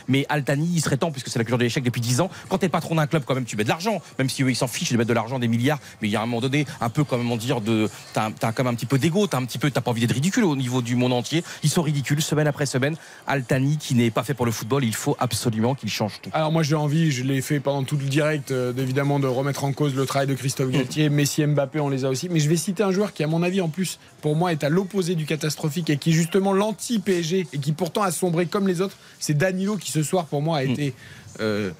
Mais 0.07 0.25
Altani, 0.29 0.69
il 0.73 0.81
serait 0.81 0.97
temps 0.97 1.11
puisque 1.11 1.29
c'est 1.29 1.39
la 1.39 1.43
culture 1.43 1.57
de 1.57 1.63
l'échec 1.63 1.83
depuis 1.83 2.01
10 2.01 2.21
ans. 2.21 2.29
Quand 2.49 2.57
t'es 2.57 2.69
patron 2.69 2.95
d'un 2.95 3.07
club, 3.07 3.23
quand 3.25 3.35
même, 3.35 3.45
tu 3.45 3.55
mets 3.55 3.63
de 3.63 3.69
l'argent. 3.69 4.01
Même 4.19 4.29
si 4.29 4.43
eux, 4.43 4.49
ils 4.49 4.55
s'en 4.55 4.67
fichent 4.67 4.91
de 4.91 4.97
mettre 4.97 5.09
de 5.09 5.13
l'argent, 5.13 5.39
des 5.39 5.47
milliards. 5.47 5.79
Mais 6.01 6.07
il 6.07 6.11
y 6.11 6.15
a 6.15 6.21
un 6.21 6.25
moment 6.25 6.41
donné, 6.41 6.65
un 6.79 6.89
peu 6.89 7.03
comment 7.03 7.37
dire, 7.37 7.61
de, 7.61 7.89
t'as, 8.13 8.31
quand 8.39 8.63
même 8.63 8.67
un 8.67 8.75
petit 8.75 8.85
peu 8.85 8.97
d'ego. 8.97 9.27
T'as 9.27 9.37
un 9.37 9.45
petit 9.45 9.57
peu, 9.57 9.71
t'as 9.71 9.81
pas 9.81 9.91
envie 9.91 10.01
d'être 10.01 10.13
ridicule 10.13 10.43
au 10.43 10.55
niveau 10.55 10.81
du 10.81 10.95
monde 10.95 11.13
entier. 11.13 11.43
Ils 11.63 11.69
sont 11.69 11.81
ridicules 11.81 12.21
semaine 12.21 12.47
après 12.47 12.65
semaine. 12.65 12.95
Altani, 13.27 13.77
qui 13.77 13.95
n'est 13.95 14.11
pas 14.11 14.23
fait 14.23 14.33
pour 14.33 14.45
le 14.45 14.51
football, 14.51 14.83
il 14.83 14.95
faut 14.95 15.15
absolument 15.19 15.75
qu'il 15.75 15.89
change 15.89 16.19
tout. 16.21 16.29
Alors 16.33 16.51
moi 16.51 16.63
j'ai 16.63 16.75
envie, 16.75 17.11
je 17.11 17.23
l'ai 17.23 17.41
fait 17.41 17.59
pendant 17.59 17.83
tout 17.83 17.97
le 17.97 18.05
direct, 18.05 18.51
euh, 18.51 18.73
évidemment 18.77 19.19
de 19.19 19.27
remettre 19.27 19.63
en 19.63 19.73
cause 19.73 19.95
le 19.95 20.05
travail 20.05 20.27
de 20.27 20.33
Christophe 20.33 20.69
Galtier, 20.69 21.09
Messi, 21.09 21.45
Mbappé, 21.45 21.79
on 21.79 21.89
les 21.89 22.05
a 22.05 22.09
aussi. 22.09 22.29
Mais 22.29 22.39
je 22.39 22.49
vais 22.49 22.57
citer 22.57 22.83
un 22.83 22.91
joueur 22.91 23.13
qui, 23.13 23.23
à 23.23 23.27
mon 23.27 23.43
avis, 23.43 23.61
en 23.61 23.69
plus, 23.69 23.99
pour 24.21 24.35
moi, 24.35 24.51
est 24.51 24.63
à 24.63 24.69
l'opposé 24.69 25.15
du 25.15 25.25
catastrophique 25.25 25.89
et 25.89 25.97
qui 25.97 26.11
est 26.11 26.13
justement 26.13 26.53
l'anti-PSG 26.53 27.47
et 27.51 27.57
qui 27.59 27.71
pourtant 27.71 28.01
a 28.01 28.11
sombré 28.11 28.45
comme 28.45 28.67
les 28.67 28.81
autres. 28.81 28.97
C'est 29.19 29.37
Danilo 29.41 29.75
qui 29.75 29.91
ce 29.91 30.03
soir, 30.03 30.25
pour 30.25 30.41
moi, 30.41 30.59
a 30.59 30.63
été 30.63 30.93
euh, 31.39 31.71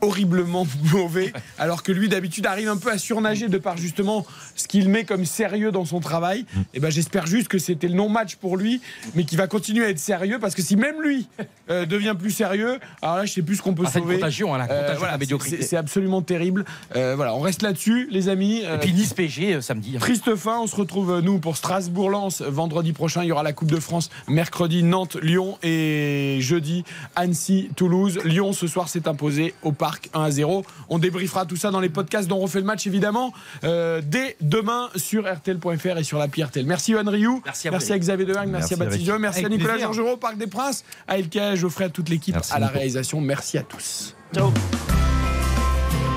horriblement 0.00 0.66
mauvais, 0.92 1.32
alors 1.58 1.82
que 1.82 1.92
lui 1.92 2.08
d'habitude 2.08 2.46
arrive 2.46 2.68
un 2.68 2.76
peu 2.76 2.90
à 2.90 2.98
surnager 2.98 3.48
de 3.48 3.58
par 3.58 3.76
justement 3.76 4.26
ce 4.56 4.66
qu'il 4.68 4.88
met 4.88 5.04
comme 5.04 5.24
sérieux 5.24 5.72
dans 5.72 5.84
son 5.84 6.00
travail. 6.00 6.44
Et 6.74 6.80
ben 6.80 6.90
j'espère 6.90 7.26
juste 7.26 7.48
que 7.48 7.58
c'était 7.58 7.88
le 7.88 7.94
non-match 7.94 8.36
pour 8.36 8.56
lui, 8.56 8.80
mais 9.14 9.24
qu'il 9.24 9.38
va 9.38 9.46
continuer 9.46 9.84
à 9.84 9.88
être 9.90 9.98
sérieux 9.98 10.38
parce 10.38 10.54
que 10.54 10.62
si 10.62 10.76
même 10.76 11.00
lui 11.02 11.28
euh, 11.70 11.86
devient 11.86 12.14
plus 12.18 12.30
sérieux, 12.30 12.78
alors 13.02 13.16
là 13.16 13.24
je 13.26 13.32
sais 13.32 13.42
plus 13.42 13.56
ce 13.56 13.62
qu'on 13.62 13.74
peut 13.74 13.84
Ah, 13.86 13.90
c'est 13.92 13.98
sauver. 14.00 14.16
contagion, 14.16 14.54
hein, 14.54 14.58
la 14.58 14.66
contagion 14.66 14.92
la 14.92 14.98
voilà, 14.98 15.18
médiocrité. 15.18 15.56
c'est- 15.58 15.62
C'est 15.70 15.76
absolument 15.76 16.22
terrible. 16.22 16.64
Euh, 16.96 17.14
voilà, 17.16 17.34
on 17.34 17.40
reste 17.40 17.62
là-dessus, 17.62 18.08
les 18.10 18.28
amis. 18.28 18.58
Et 18.62 18.78
puis 18.80 18.92
Nice 18.92 19.14
euh, 19.18 19.60
samedi. 19.60 19.96
Triste 20.00 20.34
fin, 20.34 20.58
on 20.60 20.66
se 20.66 20.74
retrouve 20.76 21.10
euh, 21.12 21.20
nous 21.20 21.38
pour 21.38 21.56
Strasbourg-Lens 21.56 22.42
vendredi 22.42 22.92
prochain. 22.92 23.22
Il 23.22 23.28
y 23.28 23.32
aura 23.32 23.42
la 23.42 23.52
Coupe 23.52 23.70
de 23.70 23.78
France 23.80 24.10
mercredi 24.28 24.82
Nantes-Lyon 24.82 25.58
et 25.62 26.38
jeudi 26.40 26.84
Annecy-Toulouse. 27.16 28.20
Lyon 28.24 28.52
ce 28.52 28.66
soir 28.66 28.88
s'est 28.88 29.06
imposé 29.08 29.54
au 29.62 29.72
parc 29.72 29.89
1 30.14 30.22
à 30.22 30.30
0. 30.30 30.64
On 30.88 30.98
débriefera 30.98 31.46
tout 31.46 31.56
ça 31.56 31.70
dans 31.70 31.80
les 31.80 31.88
podcasts 31.88 32.28
dont 32.28 32.36
on 32.38 32.40
refait 32.40 32.60
le 32.60 32.66
match 32.66 32.86
évidemment 32.86 33.32
euh, 33.64 34.00
dès 34.04 34.36
demain 34.40 34.88
sur 34.96 35.30
RTL.fr 35.32 35.98
et 35.98 36.04
sur 36.04 36.18
l'appli 36.18 36.42
RTL. 36.42 36.64
Merci 36.66 36.92
Yohan 36.92 37.10
Rioux, 37.10 37.42
Merci 37.44 37.68
à 37.68 37.70
vous. 37.70 37.74
merci 37.76 37.92
à 37.92 37.98
Xavier 37.98 38.26
Dehague, 38.26 38.48
merci, 38.48 38.52
Merci 38.52 38.74
à 38.74 38.76
Baptiste 38.76 39.12
merci 39.20 39.44
à 39.44 39.48
Nicolas 39.48 39.74
plaisir. 39.74 39.92
Georgerot, 39.92 40.16
Parc 40.16 40.36
des 40.38 40.46
Princes, 40.46 40.84
à 41.08 41.18
Elka, 41.18 41.54
Geoffrey, 41.56 41.84
à 41.84 41.88
toute 41.88 42.08
l'équipe, 42.08 42.34
Merci, 42.34 42.52
à 42.52 42.58
la 42.58 42.68
réalisation. 42.68 43.20
Merci 43.20 43.58
à 43.58 43.62
tous. 43.62 44.14
Ciao. 44.34 44.52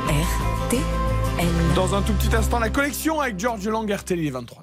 RTL. 0.09 0.81
Dans 1.75 1.95
un 1.95 2.01
tout 2.01 2.13
petit 2.13 2.35
instant, 2.35 2.59
la 2.59 2.69
collection 2.69 3.19
avec 3.19 3.39
George 3.39 3.67
Lang 3.67 3.89
RTL, 3.91 4.19
il 4.19 4.27
est 4.27 4.31
23. 4.31 4.61